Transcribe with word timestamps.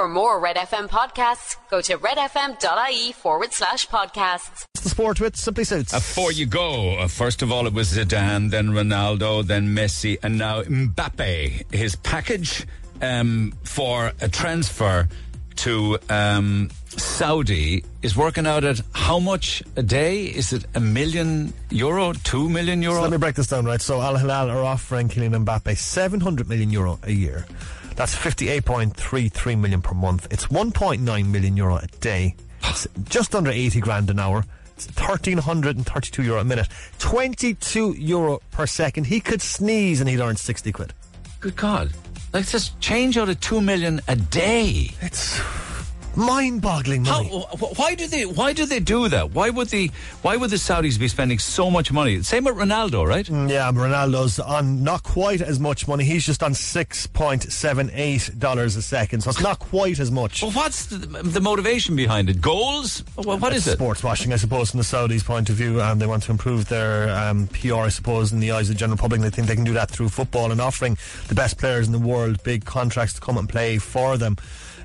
For 0.00 0.08
more 0.08 0.40
Red 0.40 0.56
FM 0.56 0.88
podcasts, 0.88 1.56
go 1.68 1.82
to 1.82 1.98
redfm.ie 1.98 3.12
forward 3.12 3.52
slash 3.52 3.86
podcasts. 3.86 4.64
It's 4.74 4.84
the 4.84 4.88
sport 4.88 5.20
with 5.20 5.36
Simply 5.36 5.62
Suits. 5.64 5.92
Before 5.92 6.32
you 6.32 6.46
go, 6.46 6.96
uh, 6.96 7.06
first 7.06 7.42
of 7.42 7.52
all, 7.52 7.66
it 7.66 7.74
was 7.74 7.92
Zidane, 7.92 8.48
then 8.48 8.68
Ronaldo, 8.68 9.46
then 9.46 9.76
Messi, 9.76 10.16
and 10.22 10.38
now 10.38 10.62
Mbappe. 10.62 11.74
His 11.74 11.96
package 11.96 12.66
um, 13.02 13.52
for 13.62 14.12
a 14.22 14.28
transfer 14.30 15.06
to 15.56 15.98
um, 16.08 16.70
Saudi 16.86 17.84
is 18.00 18.16
working 18.16 18.46
out 18.46 18.64
at 18.64 18.80
how 18.92 19.18
much 19.18 19.62
a 19.76 19.82
day? 19.82 20.24
Is 20.24 20.54
it 20.54 20.64
a 20.74 20.80
million 20.80 21.52
euro, 21.68 22.14
two 22.14 22.48
million 22.48 22.80
euro? 22.80 22.96
So 22.96 23.02
let 23.02 23.10
me 23.10 23.18
break 23.18 23.34
this 23.34 23.48
down, 23.48 23.66
right? 23.66 23.82
So 23.82 24.00
Al 24.00 24.16
Hilal 24.16 24.48
are 24.48 24.64
offering 24.64 25.10
Kylian 25.10 25.44
Mbappe 25.44 25.76
700 25.76 26.48
million 26.48 26.70
euro 26.70 26.98
a 27.02 27.12
year. 27.12 27.44
That's 28.00 28.16
58.33 28.16 29.60
million 29.60 29.82
per 29.82 29.92
month. 29.92 30.26
It's 30.30 30.46
1.9 30.46 31.26
million 31.26 31.54
euro 31.54 31.76
a 31.76 31.86
day. 32.00 32.34
It's 32.64 32.88
just 33.04 33.34
under 33.34 33.50
80 33.50 33.78
grand 33.80 34.08
an 34.08 34.18
hour. 34.18 34.42
It's 34.74 34.86
1332 34.86 36.22
euro 36.22 36.40
a 36.40 36.44
minute. 36.44 36.68
22 36.98 37.96
euro 37.98 38.40
per 38.52 38.66
second. 38.66 39.04
He 39.04 39.20
could 39.20 39.42
sneeze 39.42 40.00
and 40.00 40.08
he'd 40.08 40.18
earn 40.18 40.36
60 40.36 40.72
quid. 40.72 40.94
Good 41.40 41.56
God. 41.56 41.92
Like, 42.32 42.48
just 42.48 42.80
change 42.80 43.18
out 43.18 43.28
of 43.28 43.38
two 43.40 43.60
million 43.60 44.00
a 44.08 44.16
day. 44.16 44.92
It's 45.02 45.38
mind-boggling 46.16 47.02
money. 47.02 47.28
wh- 47.28 47.78
why 47.78 47.94
do 47.94 48.06
they? 48.06 48.26
Why 48.26 48.52
do 48.52 48.66
they 48.66 48.80
do 48.80 49.08
that? 49.08 49.32
Why 49.32 49.50
would 49.50 49.68
the? 49.68 49.90
Why 50.22 50.36
would 50.36 50.50
the 50.50 50.56
Saudis 50.56 50.98
be 50.98 51.08
spending 51.08 51.38
so 51.38 51.70
much 51.70 51.92
money? 51.92 52.22
Same 52.22 52.44
with 52.44 52.56
Ronaldo, 52.56 53.06
right? 53.06 53.28
Yeah, 53.28 53.70
Ronaldo's 53.72 54.38
on 54.38 54.82
not 54.84 55.02
quite 55.02 55.40
as 55.40 55.58
much 55.60 55.86
money. 55.88 56.04
He's 56.04 56.26
just 56.26 56.42
on 56.42 56.54
six 56.54 57.06
point 57.06 57.44
seven 57.52 57.90
eight 57.94 58.30
dollars 58.38 58.76
a 58.76 58.82
second, 58.82 59.22
so 59.22 59.30
it's 59.30 59.40
not 59.40 59.58
quite 59.58 59.98
as 60.00 60.10
much. 60.10 60.42
Well, 60.42 60.52
what's 60.52 60.86
the, 60.86 60.96
the 60.98 61.40
motivation 61.40 61.96
behind 61.96 62.28
it? 62.30 62.40
Goals? 62.40 63.04
What 63.16 63.52
is 63.54 63.66
it? 63.66 63.72
Sports 63.72 64.02
washing, 64.02 64.32
I 64.32 64.36
suppose, 64.36 64.70
from 64.70 64.78
the 64.78 64.84
Saudis' 64.84 65.24
point 65.24 65.50
of 65.50 65.56
view. 65.56 65.80
Um, 65.80 65.98
they 65.98 66.06
want 66.06 66.22
to 66.24 66.30
improve 66.32 66.68
their 66.68 67.08
um, 67.16 67.46
PR, 67.48 67.74
I 67.74 67.88
suppose, 67.88 68.32
in 68.32 68.40
the 68.40 68.52
eyes 68.52 68.68
of 68.68 68.74
the 68.76 68.78
general 68.78 68.98
public. 68.98 69.20
They 69.20 69.30
think 69.30 69.48
they 69.48 69.54
can 69.56 69.64
do 69.64 69.74
that 69.74 69.90
through 69.90 70.08
football 70.10 70.52
and 70.52 70.60
offering 70.60 70.96
the 71.28 71.34
best 71.34 71.58
players 71.58 71.86
in 71.86 71.92
the 71.92 71.98
world 71.98 72.42
big 72.42 72.64
contracts 72.64 73.14
to 73.14 73.20
come 73.20 73.36
and 73.38 73.48
play 73.48 73.78
for 73.78 74.16
them. 74.16 74.36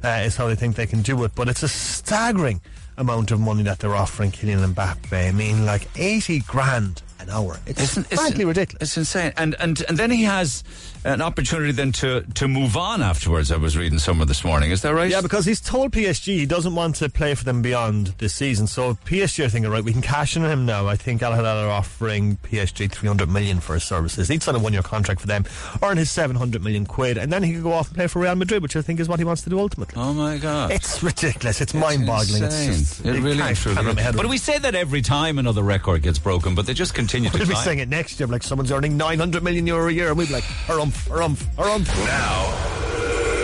Uh, 0.06 0.22
is 0.24 0.36
how 0.36 0.48
they 0.48 0.54
think 0.56 0.76
they 0.76 0.86
can 0.86 1.02
do 1.02 1.24
it. 1.24 1.32
But 1.34 1.48
it's 1.48 1.64
a 1.64 1.68
staggering 1.68 2.62
amount 2.96 3.32
of 3.32 3.40
money 3.40 3.64
that 3.64 3.80
they're 3.80 3.96
offering 3.96 4.32
Kylian 4.32 4.74
Mbappe. 4.74 5.12
I 5.30 5.32
mean, 5.32 5.66
like 5.66 5.88
eighty 5.96 6.42
grand 6.42 7.02
an 7.20 7.30
hour. 7.32 7.58
It's 7.66 7.82
isn't- 7.82 8.08
frankly 8.08 8.46
ridiculous. 8.46 8.90
It's 8.90 8.98
insane. 8.98 9.34
And 9.36 9.56
and 9.60 9.84
and 9.90 9.98
then 9.98 10.12
he 10.12 10.24
has 10.24 10.64
an 11.06 11.22
opportunity 11.22 11.72
then 11.72 11.92
to 11.92 12.22
to 12.34 12.48
move 12.48 12.76
on 12.76 13.02
afterwards. 13.02 13.52
I 13.52 13.58
was 13.58 13.78
reading 13.78 14.00
somewhere 14.00 14.26
this 14.26 14.44
morning. 14.44 14.72
Is 14.72 14.82
that 14.82 14.94
right? 14.94 15.10
Yeah, 15.10 15.22
because 15.22 15.46
he's 15.46 15.62
told 15.62 15.92
PSG 15.92 16.36
he 16.36 16.46
doesn't 16.46 16.74
want 16.74 16.96
to 16.96 17.10
play 17.10 17.36
for 17.36 17.44
them 17.44 17.62
beyond 17.62 18.08
this 18.18 18.34
season. 18.34 18.66
So 18.66 18.96
PSG 19.06 19.46
are 19.46 19.50
thinking, 19.50 19.72
right, 19.72 19.84
we 19.84 19.94
can 19.94 20.02
cash 20.02 20.36
in 20.36 20.44
on 20.44 20.50
him 20.50 20.66
now. 20.66 20.88
I 20.88 20.96
think 20.96 21.22
Al 21.22 21.34
Hilal 21.34 21.60
are 21.60 21.70
offering 21.70 22.38
PSG 22.38 22.92
300 22.92 23.30
million 23.30 23.60
for 23.60 23.76
his 23.76 23.84
services. 23.84 24.28
He'd 24.28 24.42
sign 24.42 24.56
a 24.56 24.60
one-year 24.60 24.82
contract 24.82 25.22
for 25.22 25.28
them, 25.28 25.46
earn 25.84 25.98
his 25.98 26.10
700 26.10 26.64
million 26.64 26.86
quid, 26.86 27.18
and 27.18 27.32
then 27.32 27.44
he 27.44 27.54
could 27.54 27.64
go 27.64 27.72
off 27.72 27.88
and 27.88 27.96
play 27.96 28.08
for 28.08 28.20
Real 28.20 28.36
Madrid, 28.36 28.64
which 28.64 28.76
I 28.76 28.82
think 28.82 29.00
is 29.00 29.08
what 29.08 29.20
he 29.20 29.26
wants 29.26 29.44
to 29.44 29.50
do 29.50 29.60
ultimately. 29.60 30.02
Oh 30.02 30.14
my 30.14 30.38
God. 30.38 30.72
It's 30.72 31.04
ridiculous. 31.04 31.62
It's, 31.62 31.76
mind-boggling. 31.76 32.44
It's 32.44 32.66
just, 32.66 33.06
it 33.06 33.22
really 33.22 33.40
is 33.40 33.60
truly 33.60 33.76
can't 33.76 33.88
wrap 33.88 33.96
my 33.96 34.02
is. 34.02 34.06
head 34.08 34.18
But 34.18 34.28
we 34.28 34.38
say 34.38 34.58
that 34.58 34.74
every 34.74 35.04
time 35.04 35.38
another 35.38 35.62
record 35.62 36.02
gets 36.02 36.18
broken, 36.18 36.56
but 36.56 36.66
they 36.66 36.74
just 36.74 36.96
continue 36.96 37.30
to 37.30 37.38
We'll 37.38 37.48
be 37.48 37.56
saying 37.56 37.80
it 37.80 37.90
next 37.90 38.20
year, 38.20 38.28
like 38.28 38.42
someone's 38.42 38.72
earning 38.72 38.98
900 38.98 39.44
million 39.44 39.68
euro 39.68 39.88
a 39.88 39.92
year, 39.92 40.10
and 40.10 40.18
we'd 40.18 40.30
be 40.30 40.34
like, 40.34 40.44
harumph, 40.96 41.08
harumph, 41.10 41.44
harumph. 41.56 42.06
Now, 42.06 42.76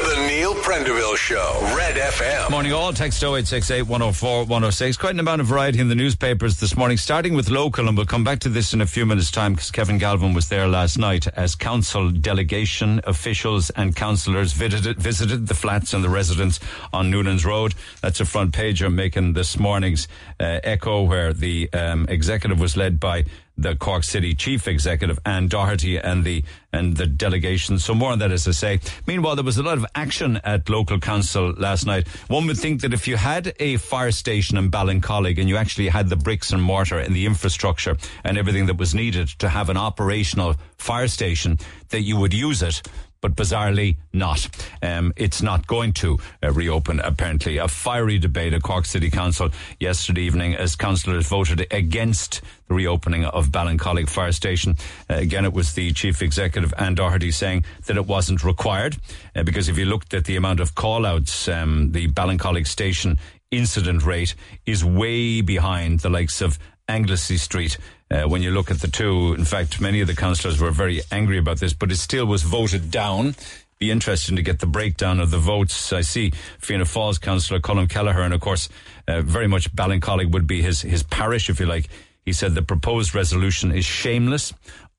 the 0.09 0.27
Neil 0.27 0.53
Prendeville 0.55 1.15
Show, 1.15 1.59
Red 1.75 1.95
FM. 1.95 2.49
Morning 2.49 2.73
all, 2.73 2.93
text 2.93 3.21
0868 3.23 3.83
104 3.83 4.45
106. 4.45 4.97
Quite 4.97 5.13
an 5.13 5.19
amount 5.19 5.41
of 5.41 5.47
variety 5.47 5.79
in 5.79 5.89
the 5.89 5.95
newspapers 5.95 6.59
this 6.59 6.75
morning, 6.75 6.97
starting 6.97 7.33
with 7.33 7.49
local, 7.49 7.87
and 7.87 7.95
we'll 7.95 8.05
come 8.05 8.23
back 8.23 8.39
to 8.39 8.49
this 8.49 8.73
in 8.73 8.81
a 8.81 8.85
few 8.85 9.05
minutes' 9.05 9.31
time 9.31 9.53
because 9.53 9.71
Kevin 9.71 9.97
Galvin 9.97 10.33
was 10.33 10.49
there 10.49 10.67
last 10.67 10.97
night 10.97 11.27
as 11.29 11.55
council 11.55 12.09
delegation 12.11 13.01
officials 13.05 13.69
and 13.71 13.95
councillors 13.95 14.53
visited, 14.53 14.99
visited 14.99 15.47
the 15.47 15.53
flats 15.53 15.93
and 15.93 16.03
the 16.03 16.09
residents 16.09 16.59
on 16.93 17.09
Noonan's 17.11 17.45
Road. 17.45 17.73
That's 18.01 18.19
a 18.19 18.25
front 18.25 18.53
pager 18.53 18.93
making 18.93 19.33
this 19.33 19.59
morning's 19.59 20.07
uh, 20.39 20.59
echo 20.63 21.03
where 21.03 21.33
the 21.33 21.71
um, 21.73 22.05
executive 22.09 22.59
was 22.59 22.75
led 22.75 22.99
by 22.99 23.25
the 23.61 23.75
Cork 23.75 24.03
City 24.03 24.33
Chief 24.33 24.67
Executive 24.67 25.19
Anne 25.25 25.47
Doherty 25.47 25.97
and 25.97 26.23
the 26.23 26.43
and 26.73 26.95
the 26.95 27.05
delegation. 27.05 27.79
So 27.79 27.93
more 27.93 28.11
on 28.11 28.19
that, 28.19 28.31
as 28.31 28.47
I 28.47 28.51
say. 28.51 28.79
Meanwhile, 29.05 29.35
there 29.35 29.43
was 29.45 29.57
a 29.57 29.63
lot 29.63 29.77
of 29.77 29.85
action 29.93 30.39
at 30.43 30.69
local 30.69 30.99
council 30.99 31.53
last 31.57 31.85
night. 31.85 32.07
One 32.27 32.47
would 32.47 32.57
think 32.57 32.81
that 32.81 32.93
if 32.93 33.07
you 33.07 33.17
had 33.17 33.53
a 33.59 33.77
fire 33.77 34.11
station 34.11 34.57
in 34.57 34.71
Ballincollig 34.71 35.37
and 35.37 35.49
you 35.49 35.57
actually 35.57 35.89
had 35.89 36.09
the 36.09 36.15
bricks 36.15 36.51
and 36.51 36.61
mortar 36.61 36.99
and 36.99 37.15
the 37.15 37.25
infrastructure 37.25 37.97
and 38.23 38.37
everything 38.37 38.67
that 38.67 38.77
was 38.77 38.95
needed 38.95 39.27
to 39.39 39.49
have 39.49 39.69
an 39.69 39.77
operational 39.77 40.55
fire 40.77 41.07
station, 41.07 41.57
that 41.89 42.01
you 42.01 42.17
would 42.17 42.33
use 42.33 42.61
it 42.61 42.81
but 43.21 43.35
bizarrely 43.35 43.97
not. 44.11 44.47
Um, 44.81 45.13
it's 45.15 45.41
not 45.41 45.67
going 45.67 45.93
to 45.93 46.19
uh, 46.43 46.51
reopen, 46.51 46.99
apparently. 46.99 47.57
A 47.57 47.67
fiery 47.67 48.17
debate 48.17 48.53
at 48.53 48.63
Cork 48.63 48.85
City 48.85 49.09
Council 49.09 49.49
yesterday 49.79 50.23
evening 50.23 50.55
as 50.55 50.75
councillors 50.75 51.27
voted 51.27 51.65
against 51.71 52.41
the 52.67 52.73
reopening 52.73 53.25
of 53.25 53.49
Ballincollig 53.49 54.09
Fire 54.09 54.31
Station. 54.31 54.75
Uh, 55.09 55.15
again, 55.15 55.45
it 55.45 55.53
was 55.53 55.73
the 55.73 55.93
Chief 55.93 56.21
Executive, 56.21 56.73
Anne 56.77 56.95
Doherty, 56.95 57.31
saying 57.31 57.63
that 57.85 57.97
it 57.97 58.07
wasn't 58.07 58.43
required 58.43 58.97
uh, 59.35 59.43
because 59.43 59.69
if 59.69 59.77
you 59.77 59.85
looked 59.85 60.13
at 60.13 60.25
the 60.25 60.35
amount 60.35 60.59
of 60.59 60.75
call-outs, 60.75 61.47
um, 61.47 61.91
the 61.91 62.07
Ballincollig 62.07 62.67
Station 62.67 63.19
incident 63.51 64.03
rate 64.05 64.33
is 64.65 64.83
way 64.83 65.41
behind 65.41 65.99
the 65.99 66.09
likes 66.09 66.41
of 66.41 66.57
Anglesey 66.87 67.37
Street. 67.37 67.77
Uh, 68.09 68.23
when 68.23 68.41
you 68.41 68.51
look 68.51 68.69
at 68.69 68.81
the 68.81 68.87
two, 68.87 69.33
in 69.37 69.45
fact, 69.45 69.79
many 69.79 70.01
of 70.01 70.07
the 70.07 70.15
councillors 70.15 70.59
were 70.59 70.71
very 70.71 71.01
angry 71.11 71.37
about 71.37 71.59
this, 71.59 71.73
but 71.73 71.91
it 71.91 71.97
still 71.97 72.25
was 72.25 72.43
voted 72.43 72.91
down. 72.91 73.35
Be 73.79 73.89
interesting 73.89 74.35
to 74.35 74.41
get 74.41 74.59
the 74.59 74.67
breakdown 74.67 75.19
of 75.19 75.31
the 75.31 75.39
votes. 75.39 75.91
I 75.91 76.01
see 76.01 76.31
Fianna 76.59 76.83
Fáil's 76.83 77.17
councillor 77.17 77.59
Colin 77.59 77.87
Kelleher, 77.87 78.21
and 78.21 78.33
of 78.33 78.41
course, 78.41 78.69
uh, 79.07 79.21
very 79.21 79.47
much 79.47 79.73
Ballincollig 79.75 80.31
would 80.31 80.45
be 80.45 80.61
his 80.61 80.81
his 80.81 81.03
parish, 81.03 81.49
if 81.49 81.59
you 81.59 81.65
like. 81.65 81.89
He 82.23 82.33
said 82.33 82.53
the 82.53 82.61
proposed 82.61 83.15
resolution 83.15 83.71
is 83.71 83.85
shameless, 83.85 84.53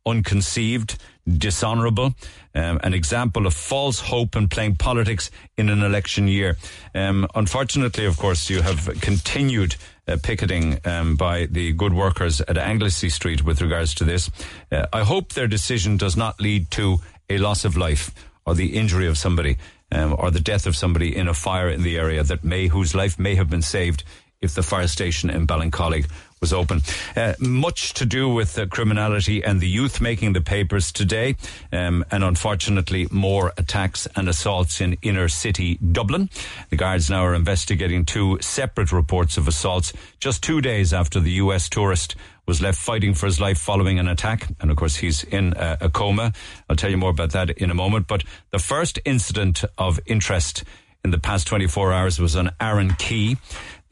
unconceived, 0.04 0.98
dishonourable, 1.26 2.14
um, 2.54 2.80
an 2.82 2.94
example 2.94 3.46
of 3.46 3.54
false 3.54 4.00
hope 4.00 4.34
and 4.34 4.50
playing 4.50 4.76
politics 4.76 5.30
in 5.56 5.68
an 5.68 5.82
election 5.82 6.26
year. 6.26 6.56
Um, 6.94 7.28
unfortunately, 7.34 8.06
of 8.06 8.16
course, 8.16 8.50
you 8.50 8.62
have 8.62 9.00
continued 9.00 9.76
uh, 10.08 10.16
picketing 10.22 10.78
um, 10.84 11.16
by 11.16 11.46
the 11.46 11.72
good 11.72 11.92
workers 11.92 12.40
at 12.40 12.58
Anglesey 12.58 13.08
Street 13.08 13.44
with 13.44 13.60
regards 13.60 13.94
to 13.94 14.04
this. 14.04 14.30
Uh, 14.70 14.86
I 14.92 15.02
hope 15.04 15.32
their 15.32 15.46
decision 15.46 15.96
does 15.96 16.16
not 16.16 16.40
lead 16.40 16.70
to 16.72 16.98
a 17.28 17.38
loss 17.38 17.64
of 17.64 17.76
life 17.76 18.12
or 18.44 18.54
the 18.54 18.76
injury 18.76 19.06
of 19.06 19.16
somebody 19.16 19.56
um, 19.92 20.14
or 20.18 20.30
the 20.30 20.40
death 20.40 20.66
of 20.66 20.76
somebody 20.76 21.14
in 21.14 21.28
a 21.28 21.34
fire 21.34 21.68
in 21.68 21.82
the 21.82 21.96
area 21.96 22.22
that 22.22 22.44
may 22.44 22.66
whose 22.66 22.94
life 22.94 23.18
may 23.18 23.34
have 23.34 23.48
been 23.48 23.62
saved 23.62 24.04
if 24.40 24.54
the 24.54 24.62
fire 24.62 24.88
station 24.88 25.30
in 25.30 25.46
Ballincollig 25.46 26.10
was 26.42 26.52
open. 26.52 26.82
Uh, 27.16 27.32
much 27.38 27.94
to 27.94 28.04
do 28.04 28.28
with 28.28 28.58
uh, 28.58 28.66
criminality 28.66 29.42
and 29.42 29.60
the 29.60 29.68
youth 29.68 30.00
making 30.00 30.34
the 30.34 30.42
papers 30.42 30.92
today, 30.92 31.36
um, 31.72 32.04
and 32.10 32.22
unfortunately 32.22 33.06
more 33.10 33.52
attacks 33.56 34.06
and 34.16 34.28
assaults 34.28 34.80
in 34.80 34.98
inner 35.00 35.28
city 35.28 35.76
Dublin. 35.76 36.28
The 36.68 36.76
guards 36.76 37.08
now 37.08 37.24
are 37.24 37.34
investigating 37.34 38.04
two 38.04 38.38
separate 38.40 38.92
reports 38.92 39.38
of 39.38 39.48
assaults 39.48 39.94
just 40.18 40.42
two 40.42 40.60
days 40.60 40.92
after 40.92 41.20
the 41.20 41.32
US 41.32 41.68
tourist 41.68 42.16
was 42.44 42.60
left 42.60 42.78
fighting 42.78 43.14
for 43.14 43.26
his 43.26 43.40
life 43.40 43.58
following 43.58 44.00
an 44.00 44.08
attack. 44.08 44.48
And 44.60 44.70
of 44.70 44.76
course, 44.76 44.96
he's 44.96 45.22
in 45.22 45.54
a, 45.56 45.78
a 45.82 45.90
coma. 45.90 46.32
I'll 46.68 46.76
tell 46.76 46.90
you 46.90 46.96
more 46.96 47.10
about 47.10 47.30
that 47.30 47.50
in 47.50 47.70
a 47.70 47.74
moment. 47.74 48.08
But 48.08 48.24
the 48.50 48.58
first 48.58 48.98
incident 49.04 49.62
of 49.78 50.00
interest 50.06 50.64
in 51.04 51.10
the 51.10 51.18
past 51.18 51.46
24 51.46 51.92
hours 51.92 52.18
was 52.20 52.36
on 52.36 52.50
Arran 52.60 52.94
Quay. 52.94 53.36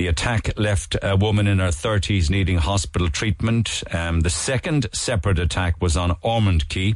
The 0.00 0.06
attack 0.06 0.58
left 0.58 0.96
a 1.02 1.14
woman 1.14 1.46
in 1.46 1.58
her 1.58 1.68
30s 1.68 2.30
needing 2.30 2.56
hospital 2.56 3.10
treatment. 3.10 3.82
Um, 3.92 4.20
the 4.20 4.30
second 4.30 4.86
separate 4.94 5.38
attack 5.38 5.82
was 5.82 5.94
on 5.94 6.16
Ormond 6.22 6.70
Quay. 6.70 6.94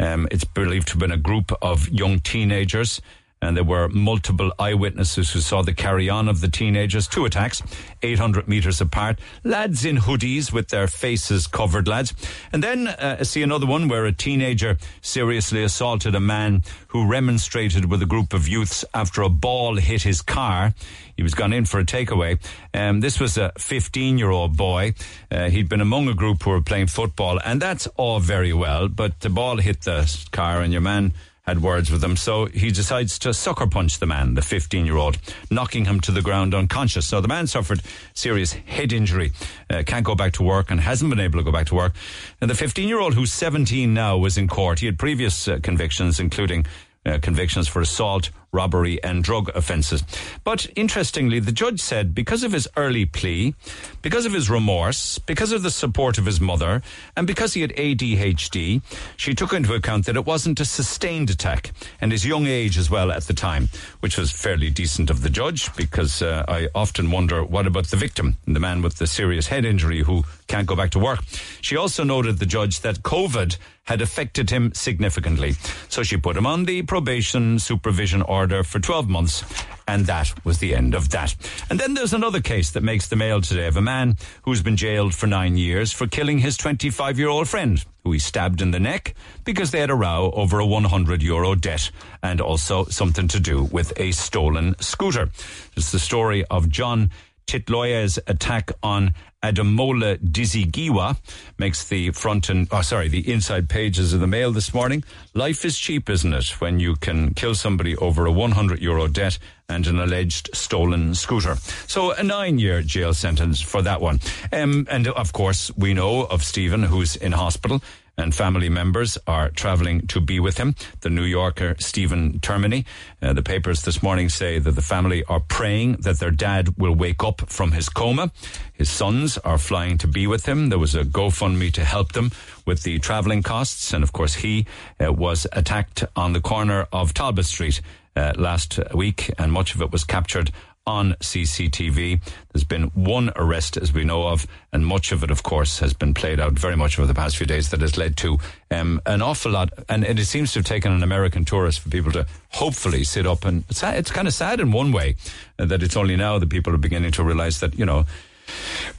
Um, 0.00 0.26
it's 0.30 0.44
believed 0.44 0.86
to 0.86 0.92
have 0.94 1.00
been 1.00 1.12
a 1.12 1.18
group 1.18 1.52
of 1.60 1.90
young 1.90 2.20
teenagers 2.20 3.02
and 3.40 3.56
there 3.56 3.64
were 3.64 3.88
multiple 3.88 4.52
eyewitnesses 4.58 5.32
who 5.32 5.40
saw 5.40 5.62
the 5.62 5.72
carry 5.72 6.08
on 6.08 6.28
of 6.28 6.40
the 6.40 6.48
teenagers. 6.48 7.06
Two 7.06 7.24
attacks, 7.24 7.62
800 8.02 8.48
metres 8.48 8.80
apart. 8.80 9.20
Lads 9.44 9.84
in 9.84 9.96
hoodies 9.96 10.52
with 10.52 10.68
their 10.68 10.86
faces 10.86 11.46
covered, 11.46 11.86
lads. 11.86 12.14
And 12.52 12.62
then 12.62 12.88
uh, 12.88 13.18
I 13.20 13.22
see 13.22 13.42
another 13.42 13.66
one 13.66 13.88
where 13.88 14.06
a 14.06 14.12
teenager 14.12 14.76
seriously 15.00 15.62
assaulted 15.62 16.14
a 16.14 16.20
man 16.20 16.62
who 16.88 17.06
remonstrated 17.06 17.90
with 17.90 18.02
a 18.02 18.06
group 18.06 18.32
of 18.32 18.48
youths 18.48 18.84
after 18.92 19.22
a 19.22 19.28
ball 19.28 19.76
hit 19.76 20.02
his 20.02 20.20
car. 20.20 20.74
He 21.16 21.22
was 21.22 21.34
gone 21.34 21.52
in 21.52 21.64
for 21.64 21.80
a 21.80 21.84
takeaway. 21.84 22.38
Um, 22.74 23.00
this 23.00 23.20
was 23.20 23.38
a 23.38 23.52
15 23.58 24.18
year 24.18 24.30
old 24.30 24.56
boy. 24.56 24.94
Uh, 25.30 25.48
he'd 25.50 25.68
been 25.68 25.80
among 25.80 26.08
a 26.08 26.14
group 26.14 26.42
who 26.42 26.50
were 26.50 26.62
playing 26.62 26.88
football, 26.88 27.40
and 27.44 27.62
that's 27.62 27.86
all 27.96 28.20
very 28.20 28.52
well, 28.52 28.88
but 28.88 29.20
the 29.20 29.30
ball 29.30 29.58
hit 29.58 29.82
the 29.82 30.26
car, 30.32 30.60
and 30.60 30.72
your 30.72 30.82
man 30.82 31.12
had 31.48 31.62
words 31.62 31.90
with 31.90 32.04
him. 32.04 32.14
So 32.14 32.44
he 32.44 32.70
decides 32.70 33.18
to 33.20 33.32
sucker 33.32 33.66
punch 33.66 34.00
the 34.00 34.06
man, 34.06 34.34
the 34.34 34.42
15 34.42 34.84
year 34.84 34.96
old, 34.96 35.16
knocking 35.50 35.86
him 35.86 35.98
to 36.00 36.12
the 36.12 36.20
ground 36.20 36.54
unconscious. 36.54 37.06
So 37.06 37.22
the 37.22 37.28
man 37.28 37.46
suffered 37.46 37.80
serious 38.12 38.52
head 38.52 38.92
injury, 38.92 39.32
uh, 39.70 39.82
can't 39.86 40.04
go 40.04 40.14
back 40.14 40.34
to 40.34 40.42
work 40.42 40.70
and 40.70 40.78
hasn't 40.78 41.08
been 41.08 41.20
able 41.20 41.38
to 41.38 41.44
go 41.44 41.50
back 41.50 41.66
to 41.68 41.74
work. 41.74 41.94
And 42.42 42.50
the 42.50 42.54
15 42.54 42.86
year 42.86 43.00
old, 43.00 43.14
who's 43.14 43.32
17 43.32 43.94
now, 43.94 44.18
was 44.18 44.36
in 44.36 44.46
court. 44.46 44.80
He 44.80 44.86
had 44.86 44.98
previous 44.98 45.48
uh, 45.48 45.58
convictions, 45.62 46.20
including 46.20 46.66
uh, 47.06 47.18
convictions 47.22 47.66
for 47.66 47.80
assault, 47.80 48.28
robbery, 48.52 49.02
and 49.02 49.22
drug 49.22 49.50
offences. 49.54 50.02
But 50.44 50.66
interestingly, 50.76 51.40
the 51.40 51.52
judge 51.52 51.80
said 51.80 52.14
because 52.14 52.42
of 52.42 52.52
his 52.52 52.68
early 52.76 53.04
plea, 53.04 53.54
because 54.02 54.26
of 54.26 54.32
his 54.32 54.48
remorse, 54.48 55.18
because 55.18 55.52
of 55.52 55.62
the 55.62 55.70
support 55.70 56.18
of 56.18 56.26
his 56.26 56.40
mother, 56.40 56.82
and 57.16 57.26
because 57.26 57.54
he 57.54 57.60
had 57.60 57.74
ADHD, 57.74 58.82
she 59.16 59.34
took 59.34 59.52
into 59.52 59.74
account 59.74 60.06
that 60.06 60.16
it 60.16 60.24
wasn't 60.26 60.60
a 60.60 60.64
sustained 60.64 61.30
attack, 61.30 61.72
and 62.00 62.12
his 62.12 62.26
young 62.26 62.46
age 62.46 62.78
as 62.78 62.90
well 62.90 63.12
at 63.12 63.24
the 63.24 63.34
time, 63.34 63.68
which 64.00 64.16
was 64.16 64.30
fairly 64.30 64.70
decent 64.70 65.10
of 65.10 65.22
the 65.22 65.30
judge, 65.30 65.74
because 65.76 66.22
uh, 66.22 66.44
I 66.48 66.68
often 66.74 67.10
wonder 67.10 67.44
what 67.44 67.66
about 67.66 67.88
the 67.88 67.96
victim, 67.96 68.36
the 68.46 68.60
man 68.60 68.82
with 68.82 68.96
the 68.96 69.06
serious 69.06 69.48
head 69.48 69.64
injury 69.64 70.02
who 70.02 70.24
can't 70.46 70.66
go 70.66 70.76
back 70.76 70.90
to 70.90 70.98
work. 70.98 71.20
She 71.60 71.76
also 71.76 72.04
noted 72.04 72.38
the 72.38 72.46
judge 72.46 72.80
that 72.80 73.02
COVID 73.02 73.56
had 73.88 74.02
affected 74.02 74.50
him 74.50 74.70
significantly. 74.74 75.54
So 75.88 76.02
she 76.02 76.18
put 76.18 76.36
him 76.36 76.46
on 76.46 76.66
the 76.66 76.82
probation 76.82 77.58
supervision 77.58 78.20
order 78.20 78.62
for 78.62 78.78
12 78.78 79.08
months, 79.08 79.42
and 79.88 80.04
that 80.04 80.34
was 80.44 80.58
the 80.58 80.74
end 80.74 80.94
of 80.94 81.08
that. 81.08 81.34
And 81.70 81.80
then 81.80 81.94
there's 81.94 82.12
another 82.12 82.42
case 82.42 82.70
that 82.72 82.82
makes 82.82 83.08
the 83.08 83.16
mail 83.16 83.40
today 83.40 83.66
of 83.66 83.78
a 83.78 83.80
man 83.80 84.18
who's 84.42 84.62
been 84.62 84.76
jailed 84.76 85.14
for 85.14 85.26
nine 85.26 85.56
years 85.56 85.90
for 85.90 86.06
killing 86.06 86.40
his 86.40 86.58
25 86.58 87.18
year 87.18 87.30
old 87.30 87.48
friend, 87.48 87.82
who 88.04 88.12
he 88.12 88.18
stabbed 88.18 88.60
in 88.60 88.72
the 88.72 88.78
neck 88.78 89.14
because 89.44 89.70
they 89.70 89.80
had 89.80 89.88
a 89.88 89.94
row 89.94 90.30
over 90.34 90.58
a 90.58 90.66
100 90.66 91.22
euro 91.22 91.54
debt 91.54 91.90
and 92.22 92.42
also 92.42 92.84
something 92.84 93.26
to 93.28 93.40
do 93.40 93.64
with 93.72 93.98
a 93.98 94.12
stolen 94.12 94.76
scooter. 94.80 95.30
It's 95.78 95.92
the 95.92 95.98
story 95.98 96.44
of 96.50 96.68
John 96.68 97.10
Titloya's 97.46 98.18
attack 98.26 98.70
on 98.82 99.14
Adamola 99.42 100.16
Dizigiwa 100.18 101.16
makes 101.58 101.88
the 101.88 102.10
front 102.10 102.48
and, 102.48 102.66
oh, 102.72 102.82
sorry, 102.82 103.08
the 103.08 103.30
inside 103.32 103.68
pages 103.68 104.12
of 104.12 104.20
the 104.20 104.26
mail 104.26 104.50
this 104.50 104.74
morning. 104.74 105.04
Life 105.34 105.64
is 105.64 105.78
cheap, 105.78 106.10
isn't 106.10 106.32
it? 106.32 106.60
When 106.60 106.80
you 106.80 106.96
can 106.96 107.34
kill 107.34 107.54
somebody 107.54 107.96
over 107.96 108.26
a 108.26 108.32
100 108.32 108.80
euro 108.80 109.06
debt 109.06 109.38
and 109.68 109.86
an 109.86 110.00
alleged 110.00 110.50
stolen 110.54 111.14
scooter. 111.14 111.54
So 111.86 112.12
a 112.12 112.22
nine 112.22 112.58
year 112.58 112.82
jail 112.82 113.14
sentence 113.14 113.60
for 113.60 113.80
that 113.82 114.00
one. 114.00 114.18
Um, 114.52 114.86
and 114.90 115.06
of 115.06 115.32
course, 115.32 115.70
we 115.76 115.94
know 115.94 116.24
of 116.24 116.42
Stephen, 116.42 116.82
who's 116.82 117.14
in 117.14 117.32
hospital 117.32 117.82
and 118.18 118.34
family 118.34 118.68
members 118.68 119.16
are 119.26 119.48
travelling 119.50 120.06
to 120.08 120.20
be 120.20 120.40
with 120.40 120.58
him. 120.58 120.74
The 121.00 121.08
New 121.08 121.22
Yorker 121.22 121.76
Stephen 121.78 122.40
Termini. 122.40 122.84
Uh, 123.22 123.32
the 123.32 123.42
papers 123.42 123.82
this 123.82 124.02
morning 124.02 124.28
say 124.28 124.58
that 124.58 124.72
the 124.72 124.82
family 124.82 125.24
are 125.24 125.40
praying 125.40 125.98
that 126.02 126.18
their 126.18 126.32
dad 126.32 126.76
will 126.76 126.94
wake 126.94 127.22
up 127.24 127.48
from 127.48 127.72
his 127.72 127.88
coma. 127.88 128.32
His 128.74 128.90
sons 128.90 129.38
are 129.38 129.58
flying 129.58 129.96
to 129.98 130.08
be 130.08 130.26
with 130.26 130.46
him. 130.46 130.68
There 130.68 130.78
was 130.78 130.94
a 130.94 131.04
GoFundMe 131.04 131.72
to 131.74 131.84
help 131.84 132.12
them 132.12 132.32
with 132.66 132.82
the 132.82 132.98
travelling 132.98 133.42
costs, 133.42 133.92
and 133.92 134.02
of 134.02 134.12
course 134.12 134.34
he 134.34 134.66
uh, 135.00 135.12
was 135.12 135.46
attacked 135.52 136.04
on 136.16 136.32
the 136.32 136.40
corner 136.40 136.86
of 136.92 137.14
Talbot 137.14 137.46
Street. 137.46 137.80
Uh, 138.16 138.32
last 138.36 138.80
week, 138.94 139.30
and 139.38 139.52
much 139.52 139.76
of 139.76 139.80
it 139.80 139.92
was 139.92 140.02
captured 140.02 140.50
on 140.88 141.12
CCTV. 141.20 142.18
There's 142.50 142.64
been 142.64 142.84
one 142.94 143.30
arrest, 143.36 143.76
as 143.76 143.92
we 143.92 144.04
know 144.04 144.26
of, 144.26 144.46
and 144.72 144.86
much 144.86 145.12
of 145.12 145.22
it, 145.22 145.30
of 145.30 145.42
course, 145.42 145.80
has 145.80 145.92
been 145.92 146.14
played 146.14 146.40
out 146.40 146.54
very 146.54 146.76
much 146.76 146.98
over 146.98 147.06
the 147.06 147.14
past 147.14 147.36
few 147.36 147.46
days 147.46 147.68
that 147.70 147.82
has 147.82 147.98
led 147.98 148.16
to 148.16 148.38
um, 148.70 148.98
an 149.04 149.20
awful 149.20 149.52
lot. 149.52 149.70
And, 149.90 150.02
and, 150.02 150.18
it 150.18 150.24
seems 150.24 150.54
to 150.54 150.60
have 150.60 150.66
taken 150.66 150.90
an 150.90 151.02
American 151.02 151.44
tourist 151.44 151.80
for 151.80 151.90
people 151.90 152.10
to 152.12 152.26
hopefully 152.52 153.04
sit 153.04 153.26
up. 153.26 153.44
And 153.44 153.64
it's, 153.68 153.82
it's 153.82 154.10
kind 154.10 154.26
of 154.26 154.32
sad 154.32 154.60
in 154.60 154.72
one 154.72 154.90
way 154.90 155.16
uh, 155.58 155.66
that 155.66 155.82
it's 155.82 155.96
only 155.96 156.16
now 156.16 156.38
that 156.38 156.48
people 156.48 156.74
are 156.74 156.78
beginning 156.78 157.12
to 157.12 157.22
realize 157.22 157.60
that, 157.60 157.78
you 157.78 157.84
know, 157.84 158.06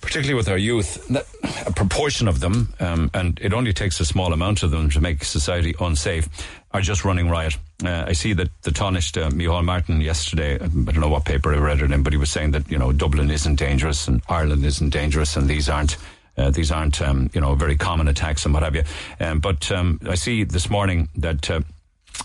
particularly 0.01 0.35
with 0.35 0.47
our 0.47 0.57
youth, 0.57 1.07
that 1.07 1.25
a 1.65 1.71
proportion 1.71 2.27
of 2.27 2.39
them, 2.39 2.73
um, 2.79 3.09
and 3.15 3.39
it 3.41 3.51
only 3.51 3.73
takes 3.73 3.99
a 3.99 4.05
small 4.05 4.31
amount 4.31 4.61
of 4.61 4.69
them 4.71 4.91
to 4.91 5.01
make 5.01 5.23
society 5.23 5.73
unsafe, 5.79 6.29
are 6.71 6.81
just 6.81 7.03
running 7.05 7.29
riot. 7.29 7.57
Uh, 7.83 8.05
I 8.07 8.13
see 8.13 8.33
that 8.33 8.49
the 8.61 8.71
Taoiseach 8.71 9.17
uh, 9.17 9.61
Martin 9.61 10.01
yesterday, 10.01 10.55
I 10.55 10.67
don't 10.67 10.99
know 10.99 11.09
what 11.09 11.25
paper 11.25 11.53
I 11.53 11.57
read 11.57 11.81
it 11.81 11.91
in, 11.91 12.03
but 12.03 12.13
he 12.13 12.17
was 12.17 12.29
saying 12.29 12.51
that 12.51 12.69
you 12.69 12.77
know 12.77 12.91
Dublin 12.91 13.31
isn't 13.31 13.55
dangerous 13.55 14.07
and 14.07 14.21
Ireland 14.29 14.65
isn't 14.65 14.89
dangerous, 14.89 15.35
and 15.35 15.49
these 15.49 15.69
aren't. 15.69 15.97
Uh, 16.37 16.49
these 16.49 16.71
aren't, 16.71 17.01
um, 17.01 17.29
you 17.33 17.41
know, 17.41 17.53
very 17.53 17.75
common 17.75 18.07
attacks 18.07 18.45
and 18.45 18.53
what 18.53 18.63
have 18.63 18.73
you. 18.73 18.83
Um, 19.19 19.41
but 19.41 19.69
um, 19.73 19.99
I 20.07 20.15
see 20.15 20.45
this 20.45 20.69
morning 20.69 21.09
that 21.15 21.51
uh, 21.51 21.59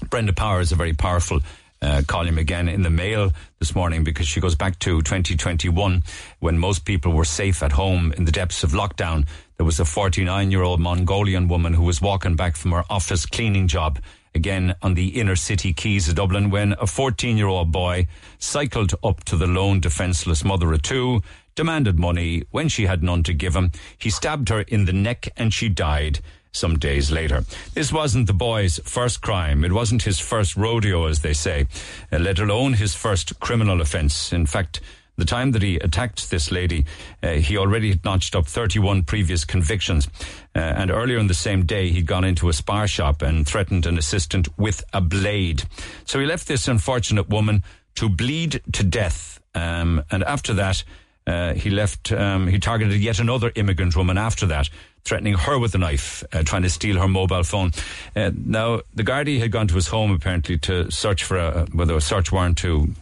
Brenda 0.09 0.33
Power 0.33 0.61
is 0.61 0.71
a 0.71 0.77
very 0.77 0.93
powerful 0.93 1.41
uh, 1.83 2.03
column 2.07 2.39
again 2.39 2.69
in 2.69 2.83
the 2.83 2.91
Mail 2.91 3.33
this 3.59 3.75
morning 3.75 4.05
because 4.05 4.29
she 4.29 4.41
goes 4.41 4.55
back 4.55 4.79
to 4.81 5.03
2021 5.03 6.05
when 6.39 6.59
most 6.59 6.85
people 6.85 7.13
were 7.13 7.25
safe 7.25 7.61
at 7.63 7.73
home 7.73 8.13
in 8.13 8.25
the 8.25 8.31
depths 8.31 8.63
of 8.63 8.71
lockdown. 8.71 9.27
There 9.57 9.67
was 9.67 9.81
a 9.81 9.85
49 9.85 10.51
year 10.51 10.63
old 10.63 10.79
Mongolian 10.79 11.49
woman 11.49 11.75
who 11.75 11.83
was 11.83 12.01
walking 12.01 12.37
back 12.37 12.57
from 12.57 12.71
her 12.71 12.85
office 12.89 13.27
cleaning 13.27 13.67
job 13.67 13.99
again 14.35 14.75
on 14.83 14.95
the 14.95 15.21
inner 15.21 15.37
city 15.37 15.73
quays 15.73 16.09
of 16.09 16.17
Dublin 16.17 16.51
when 16.51 16.73
a 16.81 16.87
14 16.87 17.37
year 17.37 17.47
old 17.47 17.71
boy 17.71 18.07
cycled 18.39 18.95
up 19.03 19.25
to 19.25 19.37
the 19.37 19.47
lone 19.47 19.81
defenceless 19.81 20.45
mother 20.45 20.73
of 20.73 20.83
two, 20.83 21.23
demanded 21.55 21.99
money. 21.99 22.43
When 22.51 22.69
she 22.69 22.87
had 22.87 23.03
none 23.03 23.23
to 23.25 23.33
give 23.33 23.55
him, 23.55 23.71
he 23.97 24.11
stabbed 24.11 24.49
her 24.49 24.63
in 24.63 24.85
the 24.85 24.93
neck 24.93 25.29
and 25.37 25.53
she 25.55 25.69
died 25.69 26.21
some 26.53 26.79
days 26.79 27.11
later. 27.11 27.45
This 27.75 27.93
wasn't 27.93 28.27
the 28.27 28.33
boy's 28.33 28.79
first 28.85 29.21
crime. 29.21 29.65
It 29.65 29.73
wasn't 29.73 30.03
his 30.03 30.21
first 30.21 30.57
rodeo, 30.57 31.07
as 31.07 31.21
they 31.21 31.33
say, 31.33 31.67
uh, 32.13 32.19
let 32.19 32.39
alone 32.39 32.75
his 32.75 32.95
first 32.95 33.41
criminal 33.41 33.81
offence. 33.81 34.33
In 34.33 34.47
fact, 34.47 34.81
the 35.17 35.25
time 35.25 35.53
that 35.53 35.63
he 35.63 35.77
attacked 35.77 36.31
this 36.31 36.51
lady, 36.51 36.85
uh, 37.23 37.33
he 37.33 37.57
already 37.57 37.91
had 37.91 38.05
notched 38.05 38.35
up 38.35 38.47
31 38.47 39.05
previous 39.05 39.45
convictions. 39.45 40.09
Uh, 40.55 40.59
and 40.59 40.91
earlier 40.91 41.19
in 41.19 41.27
the 41.27 41.35
same 41.35 41.65
day, 41.65 41.91
he'd 41.91 42.07
gone 42.07 42.25
into 42.25 42.49
a 42.49 42.53
spar 42.53 42.87
shop 42.87 43.23
and 43.23 43.47
threatened 43.47 43.87
an 43.87 43.99
assistant 43.99 44.49
with 44.59 44.85
a 44.93 45.01
blade. 45.01 45.65
So 46.05 46.19
he 46.19 46.27
left 46.27 46.49
this 46.49 46.69
unfortunate 46.69 47.29
woman 47.29 47.63
to 47.97 48.09
bleed 48.09 48.61
to 48.73 48.83
death. 48.83 49.41
Um, 49.55 50.03
and 50.11 50.25
after 50.25 50.55
that, 50.55 50.83
uh, 51.27 51.55
he 51.55 51.71
left, 51.71 52.13
um, 52.13 52.47
he 52.49 52.59
targeted 52.59 53.01
yet 53.01 53.19
another 53.19 53.51
immigrant 53.55 53.97
woman 53.97 54.19
after 54.19 54.47
that, 54.47 54.69
threatening 55.05 55.35
her 55.35 55.59
with 55.59 55.75
a 55.75 55.79
knife, 55.79 56.23
uh, 56.33 56.43
trying 56.43 56.63
to 56.63 56.71
steal 56.71 56.99
her 56.99 57.09
mobile 57.09 57.43
phone. 57.43 57.73
Uh, 58.15 58.31
now, 58.35 58.81
the 58.95 59.05
Gardaí 59.05 59.39
had 59.39 59.51
gone 59.51 59.67
to 59.69 59.75
his 59.75 59.89
home 59.89 60.11
apparently 60.11 60.59
to 60.59 60.91
search 60.91 61.25
for 61.25 61.39
a, 61.39 61.67
whether 61.73 61.97
a 61.97 62.01
search 62.01 62.31
warrant 62.31 62.59
to 62.59 62.95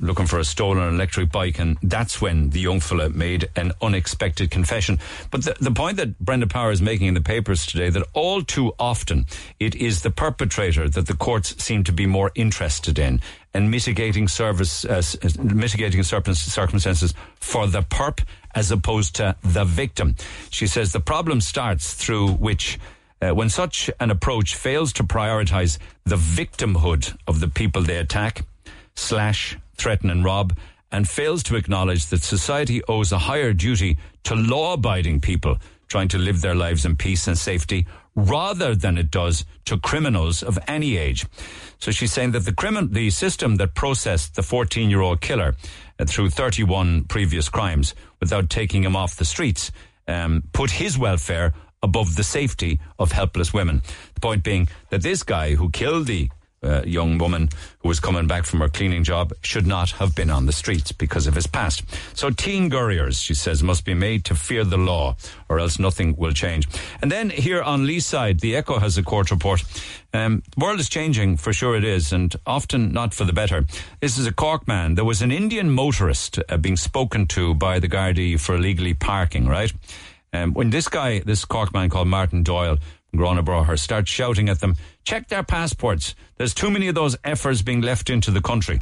looking 0.00 0.26
for 0.26 0.38
a 0.38 0.44
stolen 0.44 0.94
electric 0.94 1.32
bike, 1.32 1.58
and 1.58 1.78
that's 1.82 2.20
when 2.20 2.50
the 2.50 2.60
young 2.60 2.80
fella 2.80 3.08
made 3.08 3.48
an 3.56 3.72
unexpected 3.80 4.50
confession. 4.50 4.98
But 5.30 5.44
the, 5.44 5.56
the 5.60 5.70
point 5.70 5.96
that 5.96 6.18
Brenda 6.18 6.46
Power 6.46 6.70
is 6.70 6.82
making 6.82 7.08
in 7.08 7.14
the 7.14 7.20
papers 7.20 7.66
today 7.66 7.90
that 7.90 8.06
all 8.12 8.42
too 8.42 8.74
often 8.78 9.26
it 9.58 9.74
is 9.74 10.02
the 10.02 10.10
perpetrator 10.10 10.88
that 10.88 11.06
the 11.06 11.16
courts 11.16 11.62
seem 11.62 11.84
to 11.84 11.92
be 11.92 12.06
more 12.06 12.30
interested 12.34 12.98
in 12.98 13.20
and 13.54 13.70
mitigating 13.70 14.28
service, 14.28 14.84
uh, 14.84 15.02
mitigating 15.42 16.02
circumstances 16.02 17.14
for 17.36 17.66
the 17.66 17.82
perp 17.82 18.22
as 18.54 18.70
opposed 18.70 19.16
to 19.16 19.34
the 19.42 19.64
victim. 19.64 20.14
She 20.50 20.66
says 20.66 20.92
the 20.92 21.00
problem 21.00 21.40
starts 21.40 21.94
through 21.94 22.32
which. 22.32 22.78
Uh, 23.20 23.34
when 23.34 23.48
such 23.48 23.90
an 23.98 24.12
approach 24.12 24.54
fails 24.54 24.92
to 24.92 25.02
prioritize 25.02 25.76
the 26.04 26.14
victimhood 26.14 27.16
of 27.26 27.40
the 27.40 27.48
people 27.48 27.82
they 27.82 27.96
attack, 27.96 28.44
slash, 28.98 29.56
threaten, 29.76 30.10
and 30.10 30.24
rob, 30.24 30.56
and 30.90 31.08
fails 31.08 31.42
to 31.44 31.56
acknowledge 31.56 32.06
that 32.06 32.22
society 32.22 32.82
owes 32.88 33.12
a 33.12 33.18
higher 33.18 33.52
duty 33.52 33.98
to 34.24 34.34
law 34.34 34.74
abiding 34.74 35.20
people 35.20 35.58
trying 35.86 36.08
to 36.08 36.18
live 36.18 36.40
their 36.40 36.54
lives 36.54 36.84
in 36.84 36.96
peace 36.96 37.26
and 37.26 37.38
safety 37.38 37.86
rather 38.14 38.74
than 38.74 38.98
it 38.98 39.10
does 39.10 39.44
to 39.64 39.78
criminals 39.78 40.42
of 40.42 40.58
any 40.66 40.96
age. 40.96 41.24
So 41.78 41.90
she's 41.90 42.12
saying 42.12 42.32
that 42.32 42.44
the 42.44 42.52
crimin- 42.52 42.92
the 42.92 43.10
system 43.10 43.56
that 43.56 43.74
processed 43.74 44.34
the 44.34 44.42
14 44.42 44.90
year 44.90 45.00
old 45.00 45.20
killer 45.20 45.54
uh, 45.98 46.04
through 46.04 46.30
31 46.30 47.04
previous 47.04 47.48
crimes 47.48 47.94
without 48.20 48.50
taking 48.50 48.82
him 48.84 48.96
off 48.96 49.16
the 49.16 49.24
streets 49.24 49.70
um, 50.06 50.42
put 50.52 50.72
his 50.72 50.98
welfare 50.98 51.54
above 51.82 52.16
the 52.16 52.24
safety 52.24 52.80
of 52.98 53.12
helpless 53.12 53.54
women. 53.54 53.82
The 54.14 54.20
point 54.20 54.42
being 54.42 54.68
that 54.90 55.02
this 55.02 55.22
guy 55.22 55.54
who 55.54 55.70
killed 55.70 56.06
the 56.06 56.28
uh, 56.62 56.82
young 56.84 57.18
woman 57.18 57.48
who 57.80 57.88
was 57.88 58.00
coming 58.00 58.26
back 58.26 58.44
from 58.44 58.60
her 58.60 58.68
cleaning 58.68 59.04
job 59.04 59.32
should 59.42 59.66
not 59.66 59.90
have 59.92 60.14
been 60.14 60.30
on 60.30 60.46
the 60.46 60.52
streets 60.52 60.92
because 60.92 61.26
of 61.26 61.34
his 61.34 61.46
past. 61.46 61.82
So 62.14 62.30
teen 62.30 62.68
gurriers, 62.68 63.20
she 63.20 63.34
says, 63.34 63.62
must 63.62 63.84
be 63.84 63.94
made 63.94 64.24
to 64.26 64.34
fear 64.34 64.64
the 64.64 64.76
law 64.76 65.16
or 65.48 65.58
else 65.58 65.78
nothing 65.78 66.16
will 66.16 66.32
change. 66.32 66.68
And 67.00 67.10
then 67.10 67.30
here 67.30 67.62
on 67.62 67.86
Leeside, 67.86 68.40
the 68.40 68.56
Echo 68.56 68.78
has 68.78 68.98
a 68.98 69.02
court 69.02 69.30
report. 69.30 69.62
Um, 70.12 70.42
the 70.56 70.64
world 70.64 70.80
is 70.80 70.88
changing, 70.88 71.36
for 71.36 71.52
sure 71.52 71.76
it 71.76 71.84
is, 71.84 72.12
and 72.12 72.34
often 72.46 72.92
not 72.92 73.14
for 73.14 73.24
the 73.24 73.32
better. 73.32 73.66
This 74.00 74.18
is 74.18 74.26
a 74.26 74.32
Cork 74.32 74.66
man. 74.66 74.94
There 74.94 75.04
was 75.04 75.22
an 75.22 75.30
Indian 75.30 75.70
motorist 75.70 76.38
uh, 76.48 76.56
being 76.56 76.76
spoken 76.76 77.26
to 77.28 77.54
by 77.54 77.78
the 77.78 77.88
Gardaí 77.88 78.40
for 78.40 78.56
illegally 78.56 78.94
parking, 78.94 79.46
right? 79.46 79.72
Um, 80.32 80.52
when 80.54 80.70
this 80.70 80.88
guy, 80.88 81.20
this 81.20 81.44
Cork 81.44 81.72
man 81.72 81.88
called 81.88 82.08
Martin 82.08 82.42
Doyle, 82.42 82.78
Gurranabraher 83.14 83.78
starts 83.78 84.10
shouting 84.10 84.48
at 84.48 84.60
them, 84.60 84.76
check 85.04 85.28
their 85.28 85.42
passports. 85.42 86.14
There's 86.36 86.54
too 86.54 86.70
many 86.70 86.88
of 86.88 86.94
those 86.94 87.16
effers 87.18 87.64
being 87.64 87.80
left 87.80 88.10
into 88.10 88.30
the 88.30 88.42
country. 88.42 88.80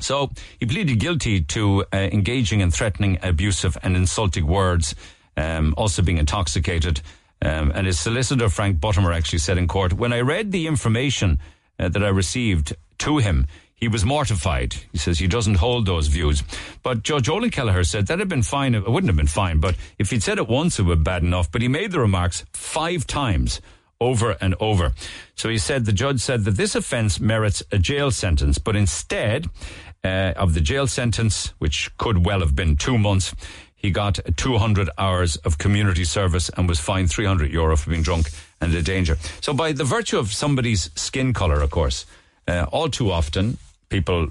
So 0.00 0.30
he 0.58 0.66
pleaded 0.66 0.98
guilty 0.98 1.42
to 1.42 1.84
uh, 1.92 1.96
engaging 1.96 2.60
in 2.60 2.70
threatening, 2.70 3.18
abusive, 3.22 3.76
and 3.82 3.96
insulting 3.96 4.46
words, 4.46 4.94
um, 5.36 5.74
also 5.76 6.02
being 6.02 6.18
intoxicated. 6.18 7.00
Um, 7.42 7.70
and 7.74 7.86
his 7.86 8.00
solicitor, 8.00 8.48
Frank 8.48 8.78
Buttimer, 8.78 9.14
actually 9.14 9.40
said 9.40 9.58
in 9.58 9.68
court, 9.68 9.92
when 9.92 10.12
I 10.12 10.20
read 10.20 10.52
the 10.52 10.66
information 10.66 11.38
uh, 11.78 11.88
that 11.90 12.02
I 12.02 12.08
received 12.08 12.74
to 12.98 13.18
him, 13.18 13.46
he 13.76 13.88
was 13.88 14.04
mortified. 14.04 14.74
He 14.92 14.98
says 14.98 15.18
he 15.18 15.26
doesn't 15.26 15.56
hold 15.56 15.86
those 15.86 16.06
views. 16.06 16.42
But 16.82 17.02
Judge 17.02 17.28
Olann 17.28 17.52
Kelleher 17.52 17.84
said 17.84 18.06
that 18.06 18.18
had 18.18 18.28
been 18.28 18.42
fine. 18.42 18.74
It 18.74 18.88
wouldn't 18.88 19.08
have 19.08 19.16
been 19.16 19.26
fine, 19.26 19.58
but 19.58 19.76
if 19.98 20.10
he'd 20.10 20.22
said 20.22 20.38
it 20.38 20.48
once, 20.48 20.78
it 20.78 20.84
would 20.84 21.04
bad 21.04 21.22
enough. 21.22 21.50
But 21.50 21.62
he 21.62 21.68
made 21.68 21.92
the 21.92 22.00
remarks 22.00 22.44
five 22.52 23.06
times 23.06 23.60
over 24.00 24.36
and 24.40 24.54
over. 24.60 24.92
So 25.34 25.48
he 25.48 25.58
said 25.58 25.84
the 25.84 25.92
judge 25.92 26.20
said 26.20 26.44
that 26.44 26.56
this 26.56 26.74
offence 26.74 27.20
merits 27.20 27.62
a 27.72 27.78
jail 27.78 28.10
sentence, 28.10 28.58
but 28.58 28.76
instead 28.76 29.48
uh, 30.04 30.32
of 30.36 30.54
the 30.54 30.60
jail 30.60 30.86
sentence, 30.86 31.54
which 31.58 31.96
could 31.96 32.24
well 32.24 32.40
have 32.40 32.54
been 32.54 32.76
two 32.76 32.98
months, 32.98 33.34
he 33.74 33.90
got 33.90 34.18
200 34.36 34.88
hours 34.96 35.36
of 35.36 35.58
community 35.58 36.04
service 36.04 36.48
and 36.56 36.68
was 36.68 36.80
fined 36.80 37.10
300 37.10 37.52
euro 37.52 37.76
for 37.76 37.90
being 37.90 38.02
drunk 38.02 38.30
and 38.60 38.74
a 38.74 38.82
danger. 38.82 39.18
So 39.40 39.52
by 39.52 39.72
the 39.72 39.84
virtue 39.84 40.18
of 40.18 40.32
somebody's 40.32 40.90
skin 40.94 41.34
colour, 41.34 41.60
of 41.60 41.70
course, 41.70 42.06
uh, 42.48 42.66
all 42.72 42.88
too 42.88 43.10
often 43.10 43.58
people 43.94 44.28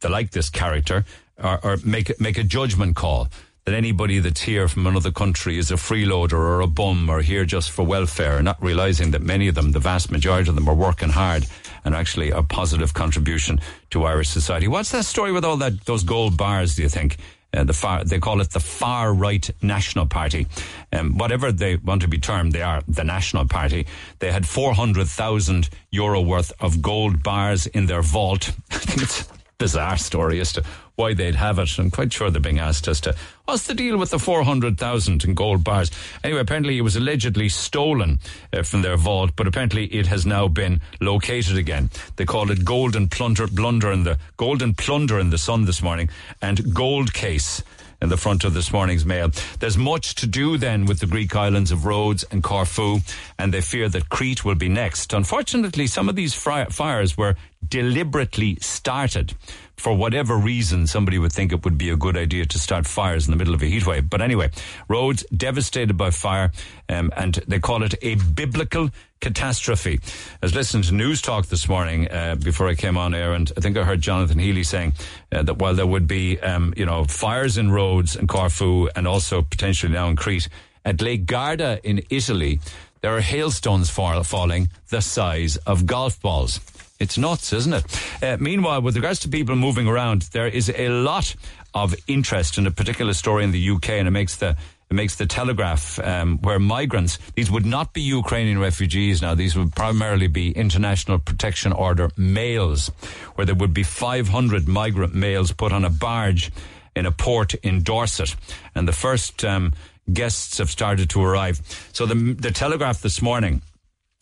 that 0.00 0.10
like 0.10 0.30
this 0.30 0.48
character 0.48 1.04
or, 1.42 1.58
or 1.62 1.76
make 1.84 2.08
make 2.18 2.38
a 2.38 2.46
judgment 2.56 2.96
call 2.96 3.28
that 3.66 3.74
anybody 3.74 4.20
that's 4.20 4.42
here 4.42 4.68
from 4.68 4.86
another 4.86 5.10
country 5.10 5.58
is 5.58 5.70
a 5.72 5.74
freeloader 5.74 6.40
or 6.52 6.60
a 6.60 6.68
bum 6.68 7.10
or 7.10 7.20
here 7.20 7.44
just 7.44 7.72
for 7.72 7.84
welfare, 7.84 8.40
not 8.40 8.62
realizing 8.62 9.10
that 9.10 9.22
many 9.22 9.48
of 9.48 9.56
them, 9.56 9.72
the 9.72 9.80
vast 9.80 10.08
majority 10.10 10.48
of 10.48 10.54
them, 10.54 10.68
are 10.68 10.74
working 10.88 11.08
hard 11.08 11.44
and 11.84 11.94
actually 11.94 12.30
a 12.30 12.42
positive 12.42 12.94
contribution 12.94 13.60
to 13.90 14.04
Irish 14.04 14.28
society. 14.28 14.68
What's 14.68 14.92
that 14.92 15.04
story 15.04 15.32
with 15.32 15.44
all 15.44 15.56
that 15.58 15.84
those 15.84 16.04
gold 16.04 16.36
bars? 16.36 16.76
Do 16.76 16.82
you 16.82 16.88
think? 16.88 17.16
Uh, 17.56 17.64
the 17.64 17.72
far, 17.72 18.04
they 18.04 18.18
call 18.18 18.40
it 18.40 18.50
the 18.50 18.60
far 18.60 19.14
right 19.14 19.50
National 19.62 20.06
Party. 20.06 20.46
Um, 20.92 21.16
whatever 21.16 21.50
they 21.50 21.76
want 21.76 22.02
to 22.02 22.08
be 22.08 22.18
termed, 22.18 22.52
they 22.52 22.62
are 22.62 22.82
the 22.86 23.04
National 23.04 23.46
Party. 23.46 23.86
They 24.18 24.30
had 24.30 24.46
400,000 24.46 25.70
euro 25.90 26.20
worth 26.20 26.52
of 26.60 26.82
gold 26.82 27.22
bars 27.22 27.66
in 27.66 27.86
their 27.86 28.02
vault. 28.02 28.52
I 28.70 28.76
think 28.76 29.02
it's 29.02 29.28
bizarre 29.58 29.96
story 29.96 30.40
as 30.40 30.52
to 30.52 30.62
why 30.96 31.14
they'd 31.14 31.34
have 31.34 31.58
it. 31.58 31.78
I'm 31.78 31.90
quite 31.90 32.12
sure 32.12 32.30
they're 32.30 32.40
being 32.40 32.58
asked 32.58 32.88
as 32.88 33.00
to 33.02 33.14
what's 33.44 33.66
the 33.66 33.74
deal 33.74 33.96
with 33.96 34.10
the 34.10 34.18
400,000 34.18 35.24
in 35.24 35.34
gold 35.34 35.64
bars. 35.64 35.90
Anyway, 36.24 36.40
apparently 36.40 36.78
it 36.78 36.82
was 36.82 36.96
allegedly 36.96 37.48
stolen 37.48 38.18
uh, 38.52 38.62
from 38.62 38.82
their 38.82 38.96
vault, 38.96 39.32
but 39.36 39.46
apparently 39.46 39.86
it 39.86 40.06
has 40.06 40.26
now 40.26 40.48
been 40.48 40.80
located 41.00 41.56
again. 41.56 41.90
They 42.16 42.24
call 42.24 42.50
it 42.50 42.64
golden 42.64 43.08
plunder, 43.08 43.46
blunder 43.46 43.92
in 43.92 44.04
the 44.04 44.18
golden 44.36 44.74
plunder 44.74 45.18
in 45.18 45.30
the 45.30 45.38
sun 45.38 45.64
this 45.64 45.82
morning 45.82 46.08
and 46.42 46.74
gold 46.74 47.12
case 47.12 47.62
in 48.02 48.08
the 48.08 48.16
front 48.16 48.44
of 48.44 48.54
this 48.54 48.72
morning's 48.72 49.06
mail. 49.06 49.30
There's 49.58 49.78
much 49.78 50.16
to 50.16 50.26
do 50.26 50.58
then 50.58 50.84
with 50.84 51.00
the 51.00 51.06
Greek 51.06 51.34
islands 51.34 51.70
of 51.70 51.86
Rhodes 51.86 52.24
and 52.30 52.42
Corfu, 52.42 52.98
and 53.38 53.52
they 53.52 53.60
fear 53.60 53.88
that 53.88 54.08
Crete 54.08 54.44
will 54.44 54.54
be 54.54 54.68
next. 54.68 55.12
Unfortunately, 55.12 55.86
some 55.86 56.08
of 56.08 56.16
these 56.16 56.34
fri- 56.34 56.66
fires 56.70 57.16
were 57.16 57.36
deliberately 57.68 58.56
started 58.60 59.34
for 59.76 59.94
whatever 59.94 60.36
reason, 60.36 60.86
somebody 60.86 61.18
would 61.18 61.32
think 61.32 61.52
it 61.52 61.64
would 61.64 61.76
be 61.76 61.90
a 61.90 61.96
good 61.96 62.16
idea 62.16 62.46
to 62.46 62.58
start 62.58 62.86
fires 62.86 63.26
in 63.26 63.30
the 63.30 63.36
middle 63.36 63.54
of 63.54 63.62
a 63.62 63.66
heatwave. 63.66 64.08
But 64.08 64.22
anyway, 64.22 64.50
Rhodes 64.88 65.24
devastated 65.36 65.96
by 65.96 66.10
fire, 66.10 66.50
um, 66.88 67.12
and 67.16 67.34
they 67.46 67.58
call 67.58 67.82
it 67.82 67.94
a 68.00 68.14
biblical 68.14 68.90
catastrophe. 69.20 70.00
I 70.02 70.46
was 70.46 70.54
listening 70.54 70.82
to 70.84 70.94
News 70.94 71.20
Talk 71.20 71.46
this 71.46 71.68
morning 71.68 72.10
uh, 72.10 72.36
before 72.36 72.68
I 72.68 72.74
came 72.74 72.96
on 72.96 73.14
air, 73.14 73.34
and 73.34 73.52
I 73.56 73.60
think 73.60 73.76
I 73.76 73.84
heard 73.84 74.00
Jonathan 74.00 74.38
Healy 74.38 74.62
saying 74.62 74.94
uh, 75.30 75.42
that 75.42 75.58
while 75.58 75.74
there 75.74 75.86
would 75.86 76.06
be, 76.06 76.40
um, 76.40 76.72
you 76.76 76.86
know, 76.86 77.04
fires 77.04 77.58
in 77.58 77.70
Rhodes 77.70 78.16
and 78.16 78.28
Corfu, 78.28 78.88
and 78.96 79.06
also 79.06 79.42
potentially 79.42 79.92
now 79.92 80.08
in 80.08 80.16
Crete, 80.16 80.48
at 80.86 81.02
Lake 81.02 81.26
Garda 81.26 81.80
in 81.82 82.02
Italy, 82.10 82.60
there 83.06 83.16
are 83.16 83.20
hailstones 83.20 83.88
fall, 83.88 84.24
falling 84.24 84.68
the 84.88 85.00
size 85.00 85.56
of 85.58 85.86
golf 85.86 86.20
balls. 86.20 86.58
It's 86.98 87.16
nuts, 87.16 87.52
isn't 87.52 87.72
it? 87.72 87.84
Uh, 88.20 88.36
meanwhile, 88.40 88.82
with 88.82 88.96
regards 88.96 89.20
to 89.20 89.28
people 89.28 89.54
moving 89.54 89.86
around, 89.86 90.22
there 90.32 90.48
is 90.48 90.72
a 90.76 90.88
lot 90.88 91.36
of 91.72 91.94
interest 92.08 92.58
in 92.58 92.66
a 92.66 92.72
particular 92.72 93.12
story 93.12 93.44
in 93.44 93.52
the 93.52 93.70
UK, 93.70 93.90
and 93.90 94.08
it 94.08 94.10
makes 94.10 94.34
the 94.34 94.56
it 94.90 94.94
makes 94.94 95.14
the 95.14 95.26
Telegraph, 95.26 96.00
um, 96.00 96.38
where 96.38 96.58
migrants, 96.58 97.20
these 97.36 97.48
would 97.48 97.64
not 97.64 97.92
be 97.92 98.00
Ukrainian 98.00 98.58
refugees 98.58 99.22
now, 99.22 99.36
these 99.36 99.56
would 99.56 99.72
primarily 99.76 100.26
be 100.26 100.50
International 100.50 101.20
Protection 101.20 101.72
Order 101.72 102.10
males, 102.16 102.88
where 103.36 103.44
there 103.44 103.54
would 103.54 103.72
be 103.72 103.84
500 103.84 104.66
migrant 104.66 105.14
males 105.14 105.52
put 105.52 105.72
on 105.72 105.84
a 105.84 105.90
barge 105.90 106.50
in 106.96 107.06
a 107.06 107.12
port 107.12 107.54
in 107.54 107.84
Dorset. 107.84 108.34
And 108.74 108.88
the 108.88 108.92
first 108.92 109.44
um, 109.44 109.74
guests 110.12 110.58
have 110.58 110.70
started 110.70 111.10
to 111.10 111.22
arrive. 111.22 111.60
So 111.92 112.06
the, 112.06 112.14
the 112.34 112.50
Telegraph 112.50 113.02
this 113.02 113.20
morning 113.20 113.62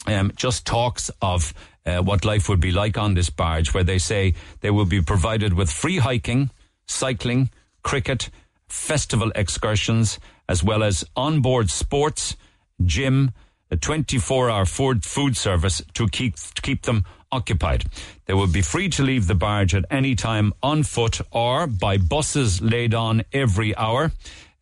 um, 0.06 0.32
just 0.36 0.66
talks 0.66 1.10
of 1.22 1.54
uh, 1.86 1.98
what 1.98 2.24
life 2.24 2.48
would 2.48 2.60
be 2.60 2.72
like 2.72 2.96
on 2.96 3.14
this 3.14 3.30
barge, 3.30 3.74
where 3.74 3.84
they 3.84 3.98
say 3.98 4.34
they 4.60 4.70
will 4.70 4.86
be 4.86 5.02
provided 5.02 5.52
with 5.54 5.70
free 5.70 5.98
hiking, 5.98 6.50
cycling, 6.86 7.50
cricket, 7.82 8.30
festival 8.68 9.30
excursions, 9.34 10.18
as 10.48 10.62
well 10.62 10.82
as 10.82 11.04
onboard 11.16 11.70
sports, 11.70 12.36
gym, 12.84 13.32
a 13.70 13.76
24 13.76 14.50
hour 14.50 14.64
food, 14.66 15.04
service 15.36 15.82
to 15.94 16.08
keep, 16.08 16.36
to 16.36 16.62
keep 16.62 16.82
them 16.82 17.04
occupied. 17.32 17.84
They 18.26 18.34
will 18.34 18.46
be 18.46 18.62
free 18.62 18.88
to 18.90 19.02
leave 19.02 19.26
the 19.26 19.34
barge 19.34 19.74
at 19.74 19.84
any 19.90 20.14
time 20.14 20.52
on 20.62 20.82
foot 20.84 21.20
or 21.30 21.66
by 21.66 21.98
buses 21.98 22.62
laid 22.62 22.94
on 22.94 23.24
every 23.32 23.76
hour 23.76 24.12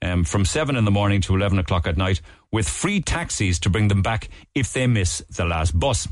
um, 0.03 0.25
from 0.25 0.45
7 0.45 0.77
in 0.77 0.85
the 0.85 0.91
morning 0.91 1.21
to 1.23 1.35
11 1.35 1.59
o'clock 1.59 1.87
at 1.87 1.97
night 1.97 2.21
with 2.51 2.69
free 2.69 3.01
taxis 3.01 3.59
to 3.61 3.71
bring 3.71 3.89
them 3.89 4.03
back 4.03 4.29
if 4.55 4.73
they 4.73 4.87
miss 4.87 5.21
the 5.31 5.45
last 5.45 5.79
bus. 5.79 6.07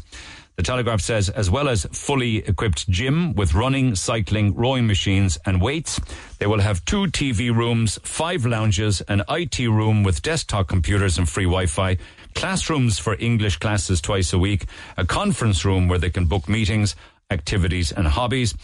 The 0.57 0.63
Telegraph 0.65 1.01
says, 1.01 1.31
as 1.31 1.51
well 1.51 1.71
as 1.71 1.87
fully 1.93 2.39
equipped 2.39 2.89
gym 2.91 3.33
with 3.33 3.55
running, 3.55 3.95
cycling, 3.95 4.55
rowing 4.55 4.87
machines, 4.87 5.39
and 5.47 5.63
weights, 5.63 5.99
they 6.39 6.47
will 6.47 6.61
have 6.61 6.85
two 6.85 7.07
TV 7.07 7.55
rooms, 7.55 7.99
five 8.03 8.45
lounges, 8.45 9.01
an 9.03 9.23
IT 9.31 9.59
room 9.61 10.03
with 10.03 10.21
desktop 10.21 10.69
computers 10.69 11.17
and 11.17 11.29
free 11.29 11.45
Wi 11.45 11.65
Fi, 11.65 11.97
classrooms 12.35 12.99
for 12.99 13.17
English 13.19 13.57
classes 13.57 14.03
twice 14.03 14.35
a 14.35 14.39
week, 14.39 14.67
a 14.99 15.07
conference 15.07 15.65
room 15.65 15.89
where 15.89 15.99
they 15.99 16.11
can 16.11 16.27
book 16.27 16.47
meetings, 16.47 16.95
activities, 17.31 17.93
and 17.93 18.07
hobbies. 18.07 18.55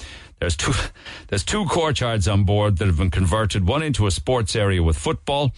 There's 0.41 0.57
two, 0.57 0.73
there's 1.29 1.45
two 1.45 1.65
courtyards 1.67 2.29
on 2.29 2.45
board 2.45 2.79
that 2.79 2.87
have 2.87 2.99
been 2.99 3.11
converted, 3.11 3.67
one 3.67 3.83
into 3.83 4.07
a 4.07 4.11
sports 4.11 4.57
area 4.57 4.83
with 4.83 4.99
football, 4.99 5.53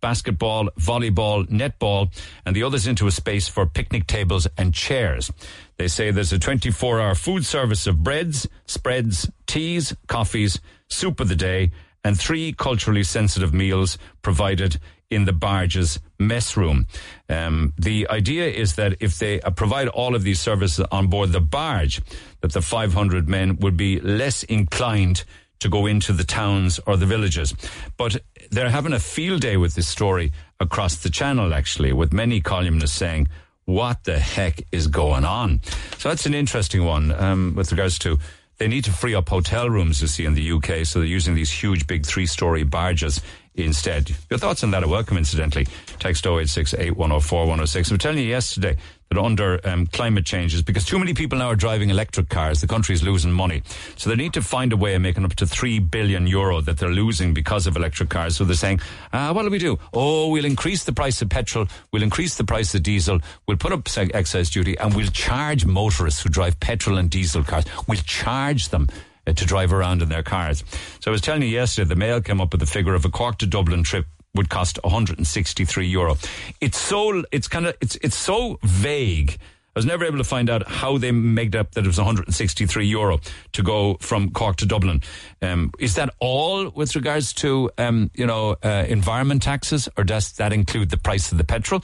basketball, 0.00 0.68
volleyball, 0.78 1.48
netball, 1.48 2.10
and 2.44 2.54
the 2.54 2.62
others 2.62 2.86
into 2.86 3.06
a 3.06 3.10
space 3.10 3.48
for 3.48 3.64
picnic 3.64 4.06
tables 4.06 4.46
and 4.58 4.74
chairs. 4.74 5.30
They 5.78 5.88
say 5.88 6.10
there's 6.10 6.32
a 6.32 6.38
24 6.38 7.00
hour 7.00 7.14
food 7.14 7.46
service 7.46 7.86
of 7.86 8.02
breads, 8.02 8.46
spreads, 8.66 9.30
teas, 9.46 9.96
coffees, 10.06 10.60
soup 10.88 11.20
of 11.20 11.28
the 11.28 11.36
day, 11.36 11.70
and 12.04 12.20
three 12.20 12.52
culturally 12.52 13.02
sensitive 13.02 13.54
meals 13.54 13.96
provided 14.20 14.78
in 15.10 15.24
the 15.24 15.32
barge's 15.32 16.00
mess 16.18 16.56
room. 16.56 16.86
Um, 17.28 17.72
the 17.78 18.08
idea 18.08 18.46
is 18.46 18.74
that 18.76 18.96
if 19.00 19.18
they 19.18 19.40
uh, 19.40 19.50
provide 19.50 19.88
all 19.88 20.14
of 20.14 20.22
these 20.22 20.40
services 20.40 20.84
on 20.90 21.06
board 21.06 21.32
the 21.32 21.40
barge, 21.40 22.02
that 22.44 22.52
the 22.52 22.60
500 22.60 23.26
men 23.26 23.56
would 23.60 23.74
be 23.74 23.98
less 24.00 24.42
inclined 24.42 25.24
to 25.60 25.70
go 25.70 25.86
into 25.86 26.12
the 26.12 26.24
towns 26.24 26.78
or 26.86 26.94
the 26.94 27.06
villages. 27.06 27.54
But 27.96 28.18
they're 28.50 28.68
having 28.68 28.92
a 28.92 29.00
field 29.00 29.40
day 29.40 29.56
with 29.56 29.74
this 29.74 29.88
story 29.88 30.30
across 30.60 30.96
the 30.96 31.08
channel, 31.08 31.54
actually, 31.54 31.94
with 31.94 32.12
many 32.12 32.42
columnists 32.42 32.98
saying, 32.98 33.28
what 33.64 34.04
the 34.04 34.18
heck 34.18 34.60
is 34.72 34.88
going 34.88 35.24
on? 35.24 35.62
So 35.96 36.10
that's 36.10 36.26
an 36.26 36.34
interesting 36.34 36.84
one 36.84 37.12
um, 37.12 37.54
with 37.56 37.72
regards 37.72 37.98
to 38.00 38.18
they 38.58 38.68
need 38.68 38.84
to 38.84 38.92
free 38.92 39.14
up 39.14 39.30
hotel 39.30 39.70
rooms, 39.70 40.02
you 40.02 40.06
see, 40.06 40.26
in 40.26 40.34
the 40.34 40.52
UK. 40.52 40.84
So 40.84 40.98
they're 40.98 41.08
using 41.08 41.34
these 41.34 41.50
huge, 41.50 41.86
big 41.86 42.04
three 42.04 42.26
story 42.26 42.62
barges 42.62 43.22
instead. 43.54 44.10
Your 44.28 44.38
thoughts 44.38 44.62
on 44.62 44.70
that 44.72 44.84
are 44.84 44.88
welcome, 44.88 45.16
incidentally. 45.16 45.66
Text 45.98 46.26
0868 46.26 46.90
104 46.90 47.38
106. 47.40 47.90
I'm 47.90 47.98
telling 47.98 48.18
you 48.18 48.24
yesterday 48.24 48.76
that 49.10 49.18
under 49.18 49.60
um, 49.64 49.86
climate 49.86 50.24
changes, 50.24 50.62
because 50.62 50.84
too 50.84 50.98
many 50.98 51.14
people 51.14 51.38
now 51.38 51.48
are 51.48 51.56
driving 51.56 51.90
electric 51.90 52.28
cars, 52.28 52.60
the 52.60 52.66
country 52.66 52.94
is 52.94 53.02
losing 53.02 53.32
money. 53.32 53.62
So 53.96 54.10
they 54.10 54.16
need 54.16 54.32
to 54.34 54.42
find 54.42 54.72
a 54.72 54.76
way 54.76 54.94
of 54.94 55.02
making 55.02 55.24
up 55.24 55.34
to 55.36 55.46
3 55.46 55.78
billion 55.80 56.26
euro 56.26 56.60
that 56.60 56.78
they're 56.78 56.88
losing 56.88 57.34
because 57.34 57.66
of 57.66 57.76
electric 57.76 58.08
cars. 58.08 58.36
So 58.36 58.44
they're 58.44 58.56
saying, 58.56 58.80
ah, 59.12 59.32
what 59.32 59.42
do 59.42 59.50
we 59.50 59.58
do? 59.58 59.78
Oh, 59.92 60.28
we'll 60.28 60.44
increase 60.44 60.84
the 60.84 60.92
price 60.92 61.22
of 61.22 61.28
petrol, 61.28 61.66
we'll 61.92 62.02
increase 62.02 62.36
the 62.36 62.44
price 62.44 62.74
of 62.74 62.82
diesel, 62.82 63.20
we'll 63.46 63.56
put 63.56 63.72
up 63.72 63.88
excise 63.96 64.50
duty, 64.50 64.76
and 64.78 64.94
we'll 64.94 65.08
charge 65.08 65.64
motorists 65.64 66.22
who 66.22 66.28
drive 66.28 66.58
petrol 66.60 66.98
and 66.98 67.10
diesel 67.10 67.44
cars, 67.44 67.64
we'll 67.86 67.98
charge 67.98 68.68
them 68.70 68.88
uh, 69.26 69.32
to 69.32 69.44
drive 69.44 69.72
around 69.72 70.02
in 70.02 70.08
their 70.08 70.22
cars. 70.22 70.64
So 71.00 71.10
I 71.10 71.12
was 71.12 71.20
telling 71.20 71.42
you 71.42 71.48
yesterday, 71.48 71.88
the 71.88 71.96
Mail 71.96 72.20
came 72.20 72.40
up 72.40 72.52
with 72.52 72.60
the 72.60 72.66
figure 72.66 72.94
of 72.94 73.04
a 73.04 73.10
Cork 73.10 73.38
to 73.38 73.46
Dublin 73.46 73.82
trip 73.82 74.06
would 74.34 74.48
cost 74.48 74.78
163 74.82 75.86
euro. 75.86 76.16
It's 76.60 76.78
so 76.78 77.22
it's 77.32 77.48
kind 77.48 77.66
of 77.66 77.76
it's 77.80 77.96
it's 77.96 78.16
so 78.16 78.58
vague. 78.62 79.38
I 79.76 79.78
was 79.80 79.86
never 79.86 80.04
able 80.04 80.18
to 80.18 80.24
find 80.24 80.48
out 80.50 80.68
how 80.68 80.98
they 80.98 81.10
made 81.10 81.56
up 81.56 81.72
that 81.72 81.82
it 81.82 81.86
was 81.88 81.98
163 81.98 82.86
euro 82.86 83.18
to 83.52 83.62
go 83.64 83.94
from 83.94 84.30
Cork 84.30 84.54
to 84.58 84.66
Dublin. 84.66 85.02
Um, 85.42 85.72
is 85.80 85.96
that 85.96 86.14
all 86.20 86.68
with 86.70 86.94
regards 86.94 87.32
to 87.34 87.70
um, 87.76 88.08
you 88.14 88.24
know 88.24 88.56
uh, 88.62 88.84
environment 88.88 89.42
taxes, 89.42 89.88
or 89.96 90.04
does 90.04 90.32
that 90.34 90.52
include 90.52 90.90
the 90.90 90.96
price 90.96 91.32
of 91.32 91.38
the 91.38 91.44
petrol? 91.44 91.82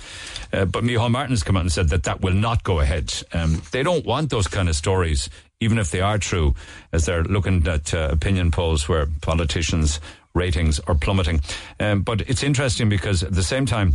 Uh, 0.52 0.66
but 0.66 0.85
Micheál 0.85 1.11
Martin 1.11 1.33
has 1.33 1.42
come 1.42 1.57
out 1.57 1.62
and 1.62 1.73
said 1.73 1.88
that 1.88 2.04
that 2.04 2.21
will 2.21 2.35
not 2.35 2.62
go 2.62 2.78
ahead. 2.78 3.12
Um, 3.33 3.61
they 3.73 3.83
don't 3.83 4.07
want 4.07 4.30
those 4.30 4.47
kind 4.47 4.69
of 4.69 4.76
stories, 4.76 5.28
even 5.59 5.76
if 5.76 5.90
they 5.90 6.00
are 6.00 6.19
true, 6.19 6.54
as 6.92 7.07
they're 7.07 7.25
looking 7.25 7.66
at 7.66 7.92
uh, 7.92 8.09
opinion 8.12 8.52
polls 8.52 8.88
where 8.88 9.09
politicians' 9.21 9.99
ratings 10.35 10.81
are 10.81 10.95
plummeting. 10.95 11.41
Um, 11.79 12.03
but 12.03 12.23
it's 12.23 12.43
interesting 12.43 12.89
because 12.89 13.23
at 13.23 13.33
the 13.33 13.43
same 13.43 13.67
time 13.67 13.95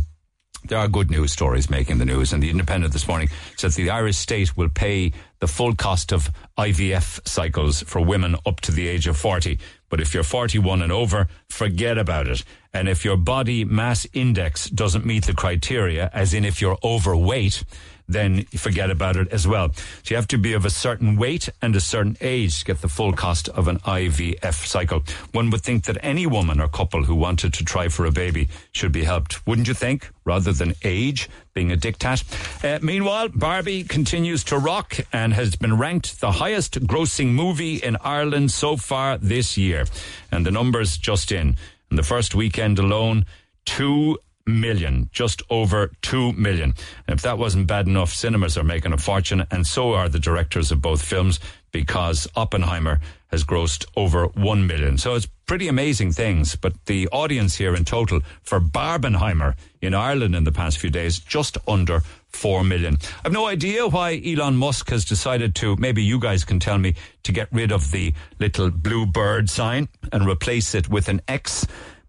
there 0.68 0.78
are 0.78 0.88
good 0.88 1.10
news 1.10 1.32
stories 1.32 1.70
making 1.70 1.98
the 1.98 2.04
news. 2.04 2.32
And 2.32 2.42
the 2.42 2.50
Independent 2.50 2.92
this 2.92 3.06
morning 3.06 3.28
says 3.56 3.74
the 3.74 3.90
Irish 3.90 4.16
state 4.16 4.56
will 4.56 4.68
pay 4.68 5.12
the 5.38 5.46
full 5.46 5.74
cost 5.74 6.12
of 6.12 6.30
IVF 6.58 7.26
cycles 7.26 7.82
for 7.82 8.00
women 8.00 8.36
up 8.46 8.60
to 8.62 8.72
the 8.72 8.88
age 8.88 9.06
of 9.06 9.16
40. 9.16 9.58
But 9.88 10.00
if 10.00 10.12
you're 10.14 10.24
41 10.24 10.82
and 10.82 10.90
over, 10.90 11.28
forget 11.48 11.98
about 11.98 12.26
it. 12.26 12.42
And 12.72 12.88
if 12.88 13.04
your 13.04 13.16
body 13.16 13.64
mass 13.64 14.06
index 14.12 14.68
doesn't 14.68 15.06
meet 15.06 15.26
the 15.26 15.34
criteria, 15.34 16.10
as 16.12 16.34
in 16.34 16.44
if 16.44 16.60
you're 16.60 16.78
overweight, 16.82 17.64
then 18.08 18.44
forget 18.44 18.90
about 18.90 19.16
it 19.16 19.28
as 19.28 19.46
well. 19.46 19.72
So 20.02 20.10
you 20.10 20.16
have 20.16 20.28
to 20.28 20.38
be 20.38 20.52
of 20.52 20.64
a 20.64 20.70
certain 20.70 21.16
weight 21.16 21.48
and 21.60 21.74
a 21.74 21.80
certain 21.80 22.16
age 22.20 22.60
to 22.60 22.64
get 22.64 22.80
the 22.80 22.88
full 22.88 23.12
cost 23.12 23.48
of 23.50 23.68
an 23.68 23.78
IVF 23.80 24.66
cycle. 24.66 25.02
One 25.32 25.50
would 25.50 25.62
think 25.62 25.84
that 25.84 25.98
any 26.02 26.26
woman 26.26 26.60
or 26.60 26.68
couple 26.68 27.04
who 27.04 27.14
wanted 27.14 27.54
to 27.54 27.64
try 27.64 27.88
for 27.88 28.06
a 28.06 28.12
baby 28.12 28.48
should 28.72 28.92
be 28.92 29.04
helped, 29.04 29.46
wouldn't 29.46 29.68
you 29.68 29.74
think? 29.74 30.10
Rather 30.24 30.52
than 30.52 30.74
age 30.84 31.28
being 31.54 31.72
a 31.72 31.76
diktat. 31.76 32.22
Uh, 32.62 32.78
meanwhile, 32.82 33.28
Barbie 33.28 33.82
continues 33.82 34.44
to 34.44 34.58
rock 34.58 34.98
and 35.12 35.32
has 35.32 35.56
been 35.56 35.78
ranked 35.78 36.20
the 36.20 36.32
highest 36.32 36.80
grossing 36.86 37.28
movie 37.28 37.76
in 37.76 37.96
Ireland 38.02 38.50
so 38.50 38.76
far 38.76 39.16
this 39.18 39.56
year. 39.56 39.86
And 40.30 40.44
the 40.44 40.50
numbers 40.50 40.98
just 40.98 41.32
in. 41.32 41.56
In 41.90 41.96
the 41.96 42.02
first 42.02 42.34
weekend 42.34 42.78
alone, 42.78 43.26
two 43.64 44.18
million, 44.46 45.10
just 45.12 45.42
over 45.50 45.90
two 46.02 46.32
million. 46.32 46.74
And 47.06 47.16
if 47.16 47.22
that 47.22 47.38
wasn't 47.38 47.66
bad 47.66 47.86
enough, 47.86 48.12
cinemas 48.12 48.56
are 48.56 48.64
making 48.64 48.92
a 48.92 48.98
fortune, 48.98 49.46
and 49.50 49.66
so 49.66 49.94
are 49.94 50.08
the 50.08 50.20
directors 50.20 50.70
of 50.70 50.80
both 50.80 51.02
films 51.02 51.40
because 51.72 52.26
Oppenheimer 52.36 53.00
has 53.28 53.44
grossed 53.44 53.84
over 53.96 54.26
one 54.28 54.66
million. 54.66 54.96
So 54.96 55.14
it's 55.14 55.26
pretty 55.46 55.68
amazing 55.68 56.12
things. 56.12 56.56
But 56.56 56.72
the 56.86 57.08
audience 57.08 57.56
here 57.56 57.74
in 57.74 57.84
total 57.84 58.20
for 58.42 58.60
Barbenheimer 58.60 59.54
in 59.82 59.92
Ireland 59.92 60.34
in 60.34 60.44
the 60.44 60.52
past 60.52 60.78
few 60.78 60.90
days, 60.90 61.18
just 61.18 61.58
under 61.68 62.00
4 62.28 62.64
million. 62.64 62.98
I've 63.24 63.32
no 63.32 63.46
idea 63.46 63.86
why 63.86 64.22
Elon 64.24 64.56
Musk 64.56 64.90
has 64.90 65.04
decided 65.04 65.54
to, 65.56 65.76
maybe 65.76 66.02
you 66.02 66.18
guys 66.18 66.44
can 66.44 66.60
tell 66.60 66.78
me, 66.78 66.94
to 67.24 67.32
get 67.32 67.48
rid 67.52 67.72
of 67.72 67.90
the 67.90 68.14
little 68.38 68.70
blue 68.70 69.06
bird 69.06 69.50
sign 69.50 69.88
and 70.12 70.26
replace 70.26 70.74
it 70.74 70.88
with 70.88 71.08
an 71.08 71.20
X 71.28 71.66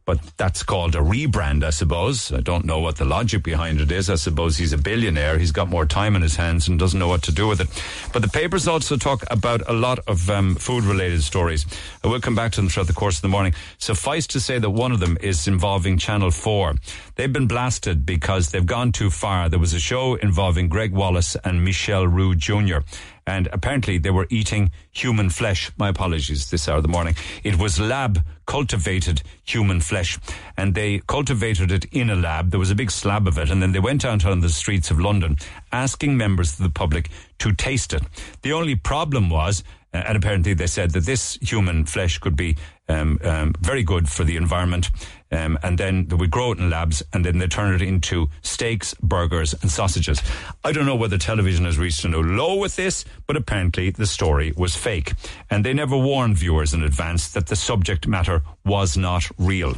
but 0.08 0.22
that's 0.38 0.64
called 0.64 0.96
a 0.96 1.00
rebrand, 1.00 1.66
I 1.66 1.70
suppose. 1.70 2.32
I 2.32 2.40
don't 2.40 2.64
know 2.64 2.80
what 2.80 2.96
the 2.96 3.04
logic 3.04 3.44
behind 3.44 3.82
it 3.82 3.92
is. 3.92 4.10
I 4.10 4.16
suppose 4.16 4.56
he's 4.56 4.72
a 4.72 4.78
billionaire. 4.78 5.38
He's 5.38 5.52
got 5.52 5.68
more 5.68 5.86
time 5.86 6.16
in 6.16 6.22
his 6.22 6.38
hands 6.38 6.70
and 6.70 6.80
doesn't 6.80 6.98
know 6.98 7.10
what 7.10 7.24
to 7.24 7.34
do 7.34 7.46
with 7.46 7.60
it. 7.60 7.68
But 8.14 8.22
the 8.22 8.30
papers 8.30 8.70
also 8.70 8.96
talk 8.96 9.26
about 9.30 9.68
a 9.68 9.74
lot 9.74 10.00
of 10.08 10.30
um, 10.30 10.56
food 10.56 10.86
related 10.86 11.24
stories. 11.24 11.66
I 12.06 12.08
will 12.08 12.22
come 12.22 12.36
back 12.36 12.54
to 12.54 12.62
them 12.62 12.70
throughout 12.70 12.88
the 12.88 12.94
course 12.94 13.18
of 13.18 13.22
the 13.22 13.28
morning. 13.28 13.54
Suffice 13.80 14.26
to 14.28 14.40
say 14.40 14.60
that 14.60 14.70
one 14.70 14.94
of 14.94 15.02
them 15.02 15.18
is 15.20 15.46
involving 15.46 15.98
Channel 15.98 16.32
4. 16.32 16.76
They've 17.16 17.34
been 17.34 17.48
blasted 17.48 18.06
because 18.06 18.52
they've 18.52 18.66
gone 18.66 18.94
too 18.94 19.10
far. 19.10 19.50
There 19.50 19.60
was 19.60 19.74
a 19.74 19.80
show 19.80 20.16
involving 20.16 20.70
Gregg 20.70 20.94
Wallace 20.94 21.36
and 21.44 21.66
Michel 21.66 22.08
Roux 22.08 22.34
Jr 22.34 22.80
and 23.28 23.48
apparently 23.52 24.00
they 24.00 24.10
were 24.10 24.26
eating 24.32 24.72
human 24.92 25.30
flesh. 25.30 25.70
My 25.78 25.90
apologies, 25.90 26.50
this 26.50 26.68
hour 26.68 26.78
of 26.78 26.84
the 26.84 26.90
morning. 26.90 27.16
It 27.44 27.60
was 27.60 27.80
lab 27.80 28.24
cultivated 28.48 29.22
human 29.44 29.82
flesh, 29.82 30.18
and 30.56 30.74
they 30.74 31.00
cultivated 31.08 31.70
it 31.70 31.86
in 31.92 32.10
a 32.10 32.16
lab. 32.16 32.50
There 32.50 32.60
was 32.60 32.72
a 32.72 32.76
big 32.76 32.90
slab 32.90 33.28
of 33.28 33.38
it, 33.38 33.52
and 33.52 33.62
then 33.62 33.74
they 33.74 33.80
went 33.80 34.06
out 34.06 34.26
on 34.26 34.40
the 34.40 34.50
streets 34.50 34.90
of 34.90 35.00
London 35.00 35.36
asking 35.72 36.16
members 36.16 36.54
of 36.54 36.64
the 36.64 36.70
public 36.70 37.10
to 37.40 37.54
taste 37.54 37.94
it. 37.94 38.02
The 38.42 38.54
only 38.54 38.76
problem 38.76 39.30
was 39.30 39.64
uh, 39.94 39.98
and 39.98 40.18
apparently 40.18 40.54
they 40.54 40.68
said 40.68 40.92
that 40.92 41.06
this 41.06 41.38
human 41.42 41.86
flesh 41.86 42.18
could 42.18 42.36
be 42.36 42.58
um, 42.90 43.20
um, 43.24 43.54
very 43.62 43.84
good 43.84 44.08
for 44.10 44.24
the 44.24 44.36
environment. 44.36 44.90
Um, 45.32 45.60
and 45.62 45.78
then 45.78 46.08
they 46.08 46.16
would 46.16 46.32
grow 46.32 46.54
it 46.54 46.60
in 46.60 46.70
labs 46.70 47.04
and 47.12 47.26
then 47.26 47.38
they 47.38 47.48
turn 47.48 47.74
it 47.74 47.82
into 47.82 48.30
steaks, 48.42 48.94
burgers, 48.96 49.54
and 49.62 49.70
sausages. 49.70 50.22
I 50.64 50.72
don't 50.72 50.86
know 50.86 50.96
whether 50.96 51.18
television 51.18 51.66
has 51.66 51.78
reached 51.78 52.06
a 52.06 52.08
new 52.08 52.24
low 52.24 52.56
with 52.58 52.76
this, 52.76 53.04
but 53.26 53.36
apparently 53.36 53.90
the 53.90 54.08
story 54.08 54.54
was 54.56 54.76
fake. 54.76 55.14
And 55.50 55.66
they 55.66 55.74
never 55.74 55.98
warned 55.98 56.38
viewers 56.38 56.74
in 56.74 56.84
advance 56.84 57.30
that 57.30 57.48
the 57.48 57.56
subject 57.58 58.08
matter 58.08 58.42
was 58.64 58.96
not 58.96 59.30
real. 59.38 59.76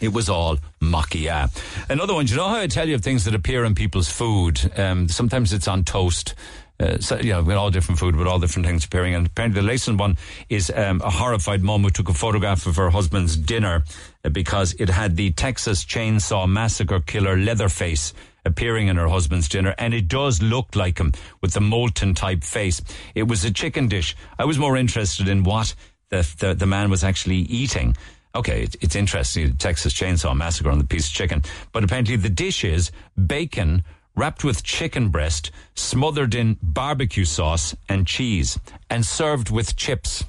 It 0.00 0.12
was 0.12 0.28
all 0.28 0.58
maquia. 0.80 1.50
Another 1.88 2.12
one, 2.12 2.26
do 2.26 2.32
you 2.32 2.36
know 2.36 2.48
how 2.48 2.56
I 2.56 2.66
tell 2.66 2.86
you 2.86 2.96
of 2.96 3.00
things 3.00 3.24
that 3.24 3.34
appear 3.34 3.64
in 3.64 3.74
people's 3.74 4.10
food? 4.10 4.60
Um, 4.76 5.08
sometimes 5.08 5.54
it's 5.54 5.68
on 5.68 5.84
toast. 5.84 6.34
Uh, 6.78 6.98
so, 6.98 7.16
know, 7.16 7.42
with 7.42 7.56
all 7.56 7.70
different 7.70 7.98
food, 7.98 8.16
with 8.16 8.26
all 8.26 8.38
different 8.38 8.66
things 8.66 8.84
appearing. 8.84 9.14
And 9.14 9.26
apparently, 9.26 9.60
the 9.60 9.66
latest 9.66 9.92
one 9.92 10.18
is 10.48 10.70
um, 10.74 11.00
a 11.02 11.10
horrified 11.10 11.62
mom 11.62 11.82
who 11.82 11.90
took 11.90 12.08
a 12.08 12.14
photograph 12.14 12.66
of 12.66 12.76
her 12.76 12.90
husband's 12.90 13.36
dinner 13.36 13.84
uh, 14.24 14.28
because 14.28 14.74
it 14.74 14.90
had 14.90 15.16
the 15.16 15.32
Texas 15.32 15.84
Chainsaw 15.84 16.48
Massacre 16.48 17.00
killer 17.00 17.36
Leatherface 17.36 18.12
appearing 18.44 18.88
in 18.88 18.96
her 18.96 19.08
husband's 19.08 19.48
dinner, 19.48 19.74
and 19.78 19.92
it 19.92 20.06
does 20.06 20.40
look 20.42 20.76
like 20.76 20.98
him 20.98 21.12
with 21.40 21.52
the 21.52 21.60
molten 21.60 22.14
type 22.14 22.44
face. 22.44 22.80
It 23.14 23.24
was 23.24 23.44
a 23.44 23.50
chicken 23.50 23.88
dish. 23.88 24.14
I 24.38 24.44
was 24.44 24.58
more 24.58 24.76
interested 24.76 25.28
in 25.28 25.44
what 25.44 25.74
the 26.10 26.28
the, 26.38 26.54
the 26.54 26.66
man 26.66 26.90
was 26.90 27.02
actually 27.02 27.38
eating. 27.38 27.96
Okay, 28.34 28.64
it, 28.64 28.76
it's 28.82 28.94
interesting. 28.94 29.56
Texas 29.56 29.94
Chainsaw 29.94 30.36
Massacre 30.36 30.70
on 30.70 30.78
the 30.78 30.84
piece 30.84 31.08
of 31.08 31.14
chicken, 31.14 31.42
but 31.72 31.82
apparently 31.82 32.16
the 32.16 32.28
dish 32.28 32.64
is 32.64 32.92
bacon 33.26 33.82
wrapped 34.16 34.42
with 34.42 34.64
chicken 34.64 35.10
breast, 35.10 35.50
smothered 35.74 36.34
in 36.34 36.56
barbecue 36.62 37.24
sauce 37.24 37.76
and 37.88 38.06
cheese, 38.06 38.58
and 38.90 39.04
served 39.04 39.50
with 39.50 39.76
chips. 39.76 40.24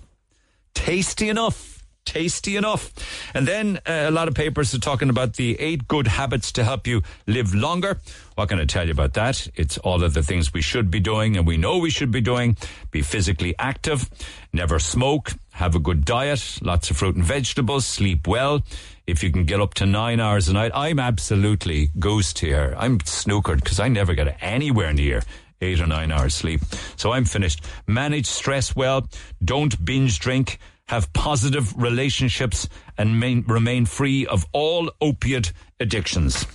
Tasty 0.73 1.30
enough. 1.30 1.76
Tasty 2.06 2.56
enough. 2.56 2.93
And 3.34 3.45
then 3.45 3.80
uh, 3.86 4.06
a 4.08 4.12
lot 4.12 4.30
of 4.30 4.34
papers 4.34 4.73
are 4.73 4.80
talking 4.80 5.10
about 5.10 5.34
the 5.34 5.60
eight 5.60 5.89
good 5.89 6.08
habits 6.08 6.54
to 6.54 6.63
help 6.63 6.88
you 6.88 7.02
live 7.26 7.54
longer. 7.54 8.00
What 8.36 8.47
can 8.47 8.60
I 8.60 8.65
tell 8.65 8.86
you 8.86 8.91
about 8.91 9.13
that? 9.15 9.50
It's 9.56 9.78
all 9.80 10.02
of 10.04 10.13
the 10.13 10.23
things 10.23 10.54
we 10.54 10.62
should 10.62 10.89
be 10.89 11.02
doing 11.02 11.36
and 11.36 11.45
we 11.45 11.58
know 11.58 11.80
we 11.80 11.89
should 11.89 12.12
be 12.12 12.21
doing. 12.21 12.56
Be 12.91 13.02
physically 13.02 13.56
active, 13.60 14.10
never 14.54 14.80
smoke, 14.80 15.34
have 15.58 15.74
a 15.74 15.80
good 15.80 16.06
diet, 16.06 16.60
lots 16.62 16.91
of 16.91 16.98
fruit 16.98 17.15
and 17.15 17.26
vegetables, 17.26 17.84
sleep 17.84 18.28
well 18.28 18.62
if 19.08 19.24
you 19.24 19.32
can 19.32 19.43
get 19.43 19.60
up 19.60 19.74
to 19.74 19.88
nine 19.88 20.20
hours 20.20 20.48
a 20.48 20.54
night. 20.54 20.72
I'm 20.76 21.00
absolutely 21.00 21.89
ghost 21.98 22.38
here. 22.38 22.76
I'm 22.78 23.00
snookered 23.00 23.63
because 23.63 23.80
I 23.80 23.88
never 23.88 24.13
get 24.13 24.38
anywhere 24.39 24.93
near 24.93 25.24
eight 25.60 25.82
or 25.82 25.88
nine 25.88 26.12
hours 26.12 26.36
sleep. 26.36 26.62
So 26.96 27.12
I'm 27.12 27.26
finished. 27.26 27.63
Manage 27.88 28.28
stress 28.28 28.76
well. 28.76 29.10
Don't 29.43 29.84
binge 29.84 30.20
drink. 30.20 30.60
Have 30.89 31.12
positive 31.13 31.76
relationships 31.76 32.70
and 32.96 33.20
main, 33.20 33.43
remain 33.48 33.88
free 33.88 34.28
of 34.28 34.46
all 34.52 34.91
opiate 35.02 35.54
addictions. 35.80 36.46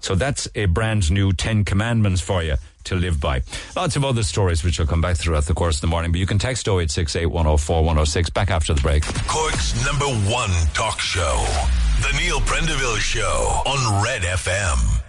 So 0.00 0.14
that's 0.14 0.48
a 0.54 0.66
brand 0.66 1.10
new 1.10 1.32
10 1.32 1.64
commandments 1.64 2.20
for 2.20 2.42
you 2.42 2.56
to 2.84 2.94
live 2.94 3.20
by. 3.20 3.42
Lots 3.76 3.96
of 3.96 4.04
other 4.04 4.22
stories 4.22 4.64
which 4.64 4.78
will 4.78 4.86
come 4.86 5.00
back 5.00 5.16
throughout 5.16 5.44
the 5.44 5.54
course 5.54 5.76
of 5.76 5.80
the 5.82 5.86
morning, 5.86 6.12
but 6.12 6.20
you 6.20 6.26
can 6.26 6.38
text 6.38 6.66
0868 6.68 7.26
104 7.26 7.76
106 7.80 8.30
back 8.30 8.50
after 8.50 8.74
the 8.74 8.80
break. 8.80 9.04
Cork's 9.26 9.84
number 9.84 10.06
one 10.30 10.50
talk 10.74 11.00
show. 11.00 11.44
The 12.00 12.18
Neil 12.18 12.40
Prendeville 12.40 12.98
Show 12.98 13.62
on 13.66 14.02
Red 14.04 14.22
FM. 14.22 15.00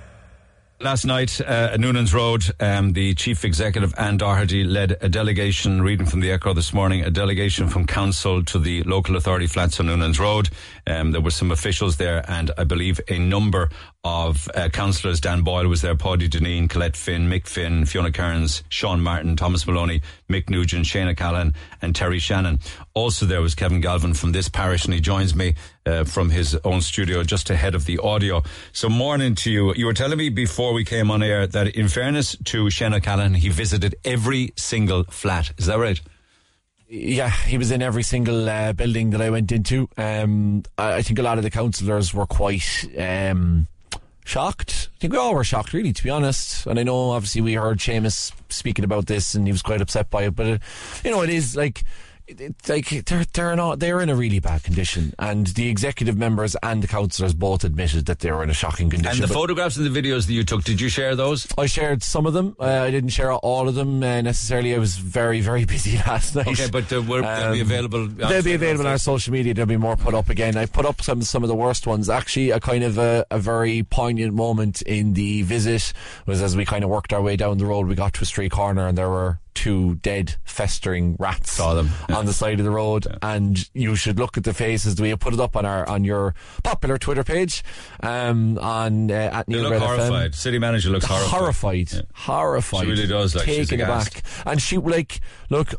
Last 0.82 1.06
night 1.06 1.40
uh, 1.40 1.70
at 1.72 1.80
Noonan's 1.80 2.14
Road, 2.14 2.44
um, 2.60 2.92
the 2.92 3.14
chief 3.16 3.46
executive 3.46 3.94
Anne 3.98 4.18
Doherty 4.18 4.66
led 4.66 4.98
a 5.00 5.08
delegation, 5.08 5.82
reading 5.82 6.06
from 6.06 6.20
the 6.20 6.32
Echo 6.32 6.54
this 6.54 6.74
morning, 6.74 7.02
a 7.02 7.10
delegation 7.10 7.70
from 7.70 7.88
council 7.88 8.44
to 8.44 8.60
the 8.60 8.84
local 8.84 9.16
authority 9.16 9.48
flats 9.48 9.80
on 9.80 9.86
Noonan's 9.86 10.20
Road. 10.20 10.50
Um, 10.86 11.12
there 11.12 11.22
were 11.22 11.32
some 11.32 11.50
officials 11.50 11.96
there, 11.96 12.30
and 12.30 12.52
I 12.58 12.66
believe 12.66 13.00
a 13.08 13.18
number 13.18 13.70
of 14.06 14.48
uh, 14.54 14.70
councillors. 14.70 15.20
Dan 15.20 15.42
Boyle 15.42 15.68
was 15.68 15.82
there, 15.82 15.96
Paddy 15.96 16.30
Deneen, 16.30 16.70
Colette 16.70 16.96
Finn, 16.96 17.28
Mick 17.28 17.48
Finn, 17.48 17.86
Fiona 17.86 18.12
Kerins, 18.12 18.62
Sean 18.70 19.02
Martin, 19.02 19.36
Thomas 19.36 19.66
Maloney, 19.66 20.02
Mick 20.30 20.48
Nugent, 20.48 20.86
Shane 20.86 21.08
O'Callaghan, 21.08 21.56
and 21.82 21.96
Terry 21.96 22.20
Shannon. 22.20 22.60
Also 22.94 23.26
there 23.26 23.42
was 23.42 23.56
Kevin 23.56 23.82
Galvin 23.82 24.14
from 24.14 24.32
this 24.32 24.48
parish, 24.48 24.86
and 24.86 24.94
he 24.94 25.02
joins 25.02 25.36
me 25.36 25.56
uh, 25.88 26.04
from 26.04 26.30
his 26.30 26.56
own 26.64 26.82
studio 26.82 27.24
just 27.24 27.50
ahead 27.50 27.74
of 27.74 27.86
the 27.86 27.98
audio. 27.98 28.44
So 28.74 28.90
morning 28.90 29.34
to 29.36 29.52
you. 29.52 29.74
You 29.74 29.88
were 29.88 29.94
telling 29.94 30.20
me 30.20 30.30
before 30.30 30.74
we 30.74 30.86
came 30.86 31.10
on 31.10 31.24
air 31.24 31.48
that 31.48 31.76
in 31.76 31.88
fairness 31.88 32.38
to 32.46 32.70
Shane 32.70 32.94
O'Callaghan, 32.94 33.34
he 33.34 33.50
visited 33.50 33.96
every 34.06 34.54
single 34.56 35.06
flat. 35.06 35.52
Is 35.58 35.66
that 35.66 35.80
right? 35.80 36.00
Yeah, 36.88 37.32
he 37.32 37.58
was 37.58 37.72
in 37.72 37.82
every 37.82 38.04
single 38.04 38.48
uh, 38.48 38.74
building 38.74 39.10
that 39.10 39.22
I 39.22 39.32
went 39.32 39.52
into. 39.52 39.90
Um, 39.98 40.62
I, 40.78 40.98
I 40.98 41.02
think 41.02 41.18
a 41.18 41.24
lot 41.24 41.40
of 41.40 41.44
the 41.44 41.50
councillors 41.50 42.14
were 42.14 42.28
quite 42.28 42.88
um, 43.00 43.68
shocked. 44.26 44.90
I 44.96 45.00
think 45.00 45.14
we 45.14 45.20
all 45.20 45.34
were 45.34 45.46
shocked, 45.46 45.72
really, 45.72 45.94
to 45.94 46.04
be 46.04 46.10
honest. 46.10 46.66
And 46.68 46.78
I 46.78 46.84
know, 46.84 47.12
obviously, 47.12 47.40
we 47.42 47.54
heard 47.54 47.78
Seamus 47.80 48.34
speaking 48.50 48.84
about 48.84 49.06
this, 49.06 49.34
and 49.36 49.48
he 49.48 49.54
was 49.54 49.62
quite 49.62 49.82
upset 49.82 50.10
by 50.10 50.24
it. 50.24 50.36
But 50.36 50.48
it, 50.48 50.62
you 51.06 51.12
know, 51.12 51.22
it 51.22 51.30
is 51.30 51.56
like. 51.56 51.84
Like 52.68 52.90
they're 53.06 53.26
they're 53.34 53.56
not 53.56 53.80
they're 53.80 54.02
in 54.02 54.10
a 54.10 54.16
really 54.16 54.40
bad 54.40 54.64
condition, 54.64 55.14
and 55.20 55.48
the 55.48 55.68
executive 55.70 56.18
members 56.18 56.56
and 56.64 56.82
the 56.82 56.88
councillors 56.88 57.34
both 57.34 57.64
admitted 57.64 58.08
that 58.08 58.20
they 58.20 58.32
were 58.32 58.42
in 58.44 58.50
a 58.50 58.54
shocking 58.54 58.90
condition. 58.90 59.22
And 59.22 59.30
the 59.30 59.34
photographs 59.34 59.78
and 59.78 59.86
the 59.86 60.02
videos 60.02 60.26
that 60.26 60.34
you 60.34 60.44
took, 60.44 60.64
did 60.64 60.82
you 60.82 60.90
share 60.90 61.16
those? 61.16 61.48
I 61.58 61.68
shared 61.68 62.02
some 62.02 62.26
of 62.26 62.34
them. 62.34 62.56
Uh, 62.60 62.64
I 62.66 62.90
didn't 62.92 63.10
share 63.12 63.32
all 63.32 63.68
of 63.68 63.76
them 63.76 64.02
uh, 64.02 64.22
necessarily. 64.22 64.74
I 64.74 64.80
was 64.80 64.98
very, 64.98 65.40
very 65.42 65.66
busy 65.76 65.98
last 65.98 66.36
night. 66.36 66.48
Okay, 66.48 66.70
but 66.72 66.92
uh, 66.92 67.02
will 67.04 67.22
they'll 67.22 67.52
be 67.54 67.62
Um, 67.62 67.68
available. 67.68 68.08
They'll 68.08 68.42
be 68.44 68.54
available 68.54 68.86
on 68.88 68.92
our 68.92 68.98
social 68.98 69.32
media. 69.32 69.54
There'll 69.54 69.68
be 69.68 69.78
more 69.78 69.96
put 69.96 70.14
up 70.16 70.30
again. 70.30 70.58
I've 70.58 70.74
put 70.74 70.86
up 70.86 71.02
some 71.02 71.22
some 71.22 71.44
of 71.44 71.48
the 71.50 71.56
worst 71.56 71.86
ones. 71.86 72.10
Actually, 72.10 72.50
a 72.52 72.60
kind 72.60 72.84
of 72.84 72.98
a, 72.98 73.26
a 73.30 73.38
very 73.38 73.84
poignant 73.84 74.34
moment 74.34 74.82
in 74.84 75.14
the 75.14 75.44
visit 75.44 75.94
was 76.26 76.42
as 76.42 76.56
we 76.58 76.66
kind 76.66 76.84
of 76.84 76.90
worked 76.90 77.14
our 77.14 77.22
way 77.22 77.36
down 77.36 77.60
the 77.60 77.66
road. 77.66 77.88
We 77.88 77.96
got 77.96 78.14
to 78.16 78.22
a 78.24 78.26
street 78.26 78.52
corner 78.52 78.88
and 78.88 78.98
there 78.98 79.10
were 79.10 79.40
two 79.56 79.96
dead, 79.96 80.36
festering 80.44 81.16
rats 81.18 81.52
Saw 81.54 81.74
them, 81.74 81.90
yeah. 82.10 82.16
on 82.18 82.26
the 82.28 82.34
side 82.34 82.60
of 82.60 82.66
the 82.66 82.72
road. 82.72 83.08
And 83.22 83.68
you 83.74 83.96
should 83.96 84.20
look 84.20 84.38
at 84.38 84.44
the 84.44 84.54
faces. 84.54 85.02
We 85.02 85.10
have 85.10 85.20
put 85.20 85.34
it 85.34 85.40
up 85.40 85.56
on 85.56 85.66
our 85.66 85.88
on 85.90 86.04
your 86.04 86.36
popular 86.64 86.98
Twitter 87.00 87.24
page 87.24 87.64
um, 88.02 88.58
on 88.60 89.10
uh, 89.10 89.14
at 89.34 89.48
Neil 89.48 89.64
look 89.64 89.72
Red 89.72 89.82
FM. 89.82 90.36
City 90.36 90.60
manager 90.60 90.90
looks 90.92 91.06
horrified. 91.06 91.30
horrified, 91.32 91.92
Yeah. 91.94 92.02
horrified. 92.14 92.82
She 92.84 92.88
really 92.92 93.08
does, 93.08 93.34
like, 93.36 93.46
taken 93.46 93.82
aback. 93.82 94.22
And 94.46 94.62
she 94.62 94.78
like, 94.78 95.20
look, 95.50 95.74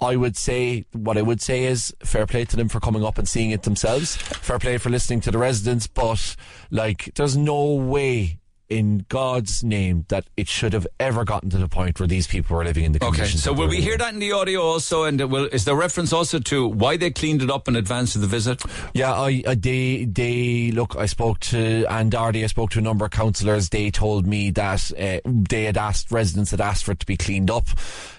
I 0.00 0.16
would 0.16 0.36
say 0.36 0.84
what 0.92 1.16
I 1.18 1.22
would 1.22 1.40
say 1.40 1.64
is 1.64 1.94
fair 2.04 2.26
play 2.26 2.44
to 2.44 2.56
them 2.56 2.68
for 2.68 2.80
coming 2.80 3.04
up 3.04 3.18
and 3.18 3.26
seeing 3.28 3.50
it 3.50 3.62
themselves. 3.62 4.16
Fair 4.16 4.58
play 4.58 4.78
for 4.78 4.90
listening 4.90 5.20
to 5.22 5.30
the 5.30 5.38
residents, 5.38 5.86
but 5.86 6.36
like, 6.70 7.12
there's 7.16 7.36
no 7.36 7.72
way. 7.74 8.38
In 8.68 9.06
God's 9.08 9.62
name, 9.62 10.06
that 10.08 10.26
it 10.36 10.48
should 10.48 10.72
have 10.72 10.88
ever 10.98 11.24
gotten 11.24 11.50
to 11.50 11.58
the 11.58 11.68
point 11.68 12.00
where 12.00 12.08
these 12.08 12.26
people 12.26 12.56
were 12.56 12.64
living 12.64 12.84
in 12.84 12.92
the 12.92 12.98
conditions. 12.98 13.46
Okay, 13.46 13.56
so 13.56 13.60
will 13.60 13.68
we 13.68 13.80
hear 13.80 13.96
that 13.96 14.12
in 14.12 14.18
the 14.18 14.32
audio 14.32 14.60
also? 14.60 15.04
And 15.04 15.22
uh, 15.22 15.28
will, 15.28 15.44
is 15.44 15.64
there 15.64 15.76
reference 15.76 16.12
also 16.12 16.40
to 16.40 16.66
why 16.66 16.96
they 16.96 17.10
cleaned 17.10 17.42
it 17.42 17.50
up 17.50 17.68
in 17.68 17.76
advance 17.76 18.16
of 18.16 18.22
the 18.22 18.26
visit? 18.26 18.62
Yeah, 18.92 19.12
I, 19.12 19.42
I 19.46 19.54
they 19.54 20.04
they 20.04 20.72
look. 20.72 20.96
I 20.96 21.06
spoke 21.06 21.38
to 21.40 21.86
Anne 21.86 22.10
Doherty. 22.10 22.42
I 22.42 22.48
spoke 22.48 22.70
to 22.70 22.80
a 22.80 22.82
number 22.82 23.04
of 23.04 23.12
councillors. 23.12 23.68
They 23.68 23.90
told 23.90 24.26
me 24.26 24.50
that 24.50 24.90
uh, 24.98 25.20
they 25.24 25.64
had 25.64 25.76
asked 25.76 26.10
residents 26.10 26.50
had 26.50 26.60
asked 26.60 26.84
for 26.84 26.92
it 26.92 27.00
to 27.00 27.06
be 27.06 27.16
cleaned 27.16 27.50
up. 27.50 27.68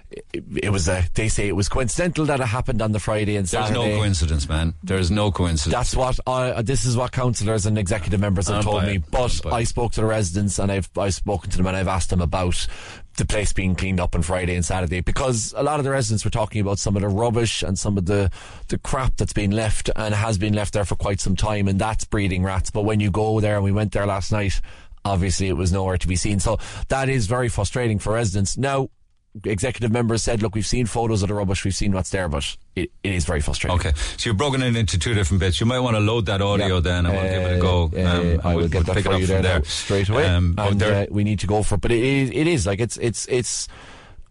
It, 0.10 0.44
it 0.64 0.70
was 0.70 0.88
a. 0.88 1.04
They 1.16 1.28
say 1.28 1.48
it 1.50 1.56
was 1.56 1.68
coincidental 1.68 2.26
that 2.26 2.40
it 2.40 2.46
happened 2.46 2.82
on 2.82 2.94
the 2.94 3.00
Friday 3.00 3.36
and 3.36 3.46
There's 3.46 3.52
Saturday. 3.66 3.80
There's 3.80 3.94
no 3.94 4.00
coincidence, 4.00 4.50
man. 4.50 4.74
There's 4.82 5.12
no 5.12 5.32
coincidence. 5.32 5.74
That's 5.74 5.96
what 5.96 6.20
I. 6.26 6.62
This 6.62 6.86
is 6.86 6.96
what 6.96 7.12
councillors 7.12 7.66
and 7.66 7.78
executive 7.78 8.20
members 8.22 8.48
have 8.48 8.58
I'm 8.58 8.64
told 8.64 8.84
me. 8.84 8.96
it. 8.98 9.12
But 9.12 9.46
I 9.46 9.64
spoke 9.66 9.92
to 9.94 10.02
the 10.02 10.08
residents 10.08 10.60
and 10.60 10.72
I've 10.72 10.90
I've 10.98 11.14
spoken 11.14 11.50
to 11.52 11.58
them 11.58 11.68
and 11.68 11.76
I've 11.76 11.90
asked 11.90 12.10
them 12.10 12.22
about 12.22 12.68
the 13.18 13.26
place 13.26 13.52
being 13.52 13.76
cleaned 13.76 14.00
up 14.00 14.16
on 14.16 14.22
Friday 14.22 14.56
and 14.56 14.64
Saturday 14.64 15.02
because 15.02 15.54
a 15.58 15.64
lot 15.64 15.80
of 15.80 15.84
the 15.84 15.92
residents 15.92 16.24
were 16.24 16.32
talking 16.32 16.62
about 16.62 16.80
some 16.80 16.96
of 16.96 17.02
the 17.02 17.10
rubbish 17.10 17.64
and 17.64 17.78
some 17.78 17.98
of 17.98 18.06
the 18.06 18.32
the 18.70 18.78
crap 18.78 19.18
that's 19.18 19.34
been 19.34 19.52
left 19.52 19.90
and 19.96 20.16
has 20.16 20.38
been 20.38 20.54
left 20.54 20.74
there 20.74 20.86
for 20.86 20.96
quite 20.96 21.20
some 21.20 21.36
time 21.36 21.68
and 21.68 21.80
that's 21.80 22.06
breeding 22.06 22.44
rats. 22.44 22.70
But 22.72 22.84
when 22.84 23.02
you 23.02 23.12
go 23.12 23.42
there 23.42 23.56
and 23.56 23.64
we 23.66 23.74
went 23.74 23.92
there 23.92 24.06
last 24.06 24.32
night, 24.32 24.62
obviously 25.04 25.50
it 25.50 25.58
was 25.58 25.74
nowhere 25.74 25.98
to 25.98 26.08
be 26.08 26.16
seen. 26.16 26.40
So 26.40 26.60
that 26.88 27.10
is 27.10 27.28
very 27.28 27.50
frustrating 27.50 28.00
for 28.00 28.14
residents. 28.14 28.56
Now. 28.58 28.90
Executive 29.44 29.92
members 29.92 30.24
said, 30.24 30.42
"Look, 30.42 30.56
we've 30.56 30.66
seen 30.66 30.86
photos 30.86 31.22
of 31.22 31.30
the 31.30 31.34
rubbish, 31.36 31.64
we've 31.66 31.76
seen 31.76 31.92
what's 31.92 32.10
there, 32.10 32.28
but 32.30 32.44
it, 32.76 32.92
it 33.04 33.14
is 33.14 33.26
very 33.26 33.42
frustrating." 33.42 33.80
Okay, 33.80 33.92
so 34.18 34.30
you've 34.30 34.38
broken 34.38 34.62
it 34.62 34.76
into 34.76 34.98
two 34.98 35.14
different 35.14 35.40
bits. 35.40 35.60
You 35.60 35.66
might 35.66 35.80
want 35.80 35.96
to 35.96 36.00
load 36.00 36.26
that 36.28 36.42
audio 36.42 36.76
Yeah. 36.76 36.80
then, 36.82 37.06
and 37.06 37.16
we'll 37.16 37.24
give 37.24 37.42
it 37.52 37.58
a 37.58 37.60
go. 37.60 37.92
Uh, 37.96 38.00
Um, 38.00 38.40
uh, 38.44 38.48
I 38.50 38.54
will 38.54 38.56
we'll, 38.62 38.68
get 38.70 38.74
we'll 38.74 38.84
that 38.84 38.96
pick 38.96 39.04
for 39.06 39.12
it 39.12 39.16
up 39.16 39.22
you 39.22 39.28
there, 39.28 39.42
there 39.42 39.64
straight 39.66 40.10
away. 40.10 40.26
Um, 40.28 40.56
and 40.58 40.82
uh, 40.84 41.06
we 41.10 41.24
need 41.24 41.40
to 41.40 41.48
go 41.48 41.64
for 41.64 41.76
it. 41.76 41.82
But 41.82 41.92
it 41.92 42.04
is, 42.04 42.30
it 42.32 42.48
is 42.48 42.66
like 42.66 42.80
it's 42.80 42.98
it's 42.98 43.26
it's 43.28 43.68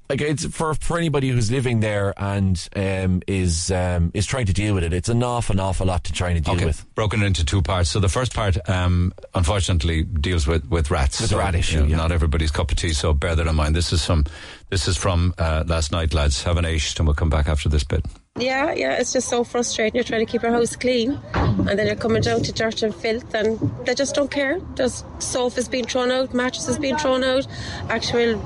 like 0.09 0.21
it's 0.21 0.47
for 0.47 0.75
for 0.75 0.99
anybody 0.99 1.29
who's 1.29 1.51
living 1.51 1.81
there 1.81 2.15
and 2.17 2.69
um, 2.77 3.23
is 3.27 3.71
um, 3.71 4.11
is 4.15 4.27
trying 4.27 4.47
to 4.47 4.53
deal 4.53 4.75
with 4.75 4.85
it. 4.85 4.93
It's 4.93 5.09
an 5.09 5.23
awful, 5.23 5.61
awful 5.61 5.87
lot 5.87 6.05
to 6.05 6.13
try 6.13 6.31
and 6.31 6.45
deal 6.45 6.55
Okay, 6.55 6.67
with. 6.67 6.95
broken 6.95 7.23
into 7.23 7.45
two 7.45 7.63
parts. 7.63 7.91
So 7.91 8.01
the 8.01 8.09
first 8.09 8.35
part, 8.35 8.57
um, 8.69 9.13
unfortunately, 9.35 10.05
deals 10.05 10.47
with, 10.47 10.69
with 10.69 10.91
rats. 10.91 11.21
With 11.21 11.31
so, 11.31 11.37
the 11.37 11.43
rat 11.43 11.55
issue, 11.55 11.77
you 11.79 11.83
know, 11.83 11.89
yeah. 11.89 11.97
Not 11.97 12.13
everybody's 12.13 12.51
cup 12.51 12.71
of 12.71 12.77
tea, 12.77 12.93
so 12.93 13.13
bear 13.13 13.35
that 13.35 13.47
in 13.47 13.55
mind. 13.55 13.75
This 13.75 13.93
is 13.93 14.03
some, 14.03 14.25
this 14.71 14.87
is 14.89 14.97
from 14.97 15.35
uh, 15.39 15.65
last 15.67 15.93
night, 15.93 16.15
lads. 16.15 16.43
Have 16.45 16.57
an 16.57 16.65
eish, 16.65 16.99
and 16.99 17.07
we'll 17.07 17.15
come 17.15 17.31
back 17.31 17.49
after 17.49 17.69
this 17.69 17.85
bit. 17.85 18.05
Yeah, 18.39 18.75
yeah, 18.75 18.99
it's 18.99 19.15
just 19.15 19.29
so 19.29 19.45
frustrating. 19.45 19.95
You're 19.95 20.05
trying 20.05 20.25
to 20.25 20.31
keep 20.31 20.43
your 20.43 20.53
house 20.53 20.77
clean, 20.77 21.19
and 21.35 21.79
then 21.79 21.87
you're 21.87 21.97
coming 21.97 22.21
down 22.21 22.43
to 22.43 22.53
dirt 22.53 22.83
and 22.83 22.95
filth, 22.95 23.35
and 23.35 23.59
they 23.87 23.95
just 23.95 24.15
don't 24.15 24.31
care. 24.31 24.61
Just 24.75 25.07
sofas 25.23 25.69
being 25.69 25.87
thrown 25.87 26.11
out, 26.11 26.35
mattresses 26.35 26.79
being 26.79 26.99
thrown 26.99 27.25
out, 27.25 27.47
actual 27.89 28.39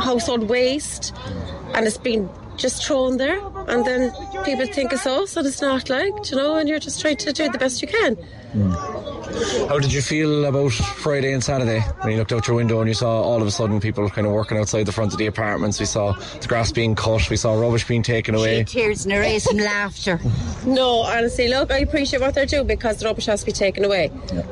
household 0.00 0.48
waste, 0.48 1.12
and 1.74 1.86
it's 1.86 1.98
been 1.98 2.30
just 2.56 2.86
thrown 2.86 3.16
there. 3.16 3.40
And 3.66 3.84
then 3.84 4.12
people 4.44 4.66
think 4.66 4.92
it's 4.92 5.06
us, 5.06 5.36
and 5.36 5.44
it's 5.44 5.60
not 5.60 5.90
like, 5.90 6.30
you 6.30 6.36
know, 6.36 6.56
and 6.56 6.68
you're 6.68 6.78
just 6.78 7.00
trying 7.00 7.16
to 7.16 7.32
do 7.32 7.50
the 7.50 7.58
best 7.58 7.82
you 7.82 7.88
can. 7.88 8.16
Mm. 8.56 9.68
How 9.68 9.78
did 9.78 9.92
you 9.92 10.00
feel 10.00 10.46
about 10.46 10.72
Friday 10.72 11.32
and 11.34 11.44
Saturday 11.44 11.80
when 12.00 12.12
you 12.12 12.18
looked 12.18 12.32
out 12.32 12.46
your 12.46 12.56
window 12.56 12.80
and 12.80 12.88
you 12.88 12.94
saw 12.94 13.20
all 13.20 13.42
of 13.42 13.46
a 13.46 13.50
sudden 13.50 13.80
people 13.80 14.08
kind 14.08 14.26
of 14.26 14.32
working 14.32 14.56
outside 14.56 14.84
the 14.84 14.92
front 14.92 15.12
of 15.12 15.18
the 15.18 15.26
apartments? 15.26 15.78
We 15.78 15.84
saw 15.84 16.12
the 16.12 16.48
grass 16.48 16.72
being 16.72 16.94
cut, 16.94 17.28
we 17.28 17.36
saw 17.36 17.52
rubbish 17.60 17.86
being 17.86 18.02
taken 18.02 18.34
away. 18.34 18.64
Tears 18.64 19.04
and 19.04 19.12
erase 19.12 19.46
and 19.46 19.60
laughter. 19.60 20.20
No, 20.66 21.02
honestly, 21.02 21.46
look, 21.46 21.70
I 21.70 21.78
appreciate 21.78 22.20
what 22.20 22.34
they're 22.34 22.44
doing 22.44 22.66
because 22.66 22.98
the 22.98 23.06
rubbish 23.06 23.26
has 23.26 23.40
to 23.40 23.46
be 23.46 23.52
taken 23.52 23.84
away. 23.84 24.10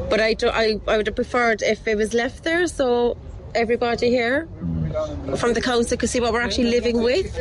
But 0.08 0.20
I, 0.20 0.34
do, 0.34 0.48
I, 0.48 0.78
I 0.86 0.96
would 0.96 1.08
have 1.08 1.16
preferred 1.16 1.60
if 1.60 1.88
it 1.88 1.96
was 1.96 2.14
left 2.14 2.44
there 2.44 2.68
so 2.68 3.16
everybody 3.52 4.10
here 4.10 4.48
mm. 4.60 4.83
From 5.36 5.52
the 5.54 5.60
council 5.60 5.96
could 5.96 6.08
see 6.08 6.20
what 6.20 6.32
we're 6.32 6.40
actually 6.40 6.70
living 6.70 7.02
with. 7.02 7.36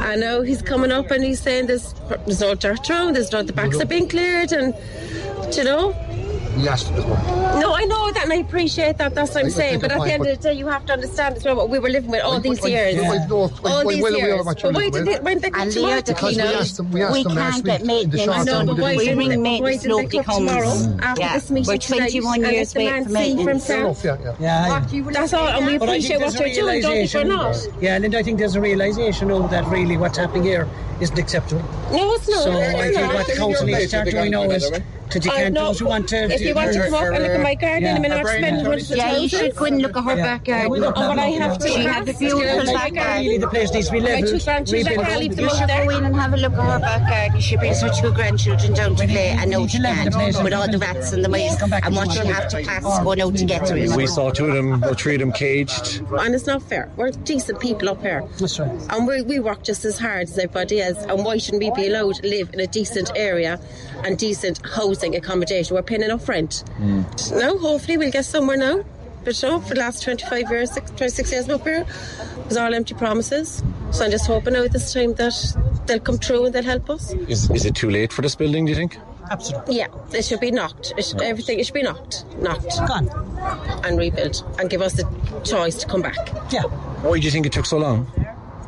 I 0.00 0.14
know 0.16 0.42
he's 0.42 0.62
coming 0.62 0.92
up 0.92 1.10
and 1.10 1.24
he's 1.24 1.40
saying 1.40 1.66
there's, 1.66 1.94
there's 2.26 2.40
no 2.40 2.54
dirt 2.54 2.88
around, 2.90 3.14
there's 3.14 3.32
no, 3.32 3.42
the 3.42 3.52
backs 3.52 3.80
are 3.80 3.86
being 3.86 4.08
cleared, 4.08 4.52
and, 4.52 4.74
you 5.56 5.64
know. 5.64 5.94
Yes, 6.58 6.90
as 6.90 7.04
well. 7.04 7.60
No, 7.60 7.74
I 7.74 7.84
know 7.84 8.10
that 8.12 8.24
and 8.24 8.32
I 8.32 8.36
appreciate 8.36 8.98
that. 8.98 9.14
That's 9.14 9.30
what 9.30 9.40
I'm 9.40 9.46
I- 9.46 9.48
I 9.48 9.50
saying. 9.52 9.80
think 9.80 9.82
But 9.82 9.92
at 9.92 10.00
the 10.04 10.12
end 10.12 10.26
of 10.26 10.36
the 10.36 10.42
day, 10.48 10.52
you 10.54 10.66
have 10.66 10.84
to 10.86 10.92
understand 10.94 11.36
as 11.36 11.44
well 11.44 11.56
what 11.56 11.68
we 11.70 11.78
were 11.78 11.88
living 11.88 12.10
with 12.10 12.22
all 12.22 12.34
I- 12.36 12.40
these 12.40 12.66
years. 12.66 12.94
I 12.98 13.26
know, 13.26 13.50
all 13.64 13.88
these 13.88 14.02
well 14.02 14.16
years. 14.16 14.44
But 14.44 14.74
why 14.74 14.90
did 14.90 14.92
with. 14.92 15.04
they, 15.06 15.20
when 15.20 15.38
they 15.38 15.50
come 15.50 15.70
tomorrow 15.70 16.00
to 16.00 16.12
Because 16.14 16.36
we 16.36 16.42
asked 16.42 16.76
them, 16.76 16.90
we 16.90 17.02
asked 17.02 17.12
we 17.14 17.22
them 17.22 17.34
last 17.34 17.52
can't 17.52 17.64
week 17.64 17.64
get 17.72 17.80
in 17.80 17.86
the 17.86 17.92
maintenance 17.94 18.24
shop. 18.24 18.34
I 18.34 18.38
know, 18.44 18.52
done. 18.52 18.66
but 18.66 18.78
why 18.78 18.96
We 18.96 19.04
didn't 19.04 19.18
ring 19.18 19.28
they- 19.30 19.36
maintenance 19.36 19.86
locally 19.86 20.24
come 20.24 20.46
tomorrow 20.46 20.66
mm. 20.66 21.02
after 21.02 21.28
this 21.34 21.50
meeting 21.50 21.72
We're 21.72 21.78
21 21.78 22.44
and 22.44 22.52
years 22.52 22.72
the 22.72 22.78
waiting 22.80 22.92
man 22.92 23.04
for 23.04 23.08
see 23.10 23.14
for 23.14 23.18
maintenance. 23.36 23.66
Fair 23.66 23.76
himself? 23.86 24.04
enough, 24.04 24.36
yeah, 24.40 24.80
yeah. 24.80 24.88
Yeah, 24.90 25.12
That's 25.12 25.32
all, 25.32 25.46
and 25.48 25.66
we 25.66 25.74
appreciate 25.76 26.20
what 26.20 26.34
there's 26.34 26.56
they're 26.56 26.64
doing. 26.64 26.82
Don't 26.82 27.08
think 27.08 27.14
we're 27.14 27.24
not. 27.36 27.56
Yeah, 27.80 27.94
and 27.96 28.14
I 28.14 28.22
think 28.22 28.38
there's 28.38 28.56
a 28.56 28.60
realisation 28.60 29.30
of 29.30 29.50
that 29.50 29.64
really 29.68 29.96
what's 29.96 30.18
happening 30.18 30.42
here 30.44 30.66
isn't 31.00 31.18
acceptable. 31.18 31.62
No, 31.92 32.14
it's 32.14 32.28
not. 32.28 32.42
So 32.42 32.52
I 32.52 32.90
think 32.92 33.14
what 33.14 33.26
the 33.26 33.32
council 33.34 33.66
needs 33.66 33.78
to 33.82 33.88
start 33.88 34.10
doing 34.10 34.30
now 34.32 34.42
is 34.42 34.70
to 35.10 35.18
I 35.18 35.20
decant 35.20 35.54
know. 35.54 35.66
those 35.66 35.78
who 35.80 35.86
want 35.86 36.08
to. 36.08 36.16
If 36.32 36.40
you 36.40 36.54
want 36.54 36.72
to 36.72 36.80
come 36.84 36.94
up 36.94 37.04
and 37.04 37.22
look 37.22 37.32
at 37.32 37.40
my 37.42 37.54
garden, 37.54 37.82
Yeah. 37.82 37.94
I'm 37.96 38.02
not 38.02 38.26
spending 38.26 38.54
hundreds 38.64 38.90
of 38.90 38.96
Yeah, 38.96 39.16
you 39.16 39.28
should 39.28 39.56
go 39.56 39.64
and 39.64 39.80
look 39.82 39.96
at 39.96 40.04
her 40.04 40.16
Yeah. 40.16 40.22
backyard. 40.24 40.62
Yeah, 40.62 40.68
we 40.68 40.80
look 40.80 40.96
And 40.96 41.08
what 41.08 41.18
I 41.18 41.26
have 41.28 41.58
to 41.58 41.68
She 41.68 41.76
pass 41.84 41.94
has 41.94 42.08
a 42.08 42.12
to 42.12 42.18
beautiful 42.18 42.40
get 42.44 42.66
backyard. 42.66 42.94
garden. 42.94 43.24
Really, 43.26 43.38
the 43.38 43.46
place 43.48 43.72
needs 43.72 43.86
to 43.86 43.92
be 43.92 44.00
My 44.00 44.06
levelled. 44.08 44.28
two 44.40 44.44
grandchildren, 44.44 44.86
I 44.86 44.90
rebuilt. 44.90 45.06
can't 45.08 45.20
leave 45.20 45.36
them 45.36 45.44
You 45.44 45.50
should 45.50 45.68
go 45.68 45.88
in 45.96 46.04
and 46.04 46.16
have 46.16 46.32
a 46.34 46.36
look 46.36 46.52
at 46.52 46.72
her 46.72 46.78
backyard. 46.78 47.42
She 47.42 47.56
brings 47.56 47.80
her 47.80 47.90
two 48.00 48.12
grandchildren 48.12 48.72
down 48.74 48.96
to 48.96 49.06
play. 49.06 49.30
I 49.38 49.44
know 49.44 49.66
she 49.66 49.78
to 49.78 49.82
level 49.82 50.04
the 50.04 50.10
place 50.10 50.34
can't. 50.34 50.44
With 50.44 50.52
all 50.54 50.70
the 50.70 50.78
rats 50.78 51.12
and 51.12 51.24
the 51.24 51.28
mice 51.28 51.60
and 51.60 51.70
what 51.96 52.08
the 52.08 52.14
she'll 52.14 52.26
have 52.26 52.48
to 52.48 52.62
pass 52.62 52.82
going 53.04 53.20
out 53.20 53.36
to 53.36 53.44
get 53.44 53.64
to 53.66 53.76
it. 53.76 53.96
We 53.96 54.06
saw 54.06 54.30
two 54.30 54.46
of 54.46 54.54
them, 54.54 54.84
or 54.84 54.94
three 54.94 55.14
of 55.14 55.20
them 55.20 55.32
caged. 55.32 56.02
And 56.18 56.34
it's 56.34 56.46
not 56.46 56.62
fair. 56.62 56.90
We're 56.96 57.10
decent 57.10 57.60
people 57.60 57.88
up 57.88 58.02
here. 58.02 58.24
That's 58.38 58.58
right. 58.58 58.70
And 58.90 59.06
we, 59.06 59.22
we 59.22 59.38
work 59.40 59.62
just 59.62 59.84
as 59.84 59.98
hard 59.98 60.24
as 60.28 60.38
everybody 60.38 60.80
else. 60.82 60.98
And 61.08 61.24
why 61.24 61.38
shouldn't 61.38 61.62
we 61.62 61.70
be 61.70 61.88
allowed 61.88 62.16
to 62.16 62.26
live 62.28 62.50
in 62.52 62.60
a 62.60 62.66
decent 62.66 63.10
area 63.16 63.58
and 64.04 64.18
decent 64.18 64.60
housing 64.66 64.97
accommodation? 65.02 65.74
We're 65.76 65.82
paying 65.82 66.02
enough 66.02 66.28
rent. 66.28 66.64
Now, 66.80 67.56
hopefully, 67.58 67.96
we'll 67.98 68.10
get 68.12 68.24
somewhere 68.24 68.56
now. 68.56 68.84
But 69.24 69.42
you 69.42 69.48
know, 69.48 69.60
for 69.60 69.74
the 69.74 69.80
last 69.80 70.02
25 70.04 70.50
years, 70.50 70.70
26 70.70 71.32
years 71.32 71.48
up 71.48 71.62
here, 71.64 71.84
it 72.38 72.46
was 72.46 72.56
all 72.56 72.72
empty 72.72 72.94
promises. 72.94 73.62
So 73.90 74.04
I'm 74.04 74.10
just 74.10 74.26
hoping 74.26 74.54
now 74.54 74.66
this 74.68 74.92
time 74.92 75.14
that 75.14 75.34
they'll 75.86 75.98
come 76.00 76.18
through 76.18 76.46
and 76.46 76.54
they'll 76.54 76.62
help 76.62 76.88
us. 76.88 77.12
Is, 77.12 77.50
is 77.50 77.64
it 77.66 77.74
too 77.74 77.90
late 77.90 78.12
for 78.12 78.22
this 78.22 78.34
building, 78.36 78.64
do 78.64 78.70
you 78.70 78.76
think? 78.76 78.96
Absolutely. 79.30 79.76
Yeah, 79.76 79.88
it 80.14 80.24
should 80.24 80.40
be 80.40 80.50
knocked. 80.50 80.94
It 80.96 81.04
should, 81.04 81.20
everything, 81.20 81.58
it 81.58 81.66
should 81.66 81.74
be 81.74 81.82
knocked, 81.82 82.24
knocked, 82.38 82.78
Gone. 82.86 83.08
and 83.84 83.98
rebuilt, 83.98 84.42
and 84.58 84.70
give 84.70 84.80
us 84.80 84.94
the 84.94 85.04
choice 85.44 85.74
to 85.76 85.86
come 85.86 86.00
back. 86.00 86.16
Yeah. 86.50 86.62
Why 87.02 87.18
do 87.18 87.24
you 87.24 87.30
think 87.30 87.44
it 87.44 87.52
took 87.52 87.66
so 87.66 87.76
long? 87.76 88.10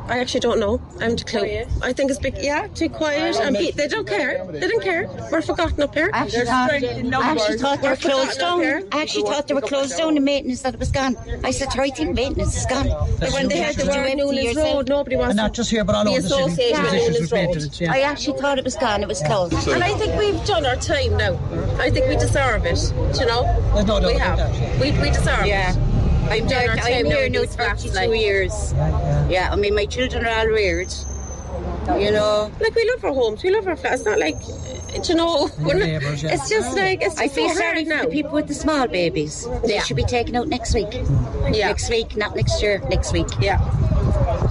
I 0.07 0.19
actually 0.19 0.41
don't 0.41 0.59
know. 0.59 0.81
I'm 0.99 1.15
too 1.15 1.23
clue. 1.25 1.63
I 1.81 1.93
think 1.93 2.09
it's 2.11 2.19
big. 2.19 2.35
Yeah, 2.41 2.67
too 2.67 2.89
quiet. 2.89 3.37
And 3.37 3.55
be, 3.55 3.71
they 3.71 3.87
don't 3.87 4.07
care. 4.07 4.45
They 4.47 4.67
don't 4.67 4.83
care. 4.83 5.07
We're 5.31 5.41
forgotten 5.41 5.81
up 5.81 5.93
here. 5.93 6.09
I 6.13 6.19
actually 6.25 6.45
thought, 6.45 6.71
I 6.71 6.75
actually 7.31 7.57
thought 7.57 7.81
they 7.81 7.89
were 7.89 7.95
closed 7.95 8.39
down. 8.39 8.61
I 8.91 9.01
actually 9.01 9.23
thought 9.23 9.47
they 9.47 9.53
were 9.53 9.61
closed 9.61 9.97
down 9.97 10.17
in 10.17 10.23
maintenance 10.23 10.61
that 10.63 10.73
it 10.73 10.79
was 10.79 10.91
gone. 10.91 11.15
I 11.43 11.51
said, 11.51 11.69
I 11.79 11.89
think 11.91 12.13
maintenance 12.15 12.57
is 12.57 12.65
gone. 12.65 12.87
When 13.31 13.47
they 13.47 13.57
had 13.59 13.75
the 13.75 13.83
Do 13.83 13.89
word 13.89 13.95
empty 13.97 14.15
Newlands 14.15 14.43
yourself. 14.43 14.75
Road, 14.75 14.89
nobody 14.89 15.15
wants 15.15 15.29
And 15.31 15.37
not 15.37 15.53
just 15.53 15.69
here, 15.71 15.83
but 15.85 15.95
all 15.95 16.03
be 16.03 16.11
over 16.11 16.21
the 16.21 16.27
city. 16.27 16.43
associated 16.43 16.81
with 16.81 16.91
There's 16.91 16.93
issues 16.93 17.09
Newlands 17.09 17.21
with 17.21 17.31
Road. 17.31 17.37
maintenance, 17.45 17.81
yeah. 17.81 17.93
I 17.93 17.99
actually 18.01 18.39
thought 18.41 18.57
it 18.57 18.65
was 18.65 18.75
gone. 18.75 19.01
It 19.03 19.07
was 19.07 19.21
closed. 19.21 19.67
And 19.69 19.83
I 19.83 19.93
think 19.95 20.19
we've 20.19 20.45
done 20.45 20.65
our 20.65 20.75
time 20.75 21.15
now. 21.17 21.39
I 21.79 21.89
think 21.89 22.07
we 22.07 22.15
deserve 22.17 22.65
it. 22.65 22.79
You 23.19 23.25
know, 23.27 23.43
There's 23.73 23.85
no 23.85 23.99
we 23.99 24.15
about 24.15 24.39
have. 24.39 24.81
We, 24.81 24.91
we 24.99 25.09
deserve 25.11 25.45
Yeah. 25.45 25.71
it. 25.73 25.90
I'm, 26.29 26.47
done 26.47 26.69
I'm 26.79 26.87
here 26.87 27.03
now 27.03 27.09
now 27.09 27.19
in 27.19 27.31
these 27.33 27.55
flats, 27.55 27.83
32 27.83 27.95
like- 27.95 28.19
years. 28.19 28.73
Yeah, 29.29 29.49
I 29.51 29.55
mean, 29.55 29.75
my 29.75 29.85
children 29.85 30.25
are 30.25 30.39
all 30.39 30.47
reared. 30.47 30.93
You 31.99 32.11
know, 32.11 32.51
Like 32.59 32.75
we 32.75 32.89
love 32.91 33.03
our 33.03 33.13
homes, 33.13 33.43
we 33.43 33.49
love 33.51 33.67
our 33.67 33.75
flats. 33.75 34.01
It's 34.01 34.05
not 34.05 34.19
like, 34.19 34.37
you 35.07 35.15
know, 35.15 35.49
we're 35.59 35.73
neighbours, 35.75 36.23
yeah. 36.23 36.33
it's 36.33 36.49
just 36.49 36.75
like 36.75 37.01
it's 37.01 37.17
I 37.17 37.23
just 37.25 37.35
feel 37.35 37.49
so 37.49 37.55
sorry 37.55 37.85
hard 37.85 37.87
for 37.87 37.93
now. 37.93 38.01
the 38.03 38.09
people 38.09 38.31
with 38.31 38.47
the 38.47 38.53
small 38.53 38.87
babies. 38.87 39.47
They 39.65 39.75
Yeah. 39.75 39.83
should 39.83 39.97
be 39.97 40.03
taken 40.03 40.35
out 40.35 40.47
next 40.47 40.73
week. 40.73 40.93
Hmm. 40.93 41.53
Yeah. 41.53 41.67
Next 41.67 41.89
week, 41.89 42.15
not 42.15 42.35
next 42.35 42.61
year, 42.61 42.81
next 42.89 43.13
week. 43.13 43.27
Yeah. 43.39 43.59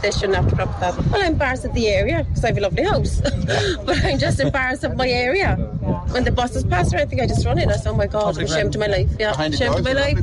They 0.02 0.10
shouldn't 0.10 0.34
have 0.36 0.48
to 0.48 0.54
drop 0.54 0.80
that. 0.80 0.96
Well, 1.10 1.20
I'm 1.20 1.32
embarrassed 1.32 1.64
of 1.66 1.74
the 1.74 1.88
area 1.88 2.24
because 2.24 2.44
I 2.44 2.48
have 2.48 2.58
a 2.58 2.60
lovely 2.62 2.84
house. 2.84 3.20
but 3.84 4.02
I'm 4.04 4.18
just 4.18 4.40
embarrassed 4.40 4.82
of 4.84 4.96
my 4.96 5.08
area. 5.08 5.56
When 6.10 6.24
the 6.24 6.32
buses 6.32 6.64
pass 6.64 6.92
around, 6.92 7.02
I 7.02 7.06
think 7.06 7.20
I 7.22 7.26
just 7.26 7.44
run 7.44 7.58
in. 7.58 7.68
I 7.70 7.76
say, 7.76 7.90
oh 7.90 7.94
my 7.94 8.06
God, 8.06 8.38
I'm 8.38 8.44
ashamed 8.44 8.74
of 8.74 8.80
my 8.80 8.86
life. 8.86 9.10
Yeah, 9.18 9.32
ashamed 9.40 9.76
of 9.78 9.84
my 9.84 9.92
life. 9.92 10.18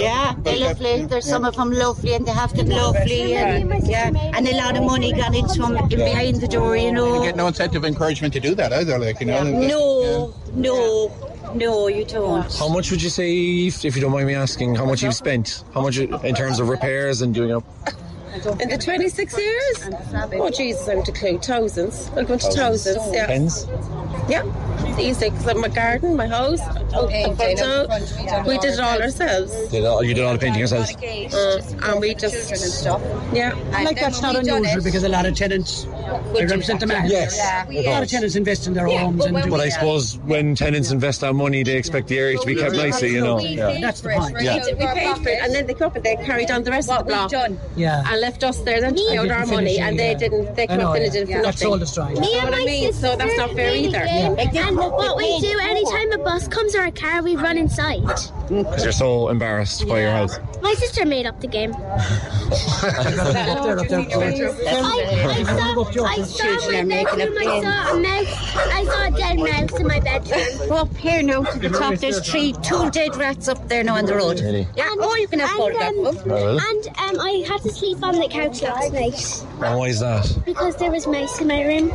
Yeah, 0.00 0.34
they're 0.38 0.56
lovely. 0.58 1.04
There's 1.06 1.26
some 1.28 1.44
of 1.44 1.56
them 1.56 1.72
lovely 1.72 2.14
and 2.14 2.26
they 2.26 2.32
have 2.32 2.54
them 2.56 2.68
lovely. 2.68 3.34
And, 3.34 3.86
yeah, 3.86 4.10
and 4.34 4.48
a 4.48 4.56
lot 4.56 4.76
of 4.76 4.84
money 4.84 5.12
gone 5.12 5.34
into 5.34 5.60
them 5.60 5.88
behind 5.88 6.40
the 6.40 6.48
door, 6.48 6.76
you 6.76 6.92
know. 6.92 7.16
You 7.16 7.22
get 7.26 7.36
no 7.36 7.46
incentive 7.48 7.84
encouragement 7.84 8.32
to 8.34 8.40
do 8.40 8.54
that 8.54 8.72
either, 8.72 8.98
like, 9.06 9.20
you 9.20 9.26
know. 9.26 9.42
No, 9.42 10.34
no, 10.54 11.52
no, 11.54 11.88
you 11.88 12.04
don't. 12.04 12.52
How 12.54 12.68
much 12.68 12.90
would 12.90 13.02
you 13.02 13.08
say, 13.08 13.32
if, 13.66 13.84
if 13.84 13.94
you 13.96 14.02
don't 14.02 14.12
mind 14.12 14.26
me 14.26 14.34
asking, 14.34 14.74
how 14.74 14.84
much 14.84 15.02
you've 15.02 15.14
spent? 15.14 15.62
How 15.72 15.80
much 15.80 15.96
in 15.96 16.34
terms 16.34 16.60
of 16.60 16.68
repairs 16.68 17.22
and 17.22 17.32
doing 17.32 17.52
up? 17.52 17.64
In 18.60 18.68
the 18.68 18.78
26 18.78 19.38
years? 19.38 19.88
Oh, 20.34 20.50
Jesus, 20.50 20.88
I'm 20.88 21.02
to 21.02 21.12
clue. 21.12 21.38
Thousands. 21.38 22.10
I'll 22.16 22.24
going 22.24 22.38
to 22.38 22.50
thousands. 22.50 23.14
Yeah. 23.14 23.26
Tens? 23.26 23.66
Yeah. 24.28 24.98
Easy, 24.98 25.30
because 25.30 25.46
I'm 25.46 25.60
my 25.60 25.68
garden, 25.68 26.16
my 26.16 26.26
house, 26.26 26.60
out 26.60 27.08
the 27.08 27.34
front 27.36 27.60
out. 27.60 28.46
We 28.46 28.58
did 28.58 28.74
it 28.74 28.80
all 28.80 29.00
ourselves. 29.00 29.52
Did 29.68 29.84
all, 29.84 30.02
you 30.02 30.14
did 30.14 30.24
all 30.24 30.32
the 30.32 30.38
painting 30.38 30.60
yourselves? 30.60 30.94
Uh, 30.94 31.90
and 31.90 32.00
we 32.00 32.14
just, 32.14 32.84
yeah. 33.34 33.52
Like 33.72 34.00
that's 34.00 34.22
not 34.22 34.36
unusual 34.36 34.82
because 34.82 35.04
a 35.04 35.08
lot 35.08 35.26
of 35.26 35.34
tenants 35.34 35.86
they 36.32 36.46
represent 36.46 36.80
the 36.80 36.86
market. 36.86 37.10
Yes. 37.10 37.38
A 37.68 37.90
lot 37.90 38.02
of 38.02 38.08
tenants 38.08 38.36
invest 38.36 38.66
in 38.66 38.74
their 38.74 38.86
homes 38.86 39.24
and 39.24 39.42
do 39.42 39.50
But 39.50 39.60
I 39.60 39.68
suppose 39.68 40.18
when 40.18 40.54
tenants 40.54 40.90
invest 40.90 41.20
that 41.20 41.34
money, 41.34 41.62
they 41.62 41.76
expect 41.76 42.08
the 42.08 42.18
area 42.18 42.38
to 42.38 42.46
be 42.46 42.54
kept 42.54 42.74
nicely, 42.74 43.12
you 43.12 43.20
know. 43.20 43.38
Yeah. 43.40 43.80
That's 43.80 44.00
the 44.00 44.10
point. 44.10 44.36
Yeah. 44.40 44.64
We 44.66 44.74
paid 44.74 45.16
for 45.16 45.28
it, 45.28 45.42
and 45.42 45.54
then 45.54 45.66
they 45.66 45.74
come 45.74 45.88
up 45.88 45.96
and 45.96 46.04
they 46.04 46.16
carried 46.16 46.50
on 46.50 46.62
the 46.62 46.70
rest 46.70 46.90
of 46.90 47.06
the 47.06 47.12
block. 47.12 47.32
Yeah. 47.76 48.04
And 48.06 48.20
left 48.26 48.42
us 48.42 48.58
there 48.62 48.80
then 48.80 48.94
to 48.94 49.06
pay 49.08 49.18
out 49.18 49.30
our 49.30 49.46
money, 49.46 49.76
it, 49.76 49.82
and 49.82 49.96
they 49.98 50.10
yeah. 50.10 50.18
didn't. 50.18 50.54
They 50.56 50.64
I 50.64 50.66
couldn't 50.66 50.84
know, 50.84 50.92
finish 50.92 51.14
yeah. 51.14 51.20
it 51.20 51.26
for 51.26 51.32
That's 51.32 51.44
nothing. 51.44 51.68
soul 51.68 51.78
destroying. 51.78 52.16
You 52.16 52.32
know 52.32 52.44
what 52.44 52.54
I 52.54 52.64
mean? 52.64 52.92
So 52.92 53.14
that's 53.14 53.36
not 53.36 53.50
fair 53.52 53.72
either. 53.74 53.98
And 53.98 54.76
what 54.76 55.16
we 55.16 55.40
do 55.40 55.58
anytime 55.60 56.10
a 56.12 56.18
bus 56.18 56.48
comes 56.48 56.74
or 56.74 56.84
a 56.86 56.90
car, 56.90 57.22
we 57.22 57.36
run 57.36 57.56
inside. 57.56 58.02
Because 58.48 58.84
you're 58.84 58.92
so 58.92 59.28
embarrassed 59.28 59.86
by 59.88 60.00
your 60.00 60.10
house. 60.10 60.38
My 60.62 60.72
sister 60.74 61.04
made 61.04 61.26
up 61.26 61.40
the 61.40 61.48
game. 61.48 61.72
Up 61.72 61.80
up. 61.82 62.00
I, 63.90 65.24
I 65.28 65.42
saw, 65.44 66.04
I 66.04 66.22
saw 66.22 66.44
Children 66.44 66.88
my 66.88 67.04
bedroom. 67.04 67.32
up 67.32 67.38
I 67.38 67.62
saw 67.62 67.96
a 67.96 68.00
mouse. 68.00 68.56
I 68.56 68.84
saw 68.84 69.06
a 69.06 69.10
dead 69.10 69.38
mouse 69.38 69.80
in 69.80 69.86
my 69.86 70.00
bedroom. 70.00 70.68
Go 70.68 70.76
up 70.76 70.96
here 70.96 71.22
now 71.22 71.42
to 71.42 71.58
the 71.58 71.68
top. 71.70 71.94
There's 71.96 72.26
three, 72.28 72.52
two 72.62 72.90
dead 72.90 73.16
rats 73.16 73.48
up 73.48 73.68
there 73.68 73.82
now 73.82 73.96
on 73.96 74.06
the 74.06 74.14
road. 74.14 74.40
Really? 74.40 74.66
Yeah, 74.76 74.88
oh, 74.90 75.16
you 75.16 75.28
can 75.28 75.40
have 75.40 75.50
And, 75.50 75.58
photograph 75.58 75.92
um, 75.98 76.06
of 76.06 76.24
them. 76.24 76.60
and 76.60 76.88
um, 77.18 77.20
I 77.20 77.44
had 77.48 77.60
to 77.62 77.70
sleep 77.70 78.02
on 78.02 78.18
the 78.18 78.28
couch 78.28 78.62
last 78.62 78.92
night 78.92 79.44
And 79.66 79.78
why 79.78 79.88
is 79.88 80.00
that? 80.00 80.36
because 80.44 80.76
there 80.76 80.90
was 80.90 81.06
mice 81.06 81.40
in 81.40 81.48
my 81.48 81.62
room. 81.64 81.90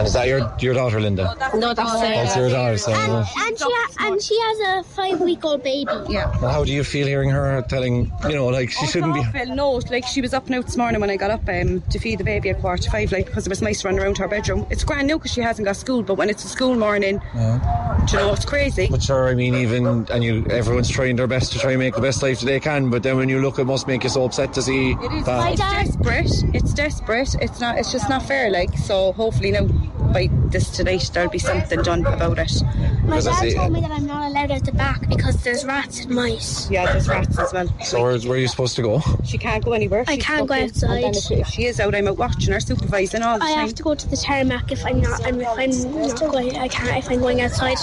And 0.00 0.06
is 0.06 0.14
that 0.14 0.28
your 0.28 0.50
your 0.58 0.72
daughter, 0.72 0.98
Linda? 0.98 1.36
No, 1.54 1.74
that's 1.74 1.92
That's 2.00 2.34
your 2.34 2.48
daughter, 2.48 2.78
so. 2.78 2.90
And, 2.90 3.12
and 3.12 3.58
she 3.58 3.64
ha- 3.68 4.06
and 4.08 4.22
she 4.22 4.40
has 4.40 4.60
a 4.60 4.82
five 4.82 5.20
week 5.20 5.44
old 5.44 5.62
baby. 5.62 5.90
Yeah. 6.08 6.34
Well, 6.40 6.50
how 6.50 6.64
do 6.64 6.72
you 6.72 6.84
feel 6.84 7.06
hearing 7.06 7.28
her 7.28 7.60
telling, 7.68 8.10
you 8.24 8.34
know, 8.34 8.46
like 8.46 8.70
she 8.70 8.86
shouldn't 8.86 9.12
be. 9.12 9.20
Awful, 9.20 9.54
no, 9.54 9.72
like 9.90 10.06
she 10.06 10.22
was 10.22 10.32
up 10.32 10.48
now 10.48 10.62
this 10.62 10.78
morning 10.78 11.02
when 11.02 11.10
I 11.10 11.18
got 11.18 11.30
up 11.30 11.46
um, 11.50 11.82
to 11.82 11.98
feed 11.98 12.16
the 12.16 12.24
baby 12.24 12.48
at 12.48 12.60
quarter 12.62 12.82
to 12.84 12.90
five, 12.90 13.12
like 13.12 13.26
because 13.26 13.46
it 13.46 13.50
was 13.50 13.60
mice 13.60 13.84
running 13.84 14.00
around 14.00 14.16
her 14.16 14.26
bedroom. 14.26 14.66
It's 14.70 14.84
grand 14.84 15.06
now 15.06 15.18
because 15.18 15.32
she 15.32 15.42
hasn't 15.42 15.66
got 15.66 15.76
school, 15.76 16.02
but 16.02 16.14
when 16.14 16.30
it's 16.30 16.44
a 16.44 16.48
school 16.48 16.74
morning, 16.76 17.20
do 17.34 18.16
you 18.16 18.22
know 18.22 18.32
it's 18.32 18.46
crazy. 18.46 18.88
But 18.90 19.02
sure, 19.02 19.28
I 19.28 19.34
mean, 19.34 19.54
even 19.54 19.86
and 19.86 20.24
you, 20.24 20.46
everyone's 20.46 20.88
trying 20.88 21.16
their 21.16 21.26
best 21.26 21.52
to 21.52 21.58
try 21.58 21.72
and 21.72 21.78
make 21.78 21.94
the 21.94 22.00
best 22.00 22.22
life 22.22 22.40
that 22.40 22.46
they 22.46 22.60
can. 22.60 22.88
But 22.88 23.02
then 23.02 23.18
when 23.18 23.28
you 23.28 23.42
look, 23.42 23.58
it 23.58 23.66
must 23.66 23.86
make 23.86 24.04
you 24.04 24.08
so 24.08 24.24
upset 24.24 24.54
to 24.54 24.62
see 24.62 24.94
that. 24.94 25.50
It's 25.52 25.60
desperate. 25.60 26.54
It's 26.54 26.72
desperate. 26.72 27.34
It's 27.34 27.60
not. 27.60 27.76
It's 27.76 27.92
just 27.92 28.08
not 28.08 28.22
fair. 28.22 28.50
Like 28.50 28.78
so, 28.78 29.12
hopefully 29.12 29.50
now 29.50 29.68
by 30.12 30.28
this 30.48 30.70
tonight 30.70 31.10
there'll 31.12 31.30
be 31.30 31.38
something 31.38 31.82
done 31.82 32.04
about 32.06 32.38
it. 32.38 32.62
My 33.04 33.20
dad 33.20 33.54
told 33.54 33.72
me 33.72 33.80
that 33.80 33.90
I'm 33.90 34.06
not 34.06 34.30
allowed 34.30 34.50
out 34.50 34.64
the 34.64 34.72
back 34.72 35.08
because 35.08 35.42
there's 35.44 35.64
rats 35.64 36.00
and 36.00 36.10
mice. 36.14 36.70
Yeah, 36.70 36.92
there's 36.92 37.08
rats 37.08 37.38
as 37.38 37.52
well. 37.52 37.68
So 37.82 38.02
where, 38.02 38.18
where 38.20 38.32
are 38.32 38.36
you 38.36 38.48
supposed 38.48 38.76
to 38.76 38.82
go? 38.82 39.02
She 39.24 39.38
can't 39.38 39.64
go 39.64 39.72
anywhere. 39.72 40.04
I 40.08 40.14
She's 40.16 40.24
can't 40.24 40.48
go 40.48 40.66
stuck 40.68 40.90
in. 40.90 40.96
And 40.96 41.04
then 41.04 41.08
outside. 41.10 41.32
if, 41.38 41.46
if 41.46 41.48
she 41.48 41.64
is 41.66 41.80
out, 41.80 41.94
I'm 41.94 42.08
out 42.08 42.18
watching 42.18 42.52
her, 42.52 42.60
supervising 42.60 43.22
all 43.22 43.38
the 43.38 43.44
I 43.44 43.54
time. 43.54 43.58
have 43.66 43.74
to 43.74 43.82
go 43.82 43.94
to 43.94 44.08
the 44.08 44.16
tarmac 44.16 44.72
if 44.72 44.84
I'm 44.84 45.00
not. 45.00 45.24
And 45.26 45.40
if 45.42 45.58
I'm 45.58 45.92
not 46.08 46.18
going, 46.20 46.56
I 46.56 46.68
can't. 46.68 46.96
If 47.04 47.10
I'm 47.10 47.20
going 47.20 47.40
outside, 47.40 47.78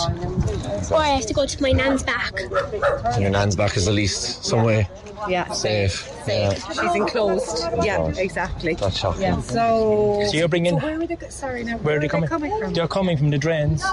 or 0.91 0.97
I 0.97 1.07
have 1.09 1.25
to 1.27 1.33
go 1.33 1.45
to 1.45 1.61
my 1.61 1.71
nan's 1.71 2.03
back. 2.03 2.33
And 3.13 3.21
your 3.21 3.31
nan's 3.31 3.55
back 3.55 3.77
is 3.77 3.87
at 3.87 3.93
least 3.93 4.43
some 4.45 4.63
way 4.63 4.87
Yeah, 5.27 5.51
safe. 5.51 6.09
Yeah. 6.27 6.53
She's 6.53 6.95
enclosed. 6.95 7.63
Yeah, 7.83 8.07
exactly. 8.17 8.73
That's 8.75 8.97
shocking. 8.97 9.21
Yeah. 9.21 9.41
So. 9.41 10.23
So 10.27 10.33
you're 10.37 10.47
bringing. 10.47 10.79
Where 10.79 10.99
are 11.01 11.07
they? 11.07 11.17
Sorry, 11.29 11.63
now. 11.63 11.77
Where 11.77 11.97
are 11.97 11.99
they 11.99 12.07
coming? 12.07 12.29
from? 12.29 12.73
They're 12.73 12.87
coming 12.87 13.17
from 13.17 13.29
the 13.29 13.37
drains. 13.37 13.83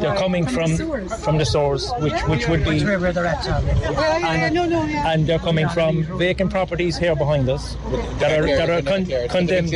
They're 0.00 0.14
coming 0.16 0.46
from 0.46 0.76
from 1.24 1.38
the 1.38 1.44
stores, 1.44 1.90
which 2.00 2.14
which 2.28 2.48
would 2.48 2.64
be, 2.64 2.84
Where 2.84 3.12
the 3.12 3.22
rats 3.22 3.48
are. 3.48 3.60
and, 3.60 4.54
No, 4.54 4.64
no, 4.66 4.84
yeah. 4.84 5.12
and 5.12 5.26
they're 5.26 5.38
coming 5.38 5.68
from 5.68 6.04
vacant 6.18 6.50
properties 6.50 6.96
here 6.96 7.14
behind 7.16 7.48
us 7.48 7.76
that 8.18 8.38
are 8.38 8.46
that 8.46 8.70
are 8.70 8.82
con- 8.82 9.06
condemned. 9.28 9.70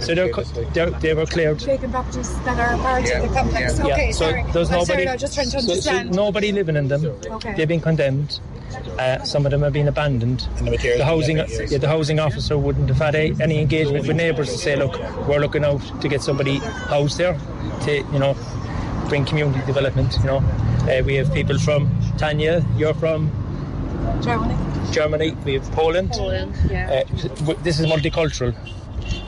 So 0.00 0.14
they're, 0.14 0.28
co- 0.30 0.42
they're 0.74 0.90
they 0.90 1.14
were 1.14 1.26
cleared. 1.26 1.60
Vacant 1.60 1.92
properties 1.92 2.30
that 2.44 2.58
are 2.58 2.76
part 2.78 3.02
of 3.10 3.22
the 3.22 3.28
complex. 3.34 3.78
Yeah, 3.78 3.84
Okay, 3.92 4.12
so 4.12 4.30
sorry. 4.30 4.44
there's 4.52 4.70
I'm 4.70 4.78
nobody. 4.78 4.92
Sorry, 4.92 5.04
no, 5.06 5.16
just 5.16 5.34
trying 5.34 5.50
to 5.50 5.60
so- 5.60 5.66
so 5.66 5.72
understand. 5.72 6.14
nobody 6.14 6.52
living 6.52 6.76
in 6.76 6.88
them. 6.88 7.04
Okay. 7.06 7.54
They've 7.56 7.68
been 7.68 7.80
condemned. 7.80 8.40
Uh, 8.98 9.22
some 9.24 9.44
of 9.46 9.50
them 9.50 9.62
have 9.62 9.72
been 9.72 9.88
abandoned. 9.88 10.46
The 10.60 11.04
housing, 11.04 11.38
yeah, 11.38 11.78
the 11.78 11.88
housing 11.88 12.18
officer 12.18 12.58
wouldn't 12.58 12.88
have 12.88 12.98
had 12.98 13.14
a, 13.14 13.34
any 13.40 13.60
engagement 13.60 14.06
with 14.06 14.16
neighbours 14.16 14.50
to 14.52 14.58
say, 14.58 14.76
look, 14.76 14.98
we're 15.28 15.40
looking 15.40 15.64
out 15.64 15.80
to 16.00 16.08
get 16.08 16.22
somebody 16.22 16.58
housed 16.58 17.18
there, 17.18 17.38
to 17.84 17.96
you 17.96 18.18
know, 18.18 18.36
bring 19.08 19.24
community 19.24 19.64
development. 19.66 20.16
You 20.18 20.24
know, 20.24 20.36
uh, 20.38 21.02
we 21.04 21.14
have 21.14 21.32
people 21.32 21.58
from 21.58 21.90
Tanya. 22.18 22.64
You're 22.76 22.94
from 22.94 23.30
Germany. 24.22 24.56
Germany. 24.92 25.36
We 25.44 25.54
have 25.54 25.70
Poland. 25.72 26.10
Poland, 26.12 26.54
yeah. 26.70 27.04
Uh, 27.06 27.54
this 27.62 27.80
is 27.80 27.86
multicultural. 27.86 28.54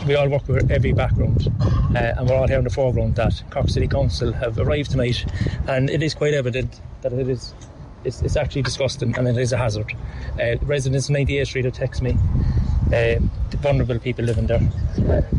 We 0.07 0.14
all 0.14 0.28
work 0.28 0.46
with 0.46 0.70
every 0.70 0.92
background, 0.92 1.50
uh, 1.61 1.98
and 1.98 2.28
we're 2.28 2.37
all 2.37 2.46
here 2.46 2.59
in 2.59 2.64
the 2.64 2.70
foreground 2.70 3.16
that 3.16 3.42
Cork 3.50 3.68
City 3.68 3.88
Council 3.88 4.33
have 4.33 4.59
arrived 4.59 4.90
tonight, 4.90 5.24
and 5.66 5.88
it 5.90 6.02
is 6.02 6.14
quite 6.14 6.35
evident 6.35 6.80
that 7.02 7.12
it 7.12 7.28
is. 7.28 7.54
It's, 8.05 8.23
it's 8.23 8.37
actually 8.37 8.62
disgusting 8.62 9.17
and 9.17 9.27
it 9.29 9.37
is 9.37 9.53
a 9.53 9.57
hazard. 9.57 9.95
Uh, 10.40 10.57
residents 10.62 11.09
in 11.09 11.14
98 11.14 11.47
Street 11.47 11.64
have 11.64 11.75
texted 11.75 12.03
me. 12.03 12.17
Uh, 12.93 13.19
vulnerable 13.59 13.99
people 13.99 14.25
living 14.25 14.47
there, 14.47 14.61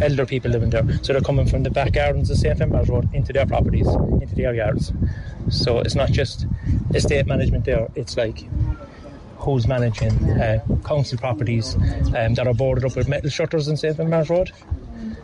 elder 0.01 0.25
people 0.25 0.49
living 0.49 0.71
there. 0.71 0.83
So 1.03 1.13
they're 1.13 1.21
coming 1.21 1.45
from 1.45 1.63
the 1.63 1.69
back 1.69 1.93
gardens 1.93 2.29
of 2.31 2.37
St. 2.37 2.57
Finbar's 2.57 2.89
Road 2.89 3.07
into 3.13 3.31
their 3.33 3.45
properties, 3.45 3.87
into 3.87 4.35
their 4.35 4.53
yards. 4.53 4.91
So 5.49 5.79
it's 5.79 5.95
not 5.95 6.11
just 6.11 6.47
estate 6.93 7.27
management 7.27 7.65
there, 7.65 7.87
it's 7.95 8.17
like 8.17 8.45
who's 9.37 9.67
managing 9.67 10.11
uh, 10.31 10.59
council 10.83 11.17
properties 11.19 11.75
um, 12.15 12.33
that 12.33 12.47
are 12.47 12.53
boarded 12.53 12.83
up 12.83 12.95
with 12.95 13.07
metal 13.07 13.29
shutters 13.29 13.67
in 13.67 13.77
St. 13.77 13.95
Finbar's 13.95 14.29
Road. 14.29 14.51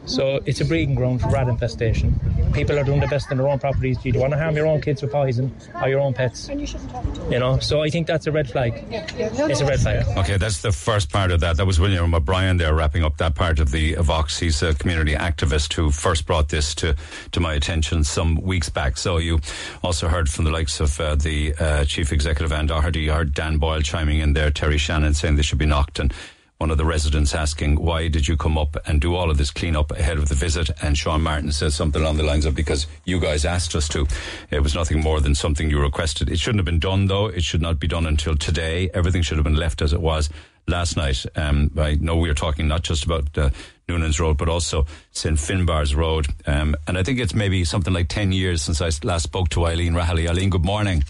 So 0.05 0.39
it's 0.45 0.61
a 0.61 0.65
breeding 0.65 0.95
ground 0.95 1.21
for 1.21 1.29
rat 1.29 1.47
infestation. 1.47 2.19
People 2.53 2.77
are 2.77 2.83
doing 2.83 2.99
the 2.99 3.07
best 3.07 3.31
in 3.31 3.37
their 3.37 3.47
own 3.47 3.59
properties. 3.59 4.03
You 4.03 4.11
don't 4.11 4.21
want 4.21 4.33
to 4.33 4.39
harm 4.39 4.55
your 4.55 4.67
own 4.67 4.81
kids 4.81 5.01
with 5.01 5.11
poison 5.11 5.55
or 5.81 5.87
your 5.87 5.99
own 5.99 6.13
pets. 6.13 6.49
And 6.49 6.59
You 6.59 6.67
shouldn't 6.67 6.91
have 6.91 7.13
to. 7.13 7.31
You 7.31 7.39
know, 7.39 7.59
so 7.59 7.81
I 7.81 7.89
think 7.89 8.07
that's 8.07 8.27
a 8.27 8.31
red 8.31 8.49
flag. 8.49 8.83
It's 8.89 9.61
a 9.61 9.65
red 9.65 9.79
flag. 9.79 10.05
Okay, 10.17 10.37
that's 10.37 10.61
the 10.61 10.71
first 10.71 11.11
part 11.11 11.31
of 11.31 11.39
that. 11.41 11.57
That 11.57 11.65
was 11.65 11.79
William 11.79 12.13
O'Brien 12.13 12.57
there 12.57 12.73
wrapping 12.73 13.03
up 13.03 13.17
that 13.17 13.35
part 13.35 13.59
of 13.59 13.71
the 13.71 13.95
Vox. 13.95 14.39
He's 14.39 14.61
a 14.63 14.73
community 14.73 15.13
activist 15.13 15.73
who 15.73 15.91
first 15.91 16.25
brought 16.25 16.49
this 16.49 16.75
to, 16.75 16.95
to 17.31 17.39
my 17.39 17.53
attention 17.53 18.03
some 18.03 18.41
weeks 18.41 18.69
back. 18.69 18.97
So 18.97 19.17
you 19.17 19.39
also 19.83 20.07
heard 20.07 20.29
from 20.29 20.45
the 20.45 20.51
likes 20.51 20.79
of 20.79 20.99
uh, 20.99 21.15
the 21.15 21.53
uh, 21.59 21.85
chief 21.85 22.11
executive 22.11 22.51
Anne 22.51 22.65
Doherty. 22.67 23.01
You 23.01 23.13
heard 23.13 23.33
Dan 23.33 23.57
Boyle 23.57 23.81
chiming 23.81 24.19
in 24.19 24.33
there, 24.33 24.51
Terry 24.51 24.77
Shannon 24.77 25.13
saying 25.13 25.35
they 25.35 25.41
should 25.43 25.59
be 25.59 25.65
knocked 25.65 25.99
and 25.99 26.13
one 26.61 26.69
of 26.69 26.77
the 26.77 26.85
residents 26.85 27.33
asking, 27.33 27.75
why 27.75 28.07
did 28.07 28.27
you 28.27 28.37
come 28.37 28.55
up 28.55 28.77
and 28.85 29.01
do 29.01 29.15
all 29.15 29.31
of 29.31 29.37
this 29.39 29.49
cleanup 29.49 29.89
ahead 29.93 30.19
of 30.19 30.29
the 30.29 30.35
visit? 30.35 30.69
And 30.83 30.95
Sean 30.95 31.23
Martin 31.23 31.51
says 31.51 31.73
something 31.73 31.99
along 31.99 32.17
the 32.17 32.23
lines 32.23 32.45
of, 32.45 32.53
because 32.53 32.85
you 33.03 33.19
guys 33.19 33.45
asked 33.45 33.73
us 33.73 33.87
to. 33.87 34.05
It 34.51 34.61
was 34.61 34.75
nothing 34.75 35.01
more 35.01 35.19
than 35.21 35.33
something 35.33 35.71
you 35.71 35.81
requested. 35.81 36.29
It 36.29 36.37
shouldn't 36.37 36.59
have 36.59 36.65
been 36.65 36.77
done, 36.77 37.07
though. 37.07 37.25
It 37.25 37.43
should 37.43 37.63
not 37.63 37.79
be 37.79 37.87
done 37.87 38.05
until 38.05 38.35
today. 38.35 38.91
Everything 38.93 39.23
should 39.23 39.37
have 39.37 39.43
been 39.43 39.55
left 39.55 39.81
as 39.81 39.91
it 39.91 40.01
was 40.01 40.29
last 40.67 40.95
night. 40.97 41.25
Um, 41.35 41.71
I 41.79 41.95
know 41.95 42.17
we 42.17 42.29
are 42.29 42.35
talking 42.35 42.67
not 42.67 42.83
just 42.83 43.05
about 43.05 43.35
uh, 43.35 43.49
Noonan's 43.89 44.19
Road, 44.19 44.37
but 44.37 44.47
also 44.47 44.85
St. 45.13 45.37
Finbar's 45.37 45.95
Road. 45.95 46.27
Um, 46.45 46.75
and 46.85 46.95
I 46.95 47.01
think 47.01 47.17
it's 47.17 47.33
maybe 47.33 47.65
something 47.65 47.91
like 47.91 48.07
10 48.07 48.33
years 48.33 48.61
since 48.61 48.83
I 48.83 48.91
last 49.03 49.23
spoke 49.23 49.49
to 49.49 49.65
Eileen 49.65 49.93
Rahali. 49.93 50.29
Eileen, 50.29 50.51
good 50.51 50.63
morning. 50.63 51.05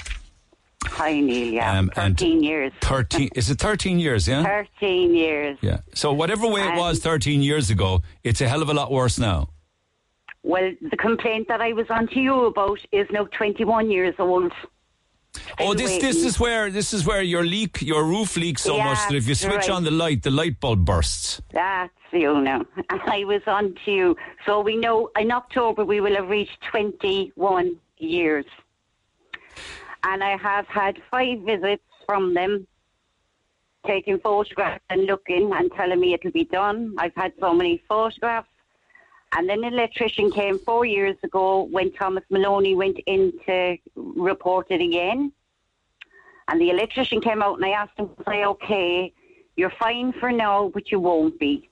Hi, 0.85 1.19
Neil. 1.19 1.53
Yeah, 1.53 1.79
Um, 1.79 1.91
and 1.95 2.17
13 2.17 2.43
years. 2.43 2.71
13, 2.81 3.29
is 3.35 3.49
it 3.49 3.59
13 3.59 3.99
years, 3.99 4.27
yeah? 4.27 4.43
13 4.43 5.15
years. 5.15 5.57
Yeah. 5.61 5.79
So 5.93 6.11
whatever 6.13 6.47
way 6.47 6.61
it 6.61 6.75
was 6.75 6.99
13 6.99 7.41
years 7.41 7.69
ago, 7.69 8.01
it's 8.23 8.41
a 8.41 8.47
hell 8.47 8.61
of 8.61 8.69
a 8.69 8.73
lot 8.73 8.91
worse 8.91 9.19
now. 9.19 9.49
Well, 10.43 10.71
the 10.81 10.97
complaint 10.97 11.47
that 11.49 11.61
I 11.61 11.73
was 11.73 11.85
on 11.89 12.07
to 12.07 12.19
you 12.19 12.45
about 12.45 12.79
is 12.91 13.07
now 13.11 13.25
21 13.25 13.91
years 13.91 14.15
old. 14.17 14.51
Oh, 15.59 15.73
this 15.73 15.97
this 15.99 16.25
is 16.25 16.39
where 16.39 16.69
this 16.69 16.93
is 16.93 17.05
where 17.05 17.21
your 17.21 17.45
leak 17.45 17.81
your 17.81 18.03
roof 18.03 18.35
leaks 18.35 18.63
so 18.63 18.77
much 18.77 18.97
that 19.07 19.15
if 19.15 19.27
you 19.29 19.35
switch 19.35 19.53
right. 19.53 19.69
on 19.69 19.83
the 19.85 19.91
light, 19.91 20.23
the 20.23 20.31
light 20.31 20.59
bulb 20.59 20.83
bursts. 20.83 21.41
That's 21.53 21.93
you 22.11 22.41
now. 22.41 22.65
I 22.89 23.23
was 23.23 23.41
on 23.47 23.75
to 23.85 23.91
you. 23.91 24.15
So 24.45 24.59
we 24.59 24.75
know 24.75 25.09
in 25.17 25.31
October 25.31 25.85
we 25.85 26.01
will 26.01 26.15
have 26.15 26.27
reached 26.27 26.57
21 26.71 27.77
years. 27.97 28.45
And 30.03 30.23
I 30.23 30.37
have 30.37 30.67
had 30.67 31.01
five 31.09 31.39
visits 31.41 31.83
from 32.05 32.33
them, 32.33 32.67
taking 33.85 34.19
photographs 34.19 34.83
and 34.89 35.05
looking 35.05 35.51
and 35.53 35.71
telling 35.73 35.99
me 35.99 36.13
it'll 36.13 36.31
be 36.31 36.45
done. 36.45 36.95
I've 36.97 37.15
had 37.15 37.33
so 37.39 37.53
many 37.53 37.81
photographs. 37.87 38.47
And 39.33 39.47
then 39.47 39.63
an 39.63 39.73
electrician 39.73 40.29
came 40.31 40.59
four 40.59 40.85
years 40.85 41.15
ago 41.23 41.63
when 41.71 41.93
Thomas 41.93 42.23
Maloney 42.29 42.75
went 42.75 42.99
in 43.05 43.31
to 43.45 43.77
report 43.95 44.67
it 44.69 44.81
again. 44.81 45.31
And 46.47 46.59
the 46.59 46.69
electrician 46.69 47.21
came 47.21 47.41
out 47.41 47.55
and 47.55 47.65
I 47.65 47.69
asked 47.69 47.97
him, 47.97 48.09
say, 48.27 48.43
okay? 48.43 49.13
You're 49.55 49.69
fine 49.79 50.11
for 50.13 50.31
now, 50.31 50.69
but 50.73 50.91
you 50.91 50.99
won't 50.99 51.39
be. 51.39 51.69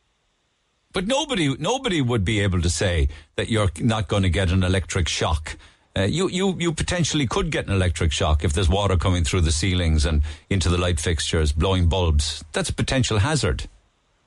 But 0.92 1.06
nobody 1.06 1.56
nobody 1.58 2.02
would 2.02 2.26
be 2.26 2.40
able 2.40 2.62
to 2.62 2.70
say 2.70 3.10
that 3.36 3.50
you're 3.50 3.70
not 3.80 4.08
going 4.08 4.24
to 4.24 4.30
get 4.30 4.52
an 4.52 4.64
electric 4.64 5.08
shock. 5.08 5.56
Uh, 5.98 6.04
you, 6.04 6.30
you, 6.30 6.56
you 6.60 6.72
potentially 6.72 7.26
could 7.28 7.50
get 7.52 7.66
an 7.68 7.74
electric 7.74 8.12
shock 8.12 8.44
if 8.44 8.54
there's 8.54 8.70
water 8.70 8.96
coming 8.96 9.24
through 9.24 9.42
the 9.42 9.52
ceilings 9.52 10.06
and 10.06 10.22
into 10.50 10.70
the 10.70 10.78
light 10.78 11.00
fixtures, 11.00 11.52
blowing 11.52 11.90
bulbs. 11.90 12.44
That's 12.54 12.70
a 12.70 12.74
potential 12.74 13.18
hazard. 13.20 13.68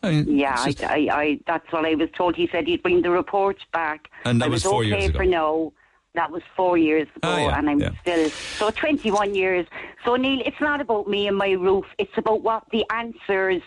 I 0.03 0.11
mean, 0.11 0.39
Yeah, 0.39 0.57
it's 0.67 0.83
I, 0.83 1.07
I, 1.11 1.21
I, 1.23 1.41
that's 1.47 1.73
what 1.73 1.85
I 1.87 1.95
was 1.95 2.09
told. 2.17 2.35
He 2.35 2.49
said 2.51 2.67
he'd 2.67 2.83
bring 2.83 3.03
the 3.03 3.11
reports 3.11 3.63
back. 3.73 4.09
And 4.25 4.41
that 4.41 4.47
I 4.47 4.49
was 4.49 4.65
was 4.65 4.71
four 4.73 4.81
okay 4.81 4.89
years 4.89 5.05
ago. 5.11 5.19
for 5.19 5.25
now. 5.25 5.73
That 6.15 6.31
was 6.31 6.43
four 6.55 6.77
years 6.77 7.09
ago, 7.17 7.21
Ah, 7.23 7.39
yeah, 7.39 7.59
and 7.59 7.71
I'm 7.71 7.81
yeah. 7.81 7.91
still 8.03 8.29
so 8.29 8.71
21 8.71 9.35
years. 9.35 9.67
So 10.05 10.17
Neil, 10.17 10.43
it's 10.45 10.61
not 10.61 10.83
about 10.83 11.09
me 11.09 11.27
and 11.27 11.39
my 11.39 11.53
roof. 11.53 11.87
It's 11.97 12.13
about 12.19 12.43
what 12.43 12.65
the 12.71 12.85
answers, 12.93 13.63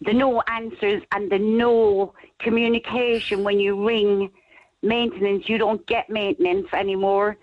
the 0.00 0.12
no 0.12 0.42
answers, 0.42 1.02
and 1.10 1.28
the 1.32 1.40
no 1.40 2.14
communication 2.38 3.42
when 3.42 3.58
you 3.58 3.84
ring 3.84 4.30
maintenance. 4.82 5.48
You 5.48 5.58
don't 5.58 5.86
get 5.86 6.10
maintenance 6.10 6.68
anymore. 6.72 7.36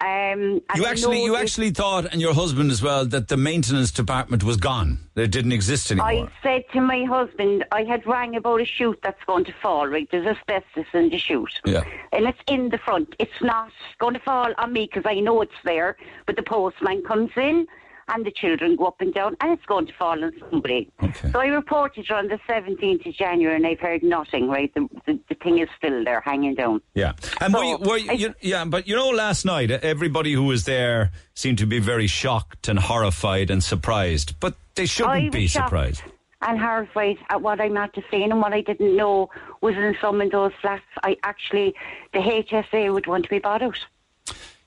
Um, 0.00 0.60
You 0.74 0.84
actually, 0.86 1.22
you 1.22 1.36
actually 1.36 1.70
thought, 1.70 2.06
and 2.12 2.20
your 2.20 2.34
husband 2.34 2.72
as 2.72 2.82
well, 2.82 3.06
that 3.06 3.28
the 3.28 3.36
maintenance 3.36 3.92
department 3.92 4.42
was 4.42 4.56
gone. 4.56 4.98
It 5.14 5.30
didn't 5.30 5.52
exist 5.52 5.92
anymore. 5.92 6.28
I 6.28 6.28
said 6.42 6.64
to 6.72 6.80
my 6.80 7.04
husband, 7.04 7.64
I 7.70 7.84
had 7.84 8.04
rang 8.04 8.34
about 8.34 8.60
a 8.60 8.64
chute 8.64 8.98
that's 9.04 9.22
going 9.26 9.44
to 9.44 9.54
fall, 9.62 9.86
right? 9.86 10.08
There's 10.10 10.26
asbestos 10.26 10.86
in 10.92 11.10
the 11.10 11.18
chute. 11.18 11.60
Yeah. 11.64 11.84
And 12.12 12.26
it's 12.26 12.40
in 12.48 12.70
the 12.70 12.78
front. 12.78 13.14
It's 13.20 13.40
not 13.42 13.70
going 14.00 14.14
to 14.14 14.20
fall 14.20 14.52
on 14.58 14.72
me 14.72 14.88
because 14.92 15.04
I 15.06 15.20
know 15.20 15.40
it's 15.40 15.62
there, 15.62 15.96
but 16.26 16.34
the 16.34 16.42
postman 16.42 17.04
comes 17.04 17.30
in 17.36 17.68
and 18.08 18.24
the 18.26 18.30
children 18.30 18.76
go 18.76 18.86
up 18.86 19.00
and 19.00 19.12
down 19.14 19.36
and 19.40 19.52
it's 19.52 19.64
going 19.66 19.86
to 19.86 19.92
fall 19.94 20.22
on 20.24 20.32
somebody. 20.50 20.90
So 21.32 21.40
I 21.40 21.46
reported 21.46 22.10
on 22.10 22.28
the 22.28 22.38
17th 22.48 23.06
of 23.06 23.14
January 23.14 23.56
and 23.56 23.66
I've 23.66 23.80
heard 23.80 24.02
nothing, 24.02 24.48
right? 24.48 24.72
The, 24.74 24.88
the, 25.06 25.18
the 25.28 25.34
thing 25.36 25.58
is 25.58 25.68
still 25.78 26.04
there 26.04 26.20
hanging 26.20 26.54
down. 26.54 26.82
Yeah, 26.94 27.12
and 27.40 27.54
were 27.54 27.64
you, 27.64 27.76
were 27.78 27.96
you, 27.98 28.12
you- 28.12 28.34
yeah, 28.40 28.64
but 28.64 28.86
you 28.88 28.96
know, 28.96 29.10
last 29.10 29.44
night 29.44 29.70
uh, 29.70 29.78
everybody 29.82 30.32
who 30.32 30.44
was 30.44 30.64
there 30.64 31.10
seemed 31.34 31.58
to 31.58 31.66
be 31.66 31.78
very 31.78 32.06
shocked 32.06 32.68
and 32.68 32.78
horrified 32.78 33.50
and 33.50 33.62
surprised, 33.62 34.38
but 34.40 34.54
they 34.74 34.86
shouldn't 34.86 35.32
be 35.32 35.46
surprised. 35.48 36.02
And 36.44 36.58
horrified 36.58 37.18
at 37.30 37.40
what 37.40 37.60
I'm 37.60 37.76
after 37.76 38.02
seeing 38.10 38.32
and 38.32 38.40
what 38.40 38.52
I 38.52 38.62
didn't 38.62 38.96
know 38.96 39.30
was 39.60 39.76
in 39.76 39.94
some 40.00 40.20
of 40.20 40.30
those 40.32 40.50
flats. 40.60 40.82
I 41.04 41.16
actually, 41.22 41.72
the 42.12 42.18
HSA 42.18 42.92
would 42.92 43.06
want 43.06 43.22
to 43.24 43.30
be 43.30 43.38
bought 43.38 43.62
out. 43.62 43.78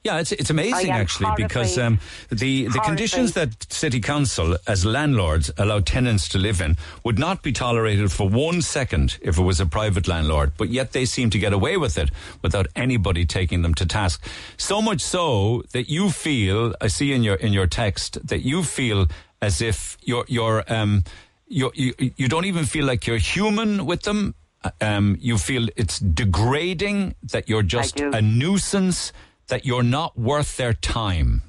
Yeah, 0.06 0.20
it's 0.20 0.32
it's 0.32 0.52
amazing 0.52 0.92
actually 0.92 1.32
because 1.36 1.80
um, 1.80 2.00
the 2.30 2.68
the 2.68 2.80
conditions 2.80 3.34
that 3.34 3.74
City 3.74 4.00
Council 4.00 4.56
as 4.68 4.86
landlords 4.86 5.50
allow 5.58 5.80
tenants 5.80 6.30
to 6.30 6.38
live 6.38 6.62
in 6.62 6.78
would 7.04 7.18
not 7.18 7.42
be 7.42 7.52
tolerated 7.52 8.12
for 8.12 8.30
one 8.30 8.62
second 8.62 9.18
if 9.22 9.40
it 9.40 9.42
was 9.42 9.60
a 9.60 9.66
private 9.66 10.08
landlord, 10.08 10.52
but 10.58 10.70
yet 10.70 10.92
they 10.92 11.06
seem 11.06 11.32
to 11.32 11.40
get 11.40 11.54
away 11.54 11.76
with 11.76 11.98
it 11.98 12.12
without 12.44 12.68
anybody 12.76 13.26
taking 13.26 13.64
them 13.64 13.74
to 13.74 13.86
task. 13.86 14.24
So 14.58 14.80
much 14.80 15.02
so 15.02 15.64
that 15.74 15.90
you 15.90 16.12
feel, 16.12 16.76
I 16.80 16.88
see 16.88 17.12
in 17.12 17.24
your 17.24 17.36
in 17.36 17.52
your 17.52 17.66
text 17.68 18.20
that 18.28 18.46
you 18.46 18.62
feel 18.62 19.08
as 19.42 19.60
if 19.60 19.98
you're 20.04 20.26
you're 20.28 20.64
um 20.72 21.04
you're, 21.48 21.72
you 21.74 21.94
you 21.98 22.28
don't 22.28 22.46
even 22.46 22.66
feel 22.66 22.86
like 22.86 23.08
you're 23.08 23.18
human 23.18 23.88
with 23.88 24.04
them. 24.04 24.36
Um, 24.82 25.18
you 25.20 25.38
feel 25.38 25.68
it's 25.76 26.00
degrading 26.00 27.14
that 27.32 27.48
you're 27.50 27.62
just 27.62 28.00
a 28.00 28.22
nuisance 28.22 29.14
that 29.48 29.66
you're 29.66 29.84
not 29.84 30.18
worth 30.18 30.58
their 30.58 30.74
time. 30.74 31.42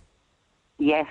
Yes. 0.79 1.07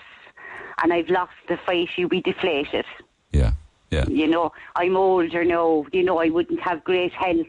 And 0.84 0.92
I've 0.94 1.10
lost 1.10 1.34
the 1.48 1.58
fight, 1.66 1.90
you 1.98 2.08
be 2.08 2.22
deflated. 2.22 2.86
Yeah, 3.32 3.54
yeah. 3.92 4.06
You 4.08 4.28
know, 4.28 4.52
I'm 4.76 4.98
older 4.98 5.44
now. 5.46 5.86
You 5.92 6.04
know, 6.04 6.20
I 6.20 6.30
wouldn't 6.30 6.60
have 6.62 6.84
great 6.84 7.14
health. 7.14 7.48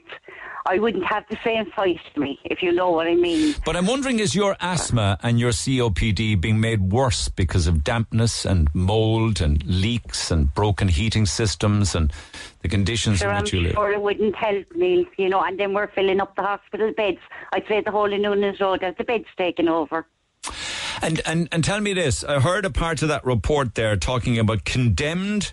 I 0.68 0.78
wouldn't 0.78 1.04
have 1.04 1.24
the 1.30 1.38
same 1.44 1.66
fight 1.70 2.00
to 2.14 2.20
me, 2.20 2.38
if 2.44 2.62
you 2.62 2.72
know 2.72 2.90
what 2.90 3.06
I 3.06 3.14
mean. 3.14 3.54
But 3.64 3.76
I'm 3.76 3.86
wondering 3.86 4.18
is 4.18 4.34
your 4.34 4.56
asthma 4.60 5.18
and 5.22 5.38
your 5.38 5.50
COPD 5.52 6.40
being 6.40 6.60
made 6.60 6.90
worse 6.92 7.28
because 7.28 7.66
of 7.66 7.84
dampness 7.84 8.44
and 8.44 8.68
mold 8.74 9.40
and 9.40 9.64
leaks 9.64 10.30
and 10.30 10.52
broken 10.54 10.88
heating 10.88 11.24
systems 11.26 11.94
and 11.94 12.12
the 12.62 12.68
conditions 12.68 13.18
Sure, 13.18 13.30
in 13.30 13.36
I'm 13.36 13.42
which 13.42 13.52
you 13.52 13.60
live? 13.60 13.72
sure 13.74 13.92
it 13.92 14.00
wouldn't 14.02 14.34
help 14.34 14.70
me, 14.74 15.06
you 15.16 15.28
know, 15.28 15.40
and 15.42 15.58
then 15.58 15.72
we're 15.72 15.88
filling 15.88 16.20
up 16.20 16.34
the 16.36 16.42
hospital 16.42 16.92
beds. 16.96 17.18
I'd 17.52 17.66
say 17.68 17.80
the 17.80 17.90
whole 17.92 18.12
of 18.12 18.20
Noonan's 18.20 18.60
Road 18.60 18.82
has 18.82 18.94
the 18.98 19.04
beds 19.04 19.26
taken 19.38 19.68
over. 19.68 20.06
And, 21.02 21.20
and 21.26 21.48
and 21.52 21.62
tell 21.62 21.80
me 21.80 21.92
this: 21.92 22.24
I 22.24 22.40
heard 22.40 22.64
a 22.64 22.70
part 22.70 23.02
of 23.02 23.08
that 23.08 23.24
report 23.24 23.74
there 23.74 23.96
talking 23.96 24.38
about 24.38 24.64
condemned 24.64 25.52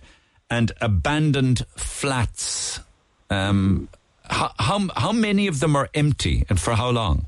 and 0.50 0.72
abandoned 0.80 1.66
flats. 1.76 2.80
Um, 3.30 3.90
how, 4.34 4.52
how 4.60 4.90
how 4.96 5.12
many 5.12 5.48
of 5.48 5.60
them 5.60 5.76
are 5.76 5.90
empty, 5.94 6.46
and 6.50 6.60
for 6.60 6.74
how 6.74 6.90
long? 6.90 7.26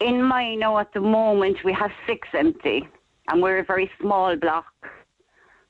In 0.00 0.22
mine 0.22 0.60
now 0.60 0.78
at 0.78 0.92
the 0.92 1.00
moment, 1.00 1.58
we 1.64 1.72
have 1.72 1.90
six 2.06 2.28
empty, 2.32 2.88
and 3.28 3.42
we're 3.42 3.58
a 3.58 3.64
very 3.64 3.90
small 4.00 4.36
block. 4.36 4.72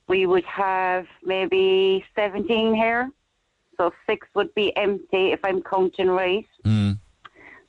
We 0.07 0.25
would 0.25 0.45
have 0.45 1.05
maybe 1.23 2.03
17 2.15 2.75
here, 2.75 3.09
so 3.77 3.91
six 4.07 4.27
would 4.35 4.53
be 4.55 4.75
empty 4.75 5.31
if 5.31 5.39
I'm 5.43 5.61
counting 5.63 6.09
right. 6.09 6.47
Hmm. 6.63 6.91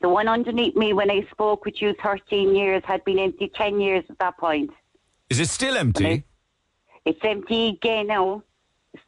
The 0.02 0.08
one 0.08 0.28
underneath 0.28 0.74
me, 0.74 0.92
when 0.92 1.10
I 1.10 1.26
spoke 1.30 1.64
with 1.64 1.80
you 1.80 1.94
13 2.02 2.54
years, 2.56 2.82
had 2.84 3.04
been 3.04 3.20
empty 3.20 3.50
10 3.54 3.80
years 3.80 4.04
at 4.10 4.18
that 4.18 4.36
point. 4.36 4.70
Is 5.30 5.38
it 5.38 5.48
still 5.48 5.76
empty? 5.76 6.24
It's 7.04 7.20
empty 7.22 7.68
again 7.68 8.08
now. 8.08 8.42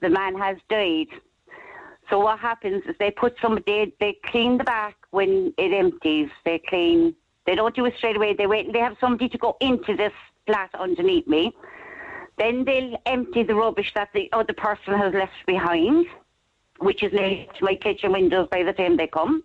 The 0.00 0.08
man 0.08 0.36
has 0.38 0.56
died. 0.70 1.08
So 2.10 2.18
what 2.18 2.38
happens 2.38 2.82
is 2.86 2.94
they 2.98 3.10
put 3.10 3.34
some, 3.40 3.58
they, 3.66 3.92
they 3.98 4.18
clean 4.26 4.58
the 4.58 4.64
back 4.64 4.96
when 5.10 5.54
it 5.56 5.72
empties. 5.72 6.28
They 6.44 6.60
clean, 6.68 7.14
they 7.46 7.54
don't 7.54 7.74
do 7.74 7.84
it 7.86 7.94
straight 7.96 8.16
away. 8.16 8.34
They 8.34 8.46
wait, 8.46 8.72
they 8.72 8.78
have 8.80 8.96
somebody 9.00 9.28
to 9.30 9.38
go 9.38 9.56
into 9.60 9.96
this 9.96 10.12
flat 10.46 10.70
underneath 10.78 11.26
me. 11.26 11.54
Then 12.36 12.64
they'll 12.64 13.00
empty 13.06 13.42
the 13.42 13.54
rubbish 13.54 13.92
that 13.94 14.10
the 14.12 14.28
other 14.32 14.52
person 14.52 14.94
has 14.94 15.14
left 15.14 15.32
behind, 15.46 16.06
which 16.78 17.02
is 17.02 17.12
near 17.12 17.46
to 17.58 17.64
my 17.64 17.76
kitchen 17.76 18.12
windows 18.12 18.48
by 18.50 18.62
the 18.64 18.72
time 18.72 18.96
they 18.96 19.06
come. 19.06 19.42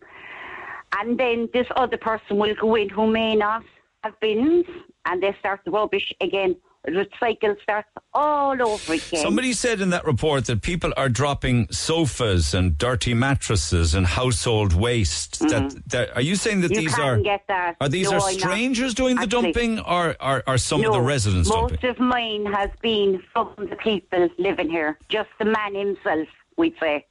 And 0.98 1.19
then 1.19 1.50
this 1.54 1.67
other 1.76 1.98
person 1.98 2.38
will 2.38 2.56
go 2.56 2.76
in 2.76 2.89
who 2.89 3.08
may 3.08 3.36
not 3.36 3.63
have 4.04 4.19
bins, 4.19 4.65
and 5.06 5.22
they 5.22 5.36
start 5.39 5.62
the 5.65 5.72
rubbish 5.72 6.12
again. 6.19 6.56
The 6.86 7.06
cycle 7.20 7.56
starts 7.62 7.89
all 8.13 8.60
over 8.62 8.94
again. 8.94 9.22
Somebody 9.22 9.52
said 9.54 9.82
in 9.82 9.89
that 9.89 10.06
report 10.06 10.46
that 10.46 10.62
people 10.62 10.94
are 10.96 11.10
dropping 11.10 11.68
sofas 11.72 12.54
and 12.54 12.78
dirty 12.78 13.13
mattresses 13.13 13.94
and 13.94 14.08
household 14.08 14.73
waste. 14.73 15.40
That, 15.50 15.75
that 15.88 16.15
are 16.15 16.21
you 16.21 16.36
saying 16.36 16.62
that 16.62 16.71
Mm-hmm. 16.71 16.75
You 16.75 16.88
these 16.88 16.96
can't 16.96 17.19
are 17.19 17.21
get 17.21 17.44
that. 17.50 17.75
are 17.82 17.90
these 17.90 18.10
No, 18.10 18.17
are 18.17 18.32
strangers 18.32 18.94
doing 18.94 19.17
the 19.17 19.23
Actually- 19.23 19.52
dumping, 19.52 19.80
or 19.82 20.15
are, 20.21 20.42
are 20.48 20.58
some 20.58 20.82
no, 20.82 20.88
of 20.90 20.94
the 20.94 21.02
residents 21.02 21.50
most 21.50 21.71
dumping? 21.71 21.90
of 21.90 22.00
mine 22.00 22.46
has 22.46 22.69
been 22.82 23.21
from 23.34 23.54
the 23.58 23.75
people 23.75 24.30
living 24.38 24.69
here, 24.69 24.98
just 25.10 25.30
the 25.38 25.46
man 25.46 25.75
himself. 25.75 26.27
we'd 26.58 26.75
say. 26.80 27.06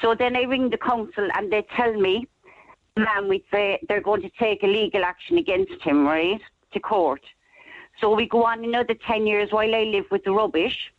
So 0.00 0.14
then 0.16 0.36
I 0.36 0.42
ring 0.42 0.70
the 0.70 0.78
council 0.78 1.28
and 1.34 1.52
they 1.52 1.62
tell 1.76 1.92
me, 1.94 2.26
ma'am, 2.96 3.28
we'd 3.28 3.44
say 3.52 3.78
they're 3.88 4.00
going 4.00 4.22
to 4.22 4.30
take 4.40 4.64
a 4.64 4.66
legal 4.66 5.04
action 5.04 5.38
against 5.38 5.80
him, 5.82 6.04
right, 6.04 6.40
to 6.72 6.80
court. 6.80 7.20
So 8.00 8.14
we 8.14 8.26
go 8.26 8.44
on 8.44 8.64
another 8.64 8.94
10 8.94 9.26
years 9.26 9.52
while 9.52 9.74
I 9.74 9.84
live 9.84 10.06
with 10.10 10.24
the 10.24 10.32
rubbish. 10.32 10.92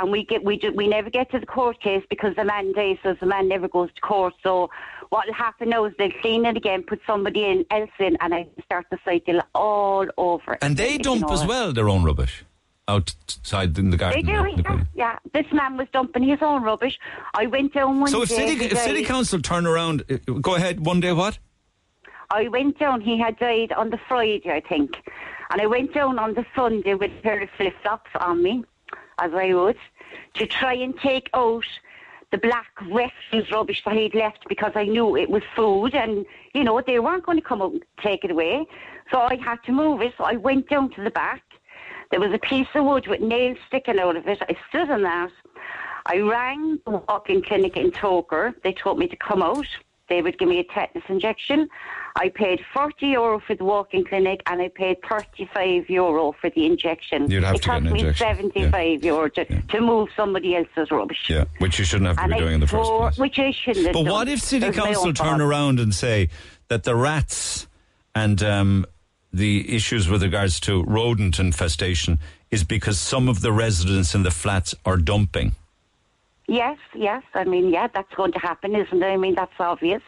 And 0.00 0.12
we 0.12 0.24
get 0.24 0.44
we 0.44 0.56
do, 0.56 0.72
we 0.72 0.86
never 0.86 1.10
get 1.10 1.32
to 1.32 1.40
the 1.40 1.46
court 1.46 1.80
case 1.80 2.04
because 2.08 2.36
the 2.36 2.44
man 2.44 2.72
dies, 2.72 2.98
so 3.02 3.14
the 3.18 3.26
man 3.26 3.48
never 3.48 3.66
goes 3.66 3.88
to 3.92 4.00
court. 4.00 4.34
So 4.40 4.70
what 5.08 5.26
will 5.26 5.34
happen 5.34 5.70
now 5.70 5.84
is 5.84 5.92
they'll 5.98 6.12
clean 6.22 6.46
it 6.46 6.56
again, 6.56 6.84
put 6.84 7.00
somebody 7.04 7.44
in 7.44 7.66
else 7.72 7.90
in, 7.98 8.16
and 8.20 8.32
I 8.32 8.46
start 8.64 8.86
the 8.92 8.98
cycle 9.04 9.40
all 9.52 10.06
over. 10.16 10.56
And 10.62 10.76
they 10.76 10.96
dump 10.96 11.22
you 11.22 11.26
know. 11.26 11.32
as 11.32 11.44
well 11.44 11.72
their 11.72 11.88
own 11.88 12.04
rubbish 12.04 12.44
outside 12.86 13.78
in 13.78 13.90
the 13.90 13.96
garden. 13.96 14.24
They 14.24 14.32
do, 14.32 14.38
there, 14.38 14.56
the 14.56 14.62
yeah, 14.62 14.84
yeah. 14.94 15.18
This 15.32 15.46
man 15.52 15.76
was 15.76 15.88
dumping 15.92 16.22
his 16.22 16.38
own 16.40 16.62
rubbish. 16.62 16.98
I 17.34 17.46
went 17.46 17.74
down 17.74 18.00
one 18.00 18.10
So 18.10 18.22
if 18.22 18.28
day. 18.28 18.36
city, 18.36 18.64
if 18.66 18.78
city 18.78 19.04
council 19.04 19.40
turn 19.40 19.66
around, 19.66 20.04
uh, 20.10 20.32
go 20.40 20.54
ahead. 20.54 20.84
One 20.84 21.00
day, 21.00 21.12
what? 21.12 21.38
I 22.30 22.48
went 22.48 22.78
down. 22.78 23.00
He 23.00 23.18
had 23.18 23.38
died 23.38 23.72
on 23.72 23.90
the 23.90 23.98
Friday, 24.08 24.50
I 24.50 24.60
think, 24.60 24.92
and 25.50 25.60
I 25.60 25.66
went 25.66 25.92
down 25.92 26.18
on 26.18 26.34
the 26.34 26.46
Sunday 26.54 26.94
with 26.94 27.10
a 27.10 27.22
pair 27.22 27.42
of 27.42 27.50
flip 27.56 27.74
flops 27.82 28.10
on 28.20 28.42
me, 28.42 28.64
as 29.18 29.32
I 29.34 29.52
would, 29.52 29.76
to 30.34 30.46
try 30.46 30.74
and 30.74 30.98
take 30.98 31.28
out 31.34 31.64
the 32.30 32.38
black 32.38 32.68
refuse 32.82 33.50
rubbish 33.50 33.82
that 33.84 33.94
he'd 33.94 34.14
left 34.14 34.48
because 34.48 34.72
I 34.76 34.84
knew 34.84 35.16
it 35.16 35.28
was 35.28 35.42
food, 35.56 35.94
and 35.94 36.24
you 36.54 36.62
know 36.62 36.80
they 36.80 37.00
weren't 37.00 37.26
going 37.26 37.38
to 37.38 37.44
come 37.44 37.60
out 37.60 37.72
and 37.72 37.82
take 38.00 38.24
it 38.24 38.30
away. 38.30 38.66
So 39.10 39.18
I 39.18 39.36
had 39.36 39.56
to 39.64 39.72
move 39.72 40.00
it. 40.02 40.14
So 40.16 40.24
I 40.24 40.34
went 40.34 40.68
down 40.68 40.90
to 40.90 41.02
the 41.02 41.10
back. 41.10 41.42
There 42.10 42.20
was 42.20 42.32
a 42.32 42.38
piece 42.38 42.68
of 42.74 42.84
wood 42.84 43.08
with 43.08 43.20
nails 43.20 43.58
sticking 43.66 43.98
out 43.98 44.16
of 44.16 44.26
it. 44.28 44.40
I 44.48 44.56
stood 44.68 44.90
on 44.90 45.02
that. 45.02 45.30
I 46.06 46.18
rang 46.18 46.78
the 46.84 46.92
walk-in 46.92 47.42
clinic 47.42 47.76
in 47.76 47.90
Togher. 47.90 48.54
They 48.62 48.72
told 48.72 48.98
me 48.98 49.08
to 49.08 49.16
come 49.16 49.42
out. 49.42 49.66
They 50.08 50.22
would 50.22 50.38
give 50.38 50.48
me 50.48 50.58
a 50.58 50.64
tetanus 50.64 51.04
injection. 51.08 51.68
I 52.16 52.28
paid 52.28 52.60
40 52.74 53.06
euro 53.06 53.40
for 53.40 53.54
the 53.54 53.64
walk-in 53.64 54.04
clinic 54.04 54.42
and 54.46 54.60
I 54.60 54.68
paid 54.68 54.98
35 55.08 55.88
euro 55.88 56.32
for 56.40 56.50
the 56.50 56.66
injection. 56.66 57.30
You'd 57.30 57.44
have 57.44 57.54
it 57.56 57.62
to 57.62 57.68
get 57.68 57.72
cost 57.72 57.86
an 57.86 57.92
me 57.92 58.00
injection. 58.00 58.36
75 58.36 59.04
euro 59.04 59.28
to, 59.30 59.44
to 59.62 59.80
move 59.80 60.08
somebody 60.16 60.56
else's 60.56 60.90
rubbish. 60.90 61.26
Yeah, 61.28 61.44
which 61.58 61.78
you 61.78 61.84
shouldn't 61.84 62.08
have 62.08 62.16
to 62.16 62.22
And 62.22 62.30
be 62.32 62.36
I 62.36 62.40
doing 62.40 62.54
in 62.54 62.60
the 62.60 62.66
first 62.66 62.90
place. 62.90 63.18
Which 63.18 63.38
I 63.38 63.52
shouldn't 63.52 63.86
have 63.86 63.94
But 63.94 64.04
done. 64.04 64.12
what 64.12 64.28
if 64.28 64.40
city 64.40 64.66
my 64.66 64.72
council 64.72 65.12
turn 65.12 65.40
around 65.40 65.80
and 65.80 65.94
say 65.94 66.28
that 66.68 66.84
the 66.84 66.94
rats 66.94 67.66
and 68.14 68.42
um, 68.42 68.86
the 69.32 69.74
issues 69.74 70.08
with 70.08 70.22
regards 70.22 70.58
to 70.60 70.82
rodent 70.84 71.38
infestation 71.38 72.18
is 72.50 72.64
because 72.64 72.98
some 72.98 73.28
of 73.28 73.40
the 73.40 73.52
residents 73.52 74.14
in 74.14 74.24
the 74.24 74.30
flats 74.30 74.74
are 74.84 74.96
dumping? 74.96 75.52
Yes, 76.48 76.78
yes. 76.96 77.22
I 77.34 77.44
mean, 77.44 77.68
yeah, 77.70 77.86
that's 77.94 78.12
going 78.14 78.32
to 78.32 78.40
happen, 78.40 78.74
isn't 78.74 79.00
it? 79.00 79.06
I 79.06 79.16
mean, 79.16 79.36
that's 79.36 79.52
obvious. 79.60 80.02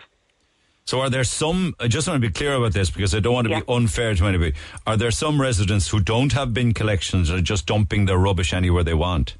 So 0.84 1.00
are 1.00 1.08
there 1.10 1.24
some, 1.24 1.74
I 1.78 1.86
just 1.88 2.08
want 2.08 2.20
to 2.20 2.28
be 2.28 2.32
clear 2.32 2.54
about 2.54 2.72
this 2.72 2.90
because 2.90 3.14
I 3.14 3.20
don't 3.20 3.34
want 3.34 3.48
to 3.48 3.54
be 3.60 3.62
unfair 3.68 4.14
to 4.14 4.26
anybody. 4.26 4.54
Are 4.86 4.96
there 4.96 5.10
some 5.12 5.40
residents 5.40 5.88
who 5.88 6.00
don't 6.00 6.32
have 6.32 6.52
bin 6.52 6.74
collections 6.74 7.30
and 7.30 7.38
are 7.38 7.42
just 7.42 7.66
dumping 7.66 8.06
their 8.06 8.18
rubbish 8.18 8.52
anywhere 8.52 8.82
they 8.82 8.94
want? 8.94 9.36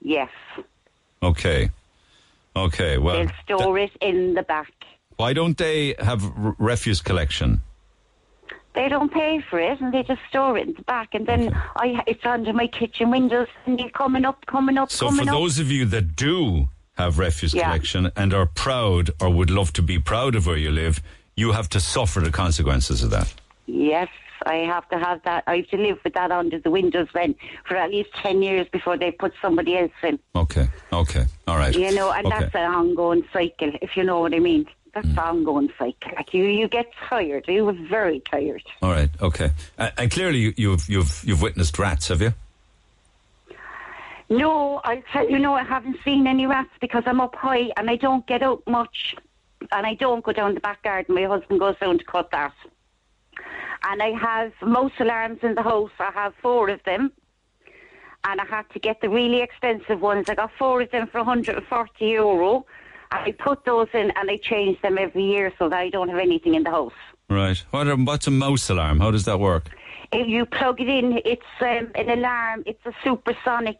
Yes. 0.00 0.30
Okay. 1.22 1.70
Okay, 2.56 2.98
well, 2.98 3.16
They'll 3.26 3.32
store 3.44 3.78
it 3.78 3.92
in 4.00 4.34
the 4.34 4.42
back. 4.42 4.72
why 5.16 5.32
don't 5.32 5.56
they 5.58 5.94
have 6.00 6.24
r- 6.24 6.56
refuse 6.58 7.00
collection? 7.00 7.60
They 8.74 8.88
don't 8.88 9.12
pay 9.12 9.40
for 9.48 9.58
it, 9.60 9.80
and 9.80 9.92
they 9.92 10.02
just 10.04 10.20
store 10.28 10.56
it 10.58 10.68
in 10.68 10.74
the 10.74 10.82
back, 10.82 11.14
and 11.14 11.26
then 11.26 11.52
I 11.76 12.02
it's 12.06 12.24
under 12.24 12.52
my 12.52 12.66
kitchen 12.66 13.10
windows, 13.10 13.48
and 13.66 13.78
they're 13.78 13.90
coming 13.90 14.24
up, 14.24 14.44
coming 14.46 14.78
up, 14.78 14.90
So 14.90 15.06
for 15.06 15.10
coming 15.16 15.28
up. 15.28 15.34
those 15.34 15.58
of 15.58 15.70
you 15.70 15.84
that 15.86 16.14
do 16.16 16.68
have 16.98 17.18
refuse 17.18 17.54
Yeah. 17.54 17.64
collection 17.64 18.10
and 18.16 18.34
are 18.34 18.46
proud 18.46 19.10
or 19.20 19.30
would 19.30 19.50
love 19.50 19.72
to 19.74 19.82
be 19.82 19.98
proud 19.98 20.34
of 20.34 20.46
where 20.46 20.56
you 20.56 20.70
live, 20.70 21.00
you 21.36 21.52
have 21.52 21.68
to 21.70 21.80
suffer 21.80 22.20
the 22.20 22.32
consequences 22.32 23.02
of 23.02 23.10
that. 23.10 23.32
Yes, 23.66 24.08
I 24.44 24.56
have 24.56 24.88
to 24.90 24.98
have 24.98 25.22
that. 25.24 25.44
I 25.46 25.56
have 25.58 25.68
to 25.68 25.76
live 25.76 25.98
with 26.04 26.14
that 26.14 26.30
under 26.32 26.58
the 26.58 26.70
windows 26.70 27.08
then 27.14 27.34
for 27.66 27.76
at 27.76 27.90
least 27.90 28.10
ten 28.14 28.42
years 28.42 28.66
before 28.72 28.96
they 28.96 29.10
put 29.12 29.32
somebody 29.40 29.76
else 29.76 29.92
in. 30.02 30.18
Okay, 30.34 30.66
okay, 30.92 31.26
all 31.46 31.56
right. 31.56 31.74
You 31.74 31.92
know, 31.94 32.10
and 32.10 32.26
okay. 32.26 32.38
that's 32.40 32.54
an 32.54 32.70
ongoing 32.74 33.24
cycle, 33.32 33.72
if 33.80 33.96
you 33.96 34.04
know 34.04 34.20
what 34.20 34.34
I 34.34 34.38
mean. 34.40 34.66
That's 34.94 35.06
Mm. 35.06 35.12
an 35.12 35.18
ongoing 35.18 35.68
cycle. 35.78 36.12
Like 36.16 36.32
you, 36.34 36.44
you 36.44 36.66
get 36.66 36.86
tired. 37.08 37.44
You 37.46 37.66
were 37.66 37.76
very 37.90 38.20
tired. 38.20 38.62
All 38.82 38.90
right, 38.90 39.10
okay. 39.20 39.50
And 39.76 40.10
clearly 40.10 40.38
you, 40.38 40.54
you've 40.56 40.88
you've 40.88 41.22
you've 41.24 41.42
witnessed 41.42 41.78
rats, 41.78 42.08
have 42.08 42.22
you? 42.22 42.32
No, 44.30 44.80
I'll 44.84 45.02
tell 45.12 45.28
you, 45.28 45.38
no, 45.38 45.54
I 45.54 45.62
haven't 45.62 45.96
seen 46.04 46.26
any 46.26 46.46
rats 46.46 46.70
because 46.80 47.02
I'm 47.06 47.20
up 47.20 47.34
high 47.34 47.70
and 47.76 47.88
I 47.88 47.96
don't 47.96 48.26
get 48.26 48.42
out 48.42 48.62
much. 48.66 49.14
And 49.72 49.86
I 49.86 49.94
don't 49.94 50.24
go 50.24 50.32
down 50.32 50.54
the 50.54 50.60
back 50.60 50.82
garden. 50.82 51.14
My 51.14 51.24
husband 51.24 51.60
goes 51.60 51.76
down 51.78 51.98
to 51.98 52.04
cut 52.04 52.30
that. 52.30 52.52
And 53.84 54.02
I 54.02 54.10
have 54.12 54.52
mouse 54.60 54.92
alarms 55.00 55.38
in 55.42 55.54
the 55.54 55.62
house. 55.62 55.90
I 55.98 56.10
have 56.12 56.34
four 56.42 56.68
of 56.68 56.82
them. 56.84 57.12
And 58.24 58.40
I 58.40 58.44
had 58.44 58.68
to 58.70 58.78
get 58.78 59.00
the 59.00 59.08
really 59.08 59.40
expensive 59.40 60.00
ones. 60.00 60.28
I 60.28 60.34
got 60.34 60.50
four 60.58 60.82
of 60.82 60.90
them 60.90 61.06
for 61.06 61.18
140 61.18 62.04
euro. 62.04 62.66
And 63.10 63.24
I 63.24 63.32
put 63.32 63.64
those 63.64 63.88
in 63.94 64.10
and 64.10 64.30
I 64.30 64.36
change 64.36 64.80
them 64.82 64.98
every 64.98 65.24
year 65.24 65.52
so 65.58 65.70
that 65.70 65.78
I 65.78 65.88
don't 65.88 66.08
have 66.10 66.18
anything 66.18 66.54
in 66.54 66.64
the 66.64 66.70
house. 66.70 66.92
Right. 67.30 67.58
What 67.70 67.88
are, 67.88 67.96
what's 67.96 68.26
a 68.26 68.30
mouse 68.30 68.68
alarm? 68.68 69.00
How 69.00 69.10
does 69.10 69.24
that 69.24 69.40
work? 69.40 69.70
If 70.12 70.26
you 70.26 70.46
plug 70.46 70.80
it 70.80 70.88
in, 70.88 71.20
it's 71.24 71.42
um, 71.60 71.90
an 71.94 72.10
alarm. 72.10 72.64
It's 72.66 72.84
a 72.86 72.92
supersonic. 73.04 73.78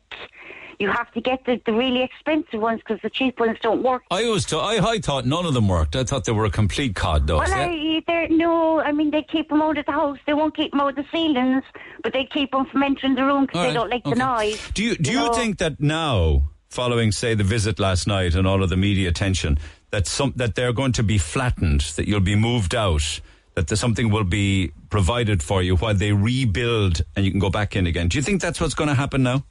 You 0.78 0.88
have 0.90 1.10
to 1.12 1.20
get 1.20 1.44
the, 1.44 1.60
the 1.66 1.72
really 1.72 2.02
expensive 2.02 2.60
ones 2.60 2.80
because 2.80 3.00
the 3.02 3.10
cheap 3.10 3.40
ones 3.40 3.58
don't 3.60 3.82
work. 3.82 4.02
I 4.12 4.28
was 4.28 4.44
to, 4.46 4.58
I, 4.58 4.78
I 4.92 4.98
thought 5.00 5.26
none 5.26 5.44
of 5.44 5.54
them 5.54 5.66
worked. 5.66 5.96
I 5.96 6.04
thought 6.04 6.24
they 6.24 6.32
were 6.32 6.44
a 6.44 6.50
complete 6.50 6.94
cod 6.94 7.26
dog. 7.26 7.48
Well, 7.48 7.52
I, 7.52 8.02
they're, 8.06 8.28
no, 8.28 8.78
I 8.80 8.92
mean, 8.92 9.10
they 9.10 9.24
keep 9.24 9.48
them 9.48 9.60
out 9.60 9.76
of 9.76 9.86
the 9.86 9.92
house. 9.92 10.18
They 10.24 10.34
won't 10.34 10.54
keep 10.54 10.70
them 10.70 10.80
out 10.80 10.90
of 10.90 10.96
the 10.96 11.06
ceilings, 11.10 11.64
but 12.04 12.12
they 12.12 12.26
keep 12.26 12.52
them 12.52 12.66
from 12.66 12.84
entering 12.84 13.16
the 13.16 13.24
room 13.24 13.46
because 13.46 13.56
All 13.56 13.62
they 13.62 13.68
right, 13.68 13.74
don't 13.74 13.90
like 13.90 14.04
the 14.04 14.14
noise. 14.14 14.70
Do 14.74 14.84
you 14.84 14.94
do 14.94 15.10
you 15.10 15.18
know? 15.18 15.32
think 15.32 15.58
that 15.58 15.80
now, 15.80 16.50
following 16.68 17.10
say 17.10 17.34
the 17.34 17.42
visit 17.42 17.80
last 17.80 18.06
night 18.06 18.36
and 18.36 18.46
all 18.46 18.62
of 18.62 18.68
the 18.68 18.76
media 18.76 19.08
attention, 19.08 19.58
that 19.90 20.06
some 20.06 20.32
that 20.36 20.54
they're 20.54 20.72
going 20.72 20.92
to 20.92 21.02
be 21.02 21.18
flattened, 21.18 21.80
that 21.96 22.06
you'll 22.06 22.20
be 22.20 22.36
moved 22.36 22.74
out, 22.74 23.20
that 23.58 23.66
there's 23.66 23.80
something 23.80 24.08
will 24.10 24.22
be 24.22 24.70
provided 24.88 25.42
for 25.42 25.64
you 25.64 25.74
while 25.74 25.92
they 25.92 26.12
rebuild 26.12 27.02
and 27.16 27.24
you 27.24 27.32
can 27.32 27.40
go 27.40 27.50
back 27.50 27.74
in 27.74 27.88
again? 27.88 28.06
Do 28.06 28.16
you 28.16 28.22
think 28.22 28.40
that's 28.40 28.60
what's 28.60 28.74
going 28.74 28.86
to 28.86 28.94
happen 28.94 29.24
now? 29.24 29.44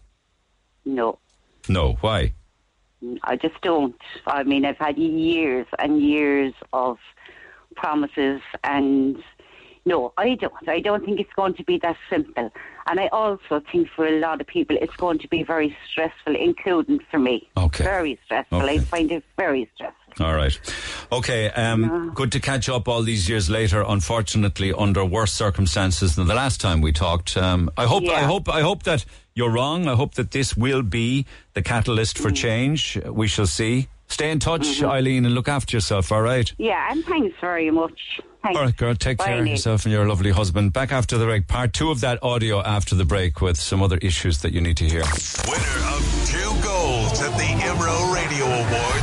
No, 0.86 1.20
No. 1.68 1.98
Why? 2.00 2.34
I 3.24 3.36
just 3.36 3.60
don't. 3.62 4.00
I 4.26 4.44
mean, 4.44 4.64
I've 4.64 4.78
had 4.78 4.98
years 4.98 5.68
and 5.78 6.02
years 6.02 6.54
of 6.72 6.98
promises 7.76 8.40
and 8.64 9.22
no, 9.86 10.14
I 10.18 10.36
don't. 10.36 10.70
I 10.70 10.80
don't 10.80 11.04
think 11.06 11.20
it's 11.20 11.34
going 11.36 11.56
to 11.56 11.64
be 11.66 11.78
that 11.80 11.98
simple. 12.10 12.50
And 12.88 13.00
I 13.02 13.08
also 13.08 13.62
think 13.72 13.90
for 13.94 14.08
a 14.08 14.20
lot 14.20 14.40
of 14.40 14.48
people 14.48 14.78
it's 14.80 14.96
going 14.96 15.20
to 15.20 15.28
be 15.28 15.44
very 15.44 15.76
stressful, 15.90 16.36
including 16.36 17.00
for 17.12 17.20
me. 17.20 17.50
Okay. 17.58 17.84
Very 17.84 18.18
stressful. 18.24 18.62
Okay. 18.62 18.76
I 18.76 18.80
find 18.80 19.12
it 19.12 19.26
very 19.38 19.70
stressful. 19.76 20.07
All 20.20 20.34
right. 20.34 20.60
Okay. 21.12 21.50
Um, 21.52 22.12
good 22.14 22.32
to 22.32 22.40
catch 22.40 22.70
up 22.70 22.88
all 22.88 23.04
these 23.04 23.30
years 23.30 23.50
later. 23.50 23.84
Unfortunately, 23.88 24.74
under 24.74 25.06
worse 25.06 25.32
circumstances 25.34 26.16
than 26.16 26.28
the 26.28 26.34
last 26.36 26.60
time 26.60 26.82
we 26.82 26.92
talked. 26.92 27.38
Um, 27.38 27.70
I 27.78 27.86
hope. 27.86 28.08
I 28.10 28.22
hope. 28.24 28.50
I 28.50 28.62
hope 28.62 28.84
that 28.84 29.06
you're 29.36 29.52
wrong. 29.52 29.88
I 29.88 29.96
hope 29.96 30.16
that 30.16 30.32
this 30.32 30.58
will 30.58 30.82
be 30.82 31.26
the 31.54 31.62
catalyst 31.62 32.18
Mm. 32.18 32.22
for 32.22 32.32
change. 32.32 32.98
We 33.06 33.28
shall 33.28 33.46
see. 33.48 33.88
Stay 34.10 34.32
in 34.32 34.40
touch, 34.40 34.62
Mm-hmm. 34.62 34.86
Eileen, 34.86 35.26
and 35.26 35.36
look 35.36 35.50
after 35.50 35.76
yourself. 35.76 36.12
All 36.14 36.22
right. 36.22 36.50
Yeah, 36.58 36.88
and 36.92 37.04
thanks 37.06 37.36
very 37.42 37.70
much. 37.70 38.00
Thanks. 38.42 38.58
All 38.58 38.64
right, 38.66 38.76
girl. 38.78 38.96
Take 38.96 39.18
Bye, 39.18 39.26
care 39.26 39.42
of 39.42 39.48
yourself 39.48 39.84
and 39.84 39.92
your 39.92 40.08
lovely 40.08 40.32
husband. 40.32 40.72
Back 40.72 40.94
after 40.94 41.18
the 41.18 41.26
break. 41.26 41.48
Part 41.48 41.74
two 41.74 41.92
of 41.92 42.00
that 42.02 42.24
audio 42.24 42.62
after 42.62 42.96
the 42.96 43.04
break 43.04 43.42
with 43.42 43.58
some 43.60 43.84
other 43.84 43.98
issues 44.02 44.42
that 44.44 44.54
you 44.54 44.62
need 44.62 44.78
to 44.78 44.86
hear. 44.86 45.04
Winner 45.46 45.80
of 45.92 46.04
two 46.26 46.64
golds 46.64 47.20
at 47.22 47.36
the 47.38 47.50
IMRO 47.68 48.14
Radio 48.16 48.46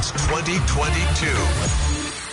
Awards 0.05 0.13
2022. 0.29 1.27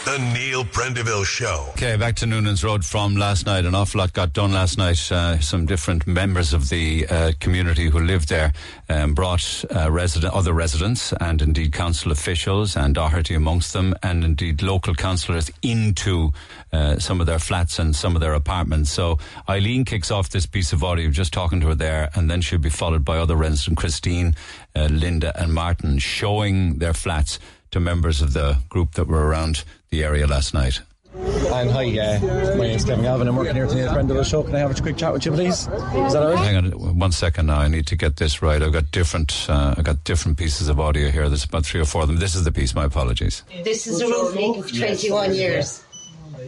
The 0.04 0.18
Neil 0.34 0.66
Prendeville 0.66 1.24
Show. 1.24 1.68
Okay, 1.70 1.96
back 1.96 2.16
to 2.18 2.26
Noonan's 2.26 2.64
Road 2.64 2.84
from 2.84 3.16
last 3.16 3.46
night. 3.46 3.66
An 3.66 3.76
awful 3.76 4.00
lot 4.00 4.14
got 4.14 4.34
done 4.34 4.52
last 4.52 4.80
night. 4.80 5.12
Uh, 5.12 5.40
some 5.40 5.68
different 5.68 6.08
members 6.08 6.54
of 6.54 6.70
the 6.70 7.06
uh, 7.08 7.32
community 7.40 7.86
who 7.86 8.00
lived 8.00 8.28
there 8.28 8.52
um, 8.90 9.14
brought 9.14 9.64
uh, 9.74 9.92
resident, 9.92 10.34
other 10.34 10.54
residents 10.54 11.14
and 11.22 11.42
indeed 11.44 11.72
council 11.72 12.12
officials 12.12 12.76
and 12.76 12.96
Doherty 12.96 13.36
amongst 13.36 13.74
them, 13.74 13.94
and 14.02 14.24
indeed 14.24 14.64
local 14.64 14.96
councillors 14.96 15.52
into 15.62 16.32
uh, 16.74 16.98
some 16.98 17.22
of 17.22 17.28
their 17.28 17.40
flats 17.40 17.78
and 17.78 17.96
some 17.96 18.16
of 18.16 18.22
their 18.22 18.34
apartments. 18.34 18.90
So 18.90 19.20
Eileen 19.48 19.86
kicks 19.86 20.10
off 20.10 20.30
this 20.30 20.48
piece 20.48 20.74
of 20.74 20.84
audio, 20.84 21.12
just 21.12 21.32
talking 21.32 21.62
to 21.62 21.68
her 21.68 21.76
there, 21.76 22.10
and 22.16 22.30
then 22.30 22.42
she'll 22.42 22.58
be 22.58 22.70
followed 22.72 23.06
by 23.06 23.20
other 23.20 23.36
residents, 23.36 23.80
Christine, 23.80 24.36
uh, 24.76 24.86
Linda, 24.86 25.32
and 25.40 25.54
Martin, 25.54 26.00
showing 26.00 26.80
their 26.80 26.94
flats 26.94 27.38
to 27.72 27.80
members 27.80 28.22
of 28.22 28.34
the 28.34 28.58
group 28.70 28.92
that 28.94 29.08
were 29.08 29.26
around 29.28 29.64
the 29.90 30.04
area 30.04 30.28
last 30.28 30.54
night. 30.54 30.82
And 31.14 31.70
hi, 31.70 32.00
uh, 32.00 32.56
my 32.56 32.68
name's 32.68 32.86
Kevin 32.86 33.04
Galvin. 33.04 33.28
I'm 33.28 33.36
working 33.36 33.56
here 33.56 33.68
today 33.68 33.86
at 33.86 33.92
Prendeville 33.94 34.26
Show. 34.26 34.44
Can 34.44 34.56
I 34.56 34.60
have 34.60 34.78
a 34.78 34.82
quick 34.82 34.96
chat 34.96 35.12
with 35.12 35.26
you, 35.26 35.32
please? 35.32 35.68
Is 35.68 36.14
that 36.14 36.24
all 36.24 36.34
right? 36.34 36.38
Hang 36.38 36.56
on 36.58 36.98
one 37.00 37.12
second 37.12 37.48
now. 37.48 37.60
I 37.60 37.68
need 37.68 37.86
to 37.88 37.98
get 37.98 38.16
this 38.16 38.42
right. 38.42 38.62
I've 38.62 38.72
got 38.72 38.92
different. 38.92 39.46
Uh, 39.50 39.76
I've 39.78 39.84
got 39.84 40.04
different 40.06 40.38
pieces 40.38 40.70
of 40.70 40.80
audio 40.80 41.10
here. 41.10 41.28
There's 41.28 41.44
about 41.44 41.66
three 41.66 41.82
or 41.82 41.86
four 41.86 42.04
of 42.04 42.08
them. 42.08 42.18
This 42.18 42.34
is 42.34 42.46
the 42.46 42.52
piece. 42.52 42.74
My 42.74 42.86
apologies. 42.86 43.44
This 43.64 43.88
is 43.88 44.00
a 44.00 44.08
roofing 44.08 44.64
for 44.64 44.70
21 44.70 45.34
years. 45.36 45.84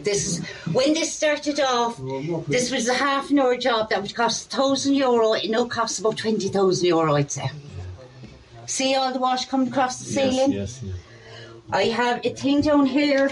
This 0.02 0.26
is 0.26 0.46
when 0.72 0.94
this 0.94 1.12
started 1.12 1.60
off. 1.60 1.98
This 2.46 2.70
was 2.70 2.88
a 2.88 2.94
half 2.94 3.30
an 3.30 3.38
hour 3.40 3.56
job 3.58 3.90
that 3.90 4.00
would 4.00 4.14
cost 4.14 4.50
thousand 4.50 4.94
euro. 4.94 5.34
It 5.34 5.50
now 5.50 5.66
costs 5.66 5.98
about 5.98 6.16
twenty 6.16 6.48
thousand 6.48 6.86
euro, 6.86 7.14
I'd 7.14 7.30
say. 7.30 7.50
See 8.66 8.94
all 8.94 9.12
the 9.12 9.18
wash 9.20 9.44
coming 9.46 9.68
across 9.68 9.98
the 9.98 10.06
ceiling. 10.06 10.52
Yes, 10.52 10.80
Yes, 10.82 10.82
yes. 10.82 10.96
I 11.70 11.84
have 11.84 12.24
a 12.24 12.30
thing 12.30 12.60
down 12.60 12.86
here. 12.86 13.30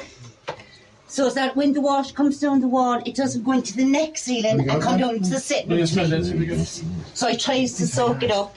So 1.07 1.29
that 1.29 1.55
when 1.57 1.75
the 1.75 1.81
wash 1.83 2.13
comes 2.13 2.41
down 2.41 2.61
the 2.63 2.69
wall, 2.69 3.03
it 3.05 3.15
doesn't 3.15 3.43
go 3.45 3.53
into 3.53 3.77
the 3.77 3.85
next 3.85 4.23
ceiling 4.23 4.61
and 4.61 4.81
come 4.81 4.99
down 4.99 5.21
to 5.21 5.31
the 5.31 5.41
sitting. 5.41 5.69
room. 5.69 5.81
So 7.13 7.29
I 7.29 7.37
tries 7.37 7.75
to 7.75 7.87
soak 7.87 8.23
it 8.23 8.31
up. 8.31 8.57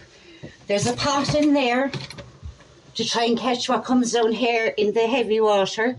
There's 0.67 0.87
a 0.87 0.93
pot 0.93 1.35
in 1.35 1.53
there 1.53 1.91
to 2.95 3.03
try 3.03 3.25
and 3.25 3.37
catch 3.37 3.67
what 3.67 3.83
comes 3.83 4.13
down 4.13 4.31
here 4.31 4.67
in 4.77 4.93
the 4.93 5.05
heavy 5.05 5.41
water. 5.41 5.97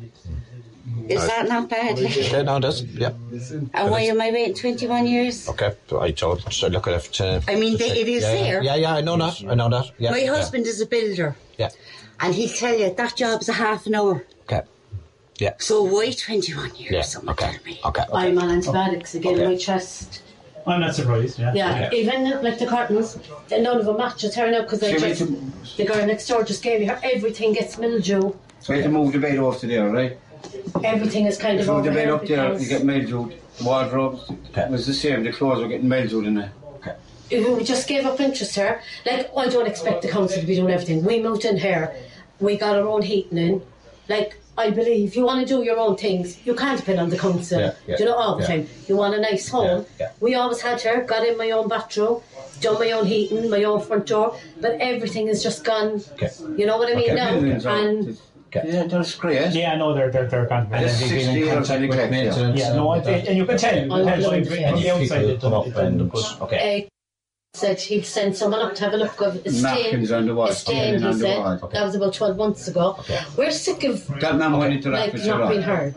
Is 1.08 1.26
that 1.26 1.48
not 1.48 1.68
bad? 1.68 1.98
Yeah, 1.98 2.42
no, 2.42 2.56
it 2.56 2.60
does. 2.60 2.82
Yeah. 2.84 3.10
And 3.74 3.90
why 3.90 4.00
am 4.02 4.20
I 4.20 4.30
waiting 4.30 4.54
21 4.54 5.06
years? 5.06 5.48
Okay, 5.48 5.74
so 5.88 6.00
I 6.00 6.10
told 6.10 6.52
so 6.52 6.68
look 6.68 6.86
at 6.88 6.94
it. 6.94 7.12
To, 7.14 7.42
I 7.48 7.54
mean, 7.54 7.72
to 7.72 7.78
they- 7.78 8.00
it 8.00 8.08
is 8.08 8.22
yeah, 8.22 8.32
there. 8.34 8.62
Yeah, 8.62 8.74
yeah, 8.76 8.94
I 8.94 9.00
know 9.02 9.16
that. 9.16 9.42
I 9.48 9.54
know 9.54 9.68
that. 9.68 9.90
Yeah, 9.98 10.10
My 10.10 10.18
yeah. 10.18 10.34
husband 10.34 10.66
is 10.66 10.80
a 10.80 10.86
builder, 10.86 11.36
Yeah. 11.58 11.70
and 12.20 12.34
he'll 12.34 12.48
tell 12.54 12.74
you 12.76 12.92
that 12.94 13.16
job's 13.16 13.48
a 13.48 13.52
half 13.52 13.86
an 13.86 13.94
hour. 13.94 14.24
Okay. 14.44 14.62
Yeah. 15.38 15.54
So 15.58 15.82
why 15.82 16.10
21 16.10 16.74
years? 16.76 16.92
Yeah. 16.92 17.02
Someone 17.02 17.34
Okay. 17.34 17.52
tell 17.52 17.64
me. 17.64 17.80
Okay. 17.84 18.04
I'm 18.12 18.38
on 18.38 18.50
antibiotics 18.50 19.14
again, 19.14 19.38
my 19.44 19.56
chest. 19.56 20.22
I'm 20.66 20.80
not 20.80 20.94
surprised. 20.96 21.38
Yeah. 21.38 21.52
Yeah, 21.54 21.90
even 21.92 22.42
like 22.42 22.58
the 22.58 22.66
curtains, 22.66 23.18
none 23.52 23.78
of 23.78 23.84
them 23.86 23.98
match 23.98 24.24
a 24.24 24.30
turn 24.30 24.52
out 24.54 24.62
because 24.64 24.82
I 24.82 24.92
Should 24.92 25.02
we 25.02 25.08
just, 25.14 25.76
the 25.76 25.84
girl 25.84 26.04
next 26.06 26.26
door 26.26 26.42
just 26.42 26.62
gave 26.62 26.80
me 26.80 26.86
her 26.86 26.98
everything 27.04 27.52
gets 27.52 27.78
mildew. 27.78 28.32
So 28.58 28.72
you 28.72 28.82
have 28.82 28.90
to 28.90 28.98
move 28.98 29.12
the 29.12 29.20
bed 29.20 29.38
off 29.38 29.60
to 29.60 29.68
there, 29.68 29.88
right? 29.90 30.18
Everything 30.84 31.26
is 31.26 31.36
kind 31.38 31.58
If 31.58 31.62
of 31.62 31.66
you 31.68 31.72
move 31.72 31.80
over 31.86 31.88
the 31.90 31.94
bed 31.94 32.04
here 32.06 32.14
up 32.14 32.26
there, 32.26 32.58
you 32.60 32.68
get 32.68 32.82
mildewed. 32.84 33.34
Wardrobes, 33.64 34.30
it 34.54 34.70
was 34.70 34.86
the 34.86 34.92
same. 34.94 35.24
The 35.24 35.32
clothes 35.32 35.62
were 35.62 35.68
getting 35.68 35.88
mildewed 35.88 36.26
in 36.26 36.34
there. 36.34 36.52
Okay. 36.76 36.94
we 37.54 37.64
just 37.64 37.88
gave 37.88 38.04
up 38.04 38.20
interest 38.20 38.54
here. 38.54 38.82
Like 39.06 39.30
I 39.36 39.48
don't 39.48 39.66
expect 39.66 40.02
the 40.02 40.08
council 40.08 40.40
to 40.40 40.46
be 40.46 40.54
doing 40.56 40.72
everything. 40.72 41.04
We 41.04 41.22
moved 41.22 41.44
in 41.44 41.56
here, 41.56 41.94
we 42.40 42.56
got 42.56 42.76
our 42.76 42.86
own 42.86 43.02
heating 43.02 43.38
in. 43.38 43.62
Like 44.08 44.38
I 44.58 44.70
believe 44.70 45.16
you 45.16 45.24
want 45.24 45.40
to 45.46 45.54
do 45.54 45.62
your 45.62 45.78
own 45.78 45.96
things. 45.96 46.44
You 46.46 46.54
can't 46.54 46.78
depend 46.78 47.00
on 47.00 47.08
the 47.10 47.18
council. 47.18 47.60
Yeah, 47.60 47.74
yeah, 47.86 47.96
do 47.96 48.04
you 48.04 48.08
know 48.10 48.16
all 48.16 48.36
the 48.36 48.42
yeah. 48.42 48.48
time? 48.48 48.68
You 48.88 48.96
want 48.96 49.14
a 49.14 49.20
nice 49.20 49.48
home. 49.48 49.84
yeah. 50.00 50.12
We 50.20 50.34
always 50.34 50.60
had 50.60 50.80
here. 50.80 51.02
Got 51.04 51.26
in 51.26 51.36
my 51.36 51.50
own 51.50 51.68
bathroom, 51.68 52.20
done 52.60 52.78
my 52.78 52.90
own 52.92 53.06
heating, 53.06 53.50
my 53.50 53.64
own 53.64 53.80
front 53.82 54.06
door. 54.06 54.36
But 54.60 54.72
everything 54.80 55.26
has 55.28 55.42
just 55.42 55.64
gone. 55.64 56.02
Okay. 56.12 56.30
You 56.56 56.64
know 56.66 56.78
what 56.78 56.90
I 56.90 56.94
mean 56.94 57.10
Okay. 57.10 57.14
now? 57.14 57.32
Buildings 57.32 58.20
are- 58.58 58.60
And 58.62 58.72
Yeah, 58.74 58.84
that's 58.98 59.14
great. 59.14 59.52
Yeah, 59.54 59.76
no, 59.76 59.94
they're 59.94 60.10
they're 60.10 60.26
they're 60.26 60.46
gone. 60.46 60.68
And 60.72 60.84
it's 60.84 60.96
60 60.96 61.32
years 61.32 61.70
and 61.70 61.82
neglect, 61.82 62.12
yeah. 62.12 62.52
Yeah, 62.54 62.72
no, 62.74 62.92
and, 62.92 63.06
and 63.06 63.36
you 63.38 63.46
can 63.46 63.58
tell. 63.58 63.74
You 63.74 63.88
can 63.88 64.20
tell 64.20 64.30
from 64.30 64.44
from 64.44 64.80
the 64.80 64.90
outside. 64.90 65.22
It 65.24 65.40
doesn't- 65.40 65.66
it 65.66 65.74
doesn't 65.74 65.98
look 65.98 66.50
good. 66.50 66.84
uh, 66.84 66.88
said 67.54 67.80
he'd 67.80 68.04
send 68.04 68.36
someone 68.36 68.60
up 68.60 68.74
to 68.74 68.84
have 68.84 68.92
a 68.92 68.98
look 68.98 69.18
of 69.22 69.34
a 69.36 69.50
stain. 69.50 69.62
Napkins 69.62 70.12
on 70.12 70.26
the 70.26 70.34
wall, 70.34 70.48
A 70.48 70.52
stain, 70.52 70.76
cleaning 70.76 71.00
he 71.00 71.06
on 71.06 71.12
the 71.18 71.18
said. 71.24 71.38
wall. 71.38 71.70
That 71.72 71.84
was 71.86 71.94
about 71.94 72.12
12 72.12 72.36
months 72.36 72.68
ago. 72.68 73.02
We're 73.34 73.50
sick 73.50 73.82
of 73.84 74.06
That 74.20 74.36
man 74.36 74.58
went 74.58 74.74
into 74.74 74.90
that 74.90 75.00
like 75.00 75.10
for 75.12 75.16
not 75.16 75.24
so 75.24 75.48
being 75.48 75.60
long. 75.62 75.70
heard. 75.70 75.94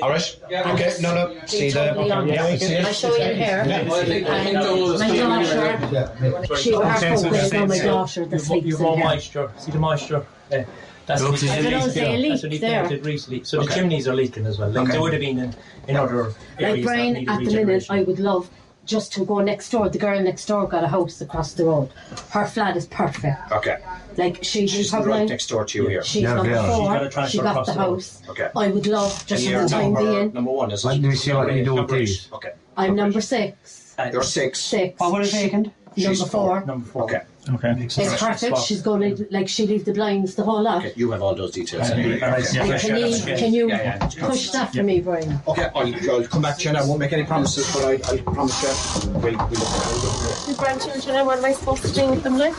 All 0.00 0.08
right. 0.08 0.36
Okay. 0.50 0.94
No, 1.02 1.14
no. 1.14 1.34
Be 1.38 1.46
See 1.48 1.68
the. 1.70 1.84
totally 1.84 2.10
honest. 2.10 2.32
Yeah, 2.34 2.50
we 2.50 2.56
see 2.56 2.76
I 2.76 2.88
it. 2.88 2.94
show 2.96 3.14
you 3.14 3.22
in 3.24 3.36
here. 3.36 3.64
Yeah. 3.66 3.80
And 3.80 3.88
my 3.88 5.42
daughter, 5.42 6.56
she 6.56 6.72
her 6.72 6.94
focus 6.94 7.24
is 7.24 7.52
on 7.52 7.68
my 7.68 7.78
daughter 7.78 8.24
that 8.24 8.32
You've, 8.32 8.40
sleeps 8.40 8.66
you've 8.66 8.80
in 8.80 8.86
here. 8.86 9.04
moisture. 9.04 9.50
See 9.58 9.72
the 9.72 9.78
moisture? 9.78 10.26
Uh, 10.50 10.62
that's 11.06 11.22
Looks 11.22 11.42
leak- 11.42 11.52
as 11.52 11.64
if 11.64 11.70
that's 11.70 11.86
it's 11.86 11.96
a 11.96 12.00
there. 12.00 12.28
That's 12.30 12.44
a 12.44 12.48
leak 12.48 12.60
There. 12.60 12.82
painted 12.82 13.06
recently. 13.06 13.44
So 13.44 13.58
Okay. 13.58 13.66
the 13.68 13.74
chimneys 13.74 14.08
are 14.08 14.14
leaking 14.14 14.46
as 14.46 14.58
well. 14.58 14.68
Like 14.70 14.84
Okay. 14.84 14.92
they 14.92 14.98
would 14.98 15.12
have 15.12 15.20
been 15.20 15.38
in, 15.38 15.54
in 15.88 15.96
other 15.96 16.24
Like 16.24 16.34
areas 16.60 16.76
that 16.78 16.84
Brian, 16.84 17.12
need 17.14 17.28
at 17.28 17.38
the 17.44 17.54
minute. 17.64 17.86
I 17.90 18.02
would 18.02 18.18
love 18.18 18.50
just 18.84 19.12
to 19.14 19.24
go 19.24 19.40
next 19.40 19.70
door. 19.70 19.88
The 19.88 19.98
girl 19.98 20.20
next 20.20 20.46
door 20.46 20.66
got 20.68 20.84
a 20.84 20.88
house 20.88 21.20
across 21.20 21.52
the 21.54 21.64
road. 21.64 21.90
Her 22.30 22.46
flat 22.46 22.76
is 22.76 22.86
perfect. 22.86 23.36
Okay. 23.52 23.78
Like 24.16 24.42
she, 24.42 24.66
She's 24.66 24.90
probably 24.90 25.10
right 25.12 25.28
next 25.28 25.48
door 25.48 25.64
to 25.66 25.78
you 25.82 25.88
here. 25.88 26.02
She's 26.02 26.22
Yeah, 26.22 26.34
number 26.34 26.50
yeah. 26.52 26.66
four. 26.66 26.76
She's 26.76 27.14
got 27.14 27.26
a 27.26 27.28
she 27.30 27.38
got 27.38 27.50
across 27.50 27.66
the 27.66 27.72
the 27.74 27.78
road. 27.80 27.94
house. 27.94 28.22
Okay. 28.30 28.48
I 28.56 28.68
would 28.68 28.86
love 28.86 29.26
just 29.26 29.46
And 29.46 29.54
for 29.56 29.62
the 29.64 29.68
time 29.68 29.94
being. 29.94 30.32
number 30.32 30.50
one, 30.52 30.70
is 30.70 30.84
it? 30.84 30.88
Let 30.88 31.00
me 31.00 31.14
see 31.14 31.32
what 31.32 31.52
you 31.54 31.64
do 31.64 31.70
with 31.72 31.76
Number 31.80 31.96
eight. 31.96 31.98
these. 32.06 32.28
Okay. 32.32 32.52
I'm 32.76 32.94
number 32.96 33.20
six. 33.20 33.94
You're 34.12 34.22
six. 34.22 34.60
Six. 34.60 34.98
What 35.00 35.12
was 35.12 35.32
vacant? 35.32 35.66
Number 35.96 36.14
She's 36.14 36.22
four. 36.28 36.64
Number 36.64 36.86
four. 36.86 37.02
Okay. 37.04 37.20
Okay. 37.48 37.74
It's 37.78 37.96
perfect. 38.20 38.58
She's 38.58 38.82
going 38.82 39.14
to 39.16 39.26
like 39.30 39.48
she 39.48 39.66
leave 39.66 39.84
the 39.84 39.92
blinds 39.92 40.34
the 40.34 40.42
whole 40.42 40.62
lot. 40.62 40.78
Okay. 40.84 40.92
You 40.96 41.10
have 41.12 41.22
all 41.22 41.34
those 41.34 41.52
details. 41.52 41.90
And- 41.90 42.00
anyway. 42.00 42.20
and 42.20 42.34
I 42.34 42.38
Okay. 42.38 42.44
see- 42.44 42.58
And 42.58 42.80
can 42.80 42.96
you 42.96 43.36
can 43.36 43.54
you 43.54 43.68
yeah, 43.68 43.82
yeah. 44.16 44.26
push 44.26 44.50
that 44.50 44.72
for 44.72 44.82
me, 44.82 45.00
Brian? 45.00 45.40
Okay, 45.46 45.68
I'll, 45.74 46.10
I'll 46.10 46.26
come 46.26 46.42
back 46.42 46.56
to 46.58 46.64
you 46.64 46.68
and 46.70 46.78
I 46.78 46.84
won't 46.84 46.98
make 47.00 47.12
any 47.12 47.24
promises, 47.24 47.72
but 47.72 47.84
I, 47.84 47.92
I'll 48.10 48.18
promise 48.34 49.04
you 49.04 49.10
we'll, 49.10 49.20
we'll 49.22 49.32
look 49.32 49.38
at 49.38 49.48
it. 49.52 50.46
The 50.48 50.54
grandchildren, 50.58 51.24
what 51.26 51.38
am 51.38 51.44
I 51.44 51.52
supposed 51.52 51.84
to 51.84 51.92
do 51.92 52.08
with 52.10 52.22
them 52.24 52.36
like? 52.38 52.54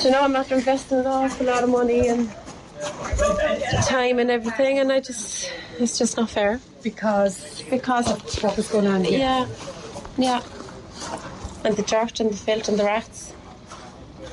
Do 0.00 0.08
you 0.08 0.10
know, 0.10 0.22
I'm 0.22 0.34
after 0.36 0.56
investing 0.56 0.98
an 0.98 1.06
awful 1.06 1.46
lot 1.46 1.62
of 1.62 1.70
money 1.70 2.08
and 2.08 2.28
time 3.86 4.18
and 4.18 4.30
everything, 4.30 4.78
and 4.78 4.90
I 4.92 5.00
just, 5.00 5.52
it's 5.78 5.98
just 5.98 6.16
not 6.16 6.30
fair. 6.30 6.60
Because 6.82 7.62
Because 7.70 8.10
of 8.10 8.42
what 8.42 8.56
was 8.56 8.68
going 8.68 8.86
on 8.86 9.04
here? 9.04 9.18
Yeah, 9.18 9.46
yeah. 10.16 10.42
And 11.64 11.76
the 11.76 11.82
dirt 11.82 12.20
and 12.20 12.30
the 12.30 12.36
filth 12.36 12.68
and 12.68 12.78
the 12.78 12.84
rats. 12.84 13.32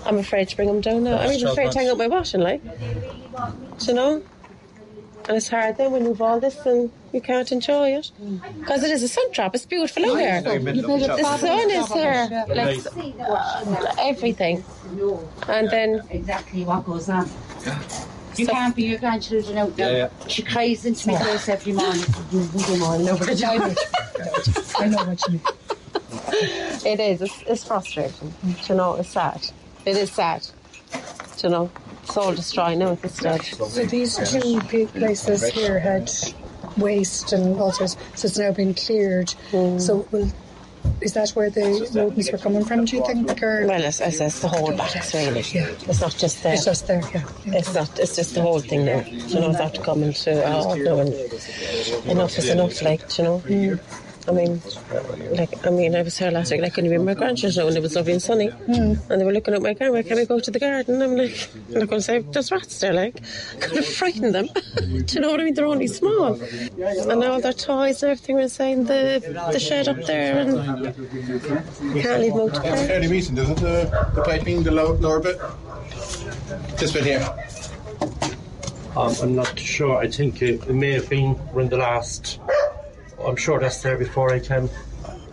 I'm 0.05 0.17
afraid 0.17 0.49
to 0.49 0.55
bring 0.55 0.67
them 0.67 0.81
down 0.81 1.03
now. 1.03 1.17
I'm 1.17 1.31
even 1.31 1.47
afraid 1.47 1.71
to 1.71 1.79
hang 1.79 1.89
up 1.89 1.97
my 1.97 2.07
washing, 2.07 2.41
like. 2.41 2.61
Do 2.63 3.85
you 3.87 3.93
know? 3.93 4.23
And 5.27 5.37
it's 5.37 5.49
hard 5.49 5.77
then 5.77 5.91
when 5.91 6.05
you've 6.05 6.21
all 6.21 6.39
this 6.39 6.65
and 6.67 6.91
you 7.11 7.19
can't 7.19 7.51
enjoy 7.51 7.95
it. 7.95 8.11
Mm. 8.21 8.59
Because 8.59 8.83
it 8.83 8.91
is 8.91 9.01
a 9.01 9.07
sun 9.07 9.31
trap. 9.31 9.55
It's 9.55 9.65
beautiful 9.65 10.05
out 10.05 10.15
there. 10.17 10.41
The 10.41 11.37
sun 11.39 11.71
is 11.71 11.89
there. 11.89 12.45
Like, 12.47 13.97
everything. 13.99 14.63
And 15.47 15.69
then 15.71 16.01
Exactly 16.11 16.63
what 16.63 16.85
goes 16.85 17.09
on. 17.09 17.27
You 18.37 18.45
can't 18.45 18.75
be 18.75 18.83
your 18.83 18.99
grandchildren 18.99 19.57
out 19.57 19.75
there. 19.75 19.97
Yeah, 19.97 20.27
She 20.27 20.43
cries 20.43 20.85
into 20.85 21.07
my 21.07 21.17
face 21.17 21.49
every 21.49 21.73
morning. 21.73 22.03
Good 22.31 22.79
morning. 22.79 23.05
No, 23.05 23.17
but 23.17 23.29
I 24.77 24.87
know, 24.87 25.05
what 25.05 25.21
you 25.27 25.33
mean. 25.33 25.41
it 26.85 26.99
is. 26.99 27.21
It's, 27.21 27.41
it's 27.47 27.63
frustrating. 27.63 28.33
Do 28.43 28.55
you 28.67 28.75
know, 28.75 28.95
it's 28.95 29.09
sad. 29.09 29.49
It 29.85 29.97
is 29.97 30.11
sad. 30.11 30.47
You 31.43 31.49
know? 31.49 31.71
Soul 32.05 32.33
destroying 32.33 32.79
now 32.79 32.91
at 32.91 33.01
this 33.01 33.15
stage. 33.15 33.53
So 33.55 33.85
these 33.85 34.31
two 34.31 34.61
big 34.71 34.89
places 34.89 35.43
here 35.49 35.79
had 35.79 36.11
waste 36.77 37.33
and 37.33 37.59
all 37.59 37.71
sorts, 37.71 37.97
so 38.15 38.27
it's 38.27 38.37
now 38.37 38.51
been 38.51 38.73
cleared. 38.73 39.33
Mm. 39.51 39.81
So 39.81 40.07
will, 40.11 40.31
is 41.01 41.13
that 41.13 41.29
where 41.31 41.49
the 41.49 41.89
rodents 41.93 42.31
were 42.31 42.37
coming 42.37 42.63
from, 42.63 42.85
do 42.85 42.97
you 42.97 43.05
think? 43.05 43.41
Or 43.41 43.65
Well, 43.67 43.83
it's, 43.83 43.99
it's, 43.99 44.19
it's 44.19 44.39
the 44.39 44.47
whole 44.47 44.75
box, 44.75 45.13
really. 45.13 45.41
Yeah. 45.41 45.67
It's 45.87 46.01
not 46.01 46.15
just 46.15 46.43
there. 46.43 46.53
it's 46.53 46.65
just 46.65 46.87
there, 46.87 47.01
yeah. 47.13 47.23
It's 47.45 47.73
not. 47.73 47.99
It's 47.99 48.15
just 48.15 48.35
the 48.35 48.41
whole 48.41 48.59
thing 48.59 48.85
now. 48.85 49.01
You 49.01 49.39
know, 49.39 49.49
it's 49.49 49.59
after 49.59 49.81
coming 49.81 50.13
to 50.13 50.45
oh 50.45 50.75
no, 50.75 50.99
and 50.99 51.13
enough 52.09 52.37
is 52.37 52.49
enough. 52.49 52.81
Like 52.81 53.17
you 53.17 53.23
know. 53.23 53.39
Mm. 53.45 53.79
I 54.27 54.31
mean, 54.31 54.61
like 55.31 55.65
I 55.67 55.69
mean, 55.69 55.95
I 55.95 56.01
was 56.01 56.17
here 56.17 56.31
last 56.31 56.51
week. 56.51 56.59
and 56.59 56.65
I 56.65 56.69
couldn't 56.69 56.91
even 56.91 57.05
my 57.05 57.13
grandchildren 57.13 57.67
and 57.67 57.77
it 57.77 57.81
was 57.81 57.95
lovely 57.95 58.13
and 58.13 58.21
sunny, 58.21 58.49
and 58.67 58.99
they 59.07 59.23
were 59.23 59.31
looking 59.31 59.53
at 59.53 59.61
my 59.61 59.73
car. 59.75 59.91
Why 59.91 60.01
can't 60.01 60.19
we 60.19 60.25
go 60.25 60.39
to 60.39 60.51
the 60.51 60.59
garden? 60.59 61.01
I'm 61.01 61.15
like, 61.15 61.49
I'm 61.69 61.79
not 61.79 61.89
going 61.89 61.99
to 61.99 62.01
say 62.01 62.19
there's 62.19 62.51
rats 62.51 62.79
there. 62.79 62.93
Like, 62.93 63.21
kind 63.59 63.77
of 63.77 63.85
frighten 63.85 64.31
them. 64.31 64.47
Do 64.75 65.05
you 65.07 65.19
know 65.21 65.31
what 65.31 65.41
I 65.41 65.43
mean? 65.43 65.53
They're 65.53 65.65
only 65.65 65.87
small, 65.87 66.33
and 66.33 67.23
all 67.23 67.39
their 67.39 67.53
toys 67.53 68.01
and 68.01 68.11
everything 68.11 68.35
were 68.35 68.41
inside 68.41 68.87
the 68.87 69.49
the 69.51 69.59
shed 69.59 69.87
up 69.87 70.01
there, 70.05 70.39
and 70.39 70.85
you 71.93 72.01
can't 72.01 72.21
leave 72.21 72.33
them 72.33 72.49
out 72.49 72.55
to 72.55 72.61
That's 72.61 72.87
fairly 72.87 73.07
recent, 73.07 73.37
isn't 73.37 73.59
it? 73.59 73.61
The, 73.61 74.11
the 74.15 74.21
piping, 74.23 74.63
the 74.63 74.71
low, 74.71 74.93
lower 74.93 75.19
bit? 75.19 75.39
This 76.77 76.91
bit 76.91 77.03
here. 77.03 77.35
Um, 78.97 79.13
I'm 79.21 79.35
not 79.35 79.59
sure. 79.59 79.97
I 79.97 80.07
think 80.07 80.41
it, 80.41 80.63
it 80.67 80.73
may 80.73 80.93
have 80.93 81.09
been 81.09 81.39
in 81.55 81.69
the 81.69 81.77
last. 81.77 82.39
I'm 83.27 83.35
sure 83.35 83.59
that's 83.59 83.81
there 83.81 83.97
before 83.97 84.33
I 84.33 84.39
came. 84.39 84.69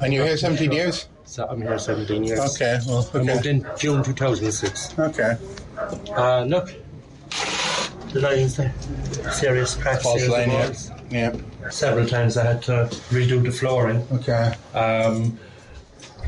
And 0.00 0.12
you're 0.12 0.26
here 0.26 0.36
17 0.36 0.72
years? 0.72 1.08
So 1.24 1.46
I'm 1.48 1.62
here 1.62 1.78
17 1.78 2.24
years. 2.24 2.40
Okay, 2.54 2.78
well, 2.86 3.08
I 3.14 3.22
moved 3.22 3.46
in 3.46 3.66
June 3.78 4.02
2006. 4.02 4.98
Okay. 4.98 5.36
Uh, 6.14 6.44
look, 6.44 6.74
the 8.12 8.20
lines 8.20 8.56
there, 8.56 8.74
serious 9.32 9.74
cracks 9.74 10.02
False 10.02 10.20
here. 10.20 10.24
in 10.26 10.48
the 10.48 10.54
line, 10.54 10.74
yeah. 11.10 11.32
Yeah. 11.62 11.70
Several 11.70 12.06
times 12.06 12.36
I 12.36 12.44
had 12.44 12.62
to 12.64 12.88
redo 13.10 13.42
the 13.42 13.52
flooring. 13.52 14.06
Okay. 14.12 14.54
Um, 14.74 15.38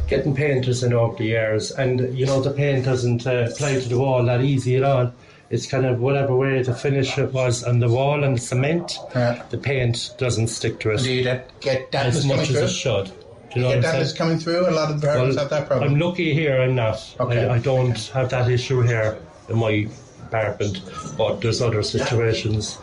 getting 0.06 0.34
painters 0.34 0.82
in 0.82 0.92
over 0.92 1.16
the 1.16 1.24
years, 1.24 1.70
and 1.72 2.16
you 2.16 2.26
know 2.26 2.40
the 2.40 2.50
paint 2.50 2.84
doesn't 2.84 3.26
uh, 3.26 3.48
apply 3.50 3.80
to 3.80 3.88
the 3.88 3.98
wall 3.98 4.24
that 4.24 4.40
easy 4.42 4.76
at 4.76 4.84
all. 4.84 5.12
It's 5.50 5.66
kind 5.66 5.86
of 5.86 6.00
whatever 6.00 6.34
way 6.34 6.62
the 6.62 6.74
finish 6.74 7.18
it 7.18 7.32
was 7.32 7.62
on 7.64 7.78
the 7.78 7.88
wall 7.88 8.24
and 8.24 8.36
the 8.36 8.40
cement, 8.40 8.98
the 9.12 9.58
paint 9.62 10.14
doesn't 10.18 10.48
stick 10.48 10.80
to 10.80 10.90
it. 10.90 11.02
Do 11.02 11.12
you 11.12 11.22
get- 11.22 11.50
dampness 11.90 12.16
as 12.16 12.26
much 12.26 12.40
as 12.40 12.48
through? 12.48 12.62
it 12.64 12.68
should. 12.68 13.04
Do 13.06 13.60
you 13.60 13.62
know 13.62 13.72
Get 13.74 13.82
dampness 13.82 14.12
coming 14.12 14.38
through. 14.38 14.68
A 14.68 14.72
lot 14.72 14.90
of 14.90 15.02
apartments 15.02 15.36
have 15.38 15.50
that 15.50 15.66
problem. 15.68 15.92
I'm 15.92 16.00
lucky 16.00 16.34
here. 16.34 16.60
I'm 16.60 16.74
not. 16.74 17.14
Okay. 17.20 17.46
I, 17.46 17.54
I 17.54 17.58
don't 17.58 17.98
have 18.14 18.30
that 18.30 18.50
issue 18.50 18.80
here 18.80 19.18
in 19.48 19.58
my 19.58 19.86
apartment, 20.26 20.80
but 21.16 21.40
there's 21.40 21.62
other 21.62 21.82
situations 21.82 22.78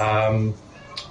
um, 0.00 0.54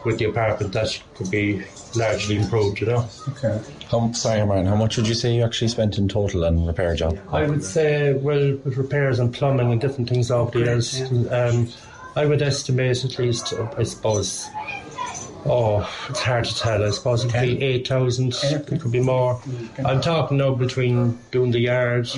with 0.06 0.20
the 0.20 0.26
apartment 0.26 0.74
that 0.74 1.02
could 1.16 1.32
be 1.32 1.64
largely 1.96 2.38
improved. 2.38 2.80
You 2.82 2.88
know. 2.88 3.10
Okay. 3.30 3.62
How, 3.90 4.12
sorry, 4.12 4.46
Martin, 4.46 4.68
how 4.68 4.76
much 4.76 4.98
would 4.98 5.08
you 5.08 5.16
say 5.16 5.36
you 5.36 5.44
actually 5.44 5.70
spent 5.70 5.98
in 5.98 6.08
total 6.08 6.46
on 6.46 6.66
repair 6.66 6.96
job? 6.96 7.18
I 7.32 7.46
would 7.48 7.64
say, 7.64 8.14
well, 8.14 8.58
with 8.64 8.78
repairs 8.78 9.20
and 9.20 9.34
plumbing 9.34 9.72
and 9.72 9.82
different 9.82 10.10
things 10.10 10.30
over 10.30 10.52
the 10.52 10.60
years, 10.60 11.02
um, 11.32 11.70
I 12.16 12.26
would 12.26 12.42
estimate 12.42 13.04
at 13.04 13.18
least, 13.18 13.54
I 13.78 13.84
suppose, 13.84 14.48
oh, 15.46 15.90
it's 16.10 16.20
hard 16.20 16.46
to 16.46 16.56
tell. 16.56 16.84
I 16.84 16.92
suppose 16.92 17.24
it 17.24 17.32
could 17.32 17.42
be 17.42 17.64
8,000, 17.64 18.36
it 18.44 18.82
could 18.82 18.92
be 18.92 19.00
more. 19.00 19.42
I'm 19.84 20.02
talking 20.02 20.38
now 20.38 20.54
between 20.54 21.18
doing 21.32 21.52
the 21.52 21.60
yard, 21.60 22.10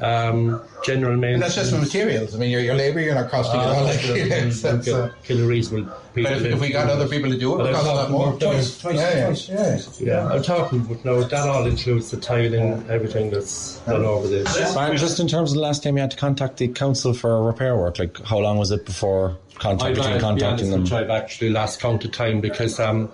um, 0.00 0.62
general 0.84 1.22
And 1.24 1.42
that's 1.42 1.54
just 1.54 1.72
for 1.72 1.78
materials. 1.78 2.34
I 2.34 2.38
mean, 2.38 2.50
your, 2.50 2.60
your 2.60 2.74
labour, 2.74 3.00
you're 3.00 3.14
not 3.14 3.30
costing 3.30 3.60
it 3.60 3.64
all. 3.66 3.84
Like, 3.84 4.06
yes, 4.06 4.62
that's, 4.62 4.88
uh, 4.88 5.12
Kill 5.24 5.42
a 5.42 5.46
reasonable 5.46 5.92
people. 6.14 6.30
but 6.30 6.42
if, 6.42 6.44
if 6.54 6.60
we 6.60 6.70
got 6.70 6.88
other 6.88 7.08
people 7.08 7.30
to 7.30 7.38
do 7.38 7.54
it, 7.54 7.58
But 7.58 7.66
it 7.66 7.68
would 7.68 7.74
cost 7.76 7.86
a 7.86 7.94
lot 7.94 8.10
more. 8.10 8.28
about 8.28 8.40
twice, 8.40 8.78
Twice, 8.80 9.48
yeah, 9.48 9.56
yeah, 9.56 9.80
yeah. 9.98 10.14
Yeah, 10.26 10.28
I'm 10.28 10.42
talking, 10.42 10.80
but 10.80 11.04
no, 11.04 11.22
that 11.22 11.48
all 11.48 11.66
includes 11.66 12.10
the 12.10 12.16
tiling, 12.16 12.84
everything 12.90 13.30
that's 13.30 13.78
done 13.80 14.04
over 14.04 14.28
this. 14.28 14.74
Martin, 14.74 14.96
just 14.96 15.20
in 15.20 15.28
terms 15.28 15.52
of 15.52 15.56
the 15.56 15.62
last 15.62 15.82
time 15.82 15.96
you 15.96 16.00
had 16.00 16.10
to 16.10 16.16
contact 16.16 16.56
the 16.58 16.68
council 16.68 17.14
for 17.14 17.42
repair 17.44 17.76
work, 17.76 17.98
like 17.98 18.20
how 18.24 18.38
long 18.38 18.58
was 18.58 18.70
it 18.70 18.84
before 18.86 19.36
contact 19.54 19.82
I've, 19.90 19.94
between 19.96 20.12
uh, 20.12 20.16
be 20.16 20.20
contacting 20.20 20.70
them? 20.70 20.80
honest 20.80 20.92
with 20.92 21.00
you, 21.00 21.14
I've 21.14 21.22
actually 21.22 21.50
lost 21.50 21.80
count 21.80 22.04
of 22.04 22.12
time 22.12 22.40
because 22.40 22.80
um, 22.80 23.10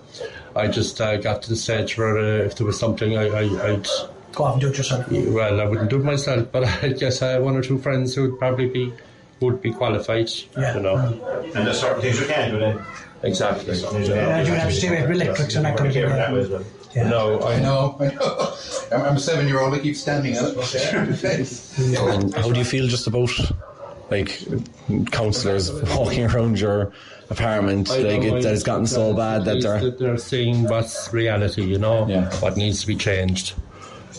I 0.55 0.67
just 0.67 0.99
uh, 0.99 1.17
got 1.17 1.41
to 1.43 1.49
the 1.49 1.55
stage 1.55 1.97
where 1.97 2.17
uh, 2.17 2.45
if 2.45 2.55
there 2.57 2.65
was 2.67 2.79
something 2.79 3.17
I, 3.17 3.27
I, 3.27 3.73
I'd 3.73 3.87
Go 4.39 4.45
off 4.45 4.53
and 4.53 4.61
do 4.61 4.69
it 4.69 4.77
yourself. 4.77 5.11
well, 5.11 5.59
I 5.59 5.65
wouldn't 5.65 5.89
do 5.89 5.97
it 5.97 6.05
myself, 6.05 6.47
but 6.49 6.63
I 6.83 6.93
guess 6.93 7.21
I 7.21 7.31
have 7.31 7.43
one 7.43 7.57
or 7.57 7.61
two 7.61 7.77
friends 7.77 8.15
who 8.15 8.21
would 8.29 8.39
probably 8.39 8.69
be 8.69 8.93
would 9.41 9.61
be 9.61 9.73
qualified. 9.73 10.29
Yeah. 10.57 10.75
You 10.75 10.81
know. 10.81 10.95
Um, 10.95 11.21
and 11.55 11.67
there's 11.67 11.81
certain 11.81 12.01
things 12.01 12.21
you 12.21 12.25
can't 12.27 12.53
do 12.53 12.59
then. 12.59 12.79
Exactly. 13.21 13.75
Yeah, 13.77 14.41
you 14.41 14.53
have 14.53 14.69
to 14.69 14.75
stay 14.75 14.87
away 14.87 15.01
from 15.01 15.11
electrics 15.11 15.55
and 15.55 15.65
that 15.65 15.75
kind 15.75 15.87
of 15.89 15.93
thing. 15.93 16.03
yeah. 16.03 16.59
Yeah. 16.95 17.09
No, 17.09 17.41
I 17.41 17.59
know, 17.59 17.97
I 17.99 18.07
know. 18.15 18.53
I'm, 18.93 19.01
I'm 19.01 19.15
a 19.17 19.19
seven 19.19 19.45
year 19.47 19.59
old, 19.59 19.73
I 19.73 19.79
keep 19.79 19.97
standing 19.97 20.37
on 20.37 20.55
it. 20.57 21.97
And 21.97 22.33
how 22.33 22.51
do 22.51 22.57
you 22.57 22.65
feel 22.65 22.87
just 22.87 23.07
about 23.07 23.29
like 24.09 24.41
councillors 25.11 25.71
walking 25.97 26.25
around 26.25 26.59
your 26.59 26.93
apartment, 27.29 27.91
I 27.91 27.97
like 27.99 28.23
it, 28.23 28.41
that 28.41 28.53
it's 28.53 28.63
gotten 28.63 28.87
so 28.87 29.13
bad 29.13 29.45
that 29.45 29.61
they're 29.61 29.91
they're 29.91 30.17
seeing 30.17 30.63
what's 30.63 31.13
reality, 31.13 31.63
you 31.63 31.77
know, 31.77 32.05
what 32.39 32.57
needs 32.57 32.81
to 32.81 32.87
be 32.87 32.95
changed, 32.95 33.53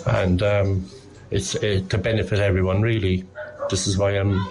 and 0.07 0.42
um, 0.42 0.86
it's 1.30 1.55
it, 1.57 1.90
to 1.90 1.98
benefit 1.98 2.38
everyone. 2.38 2.82
Really, 2.82 3.24
this 3.68 3.86
is 3.86 3.96
why 3.98 4.12
I'm 4.12 4.46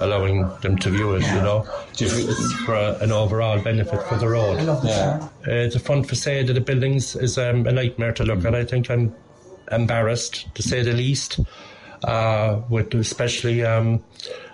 allowing 0.00 0.48
them 0.60 0.76
to 0.78 0.90
view 0.90 1.14
it. 1.14 1.22
You 1.22 1.42
know, 1.42 1.66
it's 1.98 2.52
for 2.64 2.74
a, 2.74 2.98
an 3.00 3.12
overall 3.12 3.60
benefit 3.60 4.02
for 4.04 4.16
the 4.16 4.28
road. 4.28 4.58
I 4.58 4.62
love 4.62 4.84
Yeah. 4.84 5.28
Uh, 5.42 5.68
the 5.68 5.80
front 5.82 6.08
facade 6.08 6.48
of 6.48 6.54
the 6.54 6.60
buildings 6.60 7.16
is 7.16 7.38
um, 7.38 7.66
a 7.66 7.72
nightmare 7.72 8.12
to 8.12 8.24
look 8.24 8.44
at. 8.44 8.54
I 8.54 8.64
think 8.64 8.90
I'm 8.90 9.14
embarrassed 9.70 10.54
to 10.54 10.62
say 10.62 10.82
the 10.82 10.92
least. 10.92 11.40
Uh, 12.04 12.60
with 12.68 12.92
especially 12.94 13.64
um, 13.64 14.02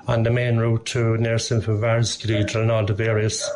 on 0.06 0.22
the 0.22 0.30
main 0.30 0.58
route 0.58 0.84
to 0.84 1.16
near 1.16 1.38
St. 1.38 1.64
Cathedral 1.64 2.62
and 2.62 2.70
all 2.70 2.84
the 2.84 2.92
various 2.92 3.48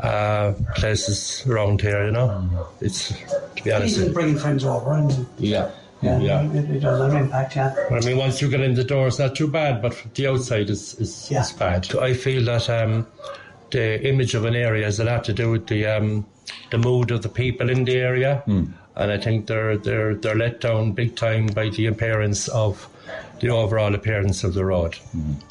uh, 0.00 0.54
places 0.74 1.44
around 1.46 1.80
here, 1.80 2.06
you 2.06 2.12
know. 2.12 2.68
It's, 2.80 3.08
to 3.08 3.62
be 3.62 3.72
honest, 3.72 3.98
Even 3.98 4.12
bringing 4.12 4.38
friends 4.38 4.64
over 4.64 4.92
and 4.92 5.26
yeah. 5.38 5.70
Yeah, 6.00 6.18
Yeah. 6.18 6.52
It, 6.52 6.70
it 6.70 6.80
does 6.80 7.00
have 7.00 7.10
an 7.10 7.24
impact. 7.24 7.56
Yeah. 7.56 7.74
I 7.90 8.00
mean, 8.00 8.16
once 8.16 8.40
you 8.40 8.48
get 8.48 8.60
in 8.60 8.74
the 8.74 8.84
door, 8.84 9.08
it's 9.08 9.18
not 9.18 9.34
too 9.34 9.48
bad, 9.48 9.82
but 9.82 10.00
the 10.14 10.26
outside 10.28 10.70
is, 10.70 10.94
is, 10.94 11.30
is 11.30 11.52
bad. 11.52 11.94
I 11.96 12.14
feel 12.14 12.44
that 12.44 12.70
um, 12.70 13.06
the 13.70 14.06
image 14.06 14.34
of 14.34 14.44
an 14.44 14.54
area 14.54 14.84
has 14.84 15.00
a 15.00 15.04
lot 15.04 15.24
to 15.24 15.32
do 15.32 15.50
with 15.50 15.66
the 15.66 15.86
um, 15.86 16.26
the 16.70 16.78
mood 16.78 17.10
of 17.10 17.22
the 17.22 17.28
people 17.28 17.68
in 17.68 17.84
the 17.84 17.96
area, 17.96 18.42
and 18.96 19.12
I 19.12 19.18
think 19.18 19.46
they're 19.46 19.76
they're 19.76 20.14
they're 20.14 20.36
let 20.36 20.60
down 20.60 20.92
big 20.92 21.16
time 21.16 21.46
by 21.46 21.68
the 21.68 21.86
appearance 21.86 22.48
of 22.48 22.88
the 23.40 23.48
overall 23.50 23.94
appearance 23.94 24.44
of 24.44 24.54
the 24.54 24.64
road. 24.64 24.98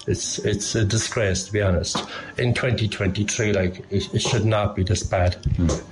It's 0.07 0.39
it's 0.39 0.75
a 0.75 0.85
disgrace, 0.85 1.45
to 1.45 1.51
be 1.51 1.61
honest. 1.61 1.97
In 2.37 2.53
2023, 2.53 3.53
like 3.53 3.85
it, 3.89 4.13
it 4.13 4.21
should 4.21 4.45
not 4.45 4.75
be 4.75 4.83
this 4.83 5.03
bad, 5.03 5.37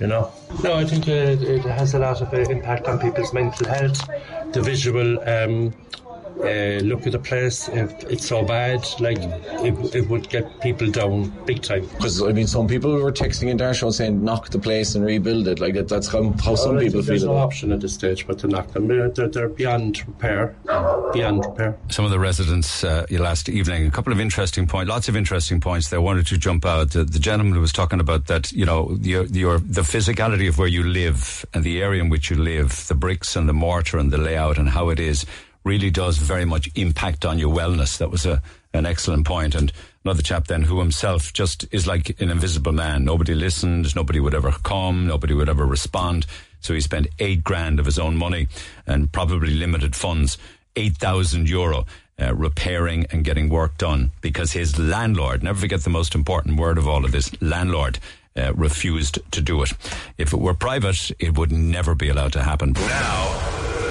you 0.00 0.06
know. 0.06 0.30
No, 0.62 0.74
I 0.74 0.84
think 0.84 1.08
it, 1.08 1.42
it 1.42 1.62
has 1.62 1.94
a 1.94 1.98
lot 1.98 2.20
of 2.20 2.32
uh, 2.32 2.38
impact 2.38 2.88
on 2.88 2.98
people's 2.98 3.32
mental 3.32 3.68
health. 3.68 4.08
The 4.52 4.62
visual 4.62 5.18
um, 5.28 5.74
uh, 6.40 6.80
look 6.84 7.06
at 7.06 7.12
the 7.12 7.18
place. 7.18 7.68
If 7.68 7.92
it's 8.04 8.26
so 8.26 8.42
bad, 8.44 8.86
like 9.00 9.18
it, 9.18 9.94
it 9.94 10.08
would 10.08 10.28
get 10.28 10.60
people 10.60 10.90
down 10.90 11.30
big 11.46 11.62
time. 11.62 11.86
because 11.86 12.22
I 12.22 12.32
mean 12.32 12.46
some 12.46 12.66
people 12.68 12.92
were 12.94 13.12
texting 13.12 13.48
in 13.48 13.56
their 13.56 13.74
show 13.74 13.90
saying 13.90 14.22
knock 14.22 14.50
the 14.50 14.58
place 14.58 14.94
and 14.94 15.04
rebuild 15.04 15.48
it. 15.48 15.60
Like 15.60 15.74
that, 15.74 15.88
that's 15.88 16.08
how, 16.08 16.32
how 16.44 16.54
some 16.54 16.76
Well, 16.76 16.80
I 16.80 16.84
people 16.84 17.00
think 17.00 17.06
There's 17.06 17.22
feel. 17.22 17.30
no 17.32 17.36
about 17.36 17.46
option 17.46 17.72
at 17.72 17.80
this 17.80 17.94
stage 17.94 18.26
but 18.26 18.38
to 18.40 18.48
knock 18.48 18.68
them. 18.72 18.88
They're, 18.88 19.08
they're, 19.08 19.28
they're 19.28 19.48
beyond 19.48 20.06
repair. 20.06 20.54
Beyond 21.12 21.44
repair. 21.44 21.76
Some 21.88 22.04
of 22.04 22.10
the 22.10 22.18
residents 22.18 22.84
uh, 22.84 23.06
last 23.10 23.48
evening, 23.48 23.86
a 23.86 23.90
couple 23.90 24.12
of 24.12 24.20
interesting 24.20 24.66
points, 24.66 24.88
lots 24.88 25.08
of 25.08 25.16
interesting 25.16 25.60
points. 25.60 25.90
They 25.90 25.98
wanted 25.98 26.26
to 26.28 26.38
jump 26.38 26.64
out. 26.66 26.90
The, 26.90 27.04
the 27.04 27.18
gentleman 27.18 27.60
was 27.60 27.72
talking 27.72 28.00
about 28.00 28.26
that, 28.26 28.52
you 28.52 28.64
know, 28.66 28.96
your, 29.00 29.24
your 29.26 29.58
the 29.58 29.82
physicality 29.82 30.48
of 30.48 30.58
where 30.58 30.68
you 30.68 30.82
live 30.82 31.44
and 31.54 31.64
the 31.64 31.82
area 31.82 32.02
in 32.02 32.08
which 32.10 32.30
you 32.30 32.36
live, 32.36 32.86
the 32.88 32.94
bricks 32.94 33.36
and 33.36 33.48
the 33.48 33.52
mortar 33.54 33.98
and 33.98 34.10
the 34.10 34.18
layout 34.18 34.58
and 34.58 34.68
how 34.68 34.88
it 34.90 35.00
is, 35.00 35.24
really 35.66 35.90
does 35.90 36.16
very 36.16 36.44
much 36.44 36.70
impact 36.76 37.24
on 37.24 37.38
your 37.38 37.52
wellness. 37.52 37.98
That 37.98 38.10
was 38.10 38.24
a 38.24 38.40
an 38.72 38.86
excellent 38.86 39.26
point. 39.26 39.54
And 39.54 39.72
another 40.04 40.22
chap 40.22 40.46
then 40.46 40.62
who 40.62 40.78
himself 40.78 41.32
just 41.32 41.66
is 41.72 41.86
like 41.86 42.20
an 42.20 42.30
invisible 42.30 42.72
man. 42.72 43.04
Nobody 43.04 43.34
listened. 43.34 43.96
Nobody 43.96 44.20
would 44.20 44.34
ever 44.34 44.52
come. 44.52 45.06
Nobody 45.06 45.34
would 45.34 45.48
ever 45.48 45.66
respond. 45.66 46.26
So 46.60 46.72
he 46.72 46.80
spent 46.80 47.08
eight 47.18 47.42
grand 47.42 47.80
of 47.80 47.86
his 47.86 47.98
own 47.98 48.16
money 48.16 48.48
and 48.86 49.10
probably 49.10 49.54
limited 49.54 49.96
funds, 49.96 50.38
eight 50.76 50.96
thousand 50.96 51.48
euro. 51.48 51.84
Uh, 52.18 52.34
repairing 52.34 53.04
and 53.12 53.24
getting 53.24 53.50
work 53.50 53.76
done 53.76 54.10
because 54.22 54.52
his 54.52 54.78
landlord, 54.78 55.42
never 55.42 55.60
forget 55.60 55.82
the 55.82 55.90
most 55.90 56.14
important 56.14 56.58
word 56.58 56.78
of 56.78 56.88
all 56.88 57.04
of 57.04 57.12
this, 57.12 57.30
landlord, 57.42 57.98
uh, 58.38 58.54
refused 58.54 59.18
to 59.30 59.42
do 59.42 59.62
it. 59.62 59.70
If 60.16 60.32
it 60.32 60.40
were 60.40 60.54
private, 60.54 61.10
it 61.18 61.36
would 61.36 61.52
never 61.52 61.94
be 61.94 62.08
allowed 62.08 62.32
to 62.32 62.42
happen. 62.42 62.72
The 62.72 63.85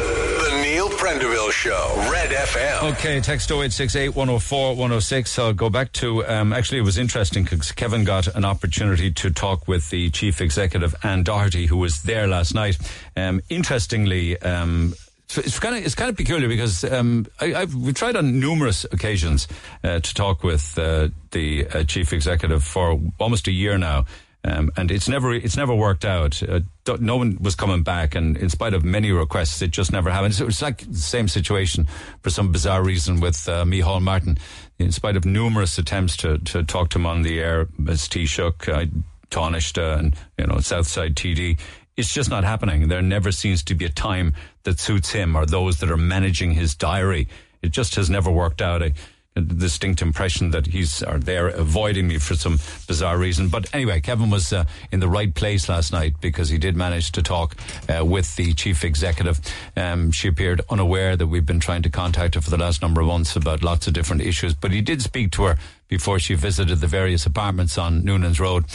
Neil 0.85 0.97
Prendeville 0.99 1.51
Show, 1.51 1.93
Red 2.11 2.29
FM. 2.29 2.91
Okay, 2.93 3.19
text 3.19 3.49
0868 3.49 4.09
104 4.09 4.75
106. 4.75 5.39
I'll 5.39 5.51
go 5.53 5.67
back 5.69 5.91
to, 5.93 6.23
um, 6.27 6.53
actually, 6.53 6.77
it 6.77 6.83
was 6.83 6.99
interesting 6.99 7.43
because 7.43 7.71
Kevin 7.71 8.03
got 8.03 8.27
an 8.35 8.45
opportunity 8.45 9.11
to 9.11 9.31
talk 9.31 9.67
with 9.67 9.89
the 9.89 10.11
chief 10.11 10.41
executive, 10.41 10.93
Anne 11.01 11.23
Doherty, 11.23 11.65
who 11.65 11.77
was 11.77 12.03
there 12.03 12.27
last 12.27 12.53
night. 12.53 12.77
Um, 13.17 13.41
interestingly, 13.49 14.39
um, 14.41 14.93
it's- 15.27 15.47
it's 15.47 15.59
kind 15.59 15.75
of 15.75 15.83
it's 15.83 15.95
kind 15.95 16.11
of 16.11 16.17
peculiar 16.17 16.47
because 16.47 16.83
um, 16.83 17.25
I, 17.41 17.55
I've 17.55 17.73
we've 17.73 17.95
tried 17.95 18.15
on 18.15 18.39
numerous 18.39 18.83
occasions 18.91 19.47
uh, 19.83 19.99
to 20.01 20.13
talk 20.13 20.43
with 20.43 20.77
uh, 20.77 21.07
the 21.31 21.65
uh, 21.67 21.83
chief 21.85 22.13
executive 22.13 22.63
for 22.63 22.99
almost 23.17 23.47
a 23.47 23.51
year 23.51 23.79
now, 23.79 24.05
um, 24.45 24.71
and 24.77 24.91
it's 24.91 25.09
never 25.09 25.33
it's 25.33 25.57
never 25.57 25.73
worked 25.73 26.05
out. 26.05 26.41
Uh, 26.43 26.59
no 26.99 27.17
one 27.17 27.37
was 27.41 27.55
coming 27.55 27.81
back, 27.81 28.13
and 28.13 28.37
in 28.37 28.49
spite 28.49 28.75
of 28.75 28.83
many 28.83 29.11
requests, 29.11 29.59
it 29.63 29.71
just 29.71 29.91
never 29.91 30.11
happened. 30.11 30.35
So 30.35 30.45
it's 30.45 30.61
like 30.61 30.79
the 30.79 30.97
same 30.97 31.27
situation 31.27 31.87
for 32.21 32.29
some 32.29 32.51
bizarre 32.51 32.83
reason 32.83 33.19
with 33.19 33.49
uh, 33.49 33.63
Micheál 33.63 34.01
Martin. 34.03 34.37
In 34.77 34.91
spite 34.91 35.15
of 35.15 35.25
numerous 35.25 35.77
attempts 35.79 36.15
to 36.17 36.37
to 36.37 36.63
talk 36.63 36.89
to 36.89 36.99
him 36.99 37.07
on 37.07 37.23
the 37.23 37.39
air, 37.39 37.69
as 37.89 38.07
Taoiseach, 38.07 38.69
uh, 38.71 38.85
Tánaiste, 39.31 39.97
and 39.97 40.15
you 40.37 40.45
know 40.45 40.59
Southside 40.59 41.15
TD. 41.15 41.59
It's 41.97 42.13
just 42.13 42.29
not 42.29 42.43
happening. 42.43 42.89
There 42.89 43.01
never 43.01 43.31
seems 43.31 43.63
to 43.63 43.73
be 43.73 43.85
a 43.85 43.89
time 43.89 44.35
that 44.63 44.79
suits 44.79 45.11
him 45.11 45.35
or 45.35 45.45
those 45.45 45.79
that 45.79 45.89
are 45.89 45.97
managing 45.97 46.51
his 46.51 46.75
diary. 46.75 47.29
It 47.61 47.71
just 47.71 47.95
has 47.95 48.09
never 48.09 48.29
worked 48.29 48.61
out. 48.61 48.83
I, 48.83 48.93
distinct 49.41 50.01
impression 50.01 50.51
that 50.51 50.67
he's 50.67 51.03
or 51.03 51.17
they're 51.17 51.49
avoiding 51.49 52.07
me 52.07 52.17
for 52.17 52.35
some 52.35 52.59
bizarre 52.87 53.17
reason. 53.17 53.49
But 53.49 53.73
anyway, 53.73 53.99
Kevin 54.01 54.29
was 54.29 54.53
uh, 54.53 54.65
in 54.91 54.99
the 54.99 55.07
right 55.07 55.33
place 55.33 55.67
last 55.67 55.91
night 55.91 56.15
because 56.21 56.49
he 56.49 56.57
did 56.57 56.75
manage 56.75 57.11
to 57.13 57.21
talk 57.21 57.55
uh, 57.89 58.05
with 58.05 58.35
the 58.35 58.53
chief 58.53 58.83
executive. 58.83 59.41
Um, 59.75 60.11
she 60.11 60.27
appeared 60.27 60.61
unaware 60.69 61.17
that 61.17 61.27
we've 61.27 61.45
been 61.45 61.59
trying 61.59 61.81
to 61.83 61.89
contact 61.89 62.35
her 62.35 62.41
for 62.41 62.49
the 62.49 62.57
last 62.57 62.81
number 62.81 63.01
of 63.01 63.07
months 63.07 63.35
about 63.35 63.63
lots 63.63 63.87
of 63.87 63.93
different 63.93 64.21
issues, 64.21 64.53
but 64.53 64.71
he 64.71 64.81
did 64.81 65.01
speak 65.01 65.31
to 65.31 65.43
her 65.43 65.57
before 65.87 66.17
she 66.17 66.33
visited 66.33 66.79
the 66.79 66.87
various 66.87 67.25
apartments 67.25 67.77
on 67.77 68.03
Noonan's 68.03 68.39
Road. 68.39 68.65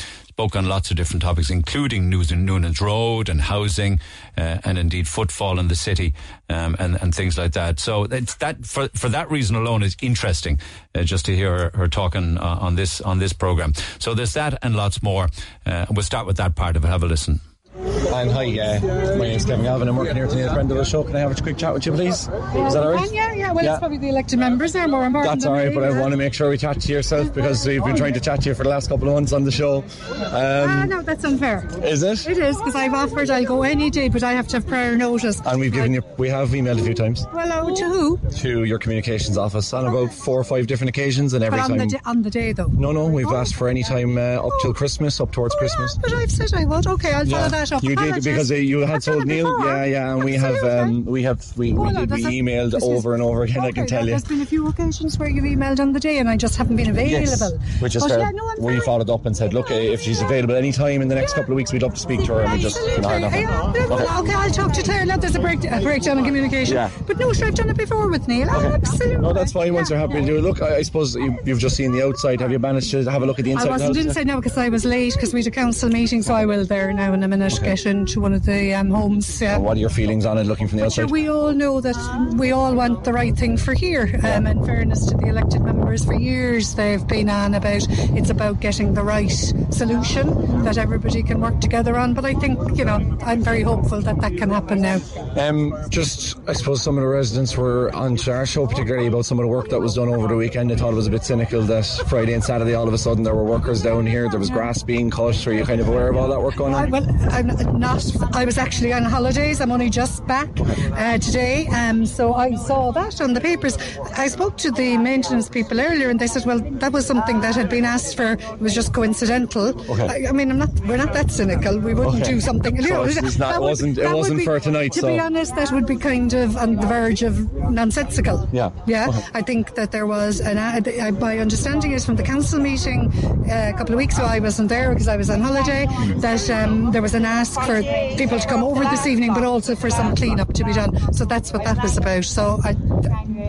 Spoke 0.41 0.57
on 0.57 0.65
lots 0.65 0.91
of 0.91 0.97
different 0.97 1.21
topics, 1.21 1.51
including 1.51 2.09
News 2.09 2.33
and 2.33 2.47
Noonan's 2.47 2.81
Road 2.81 3.29
and 3.29 3.43
housing, 3.43 4.01
uh, 4.39 4.57
and 4.65 4.79
indeed 4.79 5.07
footfall 5.07 5.59
in 5.59 5.69
the 5.69 5.75
city, 5.75 6.15
um, 6.49 6.75
and 6.79 6.97
and 7.03 7.15
things 7.15 7.37
like 7.37 7.53
that. 7.53 7.79
So 7.79 8.05
it's 8.05 8.37
that 8.37 8.65
for 8.65 8.89
for 8.95 9.11
that 9.11 9.31
reason 9.31 9.55
alone 9.55 9.83
is 9.83 9.99
interesting, 10.01 10.59
uh, 10.95 11.03
just 11.03 11.27
to 11.27 11.37
hear 11.37 11.51
her, 11.51 11.71
her 11.75 11.89
talking 11.89 12.39
uh, 12.39 12.57
on 12.59 12.75
this 12.75 13.03
on 13.03 13.19
this 13.19 13.35
program. 13.35 13.75
So 13.99 14.15
there's 14.15 14.33
that 14.33 14.59
and 14.63 14.75
lots 14.75 15.03
more. 15.03 15.29
Uh, 15.67 15.85
we'll 15.91 16.05
start 16.05 16.27
with 16.27 16.39
that 16.39 16.57
part 16.57 16.75
of 16.75 16.85
it. 16.87 16.89
Have 16.89 17.03
a 17.03 17.07
listen. 17.07 17.41
And 17.81 18.31
hi, 18.33 18.47
uh, 18.59 19.17
my 19.17 19.29
name's 19.29 19.45
Kevin 19.45 19.65
Galvin. 19.65 19.87
I'm 19.89 19.97
working 19.97 20.17
here 20.17 20.27
today 20.27 20.43
at 20.43 20.55
the 20.57 20.63
Neil 20.65 20.79
Prendeville 20.83 20.85
Show. 20.91 21.05
Can 21.05 21.15
I 21.15 21.21
have 21.21 21.39
a 21.39 21.41
quick 21.41 21.57
chat 21.57 21.73
with 21.73 21.87
you, 21.87 21.93
please? 21.93 22.23
Is 22.23 22.27
that 22.27 22.83
all 22.83 22.93
right? 22.93 23.13
Yeah, 23.13 23.33
yeah. 23.33 23.53
Well, 23.53 23.65
Yeah. 23.65 23.73
it's 23.75 23.79
probably 23.79 23.99
the 23.99 24.09
elected 24.09 24.41
members 24.41 24.75
are 24.75 24.89
more 24.89 25.05
important. 25.05 25.33
That's 25.33 25.47
all 25.47 25.53
right, 25.53 25.73
but 25.73 25.85
I 25.85 25.99
want 26.01 26.11
to 26.11 26.17
make 26.17 26.35
sure 26.35 26.51
we 26.51 26.59
chat 26.59 26.81
to 26.81 26.93
yourself 26.93 27.33
because 27.33 27.65
we've 27.65 27.83
been 27.85 27.95
trying 27.95 28.15
to 28.15 28.21
chat 28.21 28.43
to 28.43 28.49
you 28.49 28.55
for 28.57 28.65
the 28.65 28.71
last 28.71 28.89
couple 28.89 29.07
of 29.09 29.15
months 29.15 29.33
on 29.33 29.45
the 29.45 29.53
show. 29.53 29.85
Ah, 30.11 30.83
Um, 30.83 30.89
no, 30.89 31.03
that's 31.03 31.25
unfair. 31.25 31.65
is 31.85 32.03
it? 32.03 32.27
It 32.29 32.39
is 32.39 32.57
because 32.57 32.75
I've 32.75 32.93
offered 32.93 33.31
I'll 33.31 33.45
go 33.45 33.63
any 33.63 33.89
day, 33.89 34.09
but 34.09 34.25
I 34.25 34.33
have 34.33 34.49
to 34.49 34.57
have 34.57 34.67
prior 34.67 34.97
notice. 34.97 35.41
And 35.47 35.61
we've 35.61 35.73
given 35.73 35.95
you, 35.95 36.03
we 36.17 36.29
have 36.29 36.49
emailed 36.51 36.81
a 36.81 36.85
few 36.85 36.95
times 36.95 37.25
Well, 37.33 37.53
oh, 37.71 37.75
to 37.77 37.85
who? 37.89 38.19
to 38.39 38.65
your 38.65 38.81
communications 38.81 39.39
office 39.39 39.73
on 39.73 39.87
about 39.87 40.13
four 40.13 40.41
or 40.41 40.45
five 40.45 40.67
different 40.67 40.89
occasions, 40.89 41.35
and 41.35 41.45
every 41.45 41.61
But 41.61 41.71
on 41.71 41.79
the, 41.79 41.87
time. 41.87 42.01
on 42.05 42.23
the 42.23 42.31
day, 42.31 42.53
though. 42.53 42.67
No, 42.67 42.91
no, 42.91 43.07
we've 43.07 43.31
asked 43.31 43.55
for 43.55 43.69
any 43.69 43.85
time 43.85 44.19
uh, 44.19 44.45
up 44.45 44.53
till 44.61 44.75
Christmas, 44.75 45.21
up 45.21 45.31
towards 45.31 45.55
Christmas. 45.55 45.97
But 46.03 46.13
I've 46.15 46.33
said 46.33 46.53
I 46.53 46.65
would. 46.65 46.87
Okay, 46.89 47.13
I'll 47.13 47.25
follow 47.27 47.43
Yeah, 47.43 47.60
that 47.61 47.73
up. 47.73 47.83
you 47.83 47.97
did 47.97 48.23
because 48.25 48.51
uh, 48.51 48.55
you 48.55 48.81
had 48.81 49.03
told 49.03 49.27
Neil. 49.27 49.47
before. 49.57 49.67
Yeah, 49.67 49.85
yeah, 49.85 50.13
and 50.13 50.25
we 50.25 50.35
have, 50.35 50.63
um, 50.65 51.05
we 51.05 51.23
have, 51.23 51.41
we, 51.57 51.73
we 51.73 51.93
did. 51.93 52.11
We 52.11 52.23
emailed 52.41 52.75
is- 52.75 52.83
over 52.83 53.15
and 53.15 53.23
over 53.23 53.43
again. 53.45 53.61
I 53.65 53.73
can 53.73 53.87
tell 53.87 54.05
you. 54.05 54.11
There's 54.11 54.25
been 54.25 54.41
a 54.41 54.47
few 54.47 54.67
occasions 54.69 55.19
where 55.19 55.29
you've 55.29 55.45
emailed 55.45 55.81
on 55.81 55.93
the 55.93 56.01
day 56.01 56.19
and 56.19 56.29
I 56.29 56.37
just 56.37 56.57
haven't 56.57 56.77
been 56.77 56.91
available. 56.91 57.11
Yes, 57.21 57.53
which 57.81 57.97
is 57.97 58.03
but 58.03 58.11
fair. 58.11 58.19
yeah, 58.21 58.31
no, 58.31 58.55
we 58.59 58.81
followed 58.81 59.11
up 59.11 59.27
and 59.27 59.37
said, 59.37 59.53
look, 59.55 59.71
uh, 59.71 59.75
if 59.75 60.01
she's 60.01 60.21
available 60.21 60.55
any 60.55 60.73
time 60.73 61.03
in 61.03 61.09
the 61.09 61.15
next 61.15 61.35
couple 61.35 61.53
of 61.53 61.57
weeks, 61.57 61.73
we'd 61.73 61.83
love 61.83 61.95
to 61.95 62.01
speak 62.01 62.21
to 62.25 62.35
her, 62.35 62.41
and 62.43 62.53
we 62.53 62.59
just 62.59 62.79
hire 63.05 63.19
Yeah, 63.21 63.63
Okay. 63.71 63.85
okay. 63.85 64.33
I'll 64.35 64.51
talk 64.51 64.73
to 64.73 64.83
Claire. 64.83 65.05
Now 65.07 65.17
there's 65.17 65.35
a, 65.37 65.41
break, 65.41 65.65
a 65.65 65.81
breakdown 65.81 66.19
in 66.19 66.25
communication. 66.25 66.75
Yeah. 66.75 66.91
But 67.07 67.19
no, 67.19 67.33
sure, 67.33 67.49
I've 67.49 67.55
done 67.55 67.71
it 67.71 67.77
before 67.77 68.09
with 68.09 68.27
Neil. 68.29 68.49
Absolutely. 68.51 69.17
No, 69.19 69.33
that's 69.33 69.53
fine. 69.53 69.75
Once 69.75 69.91
you're 69.91 69.99
happy 69.99 70.15
to 70.15 70.27
do 70.27 70.37
it. 70.37 70.41
Look, 70.43 70.63
I, 70.63 70.77
I 70.77 70.83
suppose 70.83 71.15
you, 71.15 71.39
you've 71.45 71.59
just 71.59 71.77
seen 71.77 71.93
the 71.93 72.05
outside. 72.07 72.41
Have 72.41 72.51
you 72.53 72.59
managed 72.59 72.91
to 72.93 73.09
have 73.11 73.23
a 73.23 73.27
look 73.27 73.39
at 73.39 73.45
the 73.45 73.53
inside? 73.53 73.69
I 73.69 73.71
wasn't 73.71 73.91
of 73.91 73.97
the 73.97 74.01
house? 74.03 74.09
inside 74.09 74.27
now 74.27 74.37
because 74.37 74.57
I 74.59 74.69
was 74.69 74.85
late 74.85 75.15
because 75.15 75.33
we 75.35 75.41
had 75.41 75.47
a 75.47 75.51
council 75.51 75.89
meeting, 75.89 76.23
so 76.23 76.35
I 76.35 76.47
will 76.47 76.65
there 76.65 76.93
now 76.93 77.13
in 77.13 77.23
a 77.23 77.29
minute 77.29 77.50
get 77.59 77.87
into 77.87 78.21
one 78.21 78.33
of 78.33 78.45
the 78.45 78.75
um, 78.75 78.91
homes. 78.91 79.41
Yeah. 79.41 79.57
And 79.57 79.65
what 79.65 79.77
are 79.77 79.81
your 79.81 79.91
feelings 79.91 80.25
on 80.25 80.39
it, 80.39 80.45
looking 80.45 80.69
from 80.69 80.79
the 80.79 80.85
outside? 80.85 81.11
we 81.11 81.29
all 81.29 81.53
know 81.53 81.81
that 81.81 81.97
we 82.37 82.53
all 82.53 82.75
want 82.75 83.05
the 83.05 83.13
right 83.13 83.37
thing 83.37 83.57
for 83.57 83.75
here. 83.75 84.19
Um, 84.25 84.47
in 84.47 84.65
fairness 84.65 85.07
to 85.07 85.17
the 85.17 85.27
elected 85.27 85.63
members, 85.63 86.05
for 86.05 86.15
years 86.15 86.75
they've 86.75 87.07
been 87.07 87.29
on 87.29 87.55
about 87.55 87.87
it's 87.89 88.31
about 88.31 88.61
getting 88.61 88.95
the 88.95 89.03
right 89.03 89.31
solution 89.71 90.65
that 90.65 90.79
everybody 90.79 91.23
can 91.23 91.41
work 91.41 91.61
together 91.61 91.97
on. 91.97 92.15
But 92.15 92.25
I 92.25 92.35
think, 92.35 92.79
you 92.79 92.85
know, 92.85 93.19
I'm 93.23 93.43
very 93.43 93.63
hopeful 93.63 94.01
that 94.03 94.21
that 94.21 94.37
can 94.37 94.51
happen 94.51 94.83
now. 94.83 95.01
Um, 95.37 95.75
just, 95.89 96.39
I 96.49 96.53
suppose 96.53 96.83
some 96.83 96.97
of 96.97 97.03
the 97.03 97.09
residents 97.09 97.57
were 97.57 97.95
on 97.95 98.17
to 98.17 98.33
our 98.33 98.47
show, 98.47 98.67
particularly 98.67 99.07
about 99.07 99.25
some 99.25 99.39
of 99.39 99.45
the 99.45 99.49
work 99.49 99.69
that 99.71 99.81
was 99.81 99.95
done 99.95 100.09
over 100.09 100.29
the 100.29 100.37
weekend. 100.37 100.71
They 100.71 100.77
thought 100.77 100.93
it 100.93 100.97
was 100.97 101.07
a 101.07 101.11
bit 101.11 101.25
cynical 101.25 101.63
that 101.63 101.87
Friday 102.09 102.33
and 102.33 102.43
Saturday, 102.43 102.75
all 102.75 102.87
of 102.87 102.95
a 102.95 102.99
sudden, 102.99 103.25
there 103.25 103.35
were 103.35 103.45
workers 103.45 103.83
down 103.83 104.07
here. 104.07 104.29
There 104.29 104.39
was 104.39 104.51
grass 104.51 104.83
being 104.83 105.11
cut. 105.11 105.47
Are 105.47 105.53
you 105.53 105.65
kind 105.65 105.81
of 105.81 105.89
aware 105.89 106.09
of 106.09 106.17
all 106.17 106.29
that 106.29 106.41
work 106.41 106.57
going 106.57 106.75
I, 106.75 106.85
on? 106.85 106.91
well, 106.91 107.07
I'm 107.41 107.79
not. 107.79 108.05
I 108.37 108.45
was 108.45 108.59
actually 108.59 108.93
on 108.93 109.05
holidays. 109.05 109.61
I'm 109.61 109.73
only 109.73 109.91
just 109.91 110.27
back 110.27 110.49
uh, 110.61 111.19
today, 111.19 111.67
um, 111.69 112.07
so 112.07 112.35
I 112.35 112.55
saw 112.57 112.91
that 112.93 113.21
on 113.21 113.33
the 113.35 113.41
papers. 113.41 113.79
I 114.17 114.29
spoke 114.29 114.57
to 114.59 114.71
the 114.71 114.97
maintenance 114.99 115.49
people 115.49 115.81
earlier, 115.81 116.11
and 116.11 116.21
they 116.21 116.27
said, 116.27 116.45
"Well, 116.47 116.61
that 116.61 116.93
was 116.93 117.07
something 117.07 117.41
that 117.41 117.55
had 117.57 117.69
been 117.69 117.85
asked 117.85 118.17
for. 118.17 118.33
It 118.33 118.61
was 118.61 118.75
just 118.75 118.93
coincidental." 118.93 119.69
Okay. 119.91 120.27
I, 120.27 120.29
I 120.29 120.33
mean, 120.33 120.51
I'm 120.51 120.59
not. 120.59 120.71
We're 120.87 120.97
not 120.99 121.13
that 121.15 121.31
cynical. 121.31 121.79
We 121.79 121.95
wouldn't 121.95 122.23
Okay. 122.23 122.33
do 122.33 122.41
something. 122.41 122.77
you 122.77 122.89
know, 122.91 123.05
not- 123.05 123.33
that 123.39 123.61
wasn't- 123.61 123.99
it 123.99 124.03
that 124.03 124.11
would 124.13 124.19
wasn't 124.19 124.39
be- 124.41 124.45
for 124.45 124.61
tonight, 124.61 124.93
To 124.93 125.01
so- 125.01 125.09
be 125.09 125.19
honest, 125.19 125.55
that 125.57 125.73
would 125.73 125.87
be 125.87 125.97
kind 125.97 126.33
of 126.35 126.57
on 126.57 126.77
the 126.77 126.87
verge 126.87 127.23
of 127.23 127.35
nonsensical. 127.71 128.49
Yeah. 128.53 128.71
Yeah, 128.87 129.09
Okay. 129.09 129.23
I 129.35 129.43
think 129.43 129.75
that 129.75 129.93
there 129.93 130.07
was 130.07 130.41
an. 130.41 130.59
I- 130.59 131.11
My 131.21 131.39
understanding 131.39 131.93
is 131.93 132.05
from 132.05 132.17
the 132.17 132.23
council 132.23 132.59
meeting 132.61 133.13
uh, 133.51 133.73
a 133.75 133.77
couple 133.77 133.95
of 133.95 133.99
weeks 133.99 134.17
ago. 134.17 134.27
I 134.27 134.39
wasn't 134.39 134.69
there 134.69 134.91
because 134.91 135.09
I 135.09 135.17
was 135.17 135.29
on 135.31 135.41
holiday. 135.41 135.87
That 136.19 136.49
um, 136.51 136.93
there 136.93 137.03
was 137.03 137.15
an 137.15 137.25
ask 137.31 137.61
for 137.61 137.83
people 138.17 138.39
to 138.39 138.47
come 138.47 138.63
over 138.63 138.85
this 138.85 139.07
evening, 139.07 139.33
but 139.35 139.45
also 139.45 139.75
for 139.75 139.91
some 139.91 140.15
clean-up 140.15 140.53
to 140.55 140.65
be 140.65 140.73
done. 140.73 141.13
So 141.13 141.25
that's 141.25 141.53
what 141.53 141.65
that 141.65 141.83
was 141.83 141.97
about. 141.97 142.25
So 142.25 142.59
I, 142.65 142.77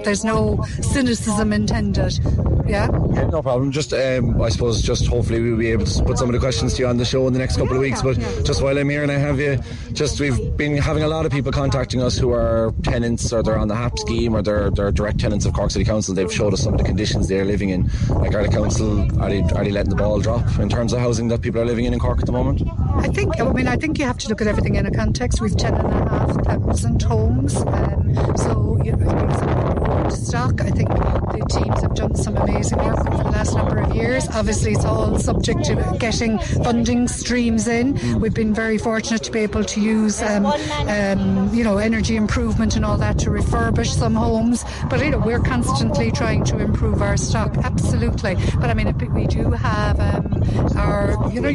there's 0.03 0.23
no 0.23 0.63
cynicism 0.81 1.53
intended. 1.53 2.19
Yeah. 2.67 2.87
Yeah, 3.13 3.25
no 3.25 3.41
problem. 3.41 3.71
Just, 3.71 3.91
um, 3.93 4.41
I 4.41 4.49
suppose, 4.49 4.81
just 4.81 5.07
hopefully 5.07 5.41
we'll 5.41 5.57
be 5.57 5.71
able 5.71 5.85
to 5.85 6.03
put 6.03 6.17
some 6.17 6.29
of 6.29 6.33
the 6.33 6.39
questions 6.39 6.75
to 6.75 6.83
you 6.83 6.87
on 6.87 6.97
the 6.97 7.03
show 7.05 7.27
in 7.27 7.33
the 7.33 7.39
next 7.39 7.57
couple 7.57 7.75
of 7.75 7.81
weeks. 7.81 8.01
But 8.01 8.17
just 8.45 8.61
while 8.61 8.77
I'm 8.77 8.89
here 8.89 9.03
and 9.03 9.11
I 9.11 9.17
have 9.17 9.39
you, 9.39 9.59
just 9.91 10.19
we've 10.21 10.55
been 10.55 10.77
having 10.77 11.03
a 11.03 11.07
lot 11.07 11.25
of 11.25 11.31
people 11.31 11.51
contacting 11.51 12.01
us 12.01 12.17
who 12.17 12.31
are 12.31 12.73
tenants 12.83 13.33
or 13.33 13.43
they're 13.43 13.57
on 13.57 13.67
the 13.67 13.75
HAP 13.75 13.99
scheme 13.99 14.35
or 14.35 14.41
they're, 14.41 14.69
they're 14.71 14.91
direct 14.91 15.19
tenants 15.19 15.45
of 15.45 15.53
Cork 15.53 15.71
City 15.71 15.83
Council. 15.83 16.15
They've 16.15 16.31
showed 16.31 16.53
us 16.53 16.63
some 16.63 16.73
of 16.73 16.79
the 16.79 16.85
conditions 16.85 17.27
they're 17.27 17.45
living 17.45 17.69
in. 17.69 17.89
Like, 18.09 18.33
are 18.33 18.43
the 18.43 18.49
council, 18.49 19.01
are 19.21 19.29
they, 19.29 19.41
are 19.41 19.63
they 19.65 19.71
letting 19.71 19.89
the 19.89 19.97
ball 19.97 20.19
drop 20.21 20.59
in 20.59 20.69
terms 20.69 20.93
of 20.93 20.99
housing 20.99 21.27
that 21.29 21.41
people 21.41 21.59
are 21.59 21.65
living 21.65 21.85
in 21.85 21.93
in 21.93 21.99
Cork 21.99 22.19
at 22.19 22.25
the 22.25 22.31
moment? 22.31 22.61
I 22.95 23.07
think, 23.07 23.39
I 23.39 23.51
mean, 23.51 23.67
I 23.71 23.77
think 23.77 23.97
you 23.99 24.05
have 24.05 24.17
to 24.17 24.27
look 24.27 24.41
at 24.41 24.47
everything 24.47 24.75
in 24.75 24.85
a 24.85 24.91
context. 24.91 25.39
We've 25.39 25.55
10,500 25.55 27.01
homes. 27.03 27.55
Um, 27.55 28.35
so, 28.35 28.77
you 28.83 28.91
know, 28.91 30.09
stock. 30.09 30.59
I 30.59 30.69
think 30.71 30.89
the 30.89 31.45
teams 31.49 31.81
have 31.81 31.95
done 31.95 32.15
some 32.15 32.35
amazing 32.35 32.79
work 32.79 32.99
over 32.99 33.23
the 33.23 33.29
last 33.29 33.55
number 33.55 33.79
of 33.79 33.95
years. 33.95 34.27
Obviously, 34.29 34.73
it's 34.73 34.83
all 34.83 35.17
subject 35.19 35.63
to 35.65 35.95
getting 35.99 36.37
funding 36.39 37.07
streams 37.07 37.67
in. 37.67 38.19
We've 38.19 38.33
been 38.33 38.53
very 38.53 38.77
fortunate 38.77 39.23
to 39.23 39.31
be 39.31 39.39
able 39.39 39.63
to 39.63 39.79
use, 39.79 40.21
um, 40.21 40.45
um, 40.45 41.53
you 41.53 41.63
know, 41.63 41.77
energy 41.77 42.17
improvement 42.17 42.75
and 42.75 42.83
all 42.83 42.97
that 42.97 43.19
to 43.19 43.29
refurbish 43.29 43.93
some 43.95 44.15
homes. 44.15 44.65
But, 44.89 44.99
you 44.99 45.11
know, 45.11 45.19
we're 45.19 45.39
constantly 45.39 46.11
trying 46.11 46.43
to 46.45 46.59
improve 46.59 47.01
our 47.01 47.15
stock. 47.15 47.55
Absolutely. 47.57 48.35
But, 48.59 48.69
I 48.69 48.73
mean, 48.73 48.93
we 49.13 49.27
do 49.27 49.51
have 49.51 49.97
um, 49.99 50.43
our, 50.77 51.31
you 51.31 51.39
know, 51.39 51.49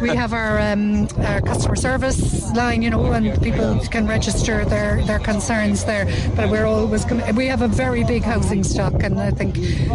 we 0.00 0.10
have 0.10 0.32
our, 0.32 0.60
um, 0.60 1.08
our 1.18 1.40
customer 1.56 1.76
service 1.76 2.52
line, 2.52 2.82
you 2.82 2.90
know, 2.90 3.12
and 3.12 3.40
people 3.42 3.78
can 3.90 4.06
register 4.06 4.64
their, 4.66 5.02
their 5.04 5.18
concerns 5.18 5.84
there. 5.86 6.04
But 6.36 6.50
we're 6.50 6.66
always, 6.66 7.06
we 7.34 7.46
have 7.46 7.62
a 7.62 7.68
very 7.68 8.04
big 8.04 8.22
housing 8.24 8.62
stock, 8.62 9.02
and 9.02 9.18
I 9.18 9.30
think 9.30 9.54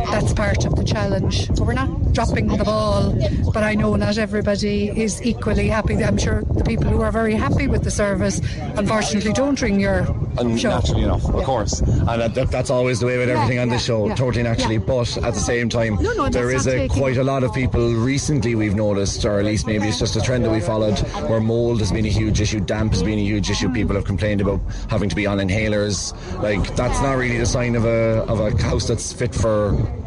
that's 0.09 0.33
part 0.33 0.65
of 0.65 0.75
the 0.75 0.83
challenge. 0.83 1.55
So 1.55 1.63
we're 1.63 1.73
not 1.73 2.13
dropping 2.13 2.47
the 2.47 2.63
ball, 2.63 3.13
but 3.53 3.63
I 3.63 3.75
know 3.75 3.95
not 3.95 4.17
everybody 4.17 4.89
is 4.89 5.21
equally 5.23 5.67
happy. 5.67 6.03
I'm 6.03 6.17
sure 6.17 6.41
the 6.41 6.63
people 6.63 6.87
who 6.87 7.01
are 7.01 7.11
very 7.11 7.35
happy 7.35 7.67
with 7.67 7.83
the 7.83 7.91
service, 7.91 8.41
unfortunately, 8.75 9.33
don't 9.33 9.61
ring 9.61 9.79
your 9.79 9.99
And 10.39 10.59
show. 10.59 10.69
naturally 10.69 11.03
enough, 11.03 11.23
of 11.25 11.43
course. 11.43 11.79
And 11.81 12.07
that, 12.21 12.33
that- 12.35 12.49
that's 12.51 12.69
always 12.71 12.99
the 12.99 13.05
way 13.05 13.17
with 13.19 13.29
Yeah, 13.29 13.35
everything 13.35 13.59
on 13.59 13.69
this 13.69 13.83
yeah, 13.83 13.93
show, 13.93 14.07
yeah, 14.07 14.15
totally 14.15 14.43
naturally. 14.43 14.75
yeah. 14.75 14.81
But 14.87 15.15
at 15.17 15.33
the 15.35 15.39
same 15.39 15.69
time, 15.69 15.95
No, 16.01 16.11
no, 16.13 16.27
there 16.29 16.49
is 16.49 16.67
a, 16.67 16.87
quite 16.89 17.17
a 17.17 17.23
lot 17.23 17.43
of 17.43 17.53
people 17.53 17.93
recently 17.93 18.55
we've 18.55 18.75
noticed, 18.75 19.23
or 19.25 19.39
at 19.39 19.45
least 19.45 19.67
maybe 19.67 19.87
it's 19.87 19.99
just 19.99 20.15
a 20.15 20.21
trend 20.21 20.43
that 20.45 20.51
we 20.51 20.59
followed, 20.59 20.97
where 21.29 21.39
mold 21.51 21.79
has 21.79 21.91
been 21.91 22.05
a 22.05 22.15
huge 22.21 22.39
issue, 22.45 22.59
damp 22.61 22.91
has 22.93 23.03
been 23.03 23.19
a 23.19 23.27
huge 23.33 23.49
issue. 23.53 23.67
Mm. 23.67 23.73
People 23.79 23.95
have 23.99 24.05
complained 24.05 24.41
about 24.45 24.61
having 24.89 25.09
to 25.09 25.15
be 25.21 25.25
on 25.31 25.37
inhalers. 25.45 25.99
Like 26.47 26.63
that's 26.79 26.99
not 27.05 27.13
really 27.21 27.37
the 27.37 27.45
sign 27.57 27.75
of 27.75 27.83
a 27.85 28.23
of 28.31 28.37
a 28.39 28.49
house 28.69 28.87
that's 28.87 29.11
fit 29.11 29.33
for 29.43 29.55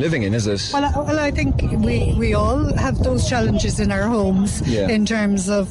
living 0.04 0.22
in, 0.26 0.32
is 0.40 0.46
it? 0.46 0.62
Well, 0.72 0.84
I, 0.88 0.90
well, 1.08 1.18
I 1.28 1.30
think 1.30 1.60
we, 1.88 2.14
we 2.24 2.32
all 2.34 2.62
have 2.84 2.96
those 3.08 3.28
challenges 3.28 3.78
in 3.84 3.92
our 3.92 4.06
homes 4.16 4.50
Yeah. 4.66 4.88
in 4.96 5.04
terms 5.04 5.48
of 5.58 5.64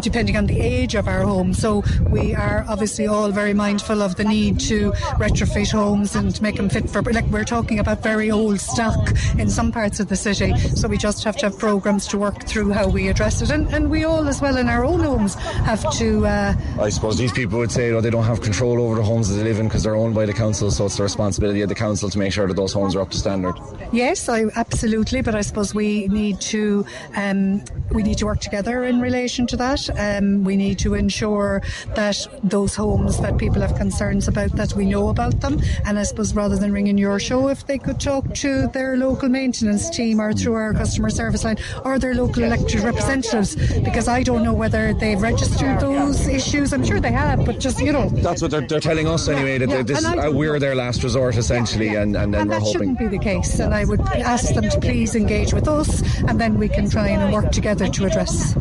depending 0.00 0.36
on 0.36 0.46
the 0.46 0.60
age 0.60 0.94
of 0.94 1.08
our 1.08 1.22
home. 1.22 1.54
So 1.54 1.82
we 2.08 2.34
are 2.34 2.64
obviously 2.68 3.06
all 3.06 3.30
very 3.30 3.54
mindful 3.54 4.02
of 4.02 4.16
the 4.16 4.24
need 4.24 4.60
to 4.60 4.92
retrofit 5.18 5.70
homes 5.70 6.14
and 6.14 6.40
make 6.40 6.56
them 6.56 6.68
fit 6.68 6.88
for, 6.88 7.02
like 7.02 7.26
we're 7.26 7.44
talking 7.44 7.78
about 7.78 8.02
very 8.02 8.30
old 8.30 8.60
stock 8.60 9.12
in 9.38 9.48
some 9.48 9.72
parts 9.72 10.00
of 10.00 10.08
the 10.08 10.16
city. 10.16 10.56
So 10.74 10.88
we 10.88 10.96
just 10.96 11.24
have 11.24 11.36
to 11.38 11.46
have 11.46 11.58
programs 11.58 12.06
to 12.08 12.18
work 12.18 12.44
through 12.44 12.70
how 12.72 12.88
we 12.88 13.08
address 13.08 13.42
it. 13.42 13.50
And, 13.50 13.68
and 13.72 13.90
we 13.90 14.04
all 14.04 14.26
as 14.28 14.40
well 14.40 14.56
in 14.56 14.68
our 14.68 14.84
own 14.84 15.00
homes 15.00 15.34
have 15.34 15.90
to, 15.94 16.26
uh, 16.26 16.54
I 16.78 16.88
suppose 16.88 17.18
these 17.18 17.32
people 17.32 17.58
would 17.58 17.72
say 17.72 17.90
oh, 17.92 18.00
they 18.00 18.10
don't 18.10 18.24
have 18.24 18.40
control 18.40 18.80
over 18.80 18.96
the 18.96 19.02
homes 19.02 19.28
that 19.28 19.36
they 19.36 19.44
live 19.44 19.58
in 19.58 19.66
because 19.66 19.82
they're 19.82 19.96
owned 19.96 20.14
by 20.14 20.26
the 20.26 20.32
council, 20.32 20.70
so 20.70 20.86
it's 20.86 20.96
the 20.96 21.02
responsibility 21.02 21.62
of 21.62 21.68
the 21.68 21.74
council 21.74 22.10
to 22.10 22.18
make 22.18 22.32
sure 22.32 22.46
that 22.46 22.54
those 22.54 22.72
homes 22.72 22.94
are 22.94 23.00
up 23.00 23.10
to 23.10 23.18
standard. 23.18 23.54
Yes, 23.92 24.28
I 24.28 24.46
absolutely, 24.56 25.20
but 25.20 25.34
I 25.34 25.40
suppose 25.42 25.74
we 25.74 26.08
need 26.08 26.40
to 26.42 26.84
um, 27.16 27.64
we 27.90 28.02
need 28.02 28.18
to 28.18 28.26
work 28.26 28.40
together 28.40 28.84
in 28.84 29.00
relation 29.00 29.46
to 29.48 29.56
that. 29.56 29.69
That. 29.70 30.18
Um, 30.18 30.44
we 30.44 30.56
need 30.56 30.78
to 30.80 30.94
ensure 30.94 31.62
that 31.94 32.26
those 32.42 32.74
homes 32.74 33.18
that 33.20 33.38
people 33.38 33.60
have 33.60 33.76
concerns 33.76 34.28
about 34.28 34.52
that 34.56 34.74
we 34.74 34.86
know 34.86 35.08
about 35.08 35.40
them. 35.40 35.60
And 35.84 35.98
I 35.98 36.02
suppose 36.02 36.34
rather 36.34 36.56
than 36.56 36.72
ringing 36.72 36.98
your 36.98 37.18
show, 37.20 37.48
if 37.48 37.66
they 37.66 37.78
could 37.78 38.00
talk 38.00 38.34
to 38.36 38.68
their 38.68 38.96
local 38.96 39.28
maintenance 39.28 39.90
team 39.90 40.20
or 40.20 40.32
through 40.32 40.54
our 40.54 40.72
customer 40.72 41.10
service 41.10 41.44
line 41.44 41.58
or 41.84 41.98
their 41.98 42.14
local 42.14 42.42
elected 42.42 42.80
representatives, 42.80 43.56
because 43.80 44.08
I 44.08 44.22
don't 44.22 44.42
know 44.42 44.54
whether 44.54 44.94
they've 44.94 45.20
registered 45.20 45.80
those 45.80 46.26
issues. 46.28 46.72
I'm 46.72 46.84
sure 46.84 47.00
they 47.00 47.12
have, 47.12 47.44
but 47.44 47.60
just 47.60 47.80
you 47.80 47.92
know, 47.92 48.08
That's 48.08 48.42
what 48.42 48.50
they're, 48.50 48.66
they're 48.66 48.80
telling 48.80 49.06
us 49.08 49.28
anyway. 49.28 49.58
That 49.58 49.68
Yeah, 49.68 49.82
this, 49.82 50.04
uh, 50.04 50.30
we're 50.32 50.58
their 50.58 50.74
last 50.74 51.02
resort 51.02 51.36
essentially, 51.36 51.94
and, 51.94 52.16
and 52.16 52.34
then 52.34 52.42
and 52.42 52.50
we're 52.50 52.56
that 52.56 52.62
hoping. 52.62 52.72
shouldn't 52.72 52.98
be 52.98 53.06
the 53.06 53.18
case. 53.18 53.58
And 53.58 53.74
I 53.74 53.84
would 53.84 54.00
ask 54.00 54.54
them 54.54 54.68
to 54.68 54.80
please 54.80 55.14
engage 55.14 55.52
with 55.52 55.68
us, 55.68 56.02
and 56.28 56.40
then 56.40 56.58
we 56.58 56.68
can 56.68 56.88
try 56.88 57.08
and 57.08 57.32
work 57.32 57.50
together 57.52 57.88
to 57.88 58.06
address 58.06 58.56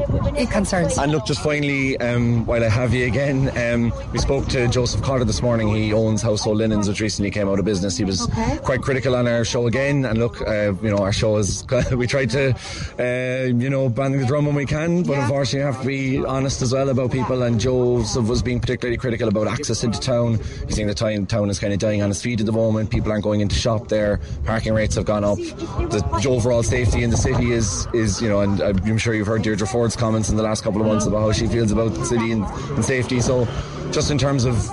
concerns. 0.60 0.88
And 0.97 1.11
look, 1.11 1.25
just 1.25 1.41
finally, 1.43 1.97
um, 1.99 2.45
while 2.45 2.63
I 2.63 2.67
have 2.69 2.93
you 2.93 3.05
again, 3.05 3.51
um, 3.57 3.93
we 4.11 4.19
spoke 4.19 4.47
to 4.47 4.67
Joseph 4.67 5.01
Carter 5.01 5.23
this 5.23 5.41
morning. 5.41 5.67
He 5.73 5.93
owns 5.93 6.21
Household 6.21 6.57
Linens, 6.57 6.87
which 6.89 6.99
recently 6.99 7.31
came 7.31 7.47
out 7.47 7.59
of 7.59 7.65
business. 7.65 7.95
He 7.97 8.03
was 8.03 8.23
Okay. 8.29 8.57
quite 8.63 8.81
critical 8.81 9.15
on 9.15 9.27
our 9.27 9.45
show 9.45 9.67
again. 9.67 10.05
And 10.05 10.17
look, 10.19 10.41
uh, 10.41 10.73
you 10.81 10.89
know, 10.89 10.97
our 10.97 11.13
show 11.13 11.37
is 11.37 11.63
we 11.91 12.07
tried 12.07 12.29
to, 12.31 12.53
uh, 12.99 13.45
you 13.45 13.69
know, 13.69 13.87
bang 13.89 14.17
the 14.19 14.25
drum 14.25 14.45
when 14.45 14.55
we 14.55 14.65
can, 14.65 15.03
but 15.03 15.17
unfortunately, 15.19 15.59
you 15.59 15.65
have 15.65 15.81
to 15.81 15.87
be 15.87 16.25
honest 16.25 16.61
as 16.61 16.73
well 16.73 16.89
about 16.89 17.11
people. 17.11 17.43
And 17.43 17.59
Joseph 17.59 18.27
was 18.27 18.41
being 18.41 18.59
particularly 18.59 18.97
critical 18.97 19.27
about 19.29 19.47
access 19.47 19.83
into 19.83 19.99
town. 19.99 20.39
He's 20.67 20.75
saying 20.75 20.87
the 20.87 20.93
town, 20.95 21.25
town 21.27 21.49
is 21.49 21.59
kind 21.59 21.71
of 21.73 21.79
dying 21.79 22.01
on 22.01 22.09
its 22.09 22.21
feet 22.21 22.39
at 22.39 22.45
the 22.45 22.51
moment. 22.51 22.89
People 22.89 23.11
aren't 23.11 23.23
going 23.23 23.41
into 23.41 23.55
shop 23.55 23.87
there. 23.89 24.19
Parking 24.45 24.73
rates 24.73 24.95
have 24.95 25.05
gone 25.05 25.23
up. 25.23 25.37
The 25.37 26.25
overall 26.27 26.63
safety 26.63 27.03
in 27.03 27.09
the 27.09 27.17
city 27.17 27.51
is, 27.51 27.87
is 27.93 28.21
you 28.21 28.27
know, 28.27 28.41
and 28.41 28.59
I'm 28.61 28.97
sure 28.97 29.13
you've 29.13 29.27
heard 29.27 29.43
Deirdre 29.43 29.67
Forde's 29.67 29.95
comments 29.95 30.29
in 30.29 30.35
the 30.35 30.43
last 30.43 30.63
couple 30.63 30.78
of 30.82 30.88
months 30.88 31.05
about 31.05 31.21
how 31.21 31.32
she 31.32 31.47
feels 31.47 31.71
about 31.71 31.93
the 31.93 32.05
city 32.05 32.32
and, 32.32 32.43
and 32.43 32.84
safety. 32.84 33.19
So, 33.21 33.47
just 33.91 34.11
in 34.11 34.17
terms 34.17 34.45
of 34.45 34.69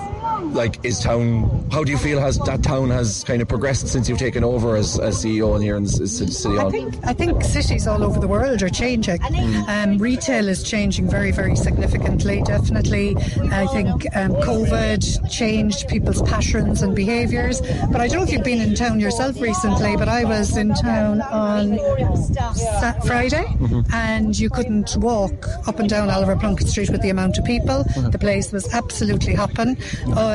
like 0.53 0.83
is 0.85 0.99
town 0.99 1.67
how 1.71 1.83
do 1.83 1.91
you 1.91 1.97
feel 1.97 2.19
has 2.19 2.37
that 2.39 2.63
town 2.63 2.89
has 2.89 3.23
kind 3.23 3.41
of 3.41 3.47
progressed 3.47 3.87
since 3.87 4.07
you've 4.09 4.17
taken 4.19 4.43
over 4.43 4.75
as, 4.75 4.99
as 4.99 5.23
CEO 5.23 5.55
in 5.55 5.61
here 5.61 5.75
in 5.75 5.83
the 5.83 5.89
city 5.89 6.55
hall 6.55 6.67
I 6.67 6.71
think 6.71 6.95
I 7.05 7.13
think 7.13 7.43
cities 7.43 7.87
all 7.87 8.03
over 8.03 8.19
the 8.19 8.27
world 8.27 8.61
are 8.63 8.69
changing. 8.69 9.19
Um, 9.67 9.97
retail 9.97 10.47
is 10.47 10.63
changing 10.63 11.09
very 11.09 11.31
very 11.31 11.55
significantly. 11.55 12.41
Definitely, 12.43 13.15
I 13.51 13.67
think 13.67 14.05
um, 14.15 14.31
COVID 14.35 15.29
changed 15.29 15.87
people's 15.87 16.21
passions 16.23 16.81
and 16.81 16.95
behaviours. 16.95 17.61
But 17.91 18.01
I 18.01 18.07
don't 18.07 18.17
know 18.19 18.23
if 18.23 18.31
you've 18.31 18.43
been 18.43 18.61
in 18.61 18.75
town 18.75 18.99
yourself 18.99 19.39
recently. 19.41 19.95
But 19.97 20.07
I 20.09 20.23
was 20.23 20.55
in 20.57 20.73
town 20.75 21.21
on 21.21 21.77
Sa- 22.55 22.99
Friday, 23.05 23.45
and 23.93 24.37
you 24.37 24.49
couldn't 24.49 24.95
walk 24.97 25.47
up 25.67 25.79
and 25.79 25.89
down 25.89 26.09
Oliver 26.09 26.35
Plunkett 26.35 26.67
Street 26.67 26.89
with 26.89 27.01
the 27.01 27.09
amount 27.09 27.37
of 27.37 27.45
people. 27.45 27.83
The 28.11 28.19
place 28.19 28.51
was 28.51 28.71
absolutely 28.73 29.33
hopping. 29.35 29.77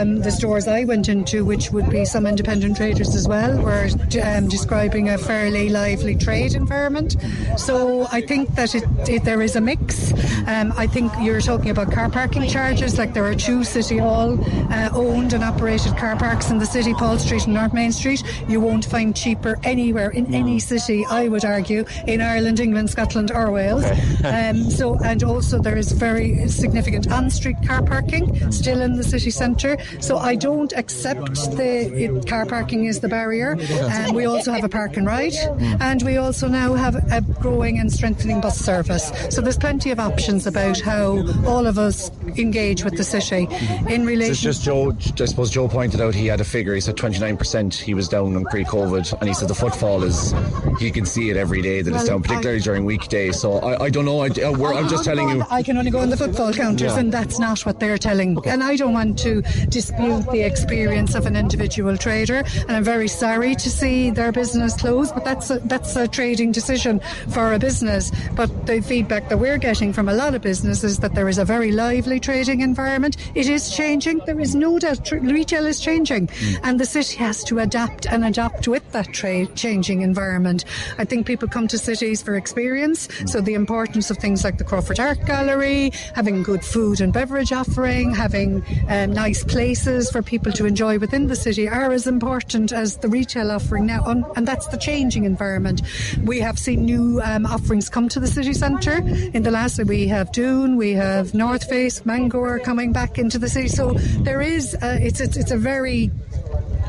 Um, 0.02 0.18
the 0.18 0.32
stores 0.32 0.66
I 0.66 0.84
went 0.84 1.08
into, 1.08 1.44
which 1.44 1.70
would 1.70 1.88
be 1.88 2.04
some 2.04 2.26
independent 2.26 2.76
traders 2.76 3.14
as 3.14 3.28
well, 3.28 3.56
were 3.62 3.88
um, 4.24 4.48
describing 4.48 5.08
a 5.08 5.16
fairly 5.16 5.68
lively 5.68 6.16
trade 6.16 6.54
environment. 6.54 7.16
So 7.56 8.08
I 8.10 8.20
think 8.20 8.52
that 8.56 8.74
it, 8.74 8.82
it, 9.08 9.24
there 9.24 9.40
is 9.42 9.54
a 9.54 9.60
mix. 9.60 10.12
Um, 10.48 10.72
I 10.76 10.88
think 10.88 11.12
you're 11.20 11.40
talking 11.40 11.70
about 11.70 11.92
car 11.92 12.10
parking 12.10 12.48
charges, 12.48 12.98
like 12.98 13.14
there 13.14 13.24
are 13.24 13.34
two 13.34 13.62
City 13.62 13.98
Hall 13.98 14.38
uh, 14.72 14.90
owned 14.92 15.34
and 15.34 15.44
operated 15.44 15.96
car 15.96 16.16
parks 16.16 16.50
in 16.50 16.58
the 16.58 16.66
city, 16.66 16.94
Paul 16.94 17.18
Street 17.18 17.44
and 17.44 17.54
North 17.54 17.72
Main 17.72 17.92
Street. 17.92 18.24
You 18.48 18.60
won't 18.60 18.84
find 18.84 19.14
cheaper 19.14 19.56
anywhere 19.62 20.10
in 20.10 20.34
any 20.34 20.58
city, 20.58 21.06
I 21.08 21.28
would 21.28 21.44
argue, 21.44 21.84
in 22.08 22.20
Ireland, 22.20 22.58
England, 22.58 22.90
Scotland, 22.90 23.30
or 23.30 23.50
Wales. 23.52 23.84
Um, 24.24 24.70
so, 24.70 24.98
and 25.04 25.22
also 25.24 25.58
there 25.58 25.76
is 25.76 25.92
very 25.92 26.48
significant 26.48 27.10
on-street 27.10 27.56
car 27.66 27.82
parking 27.82 28.52
still 28.52 28.80
in 28.80 28.94
the 28.94 29.02
city 29.02 29.30
centre. 29.30 29.76
So 30.00 30.18
I 30.18 30.34
don't 30.34 30.72
accept 30.74 31.34
the 31.56 31.90
it, 31.94 32.26
car 32.28 32.46
parking 32.46 32.84
is 32.86 33.00
the 33.00 33.08
barrier. 33.08 33.56
And 33.60 34.14
we 34.14 34.24
also 34.26 34.52
have 34.52 34.64
a 34.64 34.68
park 34.68 34.96
and 34.96 35.06
ride, 35.06 35.34
and 35.80 36.02
we 36.02 36.16
also 36.16 36.48
now 36.48 36.74
have 36.74 36.94
a 37.12 37.20
growing 37.40 37.78
and 37.78 37.92
strengthening 37.92 38.40
bus 38.40 38.58
service. 38.58 39.12
So 39.30 39.40
there's 39.40 39.58
plenty 39.58 39.90
of 39.90 40.00
options 40.00 40.46
about 40.46 40.80
how 40.80 41.24
all 41.46 41.66
of 41.66 41.78
us 41.78 42.10
engage 42.36 42.84
with 42.84 42.96
the 42.96 43.04
city 43.04 43.48
in 43.50 44.02
It's 44.02 44.04
relation. 44.04 44.34
just 44.34 44.64
Joe. 44.64 44.92
I 45.20 45.24
suppose 45.24 45.50
Joe 45.50 45.68
pointed 45.68 46.00
out 46.00 46.14
he 46.14 46.26
had 46.26 46.40
a 46.40 46.44
figure. 46.44 46.74
He 46.74 46.80
said 46.80 46.96
29% 46.96 47.74
he 47.74 47.94
was 47.94 48.08
down 48.08 48.36
on 48.36 48.44
pre-COVID, 48.44 49.18
and 49.20 49.28
he 49.28 49.34
said 49.34 49.48
the 49.48 49.54
footfall 49.54 50.02
is. 50.02 50.34
He 50.78 50.90
can 50.90 51.04
see 51.06 51.30
it 51.30 51.36
every 51.36 51.62
day 51.62 51.82
that 51.82 51.94
it's 51.94 52.04
down, 52.04 52.22
particularly 52.22 52.60
during 52.60 52.84
weekdays. 52.84 53.38
So 53.40 53.58
I, 53.58 53.84
I 53.84 53.90
don't 53.90 54.04
know. 54.04 54.20
I, 54.20 54.28
uh, 54.28 54.52
we're, 54.52 54.72
I'm 54.72 54.88
just 54.88 55.04
telling 55.04 55.28
you. 55.28 55.44
I 55.50 55.62
can 55.62 55.76
only 55.76 55.90
go 55.90 55.98
on 56.00 56.10
the 56.10 56.16
footfall 56.16 56.52
counters, 56.52 56.92
Yeah. 56.92 56.98
and 56.98 57.12
that's 57.12 57.38
not 57.38 57.60
what 57.66 57.78
they're 57.80 57.98
telling. 57.98 58.38
And 58.46 58.62
I 58.62 58.76
don't 58.76 58.92
want 58.92 59.18
to 59.20 59.42
dispute 59.82 60.30
the 60.30 60.42
experience 60.42 61.16
of 61.16 61.26
an 61.26 61.34
individual 61.34 61.96
trader. 61.96 62.44
And 62.68 62.70
I'm 62.70 62.84
very 62.84 63.08
sorry 63.08 63.56
to 63.56 63.68
see 63.68 64.10
their 64.10 64.30
business 64.30 64.76
close, 64.76 65.10
but 65.10 65.24
that's 65.24 65.50
a, 65.50 65.58
that's 65.64 65.96
a 65.96 66.06
trading 66.06 66.52
decision 66.52 67.00
for 67.30 67.52
a 67.52 67.58
business. 67.58 68.12
But 68.36 68.66
the 68.66 68.80
feedback 68.80 69.28
that 69.28 69.38
we're 69.38 69.58
getting 69.58 69.92
from 69.92 70.08
a 70.08 70.12
lot 70.12 70.36
of 70.36 70.42
businesses 70.42 71.00
that 71.00 71.16
there 71.16 71.28
is 71.28 71.38
a 71.38 71.44
very 71.44 71.72
lively 71.72 72.20
trading 72.20 72.60
environment. 72.60 73.16
It 73.34 73.48
is 73.48 73.74
changing. 73.74 74.18
There 74.24 74.38
is 74.38 74.54
no 74.54 74.78
doubt. 74.78 75.10
Retail 75.10 75.66
is 75.66 75.80
changing, 75.80 76.30
and 76.62 76.78
the 76.78 76.86
city 76.86 77.16
has 77.16 77.42
to 77.44 77.58
adapt 77.58 78.06
and 78.06 78.24
adapt 78.24 78.68
with 78.68 78.88
that 78.92 79.12
trade 79.12 79.56
changing 79.56 80.02
environment. 80.02 80.64
I 80.98 81.04
think 81.04 81.26
people 81.26 81.48
come 81.48 81.66
to 81.68 81.78
cities 81.78 82.22
for 82.22 82.36
experience. 82.36 83.08
So 83.26 83.40
the 83.40 83.54
importance 83.54 84.12
of 84.12 84.18
things 84.18 84.44
like 84.44 84.58
the 84.58 84.64
Crawford 84.64 85.00
Art 85.00 85.26
Gallery, 85.26 85.90
having 86.14 86.44
good 86.44 86.64
food 86.64 87.00
and 87.00 87.12
beverage 87.12 87.52
offering, 87.52 88.14
having 88.14 88.62
um, 88.88 89.12
nice 89.12 89.42
places 89.42 89.71
for 90.10 90.22
people 90.22 90.52
to 90.52 90.66
enjoy 90.66 90.98
within 90.98 91.26
the 91.28 91.36
city 91.36 91.68
are 91.68 91.92
as 91.92 92.06
important 92.06 92.72
as 92.72 92.98
the 92.98 93.08
retail 93.08 93.50
offering 93.50 93.86
now. 93.86 94.04
And 94.36 94.46
that's 94.46 94.66
the 94.68 94.76
changing 94.76 95.24
environment. 95.24 95.82
We 96.24 96.40
have 96.40 96.58
seen 96.58 96.84
new 96.84 97.20
um, 97.22 97.46
offerings 97.46 97.88
come 97.88 98.08
to 98.10 98.20
the 98.20 98.26
city 98.26 98.52
centre. 98.52 98.98
In 99.32 99.42
the 99.42 99.50
last, 99.50 99.82
we 99.84 100.08
have 100.08 100.32
Dune, 100.32 100.76
we 100.76 100.92
have 100.92 101.34
North 101.34 101.68
Face, 101.68 102.04
Mango 102.04 102.58
coming 102.58 102.92
back 102.92 103.18
into 103.18 103.38
the 103.38 103.48
city. 103.48 103.68
So 103.68 103.92
there 104.24 104.40
is, 104.40 104.74
uh, 104.74 104.98
it's, 105.00 105.20
it's, 105.20 105.36
it's 105.36 105.50
a 105.50 105.56
very 105.56 106.10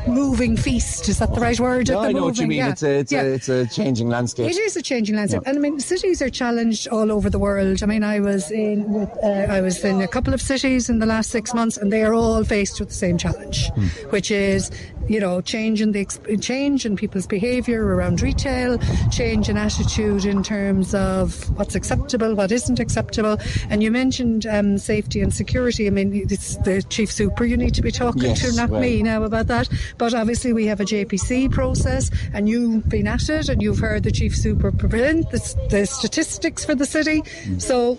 moving 0.06 0.56
feast. 0.56 1.08
Is 1.08 1.18
that 1.18 1.34
the 1.34 1.40
right 1.40 1.58
word? 1.58 1.88
Yeah, 1.88 1.94
The 1.94 2.00
I 2.08 2.12
know 2.12 2.24
what 2.24 2.36
you 2.38 2.46
mean. 2.46 2.58
yeah. 2.58 2.70
It's 2.70 2.82
a 2.82 2.90
it's 2.98 3.12
Yeah. 3.12 3.22
a 3.22 3.26
it's 3.26 3.48
a 3.48 3.66
changing 3.66 4.08
landscape. 4.10 4.50
It 4.50 4.56
is 4.58 4.76
a 4.76 4.82
changing 4.82 5.16
landscape, 5.16 5.42
Yeah. 5.44 5.50
and 5.50 5.58
I 5.58 5.60
mean 5.62 5.80
cities 5.80 6.20
are 6.20 6.28
challenged 6.30 6.88
all 6.88 7.10
over 7.10 7.30
the 7.30 7.38
world. 7.38 7.82
I 7.82 7.86
mean, 7.86 8.04
I 8.04 8.20
was 8.20 8.50
in 8.50 8.84
with 8.92 9.08
uh, 9.22 9.26
I 9.56 9.60
was 9.62 9.82
in 9.84 10.00
a 10.02 10.08
couple 10.08 10.34
of 10.34 10.42
cities 10.42 10.90
in 10.90 10.98
the 10.98 11.06
last 11.06 11.30
six 11.30 11.54
months, 11.54 11.76
and 11.78 11.90
they 11.92 12.02
are 12.02 12.12
all 12.14 12.44
faced 12.44 12.80
with 12.80 12.90
the 12.90 12.94
same 12.94 13.16
challenge, 13.16 13.70
Hmm. 13.70 13.86
which 14.10 14.30
is 14.30 14.70
you 15.08 15.20
know 15.20 15.40
change 15.40 15.80
in 15.82 15.92
the 15.92 16.04
change 16.40 16.84
in 16.86 16.96
people's 16.96 17.26
behaviour 17.26 17.82
around 17.94 18.20
retail, 18.22 18.78
change 19.10 19.48
in 19.48 19.56
attitude 19.56 20.24
in 20.26 20.42
terms 20.42 20.94
of 20.94 21.48
what's 21.58 21.74
acceptable, 21.74 22.34
what 22.34 22.52
isn't 22.52 22.78
acceptable, 22.78 23.38
and 23.70 23.82
you 23.82 23.90
mentioned 23.90 24.46
um, 24.46 24.76
safety 24.76 25.20
and 25.22 25.32
security. 25.32 25.86
I 25.86 25.90
mean, 25.90 26.26
it's 26.30 26.56
the 26.56 26.82
chief 26.90 27.10
super 27.10 27.44
you 27.46 27.56
need 27.56 27.74
to 27.74 27.82
be 27.82 27.90
talking 27.90 28.22
Yes, 28.22 28.42
to, 28.50 28.56
not 28.56 28.68
well. 28.70 28.80
me 28.82 29.02
now 29.02 29.22
about 29.24 29.46
that. 29.48 29.53
But 29.98 30.14
obviously, 30.14 30.52
we 30.52 30.66
have 30.66 30.80
a 30.80 30.84
JPC 30.84 31.50
process, 31.50 32.10
and 32.32 32.48
you've 32.48 32.88
been 32.88 33.06
at 33.06 33.28
it, 33.28 33.48
and 33.48 33.62
you've 33.62 33.78
heard 33.78 34.02
the 34.02 34.12
chief 34.12 34.36
super 34.36 34.72
present 34.72 35.30
the, 35.30 35.66
the 35.70 35.86
statistics 35.86 36.64
for 36.64 36.74
the 36.74 36.86
city. 36.86 37.22
Mm. 37.22 37.60
So 37.60 37.98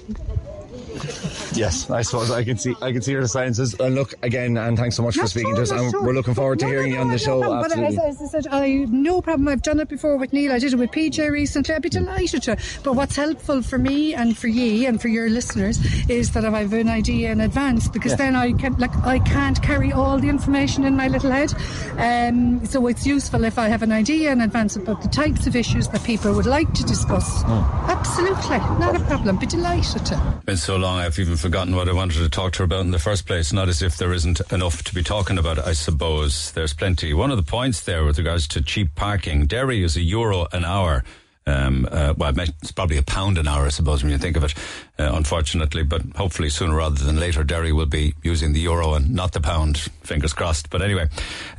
Yes, 1.54 1.90
I 1.90 2.02
suppose 2.02 2.32
I 2.32 2.44
can 2.44 2.58
see 2.58 2.76
I 2.82 2.92
can 2.92 3.02
see 3.02 3.12
your 3.12 3.28
silences. 3.28 3.74
And 3.74 3.82
uh, 3.82 4.00
look 4.00 4.14
again, 4.24 4.58
and 4.58 4.78
thanks 4.78 4.96
so 4.96 5.04
much 5.04 5.18
for 5.18 5.28
speaking 5.28 5.56
sure, 5.56 5.58
to 5.58 5.62
us. 5.64 5.72
And 5.72 5.92
sure. 5.92 6.04
we're 6.04 6.14
looking 6.14 6.34
forward 6.34 6.60
to 6.60 6.66
No, 6.66 6.72
no, 6.72 6.78
hearing 6.78 6.94
you 6.94 7.00
on 7.00 7.08
the 7.08 7.14
no 7.14 7.18
show. 7.18 7.40
problem. 7.42 7.60
Uh, 7.60 7.66
Absolutely. 7.66 7.98
as, 7.98 8.22
as 8.22 8.36
I 8.36 8.42
said, 8.42 8.48
I 8.52 8.86
no 8.90 9.22
problem. 9.22 9.48
I've 9.48 9.62
done 9.62 9.80
it 9.80 9.90
before 9.90 10.18
with 10.18 10.34
Neil. 10.34 10.52
I 10.52 10.60
did 10.60 10.74
it 10.74 10.76
with 10.78 10.92
PJ 10.92 11.30
recently. 11.32 11.76
I'd 11.76 11.82
be 11.82 11.90
hmm. 11.90 12.06
delighted 12.06 12.44
to. 12.44 12.58
But 12.84 12.94
what's 12.94 13.16
helpful 13.16 13.62
for 13.62 13.78
me 13.78 14.14
and 14.14 14.38
for 14.38 14.48
ye 14.48 14.86
and 14.86 15.02
for 15.02 15.08
your 15.08 15.30
listeners 15.30 15.80
is 16.10 16.32
that 16.34 16.44
if 16.44 16.54
I 16.54 16.62
have 16.62 16.74
an 16.74 16.90
idea 16.90 17.32
in 17.32 17.42
advance, 17.42 17.88
because 17.88 18.12
Yeah. 18.14 18.18
then 18.18 18.36
I 18.36 18.54
can 18.54 18.76
like 18.78 18.96
I 19.06 19.20
can't 19.20 19.62
carry 19.62 19.92
all 19.92 20.20
the 20.20 20.30
information 20.30 20.84
in 20.84 20.96
my 20.96 21.08
little 21.08 21.32
head. 21.32 21.54
Um, 21.98 22.66
so 22.66 22.88
it's 22.88 23.06
useful 23.06 23.44
if 23.44 23.58
I 23.58 23.68
have 23.70 23.84
an 23.84 23.92
idea 23.92 24.32
in 24.32 24.42
advance 24.42 24.76
about 24.76 25.02
the 25.02 25.10
types 25.10 25.48
of 25.48 25.56
issues 25.56 25.88
that 25.90 26.04
people 26.04 26.34
would 26.34 26.46
like 26.46 26.74
to 26.74 26.84
discuss. 26.84 27.44
Hmm. 27.44 27.64
Absolutely, 27.90 28.58
not 28.80 28.96
a 28.96 29.00
problem. 29.00 29.38
Be 29.38 29.46
delighted 29.46 30.06
to. 30.08 30.42
been 30.46 30.58
so 30.58 30.76
long 30.78 30.85
I've 30.88 31.20
even 31.20 31.38
forgotten 31.38 31.76
what 31.76 31.90
I 31.90 31.94
wanted 31.94 32.20
to 32.20 32.30
talk 32.30 32.54
to 32.54 32.60
her 32.60 32.66
about 32.66 32.82
in 32.82 32.92
the 32.92 33.00
first 33.00 33.26
place. 33.26 33.52
Not 33.52 33.70
as 33.70 33.82
if 33.82 33.98
there 33.98 34.14
isn't 34.14 34.42
enough 34.52 34.84
to 34.84 34.94
be 34.94 35.04
talking 35.04 35.38
about, 35.38 35.60
I 35.60 35.74
suppose. 35.74 36.52
There's 36.52 36.74
plenty. 36.74 37.14
One 37.14 37.32
of 37.32 37.38
the 37.38 37.44
points 37.44 37.82
there 37.82 38.04
with 38.04 38.18
regards 38.18 38.48
to 38.50 38.62
cheap 38.62 38.96
parking, 38.96 39.46
Derry 39.46 39.84
is 39.84 39.96
a 39.96 40.02
euro 40.02 40.48
an 40.52 40.66
hour. 40.66 41.04
Um, 41.48 41.88
uh, 41.92 42.16
well, 42.18 42.34
it's 42.40 42.72
probably 42.72 42.98
a 42.98 43.04
pound 43.04 43.38
an 43.38 43.48
hour, 43.48 43.68
I 43.68 43.70
suppose, 43.70 44.02
when 44.02 44.12
you 44.12 44.18
think 44.18 44.36
of 44.36 44.44
it, 44.44 44.56
uh, 44.98 45.12
unfortunately. 45.14 45.84
But 45.84 46.02
hopefully, 46.16 46.50
sooner 46.50 46.76
rather 46.76 47.04
than 47.04 47.20
later, 47.20 47.44
Derry 47.44 47.72
will 47.72 47.86
be 47.86 48.16
using 48.24 48.54
the 48.54 48.62
euro 48.62 48.96
and 48.96 49.14
not 49.14 49.34
the 49.34 49.42
pound. 49.42 49.78
Fingers 50.02 50.34
crossed. 50.34 50.72
But 50.72 50.82
anyway, 50.82 51.08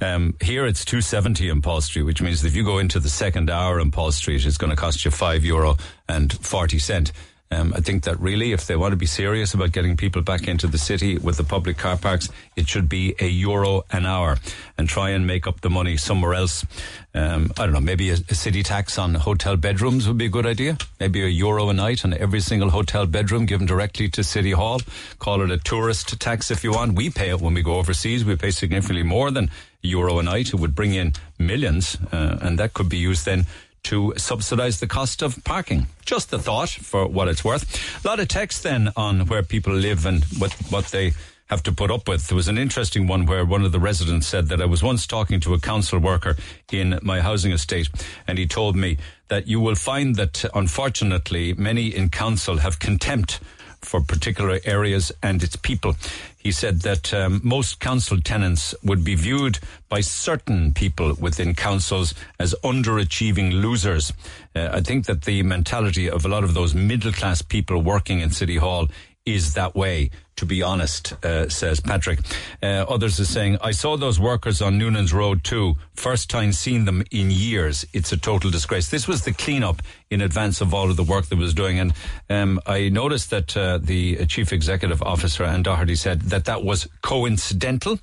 um, 0.00 0.34
here 0.42 0.66
it's 0.66 0.84
two 0.84 1.00
seventy 1.00 1.48
in 1.48 1.62
Paul 1.62 1.80
Street, 1.82 2.02
which 2.02 2.20
means 2.20 2.44
if 2.44 2.56
you 2.56 2.64
go 2.64 2.78
into 2.78 2.98
the 2.98 3.08
second 3.08 3.48
hour 3.48 3.78
in 3.78 3.92
Paul 3.92 4.10
Street, 4.10 4.44
it's 4.44 4.58
going 4.58 4.70
to 4.70 4.76
cost 4.76 5.04
you 5.04 5.12
five 5.12 5.44
euro 5.44 5.76
and 6.08 6.32
forty 6.32 6.80
cent. 6.80 7.12
Um, 7.50 7.72
I 7.76 7.80
think 7.80 8.04
that 8.04 8.18
really, 8.18 8.52
if 8.52 8.66
they 8.66 8.74
want 8.74 8.92
to 8.92 8.96
be 8.96 9.06
serious 9.06 9.54
about 9.54 9.70
getting 9.70 9.96
people 9.96 10.20
back 10.22 10.48
into 10.48 10.66
the 10.66 10.78
city 10.78 11.16
with 11.16 11.36
the 11.36 11.44
public 11.44 11.78
car 11.78 11.96
parks, 11.96 12.28
it 12.56 12.68
should 12.68 12.88
be 12.88 13.14
a 13.20 13.26
euro 13.26 13.84
an 13.92 14.04
hour 14.04 14.38
and 14.76 14.88
try 14.88 15.10
and 15.10 15.26
make 15.26 15.46
up 15.46 15.60
the 15.60 15.70
money 15.70 15.96
somewhere 15.96 16.34
else. 16.34 16.66
Um, 17.14 17.52
I 17.56 17.64
don't 17.64 17.72
know, 17.72 17.80
maybe 17.80 18.10
a, 18.10 18.14
a 18.14 18.34
city 18.34 18.62
tax 18.62 18.98
on 18.98 19.14
hotel 19.14 19.56
bedrooms 19.56 20.08
would 20.08 20.18
be 20.18 20.26
a 20.26 20.30
good 20.30 20.44
idea. 20.46 20.76
Maybe 20.98 21.22
a 21.22 21.28
euro 21.28 21.68
a 21.68 21.72
night 21.72 22.04
on 22.04 22.14
every 22.14 22.40
single 22.40 22.70
hotel 22.70 23.06
bedroom 23.06 23.46
given 23.46 23.66
directly 23.66 24.08
to 24.10 24.24
City 24.24 24.50
Hall. 24.50 24.80
Call 25.18 25.42
it 25.42 25.50
a 25.50 25.58
tourist 25.58 26.18
tax 26.18 26.50
if 26.50 26.64
you 26.64 26.72
want. 26.72 26.94
We 26.94 27.10
pay 27.10 27.30
it 27.30 27.40
when 27.40 27.54
we 27.54 27.62
go 27.62 27.76
overseas. 27.76 28.24
We 28.24 28.36
pay 28.36 28.50
significantly 28.50 29.04
more 29.04 29.30
than 29.30 29.50
euro 29.82 30.18
a 30.18 30.22
night. 30.22 30.48
It 30.48 30.56
would 30.56 30.74
bring 30.74 30.94
in 30.94 31.14
millions, 31.38 31.96
uh, 32.12 32.38
and 32.42 32.58
that 32.58 32.74
could 32.74 32.88
be 32.88 32.98
used 32.98 33.24
then 33.24 33.46
to 33.86 34.12
subsidise 34.16 34.80
the 34.80 34.86
cost 34.86 35.22
of 35.22 35.42
parking. 35.44 35.86
Just 36.04 36.30
the 36.30 36.38
thought 36.38 36.70
for 36.70 37.06
what 37.06 37.28
it's 37.28 37.44
worth. 37.44 38.04
A 38.04 38.08
lot 38.08 38.20
of 38.20 38.28
text 38.28 38.62
then 38.62 38.90
on 38.96 39.26
where 39.26 39.42
people 39.42 39.72
live 39.72 40.06
and 40.06 40.24
what, 40.38 40.52
what 40.70 40.86
they 40.86 41.12
have 41.46 41.62
to 41.62 41.72
put 41.72 41.90
up 41.90 42.08
with. 42.08 42.26
There 42.26 42.36
was 42.36 42.48
an 42.48 42.58
interesting 42.58 43.06
one 43.06 43.26
where 43.26 43.44
one 43.44 43.64
of 43.64 43.70
the 43.70 43.78
residents 43.78 44.26
said 44.26 44.48
that 44.48 44.60
I 44.60 44.64
was 44.64 44.82
once 44.82 45.06
talking 45.06 45.38
to 45.40 45.54
a 45.54 45.60
council 45.60 46.00
worker 46.00 46.36
in 46.72 46.98
my 47.02 47.20
housing 47.20 47.52
estate 47.52 47.88
and 48.26 48.38
he 48.38 48.46
told 48.46 48.74
me 48.74 48.98
that 49.28 49.46
you 49.46 49.60
will 49.60 49.76
find 49.76 50.16
that 50.16 50.44
unfortunately 50.54 51.54
many 51.54 51.94
in 51.94 52.08
council 52.10 52.58
have 52.58 52.80
contempt 52.80 53.38
for 53.86 54.00
particular 54.00 54.58
areas 54.64 55.12
and 55.22 55.42
its 55.42 55.56
people. 55.56 55.96
He 56.36 56.52
said 56.52 56.80
that 56.82 57.14
um, 57.14 57.40
most 57.42 57.80
council 57.80 58.20
tenants 58.20 58.74
would 58.82 59.02
be 59.04 59.14
viewed 59.14 59.58
by 59.88 60.00
certain 60.00 60.74
people 60.74 61.14
within 61.14 61.54
councils 61.54 62.14
as 62.38 62.54
underachieving 62.62 63.62
losers. 63.62 64.12
Uh, 64.54 64.68
I 64.72 64.80
think 64.80 65.06
that 65.06 65.22
the 65.22 65.42
mentality 65.42 66.10
of 66.10 66.24
a 66.24 66.28
lot 66.28 66.44
of 66.44 66.54
those 66.54 66.74
middle 66.74 67.12
class 67.12 67.42
people 67.42 67.80
working 67.80 68.20
in 68.20 68.30
City 68.30 68.56
Hall 68.56 68.88
is 69.24 69.54
that 69.54 69.74
way, 69.74 70.10
to 70.36 70.46
be 70.46 70.62
honest, 70.62 71.12
uh, 71.24 71.48
says 71.48 71.80
Patrick. 71.80 72.20
Uh, 72.62 72.84
others 72.88 73.18
are 73.18 73.24
saying, 73.24 73.58
I 73.62 73.70
saw 73.70 73.96
those 73.96 74.20
workers 74.20 74.60
on 74.60 74.78
Noonan's 74.78 75.12
Road 75.12 75.42
too. 75.44 75.76
First 75.94 76.28
time 76.28 76.52
seeing 76.52 76.84
them 76.84 77.02
in 77.10 77.30
years. 77.30 77.86
It's 77.92 78.12
a 78.12 78.16
total 78.16 78.50
disgrace. 78.50 78.90
This 78.90 79.08
was 79.08 79.24
the 79.24 79.32
cleanup 79.32 79.82
in 80.10 80.20
advance 80.20 80.60
of 80.60 80.74
all 80.74 80.90
of 80.90 80.96
the 80.96 81.02
work 81.02 81.26
that 81.26 81.38
was 81.38 81.54
doing. 81.54 81.78
And 81.78 81.92
um, 82.28 82.60
I 82.66 82.90
noticed 82.90 83.30
that 83.30 83.56
uh, 83.56 83.78
the 83.78 84.26
chief 84.26 84.52
executive 84.52 85.02
officer, 85.02 85.44
Anne 85.44 85.62
Doherty, 85.62 85.96
said 85.96 86.20
that 86.22 86.44
that 86.44 86.62
was 86.62 86.86
coincidental 87.02 87.98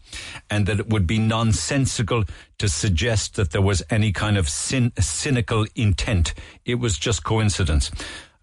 and 0.50 0.66
that 0.66 0.80
it 0.80 0.90
would 0.90 1.06
be 1.06 1.20
nonsensical 1.20 2.24
to 2.58 2.68
suggest 2.68 3.36
that 3.36 3.52
there 3.52 3.62
was 3.62 3.84
any 3.90 4.12
kind 4.12 4.38
of 4.38 4.48
cyn- 4.48 4.92
cynical 5.02 5.66
intent. 5.76 6.34
It 6.66 6.76
was 6.76 6.98
just 6.98 7.24
coincidence. 7.24 7.92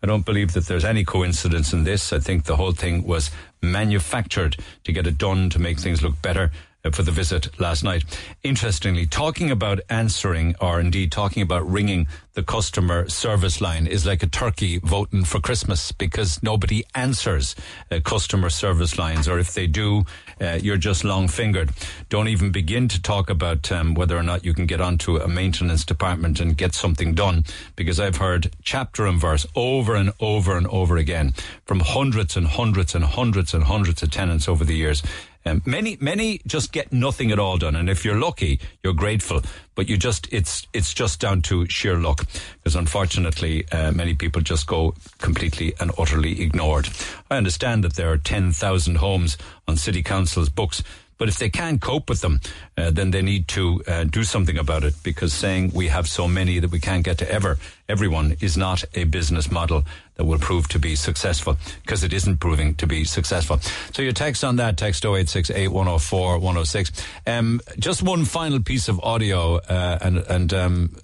I 0.03 0.07
don't 0.07 0.25
believe 0.25 0.55
that 0.55 0.67
there's 0.67 0.85
any 0.85 1.05
coincidence 1.05 1.75
in 1.75 1.85
this. 1.85 2.13
I 2.13 2.21
think 2.21 2.45
the 2.45 2.57
whole 2.57 2.73
thing 2.73 3.07
was 3.07 3.31
manufactured 3.63 4.57
to 4.85 4.93
get 4.93 5.07
it 5.07 5.19
done 5.19 5.51
to 5.51 5.59
make 5.59 5.79
things 5.79 6.03
look 6.03 6.21
better 6.23 6.51
for 6.93 7.03
the 7.03 7.11
visit 7.11 7.61
last 7.61 7.85
night. 7.85 8.05
Interestingly, 8.43 9.07
talking 9.07 9.51
about 9.51 9.81
answering 9.91 10.55
or 10.61 10.81
indeed 10.81 11.13
talking 11.13 11.43
about 11.43 11.69
ringing 11.69 12.07
the 12.35 12.43
customer 12.43 13.09
service 13.09 13.61
line 13.61 13.87
is 13.87 14.07
like 14.07 14.23
a 14.23 14.27
turkey 14.27 14.79
voting 14.79 15.25
for 15.25 15.41
Christmas 15.41 15.93
because 15.93 16.43
nobody 16.43 16.85
answers 16.95 17.57
uh, 17.91 17.99
customer 18.05 18.49
service 18.49 18.99
lines 18.99 19.29
or 19.29 19.39
if 19.39 19.53
they 19.53 19.67
do, 19.67 20.05
uh, 20.41 20.59
you're 20.63 20.77
just 20.77 21.05
long 21.05 21.27
fingered. 21.27 21.71
Don't 22.09 22.29
even 22.29 22.53
begin 22.53 22.89
to 22.89 23.03
talk 23.03 23.29
about 23.29 23.71
um, 23.73 23.95
whether 23.95 24.17
or 24.17 24.23
not 24.23 24.45
you 24.45 24.55
can 24.55 24.67
get 24.67 24.81
onto 24.81 25.17
a 25.17 25.29
maintenance 25.29 25.85
department 25.85 26.41
and 26.41 26.57
get 26.57 26.73
something 26.73 27.15
done 27.15 27.45
because 27.75 27.99
I've 27.99 28.17
heard 28.17 28.53
chapter 28.63 29.07
and 29.07 29.21
verse 29.21 29.45
over 29.57 29.95
and 29.97 30.13
over 30.21 30.57
and 30.57 30.69
over 30.69 30.97
again 30.97 31.35
from 31.67 31.81
hundreds 31.81 32.37
and 32.37 32.47
hundreds 32.47 32.95
and 32.95 33.05
hundreds 33.05 33.53
and 33.53 33.65
hundreds 33.65 34.03
of 34.03 34.11
tenants 34.11 34.49
over 34.49 34.65
the 34.65 34.77
years. 34.77 35.03
Um, 35.47 35.63
many, 35.65 35.97
many 36.01 36.41
just 36.47 36.71
get 36.71 36.93
nothing 36.93 37.31
at 37.33 37.39
all 37.39 37.57
done, 37.57 37.75
and 37.75 37.89
if 37.89 38.05
you're 38.05 38.19
lucky, 38.21 38.61
you're 38.83 38.93
grateful. 38.93 39.43
But 39.75 39.89
you 39.89 39.97
just, 39.97 40.31
it's, 40.33 40.67
it's 40.75 40.93
just 40.93 41.21
down 41.21 41.41
to 41.43 41.67
sheer 41.67 41.97
luck, 41.97 42.27
because 42.59 42.77
unfortunately, 42.77 43.65
uh, 43.73 43.93
many 43.93 44.15
people 44.15 44.43
just 44.43 44.67
go 44.67 44.95
completely 45.19 45.73
and 45.81 45.91
utterly 45.99 46.43
ignored. 46.43 46.91
I 47.31 47.39
understand 47.39 47.85
that 47.85 47.95
there 47.95 48.13
are 48.13 48.19
ten 48.19 48.53
thousand 48.53 48.97
homes 48.97 49.39
on 49.67 49.77
city 49.77 50.03
council's 50.03 50.51
books, 50.51 50.83
but 51.21 51.29
if 51.29 51.37
they 51.37 51.51
can't 51.51 51.83
cope 51.83 52.09
with 52.09 52.23
them, 52.23 52.41
uh, 52.79 52.91
then 52.91 53.11
they 53.11 53.21
need 53.21 53.47
to 53.49 53.83
uh, 53.87 54.05
do 54.05 54.25
something 54.25 54.57
about 54.57 54.85
it. 54.85 54.95
Because 55.03 55.35
saying 55.35 55.71
we 55.75 55.89
have 55.89 56.09
so 56.09 56.27
many 56.27 56.59
that 56.61 56.71
we 56.71 56.81
can't 56.81 57.05
get 57.05 57.19
to 57.19 57.31
ever 57.31 57.59
everyone 57.91 58.37
is 58.41 58.57
not 58.57 58.85
a 58.95 59.05
business 59.05 59.51
model 59.51 59.85
that 60.15 60.25
will 60.25 60.39
prove 60.39 60.69
to 60.69 60.79
be 60.79 60.95
successful 60.95 61.57
because 61.83 62.05
it 62.05 62.13
isn't 62.13 62.39
proving 62.39 62.75
to 62.77 62.87
be 62.87 63.05
successful. 63.05 63.59
So 63.93 64.01
your 64.01 64.13
text 64.13 64.45
on 64.45 64.57
that, 64.57 64.77
text 64.77 65.05
0868 65.05 65.69
104 65.69 66.39
106. 66.39 66.93
Um, 67.27 67.61
just 67.79 68.03
one 68.03 68.25
final 68.25 68.63
piece 68.63 68.89
of 68.89 69.01
audio, 69.01 69.57
uh, 69.57 69.99
and, 70.01 70.19
and, 70.19 70.55
um, 70.55 70.97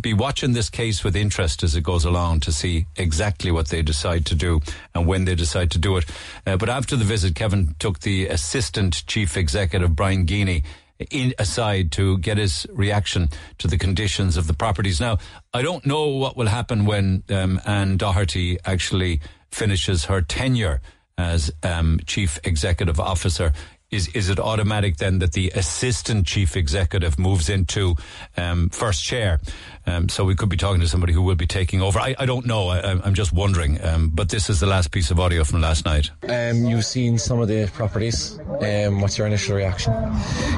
be 0.00 0.14
watching 0.14 0.52
this 0.52 0.70
case 0.70 1.04
with 1.04 1.14
interest 1.14 1.62
as 1.62 1.74
it 1.74 1.82
goes 1.82 2.04
along 2.04 2.40
to 2.40 2.52
see 2.52 2.86
exactly 2.96 3.50
what 3.50 3.68
they 3.68 3.82
decide 3.82 4.24
to 4.26 4.34
do 4.34 4.60
and 4.94 5.06
when 5.06 5.24
they 5.24 5.34
decide 5.34 5.70
to 5.72 5.78
do 5.78 5.96
it. 5.96 6.04
Uh, 6.46 6.56
but 6.56 6.68
after 6.68 6.96
the 6.96 7.04
visit, 7.04 7.34
Kevin 7.34 7.74
took 7.78 8.00
the 8.00 8.26
assistant 8.26 9.06
chief 9.06 9.36
executive, 9.36 9.94
Brian 9.94 10.24
Geaney, 10.26 10.64
in, 11.10 11.34
aside 11.38 11.92
to 11.92 12.18
get 12.18 12.38
his 12.38 12.66
reaction 12.70 13.28
to 13.58 13.68
the 13.68 13.76
conditions 13.76 14.36
of 14.36 14.46
the 14.46 14.54
properties. 14.54 15.00
Now, 15.00 15.18
I 15.52 15.62
don't 15.62 15.84
know 15.84 16.08
what 16.08 16.36
will 16.36 16.46
happen 16.46 16.86
when 16.86 17.24
um, 17.28 17.60
Anne 17.66 17.96
Doherty 17.96 18.58
actually 18.64 19.20
finishes 19.50 20.06
her 20.06 20.22
tenure 20.22 20.80
as 21.16 21.52
um, 21.62 22.00
chief 22.06 22.40
executive 22.44 22.98
officer. 22.98 23.52
Is 23.94 24.08
is 24.08 24.28
it 24.28 24.40
automatic 24.40 24.96
then 24.96 25.20
that 25.20 25.34
the 25.34 25.52
assistant 25.54 26.26
chief 26.26 26.56
executive 26.56 27.16
moves 27.16 27.48
into 27.48 27.94
um, 28.36 28.68
first 28.70 29.04
chair? 29.04 29.38
Um, 29.86 30.08
so 30.08 30.24
we 30.24 30.34
could 30.34 30.48
be 30.48 30.56
talking 30.56 30.80
to 30.80 30.88
somebody 30.88 31.12
who 31.12 31.22
will 31.22 31.36
be 31.36 31.46
taking 31.46 31.80
over. 31.80 32.00
I, 32.00 32.16
I 32.18 32.26
don't 32.26 32.44
know. 32.44 32.68
I, 32.68 33.06
am 33.06 33.14
just 33.14 33.32
wondering. 33.32 33.78
Um, 33.84 34.10
but 34.12 34.30
this 34.30 34.50
is 34.50 34.58
the 34.58 34.66
last 34.66 34.90
piece 34.90 35.12
of 35.12 35.20
audio 35.20 35.44
from 35.44 35.60
last 35.60 35.84
night. 35.84 36.10
Um, 36.28 36.64
you've 36.64 36.86
seen 36.86 37.18
some 37.18 37.38
of 37.38 37.46
the 37.46 37.70
properties. 37.72 38.40
Um, 38.62 39.00
what's 39.00 39.16
your 39.16 39.28
initial 39.28 39.54
reaction? 39.54 39.92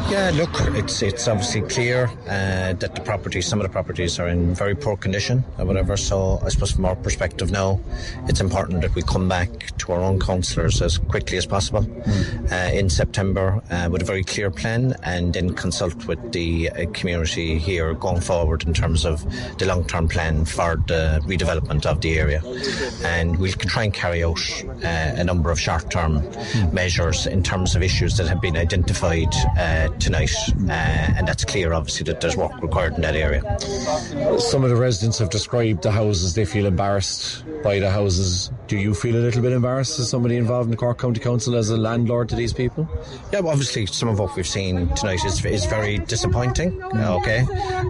Yeah, 0.09 0.31
look, 0.33 0.51
it's 0.77 1.03
it's 1.03 1.29
obviously 1.29 1.61
clear 1.63 2.07
uh, 2.29 2.73
that 2.73 2.95
the 2.95 3.03
properties, 3.03 3.47
some 3.47 3.61
of 3.61 3.67
the 3.67 3.73
properties, 3.73 4.19
are 4.19 4.29
in 4.29 4.55
very 4.55 4.75
poor 4.75 4.97
condition 4.97 5.45
or 5.59 5.67
whatever. 5.67 5.99
So 5.99 6.41
I 6.43 6.49
suppose 6.49 6.73
from 6.73 6.87
our 6.87 6.97
perspective 6.97 7.51
now, 7.51 7.81
it's 8.29 8.41
important 8.41 8.81
that 8.81 8.95
we 8.95 9.03
come 9.03 9.29
back 9.29 9.77
to 9.79 9.93
our 9.93 10.01
own 10.01 10.21
councillors 10.21 10.81
as 10.81 10.97
quickly 10.97 11.37
as 11.37 11.45
possible 11.45 11.83
mm. 11.83 12.53
uh, 12.53 12.73
in 12.73 12.89
September 12.89 13.26
uh, 13.35 13.89
with 13.91 14.03
a 14.03 14.05
very 14.05 14.23
clear 14.23 14.51
plan, 14.51 14.95
and 15.03 15.35
then 15.35 15.55
consult 15.55 16.07
with 16.07 16.33
the 16.33 16.71
uh, 16.71 16.87
community 16.93 17.59
here 17.59 17.93
going 17.95 18.21
forward 18.21 18.65
in 18.65 18.75
terms 18.75 19.05
of 19.05 19.17
of 19.17 19.59
the 19.59 19.67
long 19.67 19.85
term 19.85 20.09
plan 20.09 20.45
for 20.45 20.77
the 20.87 21.21
redevelopment 21.25 21.87
of 21.87 22.01
the 22.01 22.19
area. 22.19 22.43
And 23.05 23.39
we'll 23.39 23.53
try 23.53 23.85
and 23.85 23.95
carry 23.95 24.23
out 24.23 24.41
uh, 24.85 25.21
a 25.21 25.25
number 25.25 25.51
of 25.51 25.59
short 25.59 25.91
term 25.91 26.21
mm. 26.21 26.73
measures 26.73 27.27
in 27.27 27.43
terms 27.43 27.75
of 27.75 27.83
issues 27.83 28.17
that 28.19 28.29
have 28.29 28.41
been 28.41 28.57
identified 28.57 29.35
uh, 29.59 29.89
tonight. 29.99 30.35
Uh, 30.69 31.17
and 31.17 31.27
that's 31.27 31.45
clear, 31.45 31.73
obviously, 31.73 32.05
that 32.05 32.21
there's 32.21 32.37
work 32.37 32.61
required 32.63 32.95
in 32.95 33.03
that 33.03 33.17
area. 33.17 33.43
Some 34.39 34.65
of 34.65 34.71
the 34.71 34.77
residents 34.77 35.19
have 35.19 35.31
described 35.31 35.83
the 35.83 35.91
houses, 35.91 36.35
they 36.35 36.45
feel 36.45 36.67
embarrassed 36.67 37.45
by 37.63 37.79
the 37.79 37.91
houses. 37.91 38.51
Do 38.69 38.77
you 38.77 38.95
feel 38.95 39.15
a 39.15 39.23
little 39.23 39.43
bit 39.43 39.53
embarrassed 39.53 39.99
as 40.01 40.11
somebody 40.11 40.37
involved 40.37 40.67
in 40.67 40.71
the 40.73 40.77
Cork 40.77 40.99
County 40.99 41.21
Council 41.21 41.55
as 41.55 41.71
a 41.71 41.77
landlord 41.77 42.29
to 42.31 42.37
these 42.37 42.53
people? 42.53 42.89
Yeah, 43.33 43.41
well, 43.41 43.53
obviously, 43.53 43.87
some 43.87 44.09
of 44.09 44.19
what 44.19 44.35
we've 44.35 44.47
seen 44.47 44.89
tonight 44.95 45.25
is, 45.25 45.45
is 45.45 45.67
very 45.67 45.99
disappointing. 45.99 46.83
Okay. 46.83 47.41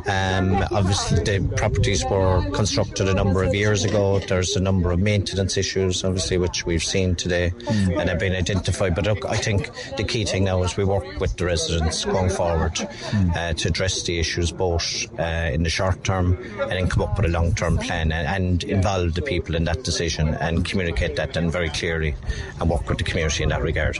Um, 0.06 0.62
obviously, 0.72 1.24
the 1.24 1.54
properties 1.56 2.04
were 2.04 2.42
constructed 2.50 3.08
a 3.08 3.14
number 3.14 3.42
of 3.42 3.54
years 3.54 3.84
ago. 3.84 4.18
There's 4.18 4.54
a 4.54 4.60
number 4.60 4.90
of 4.90 4.98
maintenance 4.98 5.56
issues, 5.56 6.04
obviously, 6.04 6.36
which 6.36 6.66
we've 6.66 6.84
seen 6.84 7.14
today 7.14 7.52
mm. 7.56 7.98
and 7.98 8.10
have 8.10 8.18
been 8.18 8.34
identified. 8.34 8.94
But 8.94 9.06
look, 9.06 9.24
I 9.24 9.36
think 9.36 9.70
the 9.96 10.04
key 10.04 10.26
thing 10.26 10.44
now 10.44 10.62
is 10.62 10.76
we 10.76 10.84
work 10.84 11.20
with 11.20 11.36
the 11.36 11.46
residents 11.46 12.04
going 12.04 12.28
forward 12.28 12.74
mm. 12.74 13.34
uh, 13.34 13.54
to 13.54 13.68
address 13.68 14.02
the 14.02 14.18
issues 14.18 14.52
both 14.52 15.06
uh, 15.18 15.50
in 15.52 15.62
the 15.62 15.70
short 15.70 16.04
term 16.04 16.36
and 16.60 16.72
then 16.72 16.88
come 16.88 17.02
up 17.02 17.16
with 17.16 17.26
a 17.26 17.30
long 17.30 17.54
term 17.54 17.78
plan 17.78 18.12
and, 18.12 18.26
and, 18.26 18.64
involve 18.64 19.14
the 19.14 19.22
people 19.22 19.54
in 19.54 19.64
that 19.64 19.82
decision 19.84 20.34
and 20.34 20.65
communicate 20.66 21.16
that 21.16 21.32
then 21.32 21.50
very 21.50 21.68
clearly 21.70 22.14
and 22.60 22.68
work 22.70 22.88
with 22.88 22.98
the 22.98 23.04
community 23.04 23.42
in 23.42 23.48
that 23.50 23.62
regard. 23.62 23.98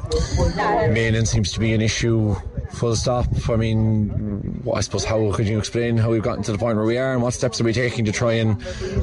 Maintenance 0.93 1.31
seems 1.31 1.53
to 1.53 1.61
be 1.61 1.73
an 1.73 1.81
issue 1.81 2.35
full 2.73 2.97
stop. 2.97 3.27
I 3.49 3.57
mean, 3.57 4.63
I 4.73 4.81
suppose 4.81 5.05
how 5.05 5.33
could 5.33 5.49
you 5.49 5.59
explain 5.59 5.97
how 5.97 6.11
we've 6.11 6.23
gotten 6.23 6.43
to 6.45 6.53
the 6.53 6.59
point 6.59 6.77
where 6.77 6.85
we 6.85 6.99
are, 6.99 7.13
and 7.13 7.23
what 7.23 7.35
steps 7.35 7.61
are 7.61 7.65
we 7.65 7.73
taking 7.73 8.05
to 8.05 8.13
try 8.13 8.35
and 8.35 8.59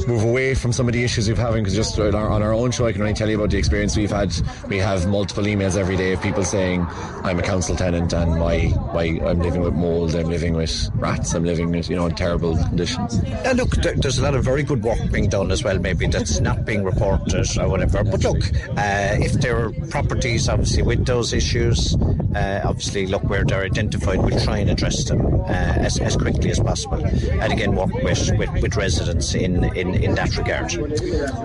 move 0.07 0.23
away 0.23 0.53
from 0.53 0.71
some 0.71 0.87
of 0.87 0.93
the 0.93 1.03
issues 1.03 1.27
we've 1.27 1.37
having? 1.37 1.63
Because 1.63 1.75
just 1.75 1.99
on 1.99 2.15
our, 2.15 2.29
on 2.29 2.41
our 2.41 2.53
own 2.53 2.71
show, 2.71 2.85
I 2.85 2.91
can 2.91 3.01
only 3.01 3.13
tell 3.13 3.29
you 3.29 3.37
about 3.37 3.49
the 3.49 3.57
experience 3.57 3.97
we've 3.97 4.11
had. 4.11 4.33
We 4.67 4.77
have 4.77 5.07
multiple 5.07 5.43
emails 5.43 5.77
every 5.77 5.97
day 5.97 6.13
of 6.13 6.21
people 6.21 6.43
saying, 6.43 6.85
"I'm 7.23 7.39
a 7.39 7.43
council 7.43 7.75
tenant, 7.75 8.13
and 8.13 8.31
my, 8.39 8.73
my 8.93 9.19
I'm 9.25 9.39
living 9.39 9.61
with 9.61 9.73
mold, 9.73 10.15
I'm 10.15 10.29
living 10.29 10.53
with 10.53 10.89
rats, 10.95 11.33
I'm 11.33 11.43
living 11.43 11.71
with 11.71 11.89
you 11.89 11.95
know 11.95 12.05
in 12.05 12.15
terrible 12.15 12.55
conditions." 12.57 13.19
Uh, 13.23 13.53
look, 13.55 13.71
there's 13.71 14.19
a 14.19 14.23
lot 14.23 14.35
of 14.35 14.43
very 14.43 14.63
good 14.63 14.83
work 14.83 14.99
being 15.11 15.29
done 15.29 15.51
as 15.51 15.63
well, 15.63 15.79
maybe 15.79 16.07
that's 16.07 16.39
not 16.39 16.65
being 16.65 16.83
reported 16.83 17.47
or 17.57 17.69
whatever. 17.69 18.03
But 18.03 18.23
look, 18.23 18.43
uh, 18.77 19.17
if 19.19 19.33
there 19.33 19.65
are 19.65 19.71
properties, 19.89 20.49
obviously, 20.49 20.83
with 20.83 21.05
those 21.05 21.33
issues, 21.33 21.95
uh, 22.35 22.61
obviously, 22.63 23.07
look, 23.07 23.23
where 23.23 23.43
they're 23.43 23.63
identified, 23.63 24.19
we'll 24.19 24.39
try 24.43 24.59
and 24.59 24.69
address 24.69 25.03
them 25.05 25.41
uh, 25.41 25.47
as, 25.47 25.99
as 25.99 26.15
quickly 26.17 26.51
as 26.51 26.59
possible. 26.59 27.05
And 27.05 27.53
again, 27.53 27.75
work 27.75 27.93
with, 27.93 28.31
with, 28.37 28.51
with 28.61 28.75
residents 28.75 29.33
in, 29.35 29.63
in, 29.75 29.93
in 29.95 30.15
that 30.15 30.35
regard. 30.37 30.73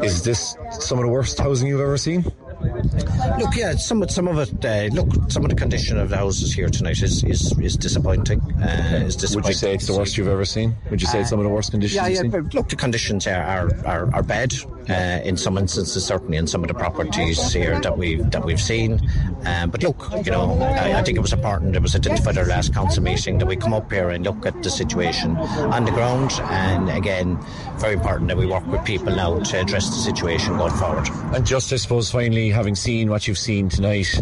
Is 0.04 0.22
this 0.22 0.56
some 0.80 0.98
of 0.98 1.04
the 1.04 1.10
worst 1.10 1.38
housing 1.38 1.68
you've 1.68 1.80
ever 1.80 1.98
seen? 1.98 2.24
Look, 3.38 3.54
yeah, 3.54 3.76
some 3.76 4.02
of 4.02 4.10
some 4.10 4.26
of 4.26 4.38
it. 4.38 4.64
Uh, 4.64 4.92
look, 4.92 5.30
some 5.30 5.44
of 5.44 5.50
the 5.50 5.54
condition 5.54 5.96
of 5.96 6.08
the 6.08 6.16
houses 6.16 6.52
here 6.52 6.68
tonight 6.68 7.00
is 7.02 7.22
is, 7.22 7.56
is 7.60 7.76
disappointing. 7.76 8.40
Uh, 8.60 9.04
is 9.06 9.14
disappointing. 9.14 9.44
Would 9.44 9.48
you 9.48 9.54
say 9.54 9.74
it's 9.74 9.86
the 9.86 9.96
worst 9.96 10.18
you've 10.18 10.26
ever 10.26 10.44
seen? 10.44 10.74
Would 10.90 11.00
you 11.00 11.06
say 11.06 11.20
it's 11.20 11.30
some 11.30 11.38
of 11.38 11.44
the 11.44 11.50
worst 11.50 11.70
conditions 11.70 11.94
Yeah, 11.94 12.08
you've 12.08 12.32
yeah. 12.32 12.40
seen? 12.40 12.50
Look, 12.52 12.68
the 12.68 12.74
conditions 12.76 13.28
are 13.28 13.40
are, 13.40 13.86
are, 13.86 14.14
are 14.14 14.22
bad 14.24 14.52
uh, 14.88 15.20
in 15.24 15.36
some 15.36 15.58
instances. 15.58 16.04
Certainly 16.04 16.38
in 16.38 16.46
some 16.46 16.62
of 16.62 16.68
the 16.68 16.74
properties 16.74 17.52
here 17.52 17.80
that 17.80 17.98
we 17.98 18.16
that 18.16 18.44
we've 18.44 18.60
seen. 18.60 19.00
Um, 19.44 19.70
but 19.70 19.82
look, 19.82 20.10
you 20.24 20.32
know, 20.32 20.58
I, 20.60 20.98
I 20.98 21.02
think 21.02 21.16
it 21.18 21.20
was 21.20 21.32
important. 21.32 21.76
It 21.76 21.82
was 21.82 21.94
identified 21.94 22.36
at 22.36 22.42
our 22.42 22.48
last 22.48 22.74
council 22.74 23.02
meeting 23.02 23.38
that 23.38 23.46
we 23.46 23.56
come 23.56 23.72
up 23.72 23.90
here 23.92 24.10
and 24.10 24.24
look 24.24 24.46
at 24.46 24.62
the 24.62 24.70
situation 24.70 25.36
on 25.36 25.84
the 25.84 25.90
ground. 25.90 26.32
And 26.44 26.88
again, 26.90 27.38
very 27.78 27.94
important 27.94 28.28
that 28.28 28.36
we 28.36 28.46
work 28.46 28.66
with 28.66 28.84
people 28.84 29.14
now 29.14 29.38
to 29.38 29.60
address 29.60 29.88
the 29.88 29.96
situation 29.96 30.56
going 30.56 30.72
forward. 30.74 31.08
And 31.34 31.46
just, 31.46 31.72
I 31.72 31.76
suppose, 31.76 32.10
finally, 32.10 32.50
having 32.50 32.74
seen 32.74 33.10
what 33.10 33.28
you've 33.28 33.38
seen 33.38 33.68
tonight, 33.68 34.20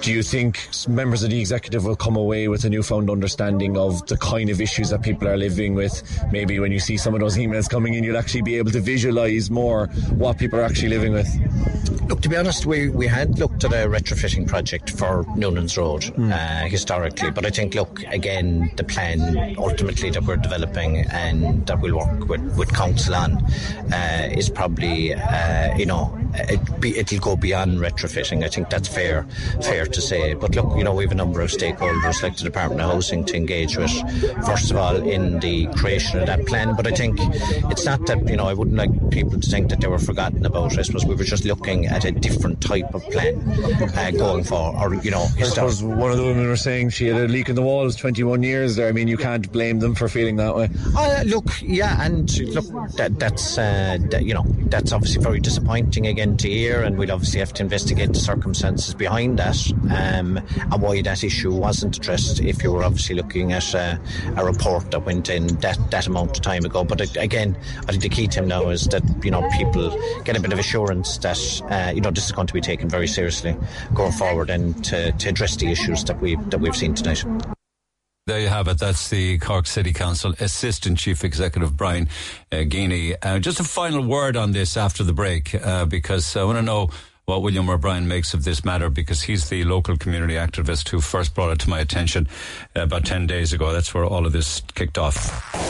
do 0.00 0.12
you 0.12 0.22
think 0.22 0.68
members 0.88 1.22
of 1.22 1.30
the 1.30 1.40
executive 1.40 1.84
will 1.84 1.96
come 1.96 2.16
away 2.16 2.48
with 2.48 2.64
a 2.64 2.70
newfound 2.70 3.10
understanding 3.10 3.76
of 3.76 4.06
the 4.06 4.16
kind 4.16 4.50
of 4.50 4.60
issues 4.60 4.90
that 4.90 5.02
people 5.02 5.28
are 5.28 5.36
living 5.36 5.74
with? 5.74 6.02
Maybe 6.30 6.58
when 6.58 6.72
you 6.72 6.80
see 6.80 6.96
some 6.96 7.14
of 7.14 7.20
those 7.20 7.36
emails 7.36 7.68
coming 7.68 7.94
in, 7.94 8.04
you'll 8.04 8.16
actually 8.16 8.42
be 8.42 8.56
able 8.56 8.70
to 8.72 8.80
visualise 8.80 9.50
more 9.50 9.88
what 10.12 10.38
people 10.38 10.58
are 10.58 10.64
actually 10.64 10.88
living 10.88 11.12
with. 11.12 11.28
Look, 12.08 12.20
to 12.20 12.28
be 12.28 12.36
honest, 12.36 12.66
we, 12.66 12.90
we 12.90 13.06
had 13.06 13.38
looked 13.38 13.64
at 13.64 13.72
a 13.72 13.88
retrofitting 13.88 14.46
project 14.46 14.90
for 14.90 15.24
Noonan's 15.36 15.78
Road 15.78 16.04
uh, 16.18 16.66
historically, 16.66 17.30
but 17.30 17.46
I 17.46 17.50
think, 17.50 17.74
look, 17.74 18.02
again, 18.04 18.70
the 18.76 18.84
plan 18.84 19.54
ultimately 19.56 20.10
that 20.10 20.22
we're 20.22 20.36
developing 20.36 20.98
and 20.98 21.66
that 21.66 21.80
we'll 21.80 21.96
work 21.96 22.28
with, 22.28 22.58
with 22.58 22.74
council 22.74 23.14
on 23.14 23.42
uh, 23.92 24.28
is 24.32 24.50
probably, 24.50 25.14
uh, 25.14 25.74
you 25.76 25.86
know, 25.86 26.16
it 26.34 26.80
be, 26.80 26.96
it'll 26.98 27.20
go 27.20 27.36
beyond 27.36 27.78
retrofitting. 27.78 28.44
I 28.44 28.48
think 28.48 28.68
that's 28.68 28.88
fair, 28.88 29.24
fair 29.62 29.86
to 29.86 30.00
say. 30.00 30.34
But 30.34 30.54
look, 30.56 30.76
you 30.76 30.84
know, 30.84 30.94
we 30.94 31.04
have 31.04 31.12
a 31.12 31.16
number 31.16 31.40
of 31.40 31.50
stakeholders 31.50 32.22
like 32.22 32.36
the 32.36 32.44
Department 32.44 32.80
of 32.80 32.90
Housing 32.90 33.24
to 33.26 33.36
engage 33.36 33.76
with, 33.76 33.92
first 34.44 34.70
of 34.70 34.76
all, 34.76 34.96
in 34.96 35.40
the 35.40 35.66
creation 35.68 36.20
of 36.20 36.26
that 36.26 36.44
plan. 36.46 36.74
But 36.76 36.86
I 36.86 36.90
think 36.90 37.18
it's 37.70 37.84
not 37.86 38.04
that, 38.06 38.28
you 38.28 38.36
know, 38.36 38.46
I 38.46 38.52
wouldn't 38.52 38.76
like 38.76 39.10
people 39.10 39.40
to 39.40 39.48
think 39.48 39.70
that 39.70 39.80
they 39.80 39.86
were 39.86 39.93
forgotten 39.98 40.44
about. 40.46 40.78
I 40.78 40.82
suppose 40.82 41.04
we 41.04 41.14
were 41.14 41.24
just 41.24 41.44
looking 41.44 41.86
at 41.86 42.04
a 42.04 42.10
different 42.12 42.60
type 42.60 42.94
of 42.94 43.02
plan 43.10 43.36
uh, 43.96 44.10
going 44.12 44.44
for, 44.44 44.76
or, 44.76 44.94
you 44.96 45.10
know, 45.10 45.26
I 45.38 45.42
suppose 45.44 45.82
one 45.82 46.10
of 46.10 46.16
the 46.16 46.24
women 46.24 46.46
were 46.46 46.56
saying 46.56 46.90
she 46.90 47.06
had 47.06 47.20
a 47.20 47.28
leak 47.28 47.48
in 47.48 47.54
the 47.54 47.62
walls 47.62 47.96
21 47.96 48.42
years 48.42 48.76
there. 48.76 48.88
I 48.88 48.92
mean, 48.92 49.08
you 49.08 49.16
can't 49.16 49.50
blame 49.52 49.80
them 49.80 49.94
for 49.94 50.08
feeling 50.08 50.36
that 50.36 50.54
way. 50.54 50.68
Uh, 50.96 51.22
look, 51.26 51.46
yeah, 51.62 52.04
and 52.04 52.38
look, 52.54 52.66
that, 52.96 53.18
that's 53.18 53.58
uh, 53.58 53.98
that, 54.10 54.24
you 54.24 54.34
know 54.34 54.44
that's 54.66 54.92
obviously 54.92 55.22
very 55.22 55.40
disappointing 55.40 56.06
again 56.06 56.36
to 56.38 56.48
hear, 56.48 56.82
and 56.82 56.98
we'll 56.98 57.12
obviously 57.12 57.40
have 57.40 57.52
to 57.54 57.62
investigate 57.62 58.12
the 58.12 58.18
circumstances 58.18 58.94
behind 58.94 59.38
that 59.38 59.56
um, 59.90 60.38
and 60.38 60.82
why 60.82 61.00
that 61.02 61.22
issue 61.22 61.52
wasn't 61.52 61.96
addressed. 61.96 62.40
If 62.40 62.62
you 62.62 62.72
were 62.72 62.84
obviously 62.84 63.14
looking 63.14 63.52
at 63.52 63.74
uh, 63.74 63.96
a 64.36 64.44
report 64.44 64.90
that 64.90 65.00
went 65.00 65.28
in 65.28 65.46
that 65.58 65.78
that 65.90 66.06
amount 66.06 66.36
of 66.36 66.42
time 66.42 66.64
ago, 66.64 66.84
but 66.84 67.00
uh, 67.00 67.20
again, 67.20 67.56
I 67.86 67.92
think 67.92 68.02
the 68.02 68.08
key 68.08 68.26
to 68.28 68.40
him 68.40 68.48
now 68.48 68.68
is 68.68 68.86
that 68.88 69.02
you 69.24 69.30
know 69.30 69.48
people 69.50 69.83
get 70.24 70.36
a 70.36 70.40
bit 70.40 70.52
of 70.52 70.58
assurance 70.58 71.18
that 71.18 71.62
uh, 71.70 71.92
you 71.94 72.00
know 72.00 72.10
this 72.10 72.26
is 72.26 72.32
going 72.32 72.46
to 72.46 72.54
be 72.54 72.60
taken 72.60 72.88
very 72.88 73.08
seriously 73.08 73.56
going 73.94 74.12
forward, 74.12 74.50
and 74.50 74.84
to, 74.84 75.12
to 75.12 75.28
address 75.28 75.56
the 75.56 75.70
issues 75.70 76.04
that 76.04 76.20
we 76.20 76.36
that 76.50 76.60
we've 76.60 76.76
seen 76.76 76.94
tonight. 76.94 77.24
There 78.26 78.40
you 78.40 78.48
have 78.48 78.68
it. 78.68 78.78
That's 78.78 79.10
the 79.10 79.36
Cork 79.38 79.66
City 79.66 79.92
Council 79.92 80.34
Assistant 80.40 80.96
Chief 80.96 81.24
Executive 81.24 81.76
Brian 81.76 82.08
uh. 82.50 83.14
Uh, 83.20 83.38
just 83.38 83.60
a 83.60 83.64
final 83.64 84.02
word 84.02 84.34
on 84.34 84.52
this 84.52 84.78
after 84.78 85.04
the 85.04 85.12
break, 85.12 85.54
uh, 85.54 85.84
because 85.84 86.34
I 86.34 86.44
want 86.44 86.56
to 86.56 86.62
know 86.62 86.88
what 87.26 87.42
William 87.42 87.68
O'Brien 87.70 88.06
makes 88.06 88.34
of 88.34 88.44
this 88.44 88.64
matter, 88.64 88.90
because 88.90 89.22
he's 89.22 89.48
the 89.48 89.64
local 89.64 89.96
community 89.96 90.34
activist 90.34 90.88
who 90.88 91.00
first 91.00 91.34
brought 91.34 91.52
it 91.52 91.58
to 91.60 91.70
my 91.70 91.80
attention 91.80 92.28
uh, 92.76 92.82
about 92.82 93.04
10 93.04 93.26
days 93.26 93.52
ago. 93.52 93.72
That's 93.72 93.94
where 93.94 94.04
all 94.04 94.26
of 94.26 94.32
this 94.32 94.60
kicked 94.74 94.98
off. 94.98 95.14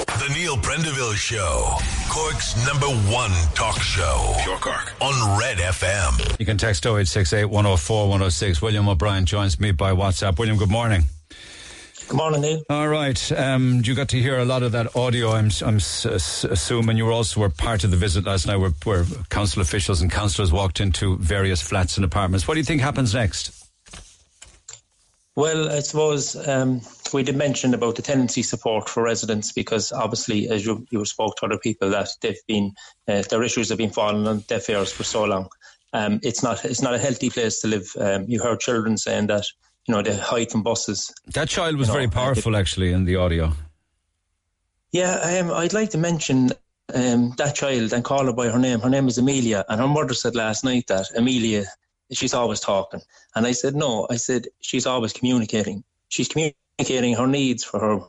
The 0.07 0.33
Neil 0.35 0.57
Prendeville 0.57 1.15
Show, 1.15 1.77
Cork's 2.09 2.57
number 2.67 2.87
one 3.13 3.31
talk 3.55 3.81
show. 3.81 4.35
Pure 4.43 4.59
Cork 4.59 4.93
on 5.01 5.39
Red 5.39 5.59
FM. 5.59 6.39
You 6.41 6.47
can 6.47 6.59
text 6.59 6.85
0868 6.85 7.47
104 7.47 8.09
106. 8.09 8.63
William 8.63 8.89
O'Brien 8.89 9.25
joins 9.27 9.61
me 9.61 9.73
by 9.73 9.93
WhatsApp. 9.93 10.39
William, 10.39 10.57
good 10.57 10.71
morning. 10.71 11.05
Good 12.09 12.17
morning, 12.17 12.43
Neil. 12.43 12.63
All 12.69 12.89
right. 12.89 13.33
Um, 13.33 13.81
you 13.85 13.95
got 13.95 14.09
to 14.11 14.21
hear 14.21 14.39
a 14.39 14.45
lot 14.45 14.63
of 14.63 14.73
that 14.73 14.95
audio. 14.95 15.33
I'm, 15.33 15.51
I'm 15.65 15.77
s- 15.77 16.05
s- 16.07 16.45
assuming 16.45 16.97
you 16.97 17.07
were 17.07 17.13
also 17.13 17.41
were 17.41 17.49
part 17.49 17.83
of 17.83 17.91
the 17.91 17.97
visit 17.97 18.25
last 18.25 18.47
night, 18.47 18.57
where, 18.57 18.73
where 18.85 19.05
council 19.31 19.63
officials 19.63 20.03
and 20.03 20.11
councillors 20.13 20.53
walked 20.53 20.81
into 20.81 21.17
various 21.17 21.63
flats 21.63 21.97
and 21.97 22.05
apartments. 22.05 22.47
What 22.47 22.55
do 22.55 22.61
you 22.61 22.65
think 22.65 22.83
happens 22.83 23.15
next? 23.15 23.65
Well, 25.35 25.71
I 25.71 25.81
suppose 25.81 26.37
um, 26.47 26.83
we 27.13 27.23
did 27.25 27.37
mention 27.37 27.75
about 27.75 27.97
the 27.97 28.03
tenancy 28.03 28.43
support 28.43 28.89
for 28.89 29.03
residents 29.03 29.51
because 29.53 29.91
obviously, 29.91 30.49
as 30.49 30.65
you, 30.65 30.87
you 30.91 31.05
spoke 31.07 31.37
to 31.37 31.47
other 31.47 31.59
people, 31.59 31.91
that 31.91 32.09
they've 32.21 32.37
been 32.47 32.73
uh, 33.09 33.23
their 33.23 33.43
issues 33.43 33.71
have 33.71 33.79
been 33.79 33.91
falling 33.91 34.29
on 34.29 34.41
deaf 34.41 34.69
ears 34.71 34.93
for 34.93 35.03
so 35.05 35.25
long. 35.25 35.49
Um, 35.93 36.21
it's 36.23 36.43
not 36.43 36.65
it's 36.65 36.83
not 36.83 36.95
a 36.95 36.99
healthy 36.99 37.31
place 37.31 37.61
to 37.63 37.69
live. 37.69 37.91
Um, 37.99 38.27
you 38.29 38.41
heard 38.43 38.61
children 38.61 38.97
saying 38.97 39.27
that 39.29 39.45
you 39.87 39.95
know 39.95 40.03
they 40.03 40.16
hide 40.16 40.51
from 40.51 40.62
buses. 40.62 41.12
That 41.26 41.49
child 41.49 41.76
was 41.76 41.89
You 41.89 41.95
know, 41.95 41.99
very 42.01 42.09
powerful, 42.11 42.57
actually, 42.57 42.93
in 42.93 43.05
the 43.05 43.16
audio. 43.16 43.53
Yeah, 44.93 45.41
um, 45.41 45.51
I'd 45.51 45.72
like 45.72 45.91
to 45.91 45.99
mention 45.99 46.53
um, 46.95 47.32
that 47.37 47.55
child 47.55 47.93
and 47.93 48.05
call 48.05 48.26
her 48.26 48.32
by 48.32 48.49
her 48.49 48.59
name. 48.59 48.80
Her 48.80 48.91
name 48.91 49.09
is 49.09 49.18
Amelia, 49.18 49.64
and 49.68 49.80
her 49.80 49.89
mother 49.89 50.14
said 50.14 50.35
last 50.35 50.64
night 50.64 50.87
that 50.87 51.07
Amelia, 51.16 51.64
she's 52.12 52.35
always 52.35 52.61
talking. 52.61 53.01
And 53.35 53.47
I 53.47 53.53
said, 53.53 53.74
no, 53.74 54.07
I 54.11 54.16
said, 54.16 54.47
she's 54.61 54.87
always 54.87 55.12
communicating. 55.12 55.82
She's 56.09 56.28
communicating 56.28 57.14
her 57.14 57.26
needs 57.26 57.64
for 57.64 57.80
her 57.80 58.01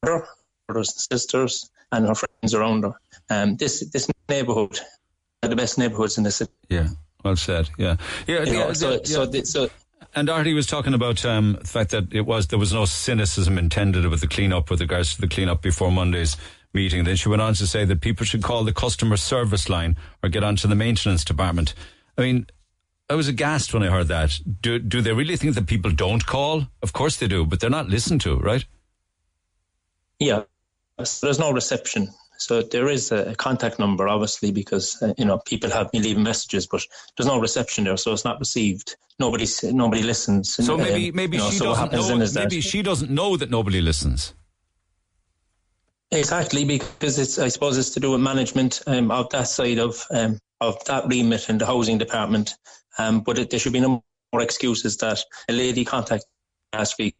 brother, 0.00 0.26
brothers 0.66 0.92
and 0.92 1.20
sisters, 1.20 1.70
and 1.90 2.06
her 2.06 2.14
friends 2.14 2.54
around 2.54 2.84
her. 2.84 2.94
Um, 3.30 3.56
this 3.56 3.88
this 3.90 4.08
neighbourhood, 4.28 4.78
are 5.42 5.48
the 5.48 5.56
best 5.56 5.76
neighbourhoods 5.78 6.18
in 6.18 6.24
the 6.24 6.30
city. 6.30 6.52
Yeah, 6.68 6.88
well 7.24 7.36
said. 7.36 7.68
Yeah, 7.78 7.96
yeah. 8.26 8.44
You 8.44 8.52
know, 8.52 8.66
yeah, 8.68 8.72
so, 8.72 8.90
yeah, 8.92 8.98
so, 9.04 9.26
the, 9.26 9.44
so 9.44 9.70
Anne 10.18 10.24
Doherty 10.24 10.52
was 10.52 10.66
talking 10.66 10.94
about 10.94 11.24
um, 11.24 11.58
the 11.60 11.68
fact 11.68 11.92
that 11.92 12.12
it 12.12 12.22
was 12.22 12.48
there 12.48 12.58
was 12.58 12.72
no 12.72 12.86
cynicism 12.86 13.56
intended 13.56 14.04
with 14.08 14.20
the 14.20 14.26
cleanup 14.26 14.68
with 14.68 14.80
regards 14.80 15.14
to 15.14 15.20
the 15.20 15.28
cleanup 15.28 15.62
before 15.62 15.92
Monday's 15.92 16.36
meeting. 16.74 17.04
Then 17.04 17.14
she 17.14 17.28
went 17.28 17.40
on 17.40 17.54
to 17.54 17.68
say 17.68 17.84
that 17.84 18.00
people 18.00 18.26
should 18.26 18.42
call 18.42 18.64
the 18.64 18.72
customer 18.72 19.16
service 19.16 19.68
line 19.68 19.96
or 20.20 20.28
get 20.28 20.42
onto 20.42 20.66
the 20.66 20.74
maintenance 20.74 21.24
department. 21.24 21.72
I 22.16 22.22
mean, 22.22 22.48
I 23.08 23.14
was 23.14 23.28
aghast 23.28 23.72
when 23.72 23.84
I 23.84 23.90
heard 23.90 24.08
that. 24.08 24.40
Do 24.60 24.80
do 24.80 25.00
they 25.00 25.12
really 25.12 25.36
think 25.36 25.54
that 25.54 25.68
people 25.68 25.92
don't 25.92 26.26
call? 26.26 26.66
Of 26.82 26.92
course 26.92 27.18
they 27.18 27.28
do, 27.28 27.46
but 27.46 27.60
they're 27.60 27.70
not 27.70 27.88
listened 27.88 28.20
to, 28.22 28.38
right? 28.38 28.64
Yeah, 30.18 30.42
there's 30.96 31.38
no 31.38 31.52
reception. 31.52 32.08
So 32.38 32.62
there 32.62 32.88
is 32.88 33.10
a, 33.10 33.34
contact 33.34 33.80
number, 33.80 34.08
obviously, 34.08 34.52
because 34.52 35.02
uh, 35.02 35.12
you 35.18 35.24
know 35.24 35.38
people 35.44 35.70
have 35.70 35.90
been 35.90 36.02
leaving 36.02 36.22
messages, 36.22 36.66
but 36.66 36.82
there's 37.16 37.26
no 37.26 37.40
reception 37.40 37.84
there, 37.84 37.96
so 37.96 38.12
it's 38.12 38.24
not 38.24 38.38
received. 38.38 38.96
Nobody 39.18 39.46
nobody 39.64 40.02
listens. 40.02 40.54
So 40.54 40.76
maybe 40.76 41.10
Um, 41.10 41.16
maybe 41.16 41.36
you 41.36 41.42
know, 41.42 41.50
she 41.50 41.56
so 41.58 41.74
doesn't 41.74 42.18
know. 42.18 42.24
is 42.24 42.32
that 42.34 42.52
she 42.52 42.82
doesn't 42.82 43.10
know 43.10 43.36
that 43.36 43.50
nobody 43.50 43.80
listens. 43.80 44.34
exactly 46.12 46.64
because 46.64 47.18
it's 47.18 47.38
I 47.38 47.48
suppose 47.48 47.76
it's 47.76 47.90
to 47.90 48.00
do 48.00 48.12
with 48.12 48.20
management 48.20 48.82
um, 48.86 49.10
of 49.10 49.28
that 49.30 49.48
side 49.48 49.78
of 49.78 50.06
um, 50.10 50.38
of 50.60 50.82
that 50.84 51.06
remit 51.08 51.48
in 51.50 51.58
the 51.58 51.66
housing 51.66 51.98
department. 51.98 52.54
Um, 52.98 53.20
but 53.20 53.38
it, 53.38 53.50
there 53.50 53.58
should 53.60 53.72
be 53.72 53.80
no 53.80 54.02
more 54.32 54.42
excuses 54.42 54.96
that 54.98 55.18
a 55.48 55.52
lady 55.52 55.84
contacted 55.84 56.28
last 56.72 56.98
week 56.98 57.16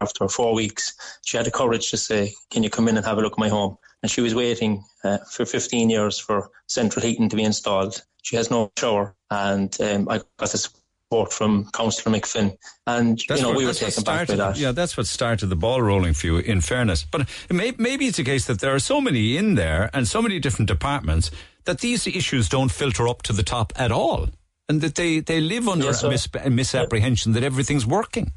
after 0.00 0.28
four 0.28 0.54
weeks. 0.54 0.94
She 1.24 1.36
had 1.36 1.46
the 1.46 1.50
courage 1.50 1.90
to 1.90 1.96
say, 1.96 2.34
"Can 2.50 2.62
you 2.62 2.70
come 2.70 2.88
in 2.88 2.96
and 2.96 3.04
have 3.04 3.18
a 3.18 3.20
look 3.20 3.32
at 3.32 3.38
my 3.38 3.48
home?" 3.48 3.76
And 4.02 4.10
she 4.10 4.20
was 4.20 4.34
waiting 4.34 4.82
uh, 5.04 5.18
for 5.30 5.44
15 5.44 5.90
years 5.90 6.18
for 6.18 6.50
central 6.66 7.04
heating 7.04 7.28
to 7.28 7.36
be 7.36 7.44
installed. 7.44 8.02
She 8.22 8.36
has 8.36 8.50
no 8.50 8.70
shower, 8.78 9.14
and 9.30 9.74
um, 9.80 10.08
I 10.08 10.18
got 10.38 10.50
this 10.50 10.70
support 11.10 11.32
from 11.32 11.68
Councillor 11.72 12.16
Mick 12.16 12.24
Finn, 12.26 12.56
and 12.86 13.20
That's 13.28 13.40
you 13.40 13.46
know 13.46 13.50
what- 13.50 13.58
we 13.58 13.66
were 13.66 13.72
taken 13.74 14.04
back 14.04 14.28
by 14.28 14.36
that. 14.36 14.56
Yeah, 14.56 14.72
that's 14.72 14.96
what 14.96 15.06
started 15.06 15.46
the 15.48 15.56
ball 15.56 15.82
rolling 15.82 16.14
for 16.14 16.26
you, 16.26 16.36
in 16.38 16.60
fairness. 16.60 17.04
But 17.10 17.22
it 17.48 17.54
may, 17.54 17.72
maybe 17.78 18.06
it's 18.06 18.18
a 18.18 18.24
case 18.24 18.46
that 18.46 18.60
there 18.60 18.74
are 18.74 18.78
so 18.78 19.00
many 19.00 19.36
in 19.36 19.54
there 19.54 19.90
and 19.92 20.06
so 20.06 20.22
many 20.22 20.38
different 20.38 20.68
departments 20.68 21.30
that 21.64 21.80
these 21.80 22.06
issues 22.06 22.48
don't 22.48 22.70
filter 22.70 23.08
up 23.08 23.22
to 23.22 23.32
the 23.32 23.42
top 23.42 23.72
at 23.76 23.90
all. 23.92 24.28
And 24.68 24.80
that 24.82 24.94
they, 24.94 25.18
they 25.18 25.40
live 25.40 25.66
under 25.68 25.86
Yes, 25.86 26.04
a, 26.04 26.08
mis- 26.08 26.28
a 26.44 26.48
misapprehension 26.48 27.32
that 27.32 27.42
everything's 27.42 27.84
working. 27.84 28.32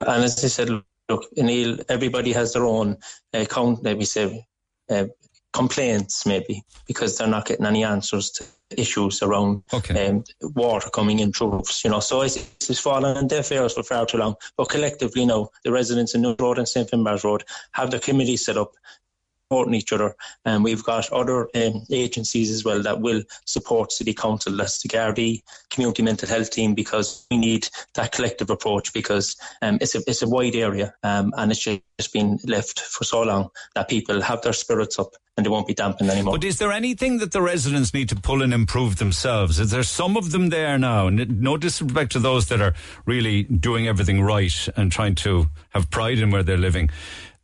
And 0.00 0.24
as 0.24 0.42
I 0.44 0.48
said, 0.48 0.68
look, 1.12 1.28
Neil, 1.36 1.78
everybody 1.88 2.32
has 2.32 2.52
their 2.52 2.64
own 2.64 2.96
uh, 3.34 3.44
count, 3.44 3.82
maybe 3.82 4.04
say, 4.04 4.46
uh, 4.90 5.06
complaints, 5.52 6.24
maybe, 6.26 6.62
because 6.86 7.18
they're 7.18 7.28
not 7.28 7.46
getting 7.46 7.66
any 7.66 7.84
answers 7.84 8.30
to 8.30 8.44
issues 8.76 9.22
around 9.22 9.62
um, 9.94 10.24
water 10.40 10.88
coming 10.88 11.18
in 11.18 11.30
through 11.30 11.50
roofs, 11.50 11.84
you 11.84 11.90
know. 11.90 12.00
So 12.00 12.22
it's, 12.22 12.36
it's 12.70 12.80
fallen 12.80 13.16
on 13.16 13.26
deaf 13.26 13.52
ears 13.52 13.74
for 13.74 13.82
far 13.82 14.06
too 14.06 14.16
long. 14.16 14.34
But 14.56 14.70
collectively 14.70 15.26
now, 15.26 15.50
the 15.62 15.72
residents 15.72 16.14
in 16.14 16.22
New 16.22 16.34
Road 16.38 16.58
and 16.58 16.66
St. 16.66 16.90
Finbarr's 16.90 17.24
Road 17.24 17.44
have 17.72 17.90
their 17.90 18.00
committees 18.00 18.46
set 18.46 18.56
up 18.56 18.72
supporting 19.52 19.74
each 19.74 19.92
other. 19.92 20.14
And 20.44 20.64
we've 20.64 20.82
got 20.82 21.12
other 21.12 21.48
um, 21.54 21.84
agencies 21.90 22.50
as 22.50 22.64
well 22.64 22.82
that 22.82 23.00
will 23.00 23.22
support 23.44 23.92
City 23.92 24.14
Council. 24.14 24.56
That's 24.56 24.80
the 24.80 24.88
Gardaí 24.88 25.42
Community 25.70 26.02
Mental 26.02 26.28
Health 26.28 26.50
Team 26.50 26.74
because 26.74 27.26
we 27.30 27.36
need 27.36 27.68
that 27.94 28.12
collective 28.12 28.48
approach 28.48 28.92
because 28.94 29.36
um, 29.60 29.78
it's 29.80 29.94
a 29.94 30.00
it's 30.06 30.22
a 30.22 30.28
wide 30.28 30.54
area 30.54 30.94
um, 31.02 31.34
and 31.36 31.52
it's 31.52 31.62
just 31.62 32.12
been 32.12 32.38
left 32.44 32.80
for 32.80 33.04
so 33.04 33.22
long 33.22 33.50
that 33.74 33.88
people 33.88 34.22
have 34.22 34.40
their 34.40 34.54
spirits 34.54 34.98
up 34.98 35.12
and 35.36 35.44
they 35.44 35.50
won't 35.50 35.66
be 35.66 35.74
dampened 35.74 36.10
anymore. 36.10 36.34
But 36.34 36.44
is 36.44 36.58
there 36.58 36.72
anything 36.72 37.18
that 37.18 37.32
the 37.32 37.42
residents 37.42 37.92
need 37.92 38.08
to 38.08 38.16
pull 38.16 38.42
and 38.42 38.54
improve 38.54 38.96
themselves? 38.96 39.60
Is 39.60 39.70
there 39.70 39.82
some 39.82 40.16
of 40.16 40.30
them 40.30 40.48
there 40.48 40.78
now? 40.78 41.10
No 41.10 41.56
disrespect 41.58 42.12
to 42.12 42.18
those 42.18 42.48
that 42.48 42.60
are 42.60 42.74
really 43.06 43.44
doing 43.44 43.86
everything 43.86 44.22
right 44.22 44.68
and 44.76 44.90
trying 44.90 45.14
to 45.16 45.48
have 45.70 45.90
pride 45.90 46.18
in 46.18 46.30
where 46.30 46.42
they're 46.42 46.56
living. 46.56 46.90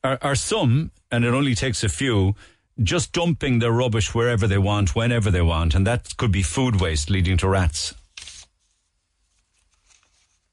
Are, 0.04 0.18
are 0.22 0.34
some, 0.34 0.90
and 1.10 1.24
it 1.24 1.34
only 1.34 1.54
takes 1.54 1.82
a 1.82 1.88
few, 1.88 2.34
just 2.82 3.12
dumping 3.12 3.58
their 3.58 3.72
rubbish 3.72 4.14
wherever 4.14 4.46
they 4.46 4.58
want, 4.58 4.94
whenever 4.94 5.30
they 5.30 5.42
want, 5.42 5.74
and 5.74 5.86
that 5.86 6.16
could 6.16 6.32
be 6.32 6.42
food 6.42 6.80
waste 6.80 7.10
leading 7.10 7.36
to 7.38 7.48
rats. 7.48 7.94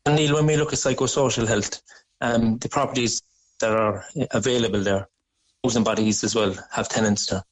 And 0.05 0.15
Neil, 0.15 0.35
when 0.35 0.45
we 0.45 0.57
look 0.57 0.71
at 0.71 0.79
psychosocial 0.79 1.47
health, 1.47 1.81
um, 2.21 2.57
the 2.59 2.69
properties 2.69 3.21
that 3.59 3.71
are 3.71 4.05
available 4.31 4.81
there, 4.81 5.07
housing 5.63 5.83
bodies 5.83 6.23
as 6.23 6.35
well, 6.35 6.55
have 6.71 6.89
tenants 6.89 7.25
there. 7.27 7.43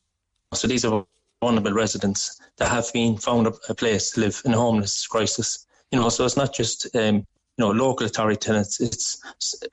So 0.54 0.68
these 0.68 0.86
are 0.86 1.06
vulnerable 1.42 1.74
residents 1.74 2.40
that 2.58 2.70
have 2.70 2.92
been 2.94 3.18
found 3.18 3.48
a, 3.48 3.74
place 3.74 4.12
to 4.12 4.22
live 4.22 4.42
in 4.46 4.54
a 4.54 4.58
homeless 4.58 5.08
crisis. 5.08 5.66
You 5.92 6.00
know, 6.00 6.10
so 6.10 6.26
it's 6.26 6.38
not 6.38 6.54
just 6.54 6.96
um, 6.96 7.16
you 7.16 7.26
know 7.60 7.72
local 7.72 8.06
authority 8.06 8.38
tenants; 8.38 8.80
it's 8.80 9.22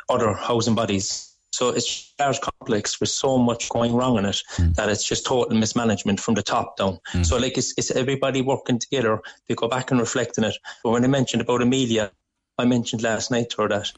other 0.08 0.32
housing 0.34 0.74
bodies. 0.74 1.29
So 1.52 1.70
it's 1.70 2.14
a 2.18 2.24
large 2.24 2.40
complex 2.40 3.00
with 3.00 3.08
so 3.08 3.36
much 3.36 3.68
going 3.68 3.92
wrong 3.92 4.18
in 4.18 4.24
it 4.24 4.40
hmm. 4.50 4.72
that 4.72 4.88
it's 4.88 5.04
just 5.04 5.26
total 5.26 5.56
mismanagement 5.56 6.20
from 6.20 6.34
the 6.34 6.42
top 6.42 6.76
down. 6.76 6.98
Hmm. 7.06 7.22
So 7.22 7.38
like 7.38 7.58
it's, 7.58 7.74
it's 7.76 7.90
everybody 7.90 8.40
working 8.40 8.78
together. 8.78 9.20
They 9.48 9.54
go 9.54 9.68
back 9.68 9.90
and 9.90 10.00
reflect 10.00 10.38
on 10.38 10.44
it. 10.44 10.56
But 10.82 10.90
when 10.90 11.04
I 11.04 11.08
mentioned 11.08 11.42
about 11.42 11.62
Amelia, 11.62 12.12
I 12.58 12.66
mentioned 12.66 13.02
last 13.02 13.30
night 13.30 13.50
to 13.50 13.62
her 13.62 13.68
that 13.68 13.90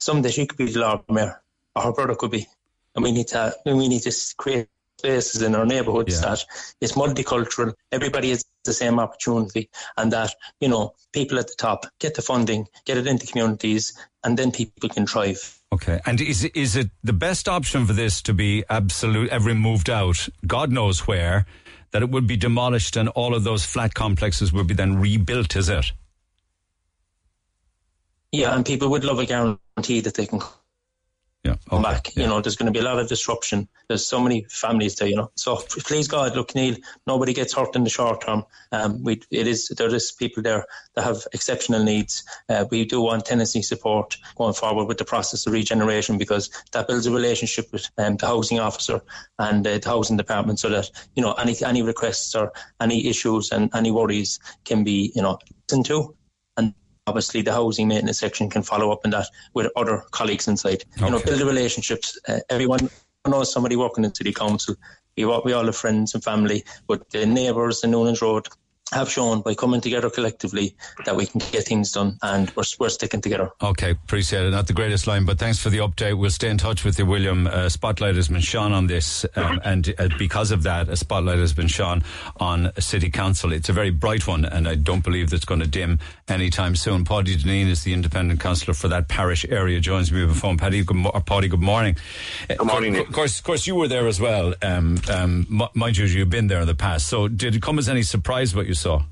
someday 0.00 0.30
she 0.30 0.46
could 0.46 0.58
be 0.58 0.70
the 0.70 0.80
Lord 0.80 1.00
Mayor, 1.08 1.40
or 1.74 1.82
her 1.82 1.92
brother 1.92 2.14
could 2.14 2.30
be, 2.30 2.46
and 2.94 3.04
we 3.04 3.12
need 3.12 3.28
to 3.28 3.54
we 3.64 3.88
need 3.88 4.02
to 4.02 4.12
create 4.36 4.68
spaces 4.98 5.42
in 5.42 5.54
our 5.54 5.64
neighbourhoods 5.64 6.20
that 6.20 6.44
it's 6.80 6.92
multicultural. 6.92 7.74
Everybody 7.92 8.30
has 8.30 8.44
the 8.64 8.72
same 8.72 8.98
opportunity, 8.98 9.70
and 9.96 10.12
that 10.12 10.34
you 10.60 10.68
know 10.68 10.94
people 11.12 11.38
at 11.38 11.46
the 11.46 11.54
top 11.56 11.86
get 12.00 12.14
the 12.14 12.22
funding, 12.22 12.66
get 12.84 12.98
it 12.98 13.06
into 13.06 13.26
communities, 13.26 13.96
and 14.24 14.36
then 14.36 14.50
people 14.50 14.88
can 14.88 15.06
thrive. 15.06 15.57
Okay. 15.72 16.00
And 16.06 16.20
is 16.20 16.44
is 16.44 16.76
it 16.76 16.90
the 17.04 17.12
best 17.12 17.48
option 17.48 17.86
for 17.86 17.92
this 17.92 18.22
to 18.22 18.34
be 18.34 18.64
absolute 18.70 19.28
every 19.30 19.54
moved 19.54 19.90
out, 19.90 20.28
God 20.46 20.72
knows 20.72 21.06
where, 21.06 21.46
that 21.90 22.02
it 22.02 22.10
would 22.10 22.26
be 22.26 22.36
demolished 22.36 22.96
and 22.96 23.08
all 23.10 23.34
of 23.34 23.44
those 23.44 23.64
flat 23.64 23.94
complexes 23.94 24.52
would 24.52 24.66
be 24.66 24.74
then 24.74 24.98
rebuilt, 24.98 25.56
is 25.56 25.68
it? 25.68 25.92
Yeah, 28.32 28.54
and 28.54 28.64
people 28.64 28.88
would 28.90 29.04
love 29.04 29.18
a 29.18 29.26
guarantee 29.26 30.00
that 30.00 30.14
they 30.14 30.26
can 30.26 30.40
yeah, 31.44 31.54
come 31.70 31.82
back. 31.82 32.16
You 32.16 32.26
know, 32.26 32.40
there's 32.40 32.56
going 32.56 32.72
to 32.72 32.76
be 32.76 32.84
a 32.84 32.88
lot 32.88 32.98
of 32.98 33.08
disruption. 33.08 33.68
There's 33.86 34.04
so 34.04 34.20
many 34.20 34.44
families 34.50 34.96
there, 34.96 35.08
you 35.08 35.16
know. 35.16 35.30
So 35.36 35.56
please 35.56 36.08
God, 36.08 36.34
look, 36.34 36.54
Neil, 36.54 36.76
nobody 37.06 37.32
gets 37.32 37.54
hurt 37.54 37.76
in 37.76 37.84
the 37.84 37.90
short 37.90 38.22
term. 38.22 38.44
Um, 38.72 39.04
we, 39.04 39.22
it 39.30 39.46
is 39.46 39.68
there 39.68 39.94
is 39.94 40.10
people 40.10 40.42
there 40.42 40.66
that 40.94 41.04
have 41.04 41.22
exceptional 41.32 41.84
needs. 41.84 42.24
Uh, 42.48 42.64
we 42.70 42.84
do 42.84 43.00
want 43.00 43.24
tenancy 43.24 43.62
support 43.62 44.16
going 44.36 44.52
forward 44.52 44.86
with 44.86 44.98
the 44.98 45.04
process 45.04 45.46
of 45.46 45.52
regeneration 45.52 46.18
because 46.18 46.50
that 46.72 46.88
builds 46.88 47.06
a 47.06 47.12
relationship 47.12 47.72
with 47.72 47.88
um, 47.98 48.16
the 48.16 48.26
housing 48.26 48.58
officer 48.58 49.00
and 49.38 49.64
uh, 49.64 49.78
the 49.78 49.88
housing 49.88 50.16
department, 50.16 50.58
so 50.58 50.68
that 50.68 50.90
you 51.14 51.22
know 51.22 51.32
any 51.34 51.54
any 51.64 51.82
requests 51.82 52.34
or 52.34 52.52
any 52.80 53.06
issues 53.06 53.52
and 53.52 53.70
any 53.74 53.92
worries 53.92 54.40
can 54.64 54.82
be 54.82 55.12
you 55.14 55.22
know 55.22 55.38
listened 55.70 55.86
to. 55.86 56.14
Obviously, 57.08 57.42
the 57.42 57.52
housing 57.52 57.88
maintenance 57.88 58.18
section 58.18 58.50
can 58.50 58.62
follow 58.62 58.92
up 58.92 59.00
on 59.04 59.10
that 59.10 59.26
with 59.54 59.72
other 59.76 60.04
colleagues 60.10 60.46
inside. 60.46 60.84
You 61.00 61.10
know, 61.10 61.20
build 61.24 61.40
the 61.40 61.46
relationships. 61.46 62.18
Uh, 62.28 62.40
everyone 62.50 62.90
knows 63.26 63.52
somebody 63.52 63.76
working 63.76 64.04
in 64.04 64.14
city 64.14 64.32
council. 64.32 64.76
We, 65.16 65.24
we 65.24 65.52
all 65.52 65.64
have 65.64 65.76
friends 65.76 66.14
and 66.14 66.22
family, 66.22 66.64
but 66.86 67.08
the 67.10 67.26
neighbours 67.26 67.82
in 67.82 67.90
Noonan's 67.90 68.22
Road 68.22 68.46
have 68.92 69.10
shown 69.10 69.42
by 69.42 69.54
coming 69.54 69.80
together 69.80 70.08
collectively 70.10 70.74
that 71.04 71.14
we 71.14 71.26
can 71.26 71.40
get 71.52 71.64
things 71.64 71.92
done, 71.92 72.18
and 72.22 72.50
we're, 72.56 72.62
we're 72.78 72.88
sticking 72.88 73.20
together. 73.20 73.50
Okay, 73.62 73.90
appreciate 73.90 74.46
it. 74.46 74.50
Not 74.50 74.66
the 74.66 74.72
greatest 74.72 75.06
line, 75.06 75.24
but 75.24 75.38
thanks 75.38 75.58
for 75.58 75.70
the 75.70 75.78
update. 75.78 76.18
We'll 76.18 76.30
stay 76.30 76.48
in 76.48 76.58
touch 76.58 76.84
with 76.84 76.98
you, 76.98 77.06
William. 77.06 77.46
Uh, 77.46 77.68
spotlight 77.68 78.16
has 78.16 78.28
been 78.28 78.40
shone 78.40 78.72
on 78.72 78.86
this, 78.86 79.26
um, 79.36 79.60
and 79.64 79.94
uh, 79.98 80.08
because 80.18 80.50
of 80.50 80.62
that, 80.62 80.88
a 80.88 80.96
spotlight 80.96 81.38
has 81.38 81.52
been 81.52 81.68
shone 81.68 82.02
on 82.38 82.72
City 82.78 83.10
Council. 83.10 83.52
It's 83.52 83.68
a 83.68 83.72
very 83.72 83.90
bright 83.90 84.26
one, 84.26 84.44
and 84.44 84.66
I 84.66 84.74
don't 84.74 85.04
believe 85.04 85.30
that's 85.30 85.44
going 85.44 85.60
to 85.60 85.66
dim 85.66 85.98
anytime 86.28 86.74
soon. 86.74 87.04
Paddy 87.04 87.36
Dineen 87.36 87.68
is 87.68 87.84
the 87.84 87.92
independent 87.92 88.40
councillor 88.40 88.74
for 88.74 88.88
that 88.88 89.08
parish 89.08 89.44
area. 89.48 89.80
Joins 89.80 90.10
me 90.10 90.22
over 90.22 90.32
the 90.32 90.38
phone. 90.38 90.56
Paddy, 90.56 90.82
good, 90.82 90.96
mo- 90.96 91.10
or 91.12 91.20
Paddy, 91.20 91.48
good 91.48 91.60
morning. 91.60 91.96
Good 92.48 92.64
morning. 92.64 92.96
Of 92.96 93.12
course, 93.12 93.38
of 93.38 93.44
course, 93.44 93.66
you 93.66 93.74
were 93.74 93.88
there 93.88 94.06
as 94.06 94.20
well. 94.20 94.54
Um, 94.62 94.98
um, 95.10 95.68
mind 95.74 95.96
you, 95.96 96.06
you've 96.06 96.30
been 96.30 96.46
there 96.46 96.60
in 96.60 96.66
the 96.66 96.74
past. 96.74 97.06
So, 97.08 97.28
did 97.28 97.54
it 97.54 97.62
come 97.62 97.78
as 97.78 97.88
any 97.88 98.02
surprise 98.02 98.54
what 98.54 98.66
you 98.66 98.74
saw? 98.78 99.02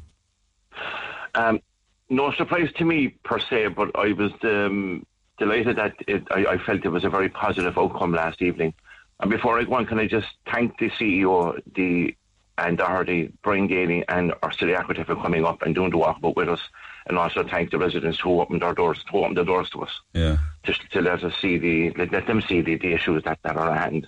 Um, 1.35 1.61
no 2.09 2.33
surprise 2.33 2.71
to 2.79 2.85
me 2.85 3.09
per 3.25 3.39
se, 3.39 3.69
but 3.69 3.91
I 3.95 4.13
was 4.13 4.33
um, 4.43 5.05
delighted 5.39 5.77
that 5.77 5.95
it, 6.07 6.23
I, 6.31 6.47
I 6.55 6.59
felt 6.59 6.85
it 6.85 6.89
was 6.89 7.05
a 7.05 7.11
very 7.11 7.29
positive 7.29 7.77
outcome 7.77 8.13
last 8.13 8.41
evening. 8.41 8.75
And 9.21 9.31
before 9.31 9.59
I 9.59 9.65
go 9.65 9.75
on, 9.75 9.87
can 9.87 9.99
I 9.99 10.07
just 10.07 10.29
thank 10.53 10.79
the 10.79 10.91
CEO, 10.91 11.61
the 11.75 12.15
and 12.59 12.81
our 12.81 13.05
the 13.05 13.31
Brian 13.43 13.69
Geaney 13.69 14.03
and 14.09 14.33
our 14.43 14.51
city 14.51 14.73
acquisitive 14.73 15.07
for 15.09 15.17
coming 15.17 15.45
up 15.45 15.61
and 15.61 15.75
doing 15.75 15.91
the 15.91 15.99
walkabout 15.99 16.37
with 16.37 16.49
us, 16.49 16.61
and 17.07 17.19
also 17.19 17.43
thank 17.47 17.71
the 17.71 17.79
residents 17.79 18.19
who 18.19 18.41
opened 18.41 18.63
their 18.63 18.73
doors, 18.73 19.05
who 19.13 19.19
opened 19.19 19.37
the 19.37 19.45
doors 19.45 19.69
to 19.71 19.83
us, 19.83 19.91
Yeah. 20.15 20.39
just 20.63 20.81
to 20.93 21.03
let 21.03 21.23
us 21.23 21.35
see 21.43 21.59
the 21.59 21.91
let, 21.99 22.13
let 22.13 22.27
them 22.27 22.41
see 22.41 22.63
the, 22.63 22.77
the 22.77 22.93
issues 22.95 23.23
that, 23.25 23.39
that 23.43 23.57
are 23.59 23.71
at 23.71 23.79
hand. 23.91 24.07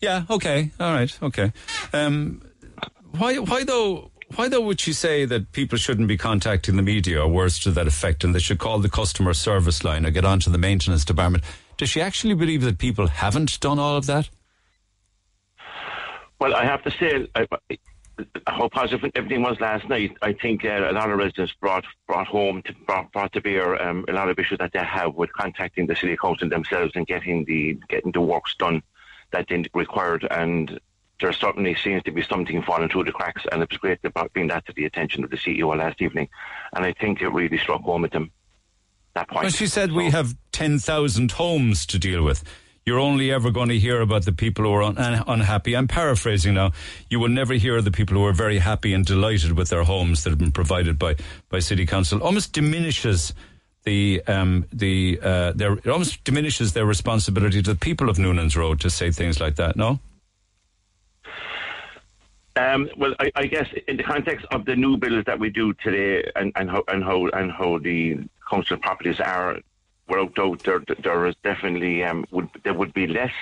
Yeah. 0.00 0.22
Okay. 0.30 0.70
All 0.78 0.92
right. 0.92 1.12
Okay. 1.22 1.52
Um, 1.92 2.42
why? 3.16 3.36
Why 3.38 3.64
though? 3.64 4.12
Why 4.36 4.48
though 4.48 4.60
would 4.60 4.86
you 4.86 4.92
say 4.92 5.24
that 5.24 5.52
people 5.52 5.78
shouldn't 5.78 6.08
be 6.08 6.16
contacting 6.16 6.76
the 6.76 6.82
media 6.82 7.22
or 7.22 7.28
words 7.28 7.58
to 7.60 7.70
that 7.72 7.86
effect, 7.86 8.24
and 8.24 8.34
they 8.34 8.38
should 8.38 8.58
call 8.58 8.78
the 8.78 8.90
customer 8.90 9.34
service 9.34 9.82
line 9.84 10.04
or 10.06 10.10
get 10.10 10.24
onto 10.24 10.50
the 10.50 10.58
maintenance 10.58 11.04
department? 11.04 11.44
Does 11.76 11.88
she 11.88 12.00
actually 12.00 12.34
believe 12.34 12.62
that 12.62 12.78
people 12.78 13.06
haven't 13.06 13.58
done 13.60 13.78
all 13.78 13.96
of 13.96 14.06
that? 14.06 14.28
Well, 16.40 16.54
I 16.54 16.64
have 16.64 16.82
to 16.84 16.90
say, 16.90 17.28
I, 17.34 17.46
how 18.46 18.68
positive 18.68 19.10
everything 19.14 19.42
was 19.42 19.58
last 19.60 19.88
night. 19.88 20.16
I 20.22 20.32
think 20.32 20.64
uh, 20.64 20.88
a 20.90 20.92
lot 20.92 21.10
of 21.10 21.18
residents 21.18 21.52
brought 21.60 21.84
brought 22.06 22.26
home 22.26 22.62
to, 22.62 22.74
brought, 22.86 23.12
brought 23.12 23.32
to 23.32 23.40
bear 23.40 23.80
um, 23.82 24.04
a 24.08 24.12
lot 24.12 24.28
of 24.28 24.38
issues 24.38 24.58
that 24.58 24.72
they 24.72 24.80
have 24.80 25.14
with 25.14 25.32
contacting 25.32 25.86
the 25.86 25.96
city 25.96 26.16
council 26.16 26.48
themselves 26.48 26.92
and 26.94 27.06
getting 27.06 27.44
the 27.44 27.78
getting 27.88 28.12
the 28.12 28.20
works 28.20 28.54
done 28.58 28.82
that 29.30 29.46
they 29.48 29.64
required. 29.74 30.26
And 30.30 30.80
there 31.20 31.32
certainly 31.32 31.74
seems 31.74 32.02
to 32.04 32.12
be 32.12 32.22
something 32.22 32.62
falling 32.62 32.88
through 32.88 33.04
the 33.04 33.12
cracks. 33.12 33.44
And 33.50 33.62
it 33.62 33.70
was 33.70 33.78
great 33.78 34.02
to 34.02 34.10
bring 34.32 34.48
that 34.48 34.66
to 34.66 34.72
the 34.72 34.84
attention 34.84 35.24
of 35.24 35.30
the 35.30 35.36
CEO 35.36 35.76
last 35.76 36.00
evening. 36.00 36.28
And 36.74 36.84
I 36.84 36.92
think 36.92 37.20
it 37.20 37.28
really 37.28 37.58
struck 37.58 37.82
home 37.82 38.02
with 38.02 38.12
them. 38.12 38.30
That 39.14 39.28
point. 39.28 39.44
Well, 39.44 39.50
she 39.50 39.66
said 39.66 39.92
we 39.92 40.10
have 40.10 40.36
ten 40.52 40.78
thousand 40.78 41.32
homes 41.32 41.86
to 41.86 41.98
deal 41.98 42.22
with. 42.22 42.44
You're 42.88 43.00
only 43.00 43.30
ever 43.32 43.50
going 43.50 43.68
to 43.68 43.78
hear 43.78 44.00
about 44.00 44.24
the 44.24 44.32
people 44.32 44.64
who 44.64 44.72
are 44.72 44.82
un- 44.82 44.96
unhappy. 44.96 45.76
I'm 45.76 45.88
paraphrasing 45.88 46.54
now. 46.54 46.72
You 47.10 47.20
will 47.20 47.28
never 47.28 47.52
hear 47.52 47.82
the 47.82 47.90
people 47.90 48.16
who 48.16 48.24
are 48.24 48.32
very 48.32 48.58
happy 48.58 48.94
and 48.94 49.04
delighted 49.04 49.52
with 49.52 49.68
their 49.68 49.82
homes 49.82 50.24
that 50.24 50.30
have 50.30 50.38
been 50.38 50.52
provided 50.52 50.98
by, 50.98 51.16
by 51.50 51.58
city 51.58 51.84
council. 51.84 52.22
Almost 52.22 52.54
diminishes 52.54 53.34
the 53.84 54.22
um, 54.26 54.64
the 54.72 55.20
uh, 55.22 55.52
their 55.52 55.74
it 55.74 55.88
almost 55.88 56.24
diminishes 56.24 56.72
their 56.72 56.86
responsibility 56.86 57.62
to 57.62 57.74
the 57.74 57.78
people 57.78 58.08
of 58.08 58.18
Noonan's 58.18 58.56
Road 58.56 58.80
to 58.80 58.90
say 58.90 59.10
things 59.10 59.38
like 59.38 59.56
that. 59.56 59.76
No. 59.76 59.98
Um, 62.58 62.90
well, 62.96 63.14
I, 63.20 63.30
I 63.36 63.46
guess 63.46 63.68
in 63.86 63.96
the 63.96 64.02
context 64.02 64.44
of 64.50 64.64
the 64.64 64.74
new 64.74 64.96
bills 64.96 65.24
that 65.26 65.38
we 65.38 65.48
do 65.48 65.72
today, 65.74 66.30
and, 66.34 66.52
and 66.56 66.68
how 66.70 66.82
and 66.88 67.04
how 67.04 67.28
and 67.28 67.52
how 67.52 67.78
the 67.78 68.18
council 68.50 68.76
properties 68.76 69.20
are, 69.20 69.58
without 70.08 70.34
doubt, 70.34 70.62
there 70.64 70.82
there 71.02 71.26
is 71.26 71.36
definitely 71.44 72.02
um, 72.04 72.24
would 72.30 72.48
there 72.64 72.74
would 72.74 72.92
be 72.92 73.06
less 73.06 73.32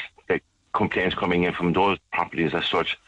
complaints 0.76 1.16
coming 1.16 1.44
in 1.44 1.55
from 1.55 1.72
those 1.72 1.98
properties 2.12 2.52
as 2.55 2.66
such. 2.66 2.98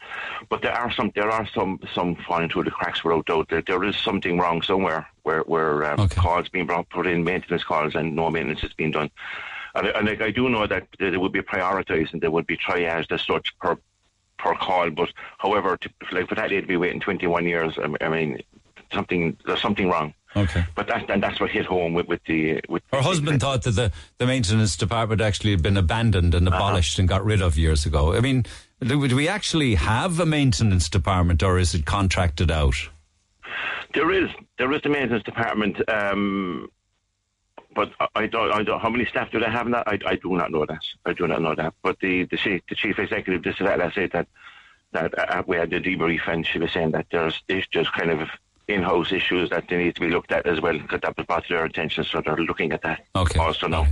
But 0.49 0.61
there 0.63 0.73
are 0.73 0.91
some 0.91 1.11
there 1.15 1.29
are 1.29 1.47
some 1.47 1.79
some 1.93 2.15
falling 2.27 2.49
through 2.49 2.65
the 2.65 2.71
cracks 2.71 3.03
without 3.03 3.27
doubt. 3.27 3.49
There, 3.49 3.61
there 3.61 3.83
is 3.83 3.95
something 3.95 4.37
wrong 4.39 4.61
somewhere 4.61 5.07
where 5.23 5.41
where 5.41 5.85
um, 5.91 6.09
calls 6.09 6.49
being 6.49 6.65
brought 6.65 6.89
put 6.89 7.05
in 7.07 7.23
maintenance 7.23 7.63
calls 7.63 7.95
and 7.95 8.15
no 8.15 8.29
maintenance 8.29 8.63
is 8.63 8.73
being 8.73 8.91
done. 8.91 9.11
And, 9.75 9.87
and 9.87 10.07
like, 10.07 10.21
I 10.21 10.31
do 10.31 10.49
know 10.49 10.65
that 10.65 10.87
there 10.97 11.19
would 11.19 11.31
be 11.31 11.41
prioritised 11.41 12.13
and 12.13 12.21
there 12.21 12.31
would 12.31 12.47
be 12.47 12.57
triaged 12.57 13.11
as 13.11 13.21
such 13.21 13.57
per 13.59 13.77
per 14.39 14.55
call. 14.55 14.89
But 14.89 15.09
however, 15.37 15.77
to, 15.77 15.89
like 16.11 16.27
for 16.27 16.35
that 16.35 16.49
lady 16.49 16.61
to 16.61 16.67
be 16.67 16.77
waiting 16.77 16.99
21 16.99 17.45
years, 17.45 17.77
I, 17.77 18.05
I 18.05 18.09
mean, 18.09 18.41
something 18.91 19.37
there's 19.45 19.61
something 19.61 19.89
wrong. 19.89 20.13
Okay. 20.35 20.63
But 20.75 20.87
that 20.87 21.09
and 21.09 21.23
that's 21.23 21.39
what 21.39 21.49
hit 21.49 21.65
home 21.65 21.93
with, 21.93 22.07
with 22.07 22.23
the 22.25 22.61
with 22.69 22.83
Her 22.93 23.01
husband 23.01 23.41
thought 23.41 23.63
that 23.63 23.71
the, 23.71 23.91
the 24.19 24.27
maintenance 24.27 24.77
department 24.77 25.21
actually 25.21 25.51
had 25.51 25.63
been 25.63 25.77
abandoned 25.77 26.35
and 26.35 26.47
abolished 26.47 26.99
and 26.99 27.07
got 27.07 27.25
rid 27.25 27.41
of 27.41 27.57
years 27.57 27.85
ago. 27.85 28.13
I 28.15 28.19
mean, 28.19 28.45
do, 28.79 29.07
do 29.07 29.15
we 29.15 29.27
actually 29.27 29.75
have 29.75 30.19
a 30.19 30.25
maintenance 30.25 30.87
department 30.87 31.41
or 31.41 31.57
is 31.57 31.73
it 31.73 31.85
contracted 31.85 32.51
out? 32.51 32.75
There 33.95 34.11
is 34.11 34.29
there 34.59 34.71
is 34.71 34.81
the 34.83 34.89
maintenance 34.89 35.23
department, 35.23 35.77
um, 35.89 36.69
but 37.75 37.91
I- 37.99 38.07
I 38.15 38.27
don't 38.27 38.51
I 38.51 38.63
don't 38.63 38.79
how 38.79 38.89
many 38.89 39.05
staff 39.05 39.31
do 39.31 39.39
they 39.39 39.45
have 39.45 39.65
in 39.65 39.71
that? 39.73 39.87
I, 39.87 39.99
I 40.05 40.15
do 40.15 40.35
not 40.35 40.51
know 40.51 40.65
that. 40.65 40.83
I 41.05 41.13
do 41.13 41.27
not 41.27 41.41
know 41.41 41.55
that. 41.55 41.73
But 41.81 41.99
the 41.99 42.25
the 42.25 42.37
chief, 42.37 42.61
the 42.69 42.75
chief 42.75 42.99
executive 42.99 43.43
this 43.43 43.57
that 43.59 43.93
said 43.93 44.11
that 44.11 44.27
that 44.91 45.17
uh, 45.17 45.43
we 45.45 45.57
had 45.57 45.69
the 45.69 45.79
debrief 45.79 46.27
and 46.27 46.45
she 46.45 46.59
was 46.59 46.71
saying 46.71 46.91
that 46.91 47.07
there's 47.11 47.41
there's 47.47 47.67
just 47.67 47.91
kind 47.93 48.11
of 48.11 48.29
in-house 48.67 49.11
issues 49.11 49.49
that 49.49 49.67
they 49.67 49.77
need 49.77 49.95
to 49.95 50.01
be 50.01 50.09
looked 50.09 50.31
at 50.31 50.45
as 50.45 50.61
well 50.61 50.77
because 50.77 51.01
that 51.01 51.17
was 51.17 51.25
brought 51.25 51.43
to 51.47 51.53
their 51.53 51.65
attention, 51.65 52.03
so 52.03 52.21
they're 52.21 52.37
looking 52.37 52.71
at 52.71 52.81
that 52.83 53.05
okay. 53.15 53.39
also 53.39 53.67
now. 53.67 53.87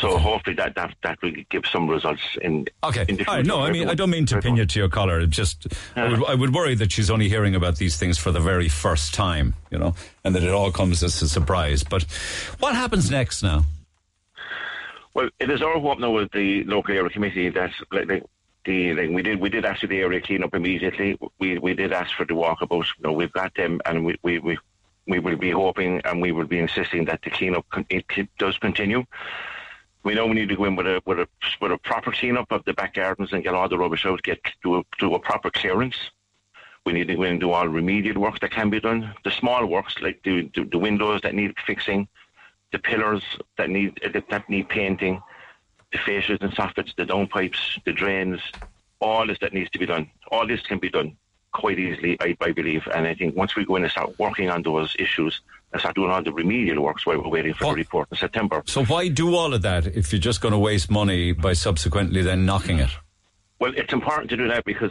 So 0.00 0.18
hopefully 0.18 0.56
that, 0.56 0.74
that 0.74 0.94
that 1.02 1.20
will 1.22 1.32
give 1.48 1.64
some 1.66 1.88
results 1.88 2.22
in 2.42 2.66
Okay. 2.84 3.04
in 3.08 3.16
the 3.16 3.24
right, 3.24 3.44
no, 3.44 3.60
I 3.60 3.70
mean, 3.70 3.88
I 3.88 3.94
don't 3.94 4.10
mean 4.10 4.26
to 4.26 4.40
pin 4.40 4.56
you 4.56 4.66
to 4.66 4.78
your 4.78 4.88
collar. 4.88 5.24
Just, 5.26 5.66
I, 5.94 6.08
would, 6.08 6.12
uh-huh. 6.22 6.32
I 6.32 6.34
would 6.34 6.52
worry 6.54 6.74
that 6.74 6.92
she's 6.92 7.10
only 7.10 7.28
hearing 7.28 7.54
about 7.54 7.76
these 7.76 7.96
things 7.96 8.18
for 8.18 8.30
the 8.30 8.40
very 8.40 8.68
first 8.68 9.14
time, 9.14 9.54
you 9.70 9.78
know, 9.78 9.94
and 10.24 10.34
that 10.34 10.42
it 10.42 10.52
all 10.52 10.70
comes 10.70 11.02
as 11.02 11.20
a 11.22 11.28
surprise. 11.28 11.82
But 11.82 12.02
what 12.60 12.74
happens 12.74 13.10
next 13.10 13.42
now? 13.42 13.64
Well, 15.14 15.30
it 15.40 15.50
is 15.50 15.62
our 15.62 15.78
hope 15.78 15.98
now 15.98 16.10
with 16.10 16.30
the 16.32 16.64
local 16.64 16.94
area 16.94 17.08
committee 17.08 17.48
that 17.50 17.70
like, 17.90 18.08
like, 18.08 18.24
the 18.64 18.94
like, 18.94 19.10
we 19.10 19.22
did 19.22 19.40
we 19.40 19.48
did 19.48 19.64
ask 19.64 19.80
for 19.80 19.86
the 19.86 19.98
area 20.00 20.20
clean 20.20 20.42
up 20.42 20.54
immediately. 20.54 21.18
We 21.38 21.58
we 21.58 21.74
did 21.74 21.92
ask 21.92 22.14
for 22.14 22.26
the 22.26 22.34
walkabout. 22.34 22.86
You 22.98 23.04
know, 23.04 23.12
we've 23.12 23.32
got 23.32 23.54
them, 23.54 23.80
and 23.86 24.04
we 24.04 24.16
we. 24.22 24.38
we 24.38 24.58
we 25.08 25.20
will 25.20 25.36
be 25.36 25.52
hoping 25.52 26.00
and 26.04 26.20
we 26.20 26.32
will 26.32 26.48
be 26.48 26.58
insisting 26.58 27.04
that 27.04 27.22
the 27.22 27.30
cleanup 27.30 27.64
con- 27.70 27.86
it 27.88 28.04
does 28.38 28.58
continue. 28.58 29.04
We 30.06 30.14
know 30.14 30.28
we 30.28 30.34
need 30.34 30.50
to 30.50 30.56
go 30.56 30.66
in 30.66 30.76
with 30.76 30.86
a 30.86 31.02
with 31.04 31.18
a 31.18 31.26
with 31.60 31.72
a 31.72 31.78
proper 31.78 32.12
cleanup 32.12 32.52
of 32.52 32.64
the 32.64 32.74
back 32.74 32.94
gardens 32.94 33.32
and 33.32 33.42
get 33.42 33.54
all 33.54 33.68
the 33.68 33.76
rubbish 33.76 34.06
out, 34.06 34.22
get 34.22 34.38
do 34.62 34.76
a, 34.76 35.06
a 35.06 35.18
proper 35.18 35.50
clearance. 35.50 35.96
We 36.84 36.92
need 36.92 37.08
to 37.08 37.16
go 37.16 37.24
in 37.24 37.32
and 37.32 37.40
do 37.40 37.50
all 37.50 37.66
remedial 37.66 38.22
work 38.22 38.38
that 38.38 38.52
can 38.52 38.70
be 38.70 38.78
done. 38.78 39.12
The 39.24 39.32
small 39.32 39.66
works 39.66 39.96
like 40.00 40.22
the 40.22 40.48
the, 40.54 40.62
the 40.62 40.78
windows 40.78 41.22
that 41.22 41.34
need 41.34 41.56
fixing, 41.66 42.06
the 42.70 42.78
pillars 42.78 43.24
that 43.58 43.68
need 43.68 44.00
uh, 44.04 44.20
that 44.30 44.48
need 44.48 44.68
painting, 44.68 45.20
the 45.90 45.98
fascias 45.98 46.40
and 46.40 46.52
soffits, 46.52 46.94
the 46.94 47.04
downpipes, 47.04 47.82
the 47.84 47.92
drains, 47.92 48.40
all 49.00 49.26
this 49.26 49.40
that 49.40 49.54
needs 49.54 49.70
to 49.70 49.78
be 49.80 49.86
done. 49.86 50.08
All 50.30 50.46
this 50.46 50.62
can 50.62 50.78
be 50.78 50.88
done 50.88 51.16
quite 51.50 51.80
easily, 51.80 52.16
I, 52.20 52.36
I 52.40 52.52
believe. 52.52 52.86
And 52.94 53.08
I 53.08 53.14
think 53.16 53.34
once 53.34 53.56
we 53.56 53.64
go 53.64 53.74
in 53.74 53.82
and 53.82 53.90
start 53.90 54.16
working 54.20 54.50
on 54.50 54.62
those 54.62 54.94
issues 55.00 55.40
start 55.80 55.94
doing 55.94 56.10
all 56.10 56.22
the 56.22 56.32
remedial 56.32 56.82
works 56.82 57.04
while 57.06 57.20
we're 57.22 57.28
waiting 57.28 57.54
for 57.54 57.72
the 57.72 57.78
report 57.80 58.08
in 58.10 58.16
September. 58.18 58.62
So 58.66 58.84
why 58.84 59.08
do 59.08 59.34
all 59.34 59.54
of 59.54 59.62
that 59.62 59.86
if 59.86 60.12
you're 60.12 60.20
just 60.20 60.40
going 60.40 60.52
to 60.52 60.58
waste 60.58 60.90
money 60.90 61.32
by 61.32 61.52
subsequently 61.52 62.22
then 62.22 62.46
knocking 62.46 62.78
it? 62.78 62.90
Well, 63.58 63.72
it's 63.76 63.92
important 63.92 64.30
to 64.30 64.36
do 64.36 64.48
that 64.48 64.64
because 64.64 64.90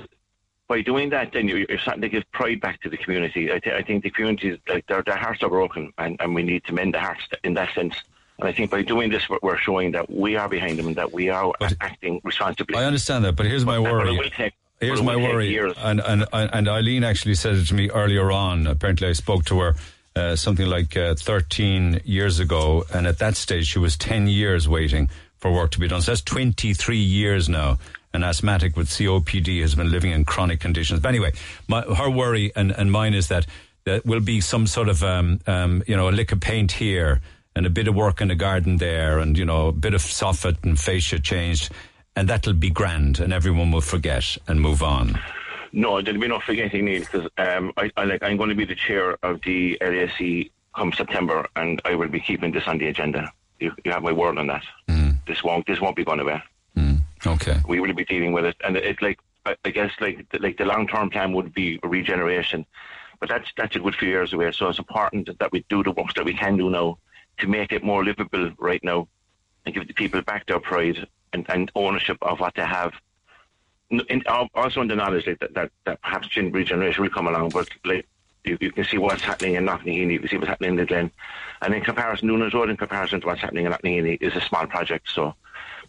by 0.67 0.81
doing 0.81 1.09
that, 1.09 1.31
then 1.33 1.47
you're, 1.47 1.59
you're 1.69 1.77
starting 1.77 2.01
to 2.01 2.09
give 2.09 2.23
pride 2.31 2.59
back 2.59 2.81
to 2.81 2.89
the 2.89 2.97
community. 2.97 3.51
I, 3.51 3.59
th- 3.59 3.75
I 3.75 3.83
think 3.83 4.03
the 4.03 4.09
community, 4.09 4.59
like 4.67 4.87
their, 4.87 5.03
their 5.03 5.15
hearts 5.17 5.43
are 5.43 5.49
broken, 5.49 5.93
and, 5.99 6.17
and 6.19 6.33
we 6.33 6.41
need 6.41 6.63
to 6.65 6.73
mend 6.73 6.95
the 6.95 6.99
hearts 6.99 7.21
in 7.43 7.53
that 7.53 7.73
sense. 7.75 7.95
And 8.39 8.49
I 8.49 8.51
think 8.51 8.71
by 8.71 8.81
doing 8.81 9.11
this, 9.11 9.29
we're- 9.29 9.59
showing 9.61 9.91
that 9.91 10.09
we 10.09 10.35
are 10.35 10.49
behind 10.49 10.79
them 10.79 10.87
and 10.87 10.95
that 10.95 11.13
we 11.13 11.29
are 11.29 11.53
acting 11.81 12.19
responsibly. 12.23 12.75
I 12.75 12.85
understand 12.85 13.23
that, 13.25 13.35
but 13.35 13.45
here's 13.45 13.63
my 13.65 13.77
But- 13.77 13.83
but 13.83 13.91
worry. 14.15 14.29
take- 14.35 14.53
Here's 14.81 15.01
my 15.01 15.15
worry, 15.15 15.57
and, 15.57 16.01
and 16.01 16.25
and 16.33 16.67
Eileen 16.67 17.05
actually 17.05 17.35
said 17.35 17.55
it 17.55 17.65
to 17.67 17.73
me 17.73 17.89
earlier 17.91 18.29
on. 18.29 18.67
Apparently, 18.67 19.07
I 19.07 19.13
spoke 19.13 19.45
to 19.45 19.59
her 19.61 19.75
uh, 20.15 20.35
something 20.35 20.67
like 20.67 20.95
uh, 20.95 21.15
13 21.15 22.01
years 22.05 22.39
ago, 22.39 22.85
and 22.93 23.05
at 23.07 23.19
that 23.19 23.35
stage, 23.35 23.67
she 23.67 23.79
was 23.79 23.97
10 23.97 24.27
years 24.27 24.67
waiting 24.67 25.09
for 25.37 25.51
work 25.51 25.71
to 25.71 25.79
be 25.79 25.87
done. 25.87 26.01
So 26.01 26.11
that's 26.11 26.21
23 26.21 26.97
years 26.97 27.49
now. 27.49 27.77
An 28.13 28.23
asthmatic 28.23 28.77
with 28.77 28.87
COPD 28.87 29.59
has 29.59 29.75
been 29.75 29.91
living 29.91 30.11
in 30.11 30.23
chronic 30.23 30.61
conditions. 30.61 31.01
But 31.01 31.09
anyway, 31.09 31.33
my, 31.67 31.81
her 31.81 32.09
worry 32.09 32.51
and, 32.55 32.71
and 32.71 32.89
mine 32.89 33.13
is 33.13 33.27
that 33.27 33.45
there 33.83 34.01
will 34.05 34.21
be 34.21 34.41
some 34.41 34.67
sort 34.67 34.89
of 34.89 35.03
um, 35.03 35.39
um, 35.47 35.83
you 35.85 35.95
know 35.95 36.09
a 36.09 36.11
lick 36.11 36.31
of 36.31 36.39
paint 36.39 36.71
here 36.71 37.21
and 37.55 37.65
a 37.65 37.69
bit 37.69 37.87
of 37.87 37.95
work 37.95 38.21
in 38.21 38.29
the 38.29 38.35
garden 38.35 38.77
there, 38.77 39.19
and 39.19 39.37
you 39.37 39.45
know 39.45 39.67
a 39.67 39.71
bit 39.71 39.93
of 39.93 40.01
soffit 40.01 40.63
and 40.63 40.79
fascia 40.79 41.19
changed, 41.19 41.71
and 42.15 42.27
that'll 42.27 42.53
be 42.53 42.69
grand, 42.69 43.19
and 43.19 43.31
everyone 43.31 43.71
will 43.71 43.81
forget 43.81 44.37
and 44.47 44.59
move 44.59 44.81
on. 44.81 45.19
No, 45.75 46.01
there'll 46.01 46.21
be 46.21 46.29
no 46.29 46.39
forgetting, 46.39 46.85
Neil, 46.85 47.01
because 47.01 47.27
um, 47.37 47.73
I, 47.75 47.91
I 47.97 48.05
like 48.05 48.23
I'm 48.23 48.37
going 48.37 48.47
to 48.47 48.55
be 48.55 48.63
the 48.63 48.75
chair 48.75 49.17
of 49.23 49.41
the 49.41 49.77
LAC 49.81 50.49
come 50.73 50.93
September, 50.93 51.45
and 51.57 51.81
I 51.83 51.95
will 51.95 52.07
be 52.07 52.21
keeping 52.21 52.53
this 52.53 52.65
on 52.65 52.77
the 52.77 52.87
agenda. 52.87 53.29
You, 53.59 53.73
you 53.83 53.91
have 53.91 54.01
my 54.01 54.13
word 54.13 54.37
on 54.37 54.47
that. 54.47 54.63
This 55.27 55.43
won't 55.43 55.67
this 55.67 55.81
won't 55.81 55.97
be 55.97 56.05
going 56.05 56.21
away. 56.21 56.41
Okay. 57.27 57.57
We 57.67 57.81
will 57.81 57.93
be 57.93 58.05
dealing 58.05 58.31
with 58.31 58.45
it, 58.45 58.55
and 58.63 58.77
it's 58.77 59.01
like 59.01 59.19
I 59.45 59.57
I 59.65 59.71
guess 59.71 59.91
like 59.99 60.25
the, 60.29 60.39
like 60.39 60.57
the 60.57 60.63
long 60.65 60.87
term 60.87 61.09
plan 61.09 61.33
would 61.33 61.53
be 61.53 61.77
regeneration, 61.83 62.65
but 63.19 63.27
that's 63.27 63.51
that's 63.57 63.75
a 63.75 63.79
good 63.79 63.95
few 63.95 64.07
years 64.07 64.31
away. 64.31 64.53
So 64.53 64.69
it's 64.69 64.79
important 64.79 65.37
that 65.39 65.51
we 65.51 65.65
do 65.67 65.83
the 65.83 65.91
work 65.91 66.13
that 66.13 66.23
we 66.23 66.33
can 66.33 66.55
do 66.55 66.69
now 66.69 66.99
to 67.39 67.47
make 67.47 67.73
it 67.73 67.83
more 67.83 68.05
livable 68.05 68.51
right 68.59 68.81
now, 68.81 69.09
and 69.65 69.75
give 69.75 69.87
the 69.89 69.93
people 69.93 70.21
back 70.21 70.45
their 70.45 70.61
pride 70.61 71.05
and, 71.33 71.45
and 71.49 71.69
ownership 71.75 72.17
of 72.21 72.39
what 72.39 72.55
they 72.55 72.65
have. 72.65 72.93
And 73.91 74.25
also 74.55 74.81
in 74.81 74.87
the 74.87 74.95
knowledge 74.95 75.25
that, 75.25 75.53
that 75.53 75.71
that 75.85 76.01
perhaps 76.01 76.27
gin 76.29 76.51
regeneration 76.51 77.03
will 77.03 77.11
come 77.11 77.27
along, 77.27 77.49
but 77.49 77.69
like 77.85 78.07
you, 78.43 78.57
you 78.59 78.71
can 78.71 78.83
see 78.83 78.97
what's 78.97 79.21
happening 79.21 79.55
in 79.55 79.65
Knocknaheeny, 79.65 80.13
you 80.13 80.19
can 80.19 80.29
see 80.29 80.37
what's 80.37 80.47
happening 80.47 80.71
in 80.71 80.75
the 80.77 80.85
Glen, 80.85 81.11
and 81.61 81.73
in 81.73 81.81
comparison, 81.81 82.27
Noonan 82.27 82.49
Road, 82.53 82.69
in 82.69 82.77
comparison 82.77 83.21
to 83.21 83.27
what's 83.27 83.41
happening 83.41 83.65
in 83.65 83.71
Knocknaheeny, 83.71 84.17
is 84.21 84.35
a 84.35 84.41
small 84.41 84.65
project. 84.65 85.07
So, 85.13 85.35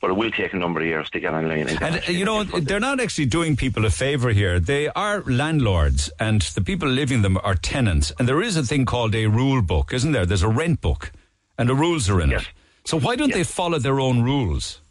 but 0.00 0.10
it 0.10 0.14
will 0.14 0.30
take 0.30 0.52
a 0.52 0.56
number 0.56 0.80
of 0.80 0.86
years 0.86 1.08
to 1.10 1.20
get 1.20 1.32
online. 1.32 1.68
And, 1.68 1.82
And 1.82 2.08
you 2.08 2.26
know, 2.26 2.44
they're 2.44 2.80
not 2.80 3.00
actually 3.00 3.26
doing 3.26 3.56
people 3.56 3.86
a 3.86 3.90
favour 3.90 4.30
here. 4.30 4.60
They 4.60 4.88
are 4.88 5.22
landlords, 5.22 6.10
and 6.20 6.42
the 6.42 6.60
people 6.60 6.88
living 6.88 7.22
them 7.22 7.38
are 7.42 7.54
tenants. 7.54 8.12
And 8.18 8.28
there 8.28 8.42
is 8.42 8.58
a 8.58 8.62
thing 8.62 8.84
called 8.84 9.14
a 9.14 9.26
rule 9.26 9.62
book, 9.62 9.94
isn't 9.94 10.12
there? 10.12 10.26
There's 10.26 10.42
a 10.42 10.48
rent 10.48 10.82
book, 10.82 11.12
and 11.58 11.66
the 11.66 11.74
rules 11.74 12.10
are 12.10 12.20
in 12.20 12.32
it. 12.32 12.46
So 12.84 12.98
why 12.98 13.16
don't 13.16 13.32
they 13.32 13.42
follow 13.42 13.78
their 13.78 14.00
own 14.00 14.22
rules? 14.22 14.82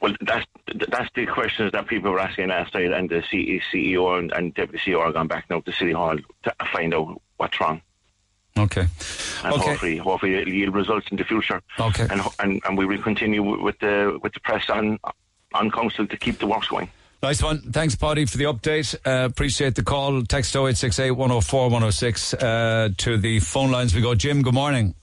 Well, 0.00 0.14
that's 0.20 0.46
that's 0.88 1.10
the 1.14 1.26
questions 1.26 1.72
that 1.72 1.86
people 1.86 2.10
were 2.10 2.20
asking 2.20 2.48
last 2.48 2.74
night, 2.74 2.92
and 2.92 3.08
the 3.08 3.22
CEO 3.22 4.18
and, 4.18 4.32
and 4.32 4.54
deputy 4.54 4.92
CEO 4.92 5.00
are 5.00 5.12
gone 5.12 5.26
back 5.28 5.48
now 5.50 5.60
to 5.60 5.72
City 5.72 5.92
Hall 5.92 6.16
to 6.44 6.54
find 6.72 6.94
out 6.94 7.20
what's 7.36 7.60
wrong. 7.60 7.80
Okay. 8.58 8.86
And 9.44 9.52
Okay. 9.54 9.70
hopefully, 9.70 9.96
hopefully 9.98 10.34
it'll 10.34 10.52
yield 10.52 10.74
results 10.74 11.06
in 11.10 11.16
the 11.16 11.24
future. 11.24 11.60
Okay. 11.78 12.06
And 12.10 12.20
and, 12.40 12.60
and 12.64 12.76
we 12.78 12.84
will 12.86 13.00
continue 13.02 13.42
with- 13.42 13.60
with 13.60 13.78
the 13.80 14.18
with 14.22 14.32
the 14.34 14.40
press 14.40 14.68
on 14.70 14.98
on 15.54 15.70
council 15.70 16.06
to 16.06 16.16
keep 16.16 16.38
the 16.38 16.46
works 16.46 16.68
going. 16.68 16.88
Nice 17.22 17.42
one. 17.42 17.60
Thanks, 17.72 17.94
Paddy, 17.96 18.24
for 18.24 18.38
the 18.38 18.44
update. 18.44 18.94
Uh, 19.04 19.26
appreciate 19.26 19.74
the 19.74 19.82
call. 19.82 20.22
Text 20.22 20.54
0868 20.56 21.10
104 21.10 21.68
106 21.68 22.34
uh, 22.34 22.88
to 22.96 23.18
the 23.18 23.40
phone 23.40 23.70
lines. 23.70 23.94
We 23.94 24.00
go, 24.00 24.14
Jim, 24.14 24.40
good 24.42 24.54
morning. 24.54 24.94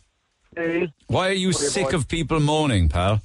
Hey. 0.56 0.92
Why 1.08 1.30
are 1.30 1.34
you 1.34 1.52
Good 1.52 1.58
sick 1.72 1.82
morning. 1.84 2.00
of 2.00 2.08
people 2.08 2.40
moaning, 2.40 2.90
pal? 2.90 3.22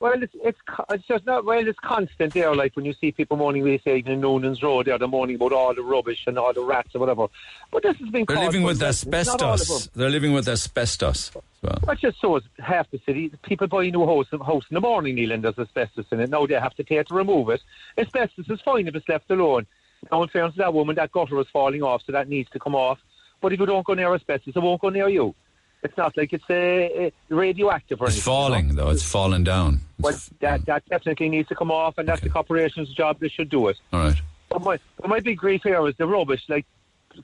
Well, 0.00 0.22
it's, 0.22 0.34
it's 0.42 0.58
co- 0.66 0.86
it's 0.90 1.06
just 1.06 1.26
not 1.26 1.44
well. 1.44 1.68
It's 1.68 1.78
constant 1.78 2.32
there. 2.32 2.54
Like 2.54 2.74
when 2.74 2.86
you 2.86 2.94
see 2.94 3.12
people 3.12 3.36
morning 3.36 3.62
we 3.62 3.78
say 3.84 3.98
even 3.98 4.12
in 4.12 4.20
Noonan's 4.22 4.62
Road, 4.62 4.86
there 4.86 4.96
they're 4.96 5.06
moaning 5.06 5.36
about 5.36 5.52
all 5.52 5.74
the 5.74 5.82
rubbish 5.82 6.24
and 6.26 6.38
all 6.38 6.54
the 6.54 6.62
rats 6.62 6.94
or 6.94 7.00
whatever. 7.00 7.26
But 7.70 7.82
this 7.82 7.98
has 7.98 8.08
been 8.08 8.24
They're 8.26 8.38
living 8.38 8.62
with 8.62 8.80
residents, 8.80 9.28
not 9.28 9.42
all 9.42 9.52
of 9.54 9.60
asbestos. 9.60 9.90
They're 9.94 10.08
living 10.08 10.32
with 10.32 10.48
asbestos. 10.48 11.32
Well, 11.34 11.78
That 11.86 11.98
just 11.98 12.18
shows 12.18 12.42
half 12.58 12.90
the 12.90 12.98
city. 13.04 13.30
People 13.42 13.66
buy 13.66 13.84
a 13.84 13.90
new 13.90 14.06
house, 14.06 14.28
house 14.30 14.64
in 14.70 14.74
the 14.74 14.80
morning, 14.80 15.16
Neil, 15.16 15.32
and 15.32 15.44
there's 15.44 15.58
asbestos 15.58 16.06
in 16.10 16.20
it. 16.20 16.30
Now 16.30 16.46
they 16.46 16.54
have 16.54 16.74
to 16.76 16.82
take 16.82 17.06
to 17.08 17.14
remove 17.14 17.50
it. 17.50 17.60
Asbestos 17.98 18.48
is 18.48 18.60
fine 18.62 18.88
if 18.88 18.94
it's 18.94 19.08
left 19.08 19.30
alone. 19.30 19.66
Now, 20.10 20.22
in 20.22 20.30
fairness 20.30 20.54
to 20.54 20.58
that 20.60 20.72
woman, 20.72 20.96
that 20.96 21.12
gutter 21.12 21.38
is 21.40 21.46
falling 21.52 21.82
off, 21.82 22.02
so 22.06 22.12
that 22.12 22.26
needs 22.26 22.48
to 22.52 22.58
come 22.58 22.74
off. 22.74 22.98
But 23.42 23.52
if 23.52 23.60
you 23.60 23.66
don't 23.66 23.84
go 23.84 23.92
near 23.92 24.14
asbestos, 24.14 24.56
it 24.56 24.62
won't 24.62 24.80
go 24.80 24.88
near 24.88 25.08
you. 25.10 25.34
It's 25.82 25.96
not 25.96 26.16
like 26.16 26.32
it's 26.32 26.44
uh, 26.50 27.06
uh, 27.06 27.10
radioactive 27.34 28.00
or 28.00 28.08
it's 28.08 28.16
anything. 28.16 28.32
you 28.32 28.38
know? 28.38 28.46
falling, 28.46 28.74
though. 28.74 28.90
It's 28.90 29.02
falling 29.02 29.44
down. 29.44 29.80
But 29.98 30.28
that, 30.40 30.66
that 30.66 30.86
definitely 30.88 31.30
needs 31.30 31.48
to 31.48 31.54
come 31.54 31.70
off, 31.70 31.96
and 31.96 32.06
that's 32.06 32.20
the 32.20 32.28
corporation's 32.28 32.90
job. 32.90 33.18
They 33.18 33.28
should 33.28 33.48
do 33.48 33.68
it. 33.68 33.78
All 33.92 34.00
right. 34.00 34.16
But 34.50 34.62
my, 34.62 34.78
my 35.06 35.20
big 35.20 35.38
grief 35.38 35.62
here 35.62 35.86
is 35.86 35.94
the 35.96 36.06
rubbish, 36.06 36.42
like 36.48 36.66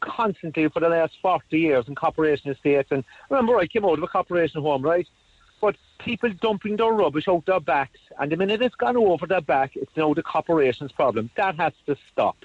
constantly 0.01 0.69
for 0.69 0.81
the 0.81 0.89
last 0.89 1.15
40 1.20 1.59
years 1.59 1.89
in 1.89 1.95
corporation 1.95 2.51
estates. 2.51 2.91
And 2.91 3.05
remember, 3.31 3.59
I 3.59 3.66
came 3.66 3.85
out 3.85 3.99
of 3.99 4.03
a 4.03 4.07
corporation 4.07 4.62
home, 4.62 4.83
right? 4.83 5.07
But 5.61 5.77
people 5.99 6.31
dumping 6.31 6.77
their 6.77 6.93
rubbish 6.93 7.28
out 7.28 7.47
their 7.47 7.61
backs, 7.61 7.99
and 8.19 8.31
the 8.31 8.37
minute 8.37 8.62
it's 8.62 8.74
gone 8.74 8.97
over 8.97 9.27
their 9.27 9.41
back, 9.41 9.77
it's 9.77 9.95
now 9.97 10.15
the 10.15 10.23
corporation's 10.23 10.93
problem. 10.93 11.31
That 11.37 11.57
has 11.57 11.73
to 11.87 11.97
stop. 12.12 12.37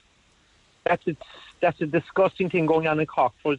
That's 0.86 1.06
a, 1.08 1.16
that's 1.62 1.80
a 1.82 1.86
disgusting 1.86 2.50
thing 2.50 2.66
going 2.66 2.88
on 2.88 3.00
in 3.00 3.06
Cork 3.06 3.34
for 3.44 3.56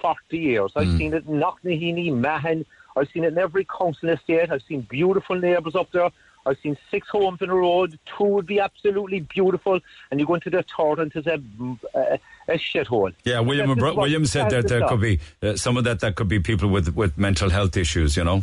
40 0.00 0.38
years. 0.38 0.72
I've 0.76 0.86
Mm. 0.88 0.98
seen 0.98 1.14
it 1.14 1.26
in 1.26 1.40
Knocknaheeny, 1.40 2.12
Mahon. 2.12 2.64
I've 2.96 3.08
seen 3.10 3.24
it 3.24 3.28
in 3.32 3.38
every 3.38 3.64
council 3.64 4.08
estate. 4.10 4.50
I've 4.50 4.62
seen 4.62 4.82
beautiful 4.82 5.36
neighbours 5.36 5.74
up 5.76 5.90
there. 5.92 6.10
I've 6.46 6.58
seen 6.62 6.76
six 6.90 7.06
homes 7.08 7.42
in 7.42 7.50
a 7.50 7.54
row. 7.54 7.86
Two 7.86 8.24
would 8.24 8.46
be 8.46 8.60
absolutely 8.60 9.20
beautiful, 9.20 9.78
and 10.10 10.18
you 10.18 10.26
go 10.26 10.34
into 10.34 10.48
the 10.50 10.64
third 10.76 10.98
and 10.98 11.12
it's 11.14 11.26
a, 11.26 11.38
a, 11.94 12.18
a 12.48 12.58
shithole. 12.58 13.12
Yeah, 13.24 13.40
William 13.40 13.74
Bro- 13.74 13.94
William 13.94 14.24
said 14.24 14.48
that 14.50 14.66
there 14.68 14.86
could 14.88 15.00
be 15.02 15.20
uh, 15.42 15.56
some 15.56 15.76
of 15.76 15.84
that 15.84 16.00
that 16.00 16.14
could 16.16 16.28
be 16.28 16.40
people 16.40 16.68
with 16.70 16.96
with 16.96 17.18
mental 17.18 17.50
health 17.50 17.76
issues. 17.76 18.16
You 18.16 18.24
know. 18.24 18.42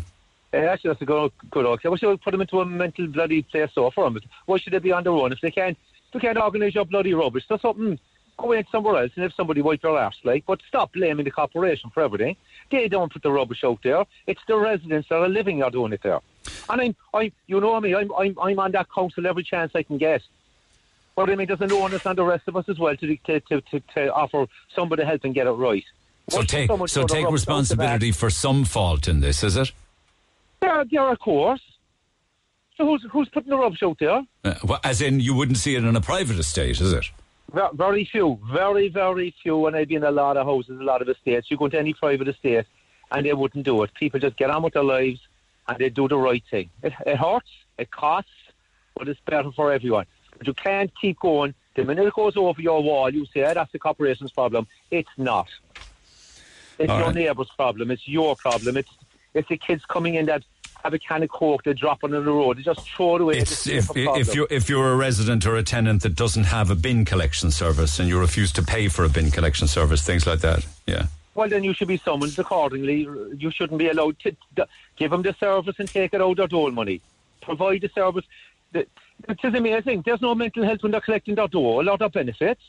Uh, 0.54 0.58
actually, 0.58 0.90
that's 0.92 1.02
a 1.02 1.06
good, 1.06 1.32
good 1.52 1.66
okay. 1.66 1.90
Why 1.90 1.98
should 1.98 2.10
we 2.10 2.18
put 2.18 2.32
them 2.32 2.42
into 2.42 2.62
a 2.62 2.66
mental 2.66 3.08
bloody 3.08 3.42
place 3.42 3.70
so 3.74 3.90
for 3.92 4.10
them? 4.10 4.22
Why 4.46 4.58
should 4.60 4.74
they 4.74 4.80
be 4.80 4.92
on 4.94 5.04
their 5.04 5.12
own 5.14 5.32
if 5.34 5.42
they 5.42 5.52
can't? 5.52 5.78
If 6.08 6.14
they 6.14 6.20
can't 6.20 6.38
organise 6.38 6.76
your 6.76 6.86
bloody 6.86 7.14
rubbish, 7.16 7.46
that's 7.50 7.64
something. 7.64 8.00
Go 8.38 8.52
in 8.52 8.66
somewhere 8.72 9.02
else 9.02 9.12
and 9.16 9.26
if 9.26 9.34
somebody 9.34 9.62
wipe 9.62 9.82
their 9.82 9.98
arse, 9.98 10.20
like. 10.24 10.46
But 10.46 10.62
stop 10.68 10.94
blaming 10.94 11.26
the 11.26 11.32
corporation 11.32 11.90
for 11.90 12.04
everything. 12.04 12.36
They 12.70 12.88
don't 12.88 13.12
put 13.12 13.24
the 13.24 13.32
rubbish 13.32 13.64
out 13.64 13.80
there. 13.84 14.04
It's 14.28 14.42
the 14.48 14.58
residents 14.58 15.10
that 15.10 15.16
are 15.16 15.30
living 15.30 15.64
are 15.64 15.72
doing 15.72 15.94
it 15.94 16.02
there. 16.04 16.20
And 16.70 16.82
I'm, 16.82 16.96
I'm 17.14 17.32
you 17.48 17.60
know 17.60 17.80
me, 17.80 17.96
I'm, 17.96 18.12
I'm, 18.16 18.38
I'm 18.40 18.60
on 18.60 18.72
that 18.74 18.88
council 18.94 19.26
every 19.26 19.44
chance 19.44 19.72
I 19.74 19.84
can 19.84 19.98
get. 19.98 20.22
But 21.16 21.32
I 21.32 21.36
mean, 21.36 21.48
there's 21.48 21.62
an 21.62 21.72
onus 21.72 22.06
on 22.06 22.16
the 22.16 22.24
rest 22.24 22.48
of 22.48 22.56
us 22.56 22.70
as 22.70 22.78
well 22.78 22.96
to, 22.96 23.18
to, 23.18 23.40
to, 23.40 23.62
to, 23.62 23.80
to 23.96 24.14
offer 24.14 24.46
somebody 24.76 25.04
help 25.04 25.24
and 25.24 25.34
get 25.34 25.48
it 25.48 25.52
right. 25.52 25.84
So 26.30 26.44
take 26.44 26.68
someone 26.68 26.88
so 26.90 27.08
take 27.08 27.26
rubbish 27.26 27.26
out 27.26 27.26
the 27.26 27.26
back? 27.26 27.32
responsibility 27.32 28.12
for 28.12 28.30
some 28.30 28.66
fault 28.66 29.08
in 29.08 29.22
this, 29.22 29.44
is 29.44 29.58
it? 29.58 29.72
Yeah, 30.62 30.84
yeah, 30.90 31.12
of 31.12 31.20
course. 31.20 31.62
So 32.76 32.86
who's 32.86 33.04
who's 33.12 33.30
putting 33.30 33.50
the 33.50 33.58
rubbish 33.58 33.82
out 33.82 33.98
there? 34.00 34.22
Uh, 34.44 34.56
well, 34.64 34.80
as 34.84 35.02
in, 35.02 35.20
you 35.20 35.34
wouldn't 35.34 35.58
see 35.58 35.76
it 35.76 35.84
in 35.84 35.96
a 35.96 36.02
private 36.02 36.38
estate, 36.38 36.80
is 36.80 36.94
it? 36.94 37.06
Ver- 37.52 37.69
Very 37.74 38.06
few, 38.06 38.40
very 38.52 38.90
very 38.90 39.34
few. 39.41 39.65
And 39.68 39.76
I've 39.76 39.88
been 39.88 39.98
in 39.98 40.03
a 40.03 40.11
lot 40.11 40.38
of 40.38 40.45
houses, 40.45 40.80
a 40.80 40.84
lot 40.84 41.02
of 41.02 41.10
estates. 41.10 41.49
You 41.49 41.57
go 41.57 41.65
into 41.65 41.80
any 41.80 41.94
private 41.94 42.28
estate, 42.28 42.65
and 43.11 43.26
they 43.26 43.34
wouldn't 43.34 43.65
do 43.65 43.84
it. 43.84 43.94
People 43.94 44.19
just 44.19 44.38
get 44.38 44.49
on 44.49 44.64
with 44.64 44.74
their 44.74 44.84
lives, 44.84 45.22
and 45.68 45.78
they 45.78 45.90
do 45.90 46.07
the 46.07 46.18
right 46.18 46.44
thing. 46.52 46.69
It, 46.84 46.94
it 47.06 47.15
hurts, 47.18 47.49
it 47.78 47.90
costs, 47.91 48.30
but 48.95 49.07
it's 49.07 49.19
better 49.22 49.52
for 49.52 49.72
everyone. 49.72 50.06
But 50.38 50.48
you 50.48 50.53
can't 50.53 50.91
keep 50.99 51.19
going. 51.19 51.53
The 51.76 51.86
minute 51.86 52.07
it 52.07 52.14
goes 52.14 52.36
over 52.36 52.61
your 52.61 52.82
wall, 52.84 53.10
you 53.14 53.26
say, 53.28 53.44
"Ah, 53.44 53.53
"That's 53.53 53.72
the 53.72 53.80
corporation's 53.80 54.32
problem." 54.32 54.68
It's 54.91 55.10
not. 55.18 55.48
It's 56.80 56.90
All 56.91 56.98
your 56.98 57.07
right. 57.07 57.15
neighbour's 57.15 57.49
problem. 57.56 57.91
It's 57.91 58.07
your 58.07 58.36
problem. 58.36 58.78
It's 58.78 58.91
it's 59.34 59.48
the 59.49 59.57
kids 59.57 59.86
coming 59.86 60.15
in 60.15 60.26
that 60.28 60.44
have 60.88 60.94
a 60.94 61.00
can 61.00 61.22
of 61.22 61.30
coke, 61.30 61.64
they 61.64 61.74
drop 61.74 62.04
on 62.04 62.12
the 62.12 62.22
road, 62.22 62.58
they 62.58 62.62
just 62.62 62.90
throw 62.90 63.18
it 63.18 63.22
away. 63.22 63.38
It's 63.40 63.68
if 63.68 63.90
if 63.96 64.34
you 64.34 64.48
if 64.50 64.70
you're 64.70 64.94
a 64.94 64.96
resident 64.96 65.46
or 65.46 65.58
a 65.58 65.64
tenant 65.64 66.02
that 66.04 66.16
doesn't 66.16 66.46
have 66.46 66.72
a 66.72 66.76
bin 66.76 67.04
collection 67.04 67.52
service 67.52 68.00
and 68.00 68.08
you 68.08 68.18
refuse 68.18 68.54
to 68.54 68.64
pay 68.64 68.88
for 68.88 69.04
a 69.04 69.10
bin 69.10 69.30
collection 69.30 69.68
service, 69.68 70.02
things 70.02 70.26
like 70.26 70.40
that. 70.40 70.66
Yeah. 70.86 71.08
Well, 71.36 71.50
then 71.50 71.64
you 71.64 71.74
should 71.74 71.90
be 71.90 71.98
summoned 71.98 72.40
accordingly. 72.40 73.08
You 73.38 73.52
shouldn't 73.52 73.78
be 73.78 73.90
allowed 73.90 74.18
to 74.20 74.32
d- 74.56 74.64
give 74.96 75.12
them 75.12 75.22
the 75.22 75.36
service 75.40 75.76
and 75.78 75.88
take 75.88 76.14
it 76.14 76.22
out 76.22 76.38
their 76.38 76.48
dole 76.48 76.72
money. 76.72 77.02
Provide 77.42 77.82
the 77.82 77.90
service. 77.90 78.26
It 78.74 78.90
is 79.44 79.54
amazing. 79.54 80.04
There's 80.06 80.22
no 80.22 80.34
mental 80.36 80.64
health 80.64 80.84
when 80.84 80.94
they're 80.94 81.02
collecting 81.02 81.36
their 81.36 81.48
dole 81.48 81.90
or 81.90 81.98
their 81.98 82.10
benefits. 82.10 82.62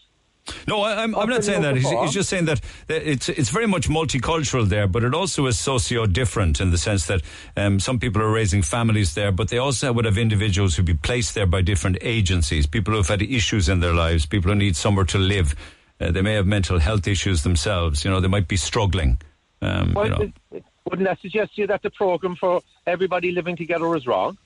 No, 0.66 0.82
I, 0.82 1.02
I'm, 1.02 1.14
I'm 1.14 1.28
not 1.28 1.44
saying 1.44 1.62
that. 1.62 1.76
He's, 1.76 1.88
he's 1.90 2.12
just 2.12 2.28
saying 2.28 2.46
that, 2.46 2.60
it's 2.88 3.28
it's 3.28 3.50
very 3.50 3.66
much 3.66 3.88
multicultural 3.88 4.66
there, 4.66 4.86
but 4.86 5.04
it 5.04 5.14
also 5.14 5.46
is 5.46 5.58
socio 5.58 6.06
different 6.06 6.60
in 6.60 6.70
the 6.70 6.78
sense 6.78 7.06
that 7.06 7.22
um, 7.56 7.80
some 7.80 7.98
people 7.98 8.22
are 8.22 8.30
raising 8.30 8.62
families 8.62 9.14
there, 9.14 9.32
but 9.32 9.48
they 9.48 9.58
also 9.58 9.92
would 9.92 10.04
have 10.04 10.18
individuals 10.18 10.76
who'd 10.76 10.86
be 10.86 10.94
placed 10.94 11.34
there 11.34 11.46
by 11.46 11.60
different 11.62 11.98
agencies, 12.00 12.66
people 12.66 12.92
who 12.92 12.98
have 12.98 13.08
had 13.08 13.22
issues 13.22 13.68
in 13.68 13.80
their 13.80 13.94
lives, 13.94 14.26
people 14.26 14.50
who 14.50 14.56
need 14.56 14.76
somewhere 14.76 15.04
to 15.06 15.18
live. 15.18 15.54
Uh, 16.00 16.10
they 16.12 16.22
may 16.22 16.34
have 16.34 16.46
mental 16.46 16.78
health 16.78 17.06
issues 17.08 17.42
themselves. 17.42 18.04
You 18.04 18.10
know, 18.10 18.20
they 18.20 18.28
might 18.28 18.46
be 18.48 18.56
struggling. 18.56 19.18
Um, 19.60 19.92
Well, 19.94 20.04
you 20.04 20.10
know. 20.10 20.20
it- 20.22 20.32
it- 20.52 20.64
wouldn't 20.88 21.06
that 21.06 21.20
suggest 21.20 21.54
to 21.56 21.60
you 21.60 21.66
that 21.66 21.82
the 21.82 21.90
program 21.90 22.34
for 22.36 22.62
everybody 22.86 23.30
living 23.30 23.56
together 23.56 23.94
is 23.94 24.06
wrong? 24.06 24.38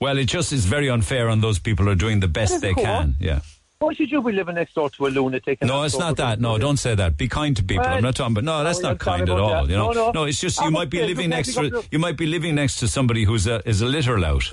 Well, 0.00 0.16
it 0.16 0.24
just 0.28 0.50
is 0.50 0.64
very 0.64 0.88
unfair 0.88 1.28
on 1.28 1.42
those 1.42 1.58
people 1.58 1.84
who 1.84 1.90
are 1.90 1.94
doing 2.06 2.20
the 2.20 2.28
best 2.28 2.62
they 2.62 2.72
cool. 2.72 2.84
can. 2.84 3.16
Yeah. 3.20 3.40
Why 3.80 3.94
should 3.94 4.10
you 4.10 4.20
be 4.20 4.32
living 4.32 4.56
next 4.56 4.74
door 4.74 4.90
to 4.90 5.06
a 5.06 5.08
lunatic? 5.08 5.62
No, 5.62 5.84
it's 5.84 5.96
not 5.96 6.18
that. 6.18 6.38
No, 6.38 6.58
don't 6.58 6.76
say 6.76 6.94
that. 6.94 7.16
Be 7.16 7.28
kind 7.28 7.56
to 7.56 7.62
people. 7.62 7.86
Well, 7.86 7.94
I'm 7.94 8.02
not 8.02 8.14
talking 8.14 8.34
about. 8.34 8.44
No, 8.44 8.62
that's 8.62 8.78
oh, 8.80 8.82
not 8.82 8.98
kind 8.98 9.22
at 9.22 9.30
all. 9.30 9.48
that. 9.48 9.70
You 9.70 9.76
know. 9.78 9.92
No, 9.92 10.10
no. 10.10 10.24
it's 10.24 10.38
just 10.38 10.60
you 10.60 10.70
might 10.70 10.90
be 10.90 11.00
living 11.02 11.30
next 11.30 11.54
to 11.54 11.60
I'm- 11.62 11.82
you 11.90 11.98
might 11.98 12.18
be 12.18 12.26
living 12.26 12.54
next 12.54 12.76
to 12.80 12.88
somebody 12.88 13.24
who's 13.24 13.46
a 13.46 13.66
is 13.66 13.80
a 13.80 13.86
litter 13.86 14.18
lout. 14.18 14.52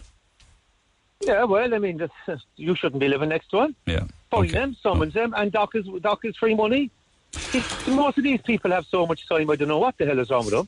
Yeah, 1.26 1.44
well, 1.44 1.74
I 1.74 1.78
mean, 1.78 1.98
that's, 1.98 2.42
you 2.56 2.74
shouldn't 2.76 3.02
be 3.02 3.10
living 3.10 3.28
next 3.28 3.50
to 3.50 3.64
him. 3.64 3.76
Yeah. 3.86 4.06
Fine 4.32 4.48
them, 4.50 4.78
summons 4.82 5.14
them, 5.14 5.34
and 5.36 5.52
Doc 5.52 5.76
is, 5.76 5.86
Doc 6.00 6.24
is 6.24 6.38
free 6.38 6.54
money. 6.56 6.92
See, 7.34 7.64
Most 7.92 8.20
of 8.20 8.24
these 8.24 8.42
people 8.44 8.72
have 8.72 8.86
so 8.86 9.06
much 9.08 9.28
time, 9.28 9.50
I 9.50 9.56
don't 9.56 9.68
know 9.68 9.80
what 9.80 9.98
the 9.98 10.06
hell 10.06 10.20
is 10.20 10.30
wrong 10.30 10.46
with 10.46 10.54
them. 10.54 10.68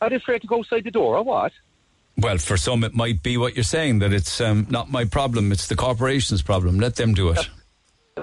Are 0.00 0.08
they 0.08 0.16
afraid 0.16 0.42
to 0.42 0.46
go 0.46 0.60
outside 0.60 0.84
the 0.84 0.90
door 0.92 1.16
or 1.18 1.24
what? 1.24 1.52
Well, 2.16 2.38
for 2.38 2.56
some 2.56 2.84
it 2.84 2.94
might 2.94 3.22
be 3.22 3.36
what 3.36 3.56
you're 3.56 3.64
saying 3.64 3.98
that 3.98 4.12
it's 4.12 4.40
um, 4.40 4.66
not 4.70 4.90
my 4.90 5.04
problem. 5.04 5.52
It's 5.52 5.66
the 5.66 5.76
corporation's 5.76 6.40
problem. 6.40 6.78
Let 6.78 6.96
them 6.96 7.12
do 7.12 7.30
it. 7.30 7.50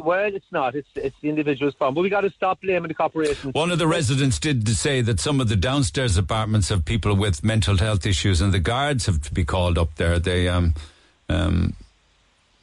Well, 0.04 0.34
it's 0.34 0.52
not. 0.52 0.76
It's 0.76 0.88
it's 0.96 1.16
the 1.22 1.30
individual's 1.30 1.76
problem. 1.76 1.96
But 1.96 2.02
we 2.02 2.10
got 2.10 2.22
to 2.22 2.30
stop 2.32 2.62
blaming 2.62 2.88
the 2.90 2.94
corporation. 2.94 3.52
One 3.52 3.72
of 3.72 3.80
the 3.80 3.88
residents 3.88 4.40
did 4.40 4.68
say 4.70 5.02
that 5.02 5.20
some 5.20 5.40
of 5.42 5.50
the 5.50 5.56
downstairs 5.56 6.18
apartments 6.18 6.70
have 6.70 6.86
people 6.86 7.16
with 7.16 7.44
mental 7.44 7.78
health 7.78 8.06
issues, 8.06 8.42
and 8.42 8.54
the 8.54 8.60
guards 8.60 9.06
have 9.06 9.22
to 9.24 9.34
be 9.34 9.44
called 9.46 9.78
up 9.78 9.96
there. 9.96 10.20
They 10.20 10.48
um 10.48 10.74
um. 11.30 11.74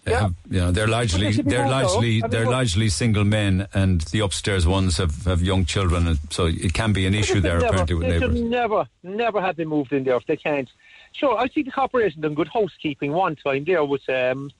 They 0.05 0.11
Yeah. 0.13 0.21
have, 0.21 0.35
you 0.51 0.61
know, 0.61 0.71
they're 0.71 0.87
largely 0.87 1.33
they're 1.33 1.65
though. 1.65 1.71
largely 1.71 2.19
I 2.19 2.21
mean, 2.23 2.31
they're 2.31 2.45
largely 2.51 2.91
single 2.91 3.25
men, 3.25 3.67
and 3.73 4.03
the 4.03 4.21
upstairs 4.21 4.67
ones 4.67 4.99
have, 4.99 5.25
have 5.25 5.41
young 5.41 5.65
children, 5.65 6.07
and 6.07 6.19
so 6.29 6.45
it 6.45 6.75
can 6.75 6.93
be 6.93 7.07
an 7.07 7.15
issue 7.15 7.41
there 7.41 7.55
never, 7.55 7.67
apparently 7.69 7.95
with 7.95 8.09
they 8.09 8.21
neighbours. 8.21 8.41
never, 8.43 8.87
never 9.03 9.41
have 9.41 9.57
been 9.57 9.69
moved 9.69 9.95
in 9.95 10.05
there 10.05 10.17
if 10.17 10.27
they 10.27 10.37
can't. 10.37 10.69
Sure, 11.13 11.39
I 11.39 11.49
see 11.49 11.63
the 11.63 11.71
corporation 11.71 12.21
done 12.21 12.35
good 12.35 12.49
housekeeping 12.49 13.13
one 13.13 13.35
time 13.37 13.65
there 13.65 13.83
with 13.83 14.07
um 14.11 14.51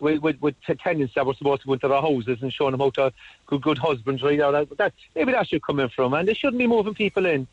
with 0.00 0.20
with, 0.22 0.40
with 0.40 0.54
tenants 0.82 1.14
that 1.14 1.26
were 1.26 1.34
supposed 1.34 1.62
to 1.62 1.66
go 1.68 1.74
into 1.74 1.88
their 1.88 2.00
houses 2.00 2.38
and 2.42 2.52
showing 2.52 2.72
them 2.72 2.80
how 2.80 2.90
to 2.90 3.12
good 3.46 3.62
good 3.62 3.78
husbandry. 3.78 4.36
There, 4.36 4.52
that, 4.52 4.76
that 4.78 4.92
maybe 5.14 5.32
that 5.32 5.48
should 5.48 5.62
come 5.62 5.80
in 5.80 5.88
from, 5.88 6.14
and 6.14 6.26
they 6.26 6.34
shouldn't 6.34 6.58
be 6.58 6.66
moving 6.66 6.94
people 6.94 7.26
in 7.26 7.46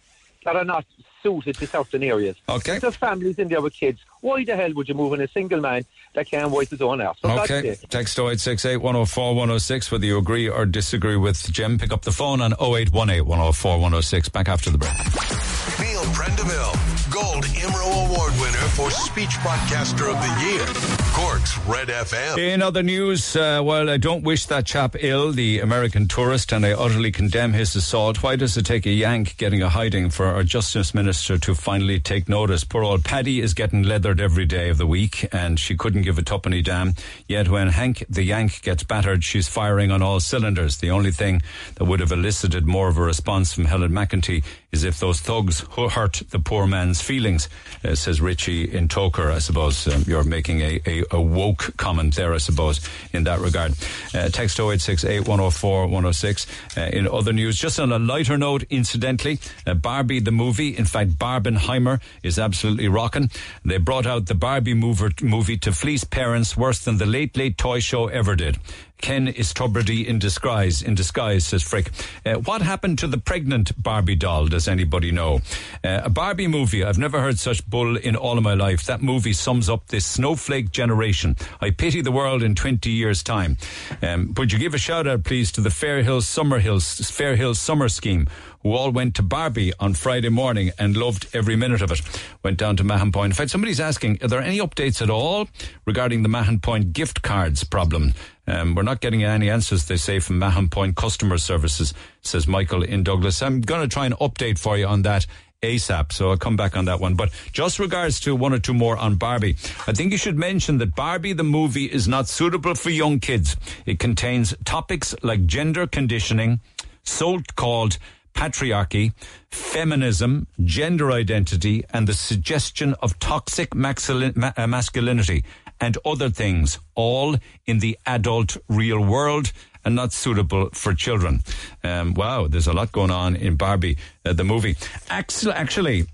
that 0.45 0.55
are 0.55 0.63
not 0.63 0.85
suited 1.21 1.55
to 1.55 1.67
certain 1.67 2.03
areas. 2.03 2.37
Okay. 2.47 2.79
There's 2.79 2.95
families 2.95 3.37
in 3.37 3.49
there 3.49 3.61
with 3.61 3.73
kids. 3.73 3.99
Why 4.21 4.45
the 4.45 4.55
hell 4.55 4.71
would 4.75 4.87
you 4.87 4.95
move 4.95 5.13
in 5.13 5.21
a 5.21 5.27
single 5.27 5.59
man 5.59 5.83
that 6.13 6.27
can't 6.27 6.51
wipe 6.51 6.69
his 6.69 6.81
own 6.81 7.01
ass? 7.01 7.17
For 7.19 7.27
God's 7.27 7.51
Okay, 7.51 7.73
sake. 7.75 7.89
text 7.89 8.17
0868 8.17 8.77
104 8.77 9.35
106 9.35 9.91
whether 9.91 10.05
you 10.05 10.17
agree 10.17 10.47
or 10.47 10.65
disagree 10.65 11.17
with 11.17 11.51
Jim. 11.51 11.77
Pick 11.77 11.91
up 11.91 12.03
the 12.03 12.11
phone 12.13 12.39
on 12.39 12.53
0818 12.53 13.25
104 13.25 13.71
106. 13.73 14.29
Back 14.29 14.47
after 14.47 14.69
the 14.69 14.77
break. 14.77 14.93
Neil 14.93 16.03
Prendeville, 16.13 16.96
Gold 17.09 17.45
IMRO 17.45 18.05
Award 18.05 18.33
winner 18.41 18.67
for 18.75 18.91
Speech 18.91 19.41
Broadcaster 19.41 20.09
of 20.09 20.15
the 20.15 20.45
Year. 20.45 20.65
Cork's 21.13 21.57
Red 21.59 21.87
FM. 21.87 22.37
In 22.37 22.61
other 22.61 22.83
news, 22.83 23.35
uh, 23.35 23.61
while 23.61 23.89
I 23.89 23.97
don't 23.97 24.23
wish 24.23 24.45
that 24.47 24.65
chap 24.65 24.95
ill, 24.99 25.31
the 25.31 25.61
American 25.61 26.07
tourist, 26.07 26.51
and 26.51 26.65
I 26.65 26.73
utterly 26.73 27.11
condemn 27.11 27.53
his 27.53 27.75
assault, 27.75 28.21
why 28.23 28.35
does 28.35 28.57
it 28.57 28.65
take 28.65 28.85
a 28.85 28.91
Yank 28.91 29.37
getting 29.37 29.61
a 29.61 29.69
hiding 29.69 30.09
for 30.09 30.25
our 30.25 30.43
Justice 30.43 30.93
Minister 30.93 31.37
to 31.37 31.55
finally 31.55 31.99
take 31.99 32.27
notice? 32.27 32.63
Poor 32.63 32.83
old 32.83 33.05
Paddy 33.05 33.39
is 33.41 33.53
getting 33.53 33.83
leathered 33.83 34.19
every 34.19 34.45
day 34.45 34.69
of 34.69 34.77
the 34.77 34.87
week, 34.87 35.27
and 35.31 35.59
she 35.59 35.77
couldn't 35.77 36.01
give 36.01 36.17
a 36.17 36.23
tuppenny 36.23 36.61
damn. 36.61 36.93
Yet 37.27 37.47
when 37.47 37.69
Hank 37.69 38.03
the 38.09 38.23
Yank 38.23 38.61
gets 38.63 38.83
battered, 38.83 39.23
she's 39.23 39.47
firing 39.47 39.91
on 39.91 40.01
all 40.01 40.19
cylinders. 40.19 40.77
The 40.77 40.91
only 40.91 41.11
thing 41.11 41.41
that 41.75 41.85
would 41.85 42.01
have 42.01 42.11
elicited 42.11 42.65
more 42.67 42.89
of 42.89 42.97
a 42.97 43.01
response 43.01 43.53
from 43.53 43.65
Helen 43.65 43.91
McEntee 43.91 44.43
is 44.71 44.83
if 44.83 44.99
those 44.99 45.19
thugs 45.21 45.61
hurt 45.71 46.21
the 46.29 46.39
poor 46.39 46.67
man's 46.67 47.01
feelings, 47.01 47.47
uh, 47.85 47.95
says 47.95 48.19
Richie 48.19 48.63
in 48.75 48.87
Togher. 48.87 49.31
I 49.31 49.39
suppose 49.39 49.87
um, 49.87 50.03
you're 50.05 50.23
making 50.23 50.61
a, 50.61 50.79
a, 50.85 51.03
a 51.11 51.21
woke 51.21 51.75
comment 51.77 52.15
there, 52.15 52.33
I 52.33 52.37
suppose, 52.37 52.81
in 53.13 53.23
that 53.23 53.39
regard. 53.39 53.71
Uh, 54.13 54.29
text 54.29 54.59
0868 54.59 55.21
104 55.21 55.83
106. 55.85 56.47
Uh, 56.75 56.81
in 56.81 57.07
other 57.07 57.31
news, 57.31 57.57
just 57.57 57.79
on 57.79 57.91
a 57.91 57.99
lighter 57.99 58.37
note, 58.37 58.63
incidentally, 58.69 59.39
uh, 59.65 59.73
Barbie 59.73 60.19
the 60.19 60.31
movie, 60.31 60.75
in 60.75 60.85
fact, 60.85 61.11
Barbenheimer 61.11 62.01
is 62.21 62.37
absolutely 62.37 62.87
rocking. 62.87 63.29
They 63.63 63.77
brought 63.77 64.05
out 64.05 64.25
the 64.25 64.35
Barbie 64.35 64.73
mover, 64.73 65.11
movie 65.21 65.57
to 65.57 65.71
fleece 65.71 66.03
parents 66.03 66.57
worse 66.57 66.79
than 66.83 66.97
the 66.97 67.05
late, 67.05 67.37
late 67.37 67.57
toy 67.57 67.79
show 67.79 68.07
ever 68.07 68.35
did. 68.35 68.57
Ken 68.97 69.27
is 69.27 69.53
Tubridy 69.53 70.05
in 70.05 70.19
disguise. 70.19 70.81
In 70.81 70.95
disguise, 70.95 71.45
says 71.45 71.63
Frick. 71.63 71.91
Uh, 72.25 72.35
what 72.35 72.61
happened 72.61 72.99
to 72.99 73.07
the 73.07 73.17
pregnant 73.17 73.81
Barbie 73.81 74.15
doll? 74.15 74.47
Does 74.47 74.67
anybody 74.67 75.11
know? 75.11 75.41
Uh, 75.83 76.01
a 76.03 76.09
Barbie 76.09 76.47
movie. 76.47 76.83
I've 76.83 76.97
never 76.97 77.21
heard 77.21 77.39
such 77.39 77.65
bull 77.69 77.95
in 77.95 78.15
all 78.15 78.37
of 78.37 78.43
my 78.43 78.53
life. 78.53 78.85
That 78.85 79.01
movie 79.01 79.33
sums 79.33 79.69
up 79.69 79.87
this 79.87 80.05
snowflake 80.05 80.71
generation. 80.71 81.35
I 81.61 81.69
pity 81.69 82.01
the 82.01 82.11
world 82.11 82.43
in 82.43 82.55
20 82.55 82.89
years' 82.89 83.23
time. 83.23 83.57
Um, 84.01 84.33
would 84.35 84.51
you 84.51 84.59
give 84.59 84.73
a 84.73 84.79
shout 84.79 85.07
out, 85.07 85.23
please, 85.23 85.51
to 85.53 85.61
the 85.61 85.69
Fair 85.69 86.01
Hills 86.01 86.27
Summer 86.27 86.59
Hills 86.59 87.09
Fair 87.11 87.35
Hills 87.35 87.59
Summer 87.59 87.89
Scheme, 87.89 88.27
who 88.63 88.73
all 88.73 88.91
went 88.91 89.15
to 89.15 89.21
Barbie 89.23 89.73
on 89.79 89.93
Friday 89.93 90.29
morning 90.29 90.71
and 90.79 90.97
loved 90.97 91.27
every 91.33 91.55
minute 91.55 91.81
of 91.81 91.91
it. 91.91 92.01
Went 92.43 92.57
down 92.57 92.75
to 92.77 92.83
Mahon 92.83 93.11
Point. 93.11 93.31
In 93.31 93.35
fact, 93.35 93.51
somebody's 93.51 93.79
asking, 93.79 94.17
are 94.23 94.27
there 94.27 94.41
any 94.41 94.57
updates 94.59 95.01
at 95.01 95.09
all 95.09 95.47
regarding 95.85 96.23
the 96.23 96.29
Mahon 96.29 96.59
Point 96.59 96.93
gift 96.93 97.21
cards 97.21 97.63
problem? 97.63 98.13
Um, 98.47 98.75
we're 98.75 98.83
not 98.83 99.01
getting 99.01 99.23
any 99.23 99.49
answers, 99.49 99.85
they 99.85 99.97
say, 99.97 100.19
from 100.19 100.39
Mahon 100.39 100.69
Point 100.69 100.95
Customer 100.95 101.37
Services, 101.37 101.93
says 102.21 102.47
Michael 102.47 102.81
in 102.81 103.03
Douglas. 103.03 103.41
I'm 103.41 103.59
going 103.61 103.81
to 103.81 103.87
try 103.87 104.05
and 104.05 104.15
update 104.15 104.57
for 104.57 104.77
you 104.77 104.87
on 104.87 105.01
that 105.01 105.25
ASAP, 105.61 106.13
so 106.13 106.29
I'll 106.29 106.37
come 106.37 106.55
back 106.55 106.77
on 106.77 106.85
that 106.85 106.99
one. 106.99 107.15
But 107.15 107.31
just 107.51 107.79
regards 107.79 108.19
to 108.21 108.35
one 108.35 108.53
or 108.53 108.59
two 108.59 108.73
more 108.73 108.95
on 108.95 109.15
Barbie, 109.15 109.57
I 109.87 109.91
think 109.91 110.11
you 110.11 110.17
should 110.17 110.37
mention 110.37 110.77
that 110.77 110.95
Barbie 110.95 111.33
the 111.33 111.43
movie 111.43 111.85
is 111.85 112.07
not 112.07 112.27
suitable 112.27 112.75
for 112.75 112.89
young 112.89 113.19
kids. 113.19 113.57
It 113.85 113.99
contains 113.99 114.55
topics 114.65 115.15
like 115.23 115.45
gender 115.45 115.87
conditioning, 115.87 116.61
so 117.03 117.39
called 117.55 117.97
patriarchy, 118.33 119.13
feminism, 119.49 120.45
gender 120.63 121.11
identity, 121.11 121.83
and 121.89 122.07
the 122.07 122.13
suggestion 122.13 122.93
of 123.01 123.17
toxic 123.17 123.73
uh, 123.73 124.67
masculinity 124.67 125.43
and 125.79 125.97
other 126.05 126.29
things, 126.29 126.79
all 126.95 127.37
in 127.65 127.79
the 127.79 127.97
adult 128.05 128.57
real 128.67 128.99
world 129.03 129.51
and 129.85 129.95
not 129.95 130.11
suitable 130.11 130.69
for 130.73 130.93
children. 130.93 131.41
Um, 131.83 132.13
wow, 132.13 132.47
there's 132.47 132.67
a 132.67 132.73
lot 132.73 132.91
going 132.91 133.11
on 133.11 133.35
in 133.35 133.55
Barbie, 133.55 133.97
uh, 134.25 134.33
the 134.33 134.43
movie. 134.43 134.75
Actually, 135.09 135.53
actually, 135.53 136.05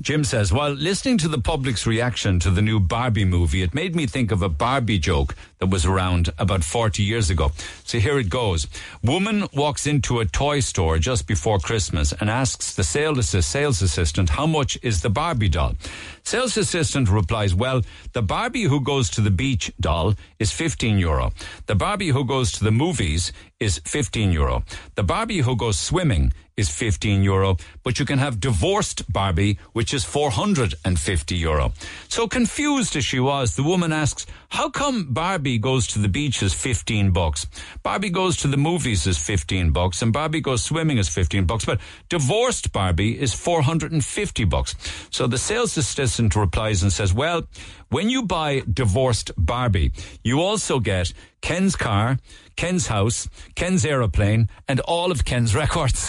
Jim 0.00 0.24
says, 0.24 0.52
while 0.52 0.72
listening 0.72 1.16
to 1.16 1.28
the 1.28 1.40
public's 1.40 1.86
reaction 1.86 2.38
to 2.40 2.50
the 2.50 2.60
new 2.60 2.78
Barbie 2.78 3.24
movie, 3.24 3.62
it 3.62 3.72
made 3.72 3.94
me 3.96 4.06
think 4.06 4.30
of 4.32 4.42
a 4.42 4.48
Barbie 4.48 4.98
joke 4.98 5.34
that 5.60 5.70
was 5.70 5.86
around 5.86 6.30
about 6.36 6.62
40 6.62 7.02
years 7.02 7.30
ago. 7.30 7.52
So 7.84 7.98
here 7.98 8.18
it 8.18 8.28
goes. 8.28 8.66
Woman 9.02 9.46
walks 9.54 9.86
into 9.86 10.20
a 10.20 10.26
toy 10.26 10.60
store 10.60 10.98
just 10.98 11.26
before 11.26 11.58
Christmas 11.58 12.12
and 12.12 12.28
asks 12.28 12.74
the 12.74 12.84
sales 12.84 13.34
assistant, 13.34 14.30
how 14.30 14.46
much 14.46 14.76
is 14.82 15.00
the 15.00 15.10
Barbie 15.10 15.48
doll? 15.48 15.74
Sales 16.22 16.56
assistant 16.56 17.08
replies, 17.08 17.54
well, 17.54 17.80
the 18.12 18.22
Barbie 18.22 18.64
who 18.64 18.80
goes 18.82 19.08
to 19.10 19.22
the 19.22 19.30
beach 19.30 19.72
doll 19.80 20.14
is 20.38 20.52
15 20.52 20.98
euro. 20.98 21.32
The 21.66 21.76
Barbie 21.76 22.08
who 22.08 22.24
goes 22.24 22.52
to 22.52 22.64
the 22.64 22.72
movies 22.72 23.32
is 23.58 23.80
15 23.86 24.32
euro. 24.32 24.64
The 24.96 25.04
Barbie 25.04 25.38
who 25.38 25.56
goes 25.56 25.78
swimming 25.78 26.32
is 26.56 26.68
15 26.70 27.22
euro, 27.22 27.56
but 27.82 27.98
you 27.98 28.04
can 28.04 28.18
have 28.18 28.38
divorced 28.38 29.10
Barbie, 29.12 29.58
which 29.72 29.92
is 29.92 30.04
450 30.04 31.34
euro. 31.36 31.72
So 32.08 32.28
confused 32.28 32.94
as 32.94 33.04
she 33.04 33.18
was, 33.18 33.56
the 33.56 33.64
woman 33.64 33.92
asks, 33.92 34.26
how 34.50 34.70
come 34.70 35.12
Barbie 35.12 35.58
goes 35.58 35.88
to 35.88 35.98
the 35.98 36.08
beach 36.08 36.42
is 36.42 36.54
15 36.54 37.10
bucks? 37.10 37.46
Barbie 37.82 38.10
goes 38.10 38.36
to 38.38 38.48
the 38.48 38.56
movies 38.56 39.06
is 39.06 39.18
15 39.18 39.72
bucks 39.72 40.00
and 40.00 40.12
Barbie 40.12 40.40
goes 40.40 40.62
swimming 40.62 40.98
is 40.98 41.08
15 41.08 41.44
bucks, 41.44 41.64
but 41.64 41.80
divorced 42.08 42.72
Barbie 42.72 43.20
is 43.20 43.34
450 43.34 44.44
bucks. 44.44 44.76
So 45.10 45.26
the 45.26 45.38
sales 45.38 45.76
assistant 45.76 46.36
replies 46.36 46.82
and 46.84 46.92
says, 46.92 47.12
well, 47.12 47.48
when 47.94 48.10
you 48.10 48.24
buy 48.24 48.60
divorced 48.72 49.30
Barbie, 49.38 49.92
you 50.24 50.40
also 50.40 50.80
get 50.80 51.12
Ken's 51.42 51.76
car, 51.76 52.18
Ken's 52.56 52.88
house, 52.88 53.28
Ken's 53.54 53.84
aeroplane, 53.84 54.48
and 54.66 54.80
all 54.80 55.12
of 55.12 55.24
Ken's 55.24 55.54
records. 55.54 56.08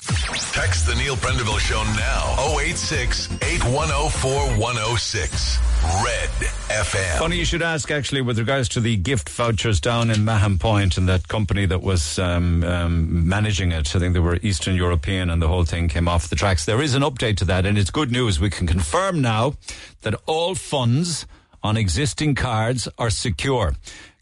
Text 0.51 0.87
the 0.87 0.95
Neil 0.95 1.15
Prendeville 1.15 1.59
Show 1.59 1.83
now 1.93 2.57
086 2.59 3.31
8104 3.43 4.31
106. 4.59 5.59
Red 6.03 6.29
FM. 6.69 7.19
Funny 7.19 7.37
you 7.37 7.45
should 7.45 7.61
ask, 7.61 7.91
actually, 7.91 8.21
with 8.21 8.39
regards 8.39 8.67
to 8.69 8.79
the 8.79 8.97
gift 8.97 9.29
vouchers 9.29 9.79
down 9.79 10.09
in 10.09 10.25
Mahon 10.25 10.57
Point 10.57 10.97
and 10.97 11.07
that 11.07 11.27
company 11.27 11.67
that 11.67 11.83
was 11.83 12.17
um, 12.17 12.63
um, 12.63 13.29
managing 13.29 13.71
it. 13.71 13.95
I 13.95 13.99
think 13.99 14.15
they 14.15 14.19
were 14.19 14.39
Eastern 14.41 14.75
European 14.75 15.29
and 15.29 15.39
the 15.39 15.47
whole 15.47 15.65
thing 15.65 15.87
came 15.87 16.07
off 16.07 16.29
the 16.29 16.35
tracks. 16.35 16.65
There 16.65 16.81
is 16.81 16.95
an 16.95 17.03
update 17.03 17.37
to 17.37 17.45
that, 17.45 17.67
and 17.67 17.77
it's 17.77 17.91
good 17.91 18.11
news. 18.11 18.39
We 18.39 18.49
can 18.49 18.65
confirm 18.65 19.21
now 19.21 19.53
that 20.01 20.15
all 20.25 20.55
funds 20.55 21.27
on 21.65 21.77
existing 21.77 22.35
cards 22.35 22.87
are 22.99 23.09
secure. 23.09 23.73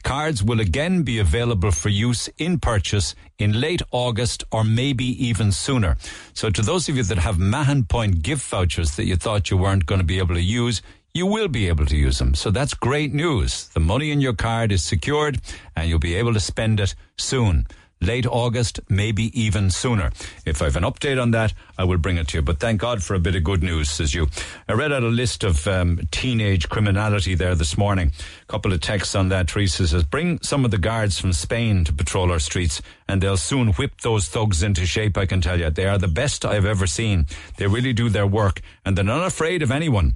Cards 0.04 0.42
will 0.42 0.62
again 0.62 1.04
be 1.04 1.20
available 1.20 1.72
for 1.72 1.90
use 1.90 2.30
in 2.38 2.58
purchase 2.58 3.16
in 3.38 3.60
late 3.60 3.82
August 3.92 4.46
or 4.50 4.64
maybe 4.64 5.04
even 5.28 5.52
sooner. 5.52 5.98
So 6.34 6.50
to 6.50 6.62
those 6.62 6.88
of 6.88 6.96
you 6.96 7.04
that 7.04 7.18
have 7.18 7.38
Mahon 7.38 7.84
Point 7.84 8.22
gift 8.22 8.50
vouchers 8.50 8.96
that 8.96 9.08
you 9.08 9.18
thought 9.18 9.52
you 9.52 9.58
weren't 9.58 9.86
going 9.86 10.00
to 10.00 10.06
be 10.06 10.20
able 10.20 10.36
to 10.36 10.42
use, 10.42 10.82
you 11.14 11.26
will 11.26 11.50
be 11.50 11.68
able 11.68 11.86
to 11.86 11.98
use 11.98 12.18
them. 12.18 12.34
So 12.34 12.50
that's 12.50 12.74
great 12.74 13.14
news. 13.14 13.68
The 13.74 13.82
money 13.82 14.12
in 14.12 14.22
your 14.22 14.34
card 14.34 14.72
is 14.72 14.82
secured 14.82 15.42
and 15.76 15.90
you'll 15.90 16.00
be 16.00 16.16
able 16.16 16.34
to 16.34 16.40
spend 16.40 16.80
it 16.80 16.96
soon 17.18 17.68
late 18.04 18.26
August, 18.26 18.80
maybe 18.90 19.38
even 19.40 19.70
sooner. 19.70 20.12
If 20.46 20.62
I 20.62 20.66
have 20.66 20.76
an 20.76 20.84
update 20.84 21.22
on 21.22 21.32
that, 21.32 21.54
I 21.78 21.84
will 21.84 21.98
bring 21.98 22.18
it 22.18 22.28
to 22.30 22.38
you. 22.38 22.42
But 22.42 22.60
thank 22.60 22.82
God 22.82 23.04
for 23.04 23.16
a 23.16 23.20
bit 23.20 23.36
of 23.36 23.44
good 23.44 23.64
news, 23.64 23.90
says 23.90 24.14
you. 24.14 24.28
I 24.68 24.74
read 24.74 24.92
out 24.92 25.04
a 25.04 25.08
list 25.08 25.44
of 25.44 25.68
um, 25.68 26.00
teenage 26.12 26.70
criminality 26.70 27.36
there 27.36 27.56
this 27.56 27.78
morning. 27.78 28.12
A 28.42 28.46
couple 28.46 28.74
of 28.74 28.82
texts 28.82 29.16
on 29.16 29.30
that. 29.30 29.48
Teresa 29.48 29.88
says, 29.88 30.04
bring 30.04 30.40
some 30.42 30.66
of 30.66 30.72
the 30.72 30.78
guards 30.78 31.20
from 31.20 31.34
Spain 31.34 31.84
to 31.86 31.94
patrol 31.94 32.32
our 32.32 32.40
streets 32.40 32.82
and 33.08 33.22
they'll 33.22 33.38
soon 33.38 33.74
whip 33.74 34.02
those 34.02 34.28
thugs 34.28 34.64
into 34.64 34.86
shape, 34.86 35.18
I 35.18 35.26
can 35.26 35.42
tell 35.42 35.60
you. 35.60 35.70
They 35.70 35.86
are 35.86 35.98
the 35.98 36.08
best 36.08 36.46
I've 36.46 36.66
ever 36.66 36.88
seen. 36.88 37.26
They 37.58 37.68
really 37.68 37.94
do 37.94 38.10
their 38.10 38.28
work 38.28 38.62
and 38.86 38.98
they're 38.98 39.04
not 39.04 39.26
afraid 39.26 39.62
of 39.62 39.72
anyone. 39.72 40.16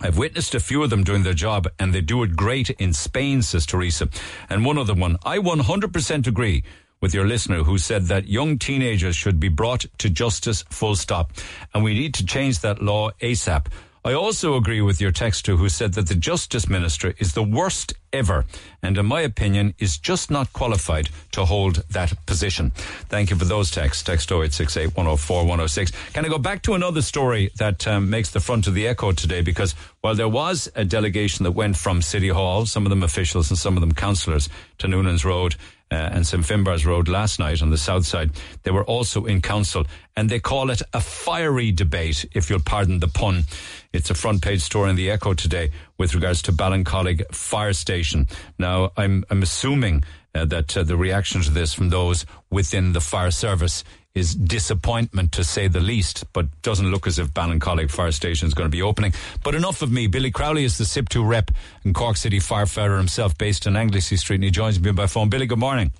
I've 0.00 0.18
witnessed 0.18 0.54
a 0.54 0.60
few 0.60 0.82
of 0.82 0.90
them 0.90 1.04
doing 1.04 1.22
their 1.22 1.32
job 1.32 1.68
and 1.78 1.94
they 1.94 2.02
do 2.02 2.22
it 2.22 2.36
great 2.36 2.70
in 2.70 2.92
Spain, 2.92 3.40
says 3.40 3.64
Teresa. 3.64 4.08
And 4.50 4.64
one 4.64 4.76
other 4.76 4.94
one, 4.94 5.16
I 5.24 5.38
100% 5.38 6.26
agree 6.26 6.64
with 7.06 7.14
your 7.14 7.28
listener 7.28 7.62
who 7.62 7.78
said 7.78 8.06
that 8.06 8.26
young 8.26 8.58
teenagers 8.58 9.14
should 9.14 9.38
be 9.38 9.48
brought 9.48 9.84
to 9.96 10.10
justice 10.10 10.64
full 10.70 10.96
stop. 10.96 11.30
And 11.72 11.84
we 11.84 11.94
need 11.94 12.14
to 12.14 12.26
change 12.26 12.58
that 12.62 12.82
law 12.82 13.12
ASAP. 13.22 13.66
I 14.04 14.12
also 14.12 14.56
agree 14.56 14.80
with 14.80 15.00
your 15.00 15.12
texter 15.12 15.56
who 15.56 15.68
said 15.68 15.94
that 15.94 16.08
the 16.08 16.16
Justice 16.16 16.68
Minister 16.68 17.14
is 17.18 17.34
the 17.34 17.44
worst 17.44 17.94
ever 18.12 18.44
and, 18.82 18.98
in 18.98 19.06
my 19.06 19.20
opinion, 19.20 19.74
is 19.78 19.98
just 19.98 20.30
not 20.32 20.52
qualified 20.52 21.10
to 21.32 21.44
hold 21.44 21.84
that 21.90 22.12
position. 22.26 22.70
Thank 23.08 23.30
you 23.30 23.36
for 23.36 23.44
those 23.44 23.70
texts. 23.70 24.02
Text 24.02 24.30
0868 24.30 24.96
104 24.96 25.42
106. 25.42 25.92
Can 26.12 26.24
I 26.24 26.28
go 26.28 26.38
back 26.38 26.62
to 26.62 26.74
another 26.74 27.02
story 27.02 27.50
that 27.58 27.86
um, 27.86 28.10
makes 28.10 28.30
the 28.30 28.40
front 28.40 28.66
of 28.66 28.74
the 28.74 28.88
echo 28.88 29.12
today? 29.12 29.42
Because 29.42 29.74
while 30.00 30.16
there 30.16 30.28
was 30.28 30.68
a 30.74 30.84
delegation 30.84 31.44
that 31.44 31.52
went 31.52 31.76
from 31.76 32.02
City 32.02 32.28
Hall, 32.28 32.66
some 32.66 32.84
of 32.84 32.90
them 32.90 33.02
officials 33.04 33.50
and 33.50 33.58
some 33.58 33.76
of 33.76 33.80
them 33.80 33.92
councillors, 33.92 34.48
to 34.78 34.88
Noonan's 34.88 35.24
Road, 35.24 35.56
uh, 35.90 35.94
and 35.94 36.26
St 36.26 36.42
Finbarr's 36.42 36.84
Road 36.84 37.08
last 37.08 37.38
night 37.38 37.62
on 37.62 37.70
the 37.70 37.78
south 37.78 38.06
side. 38.06 38.30
They 38.62 38.70
were 38.70 38.84
also 38.84 39.24
in 39.24 39.40
council, 39.40 39.84
and 40.16 40.28
they 40.28 40.40
call 40.40 40.70
it 40.70 40.82
a 40.92 41.00
fiery 41.00 41.72
debate, 41.72 42.24
if 42.32 42.50
you'll 42.50 42.60
pardon 42.60 42.98
the 42.98 43.08
pun. 43.08 43.44
It's 43.92 44.10
a 44.10 44.14
front 44.14 44.42
page 44.42 44.62
story 44.62 44.90
in 44.90 44.96
the 44.96 45.10
Echo 45.10 45.34
today 45.34 45.70
with 45.98 46.14
regards 46.14 46.42
to 46.42 46.52
Ballincollig 46.52 47.32
Fire 47.34 47.72
Station. 47.72 48.26
Now, 48.58 48.90
I'm, 48.96 49.24
I'm 49.30 49.42
assuming 49.42 50.04
uh, 50.34 50.44
that 50.46 50.76
uh, 50.76 50.82
the 50.82 50.96
reaction 50.96 51.40
to 51.42 51.50
this 51.50 51.72
from 51.72 51.90
those 51.90 52.26
within 52.50 52.92
the 52.92 53.00
fire 53.00 53.30
service 53.30 53.84
is 54.16 54.34
disappointment 54.34 55.30
to 55.32 55.44
say 55.44 55.68
the 55.68 55.78
least, 55.78 56.24
but 56.32 56.46
doesn't 56.62 56.90
look 56.90 57.06
as 57.06 57.18
if 57.18 57.34
Ballincollig 57.34 57.90
Fire 57.90 58.10
Station 58.10 58.48
is 58.48 58.54
going 58.54 58.64
to 58.64 58.74
be 58.74 58.80
opening. 58.80 59.12
But 59.44 59.54
enough 59.54 59.82
of 59.82 59.92
me. 59.92 60.06
Billy 60.06 60.30
Crowley 60.30 60.64
is 60.64 60.78
the 60.78 60.84
SIPTU 60.84 61.28
rep 61.28 61.50
and 61.84 61.94
Cork 61.94 62.16
City 62.16 62.38
firefighter 62.38 62.96
himself 62.96 63.36
based 63.36 63.66
on 63.66 63.76
Anglesey 63.76 64.16
Street 64.16 64.36
and 64.36 64.44
he 64.44 64.50
joins 64.50 64.80
me 64.80 64.90
by 64.92 65.06
phone. 65.06 65.28
Billy, 65.28 65.46
good 65.46 65.58
morning. 65.58 65.92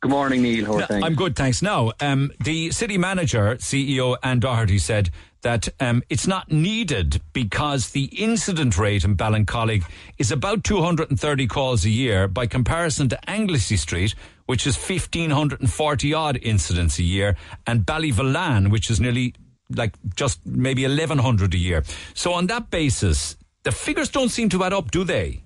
Good 0.00 0.10
morning, 0.10 0.42
Neil. 0.42 0.66
How 0.66 0.78
are 0.78 0.86
things? 0.86 1.04
I'm 1.04 1.14
good, 1.14 1.36
thanks. 1.36 1.62
Now, 1.62 1.92
um, 2.00 2.32
the 2.44 2.70
city 2.70 2.98
manager, 2.98 3.56
CEO 3.56 4.16
Ann 4.22 4.40
Doherty, 4.40 4.78
said 4.78 5.10
that 5.42 5.68
um, 5.80 6.02
it's 6.08 6.26
not 6.26 6.50
needed 6.50 7.20
because 7.32 7.90
the 7.90 8.04
incident 8.06 8.76
rate 8.76 9.04
in 9.04 9.16
Ballincollig 9.16 9.84
is 10.18 10.32
about 10.32 10.64
230 10.64 11.46
calls 11.46 11.84
a 11.84 11.90
year 11.90 12.28
by 12.28 12.46
comparison 12.46 13.08
to 13.08 13.30
Anglesey 13.30 13.76
Street, 13.76 14.14
which 14.46 14.66
is 14.66 14.76
1,540 14.76 16.14
odd 16.14 16.38
incidents 16.42 16.98
a 16.98 17.02
year, 17.02 17.36
and 17.66 17.86
Ballyvolane, 17.86 18.70
which 18.70 18.90
is 18.90 19.00
nearly 19.00 19.34
like 19.70 19.94
just 20.14 20.44
maybe 20.46 20.86
1,100 20.86 21.54
a 21.54 21.58
year. 21.58 21.82
So 22.14 22.32
on 22.32 22.46
that 22.46 22.70
basis, 22.70 23.36
the 23.64 23.72
figures 23.72 24.08
don't 24.08 24.30
seem 24.30 24.48
to 24.50 24.64
add 24.64 24.72
up, 24.72 24.90
do 24.90 25.04
they? 25.04 25.42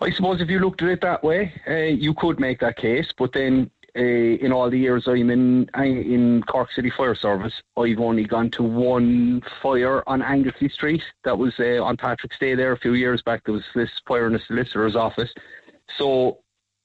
I 0.00 0.10
suppose 0.10 0.42
if 0.42 0.50
you 0.50 0.58
looked 0.58 0.82
at 0.82 0.88
it 0.90 1.00
that 1.00 1.24
way, 1.24 1.54
uh, 1.66 1.72
you 1.74 2.12
could 2.12 2.38
make 2.38 2.60
that 2.60 2.76
case. 2.76 3.10
But 3.16 3.32
then, 3.32 3.70
uh, 3.96 4.00
in 4.00 4.52
all 4.52 4.68
the 4.68 4.78
years 4.78 5.06
I'm 5.06 5.30
in 5.30 5.68
in 5.74 6.42
Cork 6.42 6.70
City 6.72 6.90
Fire 6.90 7.14
Service, 7.14 7.54
I've 7.76 7.98
only 7.98 8.24
gone 8.24 8.50
to 8.52 8.62
one 8.62 9.42
fire 9.62 10.02
on 10.06 10.22
Anglesey 10.22 10.68
Street. 10.68 11.02
That 11.24 11.38
was 11.38 11.54
uh, 11.58 11.82
on 11.82 11.96
Patrick's 11.96 12.38
Day 12.38 12.54
there 12.54 12.72
a 12.72 12.78
few 12.78 12.94
years 12.94 13.22
back. 13.22 13.42
There 13.44 13.54
was 13.54 13.64
this 13.74 13.90
fire 14.06 14.26
in 14.26 14.34
the 14.34 14.40
solicitor's 14.46 14.96
office. 14.96 15.32
So 15.96 16.38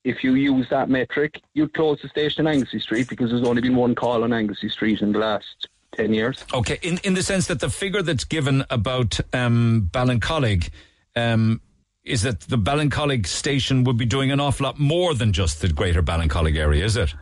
if 0.04 0.24
you 0.24 0.36
use 0.36 0.68
that 0.70 0.90
metric, 0.90 1.42
you'd 1.54 1.74
close 1.74 2.02
the 2.02 2.10
station 2.10 2.48
in 2.48 2.54
Anglesey 2.54 2.80
Street 2.80 3.08
because 3.10 3.30
there's 3.30 3.48
only 3.48 3.62
been 3.62 3.76
one 3.76 3.96
call 3.96 4.24
on 4.24 4.34
Anglesey 4.34 4.70
Street 4.70 5.02
in 5.02 5.12
the 5.12 5.20
last 5.20 5.68
10 5.94 6.14
years. 6.14 6.44
Okay, 6.54 6.80
in, 6.82 7.00
in 7.04 7.14
the 7.14 7.24
sense 7.24 7.48
that 7.48 7.60
the 7.60 7.70
figure 7.70 8.02
that's 8.02 8.24
given 8.24 8.64
about 8.70 9.20
um, 9.34 9.90
Ballincollig 9.92 10.70
um, 11.16 11.62
is 12.04 12.24
that 12.24 12.42
the 12.42 12.58
Ballincollig 12.58 13.28
station 13.28 13.84
would 13.84 13.98
be 13.98 14.06
doing 14.06 14.32
an 14.32 14.40
awful 14.40 14.66
lot 14.66 14.80
more 14.80 15.14
than 15.14 15.34
just 15.34 15.62
the 15.62 15.70
greater 15.70 16.02
Ballincollig 16.02 16.58
area, 16.58 16.84
is 16.84 16.98
it? 16.98 17.14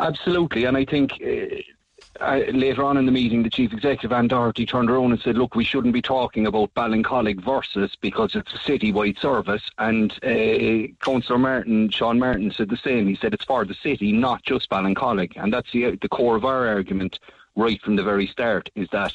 Absolutely, 0.00 0.64
and 0.64 0.76
I 0.76 0.84
think 0.84 1.12
uh, 1.22 2.24
uh, 2.24 2.40
later 2.52 2.84
on 2.84 2.96
in 2.96 3.06
the 3.06 3.12
meeting, 3.12 3.42
the 3.42 3.50
chief 3.50 3.72
executive 3.72 4.12
Anne 4.12 4.28
Doherty 4.28 4.66
turned 4.66 4.90
around 4.90 5.12
and 5.12 5.20
said, 5.20 5.36
"Look, 5.36 5.54
we 5.54 5.64
shouldn't 5.64 5.94
be 5.94 6.02
talking 6.02 6.46
about 6.46 6.74
Ballincollig 6.74 7.44
versus 7.44 7.96
because 8.00 8.34
it's 8.34 8.52
a 8.54 8.58
city-wide 8.58 9.18
service." 9.18 9.62
And 9.78 10.12
uh, 10.24 10.88
Councillor 11.04 11.38
Martin, 11.38 11.90
Sean 11.90 12.18
Martin, 12.18 12.50
said 12.50 12.70
the 12.70 12.76
same. 12.76 13.08
He 13.08 13.16
said 13.16 13.34
it's 13.34 13.44
for 13.44 13.64
the 13.64 13.74
city, 13.74 14.12
not 14.12 14.42
just 14.42 14.70
Ballincollig, 14.70 15.32
and 15.36 15.52
that's 15.52 15.70
the 15.72 15.96
the 16.00 16.08
core 16.08 16.36
of 16.36 16.44
our 16.44 16.66
argument 16.66 17.18
right 17.56 17.80
from 17.82 17.96
the 17.96 18.02
very 18.02 18.26
start. 18.26 18.70
Is 18.74 18.88
that 18.92 19.14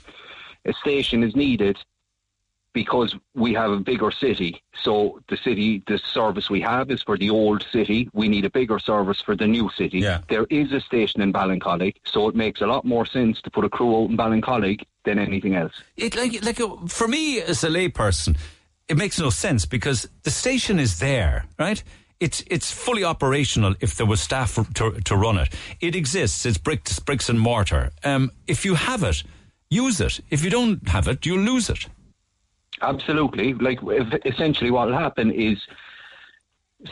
a 0.66 0.74
station 0.74 1.24
is 1.24 1.36
needed 1.36 1.78
because 2.74 3.16
we 3.36 3.54
have 3.54 3.72
a 3.72 3.80
bigger 3.80 4.12
city. 4.12 4.62
So 4.82 5.22
the 5.28 5.38
city, 5.38 5.84
the 5.88 5.98
service 5.98 6.50
we 6.50 6.62
have 6.62 6.92
is 6.92 7.02
for 7.02 7.18
the 7.18 7.30
old 7.30 7.66
city. 7.72 8.10
We 8.14 8.28
need 8.28 8.46
a 8.46 8.50
bigger 8.50 8.80
service 8.80 9.22
for 9.22 9.36
the 9.36 9.48
new 9.48 9.70
city. 9.76 10.00
Yeah. 10.00 10.22
There 10.30 10.46
is 10.50 10.72
a 10.72 10.80
station 10.80 11.22
in 11.22 11.34
Ballincollig, 11.34 11.96
so 12.06 12.28
it 12.30 12.36
makes 12.36 12.62
a 12.62 12.68
lot 12.68 12.86
more 12.86 13.06
sense 13.06 13.42
to 13.42 13.50
put 13.52 13.66
a 13.66 13.70
crew 13.70 14.04
out 14.04 14.10
in 14.10 14.18
Ballincollig 14.18 14.84
than 15.06 15.20
anything 15.20 15.56
else. 15.56 15.74
It 15.98 16.16
like 16.16 16.44
like 16.44 16.60
for 16.88 17.08
me 17.08 17.42
as 17.42 17.64
a 17.64 17.70
layperson, 17.70 18.38
it 18.88 18.98
makes 18.98 19.20
no 19.20 19.30
sense 19.30 19.66
because 19.66 20.08
the 20.24 20.32
station 20.32 20.80
is 20.80 21.00
there, 21.00 21.46
right? 21.58 21.84
It's 22.20 22.44
it's 22.48 22.72
fully 22.72 23.04
operational 23.04 23.76
if 23.80 23.96
there 23.96 24.06
was 24.06 24.22
staff 24.22 24.56
to 24.76 24.92
to 24.92 25.16
run 25.16 25.38
it. 25.38 25.50
It 25.80 25.96
exists. 25.96 26.46
It's 26.46 26.58
bricks 26.58 27.00
bricks 27.00 27.30
and 27.30 27.40
mortar. 27.40 27.92
Um, 28.04 28.32
if 28.46 28.66
you 28.66 28.76
have 28.76 29.04
it, 29.04 29.24
use 29.70 30.02
it. 30.02 30.20
If 30.30 30.44
you 30.44 30.50
don't 30.50 30.88
have 30.90 31.08
it, 31.08 31.26
you'll 31.26 31.46
lose 31.54 31.70
it. 31.70 31.88
Absolutely. 32.82 33.54
Like 33.54 33.80
essentially, 34.26 34.72
what 34.72 34.88
will 34.88 34.98
happen 34.98 35.32
is 35.32 35.60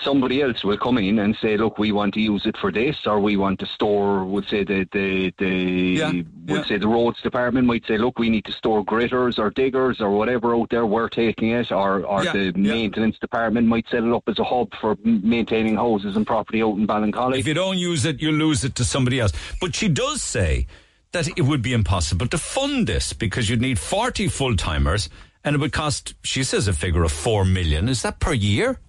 somebody 0.03 0.41
else 0.41 0.65
will 0.65 0.77
come 0.77 0.97
in 0.97 1.19
and 1.19 1.35
say, 1.41 1.55
"Look, 1.55 1.77
we 1.77 1.91
want 1.93 2.13
to 2.15 2.19
use 2.19 2.45
it 2.45 2.57
for 2.57 2.71
this, 2.73 2.97
or 3.05 3.19
we 3.21 3.37
want 3.37 3.59
to 3.61 3.65
store." 3.67 4.25
Would 4.25 4.47
say 4.49 4.63
the 4.65 4.87
the 4.91 5.33
the 5.37 6.25
would 6.47 6.65
say 6.65 6.77
the 6.77 6.87
roads 6.87 7.21
department 7.21 7.67
might 7.67 7.85
say, 7.87 7.97
"Look, 7.97 8.19
we 8.19 8.29
need 8.29 8.45
to 8.45 8.51
store 8.51 8.83
gritters 8.83 9.39
or 9.39 9.49
diggers 9.49 10.01
or 10.01 10.11
whatever 10.11 10.55
out 10.55 10.69
there. 10.69 10.85
We're 10.85 11.09
taking 11.09 11.51
it." 11.51 11.71
Or 11.71 12.03
or 12.03 12.25
Yeah, 12.25 12.33
the 12.33 12.43
yeah. 12.45 12.51
maintenance 12.73 13.17
department 13.19 13.67
might 13.67 13.85
set 13.89 14.03
it 14.03 14.11
up 14.11 14.23
as 14.27 14.39
a 14.39 14.43
hub 14.43 14.73
for 14.81 14.97
maintaining 15.03 15.75
houses 15.75 16.15
and 16.17 16.27
property 16.27 16.61
out 16.61 16.77
in 16.77 16.85
Ballincollig. 16.85 17.39
If 17.39 17.47
you 17.47 17.53
don't 17.53 17.77
use 17.77 18.03
it, 18.05 18.21
you 18.21 18.31
lose 18.31 18.63
it 18.65 18.75
to 18.75 18.83
somebody 18.83 19.19
else. 19.21 19.31
But 19.61 19.73
she 19.75 19.87
does 19.87 20.21
say 20.21 20.67
that 21.13 21.29
it 21.37 21.43
would 21.43 21.61
be 21.61 21.71
impossible 21.71 22.27
to 22.27 22.37
fund 22.37 22.87
this 22.87 23.13
because 23.13 23.49
you'd 23.49 23.61
need 23.61 23.79
40 23.79 24.27
full 24.27 24.57
timers 24.57 25.09
and 25.47 25.55
it 25.55 25.59
would 25.59 25.71
cost, 25.71 26.13
she 26.23 26.43
says, 26.43 26.67
a 26.67 26.73
figure 26.73 27.03
of 27.03 27.11
4 27.11 27.45
million. 27.45 27.87
Is 27.87 28.01
that 28.01 28.19
per 28.19 28.33
year? 28.33 28.81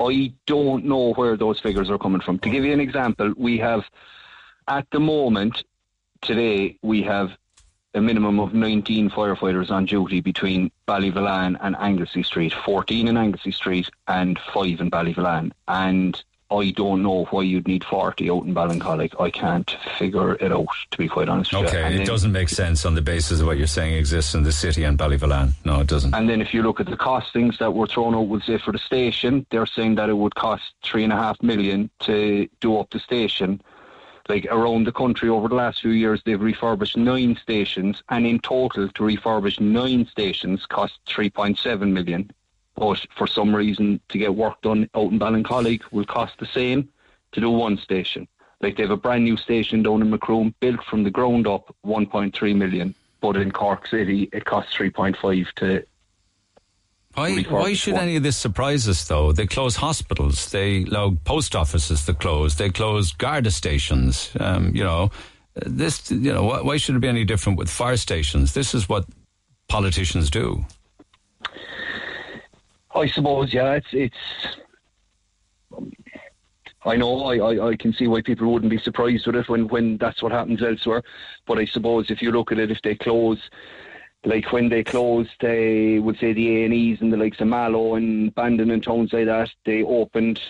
I 0.00 0.32
don't 0.46 0.84
know 0.84 1.12
where 1.12 1.36
those 1.36 1.60
figures 1.60 1.88
are 1.90 1.98
coming 1.98 2.20
from. 2.20 2.40
To 2.40 2.50
give 2.50 2.64
you 2.64 2.72
an 2.72 2.80
example, 2.80 3.32
we 3.36 3.58
have 3.58 3.84
at 4.66 4.88
the 4.90 4.98
moment 4.98 5.62
today 6.22 6.76
we 6.82 7.04
have 7.04 7.30
a 7.94 8.00
minimum 8.00 8.40
of 8.40 8.52
19 8.52 9.10
firefighters 9.10 9.70
on 9.70 9.84
duty 9.84 10.20
between 10.20 10.72
Ballyvolane 10.88 11.56
and 11.60 11.76
Anglesey 11.78 12.24
Street, 12.24 12.52
14 12.52 13.06
in 13.06 13.16
Anglesey 13.16 13.52
Street 13.52 13.88
and 14.08 14.36
5 14.52 14.80
in 14.80 14.90
Ballyvolane. 14.90 15.52
And 15.68 16.20
I 16.54 16.70
don't 16.70 17.02
know 17.02 17.24
why 17.30 17.42
you'd 17.42 17.66
need 17.66 17.84
40 17.84 18.30
out 18.30 18.44
in 18.44 18.54
Ballincollig. 18.54 19.20
I 19.20 19.30
can't 19.30 19.76
figure 19.98 20.34
it 20.34 20.52
out, 20.52 20.66
to 20.92 20.98
be 20.98 21.08
quite 21.08 21.28
honest. 21.28 21.52
Okay, 21.52 21.94
it 21.94 21.98
then- 21.98 22.06
doesn't 22.06 22.32
make 22.32 22.48
sense 22.48 22.84
on 22.84 22.94
the 22.94 23.02
basis 23.02 23.40
of 23.40 23.46
what 23.46 23.58
you're 23.58 23.66
saying 23.66 23.94
exists 23.94 24.34
in 24.34 24.42
the 24.44 24.52
city 24.52 24.84
and 24.84 24.98
Ballyvolane. 24.98 25.52
No, 25.64 25.80
it 25.80 25.88
doesn't. 25.88 26.14
And 26.14 26.28
then 26.28 26.40
if 26.40 26.54
you 26.54 26.62
look 26.62 26.80
at 26.80 26.86
the 26.86 26.96
costings 26.96 27.58
that 27.58 27.72
were 27.72 27.86
thrown 27.86 28.14
out, 28.14 28.28
would 28.28 28.42
say 28.44 28.58
for 28.58 28.72
the 28.72 28.78
station, 28.78 29.46
they're 29.50 29.66
saying 29.66 29.96
that 29.96 30.08
it 30.08 30.16
would 30.16 30.34
cost 30.34 30.62
three 30.82 31.04
and 31.04 31.12
a 31.12 31.16
half 31.16 31.42
million 31.42 31.90
to 32.00 32.48
do 32.60 32.78
up 32.78 32.90
the 32.90 33.00
station. 33.00 33.60
Like 34.28 34.46
around 34.50 34.84
the 34.84 34.92
country 34.92 35.28
over 35.28 35.48
the 35.48 35.54
last 35.54 35.82
few 35.82 35.90
years, 35.90 36.22
they've 36.24 36.40
refurbished 36.40 36.96
nine 36.96 37.36
stations, 37.36 38.02
and 38.08 38.26
in 38.26 38.38
total, 38.38 38.88
to 38.88 39.02
refurbish 39.02 39.60
nine 39.60 40.06
stations 40.06 40.64
cost 40.66 40.98
3.7 41.06 41.92
million. 41.92 42.30
But 42.76 43.06
for 43.16 43.26
some 43.26 43.54
reason, 43.54 44.00
to 44.08 44.18
get 44.18 44.34
work 44.34 44.60
done 44.62 44.88
out 44.94 45.12
in 45.12 45.18
Ballincollig 45.18 45.82
will 45.92 46.04
cost 46.04 46.34
the 46.38 46.46
same 46.46 46.88
to 47.32 47.40
do 47.40 47.50
one 47.50 47.78
station. 47.78 48.26
Like 48.60 48.76
they 48.76 48.82
have 48.82 48.90
a 48.90 48.96
brand 48.96 49.24
new 49.24 49.36
station 49.36 49.82
down 49.82 50.02
in 50.02 50.10
Macroom, 50.10 50.54
built 50.60 50.82
from 50.84 51.04
the 51.04 51.10
ground 51.10 51.46
up, 51.46 51.74
1.3 51.84 52.56
million. 52.56 52.94
But 53.20 53.36
in 53.36 53.50
Cork 53.50 53.86
City, 53.86 54.28
it 54.32 54.44
costs 54.44 54.76
3.5 54.76 55.52
to 55.56 55.84
Why, 57.14 57.42
why 57.42 57.74
should 57.74 57.94
any 57.94 58.16
of 58.16 58.22
this 58.22 58.36
surprise 58.36 58.88
us, 58.88 59.06
though? 59.06 59.32
They 59.32 59.46
close 59.46 59.76
hospitals, 59.76 60.50
they 60.50 60.82
allow 60.84 61.16
post 61.24 61.54
offices 61.54 62.04
to 62.06 62.14
close, 62.14 62.56
they 62.56 62.70
close 62.70 63.12
Garda 63.12 63.50
stations. 63.50 64.30
Um, 64.40 64.74
you 64.74 64.82
know, 64.82 65.10
this. 65.54 66.10
You 66.10 66.32
know, 66.32 66.44
why, 66.44 66.62
why 66.62 66.76
should 66.76 66.96
it 66.96 67.00
be 67.00 67.08
any 67.08 67.24
different 67.24 67.58
with 67.58 67.70
fire 67.70 67.96
stations? 67.96 68.54
This 68.54 68.74
is 68.74 68.88
what 68.88 69.06
politicians 69.68 70.28
do. 70.28 70.64
I 72.94 73.06
suppose, 73.06 73.52
yeah, 73.52 73.72
it's 73.72 73.88
it's. 73.92 74.16
I 76.86 76.96
know, 76.96 77.24
I, 77.24 77.36
I, 77.38 77.68
I 77.70 77.76
can 77.76 77.94
see 77.94 78.06
why 78.06 78.20
people 78.20 78.52
wouldn't 78.52 78.70
be 78.70 78.78
surprised 78.78 79.26
with 79.26 79.36
it 79.36 79.48
when, 79.48 79.68
when 79.68 79.96
that's 79.96 80.22
what 80.22 80.32
happens 80.32 80.62
elsewhere. 80.62 81.02
But 81.46 81.58
I 81.58 81.64
suppose 81.64 82.10
if 82.10 82.20
you 82.20 82.30
look 82.30 82.52
at 82.52 82.58
it, 82.58 82.70
if 82.70 82.82
they 82.82 82.94
close, 82.94 83.40
like 84.24 84.52
when 84.52 84.68
they 84.68 84.84
closed, 84.84 85.30
they 85.40 85.98
would 85.98 86.18
say 86.18 86.34
the 86.34 86.60
A 86.60 86.64
and 86.66 86.74
E's 86.74 87.00
and 87.00 87.10
the 87.10 87.16
likes 87.16 87.40
of 87.40 87.46
Mallow 87.46 87.94
and 87.94 88.34
Bandon 88.34 88.70
and 88.70 88.82
towns 88.82 89.14
like 89.14 89.26
that, 89.26 89.50
they 89.64 89.82
opened. 89.82 90.40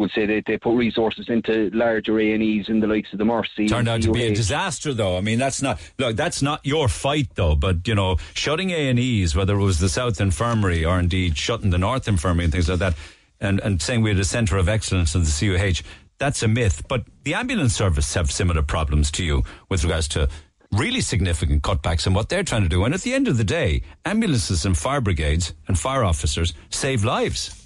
Would 0.00 0.12
say 0.12 0.24
that 0.24 0.44
they 0.46 0.56
put 0.56 0.76
resources 0.76 1.26
into 1.28 1.70
larger 1.74 2.18
A 2.18 2.32
and 2.32 2.42
E's 2.42 2.70
and 2.70 2.82
the 2.82 2.86
likes 2.86 3.12
of 3.12 3.18
the 3.18 3.24
Mercy. 3.26 3.68
Turned 3.68 3.86
out 3.86 4.00
to 4.00 4.12
be 4.12 4.24
a 4.24 4.34
disaster, 4.34 4.94
though. 4.94 5.18
I 5.18 5.20
mean, 5.20 5.38
that's 5.38 5.60
not 5.60 5.78
look. 5.98 6.16
That's 6.16 6.40
not 6.40 6.64
your 6.64 6.88
fight, 6.88 7.34
though. 7.34 7.54
But 7.54 7.86
you 7.86 7.94
know, 7.94 8.16
shutting 8.32 8.70
A 8.70 8.88
and 8.88 8.98
E's, 8.98 9.36
whether 9.36 9.54
it 9.54 9.62
was 9.62 9.78
the 9.78 9.90
South 9.90 10.18
Infirmary 10.18 10.86
or 10.86 10.98
indeed 10.98 11.36
shutting 11.36 11.68
the 11.68 11.76
North 11.76 12.08
Infirmary 12.08 12.44
and 12.44 12.52
things 12.52 12.70
like 12.70 12.78
that, 12.78 12.94
and 13.40 13.60
and 13.60 13.82
saying 13.82 14.00
we 14.00 14.08
had 14.08 14.18
a 14.18 14.24
centre 14.24 14.56
of 14.56 14.70
excellence 14.70 15.14
in 15.14 15.22
the 15.22 15.30
CUH, 15.30 15.82
that's 16.18 16.42
a 16.42 16.48
myth. 16.48 16.82
But 16.88 17.04
the 17.24 17.34
ambulance 17.34 17.74
service 17.74 18.14
have 18.14 18.30
similar 18.30 18.62
problems 18.62 19.10
to 19.12 19.22
you 19.22 19.44
with 19.68 19.84
regards 19.84 20.08
to 20.08 20.30
really 20.72 21.02
significant 21.02 21.62
cutbacks 21.62 22.06
in 22.06 22.14
what 22.14 22.30
they're 22.30 22.44
trying 22.44 22.62
to 22.62 22.68
do. 22.68 22.84
And 22.84 22.94
at 22.94 23.02
the 23.02 23.12
end 23.12 23.28
of 23.28 23.36
the 23.36 23.44
day, 23.44 23.82
ambulances 24.06 24.64
and 24.64 24.78
fire 24.78 25.00
brigades 25.02 25.52
and 25.68 25.78
fire 25.78 26.04
officers 26.04 26.54
save 26.70 27.04
lives. 27.04 27.59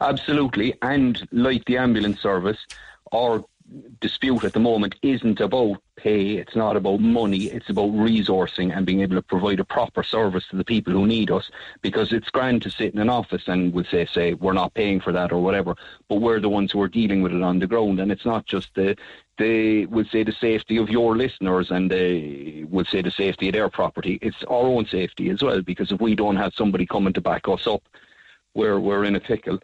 Absolutely, 0.00 0.74
and 0.82 1.26
like 1.32 1.64
the 1.64 1.76
ambulance 1.76 2.20
service, 2.20 2.58
our 3.12 3.44
dispute 4.00 4.44
at 4.44 4.52
the 4.52 4.60
moment 4.60 4.94
isn't 5.02 5.40
about 5.40 5.82
pay, 5.96 6.36
it's 6.36 6.56
not 6.56 6.76
about 6.76 7.00
money, 7.00 7.44
it's 7.46 7.68
about 7.68 7.90
resourcing 7.90 8.74
and 8.74 8.86
being 8.86 9.00
able 9.00 9.16
to 9.16 9.22
provide 9.22 9.60
a 9.60 9.64
proper 9.64 10.02
service 10.02 10.46
to 10.48 10.56
the 10.56 10.64
people 10.64 10.92
who 10.92 11.06
need 11.06 11.30
us 11.30 11.50
because 11.82 12.12
it's 12.12 12.30
grand 12.30 12.62
to 12.62 12.70
sit 12.70 12.94
in 12.94 13.00
an 13.00 13.10
office 13.10 13.42
and 13.46 13.72
we'd 13.74 13.86
say, 13.88 14.06
say, 14.06 14.34
we're 14.34 14.52
not 14.52 14.72
paying 14.74 15.00
for 15.00 15.12
that 15.12 15.32
or 15.32 15.42
whatever, 15.42 15.74
but 16.08 16.20
we're 16.20 16.40
the 16.40 16.48
ones 16.48 16.72
who 16.72 16.80
are 16.80 16.88
dealing 16.88 17.22
with 17.22 17.32
it 17.32 17.42
on 17.42 17.58
the 17.58 17.66
ground 17.66 18.00
and 18.00 18.10
it's 18.10 18.24
not 18.24 18.46
just 18.46 18.74
the 18.74 18.96
they 19.36 19.86
would 19.86 20.08
say 20.10 20.24
the 20.24 20.32
safety 20.32 20.78
of 20.78 20.88
your 20.88 21.16
listeners 21.16 21.70
and 21.70 21.90
they 21.90 22.64
would 22.68 22.88
say 22.88 23.02
the 23.02 23.10
safety 23.10 23.48
of 23.48 23.52
their 23.52 23.68
property. 23.68 24.18
It's 24.20 24.42
our 24.44 24.66
own 24.66 24.86
safety 24.86 25.30
as 25.30 25.42
well 25.42 25.62
because 25.62 25.92
if 25.92 26.00
we 26.00 26.16
don't 26.16 26.36
have 26.36 26.54
somebody 26.54 26.86
coming 26.86 27.12
to 27.12 27.20
back 27.20 27.46
us 27.46 27.66
up, 27.66 27.82
we're 28.54 28.80
we're 28.80 29.04
in 29.04 29.14
a 29.14 29.20
pickle. 29.20 29.60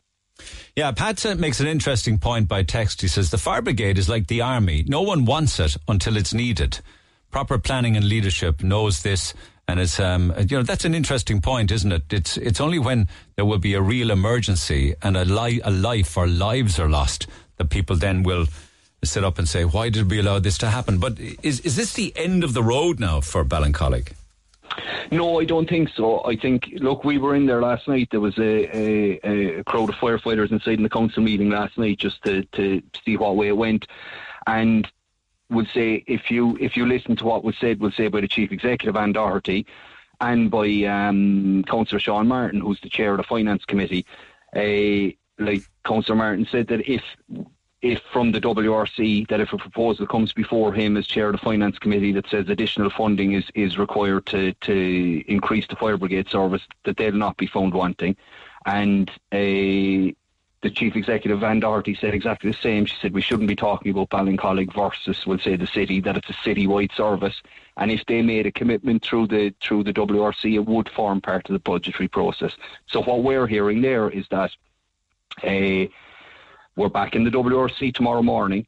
Yeah, 0.77 0.91
Pat 0.91 1.39
makes 1.39 1.61
an 1.61 1.69
interesting 1.69 2.19
point 2.19 2.49
by 2.49 2.65
text. 2.65 3.01
He 3.01 3.09
says 3.09 3.31
the 3.31 3.39
fire 3.39 3.63
brigade 3.63 3.99
is 3.99 4.09
like 4.09 4.27
the 4.27 4.41
army. 4.41 4.85
No 4.87 5.03
one 5.03 5.25
wants 5.25 5.61
it 5.61 5.77
until 5.87 6.17
it's 6.17 6.35
needed. 6.35 6.81
Proper 7.31 7.59
planning 7.59 7.97
and 7.97 8.09
leadership 8.09 8.63
knows 8.63 9.03
this, 9.03 9.35
and 9.69 9.81
it's 9.81 9.99
um, 10.01 10.33
you 10.49 10.57
know 10.57 10.63
that's 10.63 10.85
an 10.85 10.95
interesting 10.95 11.41
point, 11.41 11.71
isn't 11.71 11.93
it? 11.93 12.13
It's 12.13 12.37
it's 12.37 12.61
only 12.61 12.79
when 12.79 13.09
there 13.37 13.45
will 13.45 13.59
be 13.59 13.75
a 13.75 13.81
real 13.81 14.11
emergency 14.11 14.95
and 15.03 15.17
a, 15.17 15.25
li- 15.25 15.61
a 15.65 15.71
life 15.71 16.17
or 16.17 16.27
lives 16.27 16.79
are 16.79 16.89
lost 16.89 17.27
that 17.57 17.71
people 17.71 17.97
then 17.97 18.23
will 18.23 18.47
sit 19.05 19.25
up 19.25 19.39
and 19.39 19.49
say, 19.49 19.65
"Why 19.65 19.91
did 19.91 20.11
we 20.11 20.19
allow 20.21 20.39
this 20.39 20.59
to 20.59 20.71
happen?" 20.71 20.99
But 20.99 21.19
is 21.43 21.61
is 21.61 21.77
this 21.77 21.95
the 21.95 22.13
end 22.17 22.45
of 22.45 22.55
the 22.55 22.63
road 22.63 23.01
now 23.01 23.21
for 23.21 23.45
Ballincollig? 23.45 24.13
No, 25.11 25.41
I 25.41 25.45
don't 25.45 25.69
think 25.69 25.91
so. 25.91 26.25
I 26.25 26.37
think, 26.37 26.71
look, 26.77 27.05
we 27.05 27.19
were 27.19 27.35
in 27.35 27.47
there 27.47 27.63
last 27.63 27.87
night. 27.89 28.09
There 28.11 28.21
was 28.21 28.37
a, 28.39 28.77
a, 28.77 29.59
a 29.59 29.65
crowd 29.65 29.91
of 29.91 29.97
firefighters 29.97 30.51
inside 30.51 30.79
in 30.79 30.83
the 30.83 30.89
council 30.89 31.23
meeting 31.23 31.51
last 31.51 31.79
night 31.79 31.99
just 31.99 32.23
to, 32.25 32.45
to 32.53 32.83
see 33.05 33.17
what 33.17 33.37
way 33.37 33.49
it 33.49 33.57
went. 33.57 33.87
And 34.47 34.89
would 35.51 35.69
say 35.69 36.03
if 36.07 36.31
you 36.31 36.57
if 36.61 36.77
you 36.77 36.87
listen 36.87 37.17
to 37.17 37.25
what 37.25 37.45
was 37.45 37.57
said, 37.59 37.81
was 37.81 37.95
said 37.95 38.13
by 38.13 38.21
the 38.21 38.29
chief 38.29 38.51
executive 38.51 38.97
Anne 38.97 39.13
Doherty 39.13 39.67
and 40.21 40.51
by 40.51 40.69
um, 40.85 41.65
Councillor 41.65 42.01
Sean 42.01 42.27
Martin, 42.29 42.61
who's 42.61 42.81
the 42.81 42.89
chair 42.89 43.13
of 43.13 43.19
the 43.19 43.25
finance 43.25 43.65
committee, 43.65 44.07
uh, 44.57 45.13
like 45.43 45.63
Councillor 45.85 46.17
Martin 46.17 46.47
said 46.51 46.69
that 46.69 46.89
if 46.91 47.03
if 47.85 48.01
from 48.15 48.33
the 48.33 48.41
WRC 48.41 49.29
that 49.29 49.41
if 49.41 49.53
a 49.53 49.59
proposal 49.59 50.07
comes 50.07 50.33
before 50.33 50.73
him 50.73 50.97
as 50.97 51.07
chair 51.07 51.27
of 51.27 51.33
the 51.33 51.39
finance 51.39 51.79
committee 51.79 52.13
that 52.13 52.27
says 52.31 52.49
additional 52.49 52.89
funding 52.89 53.33
is, 53.33 53.45
is 53.55 53.77
required 53.77 54.25
to, 54.25 54.55
to 54.55 55.23
increase 55.29 55.67
the 55.67 55.77
fire 55.77 55.99
brigade 55.99 56.27
service, 56.31 56.63
that 56.85 56.97
they'll 56.97 57.13
not 57.13 57.37
be 57.37 57.47
found 57.47 57.75
wanting. 57.75 58.17
And 58.65 59.11
uh, 59.31 59.37
the 60.63 60.71
chief 60.73 60.97
executive 60.97 61.45
Anne 61.45 61.61
Doherty 61.61 61.95
said 61.95 62.15
exactly 62.15 62.51
the 62.51 62.57
same. 62.57 62.87
She 62.87 62.97
said 63.03 63.13
we 63.13 63.21
shouldn't 63.21 63.49
be 63.49 63.55
talking 63.55 63.93
about 63.93 64.09
Ballincollig 64.09 64.73
versus, 64.73 65.27
we'll 65.27 65.39
say, 65.39 65.57
the 65.57 65.67
city. 65.67 66.01
That 66.01 66.17
it's 66.17 66.31
a 66.31 66.43
city-wide 66.43 66.93
service, 66.97 67.43
and 67.77 67.91
if 67.91 68.03
they 68.07 68.23
made 68.23 68.47
a 68.47 68.51
commitment 68.51 69.05
through 69.05 69.27
the 69.27 69.55
through 69.61 69.85
the 69.85 69.93
WRC, 69.93 70.55
it 70.55 70.65
would 70.65 70.89
form 70.89 71.21
part 71.21 71.51
of 71.51 71.53
the 71.53 71.59
budgetary 71.59 72.09
process. 72.09 72.57
So 72.87 73.03
what 73.03 73.23
we're 73.23 73.47
hearing 73.47 73.83
there 73.83 74.09
is 74.09 74.27
that. 74.31 74.53
Uh, 75.43 75.93
we're 76.77 76.89
back 76.89 77.15
in 77.15 77.25
the 77.25 77.31
WRC 77.31 77.95
tomorrow 77.95 78.23
morning. 78.23 78.67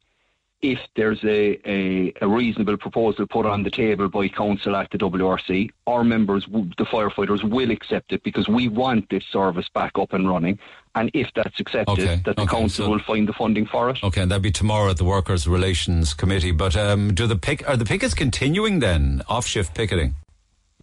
If 0.59 0.79
there's 0.95 1.23
a, 1.23 1.59
a, 1.69 2.13
a, 2.19 2.27
reasonable 2.27 2.77
proposal 2.77 3.27
put 3.27 3.45
on 3.45 3.61
the 3.61 3.69
table 3.69 4.09
by 4.09 4.27
council 4.27 4.75
at 4.75 4.89
the 4.89 4.97
WRC, 4.97 5.69
our 5.85 6.03
members, 6.03 6.47
the 6.47 6.85
firefighters, 6.85 7.43
will 7.43 7.69
accept 7.69 8.11
it 8.11 8.23
because 8.23 8.47
we 8.47 8.67
want 8.67 9.07
this 9.11 9.23
service 9.25 9.69
back 9.69 9.91
up 9.99 10.13
and 10.13 10.27
running. 10.27 10.57
And 10.95 11.11
if 11.13 11.29
that's 11.35 11.59
accepted, 11.59 11.99
Okay, 11.99 12.21
that 12.25 12.37
the 12.37 12.41
okay, 12.41 12.57
council 12.57 12.85
so- 12.85 12.89
will 12.89 12.99
find 12.99 13.27
the 13.27 13.33
funding 13.33 13.67
for 13.67 13.91
it. 13.91 14.03
Okay, 14.03 14.21
and 14.21 14.31
that'd 14.31 14.41
be 14.41 14.49
tomorrow 14.49 14.89
at 14.89 14.97
the 14.97 15.05
Workers' 15.05 15.47
Relations 15.47 16.15
Committee. 16.15 16.51
But 16.51 16.75
um, 16.75 17.13
do 17.13 17.27
the 17.27 17.35
pick 17.35 17.67
are 17.69 17.77
the 17.77 17.85
pickets 17.85 18.15
continuing 18.15 18.79
then? 18.79 19.21
Off 19.29 19.45
shift 19.45 19.75
picketing. 19.75 20.15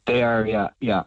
They 0.07 0.23
are, 0.23 0.47
yeah, 0.47 0.69
yeah. 0.81 1.03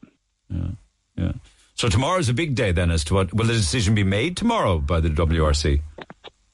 Yeah. 0.49 1.31
So 1.77 1.89
tomorrow's 1.89 2.27
a 2.27 2.33
big 2.33 2.55
day 2.55 2.71
then. 2.71 2.89
As 2.89 3.03
to 3.03 3.13
what 3.13 3.31
will 3.35 3.45
the 3.45 3.53
decision 3.53 3.93
be 3.93 4.03
made 4.03 4.35
tomorrow 4.35 4.79
by 4.79 4.99
the 4.99 5.09
WRC? 5.09 5.79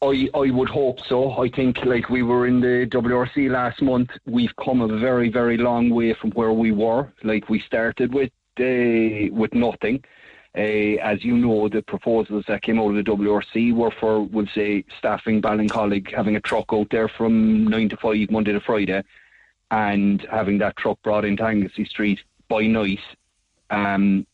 I, 0.01 0.29
I 0.33 0.51
would 0.51 0.67
hope 0.67 0.99
so. 1.07 1.31
I 1.41 1.47
think 1.47 1.77
like 1.85 2.09
we 2.09 2.23
were 2.23 2.45
in 2.45 2.59
the 2.59 2.85
WRC 2.91 3.49
last 3.49 3.81
month, 3.81 4.09
we've 4.25 4.53
come 4.61 4.81
a 4.81 4.99
very 4.99 5.29
very 5.29 5.55
long 5.55 5.89
way 5.89 6.13
from 6.13 6.31
where 6.31 6.51
we 6.51 6.73
were. 6.73 7.09
Like 7.23 7.47
we 7.47 7.61
started 7.61 8.13
with 8.13 8.31
uh, 8.59 9.33
with 9.33 9.53
nothing. 9.53 10.03
Uh, 10.57 10.99
as 11.01 11.23
you 11.23 11.37
know, 11.37 11.69
the 11.69 11.81
proposals 11.83 12.43
that 12.49 12.61
came 12.61 12.77
out 12.77 12.89
of 12.89 12.95
the 12.95 13.11
WRC 13.11 13.73
were 13.73 13.91
for, 13.99 14.21
we'll 14.21 14.45
say, 14.53 14.83
staffing 14.99 15.41
Ballincollig, 15.41 16.13
having 16.13 16.35
a 16.35 16.41
truck 16.41 16.65
out 16.73 16.87
there 16.91 17.07
from 17.07 17.65
nine 17.65 17.89
to 17.89 17.97
five 17.97 18.29
Monday 18.29 18.51
to 18.51 18.59
Friday, 18.59 19.01
and 19.71 20.27
having 20.29 20.57
that 20.57 20.75
truck 20.75 21.01
brought 21.01 21.23
into 21.23 21.43
Anglesey 21.43 21.85
Street 21.85 22.19
by 22.49 22.67
night. 22.67 22.99
Um, 23.71 24.27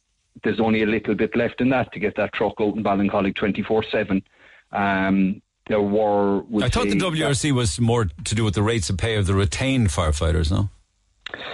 there's 0.43 0.59
only 0.59 0.83
a 0.83 0.85
little 0.85 1.15
bit 1.15 1.35
left 1.35 1.61
in 1.61 1.69
that 1.69 1.91
to 1.93 1.99
get 1.99 2.15
that 2.15 2.33
truck 2.33 2.55
out 2.59 2.75
in 2.75 2.83
Ballincollig 2.83 3.35
24 3.35 3.83
seven. 3.83 4.23
Um, 4.71 5.41
there 5.67 5.81
were. 5.81 6.43
I 6.61 6.69
thought 6.69 6.87
the 6.87 6.95
WRC 6.95 7.51
was 7.51 7.79
more 7.79 8.05
to 8.05 8.35
do 8.35 8.43
with 8.43 8.55
the 8.55 8.63
rates 8.63 8.89
of 8.89 8.97
pay 8.97 9.15
of 9.15 9.27
the 9.27 9.35
retained 9.35 9.89
firefighters. 9.89 10.51
No. 10.51 10.69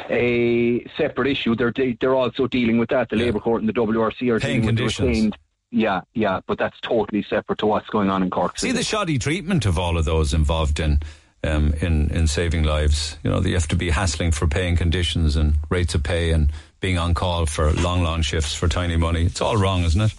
a 0.09 0.85
separate 0.97 1.27
issue. 1.27 1.55
They're 1.55 1.73
they're 1.99 2.15
also 2.15 2.47
dealing 2.47 2.77
with 2.77 2.89
that. 2.89 3.09
The 3.09 3.17
Labour 3.17 3.39
Court 3.39 3.61
and 3.61 3.69
the 3.69 3.73
WRC 3.73 4.29
are 4.29 4.39
Paying 4.39 4.61
dealing 4.61 4.75
with 4.77 4.95
the 4.95 5.05
retained. 5.05 5.37
Yeah, 5.71 6.01
yeah, 6.13 6.39
but 6.47 6.57
that's 6.57 6.79
totally 6.79 7.23
separate 7.23 7.59
to 7.59 7.65
what's 7.65 7.89
going 7.89 8.09
on 8.09 8.23
in 8.23 8.29
Cork. 8.29 8.57
See 8.57 8.71
the 8.71 8.83
shoddy 8.83 9.19
treatment 9.19 9.65
of 9.65 9.77
all 9.77 9.97
of 9.97 10.05
those 10.05 10.33
involved 10.33 10.79
in 10.79 11.01
um, 11.43 11.73
in 11.81 12.09
in 12.11 12.27
saving 12.27 12.63
lives. 12.63 13.17
You 13.23 13.31
know, 13.31 13.41
you 13.41 13.53
have 13.55 13.67
to 13.67 13.75
be 13.75 13.89
hassling 13.89 14.31
for 14.31 14.47
paying 14.47 14.77
conditions 14.77 15.35
and 15.35 15.55
rates 15.69 15.93
of 15.93 16.03
pay 16.03 16.31
and 16.31 16.51
being 16.85 16.99
on 16.99 17.15
call 17.15 17.47
for 17.47 17.71
long, 17.73 18.03
long 18.03 18.21
shifts 18.21 18.53
for 18.53 18.67
tiny 18.67 18.95
money. 18.95 19.23
It's 19.25 19.41
all 19.41 19.57
wrong, 19.57 19.83
isn't 19.85 20.01
it? 20.01 20.13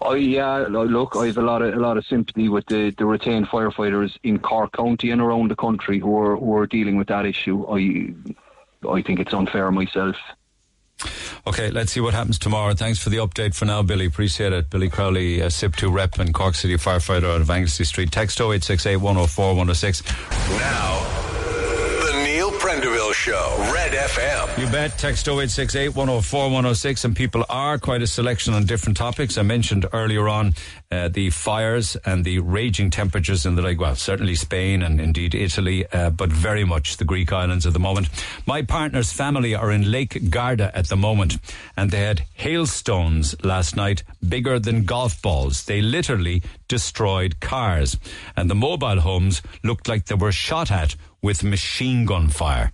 Oh 0.00 0.14
yeah, 0.14 0.66
look, 0.68 1.14
I 1.14 1.26
have 1.26 1.38
a 1.38 1.42
lot 1.42 1.62
of 1.62 1.72
a 1.72 1.78
lot 1.78 1.96
of 1.96 2.04
sympathy 2.04 2.48
with 2.48 2.66
the, 2.66 2.90
the 2.98 3.06
retained 3.06 3.46
firefighters 3.46 4.16
in 4.24 4.40
Cork 4.40 4.72
County 4.72 5.12
and 5.12 5.20
around 5.20 5.52
the 5.52 5.54
country 5.54 6.00
who 6.00 6.18
are 6.18 6.36
who 6.36 6.56
are 6.56 6.66
dealing 6.66 6.96
with 6.96 7.06
that 7.06 7.26
issue. 7.26 7.64
I 7.68 8.12
I 8.88 9.02
think 9.02 9.20
it's 9.20 9.32
unfair 9.32 9.70
myself. 9.70 10.16
Okay, 11.46 11.70
let's 11.70 11.92
see 11.92 12.00
what 12.00 12.12
happens 12.12 12.40
tomorrow. 12.40 12.74
Thanks 12.74 12.98
for 12.98 13.10
the 13.10 13.18
update 13.18 13.54
for 13.54 13.66
now, 13.66 13.82
Billy. 13.82 14.06
Appreciate 14.06 14.52
it. 14.52 14.68
Billy 14.68 14.88
Crowley, 14.88 15.42
uh, 15.42 15.46
SIPTU 15.46 15.92
rep 15.92 16.18
and 16.18 16.34
Cork 16.34 16.56
City 16.56 16.74
firefighter 16.74 17.32
out 17.32 17.40
of 17.40 17.50
Anglesey 17.50 17.84
Street. 17.84 18.10
Text 18.10 18.40
0868 18.40 18.96
104 18.96 19.48
106. 19.50 20.02
Now, 20.58 20.96
the 21.06 21.14
Neil 21.14 21.25
Prendeville 22.66 23.14
Show, 23.14 23.70
Red 23.72 23.92
FM. 23.92 24.58
You 24.58 24.66
bet. 24.72 24.98
Text 24.98 25.28
0868 25.28 25.90
104 25.90 26.46
106. 26.46 27.04
And 27.04 27.14
people 27.14 27.44
are 27.48 27.78
quite 27.78 28.02
a 28.02 28.08
selection 28.08 28.54
on 28.54 28.64
different 28.64 28.96
topics. 28.96 29.38
I 29.38 29.42
mentioned 29.42 29.86
earlier 29.92 30.28
on 30.28 30.52
uh, 30.90 31.08
the 31.08 31.30
fires 31.30 31.96
and 32.04 32.24
the 32.24 32.38
raging 32.38 32.90
temperatures 32.90 33.44
in 33.44 33.56
the 33.56 33.62
like, 33.62 33.80
well, 33.80 33.96
certainly 33.96 34.34
Spain 34.34 34.82
and 34.82 35.00
indeed 35.00 35.34
Italy, 35.34 35.86
uh, 35.92 36.10
but 36.10 36.30
very 36.30 36.64
much 36.64 36.96
the 36.96 37.04
Greek 37.04 37.32
islands 37.32 37.66
at 37.66 37.72
the 37.72 37.78
moment. 37.78 38.08
My 38.46 38.62
partner's 38.62 39.12
family 39.12 39.54
are 39.54 39.70
in 39.70 39.90
Lake 39.90 40.30
Garda 40.30 40.70
at 40.76 40.88
the 40.88 40.96
moment, 40.96 41.38
and 41.76 41.90
they 41.90 42.00
had 42.00 42.24
hailstones 42.34 43.34
last 43.44 43.76
night 43.76 44.02
bigger 44.26 44.58
than 44.58 44.84
golf 44.84 45.20
balls. 45.20 45.64
They 45.64 45.82
literally 45.82 46.42
destroyed 46.68 47.40
cars, 47.40 47.96
and 48.36 48.48
the 48.48 48.54
mobile 48.54 49.00
homes 49.00 49.42
looked 49.64 49.88
like 49.88 50.06
they 50.06 50.14
were 50.14 50.32
shot 50.32 50.70
at 50.70 50.96
with 51.20 51.42
machine 51.42 52.04
gun 52.04 52.28
fire. 52.28 52.72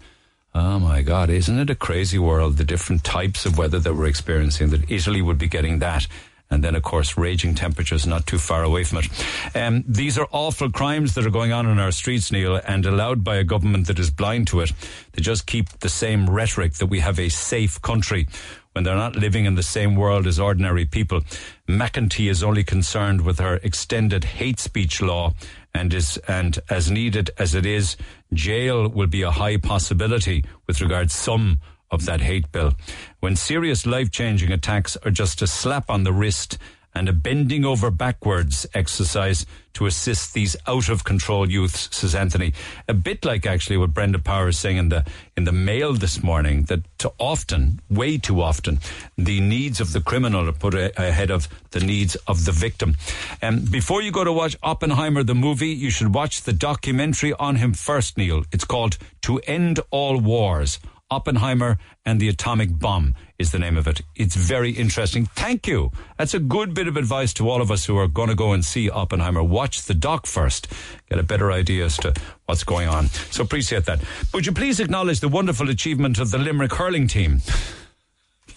Oh 0.54 0.78
my 0.78 1.00
God, 1.00 1.30
isn't 1.30 1.58
it 1.58 1.70
a 1.70 1.74
crazy 1.74 2.18
world? 2.18 2.58
The 2.58 2.64
different 2.64 3.04
types 3.04 3.46
of 3.46 3.56
weather 3.56 3.78
that 3.78 3.94
we're 3.94 4.06
experiencing, 4.06 4.68
that 4.68 4.90
Italy 4.90 5.22
would 5.22 5.38
be 5.38 5.48
getting 5.48 5.78
that. 5.78 6.06
And 6.52 6.62
then, 6.62 6.74
of 6.74 6.82
course, 6.82 7.16
raging 7.16 7.54
temperatures 7.54 8.06
not 8.06 8.26
too 8.26 8.38
far 8.38 8.62
away 8.62 8.84
from 8.84 8.98
it. 8.98 9.08
Um, 9.56 9.84
these 9.88 10.18
are 10.18 10.28
awful 10.32 10.70
crimes 10.70 11.14
that 11.14 11.26
are 11.26 11.30
going 11.30 11.52
on 11.52 11.66
in 11.66 11.78
our 11.78 11.92
streets, 11.92 12.30
Neil, 12.30 12.60
and 12.66 12.84
allowed 12.84 13.24
by 13.24 13.36
a 13.36 13.44
government 13.44 13.86
that 13.86 13.98
is 13.98 14.10
blind 14.10 14.48
to 14.48 14.60
it. 14.60 14.72
They 15.12 15.22
just 15.22 15.46
keep 15.46 15.68
the 15.80 15.88
same 15.88 16.28
rhetoric 16.28 16.74
that 16.74 16.86
we 16.86 17.00
have 17.00 17.18
a 17.18 17.30
safe 17.30 17.80
country 17.80 18.28
when 18.72 18.84
they're 18.84 18.94
not 18.94 19.16
living 19.16 19.44
in 19.44 19.54
the 19.54 19.62
same 19.62 19.96
world 19.96 20.26
as 20.26 20.38
ordinary 20.38 20.84
people. 20.84 21.22
McEntee 21.68 22.30
is 22.30 22.42
only 22.42 22.64
concerned 22.64 23.22
with 23.22 23.38
her 23.38 23.56
extended 23.62 24.24
hate 24.24 24.58
speech 24.58 25.00
law 25.02 25.34
and 25.74 25.92
is 25.94 26.18
and 26.28 26.58
as 26.68 26.90
needed 26.90 27.30
as 27.38 27.54
it 27.54 27.64
is, 27.64 27.96
jail 28.32 28.88
will 28.88 29.06
be 29.06 29.22
a 29.22 29.30
high 29.30 29.56
possibility 29.56 30.44
with 30.66 30.80
regard 30.80 31.10
some 31.10 31.58
of 31.92 32.04
that 32.06 32.20
hate 32.22 32.50
bill. 32.50 32.72
When 33.20 33.36
serious 33.36 33.86
life 33.86 34.10
changing 34.10 34.50
attacks 34.50 34.96
are 35.04 35.10
just 35.12 35.42
a 35.42 35.46
slap 35.46 35.88
on 35.88 36.02
the 36.02 36.12
wrist 36.12 36.58
and 36.94 37.08
a 37.08 37.12
bending 37.12 37.64
over 37.64 37.90
backwards 37.90 38.66
exercise 38.74 39.46
to 39.72 39.86
assist 39.86 40.34
these 40.34 40.54
out 40.66 40.90
of 40.90 41.04
control 41.04 41.50
youths, 41.50 41.88
says 41.90 42.14
Anthony. 42.14 42.52
A 42.86 42.92
bit 42.92 43.24
like 43.24 43.46
actually 43.46 43.78
what 43.78 43.94
Brenda 43.94 44.18
Power 44.18 44.48
is 44.48 44.58
saying 44.58 44.76
in 44.76 44.90
the 44.90 45.02
in 45.34 45.44
the 45.44 45.52
mail 45.52 45.94
this 45.94 46.22
morning 46.22 46.64
that 46.64 46.80
too 46.98 47.10
often, 47.18 47.80
way 47.88 48.18
too 48.18 48.42
often, 48.42 48.78
the 49.16 49.40
needs 49.40 49.80
of 49.80 49.94
the 49.94 50.02
criminal 50.02 50.46
are 50.46 50.52
put 50.52 50.74
a- 50.74 50.92
ahead 51.02 51.30
of 51.30 51.48
the 51.70 51.80
needs 51.80 52.14
of 52.26 52.44
the 52.44 52.52
victim. 52.52 52.96
Um, 53.40 53.60
before 53.60 54.02
you 54.02 54.12
go 54.12 54.24
to 54.24 54.32
watch 54.32 54.58
Oppenheimer 54.62 55.22
the 55.22 55.34
movie, 55.34 55.70
you 55.70 55.88
should 55.88 56.12
watch 56.12 56.42
the 56.42 56.52
documentary 56.52 57.32
on 57.32 57.56
him 57.56 57.72
first, 57.72 58.18
Neil. 58.18 58.44
It's 58.52 58.66
called 58.66 58.98
To 59.22 59.38
End 59.46 59.80
All 59.90 60.18
Wars. 60.18 60.78
Oppenheimer 61.12 61.76
and 62.06 62.18
the 62.18 62.30
Atomic 62.30 62.78
Bomb 62.78 63.14
is 63.38 63.52
the 63.52 63.58
name 63.58 63.76
of 63.76 63.86
it. 63.86 64.00
It's 64.16 64.34
very 64.34 64.70
interesting. 64.70 65.26
Thank 65.26 65.66
you. 65.66 65.90
That's 66.16 66.32
a 66.32 66.38
good 66.38 66.72
bit 66.72 66.88
of 66.88 66.96
advice 66.96 67.34
to 67.34 67.50
all 67.50 67.60
of 67.60 67.70
us 67.70 67.84
who 67.84 67.98
are 67.98 68.08
going 68.08 68.30
to 68.30 68.34
go 68.34 68.54
and 68.54 68.64
see 68.64 68.88
Oppenheimer. 68.88 69.42
Watch 69.42 69.82
the 69.82 69.92
doc 69.92 70.24
first. 70.24 70.68
Get 71.10 71.18
a 71.18 71.22
better 71.22 71.52
idea 71.52 71.84
as 71.84 71.98
to 71.98 72.14
what's 72.46 72.64
going 72.64 72.88
on. 72.88 73.08
So 73.30 73.42
appreciate 73.42 73.84
that. 73.84 74.00
Would 74.32 74.46
you 74.46 74.52
please 74.52 74.80
acknowledge 74.80 75.20
the 75.20 75.28
wonderful 75.28 75.68
achievement 75.68 76.18
of 76.18 76.30
the 76.30 76.38
Limerick 76.38 76.72
hurling 76.72 77.08
team? 77.08 77.42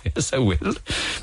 Yes, 0.05 0.33
I 0.33 0.37
will. 0.37 0.75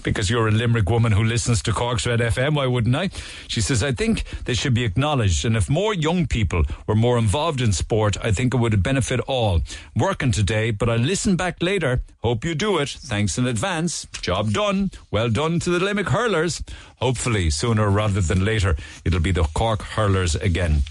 Because 0.02 0.28
you're 0.28 0.48
a 0.48 0.50
Limerick 0.50 0.90
woman 0.90 1.12
who 1.12 1.22
listens 1.22 1.62
to 1.62 1.72
Cork's 1.72 2.04
Red 2.04 2.18
FM, 2.18 2.56
why 2.56 2.66
wouldn't 2.66 2.96
I? 2.96 3.10
She 3.46 3.60
says, 3.60 3.82
I 3.82 3.92
think 3.92 4.24
they 4.44 4.54
should 4.54 4.74
be 4.74 4.84
acknowledged. 4.84 5.44
And 5.44 5.56
if 5.56 5.70
more 5.70 5.94
young 5.94 6.26
people 6.26 6.64
were 6.86 6.96
more 6.96 7.16
involved 7.16 7.60
in 7.60 7.72
sport, 7.72 8.16
I 8.22 8.32
think 8.32 8.54
it 8.54 8.56
would 8.56 8.82
benefit 8.82 9.20
all. 9.20 9.60
Working 9.94 10.32
today, 10.32 10.72
but 10.72 10.88
I'll 10.88 10.98
listen 10.98 11.36
back 11.36 11.62
later. 11.62 12.02
Hope 12.22 12.44
you 12.44 12.56
do 12.56 12.78
it. 12.78 12.88
Thanks 12.88 13.38
in 13.38 13.46
advance. 13.46 14.06
Job 14.20 14.52
done. 14.52 14.90
Well 15.10 15.30
done 15.30 15.60
to 15.60 15.70
the 15.70 15.78
Limerick 15.78 16.08
hurlers. 16.08 16.62
Hopefully, 16.96 17.50
sooner 17.50 17.88
rather 17.88 18.20
than 18.20 18.44
later, 18.44 18.76
it'll 19.04 19.20
be 19.20 19.32
the 19.32 19.44
Cork 19.54 19.82
hurlers 19.82 20.34
again. 20.34 20.82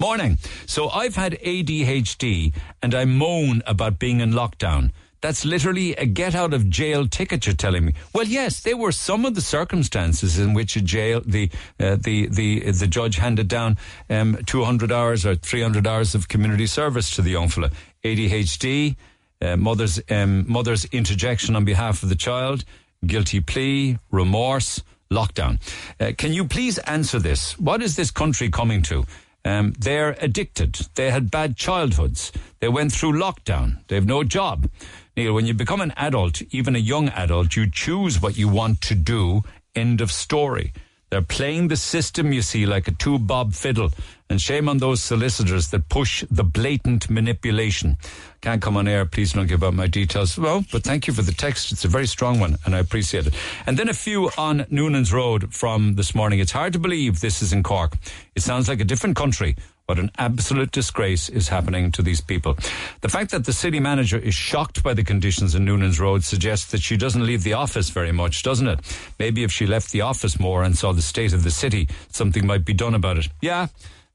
Morning. 0.00 0.38
So 0.66 0.88
I've 0.88 1.14
had 1.14 1.38
ADHD 1.40 2.52
and 2.82 2.94
I 2.94 3.04
moan 3.04 3.62
about 3.66 3.98
being 4.00 4.20
in 4.20 4.32
lockdown. 4.32 4.90
That's 5.24 5.46
literally 5.46 5.94
a 5.94 6.04
get 6.04 6.34
out 6.34 6.52
of 6.52 6.68
jail 6.68 7.08
ticket 7.08 7.46
you're 7.46 7.54
telling 7.54 7.86
me. 7.86 7.94
Well, 8.12 8.26
yes, 8.26 8.60
there 8.60 8.76
were 8.76 8.92
some 8.92 9.24
of 9.24 9.34
the 9.34 9.40
circumstances 9.40 10.38
in 10.38 10.52
which 10.52 10.76
a 10.76 10.82
jail, 10.82 11.22
the, 11.24 11.48
uh, 11.80 11.96
the, 11.98 12.26
the, 12.26 12.70
the 12.70 12.86
judge 12.86 13.16
handed 13.16 13.48
down, 13.48 13.78
um, 14.10 14.36
200 14.44 14.92
hours 14.92 15.24
or 15.24 15.34
300 15.34 15.86
hours 15.86 16.14
of 16.14 16.28
community 16.28 16.66
service 16.66 17.10
to 17.12 17.22
the 17.22 17.30
young 17.30 17.48
fella. 17.48 17.70
ADHD, 18.04 18.96
uh, 19.40 19.56
mother's, 19.56 19.98
um, 20.10 20.44
mother's 20.46 20.84
interjection 20.92 21.56
on 21.56 21.64
behalf 21.64 22.02
of 22.02 22.10
the 22.10 22.16
child, 22.16 22.66
guilty 23.06 23.40
plea, 23.40 23.98
remorse, 24.10 24.82
lockdown. 25.10 25.58
Uh, 25.98 26.12
can 26.18 26.34
you 26.34 26.46
please 26.46 26.76
answer 26.80 27.18
this? 27.18 27.58
What 27.58 27.80
is 27.80 27.96
this 27.96 28.10
country 28.10 28.50
coming 28.50 28.82
to? 28.82 29.06
Um, 29.46 29.72
they're 29.78 30.16
addicted. 30.20 30.74
They 30.94 31.10
had 31.10 31.30
bad 31.30 31.56
childhoods. 31.56 32.32
They 32.60 32.68
went 32.68 32.92
through 32.92 33.12
lockdown. 33.12 33.86
They 33.88 33.94
have 33.94 34.06
no 34.06 34.24
job. 34.24 34.68
Neil, 35.16 35.32
when 35.32 35.46
you 35.46 35.54
become 35.54 35.80
an 35.80 35.92
adult, 35.96 36.42
even 36.50 36.74
a 36.74 36.80
young 36.80 37.08
adult, 37.10 37.54
you 37.54 37.70
choose 37.70 38.20
what 38.20 38.36
you 38.36 38.48
want 38.48 38.80
to 38.80 38.96
do. 38.96 39.42
End 39.74 40.00
of 40.00 40.10
story. 40.10 40.72
They're 41.10 41.22
playing 41.22 41.68
the 41.68 41.76
system, 41.76 42.32
you 42.32 42.42
see, 42.42 42.66
like 42.66 42.88
a 42.88 42.90
two 42.90 43.20
bob 43.20 43.54
fiddle. 43.54 43.92
And 44.28 44.40
shame 44.40 44.68
on 44.68 44.78
those 44.78 45.00
solicitors 45.00 45.68
that 45.68 45.88
push 45.88 46.24
the 46.28 46.42
blatant 46.42 47.08
manipulation. 47.08 47.96
Can't 48.40 48.60
come 48.60 48.76
on 48.76 48.88
air, 48.88 49.06
please 49.06 49.34
don't 49.34 49.46
give 49.46 49.62
out 49.62 49.74
my 49.74 49.86
details. 49.86 50.36
Well, 50.36 50.64
but 50.72 50.82
thank 50.82 51.06
you 51.06 51.12
for 51.12 51.22
the 51.22 51.30
text. 51.30 51.70
It's 51.70 51.84
a 51.84 51.88
very 51.88 52.08
strong 52.08 52.40
one, 52.40 52.56
and 52.64 52.74
I 52.74 52.80
appreciate 52.80 53.28
it. 53.28 53.34
And 53.66 53.76
then 53.76 53.88
a 53.88 53.94
few 53.94 54.30
on 54.36 54.66
Noonan's 54.70 55.12
Road 55.12 55.54
from 55.54 55.94
this 55.94 56.16
morning. 56.16 56.40
It's 56.40 56.50
hard 56.50 56.72
to 56.72 56.80
believe 56.80 57.20
this 57.20 57.42
is 57.42 57.52
in 57.52 57.62
Cork. 57.62 57.96
It 58.34 58.42
sounds 58.42 58.68
like 58.68 58.80
a 58.80 58.84
different 58.84 59.14
country. 59.14 59.54
What 59.86 59.98
an 59.98 60.10
absolute 60.16 60.70
disgrace 60.70 61.28
is 61.28 61.48
happening 61.48 61.92
to 61.92 62.00
these 62.00 62.22
people. 62.22 62.56
The 63.02 63.10
fact 63.10 63.30
that 63.32 63.44
the 63.44 63.52
city 63.52 63.80
manager 63.80 64.16
is 64.16 64.34
shocked 64.34 64.82
by 64.82 64.94
the 64.94 65.04
conditions 65.04 65.54
in 65.54 65.66
Noonan's 65.66 66.00
Road 66.00 66.24
suggests 66.24 66.70
that 66.70 66.80
she 66.80 66.96
doesn't 66.96 67.26
leave 67.26 67.42
the 67.42 67.52
office 67.52 67.90
very 67.90 68.12
much, 68.12 68.42
doesn't 68.42 68.66
it? 68.66 68.80
Maybe 69.18 69.44
if 69.44 69.52
she 69.52 69.66
left 69.66 69.92
the 69.92 70.00
office 70.00 70.40
more 70.40 70.62
and 70.62 70.74
saw 70.74 70.92
the 70.92 71.02
state 71.02 71.34
of 71.34 71.42
the 71.42 71.50
city, 71.50 71.90
something 72.08 72.46
might 72.46 72.64
be 72.64 72.72
done 72.72 72.94
about 72.94 73.18
it. 73.18 73.28
Yeah, 73.42 73.66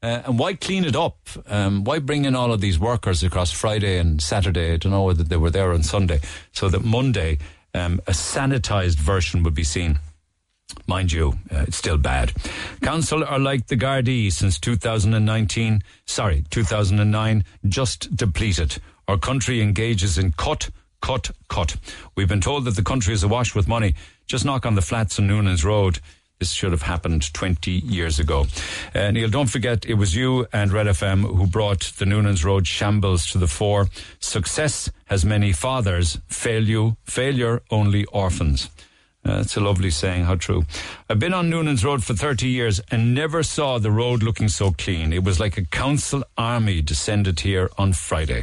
uh, 0.01 0.23
and 0.25 0.39
why 0.39 0.55
clean 0.55 0.85
it 0.85 0.95
up? 0.95 1.17
Um, 1.45 1.83
why 1.83 1.99
bring 1.99 2.25
in 2.25 2.35
all 2.35 2.51
of 2.51 2.61
these 2.61 2.79
workers 2.79 3.21
across 3.21 3.51
Friday 3.51 3.99
and 3.99 4.19
Saturday? 4.19 4.73
I 4.73 4.77
don't 4.77 4.91
know 4.91 5.03
whether 5.03 5.23
they 5.23 5.37
were 5.37 5.51
there 5.51 5.71
on 5.73 5.83
Sunday, 5.83 6.19
so 6.51 6.69
that 6.69 6.83
Monday 6.83 7.37
um, 7.75 8.01
a 8.07 8.11
sanitised 8.11 8.95
version 8.95 9.43
would 9.43 9.53
be 9.53 9.63
seen. 9.63 9.99
Mind 10.87 11.11
you, 11.11 11.33
uh, 11.51 11.65
it's 11.67 11.77
still 11.77 11.97
bad. 11.97 12.33
Council 12.81 13.23
are 13.23 13.39
like 13.39 13.67
the 13.67 13.77
Gardaí 13.77 14.31
since 14.31 14.59
2019, 14.59 15.81
sorry, 16.05 16.43
2009, 16.49 17.43
just 17.67 18.15
depleted. 18.15 18.77
Our 19.07 19.17
country 19.17 19.61
engages 19.61 20.17
in 20.17 20.31
cut, 20.33 20.69
cut, 21.01 21.31
cut. 21.47 21.75
We've 22.15 22.27
been 22.27 22.41
told 22.41 22.65
that 22.65 22.75
the 22.75 22.83
country 22.83 23.13
is 23.13 23.23
awash 23.23 23.55
with 23.55 23.67
money. 23.67 23.95
Just 24.27 24.45
knock 24.45 24.65
on 24.65 24.75
the 24.75 24.81
flats 24.81 25.19
on 25.19 25.27
Noonan's 25.27 25.65
Road. 25.65 25.99
This 26.39 26.51
should 26.51 26.71
have 26.71 26.83
happened 26.83 27.33
20 27.33 27.71
years 27.71 28.17
ago. 28.17 28.45
Uh, 28.95 29.11
Neil, 29.11 29.29
don't 29.29 29.49
forget 29.49 29.85
it 29.85 29.95
was 29.95 30.15
you 30.15 30.47
and 30.53 30.71
Red 30.71 30.87
FM 30.87 31.21
who 31.35 31.45
brought 31.45 31.91
the 31.97 32.05
Noonan's 32.05 32.45
Road 32.45 32.65
shambles 32.65 33.25
to 33.31 33.37
the 33.37 33.47
fore. 33.47 33.87
Success 34.19 34.89
has 35.05 35.25
many 35.25 35.51
fathers, 35.51 36.17
failure, 36.27 36.91
failure 37.03 37.61
only 37.71 38.05
orphans. 38.05 38.69
Uh, 39.29 39.41
it's 39.41 39.55
a 39.55 39.59
lovely 39.59 39.91
saying, 39.91 40.23
how 40.23 40.35
true. 40.35 40.65
I've 41.07 41.19
been 41.19 41.35
on 41.35 41.49
Noonan's 41.49 41.85
Road 41.85 42.03
for 42.03 42.15
30 42.15 42.47
years 42.47 42.81
and 42.89 43.13
never 43.13 43.43
saw 43.43 43.77
the 43.77 43.91
road 43.91 44.23
looking 44.23 44.47
so 44.47 44.71
clean. 44.71 45.13
It 45.13 45.23
was 45.23 45.39
like 45.39 45.57
a 45.57 45.65
council 45.65 46.23
army 46.35 46.81
descended 46.81 47.41
here 47.41 47.69
on 47.77 47.93
Friday. 47.93 48.41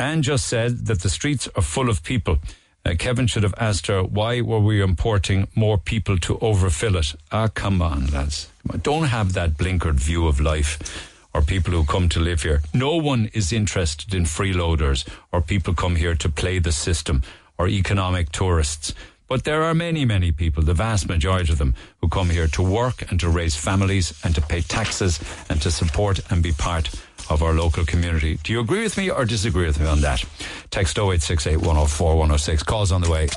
Anne 0.00 0.22
just 0.22 0.46
said 0.48 0.86
that 0.86 1.02
the 1.02 1.10
streets 1.10 1.48
are 1.54 1.62
full 1.62 1.88
of 1.88 2.02
people. 2.02 2.38
Uh, 2.84 2.94
Kevin 2.98 3.28
should 3.28 3.44
have 3.44 3.54
asked 3.58 3.86
her, 3.86 4.02
why 4.02 4.40
were 4.40 4.58
we 4.58 4.82
importing 4.82 5.46
more 5.54 5.78
people 5.78 6.18
to 6.18 6.38
overfill 6.40 6.96
it? 6.96 7.14
Ah, 7.30 7.48
come 7.48 7.80
on, 7.80 8.06
lads. 8.06 8.48
Come 8.62 8.74
on. 8.74 8.80
Don't 8.80 9.08
have 9.08 9.34
that 9.34 9.58
blinkered 9.58 10.00
view 10.00 10.26
of 10.26 10.40
life 10.40 11.06
or 11.32 11.42
people 11.42 11.72
who 11.72 11.84
come 11.84 12.08
to 12.08 12.18
live 12.18 12.42
here. 12.42 12.62
No 12.74 12.96
one 12.96 13.30
is 13.32 13.52
interested 13.52 14.12
in 14.12 14.24
freeloaders 14.24 15.06
or 15.30 15.40
people 15.40 15.74
come 15.74 15.94
here 15.96 16.16
to 16.16 16.28
play 16.28 16.58
the 16.58 16.72
system 16.72 17.22
or 17.58 17.68
economic 17.68 18.32
tourists. 18.32 18.94
But 19.30 19.44
there 19.44 19.62
are 19.62 19.74
many, 19.74 20.04
many 20.04 20.32
people, 20.32 20.64
the 20.64 20.74
vast 20.74 21.08
majority 21.08 21.52
of 21.52 21.58
them, 21.58 21.76
who 22.00 22.08
come 22.08 22.30
here 22.30 22.48
to 22.48 22.62
work 22.62 23.08
and 23.08 23.20
to 23.20 23.28
raise 23.28 23.54
families 23.54 24.12
and 24.24 24.34
to 24.34 24.40
pay 24.40 24.60
taxes 24.60 25.20
and 25.48 25.62
to 25.62 25.70
support 25.70 26.18
and 26.32 26.42
be 26.42 26.50
part 26.50 26.90
of 27.30 27.42
our 27.42 27.54
local 27.54 27.84
community. 27.84 28.38
Do 28.42 28.52
you 28.52 28.60
agree 28.60 28.82
with 28.82 28.96
me 28.96 29.10
or 29.10 29.24
disagree 29.24 29.66
with 29.66 29.80
me 29.80 29.86
on 29.86 30.00
that? 30.00 30.22
Text 30.70 30.98
0868 30.98 31.56
104 31.56 32.16
106. 32.16 32.62
Calls 32.64 32.92
on 32.92 33.00
the 33.00 33.10
way. 33.10 33.28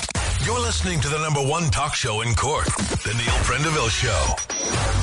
You're 0.46 0.60
listening 0.60 1.00
to 1.02 1.08
the 1.08 1.20
number 1.20 1.40
one 1.42 1.70
talk 1.70 1.96
show 1.96 2.22
in 2.22 2.34
Cork, 2.36 2.66
The 2.66 3.14
Neil 3.16 3.38
Prendeville 3.46 3.90
Show. 3.90 4.36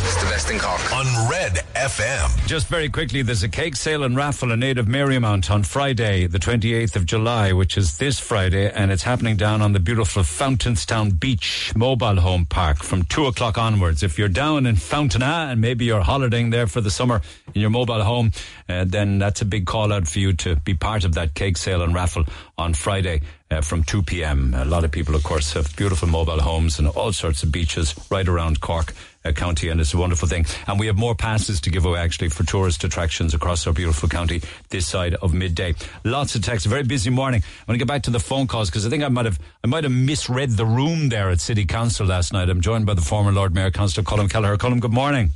It's 0.03 0.23
the 0.23 0.29
best 0.29 0.51
in 0.51 0.59
Cork. 0.59 0.93
On 0.93 1.31
Red 1.31 1.65
FM. 1.75 2.47
Just 2.47 2.67
very 2.67 2.89
quickly, 2.91 3.23
there's 3.23 3.43
a 3.43 3.49
cake 3.49 3.77
sale 3.77 4.03
and 4.03 4.17
raffle 4.17 4.53
in 4.53 4.61
Native 4.61 4.87
Marymount 4.87 5.51
on 5.51 5.63
Friday, 5.63 6.27
the 6.27 6.39
28th 6.39 6.97
of 6.97 7.07
July, 7.07 7.53
which 7.53 7.79
is 7.79 7.97
this 7.99 8.19
Friday, 8.19 8.71
and 8.71 8.91
it's 8.91 9.05
happening 9.05 9.37
down 9.37 9.63
on 9.63 9.73
the 9.73 9.81
beautiful 9.81 10.23
Fountainstown 10.23 11.13
Beach 11.19 11.73
Mobile 11.75 12.17
Home 12.21 12.45
Park 12.45 12.83
from 12.83 13.05
2 13.05 13.27
o'clock 13.27 13.57
onwards. 13.57 14.03
If 14.03 14.19
you're 14.19 14.29
down 14.29 14.67
in 14.67 14.75
Fountaina 14.77 15.51
and 15.51 15.61
maybe 15.61 15.85
you're 15.87 16.03
holidaying 16.03 16.51
there 16.51 16.67
for 16.67 16.81
the 16.81 16.91
summer 16.91 17.23
in 17.55 17.61
your 17.61 17.71
mobile 17.71 18.03
home, 18.03 18.33
uh, 18.69 18.80
then 18.85 19.19
that's 19.19 19.43
a 19.43 19.45
big 19.45 19.67
call 19.67 19.93
out 19.93 20.07
for 20.07 20.19
you 20.19 20.33
to 20.35 20.57
be 20.57 20.75
part 20.75 21.05
of 21.05 21.15
that 21.15 21.35
cake 21.35 21.57
sale 21.57 21.83
and 21.83 21.95
raffle 21.95 22.25
on 22.57 22.75
Friday 22.75 23.23
uh, 23.51 23.61
from 23.61 23.83
2 23.83 24.03
p.m. 24.03 24.55
A 24.55 24.65
lot 24.65 24.85
of 24.85 24.91
people, 24.91 25.15
of 25.15 25.23
course, 25.23 25.53
have 25.55 25.75
beautiful 25.77 26.09
mobile 26.09 26.41
homes 26.41 26.79
and 26.79 26.89
all 26.89 27.13
sorts 27.13 27.43
of 27.43 27.51
beaches 27.51 27.95
right 28.11 28.27
around 28.27 28.61
Cork. 28.61 28.95
Uh, 29.23 29.33
county, 29.33 29.69
and 29.69 29.83
it's 29.83 29.93
a 29.93 29.99
wonderful 29.99 30.27
thing. 30.27 30.47
And 30.67 30.81
we 30.81 30.87
have 30.87 30.97
more 30.97 31.15
passes 31.15 31.61
to 31.61 31.71
give 31.71 31.85
away 31.85 31.99
actually 31.99 32.31
for 32.31 32.43
tourist 32.43 32.85
attractions 32.85 33.35
across 33.35 33.67
our 33.67 33.75
beautiful 33.75 34.09
county 34.09 34.41
this 34.71 34.87
side 34.87 35.15
of 35.17 35.35
midday. 35.35 35.75
Lots 36.05 36.37
of 36.37 36.43
texts. 36.43 36.65
Very 36.65 36.85
busy 36.85 37.11
morning. 37.11 37.43
I'm 37.45 37.67
going 37.67 37.79
to 37.79 37.85
get 37.85 37.87
back 37.87 38.05
to 38.05 38.11
the 38.11 38.19
phone 38.19 38.47
calls 38.47 38.71
because 38.71 38.87
I 38.87 38.89
think 38.89 39.05
I 39.05 39.09
might 39.09 39.27
have 39.27 39.39
I 39.63 39.67
might 39.67 39.85
have 39.85 39.93
misread 39.93 40.53
the 40.53 40.65
room 40.65 41.11
there 41.11 41.29
at 41.29 41.41
City 41.41 41.67
Council 41.67 42.07
last 42.07 42.33
night. 42.33 42.49
I'm 42.49 42.63
joined 42.63 42.87
by 42.87 42.95
the 42.95 43.03
former 43.03 43.31
Lord 43.31 43.55
Mayor, 43.55 43.71
Councillor 43.71 44.05
Colm 44.05 44.31
Kelleher. 44.31 44.57
Colm, 44.57 44.81
good 44.81 44.95
morning. 44.95 45.33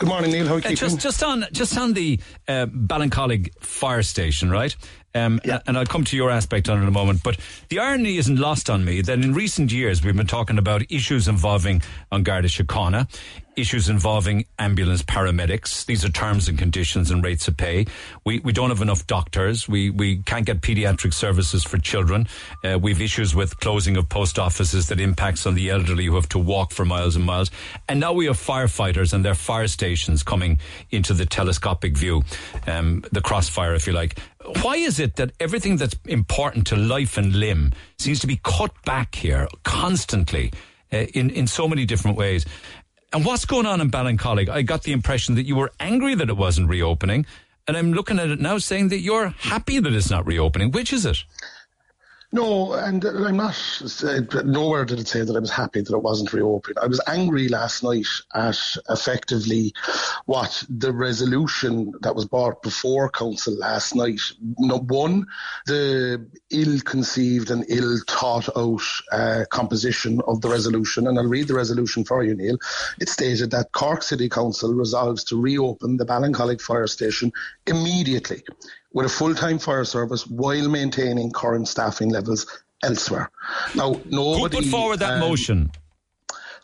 Good 0.00 0.08
morning, 0.08 0.30
Neil. 0.30 0.46
How 0.46 0.54
are 0.54 0.58
you 0.60 0.64
Uh, 0.70 0.72
just, 0.72 0.98
just 0.98 1.22
on, 1.22 1.44
just 1.52 1.76
on 1.76 1.92
the 1.92 2.18
uh, 2.48 2.64
Ballincollig 2.64 3.50
fire 3.62 4.02
station, 4.02 4.48
right? 4.48 4.74
Um, 5.14 5.40
And 5.66 5.76
I'll 5.76 5.86
come 5.86 6.04
to 6.04 6.16
your 6.16 6.30
aspect 6.30 6.68
on 6.68 6.78
it 6.78 6.82
in 6.82 6.88
a 6.88 6.92
moment. 6.92 7.22
But 7.22 7.36
the 7.68 7.78
irony 7.78 8.16
isn't 8.18 8.38
lost 8.38 8.70
on 8.70 8.84
me 8.84 9.02
that 9.02 9.18
in 9.18 9.34
recent 9.34 9.72
years 9.72 10.04
we've 10.04 10.16
been 10.16 10.26
talking 10.26 10.58
about 10.58 10.82
issues 10.90 11.28
involving 11.28 11.82
Garda 12.22 12.48
Síochána, 12.48 13.08
issues 13.56 13.88
involving 13.88 14.44
ambulance 14.58 15.02
paramedics. 15.02 15.84
These 15.84 16.04
are 16.04 16.08
terms 16.08 16.48
and 16.48 16.56
conditions 16.58 17.10
and 17.10 17.22
rates 17.24 17.48
of 17.48 17.56
pay. 17.56 17.86
We 18.24 18.38
we 18.40 18.52
don't 18.52 18.70
have 18.70 18.82
enough 18.82 19.06
doctors. 19.06 19.68
We 19.68 19.90
we 19.90 20.22
can't 20.22 20.46
get 20.46 20.60
paediatric 20.60 21.12
services 21.12 21.64
for 21.64 21.78
children. 21.78 22.28
Uh, 22.64 22.78
we've 22.80 23.00
issues 23.00 23.34
with 23.34 23.58
closing 23.60 23.96
of 23.96 24.08
post 24.08 24.38
offices 24.38 24.86
that 24.88 25.00
impacts 25.00 25.46
on 25.46 25.54
the 25.54 25.70
elderly 25.70 26.06
who 26.06 26.14
have 26.14 26.28
to 26.30 26.38
walk 26.38 26.72
for 26.72 26.84
miles 26.84 27.16
and 27.16 27.24
miles. 27.24 27.50
And 27.88 28.00
now 28.00 28.12
we 28.12 28.26
have 28.26 28.38
firefighters 28.38 29.12
and 29.12 29.24
their 29.24 29.34
fire 29.34 29.68
stations 29.68 30.22
coming 30.22 30.60
into 30.90 31.14
the 31.14 31.26
telescopic 31.26 31.96
view, 31.96 32.22
um, 32.66 33.02
the 33.12 33.20
crossfire, 33.20 33.74
if 33.74 33.86
you 33.86 33.92
like. 33.92 34.18
Why 34.62 34.76
is 34.76 34.98
it 34.98 35.16
that 35.16 35.32
everything 35.38 35.76
that's 35.76 35.94
important 36.06 36.66
to 36.68 36.76
life 36.76 37.18
and 37.18 37.34
limb 37.34 37.72
seems 37.98 38.20
to 38.20 38.26
be 38.26 38.40
cut 38.42 38.72
back 38.84 39.14
here 39.14 39.46
constantly 39.64 40.52
uh, 40.92 40.98
in 41.14 41.30
in 41.30 41.46
so 41.46 41.68
many 41.68 41.84
different 41.84 42.16
ways? 42.16 42.46
And 43.12 43.24
what's 43.24 43.44
going 43.44 43.66
on 43.66 43.80
in 43.80 43.90
Ballincollig? 43.90 44.48
I 44.48 44.62
got 44.62 44.84
the 44.84 44.92
impression 44.92 45.34
that 45.34 45.44
you 45.44 45.56
were 45.56 45.72
angry 45.78 46.14
that 46.14 46.28
it 46.28 46.36
wasn't 46.36 46.68
reopening, 46.68 47.26
and 47.66 47.76
I'm 47.76 47.92
looking 47.92 48.18
at 48.18 48.30
it 48.30 48.40
now 48.40 48.58
saying 48.58 48.88
that 48.88 49.00
you're 49.00 49.28
happy 49.28 49.78
that 49.78 49.92
it's 49.92 50.10
not 50.10 50.26
reopening. 50.26 50.70
Which 50.70 50.92
is 50.92 51.04
it? 51.04 51.24
No, 52.32 52.74
and 52.74 53.04
I'm 53.04 53.36
not. 53.36 53.56
Nowhere 54.44 54.84
did 54.84 55.00
it 55.00 55.08
say 55.08 55.22
that 55.22 55.34
I 55.36 55.40
was 55.40 55.50
happy 55.50 55.80
that 55.80 55.92
it 55.92 56.02
wasn't 56.02 56.32
reopened. 56.32 56.78
I 56.80 56.86
was 56.86 57.00
angry 57.08 57.48
last 57.48 57.82
night 57.82 58.06
at 58.32 58.56
effectively 58.88 59.72
what 60.26 60.62
the 60.68 60.92
resolution 60.92 61.92
that 62.02 62.14
was 62.14 62.26
brought 62.26 62.62
before 62.62 63.10
council 63.10 63.56
last 63.58 63.96
night. 63.96 64.20
No, 64.58 64.78
one, 64.78 65.26
the 65.66 66.24
ill-conceived 66.50 67.50
and 67.50 67.64
ill-thought-out 67.68 68.82
uh, 69.10 69.44
composition 69.50 70.20
of 70.28 70.40
the 70.40 70.50
resolution, 70.50 71.08
and 71.08 71.18
I'll 71.18 71.26
read 71.26 71.48
the 71.48 71.54
resolution 71.54 72.04
for 72.04 72.22
you, 72.22 72.36
Neil. 72.36 72.58
It 73.00 73.08
stated 73.08 73.50
that 73.50 73.72
Cork 73.72 74.04
City 74.04 74.28
Council 74.28 74.72
resolves 74.72 75.24
to 75.24 75.40
reopen 75.40 75.96
the 75.96 76.06
Ballincollig 76.06 76.60
Fire 76.60 76.86
Station 76.86 77.32
immediately 77.66 78.44
with 78.92 79.06
a 79.06 79.08
full-time 79.08 79.58
fire 79.58 79.84
service 79.84 80.26
while 80.26 80.68
maintaining 80.68 81.30
current 81.30 81.68
staffing 81.68 82.10
levels 82.10 82.46
elsewhere. 82.82 83.30
Now, 83.74 83.94
Who 83.94 84.10
nobody 84.10 84.56
put 84.56 84.64
forward 84.66 84.98
that 84.98 85.14
um, 85.14 85.20
motion? 85.20 85.70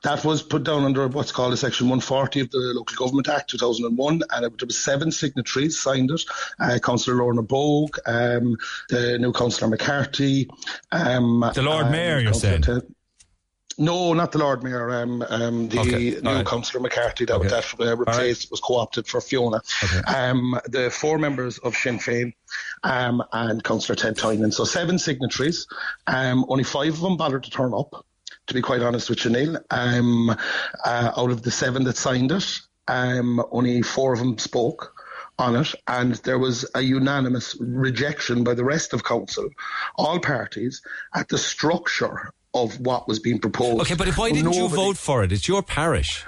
That 0.03 0.25
was 0.25 0.43
put 0.43 0.63
down 0.63 0.85
under 0.85 1.09
what's 1.09 1.33
called 1.33 1.53
a 1.53 1.57
Section 1.57 1.89
140 1.89 2.41
of 2.41 2.51
the 2.51 2.59
Local 2.59 2.97
Government 2.97 3.29
Act 3.29 3.51
2001, 3.51 4.23
and 4.31 4.45
it, 4.45 4.59
there 4.59 4.67
were 4.67 4.73
seven 4.73 5.11
signatories 5.11 5.79
signed 5.79 6.11
it. 6.11 6.23
Uh, 6.61 6.79
Councillor 6.79 7.17
Lorna 7.17 7.43
Bogue, 7.43 7.97
um, 8.07 8.57
the 8.89 9.19
new 9.19 9.33
Councillor 9.33 9.69
McCarthy, 9.69 10.49
um, 10.93 11.51
The 11.55 11.63
Lord 11.63 11.91
Mayor, 11.91 12.21
you're 12.21 12.33
Councillor 12.33 12.63
saying? 12.63 12.83
No, 13.79 14.13
not 14.15 14.33
the 14.33 14.39
Lord 14.39 14.63
Mayor. 14.63 14.91
Um, 14.91 15.23
um, 15.29 15.69
the 15.69 15.79
Okay, 15.81 16.11
new 16.21 16.21
right. 16.23 16.47
Councillor 16.47 16.81
McCarthy 16.83 17.25
that, 17.27 17.35
Okay. 17.37 17.49
that 17.49 17.75
uh, 17.81 17.97
replaced 17.97 18.51
was 18.51 18.61
co-opted 18.61 19.07
for 19.07 19.21
Fiona. 19.21 19.61
Okay. 19.85 19.99
Um, 20.15 20.59
the 20.67 20.91
four 20.91 21.19
members 21.19 21.59
of 21.59 21.77
Sinn 21.77 21.99
Féin 21.99 22.33
um, 22.83 23.23
and 23.33 23.63
Councillor 23.63 23.97
Ted 23.97 24.17
Tynan. 24.17 24.53
So 24.53 24.65
seven 24.65 24.99
signatories. 24.99 25.67
Um, 26.07 26.45
only 26.49 26.65
five 26.65 26.95
of 26.95 27.01
them 27.01 27.17
bothered 27.17 27.45
to 27.45 27.51
turn 27.51 27.73
up. 27.75 28.05
to 28.47 28.55
be 28.55 28.63
quite 28.63 28.81
honest 28.83 29.11
with 29.11 29.25
you, 29.25 29.31
Neil. 29.33 29.59
Um, 29.71 30.31
uh, 30.31 31.13
out 31.17 31.31
of 31.31 31.43
the 31.43 31.51
seven 31.51 31.85
that 31.85 31.97
signed 31.97 32.31
it, 32.33 32.61
um, 32.89 33.43
only 33.51 33.83
four 33.83 34.13
of 34.13 34.21
them 34.21 34.39
spoke 34.39 34.93
on 35.39 35.57
it, 35.57 35.75
and 35.87 36.15
there 36.25 36.39
was 36.39 36.65
a 36.75 36.81
unanimous 36.81 37.57
rejection 37.61 38.43
by 38.45 38.55
the 38.55 38.65
rest 38.65 38.95
of 38.95 39.05
council, 39.05 39.49
all 39.97 40.19
parties, 40.21 40.81
at 41.15 41.29
the 41.29 41.37
structure 41.37 42.31
of 42.57 42.81
what 42.81 43.07
was 43.09 43.19
being 43.19 43.39
proposed. 43.39 43.81
Okay, 43.83 43.95
but 43.95 44.09
why 44.17 44.31
didn't 44.31 44.53
you 44.53 44.69
vote 44.69 44.97
for 44.97 45.25
it? 45.25 45.33
It's 45.33 45.49
your 45.49 45.63
parish. 45.63 46.25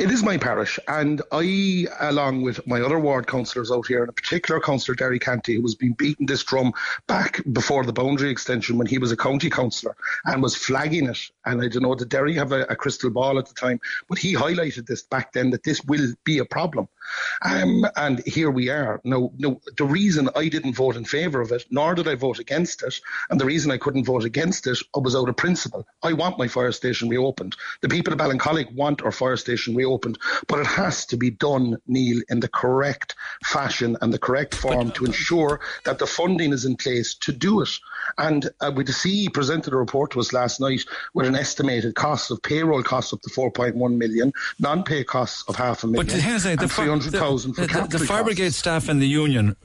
It 0.00 0.10
is 0.10 0.22
my 0.22 0.38
parish, 0.38 0.78
and 0.88 1.20
I, 1.30 1.86
along 2.00 2.40
with 2.40 2.66
my 2.66 2.80
other 2.80 2.98
ward 2.98 3.26
councillors 3.26 3.70
out 3.70 3.86
here, 3.86 4.00
and 4.00 4.08
in 4.08 4.14
particular 4.14 4.58
Councillor 4.58 4.94
Derry 4.94 5.18
Canty, 5.18 5.56
who 5.56 5.60
was 5.60 5.74
being 5.74 5.92
beating 5.92 6.24
this 6.24 6.42
drum 6.42 6.72
back 7.06 7.42
before 7.52 7.84
the 7.84 7.92
boundary 7.92 8.30
extension 8.30 8.78
when 8.78 8.86
he 8.86 8.96
was 8.96 9.12
a 9.12 9.16
county 9.16 9.50
councillor 9.50 9.94
and 10.24 10.42
was 10.42 10.56
flagging 10.56 11.06
it. 11.06 11.18
And 11.44 11.60
I 11.60 11.68
don't 11.68 11.82
know, 11.82 11.94
did 11.94 12.08
Derry 12.08 12.32
have 12.36 12.52
a, 12.52 12.62
a 12.62 12.76
crystal 12.76 13.10
ball 13.10 13.38
at 13.38 13.44
the 13.44 13.52
time? 13.52 13.78
But 14.08 14.16
he 14.16 14.34
highlighted 14.34 14.86
this 14.86 15.02
back 15.02 15.34
then 15.34 15.50
that 15.50 15.64
this 15.64 15.84
will 15.84 16.14
be 16.24 16.38
a 16.38 16.46
problem. 16.46 16.88
Um, 17.42 17.84
and 17.96 18.22
here 18.26 18.50
we 18.50 18.70
are. 18.70 19.00
Now, 19.04 19.32
no, 19.36 19.60
the 19.76 19.84
reason 19.84 20.30
I 20.34 20.48
didn't 20.48 20.74
vote 20.74 20.96
in 20.96 21.04
favour 21.04 21.40
of 21.40 21.52
it, 21.52 21.66
nor 21.70 21.94
did 21.94 22.08
I 22.08 22.14
vote 22.14 22.38
against 22.38 22.82
it, 22.82 23.00
and 23.28 23.40
the 23.40 23.44
reason 23.44 23.70
I 23.70 23.78
couldn't 23.78 24.04
vote 24.04 24.24
against 24.24 24.66
it 24.66 24.78
was 24.94 25.16
out 25.16 25.28
of 25.28 25.36
principle. 25.36 25.86
I 26.02 26.12
want 26.12 26.38
my 26.38 26.48
fire 26.48 26.72
station 26.72 27.08
reopened. 27.08 27.56
The 27.82 27.88
people 27.88 28.12
of 28.12 28.18
Ballincollig 28.18 28.72
want 28.74 29.02
our 29.02 29.12
fire 29.12 29.36
station 29.36 29.74
reopened, 29.74 29.89
but 29.98 30.60
it 30.60 30.66
has 30.66 31.06
to 31.06 31.16
be 31.16 31.30
done, 31.30 31.76
Neil, 31.86 32.22
in 32.28 32.40
the 32.40 32.48
correct 32.48 33.14
fashion 33.44 33.96
and 34.00 34.12
the 34.12 34.18
correct 34.18 34.54
form 34.54 34.90
to 34.92 35.04
ensure 35.04 35.60
that 35.84 35.98
the 35.98 36.06
funding 36.06 36.52
is 36.52 36.64
in 36.64 36.76
place 36.76 37.14
to 37.14 37.32
do 37.32 37.60
it. 37.60 37.70
And 38.18 38.48
uh, 38.60 38.72
with 38.74 38.86
the 38.86 38.92
CE 38.92 39.28
presented 39.32 39.72
a 39.72 39.76
report 39.76 40.12
to 40.12 40.20
us 40.20 40.32
last 40.32 40.60
night 40.60 40.82
with 41.14 41.26
an 41.26 41.34
estimated 41.34 41.94
cost 41.94 42.30
of 42.30 42.42
payroll 42.42 42.82
costs 42.82 43.12
up 43.12 43.20
to 43.22 43.30
4.1 43.30 43.96
million, 43.96 44.32
non-pay 44.58 45.04
costs 45.04 45.44
of 45.48 45.56
half 45.56 45.84
a 45.84 45.86
million, 45.86 46.06
But 46.06 46.14
hang 46.14 46.32
on 46.32 46.36
a 46.36 46.40
second, 46.40 46.60
and 46.60 46.70
the, 46.70 46.74
300,000 46.74 47.52
for 47.54 47.60
the, 47.60 47.66
the, 47.66 47.98
the 47.98 48.04
fire 48.06 48.24
brigade 48.24 48.54
staff 48.54 48.88
and 48.88 49.00
the 49.00 49.08
union 49.08 49.56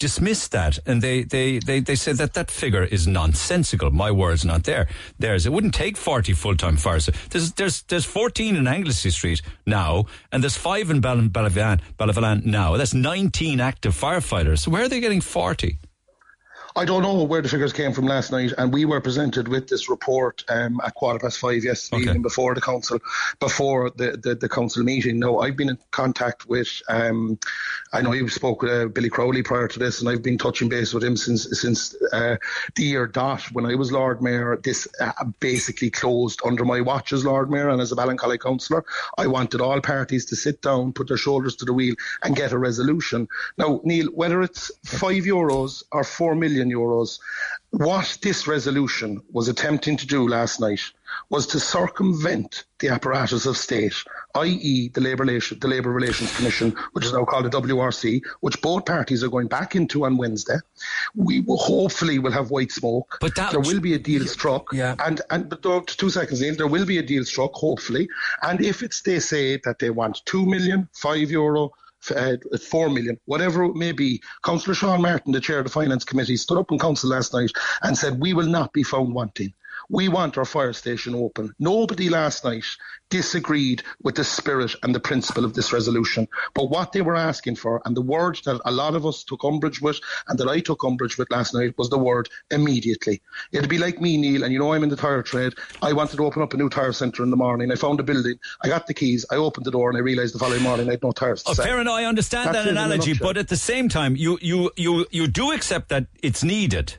dismissed 0.00 0.50
that 0.50 0.78
and 0.86 1.00
they, 1.00 1.22
they, 1.22 1.60
they, 1.60 1.78
they 1.78 1.94
said 1.94 2.16
that 2.16 2.34
that 2.34 2.50
figure 2.50 2.82
is 2.82 3.06
nonsensical. 3.06 3.92
My 3.92 4.10
word's 4.10 4.44
not 4.44 4.64
there. 4.64 4.88
Theirs. 5.20 5.46
It 5.46 5.52
wouldn't 5.52 5.74
take 5.74 5.96
40 5.96 6.32
full-time 6.32 6.76
fires. 6.76 7.08
There's, 7.30 7.52
there's, 7.52 7.82
there's 7.82 8.04
14 8.04 8.56
in 8.56 8.66
Anglesey 8.66 9.10
Street 9.10 9.42
now 9.66 10.06
and 10.32 10.42
there's 10.42 10.56
five 10.56 10.90
in 10.90 11.00
Ballyvolane 11.00 12.44
now. 12.44 12.76
That's 12.76 12.94
19 12.94 13.60
active 13.60 13.94
firefighters. 13.94 14.60
So 14.60 14.72
where 14.72 14.82
are 14.82 14.88
they 14.88 15.00
getting 15.00 15.20
40? 15.20 15.78
I 16.80 16.86
don't 16.86 17.02
know 17.02 17.24
where 17.24 17.42
the 17.42 17.48
figures 17.50 17.74
came 17.74 17.92
from 17.92 18.06
last 18.06 18.32
night, 18.32 18.54
and 18.56 18.72
we 18.72 18.86
were 18.86 19.02
presented 19.02 19.48
with 19.48 19.68
this 19.68 19.90
report 19.90 20.42
um, 20.48 20.80
at 20.82 20.94
quarter 20.94 21.18
past 21.18 21.38
five 21.38 21.62
yesterday 21.62 22.04
evening 22.04 22.22
before 22.22 22.54
the 22.54 22.62
council, 22.62 22.98
before 23.38 23.90
the, 23.90 24.12
the, 24.12 24.34
the 24.34 24.48
council 24.48 24.82
meeting. 24.82 25.18
Now, 25.18 25.40
I've 25.40 25.58
been 25.58 25.68
in 25.68 25.78
contact 25.90 26.48
with, 26.48 26.80
um, 26.88 27.38
I 27.92 28.00
know 28.00 28.12
you 28.12 28.30
spoke 28.30 28.62
with 28.62 28.72
uh, 28.72 28.86
Billy 28.86 29.10
Crowley 29.10 29.42
prior 29.42 29.68
to 29.68 29.78
this, 29.78 30.00
and 30.00 30.08
I've 30.08 30.22
been 30.22 30.38
touching 30.38 30.70
base 30.70 30.94
with 30.94 31.04
him 31.04 31.18
since 31.18 31.60
since 31.60 31.94
uh, 32.14 32.36
the 32.74 32.82
year 32.82 33.06
dot 33.06 33.42
when 33.52 33.66
I 33.66 33.74
was 33.74 33.92
Lord 33.92 34.22
Mayor. 34.22 34.56
This 34.56 34.88
uh, 35.02 35.12
basically 35.38 35.90
closed 35.90 36.40
under 36.46 36.64
my 36.64 36.80
watch 36.80 37.12
as 37.12 37.26
Lord 37.26 37.50
Mayor 37.50 37.68
and 37.68 37.82
as 37.82 37.92
a 37.92 37.96
Ballincollig 37.96 38.40
councillor. 38.40 38.86
I 39.18 39.26
wanted 39.26 39.60
all 39.60 39.82
parties 39.82 40.24
to 40.26 40.34
sit 40.34 40.62
down, 40.62 40.94
put 40.94 41.08
their 41.08 41.18
shoulders 41.18 41.56
to 41.56 41.66
the 41.66 41.74
wheel, 41.74 41.94
and 42.24 42.34
get 42.34 42.52
a 42.52 42.58
resolution. 42.58 43.28
Now, 43.58 43.82
Neil, 43.84 44.06
whether 44.14 44.40
it's 44.40 44.70
five 44.86 45.24
euros 45.24 45.82
or 45.92 46.04
four 46.04 46.34
million 46.34 46.69
euros, 46.70 47.18
what 47.70 48.18
this 48.22 48.46
resolution 48.46 49.22
was 49.32 49.48
attempting 49.48 49.96
to 49.96 50.06
do 50.06 50.28
last 50.28 50.60
night 50.60 50.80
was 51.28 51.46
to 51.48 51.60
circumvent 51.60 52.64
the 52.80 52.88
apparatus 52.88 53.46
of 53.46 53.56
state, 53.56 53.94
i.e., 54.36 54.88
the 54.88 55.00
Labour 55.00 55.24
Relation, 55.24 55.58
the 55.58 55.68
Labour 55.68 55.90
Relations 55.90 56.34
Commission, 56.36 56.70
which 56.92 57.04
is 57.04 57.12
now 57.12 57.24
called 57.24 57.44
the 57.44 57.50
WRC, 57.50 58.22
which 58.40 58.60
both 58.62 58.86
parties 58.86 59.22
are 59.22 59.28
going 59.28 59.48
back 59.48 59.76
into 59.76 60.04
on 60.04 60.16
Wednesday. 60.16 60.56
We 61.14 61.40
will 61.40 61.58
hopefully 61.58 62.18
will 62.18 62.32
have 62.32 62.50
white 62.50 62.72
smoke. 62.72 63.18
But 63.20 63.34
there 63.34 63.60
will 63.60 63.80
be 63.80 63.94
a 63.94 63.98
deal 63.98 64.24
struck. 64.26 64.72
Yeah. 64.72 64.96
And 65.04 65.20
and 65.30 65.48
but 65.48 65.86
two 65.86 66.10
seconds, 66.10 66.40
Neil, 66.40 66.56
there 66.56 66.66
will 66.66 66.86
be 66.86 66.98
a 66.98 67.02
deal 67.02 67.24
struck, 67.24 67.52
hopefully. 67.54 68.08
And 68.42 68.60
if 68.60 68.82
it's 68.82 69.02
they 69.02 69.18
say 69.18 69.58
that 69.64 69.78
they 69.78 69.90
want 69.90 70.22
two 70.24 70.46
million, 70.46 70.88
five 70.94 71.30
euro, 71.30 71.72
uh, 72.14 72.36
four 72.58 72.88
million, 72.88 73.18
whatever 73.26 73.64
it 73.64 73.74
may 73.74 73.92
be. 73.92 74.22
Councillor 74.44 74.74
Sean 74.74 75.02
Martin, 75.02 75.32
the 75.32 75.40
chair 75.40 75.58
of 75.58 75.64
the 75.64 75.70
Finance 75.70 76.04
Committee, 76.04 76.36
stood 76.36 76.58
up 76.58 76.72
in 76.72 76.78
council 76.78 77.10
last 77.10 77.32
night 77.34 77.50
and 77.82 77.96
said, 77.96 78.20
We 78.20 78.32
will 78.32 78.46
not 78.46 78.72
be 78.72 78.82
found 78.82 79.14
wanting. 79.14 79.52
We 79.90 80.08
want 80.08 80.38
our 80.38 80.44
fire 80.44 80.72
station 80.72 81.16
open. 81.16 81.52
Nobody 81.58 82.08
last 82.08 82.44
night 82.44 82.64
disagreed 83.10 83.82
with 84.00 84.14
the 84.14 84.22
spirit 84.22 84.72
and 84.84 84.94
the 84.94 85.00
principle 85.00 85.44
of 85.44 85.54
this 85.54 85.72
resolution. 85.72 86.28
But 86.54 86.70
what 86.70 86.92
they 86.92 87.02
were 87.02 87.16
asking 87.16 87.56
for, 87.56 87.82
and 87.84 87.96
the 87.96 88.00
word 88.00 88.38
that 88.44 88.60
a 88.64 88.70
lot 88.70 88.94
of 88.94 89.04
us 89.04 89.24
took 89.24 89.42
umbrage 89.42 89.82
with, 89.82 89.98
and 90.28 90.38
that 90.38 90.48
I 90.48 90.60
took 90.60 90.84
umbrage 90.84 91.18
with 91.18 91.28
last 91.32 91.54
night, 91.54 91.76
was 91.76 91.90
the 91.90 91.98
word 91.98 92.28
immediately. 92.52 93.20
It'd 93.50 93.68
be 93.68 93.78
like 93.78 94.00
me, 94.00 94.16
Neil, 94.16 94.44
and 94.44 94.52
you 94.52 94.60
know 94.60 94.72
I'm 94.72 94.84
in 94.84 94.90
the 94.90 94.96
tyre 94.96 95.22
trade. 95.22 95.54
I 95.82 95.92
wanted 95.92 96.18
to 96.18 96.24
open 96.24 96.40
up 96.40 96.54
a 96.54 96.56
new 96.56 96.68
tyre 96.68 96.92
centre 96.92 97.24
in 97.24 97.30
the 97.30 97.36
morning. 97.36 97.72
I 97.72 97.74
found 97.74 97.98
a 97.98 98.04
building. 98.04 98.38
I 98.62 98.68
got 98.68 98.86
the 98.86 98.94
keys. 98.94 99.26
I 99.28 99.36
opened 99.36 99.66
the 99.66 99.72
door, 99.72 99.90
and 99.90 99.98
I 99.98 100.02
realised 100.02 100.34
the 100.34 100.38
following 100.38 100.62
morning 100.62 100.88
I 100.88 100.92
had 100.92 101.02
no 101.02 101.10
tyres. 101.10 101.42
to 101.42 101.50
Oh, 101.50 101.54
fair 101.54 101.80
enough. 101.80 101.94
I 101.94 102.04
understand 102.04 102.54
That's 102.54 102.58
that 102.58 102.66
it 102.68 102.70
in 102.70 102.76
a 102.76 102.84
analogy, 102.84 103.14
but 103.14 103.36
at 103.36 103.48
the 103.48 103.56
same 103.56 103.88
time, 103.88 104.14
you, 104.14 104.38
you, 104.40 104.70
you, 104.76 105.06
you 105.10 105.26
do 105.26 105.50
accept 105.50 105.88
that 105.88 106.06
it's 106.22 106.44
needed. 106.44 106.94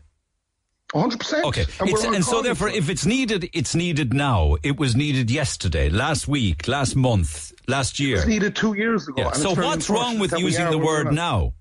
100%. 0.93 1.43
Okay. 1.45 1.65
And 1.79 1.89
It's- 1.89 2.03
and 2.03 2.25
so, 2.25 2.41
therefore, 2.41 2.69
if 2.69 2.89
it's 2.89 3.05
needed, 3.05 3.49
it's 3.53 3.73
needed 3.75 4.13
now. 4.13 4.57
It 4.63 4.77
was 4.77 4.95
needed 4.95 5.31
yesterday, 5.31 5.89
last 5.89 6.27
week, 6.27 6.67
last 6.67 6.95
month, 6.95 7.53
last 7.67 7.99
year. 7.99 8.17
It's 8.17 8.27
needed 8.27 8.55
two 8.55 8.73
years 8.73 9.07
ago. 9.07 9.21
Yeah. 9.23 9.31
So, 9.31 9.53
what's 9.55 9.89
wrong 9.89 10.19
with 10.19 10.31
unfortunate 10.31 10.31
that 10.31 10.37
we 10.37 10.43
using 10.43 10.69
the 10.69 10.77
word 10.77 11.13
now? 11.13 11.53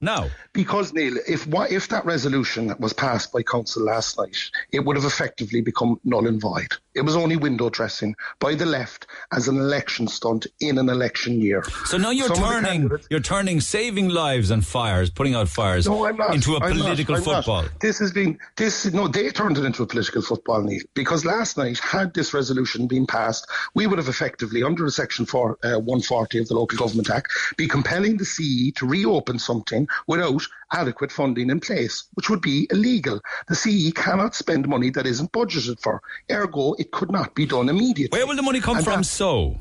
Now. 0.00 0.30
Because 0.52 0.92
Neil, 0.92 1.16
if 1.28 1.46
if 1.70 1.88
that 1.88 2.04
resolution 2.04 2.74
was 2.80 2.92
passed 2.92 3.32
by 3.32 3.42
council 3.44 3.84
last 3.84 4.18
night, 4.18 4.36
it 4.72 4.80
would 4.84 4.96
have 4.96 5.04
effectively 5.04 5.60
become 5.60 6.00
null 6.04 6.26
and 6.26 6.40
void. 6.40 6.72
It 6.94 7.02
was 7.02 7.16
only 7.16 7.36
window 7.36 7.70
dressing 7.70 8.14
by 8.38 8.54
the 8.54 8.66
left 8.66 9.06
as 9.32 9.48
an 9.48 9.56
election 9.56 10.08
stunt 10.08 10.46
in 10.60 10.78
an 10.78 10.88
election 10.88 11.40
year. 11.40 11.64
So 11.86 11.96
now 11.96 12.10
you're 12.10 12.28
Some 12.28 12.36
turning, 12.44 12.90
you're 13.10 13.20
turning 13.20 13.60
saving 13.60 14.10
lives 14.10 14.50
and 14.50 14.64
fires, 14.66 15.08
putting 15.10 15.34
out 15.34 15.48
fires, 15.48 15.86
No, 15.86 16.06
not. 16.10 16.34
into 16.34 16.54
a 16.54 16.60
I'm 16.60 16.76
not. 16.76 16.84
political 16.84 17.14
not. 17.16 17.24
football. 17.24 17.64
This 17.80 17.98
has 18.00 18.12
been 18.12 18.38
this. 18.56 18.84
No, 18.92 19.08
they 19.08 19.30
turned 19.30 19.56
it 19.58 19.64
into 19.64 19.82
a 19.82 19.86
political 19.86 20.20
football, 20.22 20.62
Neil. 20.62 20.82
Because 20.94 21.24
last 21.24 21.56
night, 21.56 21.78
had 21.78 22.12
this 22.14 22.34
resolution 22.34 22.86
been 22.86 23.06
passed, 23.06 23.46
we 23.74 23.86
would 23.86 23.98
have 23.98 24.08
effectively, 24.08 24.62
under 24.62 24.84
a 24.84 24.90
Section 24.90 25.24
4, 25.26 25.50
uh, 25.64 25.68
140 25.78 26.38
of 26.40 26.48
the 26.48 26.54
Local 26.54 26.76
Government 26.78 27.08
Act, 27.10 27.32
be 27.56 27.66
compelling 27.68 28.16
the 28.18 28.24
CE 28.24 28.72
to 28.76 28.86
reopen 28.86 29.38
something 29.38 29.88
without 30.06 30.42
adequate 30.72 31.12
funding 31.12 31.50
in 31.50 31.60
place, 31.60 32.04
which 32.14 32.30
would 32.30 32.40
be 32.40 32.66
illegal. 32.70 33.20
The 33.48 33.54
CE 33.54 33.92
cannot 33.92 34.34
spend 34.34 34.68
money 34.68 34.90
that 34.90 35.06
isn't 35.06 35.32
budgeted 35.32 35.80
for. 35.80 36.02
Ergo, 36.30 36.74
it 36.74 36.90
could 36.90 37.10
not 37.10 37.34
be 37.34 37.46
done 37.46 37.68
immediately. 37.68 38.18
Where 38.18 38.26
will 38.26 38.36
the 38.36 38.42
money 38.42 38.60
come 38.60 38.76
And 38.76 38.84
from? 38.84 39.04
So, 39.04 39.58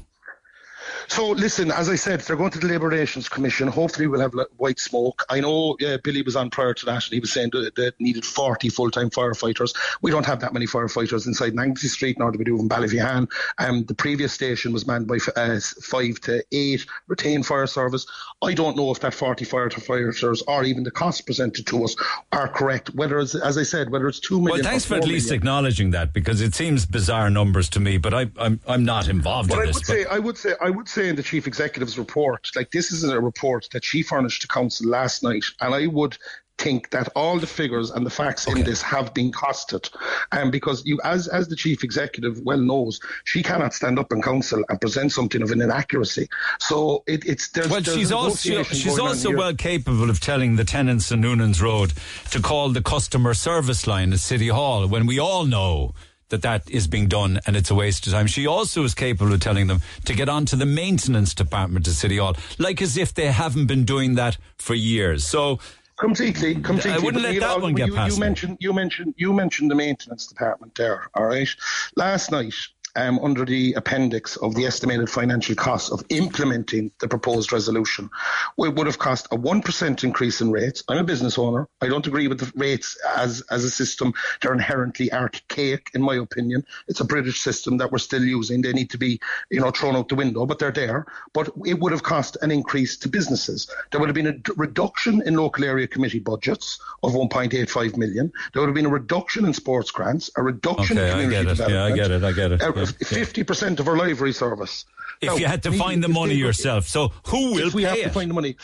so 1.11 1.29
listen, 1.31 1.71
as 1.71 1.89
I 1.89 1.95
said, 1.95 2.21
they're 2.21 2.37
going 2.37 2.51
to 2.51 2.59
the 2.59 2.67
Labour 2.67 2.87
Relations 2.87 3.27
Commission. 3.27 3.67
Hopefully, 3.67 4.07
we'll 4.07 4.21
have 4.21 4.33
white 4.57 4.79
smoke. 4.79 5.25
I 5.29 5.41
know 5.41 5.75
uh, 5.85 5.97
Billy 6.03 6.21
was 6.21 6.37
on 6.37 6.49
prior 6.49 6.73
to 6.73 6.85
that, 6.85 7.03
and 7.05 7.13
he 7.13 7.19
was 7.19 7.33
saying 7.33 7.49
that, 7.51 7.75
that 7.75 7.99
needed 7.99 8.25
40 8.25 8.69
full-time 8.69 9.09
firefighters. 9.09 9.75
We 10.01 10.09
don't 10.09 10.25
have 10.25 10.39
that 10.39 10.53
many 10.53 10.65
firefighters 10.67 11.27
inside 11.27 11.57
Anglesey 11.59 11.89
Street, 11.89 12.17
nor 12.17 12.31
do 12.31 12.37
we 12.37 12.45
do 12.45 12.57
in 12.59 12.69
Ballyvolane. 12.69 13.29
Um, 13.57 13.83
the 13.83 13.93
previous 13.93 14.31
station 14.31 14.71
was 14.71 14.87
manned 14.87 15.07
by 15.07 15.17
f- 15.17 15.29
uh, 15.35 15.59
five 15.81 16.19
to 16.21 16.43
eight 16.53 16.85
retained 17.07 17.45
fire 17.45 17.67
service. 17.67 18.05
I 18.41 18.53
don't 18.53 18.77
know 18.77 18.91
if 18.91 19.01
that 19.01 19.13
40 19.13 19.43
firefighters 19.45 20.41
or 20.47 20.63
even 20.63 20.83
the 20.83 20.91
cost 20.91 21.25
presented 21.25 21.67
to 21.67 21.83
us 21.83 21.95
are 22.31 22.47
correct. 22.47 22.89
Whether 22.95 23.19
it's, 23.19 23.35
as 23.35 23.57
I 23.57 23.63
said, 23.63 23.91
whether 23.91 24.07
it's 24.07 24.19
two 24.21 24.39
million. 24.39 24.63
well, 24.63 24.71
thanks 24.71 24.85
or 24.85 24.89
for 24.89 24.95
at 24.95 25.05
least 25.05 25.25
million. 25.27 25.41
acknowledging 25.41 25.91
that 25.91 26.13
because 26.13 26.39
it 26.41 26.55
seems 26.55 26.85
bizarre 26.85 27.29
numbers 27.29 27.69
to 27.71 27.79
me. 27.81 27.97
But 27.97 28.13
I, 28.13 28.27
I'm, 28.37 28.59
I'm 28.67 28.85
not 28.85 29.09
involved 29.09 29.49
But 29.49 29.55
in 29.55 29.61
I 29.63 29.65
this. 29.67 29.75
would 29.75 29.85
say, 29.85 30.05
I 30.05 30.19
would 30.19 30.37
say, 30.37 30.53
I 30.61 30.69
would 30.69 30.87
say 31.01 31.09
in 31.09 31.15
the 31.15 31.23
chief 31.23 31.47
executive's 31.47 31.97
report, 31.97 32.49
like 32.55 32.71
this 32.71 32.91
is 32.91 33.03
a 33.03 33.19
report 33.19 33.67
that 33.71 33.83
she 33.83 34.03
furnished 34.03 34.41
to 34.41 34.47
council 34.47 34.89
last 34.89 35.23
night, 35.23 35.45
and 35.59 35.73
I 35.73 35.87
would 35.87 36.17
think 36.57 36.91
that 36.91 37.09
all 37.15 37.39
the 37.39 37.47
figures 37.47 37.89
and 37.89 38.05
the 38.05 38.09
facts 38.11 38.45
in 38.47 38.63
this 38.63 38.83
have 38.83 39.15
been 39.15 39.31
costed, 39.31 39.89
and 40.31 40.51
because 40.51 40.85
you, 40.85 40.99
as 41.03 41.27
as 41.27 41.47
the 41.47 41.55
chief 41.55 41.83
executive 41.83 42.39
well 42.43 42.59
knows, 42.59 42.99
she 43.23 43.41
cannot 43.41 43.73
stand 43.73 43.97
up 43.97 44.11
in 44.11 44.21
council 44.21 44.63
and 44.69 44.79
present 44.79 45.11
something 45.11 45.41
of 45.41 45.49
an 45.49 45.61
inaccuracy. 45.61 46.27
So 46.59 47.03
it, 47.07 47.25
it's 47.25 47.49
there's, 47.49 47.69
Well, 47.69 47.81
there's 47.81 47.97
she's 47.97 48.11
also 48.11 48.63
she's 48.63 48.99
also 48.99 49.35
well 49.35 49.55
capable 49.55 50.09
of 50.09 50.19
telling 50.19 50.55
the 50.55 50.65
tenants 50.65 51.11
in 51.11 51.21
Noonan's 51.21 51.61
Road 51.61 51.93
to 52.29 52.39
call 52.39 52.69
the 52.69 52.83
customer 52.83 53.33
service 53.33 53.87
line 53.87 54.13
at 54.13 54.19
City 54.19 54.49
Hall 54.49 54.87
when 54.87 55.07
we 55.07 55.17
all 55.17 55.45
know 55.45 55.95
that 56.31 56.41
that 56.41 56.69
is 56.69 56.87
being 56.87 57.07
done 57.07 57.39
and 57.45 57.55
it's 57.55 57.69
a 57.69 57.75
waste 57.75 58.07
of 58.07 58.13
time. 58.13 58.27
She 58.27 58.47
also 58.47 58.83
is 58.83 58.93
capable 58.93 59.31
of 59.31 59.39
telling 59.39 59.67
them 59.67 59.81
to 60.05 60.13
get 60.13 60.27
on 60.27 60.45
to 60.47 60.55
the 60.55 60.65
maintenance 60.65 61.33
department 61.33 61.87
at 61.87 61.93
City 61.93 62.17
Hall, 62.17 62.35
like 62.57 62.81
as 62.81 62.97
if 62.97 63.13
they 63.13 63.27
haven't 63.27 63.67
been 63.67 63.85
doing 63.85 64.15
that 64.15 64.37
for 64.57 64.73
years. 64.73 65.25
So. 65.25 65.59
Completely, 65.99 66.55
completely. 66.55 66.93
I 66.93 66.97
wouldn't 66.97 67.21
let 67.21 67.33
Neil, 67.33 67.41
that 67.41 67.61
one 67.61 67.75
get 67.75 67.89
you, 67.89 67.93
past 67.93 68.15
You 68.15 68.19
me. 68.19 68.25
mentioned, 68.25 68.57
you 68.59 68.73
mentioned, 68.73 69.13
you 69.17 69.33
mentioned 69.33 69.69
the 69.69 69.75
maintenance 69.75 70.25
department 70.25 70.73
there. 70.73 71.07
All 71.13 71.25
right. 71.25 71.47
Last 71.95 72.31
night, 72.31 72.55
um, 72.95 73.19
under 73.19 73.45
the 73.45 73.73
appendix 73.73 74.35
of 74.37 74.55
the 74.55 74.65
estimated 74.65 75.09
financial 75.09 75.55
costs 75.55 75.91
of 75.91 76.03
implementing 76.09 76.91
the 76.99 77.07
proposed 77.07 77.51
resolution, 77.51 78.09
it 78.57 78.75
would 78.75 78.87
have 78.87 78.99
cost 78.99 79.27
a 79.31 79.35
one 79.35 79.61
percent 79.61 80.03
increase 80.03 80.41
in 80.41 80.51
rates. 80.51 80.83
I'm 80.87 80.97
a 80.97 81.03
business 81.03 81.37
owner. 81.37 81.67
I 81.81 81.87
don't 81.87 82.05
agree 82.07 82.27
with 82.27 82.39
the 82.39 82.51
rates 82.55 82.97
as 83.17 83.41
as 83.49 83.63
a 83.63 83.69
system. 83.69 84.13
They're 84.41 84.53
inherently 84.53 85.11
archaic, 85.11 85.89
in 85.93 86.01
my 86.01 86.15
opinion. 86.15 86.65
It's 86.87 86.99
a 86.99 87.05
British 87.05 87.41
system 87.41 87.77
that 87.77 87.91
we're 87.91 87.97
still 87.99 88.23
using. 88.23 88.61
They 88.61 88.73
need 88.73 88.89
to 88.91 88.97
be, 88.97 89.19
you 89.49 89.59
know, 89.61 89.71
thrown 89.71 89.95
out 89.95 90.09
the 90.09 90.15
window, 90.15 90.45
but 90.45 90.59
they're 90.59 90.71
there. 90.71 91.05
But 91.33 91.49
it 91.65 91.79
would 91.79 91.91
have 91.91 92.03
cost 92.03 92.37
an 92.41 92.51
increase 92.51 92.97
to 92.97 93.09
businesses. 93.09 93.69
There 93.91 93.99
would 93.99 94.09
have 94.09 94.15
been 94.15 94.27
a 94.27 94.33
d- 94.37 94.51
reduction 94.57 95.21
in 95.25 95.35
local 95.35 95.63
area 95.63 95.87
committee 95.87 96.19
budgets 96.19 96.79
of 97.03 97.13
1.85 97.13 97.97
million. 97.97 98.31
There 98.53 98.61
would 98.61 98.67
have 98.69 98.75
been 98.75 98.85
a 98.85 98.89
reduction 98.89 99.45
in 99.45 99.53
sports 99.53 99.91
grants, 99.91 100.29
a 100.35 100.43
reduction 100.43 100.97
Okay, 100.97 101.07
in 101.07 101.11
I 101.17 101.21
community 101.23 101.55
get 101.57 101.59
it. 101.67 101.71
Yeah, 101.71 101.83
I 101.85 101.91
get 101.91 102.11
it. 102.11 102.23
I 102.23 102.31
get 102.31 102.51
it. 102.51 102.61
yeah. 102.61 102.80
50% 102.85 103.79
of 103.79 103.87
our 103.87 103.97
library 103.97 104.33
service. 104.33 104.85
If 105.21 105.29
Now, 105.29 105.35
you 105.35 105.45
had 105.45 105.63
to 105.63 105.71
find 105.71 106.03
the 106.03 106.07
money 106.09 106.33
yourself, 106.33 106.87
so 106.87 107.09
who 107.27 107.51
will 107.53 107.67
if 107.67 107.73
we 107.73 107.83
have 107.83 107.97
it? 107.97 108.03
to 108.03 108.09
find 108.09 108.29
the 108.29 108.33
money. 108.33 108.55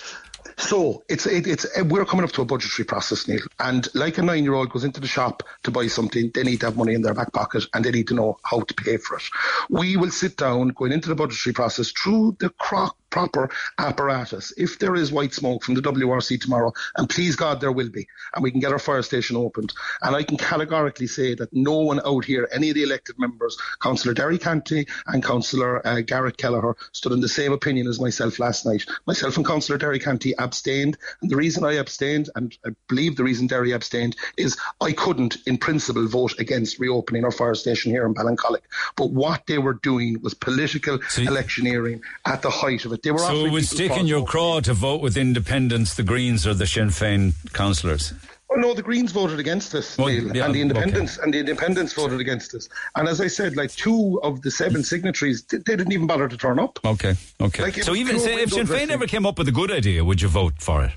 So 0.58 1.04
it's 1.08 1.28
it, 1.28 1.46
it's 1.46 1.66
uh, 1.78 1.84
we're 1.84 2.06
coming 2.06 2.24
up 2.24 2.32
to 2.32 2.42
a 2.42 2.46
budgetary 2.46 2.86
process, 2.86 3.28
Neil, 3.28 3.42
and 3.60 3.88
like 3.94 4.18
a 4.18 4.24
nine-year-old 4.24 4.72
goes 4.72 4.84
into 4.84 5.00
the 5.00 5.08
shop 5.08 5.44
to 5.64 5.72
buy 5.72 5.86
something, 5.88 6.32
they 6.34 6.42
need 6.42 6.62
to 6.62 6.68
have 6.68 6.78
money 6.78 6.96
in 6.96 7.02
their 7.04 7.14
back 7.14 7.32
pocket 7.34 7.66
and 7.74 7.86
they 7.86 7.92
need 7.92 8.08
to 8.08 8.16
know 8.16 8.38
how 8.44 8.62
to 8.62 8.74
pay 8.74 8.98
for 8.98 9.18
it. 9.18 9.24
We 9.70 9.98
will 9.98 10.10
sit 10.10 10.38
down 10.38 10.70
going 10.70 10.94
into 10.94 11.10
the 11.10 11.16
budgetary 11.16 11.54
process 11.54 11.92
through 11.92 12.38
the 12.40 12.50
cro- 12.50 12.90
proper 13.18 13.50
apparatus. 13.80 14.54
If 14.58 14.78
there 14.78 14.94
is 14.94 15.12
white 15.12 15.34
smoke 15.34 15.64
from 15.64 15.74
the 15.74 15.82
WRC 15.82 16.40
tomorrow, 16.40 16.72
and 16.98 17.10
please 17.10 17.36
God 17.36 17.60
there 17.60 17.72
will 17.72 17.90
be, 17.90 18.08
and 18.36 18.44
we 18.44 18.52
can 18.52 18.60
get 18.60 18.72
our 18.72 18.78
fire 18.78 19.02
station 19.02 19.36
opened, 19.36 19.74
and 20.04 20.16
I 20.16 20.22
can 20.22 20.38
categorically 20.38 21.08
say 21.08 21.34
that 21.34 21.52
no 21.52 21.80
one 21.80 22.00
out 22.06 22.26
here, 22.26 22.48
any 22.52 22.70
of 22.70 22.76
the 22.76 22.84
elected 22.84 23.18
members, 23.18 23.58
Councillor 23.82 24.14
Derry 24.14 24.38
Canty 24.38 24.86
and 25.08 25.24
Councillor 25.24 25.82
uh, 25.88 26.02
Garrett 26.02 26.38
Kelleher, 26.38 26.76
stood 26.92 27.12
in 27.12 27.20
the 27.20 27.28
same 27.28 27.54
opinion 27.54 27.88
as 27.88 28.00
myself 28.00 28.38
last 28.38 28.68
night. 28.68 28.86
Myself 29.08 29.36
and 29.36 29.46
Councillor 29.48 29.80
Derry 29.80 29.98
Canty 29.98 30.36
abstained, 30.38 30.96
and 31.24 31.32
the 31.32 31.38
reason 31.38 31.66
I 31.66 31.74
abstained, 31.74 32.30
and 32.36 32.56
I 32.64 32.70
believe 32.88 33.16
the 33.16 33.24
reason 33.24 33.48
Derry 33.48 33.72
abstained, 33.72 34.16
is 34.38 34.58
I 34.80 34.92
couldn't, 34.92 35.38
in 35.48 35.58
principle, 35.58 36.08
vote 36.08 36.38
against 36.38 36.78
reopening 36.78 37.26
our 37.26 37.32
fire 37.32 37.56
station 37.56 37.92
here 37.92 38.06
in 38.06 38.14
Ballincollig. 38.14 38.62
But 38.96 39.10
what 39.10 39.48
they 39.48 39.58
were 39.58 39.74
doing 39.74 40.22
was 40.22 40.36
political 40.36 41.00
electioneering 41.18 42.04
at 42.24 42.44
the 42.44 42.52
height 42.52 42.86
of 42.86 42.94
it. 42.94 43.07
They 43.08 43.12
were 43.12 43.20
So 43.20 43.46
it 43.46 43.52
would 43.54 43.66
stick 43.66 43.94
in 43.94 44.06
your 44.06 44.26
craw 44.26 44.60
to 44.60 44.74
vote 44.74 45.00
with 45.00 45.16
independents, 45.16 45.94
the 45.94 46.04
Greens, 46.04 46.46
or 46.46 46.54
the 46.54 46.68
Sinn 46.68 46.90
Féin 46.90 47.34
councillors. 47.54 48.14
Well, 48.50 48.60
no, 48.60 48.74
the 48.74 48.82
Greens 48.82 49.14
voted 49.14 49.40
against 49.40 49.72
this, 49.72 49.98
Well, 49.98 50.08
Neil, 50.08 50.36
yeah, 50.36 50.44
and 50.44 50.54
the 50.54 50.60
okay. 50.60 50.62
Independents 50.62 51.18
and 51.18 51.34
the 51.34 51.40
Independents 51.40 51.94
voted 51.94 52.20
against 52.20 52.52
this. 52.52 52.68
And 52.98 53.08
as 53.08 53.22
I 53.22 53.28
said, 53.28 53.56
like 53.56 53.72
two 53.72 54.20
of 54.24 54.42
the 54.42 54.52
seven 54.52 54.84
signatories, 54.84 55.44
they, 55.44 55.60
they 55.60 55.78
didn't 55.78 55.94
even 55.94 56.06
bother 56.06 56.28
to 56.28 56.36
turn 56.36 56.60
up. 56.60 56.80
Okay, 56.84 57.16
okay. 57.40 57.64
Like, 57.64 57.82
so 57.82 57.96
even 57.96 58.20
say, 58.20 58.42
if 58.42 58.52
Sinn 58.52 58.68
Féin 58.68 58.90
ever 58.90 59.08
came 59.08 59.26
up 59.26 59.38
with 59.38 59.48
a 59.48 59.54
good 59.54 59.72
idea, 59.72 60.04
would 60.04 60.22
you 60.22 60.28
vote 60.28 60.56
for 60.60 60.84
it? 60.84 60.92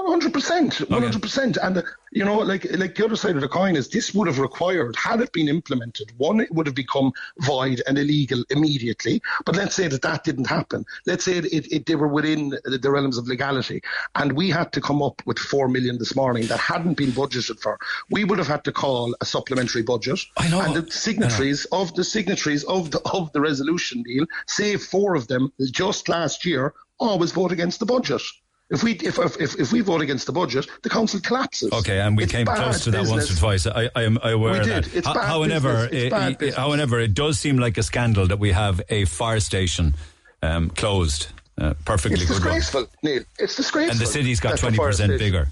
One 0.00 0.12
hundred 0.12 0.32
percent, 0.32 0.78
one 0.90 1.02
hundred 1.02 1.20
percent, 1.20 1.58
and 1.62 1.76
uh, 1.76 1.82
you 2.10 2.24
know, 2.24 2.38
like 2.38 2.64
like 2.78 2.94
the 2.94 3.04
other 3.04 3.16
side 3.16 3.36
of 3.36 3.42
the 3.42 3.48
coin 3.48 3.76
is 3.76 3.88
this 3.88 4.14
would 4.14 4.26
have 4.28 4.38
required, 4.38 4.96
had 4.96 5.20
it 5.20 5.30
been 5.32 5.46
implemented, 5.46 6.10
one, 6.16 6.40
it 6.40 6.50
would 6.52 6.66
have 6.66 6.74
become 6.74 7.12
void 7.40 7.82
and 7.86 7.98
illegal 7.98 8.42
immediately. 8.48 9.20
But 9.44 9.56
let's 9.56 9.74
say 9.74 9.88
that 9.88 10.00
that 10.02 10.24
didn't 10.24 10.46
happen. 10.46 10.86
Let's 11.06 11.24
say 11.24 11.36
it, 11.36 11.70
it, 11.70 11.86
they 11.86 11.96
were 11.96 12.08
within 12.08 12.50
the, 12.64 12.78
the 12.78 12.90
realms 12.90 13.18
of 13.18 13.28
legality, 13.28 13.82
and 14.14 14.32
we 14.32 14.48
had 14.48 14.72
to 14.72 14.80
come 14.80 15.02
up 15.02 15.22
with 15.26 15.38
four 15.38 15.68
million 15.68 15.98
this 15.98 16.16
morning 16.16 16.46
that 16.46 16.58
hadn't 16.58 16.94
been 16.94 17.12
budgeted 17.12 17.60
for. 17.60 17.78
We 18.10 18.24
would 18.24 18.38
have 18.38 18.48
had 18.48 18.64
to 18.64 18.72
call 18.72 19.14
a 19.20 19.26
supplementary 19.26 19.82
budget, 19.82 20.20
I 20.38 20.48
know. 20.48 20.62
and 20.62 20.74
the 20.74 20.90
signatories 20.90 21.66
of 21.66 21.94
the 21.94 22.04
signatories 22.04 22.64
of 22.64 22.90
the 22.90 23.00
of 23.12 23.32
the 23.32 23.40
resolution 23.40 24.02
deal, 24.02 24.24
save 24.46 24.82
four 24.82 25.14
of 25.14 25.28
them, 25.28 25.52
just 25.70 26.08
last 26.08 26.46
year, 26.46 26.72
always 26.98 27.32
vote 27.32 27.52
against 27.52 27.80
the 27.80 27.86
budget. 27.86 28.22
If 28.70 28.84
we 28.84 28.92
if, 28.92 29.18
if 29.18 29.58
if 29.58 29.72
we 29.72 29.80
vote 29.80 30.00
against 30.00 30.26
the 30.26 30.32
budget, 30.32 30.66
the 30.82 30.88
council 30.88 31.18
collapses. 31.20 31.72
Okay, 31.72 32.00
and 32.00 32.16
we 32.16 32.22
It's 32.22 32.32
came 32.32 32.46
close 32.46 32.84
to 32.84 32.90
that 32.92 33.06
once 33.08 33.30
or 33.30 33.36
twice. 33.36 33.66
I, 33.66 33.90
I 33.96 34.02
am 34.04 34.18
aware 34.22 34.52
We 34.52 34.58
of 34.60 34.64
did. 34.64 34.84
that. 34.84 34.94
It's 34.94 35.06
Ho- 35.08 35.14
bad 35.14 35.24
however, 35.26 35.88
business. 35.88 36.36
It- 36.40 36.54
however, 36.54 37.00
it 37.00 37.14
does 37.14 37.40
seem 37.40 37.58
like 37.58 37.76
a 37.78 37.82
scandal 37.82 38.28
that 38.28 38.38
we 38.38 38.52
have 38.52 38.80
a 38.88 39.06
fire 39.06 39.40
station 39.40 39.94
um, 40.42 40.70
closed. 40.70 41.26
Uh, 41.58 41.74
perfectly 41.84 42.22
It's 42.22 42.30
good 42.38 42.44
one. 42.46 42.56
It's 42.56 42.66
disgraceful, 42.70 42.86
Neil. 43.02 43.22
It's 43.38 43.56
disgraceful. 43.56 43.90
And 43.90 44.00
the 44.00 44.06
city's 44.06 44.40
got 44.40 44.56
twenty 44.58 44.78
percent 44.78 45.18
bigger. 45.18 45.48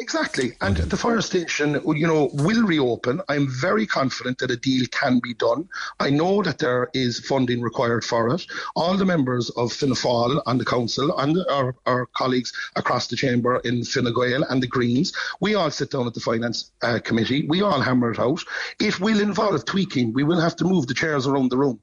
Exactly. 0.00 0.52
And 0.60 0.76
the 0.76 0.96
fire 0.96 1.20
station, 1.20 1.80
you 1.86 2.06
know, 2.06 2.30
will 2.32 2.64
reopen. 2.64 3.20
I'm 3.28 3.48
very 3.48 3.84
confident 3.86 4.38
that 4.38 4.50
a 4.50 4.56
deal 4.56 4.86
can 4.90 5.18
be 5.18 5.34
done. 5.34 5.68
I 5.98 6.10
know 6.10 6.42
that 6.42 6.58
there 6.58 6.88
is 6.94 7.18
funding 7.20 7.60
required 7.60 8.04
for 8.04 8.28
it. 8.32 8.46
All 8.76 8.96
the 8.96 9.04
members 9.04 9.50
of 9.50 9.72
Fianna 9.72 9.94
Fáil 9.94 10.40
and 10.46 10.60
the 10.60 10.64
council 10.64 11.18
and 11.18 11.36
our, 11.50 11.74
our 11.86 12.06
colleagues 12.06 12.52
across 12.76 13.08
the 13.08 13.16
chamber 13.16 13.58
in 13.64 13.84
Fine 13.84 14.12
Gael 14.14 14.44
and 14.44 14.62
the 14.62 14.68
Greens, 14.68 15.12
we 15.40 15.56
all 15.56 15.70
sit 15.70 15.90
down 15.90 16.06
at 16.06 16.14
the 16.14 16.20
finance 16.20 16.70
uh, 16.82 17.00
committee. 17.02 17.46
We 17.48 17.62
all 17.62 17.80
hammer 17.80 18.12
it 18.12 18.20
out. 18.20 18.42
It 18.78 19.00
will 19.00 19.20
involve 19.20 19.64
tweaking. 19.64 20.12
We 20.12 20.22
will 20.22 20.40
have 20.40 20.54
to 20.56 20.64
move 20.64 20.86
the 20.86 20.94
chairs 20.94 21.26
around 21.26 21.50
the 21.50 21.58
room 21.58 21.80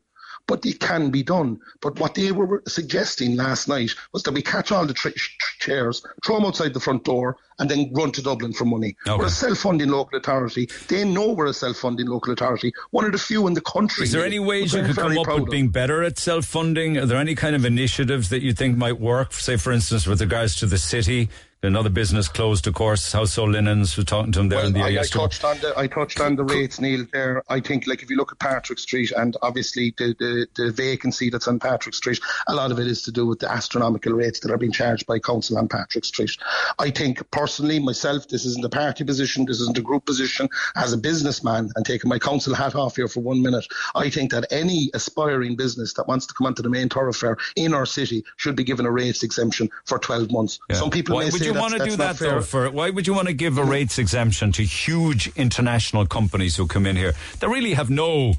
but 0.48 0.66
it 0.66 0.80
can 0.80 1.12
be 1.12 1.24
done. 1.24 1.60
But 1.82 2.00
what 2.00 2.16
they 2.16 2.32
were 2.32 2.62
suggesting 2.68 3.36
last 3.36 3.68
night 3.68 3.92
was 4.14 4.24
that 4.24 4.34
we 4.34 4.42
catch 4.42 4.72
all 4.72 4.86
the 4.86 4.94
tr- 4.94 5.10
tr- 5.10 5.60
chairs, 5.60 6.06
throw 6.26 6.36
them 6.36 6.46
outside 6.46 6.74
the 6.74 6.80
front 6.80 7.04
door, 7.04 7.38
and 7.58 7.70
then 7.70 7.92
run 7.94 8.12
to 8.12 8.22
Dublin 8.22 8.54
for 8.54 8.66
money. 8.66 8.96
We're 9.06 9.26
a 9.26 9.30
self-funding 9.30 9.90
local 9.90 10.20
authority. 10.20 10.70
They 10.88 11.06
know 11.06 11.32
we're 11.32 11.48
a 11.48 11.54
self-funding 11.54 12.08
local 12.08 12.34
authority, 12.34 12.74
one 12.92 13.06
of 13.06 13.14
the 13.14 13.18
few 13.18 13.48
in 13.48 13.54
the 13.54 13.62
country. 13.62 14.04
Is 14.04 14.12
there 14.12 14.26
any 14.26 14.40
ways 14.40 14.74
you 14.74 14.84
could 14.84 14.96
come 14.96 15.18
up 15.18 15.28
with 15.28 15.44
of. 15.44 15.50
being 15.50 15.70
better 15.70 16.04
at 16.04 16.18
self-funding? 16.20 16.98
Are 16.98 17.06
there 17.06 17.18
any 17.18 17.36
kind 17.36 17.56
of 17.56 17.66
initiatives 17.66 18.30
that 18.30 18.42
you 18.42 18.54
think 18.54 18.78
might 18.78 19.00
work? 19.00 19.34
Say, 19.34 19.58
for 19.58 19.72
instance, 19.72 20.06
with 20.06 20.22
regards 20.22 20.56
to 20.58 20.66
the 20.66 20.78
city, 20.78 21.30
another 21.66 21.90
business 21.90 22.28
closed, 22.28 22.68
of 22.68 22.74
course. 22.74 23.12
Household 23.12 23.52
Linens 23.52 23.96
was 23.98 24.06
talking 24.06 24.32
to 24.34 24.40
them 24.40 24.50
there 24.50 24.66
in 24.66 24.74
the 24.74 24.82
I, 24.82 25.02
I 25.02 25.04
touched 25.04 25.44
on 25.44 25.58
the 25.60 25.74
I 25.78 25.88
touched 25.88 26.20
on 26.20 26.36
the 26.36 26.44
rates, 26.44 26.80
Neil. 26.80 27.06
There, 27.12 27.44
I 27.50 27.60
think 27.60 27.88
like 27.88 28.04
if 28.04 28.10
you 28.10 28.18
look 28.18 28.32
at 28.32 28.40
Patrick 28.40 28.80
Street 28.80 29.12
and 29.12 29.36
obviously 29.42 29.94
the, 29.98 30.16
the, 30.20 30.48
the 30.56 30.72
vacancy 30.72 31.30
that's 31.30 31.48
on 31.48 31.60
Patrick 31.60 31.96
Street, 31.96 32.20
a 32.48 32.56
lot 32.56 32.72
of 32.72 32.80
it 32.80 32.88
is 32.88 33.02
to 33.04 33.12
do 33.12 33.26
with 33.26 33.40
the 33.40 33.52
astronomical 33.52 34.14
rates 34.14 34.40
that 34.42 34.52
are 34.52 34.58
being 34.58 34.72
charged 34.72 35.06
by 35.06 35.20
council 35.20 35.58
on 35.58 35.68
Patrick 35.68 36.06
Street. 36.06 36.38
I 36.80 36.92
think 36.92 37.30
personally, 37.32 37.80
myself, 37.80 38.28
this 38.28 38.46
isn't 38.46 38.66
a 38.66 38.70
party 38.70 39.04
position, 39.04 39.46
this 39.46 39.60
isn't 39.62 39.78
a 39.78 39.82
group 39.82 40.06
position. 40.06 40.50
As 40.76 40.94
a 40.94 40.98
businessman, 40.98 41.72
and 41.76 41.86
taking 41.86 42.10
my 42.10 42.20
council 42.20 42.54
hat 42.54 42.76
off 42.76 42.96
here 42.96 43.08
for 43.08 43.22
one 43.22 43.42
minute, 43.42 43.66
I 43.96 44.10
think 44.10 44.32
that 44.32 44.52
any 44.52 44.90
aspiring 44.94 45.56
business 45.56 45.94
that 45.94 46.08
wants 46.08 46.26
to 46.28 46.34
come 46.34 46.48
onto 46.48 46.62
the 46.62 46.70
main 46.70 46.90
thoroughfare 46.90 47.38
in 47.56 47.74
our 47.74 47.86
city 47.86 48.24
should 48.38 48.56
be 48.56 48.64
given 48.64 48.86
a 48.86 48.92
rates 48.92 49.24
exemption 49.24 49.70
for 49.86 50.00
12 50.00 50.32
months. 50.32 50.60
Yeah. 50.70 50.78
Some 50.78 50.90
people 50.90 51.16
why 51.16 51.26
may 51.26 51.30
say 51.32 51.52
you 51.56 51.62
that's, 51.62 51.72
want 51.72 51.84
to 51.84 51.90
do 51.90 51.96
that 51.98 52.18
fair. 52.18 52.30
though? 52.36 52.42
For 52.42 52.70
why 52.72 52.90
would 52.90 53.08
you 53.08 53.14
want 53.14 53.28
to 53.28 53.34
give 53.34 53.58
a 53.58 53.64
rates 53.64 53.98
exemption 54.00 54.52
to 54.54 54.64
huge 54.64 55.28
international 55.36 56.06
companies 56.06 56.56
who 56.56 56.68
come 56.68 56.86
in 56.86 56.96
here 56.96 57.14
that 57.40 57.50
really 57.50 57.74
have 57.74 57.90
no 57.90 58.34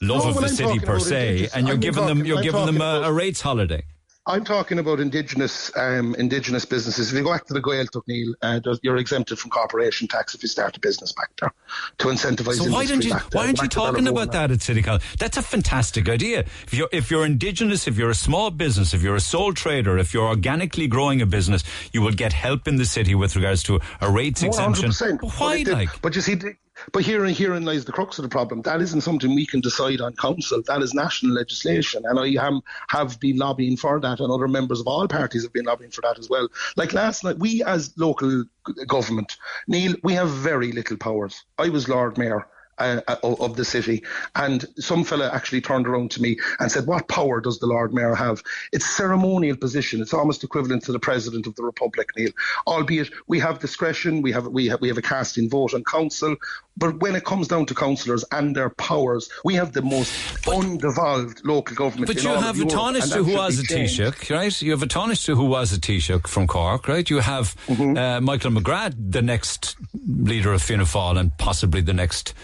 love 0.00 0.24
No, 0.24 0.28
of 0.30 0.34
the 0.36 0.42
I'm 0.42 0.48
city 0.48 0.78
per 0.78 0.94
about 0.96 1.02
se, 1.02 1.28
indigenous- 1.28 1.54
and 1.54 1.66
you're 1.66 1.74
I'm 1.74 1.80
giving 1.80 2.06
them 2.06 2.24
you're 2.24 2.36
I'm 2.38 2.42
giving 2.44 2.66
them 2.66 2.80
a, 2.80 3.02
a 3.04 3.12
rates 3.12 3.40
holiday? 3.40 3.82
I'm 4.28 4.44
talking 4.44 4.78
about 4.78 5.00
indigenous 5.00 5.74
um, 5.76 6.14
indigenous 6.16 6.64
businesses. 6.66 7.10
If 7.10 7.16
you 7.16 7.24
go 7.24 7.32
back 7.32 7.46
to 7.46 7.54
the 7.54 7.62
Gaeltacht, 7.62 8.02
Neil, 8.06 8.34
uh, 8.42 8.60
you're 8.82 8.98
exempted 8.98 9.38
from 9.38 9.50
corporation 9.50 10.06
tax 10.06 10.34
if 10.34 10.42
you 10.42 10.48
start 10.48 10.76
a 10.76 10.80
business 10.80 11.12
back 11.12 11.30
there 11.40 11.52
to 11.98 12.08
incentivise 12.08 12.56
So 12.56 12.70
why 12.70 12.84
don't 12.84 13.02
you 13.02 13.10
there. 13.10 13.22
why 13.32 13.46
aren't 13.46 13.62
you 13.62 13.68
talking 13.68 14.06
about 14.06 14.32
that 14.32 14.50
at 14.50 14.60
City 14.60 14.82
Council? 14.82 15.08
That's 15.18 15.38
a 15.38 15.42
fantastic 15.42 16.08
idea. 16.10 16.40
If 16.40 16.74
you're 16.74 16.88
if 16.92 17.10
you're 17.10 17.24
indigenous, 17.24 17.88
if 17.88 17.96
you're 17.96 18.10
a 18.10 18.14
small 18.14 18.50
business, 18.50 18.92
if 18.92 19.02
you're 19.02 19.16
a 19.16 19.20
sole 19.20 19.54
trader, 19.54 19.96
if 19.96 20.12
you're 20.12 20.28
organically 20.28 20.88
growing 20.88 21.22
a 21.22 21.26
business, 21.26 21.64
you 21.92 22.02
will 22.02 22.12
get 22.12 22.34
help 22.34 22.68
in 22.68 22.76
the 22.76 22.84
city 22.86 23.14
with 23.14 23.34
regards 23.34 23.62
to 23.64 23.80
a 24.02 24.10
rates 24.10 24.42
exemption. 24.42 24.90
100%. 24.90 25.20
But 25.22 25.30
why, 25.30 25.38
But, 25.38 25.60
it 25.60 25.64
did- 25.64 25.72
like? 25.74 26.02
but 26.02 26.14
you 26.14 26.20
see, 26.20 26.34
the- 26.34 26.54
but 26.92 27.04
herein, 27.04 27.34
herein 27.34 27.64
lies 27.64 27.84
the 27.84 27.92
crux 27.92 28.18
of 28.18 28.22
the 28.22 28.28
problem. 28.28 28.62
That 28.62 28.80
isn't 28.80 29.02
something 29.02 29.34
we 29.34 29.46
can 29.46 29.60
decide 29.60 30.00
on 30.00 30.14
council. 30.16 30.62
That 30.66 30.82
is 30.82 30.94
national 30.94 31.34
legislation, 31.34 32.04
and 32.06 32.18
I 32.18 32.44
am, 32.44 32.60
have 32.88 33.18
been 33.20 33.36
lobbying 33.36 33.76
for 33.76 34.00
that, 34.00 34.20
and 34.20 34.30
other 34.30 34.48
members 34.48 34.80
of 34.80 34.86
all 34.86 35.08
parties 35.08 35.42
have 35.42 35.52
been 35.52 35.66
lobbying 35.66 35.90
for 35.90 36.02
that 36.02 36.18
as 36.18 36.28
well. 36.28 36.48
Like 36.76 36.92
last 36.92 37.24
night, 37.24 37.38
we 37.38 37.62
as 37.64 37.92
local 37.96 38.44
government, 38.86 39.36
Neil, 39.66 39.94
we 40.02 40.14
have 40.14 40.30
very 40.30 40.72
little 40.72 40.96
powers. 40.96 41.44
I 41.58 41.68
was 41.68 41.88
Lord 41.88 42.18
Mayor. 42.18 42.46
Uh, 42.78 43.00
uh, 43.08 43.16
of 43.22 43.56
the 43.56 43.64
city. 43.64 44.02
And 44.34 44.64
some 44.78 45.04
fella 45.04 45.30
actually 45.32 45.60
turned 45.60 45.86
around 45.86 46.10
to 46.12 46.22
me 46.22 46.38
and 46.60 46.70
said, 46.70 46.86
What 46.86 47.08
power 47.08 47.40
does 47.40 47.58
the 47.58 47.66
Lord 47.66 47.92
Mayor 47.94 48.14
have? 48.14 48.42
It's 48.72 48.84
a 48.84 48.94
ceremonial 48.94 49.56
position. 49.56 50.00
It's 50.00 50.14
almost 50.14 50.44
equivalent 50.44 50.84
to 50.84 50.92
the 50.92 50.98
President 50.98 51.46
of 51.46 51.54
the 51.56 51.62
Republic, 51.62 52.08
Neil. 52.16 52.30
Albeit 52.66 53.10
we 53.26 53.38
have 53.40 53.58
discretion, 53.58 54.22
we 54.22 54.32
have, 54.32 54.46
we 54.46 54.66
have, 54.68 54.80
we 54.80 54.88
have 54.88 54.98
a 54.98 55.02
casting 55.02 55.48
vote 55.48 55.74
on 55.74 55.84
council. 55.84 56.36
But 56.76 57.00
when 57.00 57.16
it 57.16 57.24
comes 57.24 57.48
down 57.48 57.66
to 57.66 57.74
councillors 57.74 58.24
and 58.30 58.54
their 58.54 58.70
powers, 58.70 59.28
we 59.44 59.54
have 59.54 59.72
the 59.72 59.82
most 59.82 60.12
undevolved 60.46 61.44
local 61.44 61.74
government. 61.74 62.06
But 62.06 62.22
you 62.22 62.28
have 62.30 62.60
a 62.60 62.64
Taoiseach 62.64 63.24
who 63.24 63.34
was 63.34 63.58
a. 63.58 63.62
Taoiseach, 63.64 64.30
right? 64.34 64.62
You 64.62 64.70
have 64.70 64.82
a 64.82 64.86
Taoiseach 64.86 65.34
who 65.34 65.44
was 65.44 65.72
a 65.72 65.80
Taoiseach 65.80 66.26
from 66.28 66.46
Cork, 66.46 66.86
right? 66.88 67.08
You 67.08 67.18
have 67.18 67.56
Mm-hmm. 67.68 67.96
uh, 67.96 68.20
Michael 68.20 68.50
McGrath, 68.50 68.94
the 68.98 69.22
next 69.22 69.76
leader 70.06 70.52
of 70.52 70.62
Fianna 70.62 70.84
Fáil 70.84 71.18
and 71.18 71.36
possibly 71.38 71.80
the 71.80 71.92
next 71.92 72.34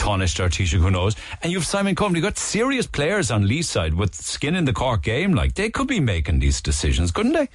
Taoiseach 0.00 0.40
or 0.40 0.48
Taoiseach, 0.48 0.80
who 0.80 0.90
knows? 0.90 1.14
And 1.42 1.52
you've 1.52 1.66
Simon 1.66 1.94
Coveney. 1.94 2.16
You've 2.16 2.24
got 2.24 2.38
serious 2.38 2.86
players 2.86 3.30
on 3.30 3.44
Leeside 3.44 3.94
with 3.94 4.14
skin 4.14 4.56
in 4.56 4.64
the 4.64 4.72
Cork 4.72 5.02
game. 5.02 5.34
Like, 5.34 5.54
they 5.54 5.70
could 5.70 5.86
be 5.86 6.00
making 6.00 6.38
these 6.38 6.62
decisions, 6.62 7.10
couldn't 7.10 7.32
they? 7.32 7.48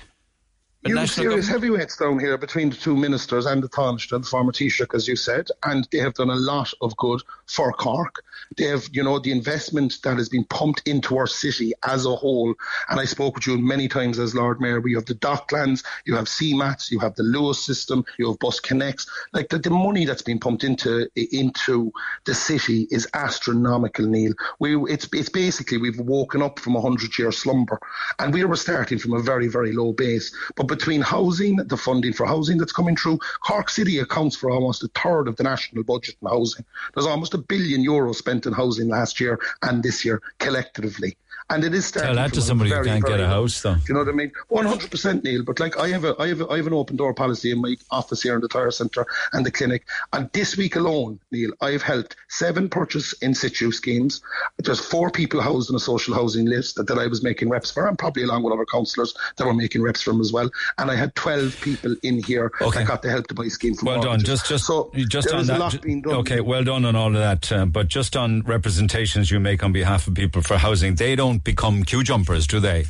You 0.86 0.98
have 0.98 1.10
serious 1.10 1.48
government? 1.48 1.48
heavyweights 1.48 1.98
down 1.98 2.20
here 2.20 2.38
between 2.38 2.70
the 2.70 2.76
two 2.76 2.96
ministers 2.96 3.48
and 3.48 3.64
the 3.64 3.70
Taoiseach 3.70 4.12
and 4.12 4.24
the 4.24 4.28
former 4.28 4.52
Taoiseach, 4.52 4.94
as 4.94 5.08
you 5.08 5.16
said, 5.16 5.48
and 5.64 5.88
they 5.92 5.98
have 5.98 6.14
done 6.14 6.30
a 6.30 6.36
lot 6.36 6.72
of 6.82 6.96
good 6.98 7.22
for 7.48 7.74
Cork. 7.74 8.24
Have, 8.60 8.88
you 8.92 9.04
know, 9.04 9.20
the 9.20 9.32
investment 9.32 9.98
that 10.04 10.18
has 10.18 10.30
been 10.30 10.44
pumped 10.46 10.88
into 10.88 11.18
our 11.18 11.28
city 11.28 11.74
as 11.84 12.06
a 12.06 12.16
whole. 12.16 12.54
And 12.90 13.00
I 13.00 13.06
spoke 13.06 13.36
with 13.36 13.48
you 13.48 13.58
many 13.58 13.88
times 13.88 14.20
as 14.20 14.36
Lord 14.36 14.62
Mayor. 14.62 14.82
We 14.82 14.94
have 14.94 15.06
the 15.06 15.16
Docklands, 15.16 15.84
you 16.06 16.16
have 16.16 16.26
CMATs, 16.26 16.92
you 16.92 17.00
have 17.00 17.16
the 17.16 17.24
Luas 17.24 17.56
system, 17.56 18.06
you 18.18 18.28
have 18.28 18.40
Bus 18.40 18.60
Connects. 18.60 19.08
Like 19.34 19.50
the, 19.50 19.60
the 19.60 19.70
money 19.70 20.06
that's 20.06 20.22
been 20.22 20.40
pumped 20.40 20.64
into 20.64 21.10
into 21.16 21.92
the 22.26 22.34
city 22.34 22.88
is 22.92 23.08
astronomical, 23.14 24.06
Neil. 24.06 24.34
We 24.60 24.76
it's 24.92 25.08
it's 25.14 25.30
basically 25.30 25.78
we've 25.78 26.00
woken 26.00 26.42
up 26.42 26.60
from 26.60 26.76
a 26.76 26.82
hundred 26.82 27.18
year 27.18 27.32
slumber, 27.32 27.80
and 28.20 28.34
we 28.34 28.44
were 28.46 28.56
starting 28.56 29.00
from 29.00 29.14
a 29.14 29.22
very 29.22 29.48
very 29.48 29.72
low 29.72 29.94
base. 29.94 30.36
But 30.56 30.68
between 30.68 31.02
housing, 31.02 31.58
the 31.58 31.78
funding 31.78 32.14
for 32.14 32.26
housing 32.26 32.58
that's 32.58 32.74
coming 32.74 32.96
through, 32.96 33.20
Cork 33.46 33.70
City 33.70 34.00
accounts 34.00 34.36
for 34.36 34.50
almost 34.50 34.84
a 34.84 34.90
third 34.90 35.28
of 35.28 35.36
the 35.36 35.44
national 35.44 35.84
budget 35.84 36.16
in 36.22 36.28
housing. 36.28 36.66
There's 36.94 37.08
almost 37.08 37.34
a 37.34 37.38
billion 37.38 37.82
euros 37.82 38.16
spent 38.16 38.35
in 38.44 38.54
housing 38.54 38.90
last 38.90 39.20
year 39.20 39.40
and 39.62 39.84
this 39.84 40.04
year 40.04 40.22
collectively. 40.40 41.18
And 41.48 41.64
it 41.64 41.76
is 41.76 41.86
starting 41.86 42.16
Tell 42.16 42.24
that 42.24 42.34
to 42.34 42.42
somebody 42.42 42.72
who 42.72 42.84
can't 42.84 43.06
get 43.06 43.20
a 43.20 43.28
house, 43.28 43.62
though. 43.62 43.76
Do 43.76 43.82
you 43.88 43.94
know 43.94 44.00
what 44.00 44.10
I 44.10 44.14
mean? 44.14 44.32
One 44.48 44.66
hundred 44.66 44.90
percent, 44.90 45.24
Neil. 45.24 45.44
But 45.44 45.60
like 45.60 45.78
I 45.78 45.90
have 45.90 46.04
a, 46.04 46.16
I 46.18 46.30
have, 46.30 46.42
a, 46.42 46.48
I 46.48 46.58
have 46.58 46.66
an 46.66 46.74
open 46.74 46.96
door 46.96 47.14
policy 47.14 47.52
in 47.52 47.62
my 47.62 47.76
office 47.92 48.24
here 48.24 48.34
in 48.34 48.42
the 48.42 48.48
Tire 48.48 48.72
Centre 48.72 49.06
and 49.32 49.46
the 49.46 49.52
clinic. 49.52 49.86
And 50.12 50.28
this 50.34 50.58
week 50.58 50.76
alone, 50.76 51.20
Neil, 51.32 51.52
I 51.62 51.70
have 51.70 51.84
helped 51.84 52.16
seven 52.30 52.68
purchase 52.68 53.14
in 53.22 53.36
situ 53.36 53.72
schemes. 53.72 54.24
There's 54.58 54.84
four 54.84 55.12
people 55.12 55.40
housed 55.40 55.70
on 55.70 55.76
a 55.76 55.80
social 55.80 56.16
housing 56.16 56.48
list 56.48 56.78
that, 56.78 56.88
that 56.88 56.98
I 56.98 57.06
was 57.06 57.22
making 57.22 57.50
reps 57.50 57.70
for, 57.70 57.88
and 57.88 57.98
probably 57.98 58.24
along 58.24 58.42
with 58.42 58.54
other 58.54 58.66
councillors 58.66 59.16
that 59.38 59.46
were 59.46 59.54
making 59.54 59.84
reps 59.84 60.02
for 60.02 60.12
them 60.12 60.22
as 60.22 60.34
well. 60.34 60.50
And 60.80 60.90
I 60.90 60.96
had 60.96 61.14
twelve 61.14 61.56
people 61.62 61.96
in 62.02 62.24
here 62.24 62.52
that 62.60 62.88
got 62.88 63.04
the 63.04 63.12
help 63.12 63.28
to 63.28 63.36
buy 63.36 63.50
scheme 63.50 63.76
from 63.76 63.88
Well 63.88 64.02
done. 64.02 64.20
Just, 64.22 64.48
just, 64.48 64.66
so 64.66 64.92
just 64.96 65.32
on 65.32 65.46
that. 65.46 65.58
a 65.58 65.60
lot 65.60 65.72
ju- 65.74 65.80
being 65.80 66.02
done. 66.02 66.16
Okay, 66.16 66.42
well 66.42 66.64
done 66.64 66.86
on 66.86 66.96
all 66.96 67.10
of 67.10 67.14
that. 67.14 67.52
Uh, 67.52 67.66
but 67.68 67.88
just 67.88 68.18
on 68.18 68.42
representations 68.42 69.30
you 69.30 69.40
make 69.40 69.64
on 69.64 69.72
behalf 69.72 70.08
of 70.08 70.16
people 70.16 70.42
for 70.42 70.58
housing, 70.58 70.96
they 70.96 71.16
don't 71.16 71.35
become 71.44 71.84
queue 71.84 72.04
jumpers, 72.04 72.48
do 72.48 72.60
they? 72.60 72.86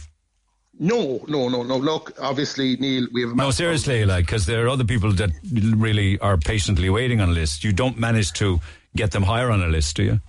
No, 0.77 1.23
no, 1.27 1.47
no, 1.47 1.63
no. 1.63 1.77
Look, 1.77 2.13
obviously, 2.19 2.75
Neil, 2.75 3.07
we 3.13 3.21
have 3.21 3.31
a 3.31 3.35
No, 3.35 3.51
seriously, 3.51 4.05
like, 4.05 4.25
because 4.25 4.45
there 4.45 4.65
are 4.65 4.69
other 4.69 4.83
people 4.83 5.11
that 5.13 5.31
really 5.53 6.19
are 6.19 6.37
patiently 6.37 6.89
waiting 6.89 7.21
on 7.21 7.29
a 7.29 7.31
list. 7.31 7.63
You 7.63 7.71
don't 7.71 7.97
manage 7.97 8.33
to 8.33 8.59
get 8.95 9.11
them 9.11 9.23
higher 9.23 9.51
on 9.51 9.61
a 9.63 9.67
list, 9.67 9.95
do 9.95 10.03
you? 10.03 10.19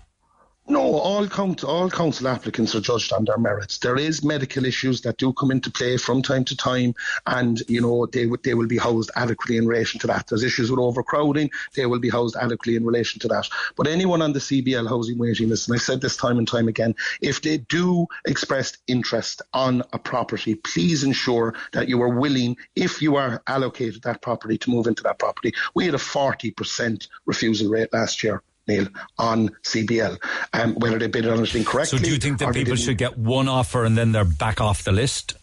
No, 0.69 0.97
all 0.97 1.29
count, 1.29 1.63
all 1.63 1.89
council 1.89 2.27
applicants 2.27 2.75
are 2.75 2.81
judged 2.81 3.13
on 3.13 3.25
their 3.25 3.39
merits. 3.39 3.79
There 3.79 3.97
is 3.97 4.25
medical 4.25 4.65
issues 4.65 5.01
that 5.03 5.17
do 5.17 5.33
come 5.33 5.53
into 5.53 5.71
play 5.71 5.97
from 5.97 6.23
time 6.23 6.45
to 6.45 6.57
time, 6.57 6.93
and 7.25 7.63
you 7.69 7.81
know 7.81 8.07
they 8.07 8.27
would 8.27 8.43
they 8.43 8.55
will 8.55 8.67
be 8.67 8.77
housed 8.77 9.13
adequately 9.15 9.59
in 9.59 9.69
relation 9.69 10.01
to 10.01 10.09
that. 10.09 10.27
There's 10.27 10.43
issues 10.43 10.69
with 10.69 10.81
overcrowding; 10.81 11.53
they 11.77 11.87
will 11.87 12.01
be 12.01 12.11
housed 12.11 12.35
adequately 12.35 12.75
in 12.75 12.85
relation 12.85 13.21
to 13.21 13.29
that. 13.29 13.49
But 13.77 13.87
anyone 13.87 14.23
on 14.23 14.33
the 14.33 14.41
CBL 14.41 14.89
housing 14.89 15.19
waiting 15.19 15.51
list, 15.51 15.69
and 15.69 15.77
I've 15.77 15.83
said 15.83 16.01
this 16.01 16.17
time 16.17 16.37
and 16.37 16.49
time 16.49 16.67
again, 16.67 16.97
if 17.21 17.43
they 17.43 17.59
do 17.59 18.09
express 18.27 18.77
interest 18.89 19.43
on 19.53 19.85
a 19.93 20.01
property, 20.01 20.57
please 20.57 21.05
ensure 21.05 21.55
that 21.75 21.89
you 21.89 22.03
are 22.03 22.09
willing, 22.09 22.57
if 22.75 23.01
you 23.01 23.15
are 23.15 23.41
allocated 23.47 24.03
that 24.03 24.21
property, 24.21 24.59
to 24.59 24.71
move 24.71 24.89
into 24.89 25.05
that 25.05 25.21
property. 25.21 25.55
We 25.75 25.85
had 25.85 25.95
a 25.95 25.99
40% 25.99 27.07
refusal 27.25 27.71
rate 27.71 27.93
last 27.93 28.25
year. 28.25 28.43
Neil, 28.67 28.89
on 29.19 29.51
CBL, 29.63 30.19
um, 30.53 30.75
whether 30.75 30.99
they 30.99 31.07
bid 31.07 31.29
on 31.29 31.43
it 31.43 31.55
incorrectly. 31.55 31.99
So 31.99 32.05
do 32.05 32.11
you 32.11 32.19
think 32.19 32.39
that 32.39 32.55
people 32.55 32.77
should 32.77 32.99
get 32.99 33.17
one 33.17 33.49
offer 33.49 33.85
and 33.85 33.97
then 33.97 34.13
they're 34.13 34.25
back 34.25 34.61
off 34.61 34.85
the 34.85 34.93
list? 34.93 35.35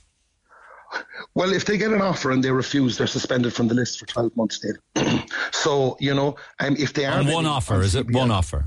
Well, 1.33 1.53
if 1.53 1.65
they 1.65 1.77
get 1.77 1.91
an 1.91 2.01
offer 2.01 2.31
and 2.31 2.43
they 2.43 2.51
refuse, 2.51 2.97
they're 2.97 3.07
suspended 3.07 3.53
from 3.53 3.67
the 3.67 3.73
list 3.73 3.99
for 3.99 4.05
12 4.05 4.37
months, 4.37 4.63
Neil. 4.63 5.23
so, 5.51 5.97
you 5.99 6.13
know, 6.13 6.35
um, 6.59 6.75
if 6.77 6.93
they 6.93 7.05
are. 7.05 7.19
On 7.19 7.27
one 7.27 7.45
offer, 7.45 7.75
on 7.75 7.83
is 7.83 7.95
it? 7.95 8.11
One 8.11 8.29
offer. 8.29 8.65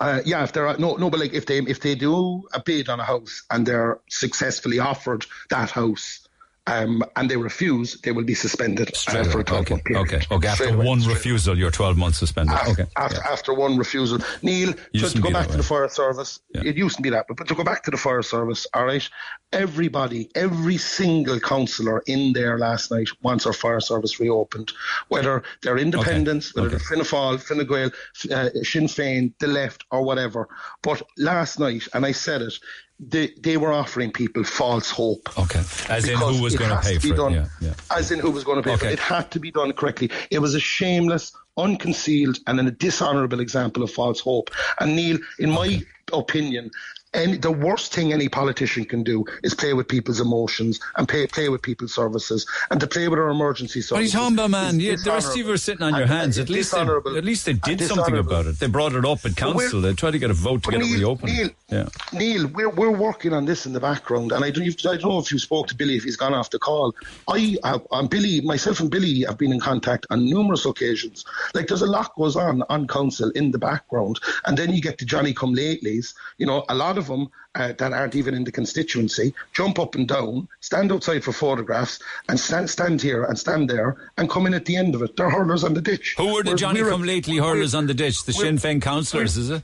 Uh, 0.00 0.20
yeah, 0.24 0.42
if 0.42 0.52
they're 0.52 0.76
no, 0.76 0.96
no, 0.96 1.08
but 1.08 1.20
like 1.20 1.32
if 1.32 1.46
they 1.46 1.58
if 1.58 1.80
they 1.80 1.94
do 1.94 2.42
a 2.52 2.60
bid 2.60 2.88
on 2.88 2.98
a 2.98 3.04
house 3.04 3.44
and 3.50 3.64
they're 3.64 4.00
successfully 4.10 4.80
offered 4.80 5.24
that 5.50 5.70
house, 5.70 6.23
um, 6.66 7.02
and 7.16 7.30
they 7.30 7.36
refuse, 7.36 8.00
they 8.00 8.10
will 8.12 8.24
be 8.24 8.34
suspended 8.34 8.88
uh, 9.08 9.22
for 9.24 9.38
a 9.40 9.42
away. 9.42 9.42
twelve 9.44 9.62
Okay, 9.64 9.74
month 9.74 9.84
period. 9.84 10.02
okay, 10.06 10.20
okay. 10.30 10.48
After 10.48 10.64
Straight 10.64 10.74
away. 10.76 10.86
one 10.86 11.02
refusal, 11.04 11.58
you're 11.58 11.70
12 11.70 11.96
months 11.98 12.18
suspended. 12.18 12.54
Af- 12.54 12.68
Okay. 12.68 12.86
After, 12.96 13.22
after 13.22 13.54
one 13.54 13.76
refusal, 13.76 14.18
Neil, 14.42 14.72
to 14.72 15.08
to 15.10 15.20
go 15.20 15.30
back 15.30 15.48
to 15.48 15.56
the 15.58 15.62
fire 15.62 15.88
service, 15.88 16.40
it 16.54 16.76
used 16.76 16.96
to 16.96 17.02
be 17.02 17.10
that, 17.10 17.26
but, 17.28 17.36
but 17.36 17.48
to 17.48 17.54
go 17.54 17.64
back 17.64 17.82
to 17.84 17.90
the 17.90 17.96
fire 17.98 18.22
service, 18.22 18.66
all 18.72 18.86
right, 18.86 19.06
everybody, 19.52 20.30
every 20.34 20.76
single 20.76 21.38
councillor 21.40 22.02
in 22.06 22.32
there 22.32 22.58
last 22.58 22.90
night 22.90 23.08
wants 23.22 23.46
our 23.46 23.52
fire 23.52 23.80
service 23.80 24.18
reopened, 24.18 24.72
whether 25.08 25.42
they're 25.62 25.78
independents, 25.78 26.54
whether 26.54 26.70
they're 26.70 26.78
Fianna 26.78 27.04
Fáil, 27.04 27.40
Fine 27.40 27.66
Gael, 27.66 27.90
uh, 28.36 28.48
Sinn 28.64 28.84
Féin, 28.86 29.32
the 29.38 29.46
left, 29.46 29.84
or 29.90 30.02
whatever. 30.02 30.48
But 30.82 31.02
last 31.18 31.58
night, 31.60 31.86
and 31.94 32.04
I 32.04 32.12
said 32.12 32.42
it, 32.42 32.54
they, 33.00 33.32
they 33.40 33.56
were 33.56 33.72
offering 33.72 34.12
people 34.12 34.44
false 34.44 34.90
hope. 34.90 35.36
Okay. 35.38 35.62
As 35.88 36.08
in 36.08 36.16
who 36.16 36.42
was 36.42 36.54
going 36.56 36.70
to 36.70 36.78
pay 36.80 36.94
be 36.98 37.08
for 37.08 37.14
it? 37.14 37.16
done- 37.16 37.32
Yeah, 37.32 37.46
yeah. 37.60 37.74
As 37.90 38.10
in 38.12 38.20
who 38.20 38.30
was 38.30 38.44
going 38.44 38.62
to 38.62 38.62
pay 38.62 38.76
for 38.76 38.84
Okay. 38.84 38.92
it. 38.92 38.94
It 38.94 38.98
had 39.00 39.30
to 39.32 39.40
be 39.40 39.50
done 39.50 39.72
correctly. 39.72 40.10
It 40.30 40.38
was 40.38 40.54
a 40.54 40.60
shameless, 40.60 41.32
unconcealed, 41.56 42.38
and 42.46 42.60
a 42.60 42.70
dishonourable 42.70 43.40
example 43.40 43.82
of 43.82 43.90
false 43.90 44.20
hope. 44.20 44.50
And 44.80 44.94
Neil, 44.96 45.18
in 45.38 45.50
my 45.50 45.82
opinion, 46.12 46.70
any, 47.14 47.36
the 47.36 47.50
worst 47.52 47.94
thing 47.94 48.12
any 48.12 48.28
politician 48.28 48.84
can 48.84 49.02
do 49.02 49.24
is 49.42 49.54
play 49.54 49.72
with 49.72 49.88
people's 49.88 50.20
emotions 50.20 50.80
and 50.96 51.08
play, 51.08 51.26
play 51.26 51.48
with 51.48 51.62
people's 51.62 51.94
services 51.94 52.46
and 52.70 52.80
to 52.80 52.86
play 52.86 53.08
with 53.08 53.18
our 53.18 53.30
emergency 53.30 53.80
services. 53.80 53.90
What 53.92 54.00
are 54.00 54.04
you 54.04 54.10
talking 54.10 54.34
about, 54.34 54.50
man? 54.50 54.74
is 54.76 54.82
You, 54.82 54.96
the 54.96 55.10
rest 55.10 55.30
of 55.30 55.36
you 55.36 55.46
were 55.46 55.56
sitting 55.56 55.82
on 55.82 55.94
your 55.94 56.06
hands. 56.06 56.38
At 56.38 56.48
least, 56.50 56.72
they, 56.72 56.80
at 56.80 57.24
least 57.24 57.46
they 57.46 57.52
did 57.54 57.80
something 57.82 58.16
about 58.18 58.46
it. 58.46 58.58
They 58.58 58.66
brought 58.66 58.92
it 58.94 59.04
up 59.04 59.24
at 59.24 59.34
But 59.36 59.54
we're- 59.54 59.62
council. 59.64 59.80
They 59.80 59.92
tried 59.94 60.12
to 60.12 60.18
get 60.18 60.30
a 60.30 60.34
vote 60.34 60.62
to 60.64 60.70
But 60.70 60.78
get 60.78 60.82
it 60.82 60.86
Neil- 60.86 60.98
reopened. 60.98 61.32
Neil, 61.32 61.48
yeah. 61.70 61.88
Neil, 62.12 62.46
we're, 62.48 62.70
we're 62.70 62.90
working 62.96 63.32
on 63.32 63.44
this 63.44 63.66
in 63.66 63.72
the 63.72 63.80
background, 63.80 64.32
and 64.32 64.44
I 64.44 64.50
don't, 64.50 64.64
I 64.86 64.96
don't 64.96 65.02
know 65.04 65.18
if 65.18 65.30
you 65.32 65.38
spoke 65.38 65.68
to 65.68 65.74
Billy 65.74 65.96
if 65.96 66.04
he's 66.04 66.16
gone 66.16 66.34
off 66.34 66.50
the 66.50 66.58
call. 66.58 66.94
I, 67.28 67.56
uh, 67.62 67.72
have, 67.72 67.86
and 67.92 68.10
Billy, 68.10 68.40
myself 68.40 68.80
and 68.80 68.90
Billy 68.90 69.22
have 69.22 69.38
been 69.38 69.52
in 69.52 69.60
contact 69.60 70.06
on 70.10 70.24
numerous 70.24 70.64
occasions. 70.64 71.24
Like 71.54 71.66
there's 71.68 71.82
a 71.82 71.86
lot 71.86 72.14
goes 72.16 72.36
on 72.36 72.62
on 72.68 72.86
council 72.86 73.30
in 73.30 73.50
the 73.50 73.58
background, 73.58 74.20
and 74.46 74.56
then 74.56 74.72
you 74.72 74.80
get 74.80 74.98
the 74.98 75.04
Johnny 75.04 75.32
Come 75.32 75.54
Latelys. 75.54 76.14
You 76.38 76.46
know, 76.46 76.64
a 76.68 76.74
lot 76.74 76.98
of 76.98 77.03
them 77.06 77.30
uh, 77.54 77.72
that 77.78 77.92
aren't 77.92 78.14
even 78.14 78.34
in 78.34 78.44
the 78.44 78.52
constituency 78.52 79.34
jump 79.52 79.78
up 79.78 79.94
and 79.94 80.08
down, 80.08 80.48
stand 80.60 80.92
outside 80.92 81.22
for 81.22 81.32
photographs, 81.32 82.00
and 82.28 82.38
stand 82.38 82.68
stand 82.68 83.00
here 83.00 83.24
and 83.24 83.38
stand 83.38 83.68
there, 83.70 83.96
and 84.16 84.28
come 84.30 84.46
in 84.46 84.54
at 84.54 84.64
the 84.64 84.76
end 84.76 84.94
of 84.94 85.02
it. 85.02 85.16
They're 85.16 85.30
hurlers 85.30 85.64
on 85.64 85.74
the 85.74 85.80
ditch. 85.80 86.14
Who 86.16 86.34
were 86.34 86.42
the 86.42 86.50
Whereas 86.50 86.60
Johnny 86.60 86.80
come 86.80 87.02
lately 87.02 87.36
hurlers 87.36 87.74
on 87.74 87.86
the 87.86 87.94
ditch? 87.94 88.24
The 88.24 88.32
Sinn 88.32 88.56
Féin 88.56 88.82
councillors, 88.82 89.36
is 89.36 89.50
it? 89.50 89.62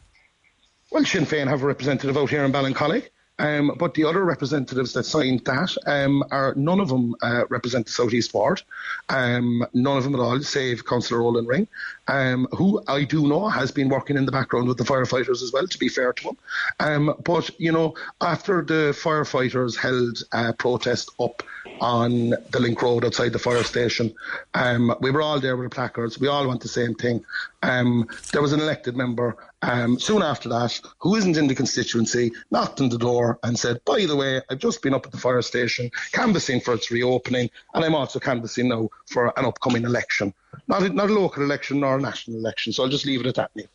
Well, 0.90 1.04
Sinn 1.04 1.24
Féin 1.24 1.46
have 1.48 1.62
a 1.62 1.66
representative 1.66 2.16
out 2.16 2.30
here 2.30 2.44
in 2.44 2.52
Ballincollig. 2.52 3.08
Um, 3.40 3.72
but 3.78 3.94
the 3.94 4.04
other 4.04 4.22
representatives 4.22 4.92
that 4.92 5.04
signed 5.04 5.46
that 5.46 5.74
um, 5.86 6.22
are 6.30 6.52
none 6.56 6.78
of 6.78 6.90
them 6.90 7.16
uh, 7.22 7.44
represent 7.48 7.86
the 7.86 7.92
Southeast 7.92 8.34
Ward, 8.34 8.60
um, 9.08 9.66
none 9.72 9.96
of 9.96 10.04
them 10.04 10.14
at 10.14 10.20
all, 10.20 10.38
save 10.40 10.84
Councillor 10.84 11.22
Olin 11.22 11.46
Ring, 11.46 11.66
um, 12.06 12.46
who 12.52 12.82
I 12.86 13.04
do 13.04 13.26
know 13.26 13.48
has 13.48 13.72
been 13.72 13.88
working 13.88 14.18
in 14.18 14.26
the 14.26 14.32
background 14.32 14.68
with 14.68 14.76
the 14.76 14.84
firefighters 14.84 15.42
as 15.42 15.52
well. 15.54 15.66
To 15.66 15.78
be 15.78 15.88
fair 15.88 16.12
to 16.12 16.28
him, 16.28 16.36
um, 16.80 17.14
but 17.24 17.48
you 17.58 17.72
know, 17.72 17.94
after 18.20 18.60
the 18.60 18.92
firefighters 18.92 19.74
held 19.74 20.22
a 20.32 20.52
protest 20.52 21.10
up 21.18 21.42
on 21.80 22.30
the 22.50 22.60
Link 22.60 22.82
Road 22.82 23.06
outside 23.06 23.32
the 23.32 23.38
fire 23.38 23.64
station, 23.64 24.14
um, 24.52 24.94
we 25.00 25.10
were 25.10 25.22
all 25.22 25.40
there 25.40 25.56
with 25.56 25.70
the 25.70 25.74
placards. 25.74 26.20
We 26.20 26.28
all 26.28 26.46
want 26.46 26.60
the 26.60 26.68
same 26.68 26.94
thing. 26.94 27.24
There 27.62 28.42
was 28.42 28.52
an 28.52 28.60
elected 28.60 28.96
member 28.96 29.36
um, 29.62 29.99
soon 29.99 30.23
after 30.23 30.49
that, 30.49 30.81
who 30.99 31.16
isn't 31.16 31.37
in 31.37 31.47
the 31.47 31.55
constituency, 31.55 32.32
knocked 32.51 32.81
on 32.81 32.89
the 32.89 32.99
door 32.99 33.39
and 33.43 33.59
said, 33.59 33.85
By 33.85 34.07
the 34.07 34.16
way, 34.16 34.41
I've 34.51 34.59
just 34.59 34.82
been 34.82 34.95
up 34.95 35.07
at 35.07 35.12
the 35.12 35.19
fire 35.19 35.43
station 35.43 35.91
canvassing 36.12 36.61
for 36.61 36.74
its 36.74 36.91
reopening, 36.91 37.51
and 37.74 37.85
I'm 37.85 37.95
also 37.95 38.19
canvassing 38.19 38.69
now 38.69 38.89
for 39.07 39.32
an 39.39 39.45
upcoming 39.45 39.85
election. 39.85 40.32
Not 40.66 40.82
a, 40.82 40.89
not 40.89 41.11
a 41.11 41.12
local 41.12 41.43
election 41.43 41.81
nor 41.81 41.99
a 41.99 42.01
national 42.01 42.39
election, 42.39 42.73
so 42.73 42.82
I'll 42.82 42.89
just 42.89 43.07
leave 43.07 43.20
it 43.20 43.27
at 43.27 43.35
that, 43.37 43.51
Neil. 43.55 43.66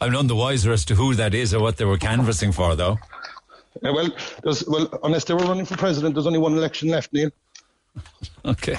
I'm 0.00 0.12
none 0.12 0.26
the 0.26 0.36
wiser 0.36 0.72
as 0.72 0.84
to 0.86 0.94
who 0.94 1.14
that 1.14 1.34
is 1.34 1.54
or 1.54 1.60
what 1.60 1.76
they 1.76 1.84
were 1.84 1.98
canvassing 1.98 2.52
for, 2.52 2.76
though. 2.76 2.98
Yeah, 3.82 3.92
well, 3.92 4.10
well, 4.66 5.00
unless 5.04 5.24
they 5.24 5.34
were 5.34 5.44
running 5.44 5.64
for 5.64 5.76
president, 5.76 6.14
there's 6.14 6.26
only 6.26 6.38
one 6.38 6.54
election 6.54 6.88
left, 6.88 7.12
Neil. 7.12 7.30
Okay. 8.44 8.76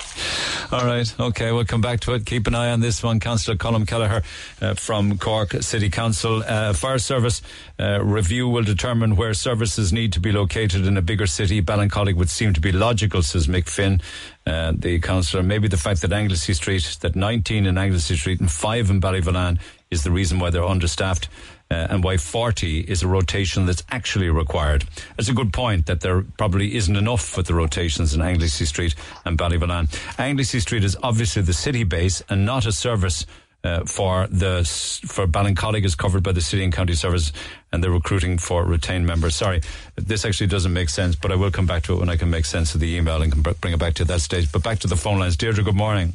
All 0.71 0.83
right. 0.83 1.13
Okay. 1.19 1.51
We'll 1.51 1.65
come 1.65 1.81
back 1.81 1.99
to 2.01 2.13
it. 2.15 2.25
Keep 2.25 2.47
an 2.47 2.55
eye 2.55 2.71
on 2.71 2.79
this 2.79 3.03
one. 3.03 3.19
Councillor 3.19 3.55
Colm 3.55 3.87
Kelleher 3.87 4.23
uh, 4.61 4.73
from 4.73 5.19
Cork 5.19 5.51
City 5.61 5.91
Council. 5.91 6.41
Uh, 6.43 6.73
Fire 6.73 6.97
Service 6.97 7.43
uh, 7.79 8.03
review 8.03 8.47
will 8.47 8.63
determine 8.63 9.15
where 9.15 9.33
services 9.35 9.93
need 9.93 10.13
to 10.13 10.19
be 10.19 10.31
located 10.31 10.87
in 10.87 10.97
a 10.97 11.03
bigger 11.03 11.27
city. 11.27 11.61
Ballincollig 11.61 12.15
would 12.15 12.31
seem 12.31 12.53
to 12.53 12.61
be 12.61 12.71
logical, 12.71 13.21
says 13.21 13.47
Mick 13.47 13.69
Finn, 13.69 14.01
uh, 14.47 14.73
the 14.75 14.99
councillor. 15.01 15.43
Maybe 15.43 15.67
the 15.67 15.77
fact 15.77 16.01
that 16.01 16.13
Anglesey 16.13 16.53
Street, 16.53 16.97
that 17.01 17.15
19 17.15 17.67
in 17.67 17.77
Anglesey 17.77 18.15
Street 18.15 18.39
and 18.39 18.51
5 18.51 18.89
in 18.89 19.01
Ballyvolane 19.01 19.59
is 19.91 20.03
the 20.03 20.11
reason 20.11 20.39
why 20.39 20.49
they're 20.49 20.65
understaffed 20.65 21.29
uh, 21.71 21.87
and 21.89 22.03
why 22.03 22.17
40 22.17 22.81
is 22.81 23.03
a 23.03 23.07
rotation 23.07 23.65
that's 23.65 23.83
actually 23.89 24.29
required. 24.29 24.85
It's 25.17 25.29
a 25.29 25.33
good 25.33 25.53
point 25.53 25.85
that 25.85 26.01
there 26.01 26.23
probably 26.37 26.75
isn't 26.75 26.95
enough 26.95 27.37
with 27.37 27.47
the 27.47 27.53
rotations 27.53 28.13
in 28.13 28.21
Anglesey 28.21 28.65
Street 28.65 28.95
and 29.25 29.37
Ballyvolane. 29.37 29.87
Anglesey 30.19 30.59
Street 30.59 30.83
is 30.83 30.97
obviously 31.03 31.41
the 31.41 31.53
city 31.53 31.83
base 31.83 32.23
and 32.29 32.45
not 32.45 32.65
a 32.65 32.71
service 32.71 33.25
uh, 33.63 33.83
for 33.85 34.27
the 34.27 34.63
for 35.05 35.27
Ballincollig 35.27 35.83
is 35.83 35.95
covered 35.95 36.23
by 36.23 36.31
the 36.31 36.41
city 36.41 36.63
and 36.63 36.71
county 36.71 36.93
service, 36.93 37.33
and 37.71 37.83
they're 37.83 37.91
recruiting 37.91 38.37
for 38.37 38.63
retained 38.63 39.05
members. 39.05 39.35
Sorry, 39.35 39.61
this 39.95 40.23
actually 40.23 40.47
doesn't 40.47 40.71
make 40.71 40.89
sense, 40.89 41.15
but 41.15 41.31
I 41.31 41.35
will 41.35 41.51
come 41.51 41.65
back 41.65 41.83
to 41.83 41.93
it 41.93 41.99
when 41.99 42.09
I 42.09 42.15
can 42.15 42.29
make 42.29 42.45
sense 42.45 42.73
of 42.73 42.79
the 42.79 42.95
email 42.95 43.21
and 43.21 43.43
bring 43.59 43.73
it 43.73 43.79
back 43.79 43.95
to 43.95 44.05
that 44.05 44.21
stage. 44.21 44.49
But 44.51 44.63
back 44.63 44.79
to 44.79 44.87
the 44.87 44.95
phone 44.95 45.19
lines, 45.19 45.35
Deirdre. 45.35 45.63
Good 45.63 45.75
morning. 45.75 46.13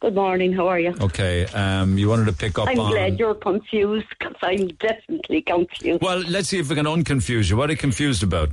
Good 0.00 0.14
morning. 0.14 0.52
How 0.52 0.68
are 0.68 0.78
you? 0.78 0.94
Okay, 1.00 1.46
um, 1.46 1.96
you 1.96 2.08
wanted 2.08 2.26
to 2.26 2.32
pick 2.32 2.58
up 2.58 2.68
I'm 2.68 2.78
on. 2.78 2.90
glad 2.92 3.18
you're 3.18 3.34
confused 3.34 4.06
because 4.18 4.36
I'm 4.42 4.68
definitely 4.68 5.40
confused. 5.42 6.02
Well, 6.02 6.18
let's 6.28 6.48
see 6.48 6.58
if 6.58 6.68
we 6.68 6.74
can 6.74 6.84
unconfuse 6.86 7.48
you. 7.48 7.56
What 7.56 7.70
are 7.70 7.72
you 7.72 7.78
confused 7.78 8.22
about? 8.22 8.50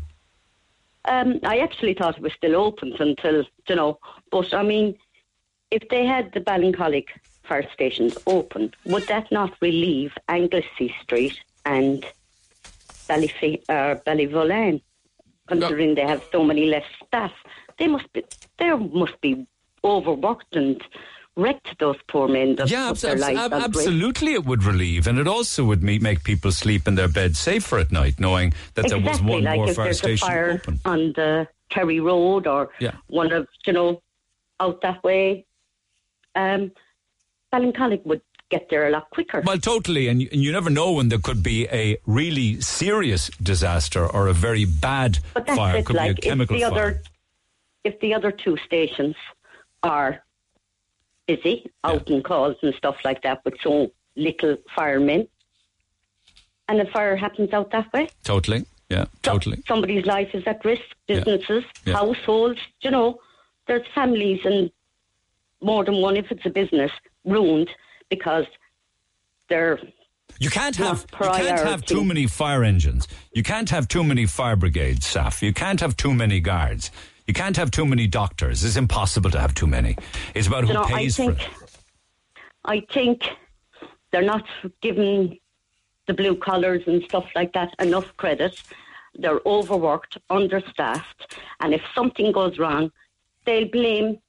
Um, 1.06 1.40
I 1.44 1.58
actually 1.58 1.96
thought 1.96 2.16
it 2.18 2.24
was 2.24 2.32
still 2.34 2.56
open 2.56 2.94
until, 2.98 3.44
you 3.68 3.76
know, 3.76 4.00
but 4.32 4.54
I 4.54 4.64
mean, 4.64 4.96
if 5.70 5.88
they 5.90 6.06
had 6.06 6.32
the 6.32 6.40
Ballincollig 6.40 7.08
fire 7.44 7.70
stations 7.74 8.18
open, 8.26 8.74
would 8.86 9.06
that 9.08 9.30
not 9.30 9.54
relieve 9.62 10.14
Anglesey 10.30 10.96
Street 11.02 11.38
and 11.66 12.06
Ballyf- 13.10 13.64
uh, 13.68 13.96
Ballyvolane, 14.08 14.82
considering 15.48 15.96
they 15.96 16.08
have 16.08 16.24
so 16.32 16.42
many 16.46 16.68
less 16.68 16.86
staff? 17.06 17.34
They 17.78 17.88
must 17.88 18.12
be, 18.14 18.24
they 18.60 18.72
must 18.74 19.20
be 19.20 19.46
overworked 19.84 20.56
and 20.56 20.82
wrecked, 21.36 21.80
those 21.80 21.98
poor 22.08 22.28
men. 22.28 22.50
Yeah, 22.66 22.88
put 22.88 22.90
abs- 22.92 23.02
their 23.02 23.12
abs- 23.14 23.22
lives 23.22 23.40
ab- 23.40 23.54
absolutely, 23.54 24.34
it 24.34 24.46
would 24.46 24.64
relieve, 24.64 25.08
and 25.08 25.18
it 25.20 25.28
also 25.28 25.64
would 25.66 25.82
me- 25.84 26.00
make 26.00 26.24
people 26.24 26.52
sleep 26.52 26.88
in 26.88 26.96
their 26.96 27.08
beds 27.08 27.40
safer 27.40 27.80
at 27.80 27.92
night, 27.92 28.20
knowing 28.20 28.54
that 28.76 28.88
there 28.90 29.00
was 29.00 29.22
one 29.22 29.44
like 29.44 29.56
more 29.58 29.70
if 29.70 29.76
fire 29.76 29.86
there's 29.86 29.98
station 29.98 30.28
a 30.28 30.32
fire 30.32 30.52
open. 30.52 30.80
on 30.86 31.00
the 31.16 31.48
Kerry 31.70 32.00
Road 32.00 32.46
or 32.48 32.70
Yeah. 32.80 32.96
one 33.08 33.32
of 33.32 33.48
you 33.66 33.74
know 33.74 34.02
out 34.60 34.82
that 34.82 35.04
way, 35.04 35.46
um, 36.36 36.72
Ballincollig 37.52 38.06
would 38.06 38.22
get 38.50 38.70
there 38.70 38.88
a 38.88 38.92
lot 38.92 39.10
quicker. 39.10 39.42
Well, 39.44 39.58
totally, 39.58 40.08
and 40.08 40.22
you, 40.22 40.30
and 40.32 40.42
you 40.44 40.52
never 40.52 40.70
know 40.70 40.92
when 40.94 41.10
there 41.10 41.18
could 41.20 41.42
be 41.42 41.68
a 41.70 41.98
really 42.06 42.62
serious 42.62 43.30
disaster 43.42 44.06
or 44.06 44.28
a 44.28 44.34
very 44.34 44.66
bad 44.66 45.18
but 45.34 45.48
that's 45.48 45.58
fire. 45.58 45.78
it. 45.78 45.86
could 45.86 45.96
Like 45.96 46.22
be 46.22 46.28
a 46.28 46.30
chemical 46.32 46.56
if 46.56 46.62
the 46.62 46.70
fire. 46.70 46.72
other, 46.90 47.02
if 47.84 48.00
the 48.02 48.14
other 48.14 48.32
two 48.32 48.56
stations 48.66 49.16
are 49.82 50.24
busy 51.28 51.70
out 51.84 52.10
in 52.10 52.22
calls 52.24 52.56
and 52.62 52.74
stuff 52.76 52.96
like 53.04 53.22
that 53.24 53.44
with 53.46 53.56
so 53.62 53.92
little 54.16 54.58
firemen, 54.76 55.28
and 56.68 56.82
a 56.82 56.86
fire 56.92 57.16
happens 57.16 57.52
out 57.54 57.72
that 57.72 57.92
way, 57.94 58.10
Totally, 58.24 58.66
yeah, 58.90 59.06
totally. 59.22 59.62
somebody's 59.68 60.06
life 60.06 60.30
is 60.34 60.44
at 60.46 60.64
risk. 60.66 60.82
Businesses, 61.08 61.64
Yeah. 61.86 61.94
households, 61.96 62.60
you 62.82 62.92
know, 62.92 63.20
there's 63.68 63.86
families 63.94 64.40
and 64.46 64.72
more 65.62 65.84
than 65.84 65.96
one 66.02 66.16
if 66.18 66.32
it's 66.32 66.46
a 66.46 66.50
business 66.50 66.92
ruined 67.26 67.70
because 68.10 68.46
they're 69.50 69.80
You 70.40 70.50
can't 70.50 70.76
have 70.78 71.06
you 71.12 71.18
can't 71.30 71.60
have 71.60 71.86
too 71.86 72.04
many 72.04 72.28
fire 72.28 72.64
engines. 72.64 73.08
You 73.34 73.44
can't 73.44 73.70
have 73.70 73.88
too 73.88 74.04
many 74.04 74.26
fire 74.26 74.56
brigades, 74.56 75.06
SAF. 75.06 75.42
You 75.42 75.54
can't 75.54 75.80
have 75.80 75.96
too 75.96 76.14
many 76.14 76.40
guards. 76.40 76.92
You 77.28 77.34
can't 77.34 77.56
have 77.58 77.72
too 77.72 77.86
many 77.86 78.08
doctors. 78.08 78.64
It's 78.64 78.76
impossible 78.76 79.32
to 79.32 79.40
have 79.40 79.54
too 79.54 79.68
many. 79.68 79.96
It's 80.36 80.48
about 80.48 80.64
who 80.64 80.70
you 80.70 80.74
know, 80.74 80.84
I 80.84 80.92
pays 80.92 81.18
think 81.18 81.38
for 81.38 81.42
it. 81.42 81.50
I 82.66 82.82
think 82.92 83.30
they're 84.12 84.22
not 84.22 84.46
giving 84.82 85.40
the 86.08 86.14
blue 86.14 86.36
collars 86.36 86.84
and 86.86 87.04
stuff 87.04 87.26
like 87.36 87.54
that 87.54 87.74
enough 87.80 88.16
credit. 88.18 88.62
They're 89.16 89.40
overworked, 89.46 90.18
understaffed, 90.30 91.38
and 91.60 91.74
if 91.74 91.82
something 91.96 92.32
goes 92.32 92.58
wrong, 92.58 92.92
they'll 93.46 93.68
blame 93.70 94.20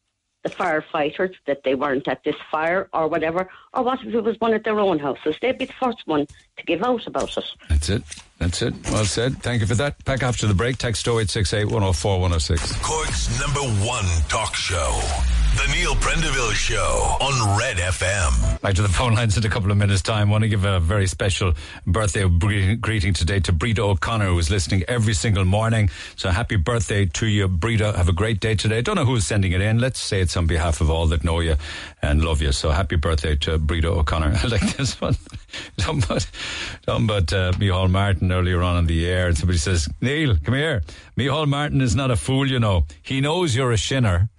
the 0.45 0.51
firefighters 0.51 1.35
that 1.47 1.65
they 1.65 1.75
weren't 1.75 2.07
at 2.07 2.23
this 2.23 2.37
fire 2.51 2.89
or 2.93 3.09
whatever. 3.09 3.49
Or 3.73 3.83
what 3.83 4.01
if 4.05 4.15
it 4.15 4.21
was 4.23 4.39
one 4.39 4.55
at 4.55 4.62
their 4.62 4.79
own 4.79 5.01
houses? 5.01 5.37
They'd 5.43 5.59
be 5.59 5.65
the 5.65 5.73
first 5.73 6.07
one 6.07 6.27
to 6.27 6.65
give 6.65 6.83
out 6.83 7.07
about 7.07 7.37
it. 7.37 7.45
That's 7.69 7.89
it. 7.89 8.03
That's 8.39 8.62
it. 8.62 8.75
Well 8.91 9.05
said. 9.05 9.43
Thank 9.43 9.62
you 9.62 9.66
for 9.66 9.75
that. 9.77 10.05
Back 10.05 10.23
after 10.23 10.47
the 10.47 10.55
break. 10.55 10.79
Text 10.79 11.07
0868 11.09 11.65
104 11.65 12.21
106. 12.21 12.77
Cork's 12.83 13.41
number 13.41 13.61
one 13.85 14.05
talk 14.29 14.55
show. 14.55 15.01
The 15.57 15.73
Neil 15.73 15.95
Prendeville 15.95 16.53
Show 16.53 17.17
on 17.21 17.57
Red 17.57 17.77
FM. 17.77 18.61
Back 18.61 18.75
to 18.75 18.83
the 18.83 18.89
phone 18.89 19.15
lines 19.15 19.37
in 19.37 19.47
a 19.47 19.49
couple 19.49 19.71
of 19.71 19.77
minutes' 19.77 20.03
time. 20.03 20.29
want 20.29 20.43
to 20.43 20.49
give 20.49 20.65
a 20.65 20.81
very 20.81 21.07
special 21.07 21.53
birthday 21.87 22.29
greeting 22.29 23.15
today 23.15 23.39
to 23.39 23.53
Brita 23.53 23.83
O'Connor, 23.83 24.27
who 24.27 24.39
is 24.39 24.51
listening 24.51 24.83
every 24.89 25.15
single 25.15 25.45
morning. 25.45 25.91
So 26.17 26.31
happy 26.31 26.57
birthday 26.57 27.07
to 27.07 27.27
you, 27.27 27.47
Brita. 27.47 27.93
Have 27.97 28.09
a 28.09 28.13
great 28.13 28.41
day 28.41 28.57
today. 28.57 28.83
Don't 28.83 28.97
know 28.97 29.05
who's 29.05 29.29
sending 29.29 29.53
it 29.53 29.61
in. 29.61 29.79
Let's 29.79 30.01
say 30.01 30.21
it's 30.21 30.37
on 30.37 30.47
behalf 30.49 30.81
of 30.81 30.91
all 30.91 31.07
that 31.07 31.23
know 31.23 31.39
you 31.39 31.55
and 32.03 32.25
love 32.25 32.43
you. 32.43 32.51
So 32.51 32.71
happy 32.71 32.97
birthday 32.97 33.37
to 33.37 33.59
Brita 33.59 33.89
O'Connor. 33.89 34.35
I 34.43 34.47
like 34.49 34.77
this 34.77 35.01
one. 35.01 35.17
Talking 35.77 36.03
about, 36.03 36.27
talking 36.85 37.05
about 37.05 37.33
uh, 37.33 37.53
Micheál 37.53 37.89
Martin 37.89 38.33
earlier 38.33 38.61
on 38.61 38.77
in 38.79 38.87
the 38.87 39.07
air, 39.07 39.29
and 39.29 39.39
somebody 39.39 39.59
says, 39.59 39.89
Neil, 40.01 40.37
come 40.43 40.55
here. 40.55 40.83
Micheál 41.17 41.47
Martin 41.47 41.81
is 41.81 41.95
not 41.95 42.11
a 42.11 42.17
fool, 42.17 42.51
you 42.51 42.59
know. 42.59 42.87
He 43.03 43.21
knows 43.21 43.55
you're 43.55 43.71
a 43.71 43.77
shinner. 43.77 44.31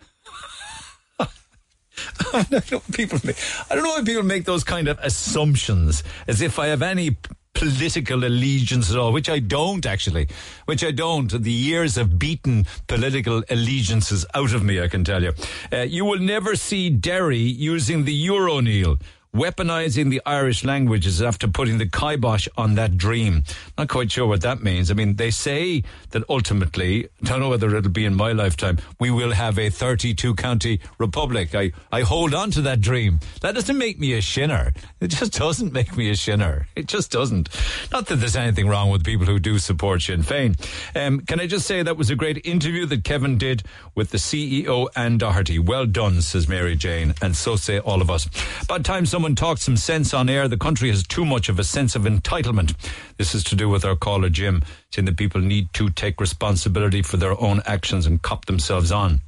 I 2.33 2.43
don't 2.49 2.71
know 2.71 2.81
people 2.93 3.19
make, 3.23 3.37
I 3.69 3.75
don't 3.75 3.83
know 3.83 3.91
why 3.91 4.03
people 4.03 4.23
make 4.23 4.45
those 4.45 4.63
kind 4.63 4.87
of 4.87 4.99
assumptions 4.99 6.03
as 6.27 6.41
if 6.41 6.59
I 6.59 6.67
have 6.67 6.81
any 6.81 7.17
political 7.55 8.23
allegiance 8.23 8.91
at 8.91 8.97
all, 8.97 9.11
which 9.11 9.29
I 9.29 9.39
don't 9.39 9.85
actually, 9.85 10.27
which 10.65 10.83
I 10.83 10.91
don't. 10.91 11.31
The 11.31 11.51
years 11.51 11.95
have 11.95 12.19
beaten 12.19 12.67
political 12.87 13.43
allegiances 13.49 14.25
out 14.35 14.53
of 14.53 14.63
me, 14.63 14.81
I 14.81 14.87
can 14.87 15.03
tell 15.03 15.23
you. 15.23 15.33
Uh, 15.73 15.77
you 15.77 16.05
will 16.05 16.19
never 16.19 16.55
see 16.55 16.89
Derry 16.89 17.37
using 17.37 18.03
the 18.03 18.13
Euro, 18.13 18.59
Neil. 18.59 18.97
Weaponizing 19.35 20.11
the 20.11 20.21
Irish 20.25 20.63
language 20.63 21.05
is 21.05 21.21
after 21.21 21.49
putting 21.49 21.77
the 21.77 21.85
kibosh 21.85 22.47
on 22.55 22.75
that 22.75 22.95
dream. 22.97 23.43
Not 23.77 23.89
quite 23.89 24.09
sure 24.09 24.27
what 24.27 24.39
that 24.43 24.63
means. 24.63 24.89
I 24.89 24.93
mean, 24.93 25.17
they 25.17 25.29
say 25.29 25.83
that 26.11 26.23
ultimately, 26.29 27.09
don't 27.21 27.41
know 27.41 27.49
whether 27.49 27.75
it'll 27.75 27.91
be 27.91 28.05
in 28.05 28.15
my 28.15 28.31
lifetime, 28.31 28.77
we 28.97 29.11
will 29.11 29.33
have 29.33 29.59
a 29.59 29.69
32 29.69 30.35
county 30.35 30.79
republic. 30.99 31.53
I, 31.53 31.73
I 31.91 32.03
hold 32.03 32.33
on 32.33 32.49
to 32.51 32.61
that 32.61 32.79
dream. 32.79 33.19
That 33.41 33.55
doesn't 33.55 33.77
make 33.77 33.99
me 33.99 34.13
a 34.13 34.21
shinner. 34.21 34.71
It 35.01 35.09
just 35.09 35.33
doesn't 35.33 35.73
make 35.73 35.97
me 35.97 36.09
a 36.09 36.15
shinner. 36.15 36.67
It 36.77 36.87
just 36.87 37.11
doesn't. 37.11 37.49
Not 37.91 38.07
that 38.07 38.15
there's 38.15 38.37
anything 38.37 38.69
wrong 38.69 38.89
with 38.89 39.03
people 39.03 39.25
who 39.25 39.39
do 39.39 39.59
support 39.59 40.01
Sinn 40.01 40.23
Féin. 40.23 40.55
Um, 40.95 41.19
can 41.19 41.41
I 41.41 41.47
just 41.47 41.67
say 41.67 41.83
that 41.83 41.97
was 41.97 42.09
a 42.09 42.15
great 42.15 42.45
interview 42.45 42.85
that 42.85 43.03
Kevin 43.03 43.37
did 43.37 43.63
with 43.95 44.11
the 44.11 44.17
CEO 44.17 44.87
Anne 44.95 45.17
Doherty. 45.17 45.59
Well 45.59 45.85
done, 45.85 46.21
says 46.21 46.47
Mary 46.47 46.75
Jane, 46.75 47.13
and 47.21 47.35
so 47.35 47.57
say 47.57 47.79
all 47.79 48.01
of 48.01 48.09
us. 48.09 48.29
About 48.61 48.85
time 48.85 49.05
someone 49.05 49.24
talked 49.33 49.61
some 49.61 49.77
sense 49.77 50.13
on 50.13 50.29
air. 50.29 50.47
The 50.47 50.57
country 50.57 50.89
has 50.89 51.07
too 51.07 51.25
much 51.25 51.49
of 51.49 51.57
a 51.57 51.63
sense 51.63 51.95
of 51.95 52.03
entitlement. 52.03 52.75
This 53.17 53.33
is 53.33 53.43
to 53.45 53.55
do 53.55 53.69
with 53.69 53.83
our 53.83 53.95
caller 53.95 54.29
Jim, 54.29 54.61
saying 54.91 55.05
that 55.05 55.17
people 55.17 55.41
need 55.41 55.73
to 55.73 55.89
take 55.89 56.21
responsibility 56.21 57.01
for 57.01 57.17
their 57.17 57.39
own 57.41 57.61
actions 57.65 58.05
and 58.05 58.21
cop 58.21 58.45
themselves 58.45 58.91
on. 58.91 59.21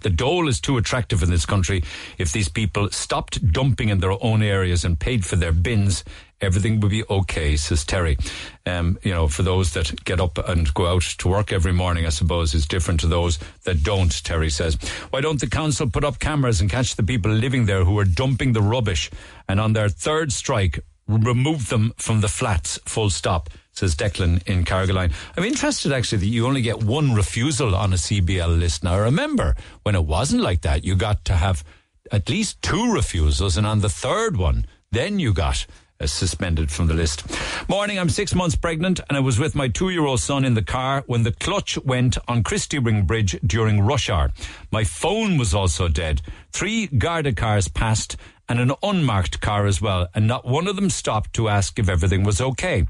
The 0.00 0.10
dole 0.10 0.48
is 0.48 0.60
too 0.60 0.76
attractive 0.76 1.22
in 1.22 1.30
this 1.30 1.46
country. 1.46 1.82
If 2.18 2.32
these 2.32 2.48
people 2.48 2.90
stopped 2.90 3.52
dumping 3.52 3.88
in 3.88 4.00
their 4.00 4.22
own 4.22 4.42
areas 4.42 4.84
and 4.84 4.98
paid 4.98 5.24
for 5.24 5.36
their 5.36 5.52
bins, 5.52 6.04
everything 6.40 6.80
will 6.80 6.88
be 6.88 7.04
okay, 7.08 7.56
says 7.56 7.84
Terry. 7.84 8.16
Um, 8.64 8.98
you 9.02 9.12
know, 9.12 9.28
for 9.28 9.42
those 9.42 9.72
that 9.74 10.04
get 10.04 10.20
up 10.20 10.38
and 10.48 10.72
go 10.74 10.86
out 10.86 11.02
to 11.02 11.28
work 11.28 11.52
every 11.52 11.72
morning, 11.72 12.06
I 12.06 12.10
suppose 12.10 12.54
is 12.54 12.66
different 12.66 13.00
to 13.00 13.06
those 13.06 13.38
that 13.64 13.82
don't, 13.82 14.12
Terry 14.24 14.50
says. 14.50 14.76
Why 15.10 15.20
don't 15.20 15.40
the 15.40 15.48
council 15.48 15.88
put 15.88 16.04
up 16.04 16.18
cameras 16.18 16.60
and 16.60 16.70
catch 16.70 16.96
the 16.96 17.02
people 17.02 17.30
living 17.30 17.66
there 17.66 17.84
who 17.84 17.98
are 17.98 18.04
dumping 18.04 18.52
the 18.52 18.62
rubbish 18.62 19.10
and 19.48 19.60
on 19.60 19.72
their 19.72 19.88
third 19.88 20.32
strike, 20.32 20.80
remove 21.06 21.68
them 21.68 21.92
from 21.96 22.20
the 22.20 22.28
flats, 22.28 22.78
full 22.84 23.10
stop? 23.10 23.50
Says 23.72 23.94
Declan 23.94 24.46
in 24.48 24.64
Carrigaline. 24.64 25.12
I'm 25.36 25.44
interested 25.44 25.92
actually 25.92 26.18
that 26.18 26.26
you 26.26 26.46
only 26.46 26.62
get 26.62 26.82
one 26.82 27.14
refusal 27.14 27.74
on 27.74 27.92
a 27.92 27.96
CBL 27.96 28.58
list. 28.58 28.82
Now 28.82 28.98
remember, 28.98 29.54
when 29.82 29.94
it 29.94 30.04
wasn't 30.04 30.40
like 30.40 30.62
that, 30.62 30.82
you 30.82 30.96
got 30.96 31.26
to 31.26 31.34
have 31.34 31.62
at 32.10 32.30
least 32.30 32.62
two 32.62 32.92
refusals, 32.92 33.56
and 33.56 33.66
on 33.66 33.80
the 33.80 33.88
third 33.88 34.36
one, 34.36 34.64
then 34.92 35.18
you 35.18 35.34
got 35.34 35.66
Uh, 35.98 36.06
suspended 36.06 36.70
from 36.70 36.88
the 36.88 36.92
list. 36.94 37.24
Morning, 37.70 37.98
I'm 37.98 38.10
six 38.10 38.34
months 38.34 38.54
pregnant 38.54 39.00
and 39.08 39.16
I 39.16 39.20
was 39.20 39.38
with 39.38 39.54
my 39.54 39.68
two 39.68 39.88
year 39.88 40.04
old 40.04 40.20
son 40.20 40.44
in 40.44 40.52
the 40.52 40.62
car 40.62 41.02
when 41.06 41.22
the 41.22 41.32
clutch 41.32 41.78
went 41.78 42.18
on 42.28 42.42
Christy 42.42 42.78
Ring 42.78 43.06
Bridge 43.06 43.38
during 43.46 43.80
rush 43.80 44.10
hour. 44.10 44.30
My 44.70 44.84
phone 44.84 45.38
was 45.38 45.54
also 45.54 45.88
dead. 45.88 46.20
Three 46.52 46.86
Garda 46.86 47.32
cars 47.32 47.68
passed 47.68 48.18
and 48.46 48.60
an 48.60 48.72
unmarked 48.82 49.40
car 49.40 49.66
as 49.66 49.80
well, 49.80 50.06
and 50.14 50.26
not 50.26 50.44
one 50.44 50.68
of 50.68 50.76
them 50.76 50.90
stopped 50.90 51.32
to 51.32 51.48
ask 51.48 51.78
if 51.78 51.88
everything 51.88 52.24
was 52.24 52.42
okay. 52.42 52.86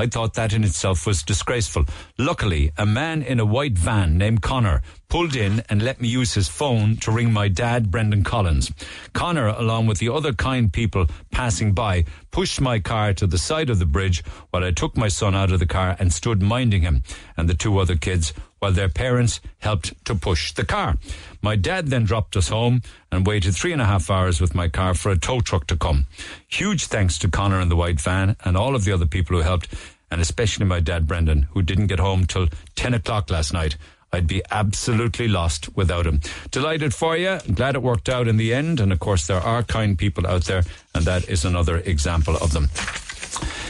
I 0.00 0.06
thought 0.06 0.32
that 0.34 0.54
in 0.54 0.64
itself 0.64 1.06
was 1.06 1.22
disgraceful. 1.22 1.84
Luckily, 2.16 2.72
a 2.78 2.86
man 2.86 3.20
in 3.22 3.38
a 3.38 3.44
white 3.44 3.76
van 3.76 4.16
named 4.16 4.40
Connor 4.40 4.80
pulled 5.10 5.36
in 5.36 5.62
and 5.68 5.82
let 5.82 6.00
me 6.00 6.08
use 6.08 6.32
his 6.32 6.48
phone 6.48 6.96
to 6.98 7.10
ring 7.10 7.30
my 7.30 7.48
dad, 7.48 7.90
Brendan 7.90 8.24
Collins. 8.24 8.72
Connor, 9.12 9.48
along 9.48 9.88
with 9.88 9.98
the 9.98 10.08
other 10.08 10.32
kind 10.32 10.72
people 10.72 11.06
passing 11.30 11.74
by, 11.74 12.06
pushed 12.30 12.62
my 12.62 12.78
car 12.78 13.12
to 13.12 13.26
the 13.26 13.36
side 13.36 13.68
of 13.68 13.78
the 13.78 13.84
bridge 13.84 14.24
while 14.50 14.64
I 14.64 14.70
took 14.70 14.96
my 14.96 15.08
son 15.08 15.34
out 15.34 15.52
of 15.52 15.58
the 15.58 15.66
car 15.66 15.96
and 15.98 16.14
stood 16.14 16.40
minding 16.40 16.80
him 16.80 17.02
and 17.36 17.46
the 17.46 17.54
two 17.54 17.78
other 17.78 17.96
kids 17.96 18.32
while 18.60 18.72
their 18.72 18.88
parents 18.88 19.40
helped 19.58 19.92
to 20.04 20.14
push 20.14 20.52
the 20.52 20.64
car. 20.64 20.96
My 21.42 21.56
dad 21.56 21.88
then 21.88 22.04
dropped 22.04 22.36
us 22.36 22.48
home 22.48 22.82
and 23.10 23.26
waited 23.26 23.56
three 23.56 23.72
and 23.72 23.82
a 23.82 23.86
half 23.86 24.10
hours 24.10 24.40
with 24.40 24.54
my 24.54 24.68
car 24.68 24.94
for 24.94 25.10
a 25.10 25.18
tow 25.18 25.40
truck 25.40 25.66
to 25.66 25.76
come. 25.76 26.06
Huge 26.46 26.86
thanks 26.86 27.18
to 27.18 27.28
Connor 27.28 27.60
and 27.60 27.70
the 27.70 27.76
white 27.76 28.00
van 28.00 28.36
and 28.44 28.56
all 28.56 28.76
of 28.76 28.84
the 28.84 28.92
other 28.92 29.06
people 29.06 29.36
who 29.36 29.42
helped, 29.42 29.74
and 30.10 30.20
especially 30.20 30.66
my 30.66 30.80
dad, 30.80 31.06
Brendan, 31.06 31.48
who 31.52 31.62
didn't 31.62 31.88
get 31.88 31.98
home 31.98 32.26
till 32.26 32.48
10 32.76 32.94
o'clock 32.94 33.30
last 33.30 33.52
night. 33.52 33.76
I'd 34.12 34.26
be 34.26 34.42
absolutely 34.50 35.28
lost 35.28 35.74
without 35.76 36.06
him. 36.06 36.20
Delighted 36.50 36.92
for 36.92 37.16
you. 37.16 37.38
Glad 37.54 37.76
it 37.76 37.82
worked 37.82 38.08
out 38.08 38.26
in 38.26 38.38
the 38.38 38.52
end. 38.52 38.80
And 38.80 38.92
of 38.92 38.98
course, 38.98 39.26
there 39.26 39.40
are 39.40 39.62
kind 39.62 39.96
people 39.96 40.26
out 40.26 40.44
there, 40.44 40.64
and 40.94 41.04
that 41.04 41.28
is 41.28 41.44
another 41.44 41.76
example 41.76 42.36
of 42.36 42.52
them. 42.52 42.70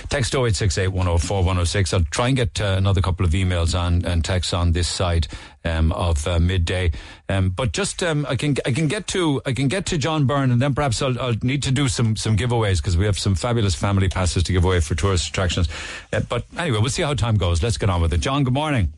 Text 0.08 0.34
0868 0.34 0.88
104 0.88 1.38
106. 1.38 1.94
I'll 1.94 2.02
try 2.04 2.28
and 2.28 2.36
get 2.36 2.60
uh, 2.60 2.74
another 2.76 3.00
couple 3.00 3.24
of 3.24 3.32
emails 3.32 3.78
on 3.78 4.04
and 4.04 4.24
texts 4.24 4.52
on 4.52 4.72
this 4.72 4.88
side 4.88 5.28
um, 5.64 5.92
of 5.92 6.26
uh, 6.26 6.38
midday. 6.38 6.92
Um, 7.28 7.50
but 7.50 7.72
just 7.72 8.02
um, 8.02 8.26
I 8.28 8.36
can 8.36 8.56
I 8.64 8.72
can 8.72 8.88
get 8.88 9.06
to 9.08 9.40
I 9.46 9.52
can 9.52 9.68
get 9.68 9.86
to 9.86 9.98
John 9.98 10.26
Byrne 10.26 10.50
and 10.50 10.60
then 10.60 10.74
perhaps 10.74 11.00
I'll, 11.02 11.18
I'll 11.20 11.36
need 11.42 11.62
to 11.64 11.70
do 11.70 11.88
some 11.88 12.16
some 12.16 12.36
giveaways 12.36 12.78
because 12.78 12.96
we 12.96 13.06
have 13.06 13.18
some 13.18 13.34
fabulous 13.34 13.74
family 13.74 14.08
passes 14.08 14.42
to 14.44 14.52
give 14.52 14.64
away 14.64 14.80
for 14.80 14.94
tourist 14.94 15.28
attractions. 15.28 15.68
Uh, 16.12 16.20
but 16.20 16.44
anyway, 16.56 16.78
we'll 16.80 16.90
see 16.90 17.02
how 17.02 17.14
time 17.14 17.36
goes. 17.36 17.62
Let's 17.62 17.78
get 17.78 17.90
on 17.90 18.00
with 18.00 18.12
it. 18.12 18.20
John, 18.20 18.44
good 18.44 18.54
morning. 18.54 18.92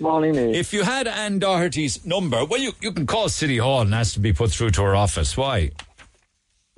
Morning. 0.00 0.54
If 0.54 0.72
you 0.72 0.84
had 0.84 1.08
Anne 1.08 1.40
Doherty's 1.40 2.06
number, 2.06 2.44
well, 2.44 2.60
you, 2.60 2.70
you 2.80 2.92
can 2.92 3.04
call 3.04 3.28
City 3.28 3.56
Hall 3.58 3.80
and 3.80 3.92
ask 3.92 4.14
to 4.14 4.20
be 4.20 4.32
put 4.32 4.52
through 4.52 4.70
to 4.72 4.82
her 4.82 4.94
office. 4.94 5.36
Why? 5.36 5.72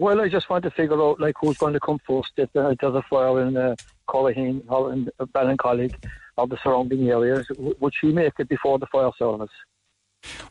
Well, 0.01 0.23
I 0.23 0.31
just 0.31 0.49
want 0.49 0.65
to 0.65 0.71
figure 0.71 0.99
out 1.03 1.21
like 1.21 1.35
who's 1.39 1.59
going 1.59 1.75
to 1.75 1.81
come 1.81 1.99
first 2.07 2.33
if 2.39 2.49
uh, 2.57 2.75
there's 2.81 2.95
a 2.95 3.03
fire 3.11 3.43
in 3.47 3.55
uh, 3.55 3.77
Collaheen 4.09 4.63
or 4.69 4.95
in 4.95 5.11
Ballincollig 5.35 5.93
or 6.39 6.47
the 6.47 6.57
surrounding 6.65 7.07
areas. 7.11 7.47
W- 7.49 7.75
would 7.81 7.93
she 8.01 8.07
make 8.07 8.33
it 8.39 8.49
before 8.49 8.79
the 8.79 8.87
fire 8.87 9.11
service? 9.19 9.51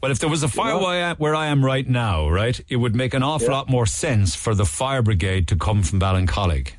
Well, 0.03 0.11
if 0.11 0.19
there 0.19 0.29
was 0.29 0.43
a 0.43 0.47
fire 0.47 0.77
where 0.77 0.85
I 0.87 0.97
am- 0.97 1.15
where 1.17 1.33
I 1.33 1.47
am 1.47 1.65
right 1.65 1.87
now, 1.89 2.29
right, 2.29 2.59
it 2.69 2.75
would 2.75 2.95
make 2.95 3.15
an 3.15 3.23
awful 3.23 3.47
Yeah. 3.49 3.55
lot 3.55 3.69
more 3.69 3.87
sense 3.87 4.35
for 4.35 4.53
the 4.53 4.65
fire 4.65 5.01
brigade 5.01 5.47
to 5.47 5.55
come 5.55 5.81
from 5.81 5.99
Ballincollig. 5.99 6.73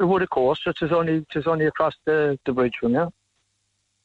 It 0.00 0.04
would, 0.04 0.22
of 0.22 0.30
course. 0.30 0.60
It 0.66 0.78
is 0.82 0.90
only 0.90 1.18
it 1.18 1.36
is 1.36 1.46
only 1.46 1.66
across 1.66 1.94
the, 2.04 2.36
the 2.46 2.52
bridge 2.52 2.74
from 2.80 2.94
there. 2.94 3.10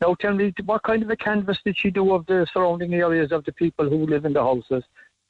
Now, 0.02 0.14
tell 0.22 0.36
me, 0.36 0.54
what 0.66 0.84
kind 0.84 1.02
of 1.02 1.10
a 1.10 1.16
canvas 1.16 1.58
did 1.66 1.76
she 1.76 1.90
do 1.90 2.14
of 2.14 2.28
the 2.28 2.46
surrounding 2.54 2.94
areas 2.94 3.32
of 3.32 3.44
the 3.46 3.54
people 3.54 3.90
who 3.90 4.06
live 4.06 4.24
in 4.26 4.34
the 4.34 4.44
houses, 4.44 4.84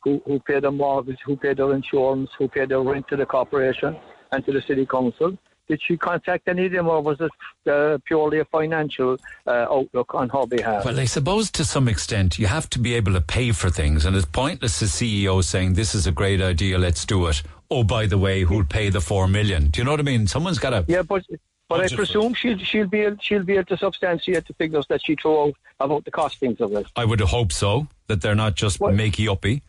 who, 0.07 0.21
who 0.25 0.39
pay 0.39 0.59
their 0.59 0.71
mortgage, 0.71 1.19
who 1.25 1.35
pay 1.35 1.53
their 1.53 1.73
insurance, 1.73 2.29
who 2.37 2.47
pay 2.47 2.65
their 2.65 2.81
rent 2.81 3.07
to 3.09 3.17
the 3.17 3.25
corporation 3.25 3.97
and 4.31 4.45
to 4.45 4.51
the 4.53 4.61
city 4.61 4.85
council? 4.85 5.37
Did 5.67 5.81
she 5.85 5.97
contact 5.97 6.47
any 6.47 6.67
of 6.67 6.71
them, 6.71 6.87
or 6.87 7.01
was 7.01 7.17
it 7.19 7.69
uh, 7.69 7.97
purely 8.05 8.39
a 8.39 8.45
financial 8.45 9.17
uh, 9.45 9.65
outlook 9.69 10.15
on 10.15 10.29
her 10.29 10.45
behalf? 10.47 10.85
Well, 10.85 10.97
I 10.97 11.03
suppose 11.03 11.51
to 11.51 11.65
some 11.65 11.89
extent 11.89 12.39
you 12.39 12.47
have 12.47 12.69
to 12.69 12.79
be 12.79 12.93
able 12.93 13.11
to 13.13 13.19
pay 13.19 13.51
for 13.51 13.69
things, 13.69 14.05
and 14.05 14.15
it's 14.15 14.25
pointless 14.25 14.79
the 14.79 14.85
CEO 14.85 15.43
saying 15.43 15.73
this 15.73 15.93
is 15.93 16.07
a 16.07 16.13
great 16.13 16.41
idea, 16.41 16.77
let's 16.77 17.05
do 17.05 17.27
it. 17.27 17.43
Oh, 17.69 17.83
by 17.83 18.05
the 18.05 18.17
way, 18.17 18.43
who'll 18.43 18.63
pay 18.63 18.89
the 18.89 19.01
four 19.01 19.27
million? 19.27 19.67
Do 19.67 19.81
you 19.81 19.83
know 19.83 19.91
what 19.91 19.99
I 19.99 20.03
mean? 20.03 20.25
Someone's 20.25 20.59
got 20.59 20.69
to. 20.69 20.85
Yeah, 20.87 21.01
but 21.01 21.25
but 21.67 21.81
I 21.81 21.83
Budget 21.83 21.97
for 21.97 22.03
it. 22.03 22.05
presume 22.05 22.33
she'll 22.33 22.57
she'll 22.59 22.87
be 22.87 23.01
able, 23.01 23.17
she'll 23.19 23.43
be 23.43 23.55
able 23.55 23.65
to 23.65 23.77
substantiate 23.77 24.47
the 24.47 24.53
figures 24.53 24.85
that 24.87 25.03
she 25.03 25.15
threw 25.15 25.47
out 25.47 25.53
about 25.81 26.05
the 26.05 26.11
costings 26.11 26.61
of 26.61 26.71
it. 26.73 26.87
I 26.95 27.03
would 27.03 27.19
hope 27.19 27.51
so 27.51 27.87
that 28.07 28.21
they're 28.21 28.35
not 28.35 28.55
just 28.55 28.79
makey 28.79 29.29
uppy. 29.29 29.63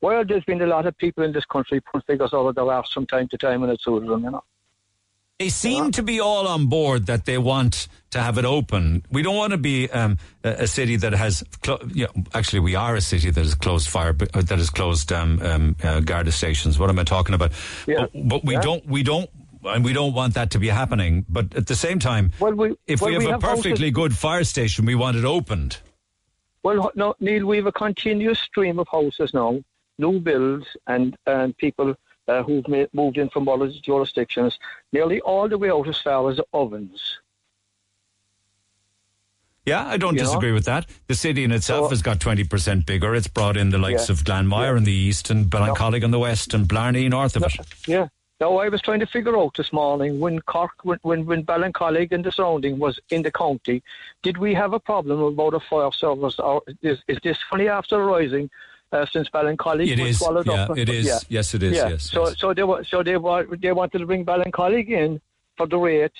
Well, 0.00 0.24
there's 0.24 0.44
been 0.44 0.62
a 0.62 0.66
lot 0.66 0.86
of 0.86 0.96
people 0.96 1.24
in 1.24 1.32
this 1.32 1.44
country 1.44 1.80
put 1.80 2.06
figures 2.06 2.30
of 2.32 2.54
their 2.54 2.64
arse 2.72 2.92
from 2.92 3.06
time 3.06 3.28
to 3.28 3.38
time 3.38 3.60
when 3.60 3.70
it 3.70 3.80
suited 3.82 4.08
them, 4.08 4.24
you 4.24 4.30
know. 4.30 4.42
They 5.38 5.48
seem 5.48 5.90
to 5.92 6.02
be 6.02 6.20
all 6.20 6.46
on 6.46 6.66
board 6.66 7.06
that 7.06 7.24
they 7.24 7.38
want 7.38 7.88
to 8.10 8.20
have 8.20 8.36
it 8.36 8.44
open. 8.44 9.02
We 9.10 9.22
don't 9.22 9.36
want 9.36 9.52
to 9.52 9.56
be 9.58 9.90
um, 9.90 10.18
a, 10.44 10.50
a 10.50 10.66
city 10.66 10.96
that 10.96 11.12
has, 11.14 11.42
clo- 11.62 11.78
you 11.94 12.06
know, 12.14 12.24
actually, 12.34 12.60
we 12.60 12.74
are 12.74 12.94
a 12.94 13.00
city 13.00 13.30
that 13.30 13.40
has 13.40 13.54
closed 13.54 13.88
fire, 13.88 14.14
uh, 14.34 14.42
that 14.42 14.58
has 14.58 14.68
closed 14.68 15.10
um, 15.14 15.40
um, 15.40 15.76
uh, 15.82 16.00
Garda 16.00 16.30
stations. 16.30 16.78
What 16.78 16.90
am 16.90 16.98
I 16.98 17.04
talking 17.04 17.34
about? 17.34 17.52
Yeah. 17.86 18.06
But, 18.12 18.28
but 18.28 18.44
we 18.44 18.52
Yeah. 18.54 18.60
don't, 18.60 18.86
we 18.86 19.02
don't, 19.02 19.30
and 19.64 19.82
we 19.82 19.94
don't 19.94 20.12
want 20.12 20.34
that 20.34 20.50
to 20.50 20.58
be 20.58 20.68
happening. 20.68 21.24
But 21.26 21.54
at 21.54 21.66
the 21.68 21.74
same 21.74 21.98
time, 21.98 22.32
Well, 22.38 22.52
we, 22.52 22.76
if 22.86 23.00
well, 23.00 23.08
we 23.08 23.14
have 23.14 23.24
a 23.24 23.30
have 23.32 23.40
perfectly 23.40 23.70
houses- 23.88 23.92
good 23.94 24.14
fire 24.16 24.44
station, 24.44 24.84
we 24.84 24.94
want 24.94 25.16
it 25.16 25.24
opened. 25.24 25.78
Well, 26.62 26.90
no, 26.94 27.14
Neil, 27.18 27.46
we 27.46 27.56
have 27.56 27.66
a 27.66 27.72
continuous 27.72 28.38
stream 28.40 28.78
of 28.78 28.88
houses 28.92 29.32
now, 29.32 29.62
new 30.00 30.18
builds, 30.20 30.66
and 30.86 31.16
and 31.26 31.56
people 31.56 31.94
uh, 32.28 32.42
who've 32.42 32.66
ma- 32.68 32.86
moved 32.92 33.18
in 33.18 33.28
from 33.28 33.48
other 33.48 33.68
jurisdictions, 33.88 34.58
nearly 34.92 35.20
all 35.20 35.48
the 35.48 35.58
way 35.58 35.70
out 35.70 35.88
as 35.88 35.98
far 36.00 36.30
as 36.30 36.40
Ovens. 36.52 37.18
Yeah, 39.66 39.86
I 39.86 39.98
don't 39.98 40.14
You 40.14 40.20
know? 40.22 40.26
disagree 40.26 40.52
with 40.52 40.64
that. 40.64 40.86
The 41.06 41.14
city 41.14 41.44
in 41.44 41.52
itself 41.52 41.90
has 41.90 42.02
got 42.02 42.18
20% 42.18 42.86
bigger. 42.86 43.14
It's 43.14 43.28
brought 43.28 43.56
in 43.56 43.70
the 43.70 43.78
likes 43.78 44.08
Yeah. 44.08 44.14
of 44.14 44.24
Glanmire 44.24 44.76
in 44.76 44.84
the 44.84 44.92
east 44.92 45.30
and 45.30 45.46
Ballincollig 45.46 46.02
in 46.02 46.10
the 46.10 46.18
west 46.18 46.54
and 46.54 46.66
Blarney 46.66 47.08
north 47.08 47.36
of 47.36 47.42
it. 47.44 47.54
Yeah. 47.86 48.08
Now, 48.40 48.56
I 48.56 48.70
was 48.70 48.80
trying 48.80 49.00
to 49.00 49.06
figure 49.06 49.36
out 49.38 49.54
this 49.58 49.70
morning 49.70 50.18
when 50.18 50.40
Cork, 50.40 50.70
when, 50.82 50.98
when, 51.02 51.26
when 51.26 51.44
Ballincollig 51.44 52.10
and 52.10 52.24
the 52.24 52.32
surrounding 52.32 52.78
was 52.78 52.98
in 53.10 53.20
the 53.22 53.30
county, 53.30 53.82
did 54.22 54.38
we 54.38 54.54
have 54.54 54.72
a 54.72 54.80
problem 54.80 55.20
about 55.20 55.52
a 55.52 55.60
fire 55.60 55.92
service, 55.92 56.38
or 56.38 56.62
is, 56.80 56.98
is 57.06 57.18
this 57.22 57.38
funny 57.50 57.68
after 57.68 58.02
rising 58.02 58.48
uh, 58.92 59.06
since 59.12 59.28
Ballincollig 59.30 59.88
It 59.88 59.98
was 60.00 60.10
is, 60.10 60.18
swallowed 60.18 60.46
yeah, 60.46 60.52
up? 60.64 60.78
it 60.78 60.88
is. 60.88 61.24
Yes, 61.28 61.54
it 61.54 61.62
is, 61.62 61.76
Yeah. 61.76 61.88
yes, 61.90 62.10
So, 62.10 62.32
so 62.34 62.52
they 62.54 62.62
wa- 62.64 62.82
so 62.82 63.02
they 63.02 63.16
wa- 63.16 63.44
they 63.60 63.72
wanted 63.72 63.98
to 63.98 64.06
bring 64.06 64.24
Ballincollig 64.24 64.88
in 64.88 65.20
for 65.56 65.66
the 65.66 65.78
rates, 65.78 66.16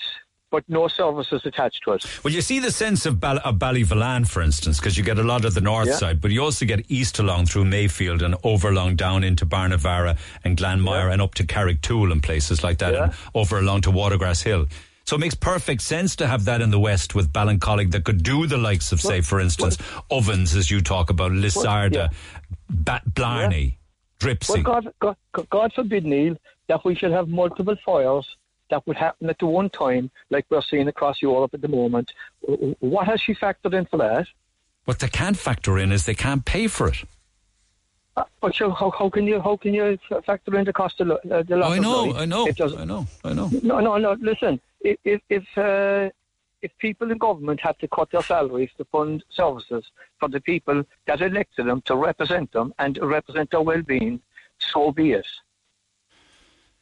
but 0.51 0.63
no 0.67 0.87
services 0.87 1.41
attached 1.45 1.81
to 1.85 1.93
it. 1.93 2.05
Well, 2.23 2.33
you 2.33 2.41
see 2.41 2.59
the 2.59 2.71
sense 2.71 3.05
of, 3.05 3.19
Bal- 3.19 3.39
of 3.43 3.55
Ballyvolane, 3.55 4.27
for 4.27 4.41
instance, 4.41 4.79
because 4.79 4.97
you 4.97 5.03
get 5.03 5.17
a 5.17 5.23
lot 5.23 5.45
of 5.45 5.53
the 5.53 5.61
north 5.61 5.87
Yeah. 5.87 5.95
side, 5.95 6.21
but 6.21 6.31
you 6.31 6.43
also 6.43 6.65
get 6.65 6.85
east 6.89 7.19
along 7.19 7.45
through 7.47 7.65
Mayfield 7.65 8.21
and 8.21 8.35
over 8.43 8.69
along 8.69 8.95
down 8.97 9.23
into 9.23 9.45
Barnavara 9.45 10.17
and 10.43 10.57
Glanmire 10.57 11.11
and 11.11 11.21
up 11.21 11.33
to 11.35 11.43
Carrigtwohill 11.45 12.11
and 12.11 12.21
places 12.23 12.63
like 12.63 12.77
that, 12.79 12.93
and 12.95 13.13
over 13.33 13.59
along 13.59 13.81
to 13.81 13.91
Watergrass 13.91 14.43
Hill. 14.43 14.67
So 15.03 15.15
it 15.15 15.19
makes 15.19 15.35
perfect 15.35 15.81
sense 15.81 16.15
to 16.17 16.27
have 16.27 16.45
that 16.45 16.61
in 16.61 16.69
the 16.69 16.79
west 16.79 17.15
with 17.15 17.33
Ballincollig 17.33 17.91
that 17.91 18.03
could 18.03 18.21
do 18.21 18.45
the 18.45 18.57
likes 18.57 18.91
of, 18.91 19.01
say, 19.01 19.19
for 19.21 19.39
instance, 19.41 19.77
Ovens, 20.11 20.55
as 20.55 20.69
you 20.69 20.79
talk 20.79 21.09
about, 21.09 21.31
Lissarda, 21.31 22.13
Ba- 22.71 23.01
Blarney, 23.05 23.77
Dripsey. 24.19 24.63
Well, 24.63 24.81
God, 24.99 25.17
God, 25.33 25.49
God 25.49 25.73
forbid, 25.73 26.05
Neil, 26.05 26.35
that 26.67 26.83
we 26.85 26.95
should 26.95 27.11
have 27.11 27.27
multiple 27.27 27.75
fires 27.85 28.25
that 28.69 28.85
would 28.87 28.97
happen 28.97 29.29
at 29.29 29.37
the 29.39 29.45
one 29.45 29.69
time, 29.69 30.09
like 30.29 30.45
we're 30.49 30.61
seeing 30.61 30.87
across 30.87 31.21
Europe 31.21 31.53
at 31.53 31.61
the 31.61 31.67
moment. 31.67 32.11
What 32.79 33.05
has 33.07 33.19
she 33.21 33.33
factored 33.35 33.73
in 33.73 33.85
for 33.85 33.97
that? 33.97 34.27
What 34.85 34.99
they 34.99 35.09
can't 35.09 35.37
factor 35.37 35.77
in 35.77 35.91
is 35.91 36.05
they 36.05 36.15
can't 36.15 36.43
pay 36.45 36.67
for 36.67 36.87
it. 36.87 37.03
Uh, 38.17 38.23
But 38.41 38.55
so 38.55 38.71
how, 38.71 38.91
how 38.91 39.09
can 39.09 39.25
you 39.25 39.41
how 39.41 39.55
can 39.57 39.73
you 39.73 39.97
factor 40.25 40.57
in 40.57 40.65
the 40.65 40.73
cost 40.73 40.99
of 40.99 41.11
uh, 41.11 41.17
the 41.43 41.55
Oh, 41.55 41.57
loss 41.57 41.71
I 41.71 41.77
of 41.77 41.81
know. 41.83 42.13
I 42.15 42.25
know, 42.25 42.47
I 42.77 42.85
know, 42.85 43.07
I 43.23 43.33
know. 43.33 43.49
No, 43.63 43.79
no, 43.79 43.97
no. 43.97 44.13
Listen, 44.19 44.59
if 44.81 44.97
if 45.05 45.21
if, 45.29 45.43
uh, 45.57 46.09
if 46.61 46.71
people 46.77 47.11
in 47.11 47.17
government 47.17 47.59
have 47.61 47.77
to 47.79 47.87
cut 47.87 48.11
their 48.11 48.21
salaries 48.21 48.69
to 48.77 48.85
fund 48.85 49.23
services 49.29 49.83
for 50.19 50.29
the 50.29 50.41
people 50.41 50.83
that 51.07 51.21
elected 51.21 51.65
them 51.65 51.81
to 51.85 51.95
represent 51.95 52.51
them 52.51 52.73
and 52.79 52.95
to 52.95 53.05
represent 53.05 53.49
their 53.51 53.61
well-being, 53.61 54.21
so 54.59 54.91
be 54.91 55.13
it. 55.13 55.27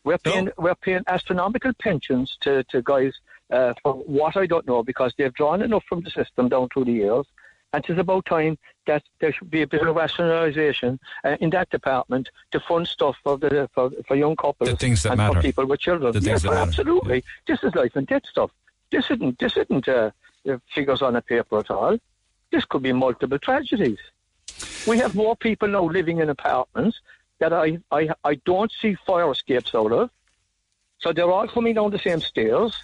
We're 0.03 0.18
paying 0.18 0.49
we're 0.57 0.76
paying 0.76 1.03
astronomical 1.07 1.73
pensions 1.73 2.38
to 2.41 2.64
to 2.65 2.81
guys 2.81 3.14
uh, 3.51 3.73
for 3.84 3.93
what 3.93 4.38
I 4.38 4.45
don't 4.45 4.65
know 4.68 4.81
because 4.84 5.14
they've 5.18 5.34
drawn 5.34 5.61
enough 5.61 5.84
from 5.89 6.01
the 6.01 6.10
system 6.10 6.49
down 6.49 6.69
through 6.73 6.85
the 6.85 6.93
years. 6.93 7.26
And 7.72 7.85
it's 7.88 7.99
about 7.99 8.26
time 8.26 8.57
that 8.88 9.03
there 9.22 9.31
should 9.31 9.51
be 9.51 9.61
a 9.61 9.68
bit 9.68 9.81
of 9.85 9.95
rationalisation 9.95 10.97
uh, 11.23 11.38
in 11.39 11.51
that 11.51 11.69
department 11.69 12.30
to 12.51 12.60
fund 12.61 12.88
stuff 12.88 13.15
for 13.23 13.38
the 13.38 13.69
for, 13.76 13.91
for 14.07 14.15
young 14.15 14.35
couples 14.35 14.69
The 14.69 14.76
things 14.76 15.03
that 15.03 15.11
and 15.11 15.18
matter. 15.19 15.35
for 15.35 15.41
people 15.41 15.65
with 15.68 15.80
children. 15.80 16.11
The 16.11 16.19
things 16.19 16.27
yes, 16.27 16.41
that 16.43 16.49
matter. 16.49 16.61
absolutely. 16.61 17.23
This 17.45 17.60
is 17.64 17.76
life 17.76 17.95
and 17.95 18.07
death 18.07 18.23
stuff. 18.27 18.49
This 18.91 19.10
isn't 19.10 19.40
this 19.40 19.56
isn't 19.57 19.88
uh, 19.88 20.11
figures 20.74 21.02
on 21.02 21.16
a 21.16 21.22
paper 21.22 21.60
at 21.60 21.70
all. 21.70 21.98
This 22.52 22.66
could 22.66 22.84
be 22.84 22.94
multiple 22.94 23.40
tragedies. 23.40 23.99
We 24.88 24.98
have 24.98 25.16
more 25.16 25.36
people 25.36 25.68
now 25.68 25.84
living 25.84 26.20
in 26.20 26.30
apartments 26.30 26.99
that 27.40 27.53
I, 27.53 27.80
I, 27.91 28.10
I 28.24 28.36
don't 28.45 28.72
see 28.82 28.95
fire 29.06 29.32
escapes 29.32 29.74
out 29.76 29.91
of. 29.91 30.10
So 30.99 31.14
they're 31.14 31.32
all 31.32 31.48
coming 31.48 31.76
down 31.76 31.91
the 31.91 31.99
same 31.99 32.20
stairs. 32.20 32.76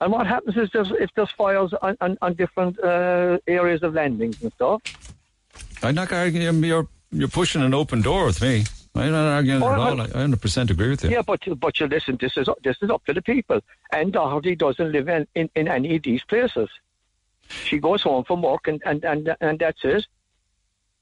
And 0.00 0.12
what 0.12 0.26
happens 0.26 0.56
is 0.56 0.70
there's, 0.72 0.90
if 0.90 1.10
there's 1.14 1.30
fires 1.30 1.72
on, 1.80 1.96
on, 2.00 2.18
on 2.20 2.34
different 2.34 2.78
uh, 2.80 3.38
areas 3.46 3.82
of 3.82 3.94
landings 3.94 4.42
and 4.42 4.52
stuff, 4.52 4.82
I'm 5.82 5.94
not 5.94 6.12
arguing. 6.12 6.64
You're 6.64 6.88
you're 7.12 7.28
pushing 7.28 7.62
an 7.62 7.74
open 7.74 8.02
door 8.02 8.26
with 8.26 8.42
me. 8.42 8.64
I'm 8.96 9.10
not 9.12 9.26
arguing 9.26 9.62
at 9.62 9.66
all. 9.78 10.00
I 10.00 10.04
100 10.06 10.40
percent 10.40 10.70
agree 10.70 10.90
with 10.90 11.02
you. 11.04 11.10
Yeah, 11.10 11.22
but 11.22 11.40
but 11.58 11.80
you 11.80 11.86
listen. 11.86 12.16
This 12.20 12.36
is 12.36 12.48
this 12.62 12.76
is 12.80 12.90
up 12.90 13.04
to 13.06 13.12
the 13.14 13.22
people. 13.22 13.60
And 13.92 14.12
Doherty 14.12 14.54
doesn't 14.54 14.92
live 14.92 15.08
in, 15.08 15.26
in, 15.34 15.50
in 15.56 15.66
any 15.68 15.96
of 15.96 16.02
these 16.02 16.22
places. 16.24 16.68
She 17.48 17.78
goes 17.78 18.02
home 18.02 18.24
from 18.24 18.40
work, 18.42 18.68
and, 18.68 18.80
and, 18.86 19.04
and, 19.04 19.36
and 19.40 19.58
that's 19.58 19.84
it. 19.84 20.06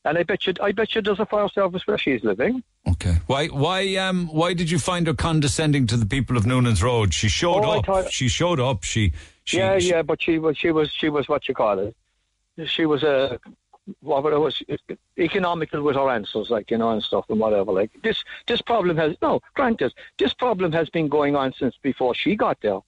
And 0.05 0.19
I 0.19 0.24
bet 0.24 0.44
you, 0.47 0.55
I 0.60 0.73
bet 0.73 0.94
you, 0.94 1.02
there's 1.02 1.20
a 1.20 1.27
fire 1.27 1.48
service 1.48 1.86
where 1.86 1.97
she's 1.98 2.24
living. 2.24 2.64
Okay. 2.89 3.19
Why 3.28 3.47
why 3.47 3.94
um 3.97 4.27
why 4.28 4.52
did 4.55 4.69
you 4.70 4.78
find 4.81 5.06
her 5.06 5.14
condescending 5.14 5.86
to 5.89 5.97
the 5.97 6.06
people 6.06 6.36
of 6.36 6.44
Noonan's 6.44 6.82
Road? 6.82 7.14
She 7.14 7.28
showed 7.28 7.64
Oh, 7.64 7.78
up. 7.78 7.86
thought- 7.86 8.10
she 8.12 8.27
showed 8.28 8.59
up. 8.59 8.82
She 8.82 9.12
she 9.44 9.59
yeah, 9.59 9.78
she- 9.78 9.90
yeah, 9.90 10.02
but 10.02 10.20
she 10.20 10.39
was 10.40 10.56
she 10.59 10.73
was 10.73 10.90
she 10.90 11.09
was 11.09 11.28
what 11.28 11.47
you 11.47 11.55
call 11.55 11.78
it. 11.78 11.94
She 12.66 12.85
was 12.86 13.02
a 13.05 13.39
what 14.01 14.33
it 14.33 14.39
was 14.39 14.63
economical 15.19 15.83
with 15.83 15.97
her 15.97 16.09
answers, 16.09 16.51
like 16.51 16.71
you 16.71 16.79
know, 16.79 16.91
and 16.91 17.03
stuff 17.03 17.27
and 17.29 17.41
whatever. 17.41 17.73
Like 17.73 17.91
this, 18.03 18.23
this 18.47 18.63
problem 18.63 18.97
has 18.97 19.17
no. 19.23 19.41
Granted, 19.55 19.93
this 20.19 20.33
problem 20.35 20.73
has 20.73 20.89
been 20.91 21.09
going 21.09 21.37
on 21.37 21.53
since 21.53 21.77
before 21.83 22.15
she 22.15 22.37
got 22.37 22.61
there, 22.61 22.81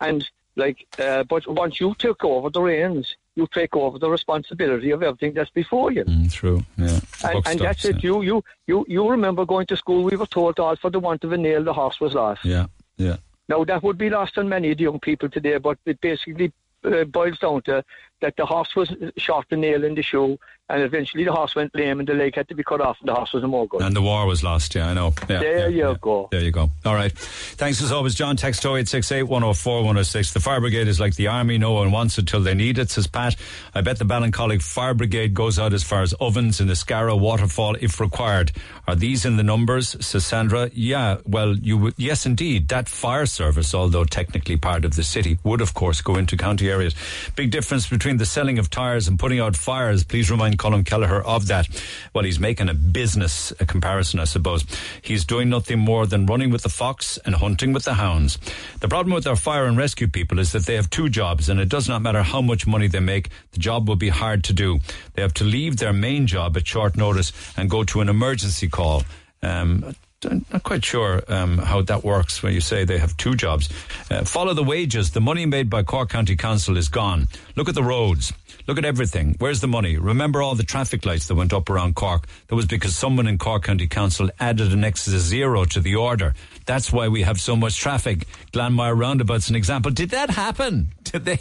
and 0.00 0.28
like, 0.56 0.86
uh, 0.98 1.24
but 1.24 1.46
once 1.46 1.80
you 1.80 1.94
took 1.98 2.24
over 2.24 2.50
the 2.50 2.62
reins, 2.62 3.16
you 3.34 3.48
take 3.52 3.74
over 3.74 3.98
the 3.98 4.08
responsibility 4.08 4.90
of 4.92 5.02
everything 5.02 5.34
that's 5.34 5.50
before 5.50 5.90
you. 5.90 6.04
Mm, 6.04 6.32
true. 6.32 6.62
Yeah. 6.76 7.00
And, 7.24 7.42
and 7.46 7.60
that's 7.60 7.84
it. 7.84 8.02
You, 8.04 8.22
you, 8.22 8.44
you, 8.66 8.84
you 8.88 9.08
remember 9.10 9.44
going 9.44 9.66
to 9.66 9.76
school? 9.76 10.04
We 10.04 10.16
were 10.16 10.26
told 10.26 10.60
all 10.60 10.76
for 10.76 10.90
the 10.90 11.00
want 11.00 11.24
of 11.24 11.32
a 11.32 11.38
nail, 11.38 11.64
the 11.64 11.72
horse 11.72 12.00
was 12.00 12.14
lost. 12.14 12.44
Yeah. 12.44 12.66
Yeah. 12.96 13.16
Now 13.48 13.64
that 13.64 13.82
would 13.82 13.98
be 13.98 14.10
lost 14.10 14.38
on 14.38 14.48
many 14.48 14.70
of 14.70 14.78
the 14.78 14.84
young 14.84 15.00
people 15.00 15.28
today, 15.28 15.58
but 15.58 15.78
it 15.84 16.00
basically 16.00 16.52
uh, 16.84 17.04
boils 17.04 17.38
down 17.38 17.62
to 17.62 17.84
that 18.20 18.36
the 18.36 18.46
horse 18.46 18.74
was 18.74 18.92
shot 19.16 19.46
the 19.50 19.56
nail 19.56 19.84
in 19.84 19.94
the 19.94 20.02
shoe, 20.02 20.38
and 20.70 20.82
eventually 20.82 21.24
the 21.24 21.32
horse 21.32 21.54
went 21.54 21.74
lame, 21.74 22.00
and 22.00 22.08
the 22.08 22.14
leg 22.14 22.34
had 22.34 22.48
to 22.48 22.54
be 22.54 22.62
cut 22.64 22.80
off, 22.80 22.96
and 23.00 23.08
the 23.08 23.14
horse 23.14 23.34
was 23.34 23.42
no 23.42 23.48
more 23.48 23.66
good. 23.66 23.82
And 23.82 23.94
the 23.94 24.00
war 24.00 24.26
was 24.26 24.42
lost, 24.42 24.74
yeah, 24.74 24.88
I 24.88 24.94
know. 24.94 25.12
Yeah, 25.28 25.40
there 25.40 25.68
yeah, 25.68 25.90
you 25.90 25.98
go. 26.00 26.28
There 26.30 26.40
you 26.40 26.50
go. 26.50 26.70
All 26.86 26.94
right. 26.94 27.12
Thanks 27.12 27.82
as 27.82 27.92
always, 27.92 28.14
John. 28.14 28.36
Text 28.36 28.64
0868 28.64 29.24
104 29.24 29.76
106. 29.76 30.32
The 30.32 30.40
fire 30.40 30.60
brigade 30.60 30.88
is 30.88 30.98
like 30.98 31.16
the 31.16 31.26
army. 31.26 31.58
No 31.58 31.72
one 31.72 31.92
wants 31.92 32.16
it 32.16 32.26
till 32.26 32.40
they 32.40 32.54
need 32.54 32.78
it, 32.78 32.90
says 32.90 33.06
Pat. 33.06 33.36
I 33.74 33.82
bet 33.82 33.98
the 33.98 34.06
Ballincollig 34.06 34.62
fire 34.62 34.94
brigade 34.94 35.34
goes 35.34 35.58
out 35.58 35.74
as 35.74 35.82
far 35.82 36.00
as 36.00 36.14
Ovens 36.14 36.60
in 36.60 36.66
the 36.66 36.74
Scarrow 36.74 37.20
waterfall 37.20 37.76
if 37.80 38.00
required. 38.00 38.52
Are 38.88 38.96
these 38.96 39.26
in 39.26 39.36
the 39.36 39.42
numbers, 39.42 39.96
says 40.04 40.24
Sandra? 40.24 40.70
Yeah, 40.72 41.18
well, 41.26 41.54
you 41.56 41.76
would, 41.76 41.94
yes, 41.98 42.24
indeed. 42.24 42.68
That 42.68 42.88
fire 42.88 43.26
service, 43.26 43.74
although 43.74 44.04
technically 44.04 44.56
part 44.56 44.86
of 44.86 44.96
the 44.96 45.02
city, 45.02 45.38
would 45.44 45.60
of 45.60 45.74
course 45.74 46.00
go 46.00 46.16
into 46.16 46.38
county 46.38 46.70
areas. 46.70 46.94
Big 47.36 47.50
difference 47.50 47.86
between 47.88 48.03
the 48.12 48.26
selling 48.26 48.58
of 48.58 48.70
tires 48.70 49.08
and 49.08 49.18
putting 49.18 49.40
out 49.40 49.56
fires. 49.56 50.04
Please 50.04 50.30
remind 50.30 50.58
Colm 50.58 50.84
Kelleher 50.84 51.22
of 51.22 51.46
that. 51.48 51.66
Well, 52.12 52.24
he's 52.24 52.38
making 52.38 52.68
a 52.68 52.74
business 52.74 53.52
a 53.58 53.66
comparison, 53.66 54.20
I 54.20 54.24
suppose. 54.24 54.64
He's 55.00 55.24
doing 55.24 55.48
nothing 55.48 55.78
more 55.78 56.06
than 56.06 56.26
running 56.26 56.50
with 56.50 56.62
the 56.62 56.68
fox 56.68 57.18
and 57.24 57.34
hunting 57.34 57.72
with 57.72 57.84
the 57.84 57.94
hounds. 57.94 58.38
The 58.80 58.88
problem 58.88 59.14
with 59.14 59.26
our 59.26 59.36
fire 59.36 59.64
and 59.64 59.76
rescue 59.76 60.06
people 60.06 60.38
is 60.38 60.52
that 60.52 60.66
they 60.66 60.74
have 60.74 60.90
two 60.90 61.08
jobs, 61.08 61.48
and 61.48 61.58
it 61.58 61.68
does 61.68 61.88
not 61.88 62.02
matter 62.02 62.22
how 62.22 62.42
much 62.42 62.66
money 62.66 62.86
they 62.86 63.00
make, 63.00 63.30
the 63.52 63.60
job 63.60 63.88
will 63.88 63.96
be 63.96 64.10
hard 64.10 64.44
to 64.44 64.52
do. 64.52 64.80
They 65.14 65.22
have 65.22 65.34
to 65.34 65.44
leave 65.44 65.78
their 65.78 65.94
main 65.94 66.26
job 66.26 66.56
at 66.56 66.66
short 66.66 66.96
notice 66.96 67.32
and 67.56 67.70
go 67.70 67.84
to 67.84 68.02
an 68.02 68.08
emergency 68.08 68.68
call. 68.68 69.02
Um, 69.42 69.94
I'm 70.24 70.44
not 70.52 70.62
quite 70.62 70.84
sure 70.84 71.22
um, 71.28 71.58
how 71.58 71.82
that 71.82 72.04
works 72.04 72.42
when 72.42 72.52
you 72.52 72.60
say 72.60 72.84
they 72.84 72.98
have 72.98 73.16
two 73.16 73.34
jobs. 73.34 73.68
Uh, 74.10 74.24
follow 74.24 74.54
the 74.54 74.62
wages. 74.64 75.10
The 75.10 75.20
money 75.20 75.46
made 75.46 75.68
by 75.70 75.82
Cork 75.82 76.10
County 76.10 76.36
Council 76.36 76.76
is 76.76 76.88
gone. 76.88 77.28
Look 77.56 77.68
at 77.68 77.74
the 77.74 77.82
roads. 77.82 78.32
Look 78.66 78.78
at 78.78 78.84
everything. 78.86 79.36
Where's 79.38 79.60
the 79.60 79.68
money? 79.68 79.98
Remember 79.98 80.40
all 80.40 80.54
the 80.54 80.62
traffic 80.62 81.04
lights 81.04 81.28
that 81.28 81.34
went 81.34 81.52
up 81.52 81.68
around 81.68 81.96
Cork? 81.96 82.26
That 82.48 82.54
was 82.54 82.64
because 82.66 82.96
someone 82.96 83.26
in 83.26 83.36
Cork 83.36 83.64
County 83.64 83.86
Council 83.86 84.30
added 84.40 84.72
an 84.72 84.84
extra 84.84 85.18
zero 85.18 85.64
to 85.66 85.80
the 85.80 85.96
order. 85.96 86.34
That's 86.66 86.92
why 86.92 87.08
we 87.08 87.22
have 87.22 87.40
so 87.40 87.56
much 87.56 87.78
traffic. 87.78 88.26
Glanmire 88.52 88.96
Roundabout's 88.98 89.50
an 89.50 89.56
example. 89.56 89.90
Did 89.90 90.10
that 90.10 90.30
happen? 90.30 90.88
Did 91.04 91.26
they 91.26 91.38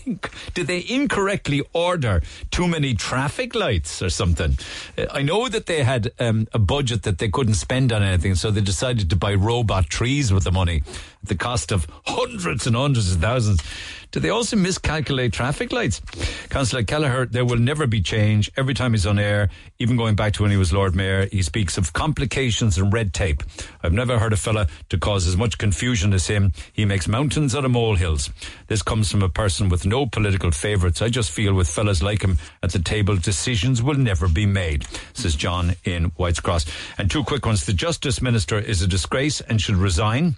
did 0.53 0.67
they 0.67 0.85
incorrectly 0.87 1.63
order 1.73 2.21
too 2.51 2.67
many 2.67 2.93
traffic 2.93 3.55
lights 3.55 4.03
or 4.03 4.09
something? 4.09 4.57
Uh, 4.95 5.05
I 5.09 5.23
know 5.23 5.49
that 5.49 5.65
they 5.65 5.81
had 5.83 6.11
um, 6.19 6.47
a 6.53 6.59
budget 6.59 7.03
that 7.03 7.17
they 7.17 7.29
couldn't 7.29 7.55
spend 7.55 7.91
on 7.91 8.03
anything, 8.03 8.35
so 8.35 8.51
they 8.51 8.61
decided 8.61 9.09
to 9.09 9.15
buy 9.15 9.33
robot 9.33 9.89
trees 9.89 10.31
with 10.31 10.43
the 10.43 10.51
money 10.51 10.83
at 11.23 11.29
the 11.29 11.35
cost 11.35 11.71
of 11.71 11.87
hundreds 12.05 12.67
and 12.67 12.75
hundreds 12.75 13.13
of 13.15 13.21
thousands. 13.21 13.63
Did 14.13 14.21
they 14.21 14.29
also 14.29 14.55
miscalculate 14.55 15.33
traffic 15.33 15.73
lights? 15.73 15.99
Councillor 16.49 16.83
Kelleher, 16.83 17.25
there 17.25 17.45
will 17.45 17.57
never 17.57 17.87
be 17.87 17.99
change. 17.99 18.51
Every 18.55 18.75
time 18.75 18.93
he's 18.93 19.07
on 19.07 19.17
air, 19.17 19.49
even 19.79 19.97
going 19.97 20.13
back 20.13 20.33
to 20.33 20.43
when 20.43 20.51
he 20.51 20.57
was 20.57 20.71
Lord 20.71 20.95
Mayor, 20.95 21.25
he 21.31 21.41
speaks 21.41 21.79
of 21.79 21.93
complications 21.93 22.77
and 22.77 22.93
red 22.93 23.11
tape. 23.11 23.41
I've 23.81 23.91
never 23.91 24.19
heard 24.19 24.31
a 24.31 24.37
fella 24.37 24.67
to 24.89 24.99
cause 24.99 25.25
as 25.25 25.35
much 25.35 25.57
confusion 25.57 26.13
as 26.13 26.27
him. 26.27 26.51
He 26.73 26.85
makes 26.85 27.07
mountains 27.07 27.55
out 27.55 27.65
of 27.65 27.71
molehills. 27.71 28.29
This 28.67 28.83
comes 28.83 29.09
from 29.09 29.23
a 29.23 29.29
person 29.29 29.67
with 29.67 29.83
no 29.83 30.05
political 30.05 30.51
favourites. 30.51 31.01
I 31.01 31.09
just 31.09 31.31
feel 31.31 31.55
with 31.55 31.67
fellas 31.67 32.03
like 32.03 32.21
him 32.21 32.37
at 32.61 32.71
the 32.71 32.79
table, 32.79 33.17
decisions 33.17 33.81
will 33.81 33.95
never 33.95 34.27
be 34.27 34.45
made, 34.45 34.85
says 35.13 35.35
John 35.35 35.73
in 35.85 36.11
White's 36.17 36.39
Cross. 36.39 36.67
And 36.99 37.09
two 37.09 37.23
quick 37.23 37.47
ones. 37.47 37.65
The 37.65 37.73
Justice 37.73 38.21
Minister 38.21 38.59
is 38.59 38.83
a 38.83 38.87
disgrace 38.87 39.41
and 39.41 39.59
should 39.59 39.77
resign. 39.77 40.35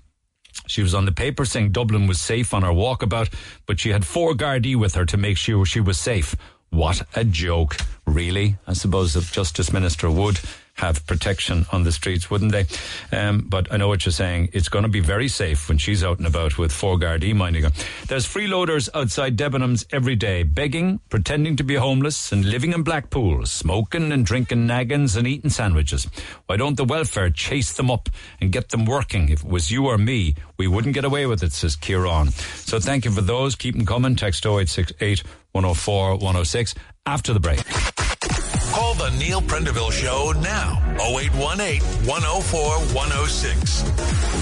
She 0.68 0.82
was 0.82 0.94
on 0.94 1.06
the 1.06 1.12
paper 1.12 1.46
saying 1.46 1.72
Dublin 1.72 2.08
was 2.08 2.20
safe 2.20 2.54
on 2.54 2.64
her 2.64 2.70
walkabout, 2.70 3.34
but 3.66 3.80
she 3.80 3.90
had 3.90 4.06
four 4.06 4.34
Gardaí 4.34 4.76
with 4.76 4.96
her 4.96 5.06
to 5.06 5.18
make 5.18 5.38
sure 5.38 5.66
she 5.66 5.80
was 5.80 5.98
safe. 5.98 6.36
What 6.70 7.04
a 7.16 7.24
joke. 7.24 7.78
Really? 8.06 8.58
I 8.68 8.74
suppose 8.74 9.14
the 9.14 9.22
Justice 9.22 9.72
Minister 9.72 10.10
would 10.10 10.40
have 10.76 11.06
protection 11.08 11.66
on 11.72 11.84
the 11.84 11.92
streets, 11.92 12.30
wouldn't 12.30 12.52
they? 12.52 12.66
Um, 13.12 13.46
but 13.48 13.72
I 13.72 13.78
know 13.78 13.88
what 13.88 14.06
you're 14.06 14.14
saying. 14.14 14.50
It's 14.54 14.70
going 14.70 14.84
to 14.84 14.90
be 14.90 15.00
very 15.00 15.28
safe 15.28 15.70
when 15.70 15.78
she's 15.78 16.04
out 16.04 16.18
and 16.18 16.28
about 16.28 16.58
with 16.58 16.72
four 16.72 16.98
Gardaí 16.98 17.34
minding 17.34 17.64
her. 17.64 17.72
There's 18.08 18.28
freeloaders 18.28 18.90
outside 18.94 19.38
Debenhams 19.38 19.86
every 19.92 20.16
day, 20.16 20.44
begging, 20.44 21.00
pretending 21.10 21.56
to 21.58 21.64
be 21.64 21.76
homeless, 21.76 22.32
and 22.32 22.44
living 22.44 22.74
in 22.74 22.84
Blackpool, 22.84 23.46
smoking 23.46 24.12
and 24.12 24.26
drinking 24.26 24.68
naggins 24.68 25.16
and 25.16 25.26
eating 25.26 25.50
sandwiches. 25.50 26.08
Why 26.48 26.58
don't 26.58 26.76
the 26.76 26.84
welfare 26.84 27.30
chase 27.30 27.74
them 27.74 27.90
up 27.90 28.10
and 28.42 28.52
get 28.52 28.70
them 28.70 28.86
working? 28.86 29.30
If 29.30 29.44
it 29.44 29.50
was 29.50 29.72
you 29.72 29.88
or 29.88 29.98
me, 29.98 30.36
we 30.58 30.68
wouldn't 30.68 30.94
get 30.94 31.06
away 31.06 31.26
with 31.26 31.42
it, 31.42 31.54
says 31.54 31.76
Kieran. 31.76 32.32
So 32.32 32.80
thank 32.80 33.06
you 33.06 33.12
for 33.12 33.22
those. 33.22 33.56
Keep 33.56 33.76
them 33.76 33.86
coming. 33.86 34.16
Text 34.16 34.46
0868 34.46 35.24
104 35.54 36.12
106 36.16 36.76
after 37.06 37.34
the 37.34 37.40
break. 37.40 37.62
Call 38.76 38.94
the 38.96 39.10
Neil 39.12 39.42
Prendeville 39.42 39.90
Show 39.90 40.34
now. 40.42 40.78
0818 41.00 41.82
104 42.06 42.60
106. 42.94 43.84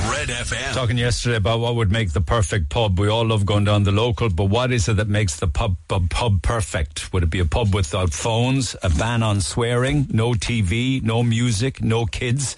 Red 0.09 0.29
FM. 0.29 0.73
Talking 0.73 0.97
yesterday 0.97 1.35
about 1.35 1.59
what 1.59 1.75
would 1.75 1.91
make 1.91 2.13
the 2.13 2.21
perfect 2.21 2.69
pub. 2.69 2.99
We 2.99 3.09
all 3.09 3.27
love 3.27 3.45
going 3.45 3.65
down 3.65 3.83
the 3.83 3.91
local, 3.91 4.29
but 4.29 4.45
what 4.45 4.71
is 4.71 4.89
it 4.89 4.95
that 4.95 5.07
makes 5.07 5.39
the 5.39 5.45
pub, 5.45 5.75
pub, 5.87 6.09
pub 6.09 6.41
perfect? 6.41 7.13
Would 7.13 7.21
it 7.21 7.29
be 7.29 7.41
a 7.41 7.45
pub 7.45 7.75
without 7.75 8.11
phones, 8.11 8.75
a 8.81 8.89
ban 8.89 9.21
on 9.21 9.39
swearing, 9.39 10.07
no 10.09 10.31
TV, 10.31 11.03
no 11.03 11.21
music, 11.21 11.83
no 11.83 12.07
kids? 12.07 12.55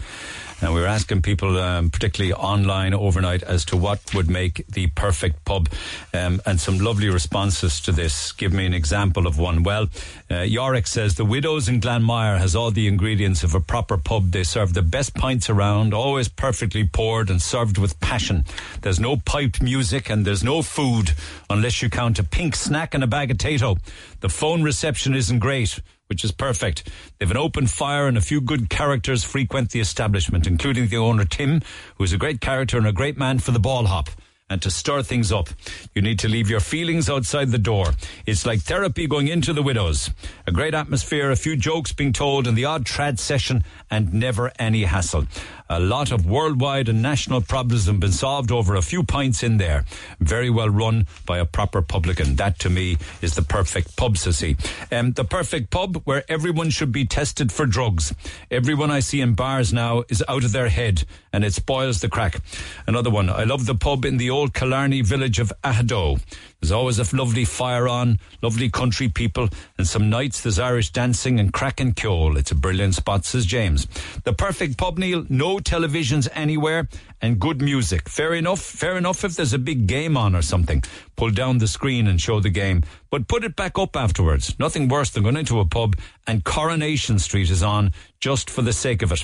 And 0.62 0.74
we 0.74 0.80
were 0.80 0.88
asking 0.88 1.22
people, 1.22 1.60
um, 1.60 1.90
particularly 1.90 2.34
online 2.34 2.94
overnight, 2.94 3.44
as 3.44 3.66
to 3.66 3.78
what 3.78 4.16
would 4.16 4.30
make 4.30 4.66
the 4.68 4.88
perfect 4.88 5.44
pub. 5.44 5.70
Um, 6.14 6.42
and 6.46 6.60
some 6.60 6.80
lovely 6.80 7.10
responses 7.10 7.82
to 7.82 7.92
this. 7.92 8.32
Give 8.32 8.54
me 8.54 8.66
an 8.66 8.74
example 8.74 9.28
of 9.28 9.38
one. 9.38 9.64
Well, 9.64 9.90
uh, 10.32 10.42
Yorick 10.42 10.88
says 10.88 11.16
the 11.16 11.26
Widows 11.26 11.70
in 11.70 11.80
Glanmire 11.80 12.40
has 12.40 12.56
all 12.56 12.72
the 12.72 12.88
ingredients 12.88 13.44
of 13.44 13.54
a 13.54 13.60
proper 13.60 13.98
pub. 13.98 14.32
They 14.32 14.44
serve 14.44 14.74
the 14.74 14.82
best 14.82 15.14
pints 15.14 15.50
around, 15.50 15.94
always 15.94 16.28
perfectly 16.28 16.88
poured 16.88 17.30
and 17.30 17.42
served 17.42 17.78
with 17.78 18.00
passion. 18.00 18.44
There's 18.82 19.00
no 19.00 19.18
piped 19.18 19.62
music 19.62 20.10
and 20.10 20.26
there's 20.26 20.44
no 20.44 20.62
food 20.62 21.12
unless 21.50 21.82
you 21.82 21.90
count 21.90 22.18
a 22.20 22.24
pink 22.24 22.56
snack 22.56 22.94
and 22.94 23.04
a 23.04 23.08
bag 23.08 23.30
of 23.30 23.38
Tayto. 23.38 23.78
The 24.22 24.30
phone 24.30 24.64
reception 24.64 25.14
isn't 25.14 25.40
great 25.40 25.80
which 26.08 26.24
is 26.24 26.32
perfect. 26.32 26.88
They've 27.18 27.32
an 27.32 27.38
open 27.38 27.68
fire 27.68 28.08
and 28.08 28.18
a 28.18 28.22
few 28.22 28.40
good 28.40 28.70
characters 28.70 29.24
frequent 29.24 29.72
the 29.72 29.80
establishment, 29.80 30.46
including 30.46 30.88
the 30.88 30.98
owner 30.98 31.26
Tim, 31.26 31.62
who 31.96 32.04
is 32.04 32.14
a 32.14 32.18
great 32.18 32.42
character 32.42 32.78
and 32.78 32.88
a 32.88 32.92
great 32.92 33.18
man 33.18 33.40
for 33.40 33.52
the 33.52 33.60
ball 33.60 33.86
hop. 33.86 34.10
And 34.48 34.62
to 34.62 34.70
stir 34.70 35.02
things 35.02 35.32
up, 35.32 35.50
you 35.96 36.04
need 36.04 36.20
to 36.20 36.28
leave 36.28 36.52
your 36.52 36.60
feelings 36.60 37.10
outside 37.10 37.50
the 37.50 37.58
door. 37.58 37.94
It's 38.28 38.46
like 38.46 38.60
therapy 38.62 39.08
going 39.08 39.28
into 39.28 39.54
the 39.54 39.64
widows. 39.64 40.12
A 40.46 40.52
great 40.52 40.76
atmosphere, 40.76 41.32
a 41.32 41.36
few 41.36 41.56
jokes 41.58 41.94
being 41.94 42.14
told, 42.14 42.46
and 42.46 42.56
the 42.56 42.66
odd 42.66 42.86
trad 42.86 43.18
session, 43.18 43.64
and 43.90 44.14
never 44.14 44.52
any 44.60 44.84
hassle. 44.84 45.26
A 45.68 45.80
lot 45.80 46.12
of 46.12 46.28
worldwide 46.28 46.90
and 46.90 47.02
national 47.02 47.42
problems 47.42 47.88
have 47.88 48.00
been 48.00 48.12
solved 48.12 48.52
over 48.52 48.76
a 48.76 48.84
few 48.84 49.04
pints 49.04 49.42
in 49.42 49.58
there. 49.58 49.84
Very 50.20 50.50
well 50.50 50.70
run 50.70 51.08
by 51.26 51.40
a 51.40 51.46
proper 51.46 51.82
publican. 51.82 52.36
That 52.36 52.60
to 52.60 52.70
me 52.70 52.98
is 53.22 53.34
the 53.34 53.42
perfect 53.42 53.96
pub, 53.96 54.16
Sissy. 54.16 54.58
Um, 54.92 55.14
the 55.14 55.24
perfect 55.24 55.72
pub 55.72 56.02
where 56.04 56.24
everyone 56.30 56.70
should 56.70 56.92
be 56.92 57.06
tested 57.06 57.52
for 57.52 57.66
drugs. 57.66 58.14
Everyone 58.52 58.92
I 58.92 59.00
see 59.00 59.22
in 59.22 59.34
bars 59.34 59.74
now 59.74 60.04
is 60.08 60.24
out 60.28 60.44
of 60.44 60.52
their 60.52 60.70
head 60.70 61.04
and 61.34 61.44
it 61.44 61.54
spoils 61.54 62.00
the 62.00 62.10
crack. 62.10 62.38
Another 62.86 63.10
one. 63.10 63.30
I 63.30 63.44
love 63.44 63.66
the 63.66 63.76
pub 63.76 64.06
in 64.06 64.18
the 64.18 64.30
old 64.30 64.54
Killarney 64.54 65.02
village 65.02 65.40
of 65.40 65.52
Aghadoe. 65.64 66.22
There's 66.66 66.72
always 66.72 66.98
a 66.98 67.16
lovely 67.16 67.46
fire 67.46 67.88
on, 67.88 68.18
lovely 68.42 68.72
country 68.72 69.08
people, 69.08 69.50
and 69.78 69.88
some 69.88 70.10
nights 70.10 70.42
there's 70.42 70.58
Irish 70.58 70.90
dancing 70.90 71.40
and 71.40 71.54
cracking 71.54 71.94
ceol. 71.94 72.36
It's 72.40 72.50
a 72.50 72.56
brilliant 72.56 72.96
spot, 72.96 73.24
says 73.24 73.46
James. 73.46 73.86
The 74.24 74.34
perfect 74.34 74.76
pub, 74.76 74.98
Neil, 74.98 75.28
no 75.30 75.58
televisions 75.58 76.28
anywhere, 76.34 76.88
and 77.22 77.40
good 77.40 77.62
music. 77.62 78.10
Fair 78.10 78.34
enough, 78.34 78.62
fair 78.62 78.98
enough 78.98 79.24
if 79.24 79.36
there's 79.36 79.54
a 79.54 79.60
big 79.60 79.86
game 79.86 80.18
on 80.18 80.36
or 80.36 80.42
something. 80.42 80.82
Pull 81.16 81.30
down 81.30 81.60
the 81.60 81.68
screen 81.68 82.08
and 82.08 82.20
show 82.20 82.40
the 82.40 82.50
game, 82.50 82.82
but 83.12 83.28
put 83.28 83.44
it 83.44 83.56
back 83.56 83.78
up 83.78 83.96
afterwards. 83.96 84.58
Nothing 84.58 84.88
worse 84.88 85.12
than 85.12 85.22
going 85.22 85.38
into 85.38 85.60
a 85.60 85.66
pub 85.66 85.96
and 86.26 86.44
Coronation 86.44 87.20
Street 87.20 87.52
is 87.52 87.62
on 87.62 87.94
just 88.20 88.50
for 88.50 88.64
the 88.64 88.74
sake 88.74 89.04
of 89.04 89.12
it. 89.12 89.24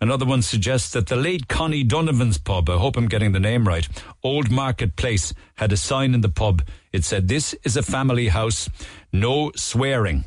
Another 0.00 0.26
one 0.26 0.42
suggests 0.42 0.92
that 0.92 1.06
the 1.06 1.16
late 1.16 1.48
Connie 1.48 1.82
Donovan's 1.82 2.36
pub, 2.36 2.68
I 2.68 2.76
hope 2.76 2.96
I'm 2.96 3.08
getting 3.08 3.32
the 3.32 3.40
name 3.40 3.66
right, 3.66 3.88
Old 4.22 4.50
Market 4.50 4.94
Place, 4.96 5.32
had 5.54 5.72
a 5.72 5.76
sign 5.76 6.12
in 6.12 6.20
the 6.20 6.28
pub. 6.28 6.62
It 6.92 7.04
said, 7.04 7.28
This 7.28 7.54
is 7.64 7.76
a 7.76 7.82
family 7.82 8.28
house, 8.28 8.68
no 9.10 9.52
swearing. 9.56 10.26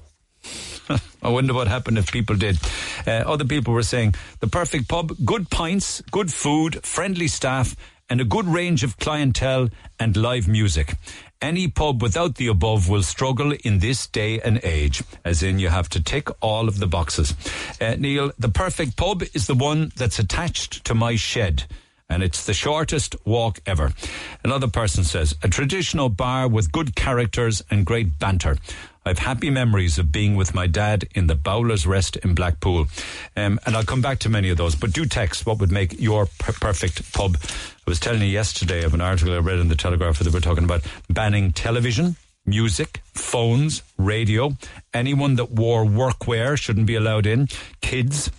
I 1.22 1.30
wonder 1.30 1.54
what 1.54 1.68
happened 1.68 2.00
if 2.00 2.12
people 2.12 2.36
did. 2.36 2.58
Uh, 3.06 3.12
other 3.12 3.46
people 3.46 3.74
were 3.74 3.84
saying 3.84 4.16
the 4.40 4.48
perfect 4.48 4.88
pub, 4.88 5.12
good 5.24 5.52
pints, 5.52 6.02
good 6.10 6.34
food, 6.34 6.84
friendly 6.84 7.28
staff, 7.28 7.76
and 8.10 8.20
a 8.20 8.26
good 8.26 8.48
range 8.48 8.84
of 8.84 8.98
clientele 8.98 9.70
and 10.00 10.18
live 10.18 10.48
music. 10.48 10.96
Any 11.42 11.70
pub 11.70 12.02
without 12.02 12.36
the 12.36 12.48
above 12.48 12.90
will 12.90 13.02
struggle 13.02 13.54
in 13.64 13.80
this 13.80 14.08
day 14.08 14.42
and 14.42 14.60
age, 14.62 15.04
as 15.24 15.42
in 15.42 15.58
you 15.58 15.70
have 15.70 15.88
to 15.90 16.04
tick 16.04 16.28
all 16.42 16.68
of 16.68 16.80
the 16.80 16.88
boxes. 16.88 17.34
Uh, 17.80 17.96
Neil, 17.98 18.34
the 18.38 18.50
perfect 18.50 18.98
pub 18.98 19.24
is 19.34 19.48
the 19.48 19.56
one 19.56 19.94
that's 19.96 20.20
attached 20.20 20.84
to 20.84 20.94
my 20.94 21.16
shed 21.16 21.64
and 22.10 22.24
it's 22.24 22.46
the 22.46 22.54
shortest 22.54 23.16
walk 23.26 23.60
ever. 23.66 23.94
Another 24.44 24.68
person 24.68 25.04
says, 25.04 25.36
a 25.44 25.48
traditional 25.48 26.10
bar 26.10 26.48
with 26.48 26.72
good 26.72 26.96
characters 26.96 27.64
and 27.70 27.86
great 27.86 28.18
banter. 28.18 28.58
I've 29.06 29.20
happy 29.20 29.50
memories 29.50 29.98
of 29.98 30.12
being 30.12 30.36
with 30.36 30.54
my 30.54 30.68
dad 30.68 31.08
in 31.16 31.28
the 31.28 31.36
Bowler's 31.36 31.88
Rest 31.88 32.18
in 32.18 32.36
Blackpool. 32.36 32.88
Um, 33.36 33.60
and 33.66 33.76
I'll 33.76 33.84
come 33.84 34.02
back 34.02 34.20
to 34.20 34.30
many 34.30 34.50
of 34.50 34.58
those, 34.58 34.76
but 34.76 34.92
do 34.92 35.06
text 35.06 35.46
what 35.46 35.60
would 35.60 35.72
make 35.72 36.00
your 36.00 36.28
per- 36.38 36.54
perfect 36.54 37.12
pub. 37.14 37.38
I 37.42 37.90
was 37.90 38.00
telling 38.00 38.22
you 38.22 38.28
yesterday 38.28 38.84
of 38.84 38.94
an 38.94 39.02
article 39.02 39.34
I 39.34 39.38
read 39.38 39.60
in 39.60 39.70
the 39.70 39.76
Telegraph 39.76 40.20
that 40.20 40.34
we're 40.34 40.42
talking 40.42 40.66
about 40.66 40.84
banning 41.10 41.54
television, 41.54 42.18
music, 42.46 43.02
phones, 43.14 43.82
radio. 43.98 44.52
Anyone 44.94 45.36
that 45.36 45.52
wore 45.52 45.86
workwear 45.86 46.58
shouldn't 46.58 46.86
be 46.86 46.96
allowed 46.96 47.26
in. 47.26 47.48
Kids, 47.82 48.30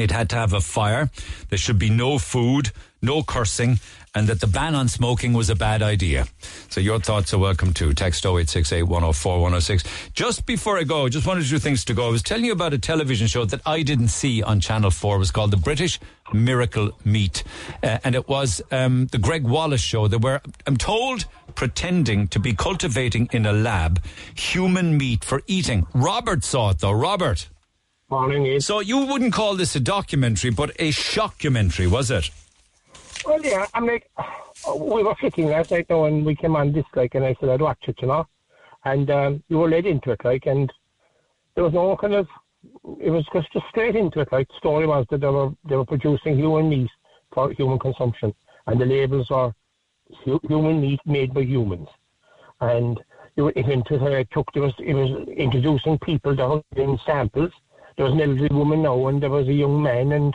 it 0.00 0.10
had 0.10 0.28
to 0.30 0.36
have 0.36 0.52
a 0.52 0.60
fire. 0.60 1.10
There 1.48 1.58
should 1.58 1.78
be 1.78 1.90
no 1.90 2.18
food, 2.18 2.70
no 3.02 3.22
cursing, 3.22 3.78
and 4.14 4.26
that 4.28 4.40
the 4.40 4.46
ban 4.46 4.74
on 4.74 4.88
smoking 4.88 5.32
was 5.32 5.50
a 5.50 5.54
bad 5.54 5.82
idea. 5.82 6.26
So 6.68 6.80
your 6.80 6.98
thoughts 6.98 7.32
are 7.32 7.38
welcome 7.38 7.72
too. 7.72 7.94
Text 7.94 8.24
0868 8.24 8.82
104 8.82 9.34
106. 9.34 9.84
Just 10.12 10.46
before 10.46 10.78
I 10.78 10.84
go, 10.84 11.08
just 11.08 11.26
one 11.26 11.38
or 11.38 11.42
two 11.42 11.58
things 11.58 11.84
to 11.86 11.94
go. 11.94 12.08
I 12.08 12.10
was 12.10 12.22
telling 12.22 12.44
you 12.44 12.52
about 12.52 12.72
a 12.72 12.78
television 12.78 13.26
show 13.28 13.44
that 13.44 13.60
I 13.64 13.82
didn't 13.82 14.08
see 14.08 14.42
on 14.42 14.60
Channel 14.60 14.90
4. 14.90 15.16
It 15.16 15.18
was 15.18 15.30
called 15.30 15.52
The 15.52 15.56
British 15.56 16.00
Miracle 16.32 16.90
Meat. 17.04 17.44
Uh, 17.82 17.98
and 18.02 18.14
it 18.14 18.28
was 18.28 18.62
um, 18.70 19.06
the 19.06 19.18
Gregg 19.18 19.44
Wallace 19.44 19.80
show. 19.80 20.08
They 20.08 20.16
were, 20.16 20.40
I'm 20.66 20.76
told, 20.76 21.26
pretending 21.54 22.28
to 22.28 22.38
be 22.40 22.54
cultivating 22.54 23.28
in 23.32 23.46
a 23.46 23.52
lab 23.52 24.02
human 24.34 24.96
meat 24.98 25.24
for 25.24 25.42
eating. 25.46 25.86
Robert 25.94 26.44
saw 26.44 26.70
it 26.70 26.78
though. 26.80 26.92
Robert. 26.92 27.48
Morning, 28.10 28.44
Ian. 28.44 28.60
So 28.60 28.80
you 28.80 29.06
wouldn't 29.06 29.32
call 29.32 29.54
this 29.54 29.76
a 29.76 29.80
documentary, 29.80 30.50
but 30.50 30.70
a 30.80 30.90
shockumentary, 30.90 31.88
was 31.88 32.10
it? 32.10 32.28
Well, 33.24 33.40
yeah, 33.40 33.66
I'm 33.72 33.86
like, 33.86 34.10
we 34.76 35.04
were 35.04 35.14
sitting 35.20 35.46
last 35.46 35.70
night 35.70 35.86
now 35.88 36.06
and 36.06 36.26
we 36.26 36.34
came 36.34 36.56
on 36.56 36.72
this, 36.72 36.84
like, 36.96 37.14
and 37.14 37.24
I 37.24 37.36
said 37.38 37.50
I'd 37.50 37.60
watch 37.60 37.78
it, 37.86 37.96
you 38.02 38.08
know. 38.08 38.26
And 38.84 39.08
um, 39.10 39.42
you 39.48 39.58
were 39.58 39.68
led 39.68 39.86
into 39.86 40.10
it, 40.10 40.24
like, 40.24 40.46
and 40.46 40.72
there 41.54 41.62
was 41.62 41.72
no 41.72 41.96
kind 41.96 42.14
of, 42.14 42.26
it 43.00 43.10
was 43.10 43.24
just, 43.32 43.52
just 43.52 43.66
straight 43.68 43.94
into 43.94 44.20
it, 44.20 44.32
like, 44.32 44.48
the 44.48 44.54
story 44.58 44.86
was 44.88 45.06
that 45.10 45.20
they 45.20 45.28
were, 45.28 45.50
they 45.68 45.76
were 45.76 45.84
producing 45.84 46.36
human 46.36 46.68
meat 46.68 46.90
for 47.32 47.52
human 47.52 47.78
consumption, 47.78 48.34
and 48.66 48.80
the 48.80 48.86
labels 48.86 49.30
are 49.30 49.54
human 50.24 50.80
meat 50.80 51.00
made 51.06 51.32
by 51.32 51.42
humans. 51.42 51.88
And 52.60 52.98
it, 53.36 53.42
wa- 53.42 53.52
it 53.54 53.66
went 53.66 53.86
to 53.86 53.98
the, 53.98 54.18
it 54.18 54.60
was, 54.60 54.74
it 54.78 54.94
was 54.94 55.28
introducing 55.28 55.98
people 56.00 56.34
were 56.34 56.62
getting 56.74 56.98
samples. 57.06 57.52
There 58.00 58.08
was 58.08 58.14
an 58.14 58.22
elderly 58.22 58.48
woman 58.50 58.80
now, 58.80 59.08
and 59.08 59.22
there 59.22 59.28
was 59.28 59.46
a 59.46 59.52
young 59.52 59.82
man, 59.82 60.12
and 60.12 60.34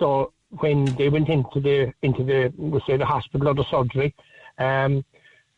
so 0.00 0.32
when 0.58 0.84
they 0.96 1.08
went 1.08 1.28
into 1.28 1.60
the 1.60 1.92
into 2.02 2.24
the 2.24 2.52
we 2.58 2.80
say 2.84 2.96
the 2.96 3.06
hospital 3.06 3.46
or 3.46 3.54
the 3.54 3.64
surgery, 3.70 4.12
um, 4.58 5.04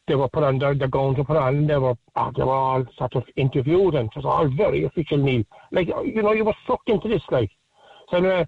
they 0.06 0.16
were 0.16 0.28
put 0.28 0.44
under 0.44 0.74
the 0.74 0.86
gowns 0.86 1.16
were 1.16 1.24
put 1.24 1.38
on. 1.38 1.66
They 1.66 1.78
were 1.78 1.94
ah, 2.14 2.30
they 2.30 2.42
were 2.42 2.52
all 2.52 2.84
sort 2.98 3.16
of 3.16 3.24
interviewed, 3.36 3.94
and 3.94 4.10
it 4.10 4.16
was 4.16 4.26
all 4.26 4.48
very 4.48 4.84
official. 4.84 5.16
Neil, 5.16 5.44
like 5.72 5.88
you 5.88 6.22
know, 6.22 6.34
you 6.34 6.44
were 6.44 6.52
sucked 6.66 6.90
into 6.90 7.08
this, 7.08 7.22
like 7.30 7.50
so. 8.10 8.18
Uh, 8.22 8.44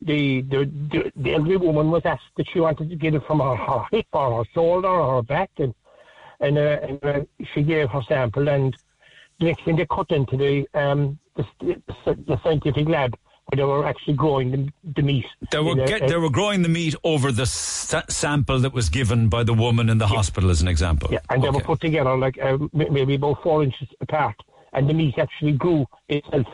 the, 0.00 0.42
the 0.42 0.70
the 0.92 1.12
the 1.16 1.34
elderly 1.34 1.56
woman 1.56 1.90
was 1.90 2.02
asked 2.04 2.36
that 2.36 2.48
she 2.52 2.60
wanted 2.60 2.90
to 2.90 2.94
get 2.94 3.16
it 3.16 3.26
from 3.26 3.40
her, 3.40 3.56
her 3.56 3.86
hip 3.90 4.06
or 4.12 4.38
her 4.38 4.50
shoulder 4.54 4.86
or 4.86 5.16
her 5.16 5.22
back, 5.22 5.50
and 5.56 5.74
and, 6.38 6.56
uh, 6.58 6.78
and 6.80 7.04
uh, 7.04 7.20
she 7.54 7.62
gave 7.64 7.90
her 7.90 8.02
sample, 8.06 8.48
and 8.48 8.76
the 9.40 9.46
next 9.46 9.64
thing 9.64 9.74
they 9.74 9.86
cut 9.86 10.12
into 10.12 10.36
the 10.36 10.68
um 10.74 11.18
the, 11.60 12.40
scientific 12.42 12.88
lab 12.88 13.16
where 13.46 13.56
they 13.56 13.64
were 13.64 13.84
actually 13.86 14.14
growing 14.14 14.50
the, 14.50 14.72
the 14.96 15.02
meat. 15.02 15.26
They 15.50 15.58
were 15.58 15.74
get, 15.74 16.08
they 16.08 16.16
were 16.16 16.30
growing 16.30 16.62
the 16.62 16.68
meat 16.68 16.94
over 17.02 17.32
the 17.32 17.46
sa- 17.46 18.02
sample 18.08 18.60
that 18.60 18.72
was 18.72 18.88
given 18.88 19.28
by 19.28 19.42
the 19.42 19.54
woman 19.54 19.88
in 19.88 19.98
the 19.98 20.06
hospital, 20.06 20.50
as 20.50 20.62
an 20.62 20.68
example. 20.68 21.08
Yeah, 21.12 21.18
and 21.30 21.42
they 21.42 21.50
were 21.50 21.60
put 21.60 21.80
together 21.80 22.16
like 22.16 22.38
uh, 22.38 22.58
maybe 22.72 23.14
about 23.14 23.42
four 23.42 23.64
inches 23.64 23.88
apart, 24.00 24.36
and 24.72 24.88
the 24.88 24.94
meat 24.94 25.18
actually 25.18 25.52
grew 25.52 25.86
itself 26.08 26.46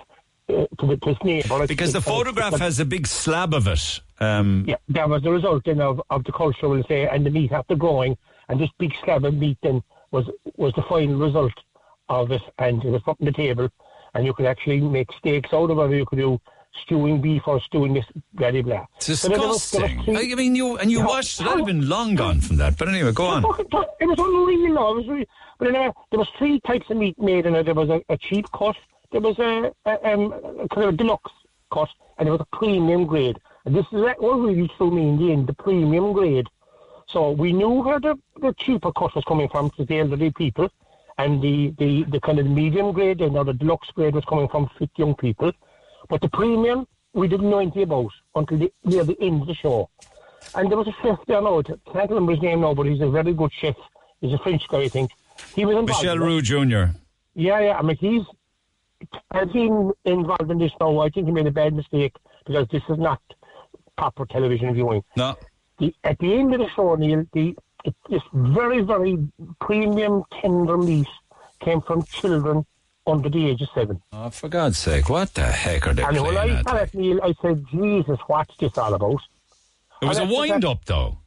uh, 0.49 0.67
to, 0.79 0.87
the, 0.87 0.97
to 0.97 1.11
its 1.11 1.23
neighbour. 1.23 1.67
Because 1.67 1.93
the 1.93 1.99
uh, 1.99 2.03
photograph 2.03 2.59
has 2.59 2.81
a 2.81 2.85
big 2.85 3.07
slab 3.07 3.53
of 3.53 3.67
it. 3.67 4.01
Um, 4.19 4.65
Yeah, 4.67 4.77
that 4.89 5.09
was 5.09 5.23
the 5.23 5.33
result 5.33 5.65
then 5.65 5.81
of, 5.81 6.01
of 6.09 6.25
the 6.25 6.33
culture, 6.33 6.69
we'll 6.69 6.85
say, 6.85 7.07
and 7.07 7.27
the 7.27 7.31
meat 7.31 7.53
after 7.53 7.75
growing, 7.75 8.17
and 8.49 8.59
this 8.59 8.71
big 8.79 8.95
slab 9.05 9.25
of 9.25 9.35
meat 9.35 9.59
then 9.63 9.83
was 10.13 10.25
was 10.57 10.73
the 10.75 10.83
final 10.83 11.19
result 11.19 11.53
of 12.09 12.31
it, 12.31 12.43
and 12.59 12.83
it 12.85 12.91
was 12.91 13.03
put 13.03 13.21
on 13.21 13.27
the 13.27 13.33
table, 13.33 13.69
and 14.17 14.25
you 14.27 14.33
could 14.33 14.47
actually 14.47 14.81
make 14.81 15.09
steaks 15.19 15.53
out 15.53 15.71
of 15.71 15.79
it, 15.93 15.97
you 15.97 16.07
could 16.07 16.19
do 16.19 16.41
stewing 16.85 17.21
beef 17.21 17.43
or 17.47 17.61
stewing 17.61 17.95
this, 17.95 18.05
blah, 18.35 18.51
blah, 18.51 18.63
blah. 18.63 18.87
It's 18.97 19.21
So 19.21 19.29
then 19.29 19.39
there 19.39 19.49
was- 19.49 19.71
there 19.71 19.83
was 19.83 19.91
disgusting. 19.93 20.17
I 20.33 20.35
mean, 20.35 20.55
you 20.55 20.77
and 20.79 20.91
you 20.91 20.99
Yeah. 20.99 21.07
watched 21.07 21.39
have 21.41 21.65
been 21.65 21.89
long 21.89 22.15
gone 22.17 22.41
from 22.41 22.57
that. 22.57 22.77
But 22.79 22.89
anyway, 22.89 23.13
go 23.13 23.27
on. 23.27 23.45
It 23.45 23.73
was 23.73 24.19
unreal, 24.19 24.75
no, 24.75 24.91
it 24.93 24.97
was 24.97 25.09
real. 25.09 25.25
But 25.59 25.69
anyway, 25.69 25.91
there 26.11 26.19
was 26.19 26.29
three 26.39 26.61
types 26.61 26.91
of 26.91 26.97
meat 26.99 27.19
made 27.19 27.47
in 27.47 27.55
it. 27.55 27.65
There 27.65 27.75
was 27.75 27.89
a, 27.89 28.03
a 28.11 28.17
cheap 28.19 28.47
cut, 28.53 28.77
there 29.11 29.23
was 29.23 29.39
a, 29.39 29.73
a, 29.87 30.13
um, 30.13 30.33
a 30.61 30.69
kind 30.69 30.87
of 30.89 30.97
deluxe 30.99 31.33
cut, 31.73 31.89
and 32.19 32.27
there 32.27 32.33
was 32.33 32.43
a 32.43 32.57
premium 32.57 33.07
grade. 33.07 33.39
And 33.65 33.75
this 33.75 33.87
is 33.93 34.01
what 34.03 34.21
really 34.21 34.71
threw 34.77 34.91
me 34.91 35.09
in 35.09 35.17
the 35.19 35.33
end, 35.33 35.47
the 35.47 35.55
premium 35.55 36.13
grade. 36.13 36.47
So 37.09 37.31
we 37.31 37.53
knew 37.53 37.71
where 37.71 38.01
the, 38.01 38.19
the 38.43 38.53
cheaper 38.59 38.93
cut 38.93 39.15
was 39.15 39.25
coming 39.25 39.49
from, 39.49 39.71
to 39.71 39.85
the 39.87 39.99
elderly 40.01 40.31
people, 40.31 40.69
and 41.19 41.43
the, 41.43 41.75
the, 41.79 42.05
the 42.05 42.21
kind 42.21 42.39
of 42.39 42.47
medium 42.47 42.93
grade 42.93 43.21
and 43.21 43.37
or 43.37 43.45
the 43.45 43.53
deluxe 43.53 43.89
grade 43.95 44.15
was 44.15 44.25
coming 44.29 44.49
from 44.49 44.69
fit 44.79 44.91
young 44.97 45.15
people. 45.15 45.53
But 46.09 46.21
the 46.21 46.29
premium, 46.29 46.87
we 47.15 47.29
didn't 47.29 47.49
know 47.49 47.59
anything 47.59 47.85
about 47.85 48.13
until 48.35 48.59
the, 48.59 48.73
near 48.85 49.05
the 49.05 49.17
end 49.21 49.43
of 49.43 49.49
the 49.49 49.55
show. 49.55 49.91
And 50.55 50.71
there 50.71 50.79
was 50.79 50.89
a 50.89 50.95
chef 51.03 51.19
there 51.27 51.41
now, 51.41 51.59
I 51.59 51.63
can't 51.63 52.11
remember 52.11 52.33
his 52.33 52.43
name 52.43 52.61
now, 52.61 52.75
but 52.75 52.87
he's 52.87 53.01
a 53.01 53.09
very 53.09 53.33
good 53.33 53.51
chef. 53.53 53.77
He's 54.21 54.33
a 54.33 54.39
French 54.39 54.67
guy, 54.69 54.83
I 54.83 54.89
think. 54.89 55.11
He 55.55 55.65
was 55.65 55.77
involved. 55.77 56.03
Michel. 56.03 56.19
Roux 56.19 56.41
Jr. 56.41 56.97
Yeah, 57.35 57.61
yeah. 57.61 57.79
I 57.79 57.83
mean, 57.83 57.97
he's 57.97 58.23
has 59.33 59.49
been 59.51 59.93
involved 60.05 60.51
in 60.51 60.59
this 60.59 60.73
now. 60.81 60.99
I 61.01 61.11
think 61.11 61.27
he 61.27 61.33
made 61.33 61.47
a 61.47 61.51
bad 61.51 61.75
mistake 61.75 62.17
because 62.47 62.67
this 62.69 62.83
is 62.89 62.99
not 62.99 63.21
proper 63.97 64.25
television 64.27 64.75
viewing. 64.75 65.03
No. 65.17 65.37
The, 65.79 65.95
at 66.05 66.19
the 66.19 66.33
end 66.33 66.55
of 66.55 66.61
the 66.61 66.69
show, 66.75 66.95
Neil, 66.95 67.27
the 67.33 67.55
this 68.09 68.23
very, 68.33 68.81
very 68.83 69.19
premium 69.61 70.25
tender 70.41 70.77
meat 70.77 71.09
came 71.61 71.81
from 71.81 72.03
children 72.05 72.67
under 73.07 73.29
the 73.29 73.49
age 73.49 73.63
of 73.63 73.69
seven. 73.75 74.03
Oh, 74.13 74.31
for 74.31 74.49
God's 74.49 74.79
sake, 74.79 75.09
what 75.09 75.33
the 75.35 75.43
heck 75.43 75.87
are 75.87 75.95
they 75.95 76.03
and 76.03 76.21
when 76.21 76.37
I 76.37 76.63
saw 76.63 76.77
it, 76.77 76.95
Neil, 76.95 77.21
I 77.23 77.35
said, 77.41 77.65
Jesus, 77.71 78.19
what's 78.27 78.57
this 78.59 78.77
all 78.77 78.95
about? 78.95 79.21
It 80.03 80.07
was 80.07 80.19
a 80.19 80.23
And 80.23 80.31
I 80.31 80.35
said, 80.35 80.51
wind 80.51 80.65
up, 80.65 80.85
though. 80.85 81.19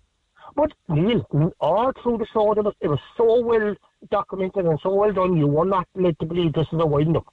But 0.55 0.73
Neil, 0.89 1.25
all 1.59 1.93
through 2.03 2.17
the 2.17 2.27
show, 2.33 2.51
it 2.51 2.63
was, 2.63 2.73
it 2.81 2.87
was 2.87 2.99
so 3.15 3.41
well 3.41 3.75
documented 4.11 4.65
and 4.65 4.79
so 4.81 4.93
well 4.93 5.13
done. 5.13 5.37
You 5.37 5.47
were 5.47 5.65
not 5.65 5.87
led 5.95 6.19
to 6.19 6.25
believe 6.25 6.53
this 6.53 6.67
is 6.71 6.79
a 6.79 6.85
wind 6.85 7.15
up. 7.15 7.25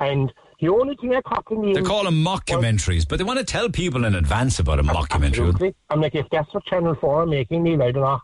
And 0.00 0.32
the 0.60 0.68
only 0.68 0.96
thing 0.96 1.14
I 1.14 1.20
caught 1.20 1.44
in 1.50 1.72
They 1.72 1.82
call 1.82 2.04
them 2.04 2.24
mockumentaries, 2.24 3.06
but 3.06 3.18
they 3.18 3.24
want 3.24 3.38
to 3.38 3.44
tell 3.44 3.68
people 3.68 4.04
in 4.04 4.14
advance 4.14 4.58
about 4.58 4.80
a 4.80 4.82
mockumentary. 4.82 5.74
I'm 5.88 6.00
like, 6.00 6.14
if 6.14 6.28
that's 6.30 6.52
what 6.52 6.64
Channel 6.64 6.96
4 6.96 7.22
are 7.22 7.26
making 7.26 7.62
me, 7.62 7.74
I 7.74 7.92
don't 7.92 7.94
know. 7.94 8.22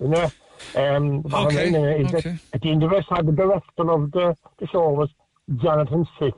You 0.00 0.08
know? 0.08 0.30
Um, 0.74 1.22
Okay, 1.32 1.68
is 2.00 2.10
that 2.10 2.26
okay. 2.26 2.38
at 2.52 2.60
the 2.60 2.70
end 2.70 2.82
of 2.82 2.92
it, 2.92 3.04
the 3.08 3.32
director 3.32 3.90
of 3.90 4.10
the, 4.10 4.36
the 4.58 4.66
show 4.66 4.90
was 4.90 5.10
Jonathan 5.56 6.06
Swift. 6.18 6.36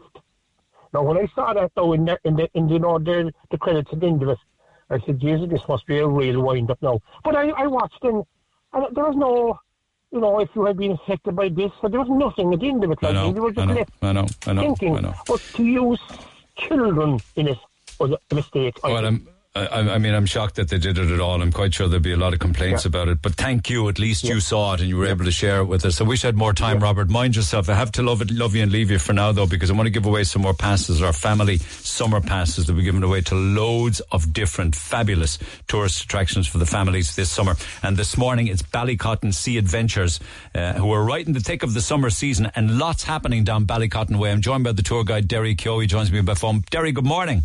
Now, 0.92 1.02
when 1.02 1.16
I 1.16 1.26
saw 1.34 1.52
that, 1.54 1.72
though, 1.74 1.92
in 1.92 2.04
the, 2.04 2.18
in 2.24 2.36
the, 2.36 2.48
in 2.54 2.66
the, 2.66 2.74
you 2.74 2.78
know, 2.78 2.98
the, 2.98 3.32
the 3.50 3.58
credits 3.58 3.90
at 3.92 4.00
the 4.00 4.06
end 4.06 4.22
of 4.22 4.30
it, 4.30 4.38
I 4.90 4.98
said, 5.04 5.20
Jesus, 5.20 5.48
this 5.50 5.60
must 5.68 5.86
be 5.86 5.98
a 5.98 6.06
real 6.06 6.42
wind 6.42 6.70
up 6.70 6.80
now. 6.82 7.00
But 7.24 7.36
I, 7.36 7.50
I 7.50 7.66
watched 7.66 8.02
and, 8.02 8.24
and 8.72 8.96
there 8.96 9.04
was 9.04 9.16
no, 9.16 9.58
you 10.10 10.20
know, 10.20 10.40
if 10.40 10.48
you 10.54 10.64
had 10.64 10.76
been 10.76 10.92
affected 10.92 11.36
by 11.36 11.48
this, 11.48 11.70
but 11.82 11.90
there 11.90 12.00
was 12.00 12.08
nothing 12.08 12.52
at 12.52 12.60
the 12.60 12.68
end 12.68 12.82
of 12.84 12.90
it. 12.90 12.98
I 13.02 13.06
Like, 13.06 13.14
know, 13.14 13.34
you 13.34 13.42
were 13.42 13.50
I 13.50 13.52
just 13.52 13.68
know, 13.68 13.74
left 13.74 13.90
I 14.02 14.12
know, 14.12 14.26
I 14.46 14.52
know, 14.52 14.62
thinking. 14.62 14.96
I 14.96 15.00
know. 15.00 15.14
But 15.26 15.40
to 15.54 15.64
use 15.64 16.00
children 16.56 17.20
in 17.36 17.48
it 17.48 17.58
was 17.98 18.16
a 18.30 18.34
mistake. 18.34 18.82
Well. 18.82 19.04
I'm, 19.04 19.28
I, 19.66 19.94
I 19.94 19.98
mean, 19.98 20.14
I'm 20.14 20.26
shocked 20.26 20.56
that 20.56 20.68
they 20.68 20.78
did 20.78 20.98
it 20.98 21.10
at 21.10 21.20
all. 21.20 21.40
I'm 21.42 21.52
quite 21.52 21.74
sure 21.74 21.88
there'll 21.88 22.02
be 22.02 22.12
a 22.12 22.16
lot 22.16 22.32
of 22.32 22.38
complaints 22.38 22.84
about 22.84 23.08
it. 23.08 23.22
But 23.22 23.34
thank 23.34 23.70
you. 23.70 23.88
At 23.88 23.98
least 23.98 24.24
you 24.24 24.40
saw 24.40 24.74
it 24.74 24.80
and 24.80 24.88
you 24.88 24.96
were 24.96 25.06
able 25.06 25.24
to 25.24 25.30
share 25.30 25.58
it 25.60 25.64
with 25.64 25.84
us. 25.84 26.00
I 26.00 26.04
wish 26.04 26.24
I 26.24 26.28
had 26.28 26.36
more 26.36 26.52
time, 26.52 26.80
Robert. 26.80 27.08
Mind 27.08 27.36
yourself. 27.36 27.68
I 27.68 27.74
have 27.74 27.92
to 27.92 28.02
love 28.02 28.22
it, 28.22 28.30
love 28.30 28.54
you 28.54 28.62
and 28.62 28.72
leave 28.72 28.90
you 28.90 28.98
for 28.98 29.12
now, 29.12 29.32
though, 29.32 29.46
because 29.46 29.70
I 29.70 29.74
want 29.74 29.86
to 29.86 29.90
give 29.90 30.06
away 30.06 30.24
some 30.24 30.42
more 30.42 30.54
passes, 30.54 31.02
our 31.02 31.12
family 31.12 31.58
summer 31.58 32.20
passes 32.20 32.66
that 32.66 32.74
we're 32.74 32.82
giving 32.82 33.02
away 33.02 33.20
to 33.22 33.34
loads 33.34 34.00
of 34.12 34.32
different 34.32 34.74
fabulous 34.74 35.38
tourist 35.66 36.04
attractions 36.04 36.46
for 36.46 36.58
the 36.58 36.66
families 36.66 37.16
this 37.16 37.30
summer. 37.30 37.56
And 37.82 37.96
this 37.96 38.16
morning, 38.16 38.48
it's 38.48 38.62
Ballycotton 38.62 39.34
Sea 39.34 39.58
Adventures, 39.58 40.20
uh, 40.54 40.74
who 40.74 40.92
are 40.92 41.04
right 41.04 41.26
in 41.26 41.32
the 41.32 41.40
thick 41.40 41.62
of 41.62 41.74
the 41.74 41.80
summer 41.80 42.10
season 42.10 42.50
and 42.54 42.78
lots 42.78 43.04
happening 43.04 43.44
down 43.44 43.66
Ballycotton 43.66 44.18
Way. 44.18 44.30
I'm 44.30 44.40
joined 44.40 44.64
by 44.64 44.72
the 44.72 44.82
tour 44.82 45.04
guide, 45.04 45.28
Derry 45.28 45.54
Keogh. 45.54 45.80
He 45.80 45.86
joins 45.86 46.12
me 46.12 46.20
by 46.20 46.34
phone. 46.34 46.64
Derry, 46.70 46.92
good 46.92 47.06
morning. 47.06 47.42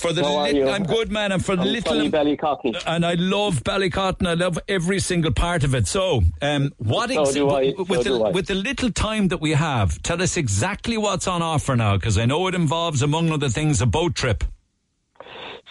For 0.00 0.12
the 0.12 0.22
lit- 0.22 0.68
I'm 0.68 0.84
good, 0.84 1.10
man. 1.12 1.32
I'm 1.32 1.40
for 1.40 1.56
the 1.56 1.62
I'm 1.62 1.68
little 1.68 1.94
Ballycotton. 2.10 2.82
and 2.86 3.04
I 3.06 3.14
love 3.14 3.62
Ballycotton. 3.62 4.26
I 4.26 4.34
love 4.34 4.58
every 4.68 4.98
single 4.98 5.32
part 5.32 5.62
of 5.64 5.74
it. 5.74 5.86
So, 5.86 6.22
um, 6.42 6.72
what 6.78 7.10
So 7.10 7.22
ex- 7.22 7.36
I. 7.36 7.74
with, 7.82 8.04
So 8.04 8.18
the, 8.18 8.30
with 8.30 8.46
the 8.46 8.54
little 8.54 8.90
time 8.90 9.28
that 9.28 9.40
we 9.40 9.52
have, 9.52 10.02
tell 10.02 10.20
us 10.22 10.36
exactly 10.36 10.96
what's 10.96 11.26
on 11.28 11.42
offer 11.42 11.76
now, 11.76 11.96
because 11.96 12.18
I 12.18 12.24
know 12.26 12.46
it 12.48 12.54
involves, 12.54 13.02
among 13.02 13.30
other 13.30 13.48
things, 13.48 13.80
a 13.82 13.86
boat 13.86 14.14
trip. 14.14 14.44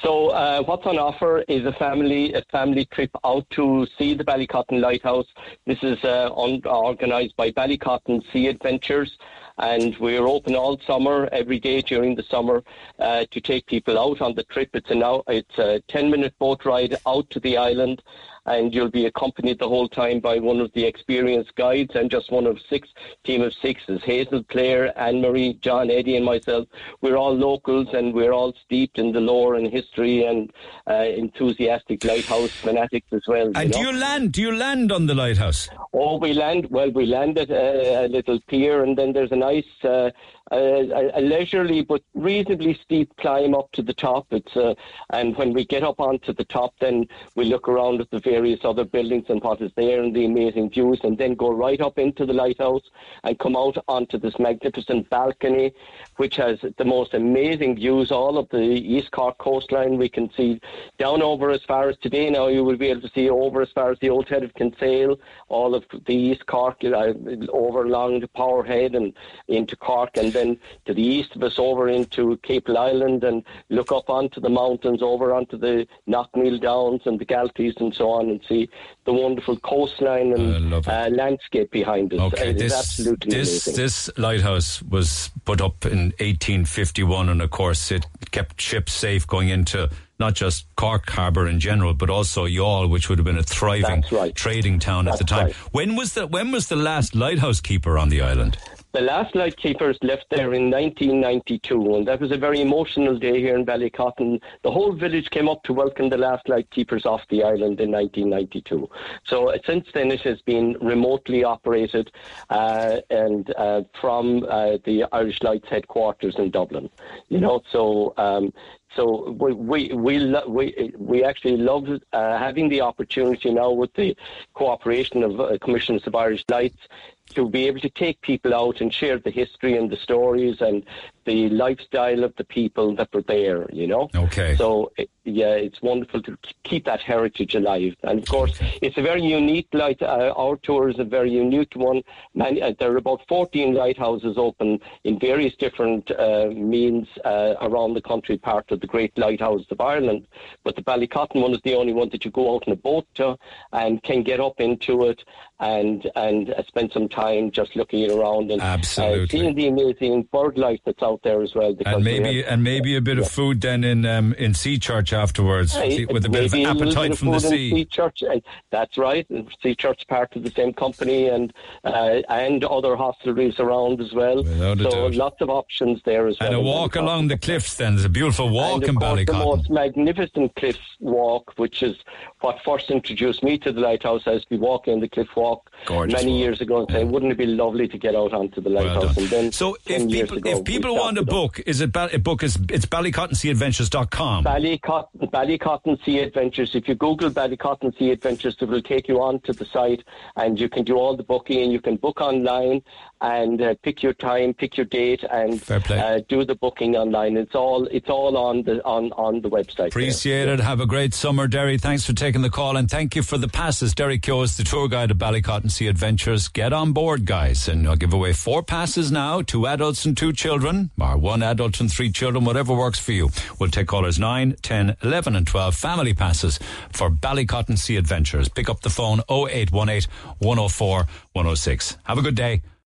So 0.03 0.29
uh, 0.29 0.63
what's 0.63 0.85
on 0.85 0.97
offer 0.97 1.39
is 1.49 1.65
a 1.65 1.73
family 1.73 2.33
a 2.33 2.41
family 2.51 2.85
trip 2.85 3.11
out 3.25 3.45
to 3.51 3.85
see 3.97 4.13
the 4.13 4.23
Ballycotton 4.23 4.79
Lighthouse. 4.79 5.25
This 5.65 5.79
is 5.81 5.97
uh, 6.05 6.29
un- 6.37 6.61
organised 6.65 7.35
by 7.35 7.51
Ballycotton 7.51 8.21
Sea 8.31 8.47
Adventures. 8.47 9.11
And 9.59 9.97
we're 9.97 10.27
open 10.27 10.55
all 10.55 10.79
summer, 10.87 11.27
every 11.31 11.59
day 11.59 11.81
during 11.81 12.15
the 12.15 12.23
summer, 12.23 12.63
uh, 12.97 13.25
to 13.31 13.41
take 13.41 13.65
people 13.65 13.99
out 13.99 14.21
on 14.21 14.35
the 14.35 14.43
trip. 14.43 14.69
It's 14.73 14.89
a 14.89 14.95
now 14.95 15.23
it's 15.27 15.57
a 15.57 15.81
ten 15.87 16.09
minute 16.09 16.33
boat 16.39 16.63
ride 16.65 16.95
out 17.05 17.29
to 17.31 17.39
the 17.41 17.57
island, 17.57 18.01
and 18.49 18.73
you'll 18.73 18.89
be 18.89 19.05
accompanied 19.05 19.59
the 19.59 19.67
whole 19.67 19.87
time 19.87 20.19
by 20.19 20.39
one 20.39 20.59
of 20.59 20.71
the 20.73 20.83
experienced 20.83 21.55
guides 21.55 21.91
and 21.95 22.09
just 22.09 22.31
one 22.31 22.47
of 22.47 22.59
six 22.69 22.89
team 23.23 23.41
of 23.41 23.53
sixes. 23.53 24.01
Hazel, 24.03 24.43
Claire, 24.49 24.97
Anne 24.99 25.21
Marie, 25.21 25.53
John, 25.61 25.91
Eddie, 25.91 26.15
and 26.15 26.25
myself. 26.25 26.67
We're 27.01 27.15
all 27.15 27.35
locals 27.35 27.87
and 27.93 28.13
we're 28.13 28.33
all 28.33 28.53
steeped 28.65 28.97
in 28.97 29.11
the 29.11 29.19
lore 29.19 29.55
and 29.55 29.71
history 29.71 30.25
and 30.25 30.51
uh, 30.89 31.05
enthusiastic 31.05 32.03
lighthouse 32.03 32.51
fanatics 32.51 33.07
as 33.11 33.21
well. 33.27 33.51
And 33.55 33.71
do 33.71 33.83
know? 33.83 33.91
you 33.91 33.97
land? 33.97 34.31
Do 34.31 34.41
you 34.41 34.55
land 34.55 34.91
on 34.91 35.05
the 35.05 35.15
lighthouse? 35.15 35.69
Oh, 35.93 36.17
we 36.17 36.33
land. 36.33 36.67
Well, 36.71 36.89
we 36.91 37.05
land 37.05 37.37
at 37.37 37.51
a, 37.51 38.05
a 38.05 38.07
little 38.07 38.39
pier, 38.47 38.83
and 38.83 38.97
then 38.97 39.13
there's 39.13 39.31
a 39.31 39.35
nice, 39.35 39.65
uh, 39.83 40.09
a, 40.51 41.19
a 41.19 41.21
leisurely 41.21 41.81
but 41.81 42.01
reasonably 42.13 42.73
steep 42.73 43.15
climb 43.17 43.53
up 43.53 43.71
to 43.73 43.81
the 43.81 43.93
top. 43.93 44.27
It's 44.31 44.55
uh, 44.55 44.75
and 45.11 45.35
when 45.37 45.53
we 45.53 45.65
get 45.65 45.83
up 45.83 45.99
onto 45.99 46.33
the 46.33 46.45
top, 46.45 46.73
then 46.79 47.07
we 47.35 47.45
look 47.45 47.67
around 47.67 48.01
at 48.01 48.09
the 48.11 48.19
various 48.19 48.61
other 48.63 48.83
buildings 48.83 49.25
and 49.29 49.41
what 49.41 49.61
is 49.61 49.71
there 49.75 50.01
and 50.01 50.15
the 50.15 50.25
amazing 50.25 50.69
views, 50.69 50.99
and 51.03 51.17
then 51.17 51.35
go 51.35 51.49
right 51.49 51.81
up 51.81 51.97
into 51.97 52.25
the 52.25 52.33
lighthouse 52.33 52.89
and 53.23 53.39
come 53.39 53.55
out 53.55 53.77
onto 53.87 54.17
this 54.17 54.37
magnificent 54.39 55.09
balcony, 55.09 55.73
which 56.17 56.35
has 56.37 56.59
the 56.77 56.85
most 56.85 57.13
amazing 57.13 57.75
views. 57.75 58.11
All 58.11 58.37
of 58.37 58.49
the 58.49 58.59
East 58.59 59.11
Cork 59.11 59.37
coastline, 59.37 59.97
we 59.97 60.09
can 60.09 60.31
see 60.35 60.59
down 60.97 61.21
over 61.21 61.51
as 61.51 61.63
far 61.63 61.89
as 61.89 61.97
today. 61.97 62.29
Now 62.29 62.47
you 62.47 62.63
will 62.63 62.77
be 62.77 62.87
able 62.87 63.01
to 63.01 63.11
see 63.13 63.29
over 63.29 63.61
as 63.61 63.71
far 63.71 63.91
as 63.91 63.99
the 63.99 64.09
old 64.09 64.27
head 64.27 64.43
of 64.43 64.53
Kinsale, 64.53 65.19
all 65.47 65.75
of 65.75 65.85
the 66.05 66.15
East 66.15 66.45
Cork, 66.45 66.77
uh, 66.83 67.13
over 67.49 67.83
along 67.83 68.21
the 68.21 68.27
Powerhead 68.27 68.95
and 68.95 69.13
into 69.47 69.75
Cork, 69.75 70.17
and 70.17 70.33
then 70.39 70.57
to 70.85 70.93
the 70.93 71.01
east 71.01 71.35
of 71.35 71.43
us 71.43 71.59
over 71.59 71.89
into 71.89 72.37
Cape 72.43 72.69
Island, 72.69 73.23
and 73.23 73.43
look 73.69 73.91
up 73.91 74.09
onto 74.09 74.39
the 74.39 74.49
mountains, 74.49 75.01
over 75.01 75.33
onto 75.33 75.57
the 75.57 75.85
Knockmeal 76.07 76.61
Downs 76.61 77.01
and 77.05 77.19
the 77.19 77.25
Galties 77.25 77.75
and 77.79 77.93
so 77.93 78.09
on, 78.09 78.29
and 78.29 78.41
see 78.47 78.69
the 79.05 79.13
wonderful 79.13 79.57
coastline 79.59 80.33
and 80.33 80.73
uh, 80.73 81.09
landscape 81.11 81.71
behind 81.71 82.13
us. 82.13 82.19
Okay, 82.19 82.49
it 82.49 82.55
is 82.55 82.61
this 82.61 82.79
absolutely 82.79 83.31
this 83.31 83.65
this 83.65 84.09
lighthouse 84.17 84.81
was 84.83 85.31
put 85.45 85.61
up 85.61 85.85
in 85.85 86.13
1851, 86.19 87.29
and 87.29 87.41
of 87.41 87.51
course 87.51 87.91
it 87.91 88.05
kept 88.31 88.61
ships 88.61 88.93
safe 88.93 89.27
going 89.27 89.49
into 89.49 89.89
not 90.19 90.35
just 90.35 90.65
Cork 90.75 91.09
Harbour 91.09 91.47
in 91.47 91.59
general, 91.59 91.93
but 91.93 92.09
also 92.09 92.45
Youghal, 92.45 92.89
which 92.89 93.09
would 93.09 93.17
have 93.17 93.25
been 93.25 93.37
a 93.37 93.43
thriving 93.43 94.03
right. 94.11 94.35
trading 94.35 94.79
town 94.79 95.07
at 95.07 95.17
the 95.17 95.23
time. 95.23 95.47
right. 95.47 95.55
When 95.71 95.95
was 95.95 96.13
the 96.13 96.27
when 96.27 96.51
was 96.51 96.67
the 96.67 96.75
last 96.75 97.15
lighthouse 97.15 97.61
keeper 97.61 97.97
on 97.97 98.09
the 98.09 98.21
island? 98.21 98.57
The 98.91 99.01
last 99.01 99.35
light 99.35 99.55
keepers 99.55 99.99
left 100.01 100.25
there 100.31 100.51
in 100.55 100.71
1992, 100.71 101.95
and 101.95 102.07
that 102.07 102.19
was 102.19 102.31
a 102.31 102.37
very 102.37 102.59
emotional 102.59 103.19
day 103.19 103.39
here 103.39 103.55
in 103.55 103.63
Ballycotton. 103.63 104.41
The 104.63 104.71
whole 104.71 104.93
village 104.93 105.29
came 105.29 105.47
up 105.47 105.61
to 105.65 105.73
welcome 105.73 106.09
the 106.09 106.17
last 106.17 106.49
light 106.49 106.71
keepers 106.71 107.05
off 107.05 107.21
the 107.29 107.43
island 107.43 107.79
in 107.81 107.91
1992. 107.91 108.89
So 109.25 109.49
uh, 109.49 109.59
since 109.67 109.85
then, 109.93 110.09
it 110.09 110.21
has 110.21 110.41
been 110.41 110.75
remotely 110.81 111.43
operated, 111.43 112.11
uh, 112.49 113.01
and 113.11 113.53
uh, 113.57 113.83
from 114.01 114.43
uh, 114.49 114.77
the 114.85 115.05
Irish 115.11 115.43
Lights 115.43 115.69
headquarters 115.69 116.35
in 116.39 116.49
Dublin. 116.49 116.89
You 117.27 117.41
know, 117.41 117.61
so. 117.71 118.15
Um, 118.17 118.53
so 118.95 119.29
we 119.39 119.53
we 119.53 119.93
we 119.93 120.35
we, 120.47 120.93
we 120.97 121.23
actually 121.23 121.57
love 121.57 121.87
uh, 122.11 122.37
having 122.39 122.69
the 122.69 122.81
opportunity 122.81 123.51
now 123.51 123.69
with 123.69 123.93
the 123.93 124.17
cooperation 124.55 125.21
of 125.21 125.39
uh, 125.39 125.59
Commissioners 125.59 126.07
of 126.07 126.15
Irish 126.15 126.43
Lights 126.49 126.87
to 127.35 127.49
be 127.49 127.67
able 127.67 127.79
to 127.79 127.89
take 127.89 128.21
people 128.21 128.53
out 128.53 128.81
and 128.81 128.93
share 128.93 129.19
the 129.19 129.31
history 129.31 129.77
and 129.77 129.89
the 129.89 129.97
stories 129.97 130.61
and 130.61 130.83
the 131.29 131.49
lifestyle 131.49 132.23
of 132.23 132.33
the 132.37 132.43
people 132.43 132.95
that 132.95 133.13
were 133.13 133.21
there. 133.21 133.69
You 133.71 133.87
know. 133.87 134.09
Okay. 134.15 134.55
So 134.55 134.91
yeah, 135.29 135.53
it's 135.53 135.81
wonderful 135.81 136.21
to 136.23 136.37
keep 136.63 136.85
that 136.85 137.01
heritage 137.01 137.55
alive. 137.55 137.95
And 138.03 138.19
of 138.19 138.27
course, 138.27 138.59
it's 138.81 138.97
a 138.97 139.01
very 139.01 139.21
unique 139.21 139.67
light. 139.73 140.01
Uh, 140.01 140.33
our 140.35 140.57
tour 140.57 140.89
is 140.89 140.99
a 140.99 141.03
very 141.03 141.31
unique 141.31 141.73
one. 141.75 142.01
Many, 142.33 142.61
uh, 142.61 142.73
there 142.79 142.91
are 142.91 142.97
about 142.97 143.21
14 143.27 143.73
lighthouses 143.73 144.37
open 144.37 144.79
in 145.03 145.19
various 145.19 145.55
different 145.55 146.09
uh, 146.11 146.47
means 146.47 147.07
uh, 147.25 147.55
around 147.61 147.93
the 147.93 148.01
country, 148.01 148.37
part 148.37 148.71
of 148.71 148.79
the 148.81 148.87
Great 148.87 149.17
Lighthouse 149.17 149.65
of 149.69 149.79
Ireland. 149.79 150.27
But 150.63 150.75
the 150.75 150.81
Ballycotton 150.81 151.41
one 151.41 151.53
is 151.53 151.61
the 151.63 151.75
only 151.75 151.93
one 151.93 152.09
that 152.09 152.25
you 152.25 152.31
go 152.31 152.55
out 152.55 152.65
in 152.67 152.73
a 152.73 152.77
boat 152.77 153.05
to 153.15 153.37
and 153.71 154.01
can 154.03 154.23
get 154.23 154.39
up 154.39 154.59
into 154.59 155.05
it 155.05 155.23
and 155.59 156.09
and 156.15 156.51
uh, 156.51 156.63
spend 156.67 156.91
some 156.91 157.09
time 157.09 157.51
just 157.51 157.75
looking 157.75 158.09
around 158.11 158.49
and 158.49 158.61
uh, 158.61 158.81
seeing 158.81 159.55
the 159.55 159.67
amazing 159.67 160.23
bird 160.31 160.57
life 160.57 160.79
that's 160.85 161.03
out 161.03 161.18
there 161.23 161.41
as 161.41 161.53
well. 161.55 161.73
because 161.73 161.93
And 161.95 162.05
we 162.05 162.19
maybe 162.19 162.41
have- 162.41 162.53
and 162.53 162.63
maybe 162.63 162.95
a 162.95 163.01
bit 163.01 163.19
of 163.19 163.27
food 163.29 163.61
then 163.61 163.83
in 163.83 164.05
um, 164.05 164.33
in 164.33 164.53
Sea 164.53 164.77
Church 164.77 165.13
afterwards 165.13 165.75
with 165.75 166.25
a 166.25 166.29
bit 166.29 166.45
of 166.45 166.53
appetite 166.53 166.93
bit 166.95 167.11
of 167.11 167.19
from 167.19 167.27
the 167.29 167.33
in 167.35 167.39
sea. 167.41 167.69
Sea 167.71 167.85
Church, 167.85 168.23
that's 168.71 168.97
right. 168.97 169.25
Sea 169.61 169.75
Church 169.75 170.07
part 170.07 170.35
of 170.35 170.43
the 170.43 170.51
same 170.51 170.73
company, 170.73 171.27
and 171.27 171.53
uh, 171.83 172.21
and 172.29 172.63
other 172.63 172.95
hostelries 172.95 173.59
around 173.59 174.01
as 174.01 174.13
well. 174.13 174.37
Without 174.43 174.79
so 174.91 175.07
lots 175.07 175.41
of 175.41 175.49
options 175.49 176.01
there 176.05 176.27
as 176.27 176.37
And 176.39 176.49
well. 176.51 176.59
And 176.59 176.67
a 176.67 176.71
walk 176.71 176.95
along 176.95 177.27
the 177.27 177.37
cliffs 177.37 177.75
then. 177.75 177.95
There's 177.95 178.05
a 178.05 178.09
beautiful 178.09 178.49
walk 178.49 178.83
in 178.83 178.97
of 178.97 179.25
the 179.25 179.33
most 179.33 179.69
magnificent 179.69 180.55
cliff 180.55 180.77
walk, 180.99 181.53
which 181.57 181.83
is 181.83 181.95
what 182.41 182.57
first 182.63 182.89
introduced 182.91 183.43
me 183.43 183.57
to 183.59 183.71
the 183.71 183.79
lighthouse. 183.81 184.23
I 184.25 184.33
used 184.33 184.45
to 184.45 184.49
be 184.49 184.57
walking 184.57 184.99
the 184.99 185.09
cliff 185.09 185.27
walk 185.35 185.69
Gorgeous 185.85 186.19
many 186.19 186.33
walk. 186.33 186.39
years 186.39 186.61
ago 186.61 186.79
and 186.79 186.91
saying, 186.91 187.11
wouldn't 187.11 187.31
it 187.31 187.37
be 187.37 187.45
lovely 187.45 187.87
to 187.87 187.97
get 187.97 188.15
out 188.15 188.33
onto 188.33 188.61
the 188.61 188.69
lighthouse? 188.69 189.17
and 189.17 189.27
then 189.27 189.51
So 189.51 189.77
if 189.85 190.09
people 190.09 190.37
if 190.45 190.63
people 190.63 190.95
want 190.95 191.08
a 191.17 191.23
book, 191.23 191.59
is 191.65 191.81
it 191.81 191.95
a 191.95 192.19
book 192.19 192.43
is 192.43 192.57
it's 192.69 192.85
ballycottonseaadventures.com. 192.85 194.43
Ballycotton, 194.43 195.31
Ballycotton 195.31 196.03
Sea 196.05 196.19
Adventures. 196.19 196.75
If 196.75 196.87
you 196.87 196.95
Google 196.95 197.29
Ballycotton 197.29 197.97
Sea 197.97 198.11
Adventures, 198.11 198.57
it 198.59 198.67
will 198.67 198.81
take 198.81 199.07
you 199.07 199.21
on 199.21 199.39
to 199.41 199.53
the 199.53 199.65
site, 199.65 200.03
and 200.35 200.59
you 200.59 200.69
can 200.69 200.83
do 200.83 200.95
all 200.95 201.15
the 201.15 201.23
booking, 201.23 201.63
and 201.63 201.71
you 201.71 201.81
can 201.81 201.95
book 201.95 202.21
online 202.21 202.81
and 203.21 203.61
uh, 203.61 203.75
pick 203.83 204.01
your 204.01 204.13
time, 204.13 204.53
pick 204.53 204.77
your 204.77 204.85
date, 204.85 205.23
and 205.29 205.61
uh, 205.69 206.19
do 206.29 206.45
the 206.45 206.55
booking 206.55 206.95
online. 206.95 207.35
It's 207.37 207.55
all 207.55 207.85
it's 207.87 208.09
all 208.09 208.37
on 208.37 208.63
the 208.63 208.83
on 208.85 209.11
on 209.13 209.41
the 209.41 209.49
website. 209.49 209.87
Appreciate 209.87 210.47
it. 210.47 210.59
Have 210.59 210.79
a 210.79 210.85
great 210.85 211.13
summer, 211.13 211.47
Derry. 211.47 211.77
Thanks 211.77 212.05
for 212.05 212.13
taking 212.13 212.41
the 212.41 212.49
call, 212.49 212.77
and 212.77 212.89
thank 212.89 213.15
you 213.15 213.23
for 213.23 213.37
the 213.37 213.47
passes. 213.47 213.93
Derry 213.93 214.19
is 214.23 214.57
the 214.57 214.63
tour 214.63 214.87
guide 214.87 215.11
of 215.11 215.17
Ballycotton 215.17 215.69
Sea 215.71 215.87
Adventures. 215.87 216.47
Get 216.47 216.71
on 216.71 216.93
board, 216.93 217.25
guys, 217.25 217.67
and 217.67 217.87
I'll 217.87 217.95
give 217.95 218.13
away 218.13 218.33
four 218.33 218.63
passes 218.63 219.11
now: 219.11 219.41
two 219.41 219.67
adults 219.67 220.05
and 220.05 220.15
two 220.15 220.31
children, 220.31 220.91
or 220.99 221.17
one 221.17 221.43
adult 221.43 221.79
and 221.79 221.91
three 221.91 222.11
children, 222.11 222.45
whatever 222.45 222.73
works 222.73 222.99
for 222.99 223.11
you. 223.11 223.29
We'll 223.59 223.69
take 223.69 223.87
callers 223.87 224.19
9, 224.19 224.55
10, 224.61 224.97
11, 225.03 225.35
and 225.35 225.45
12 225.45 225.75
family 225.75 226.13
passes 226.13 226.59
for 226.91 227.09
Ballycotton 227.09 227.77
Sea 227.77 227.97
Adventures. 227.97 228.47
Pick 228.49 228.69
up 228.69 228.81
the 228.81 228.89
phone 228.89 229.19
0818 229.29 230.09
104 230.39 231.07
106. 231.33 231.97
Have 232.03 232.17
a 232.17 232.21
good 232.21 232.35
day. 232.35 232.61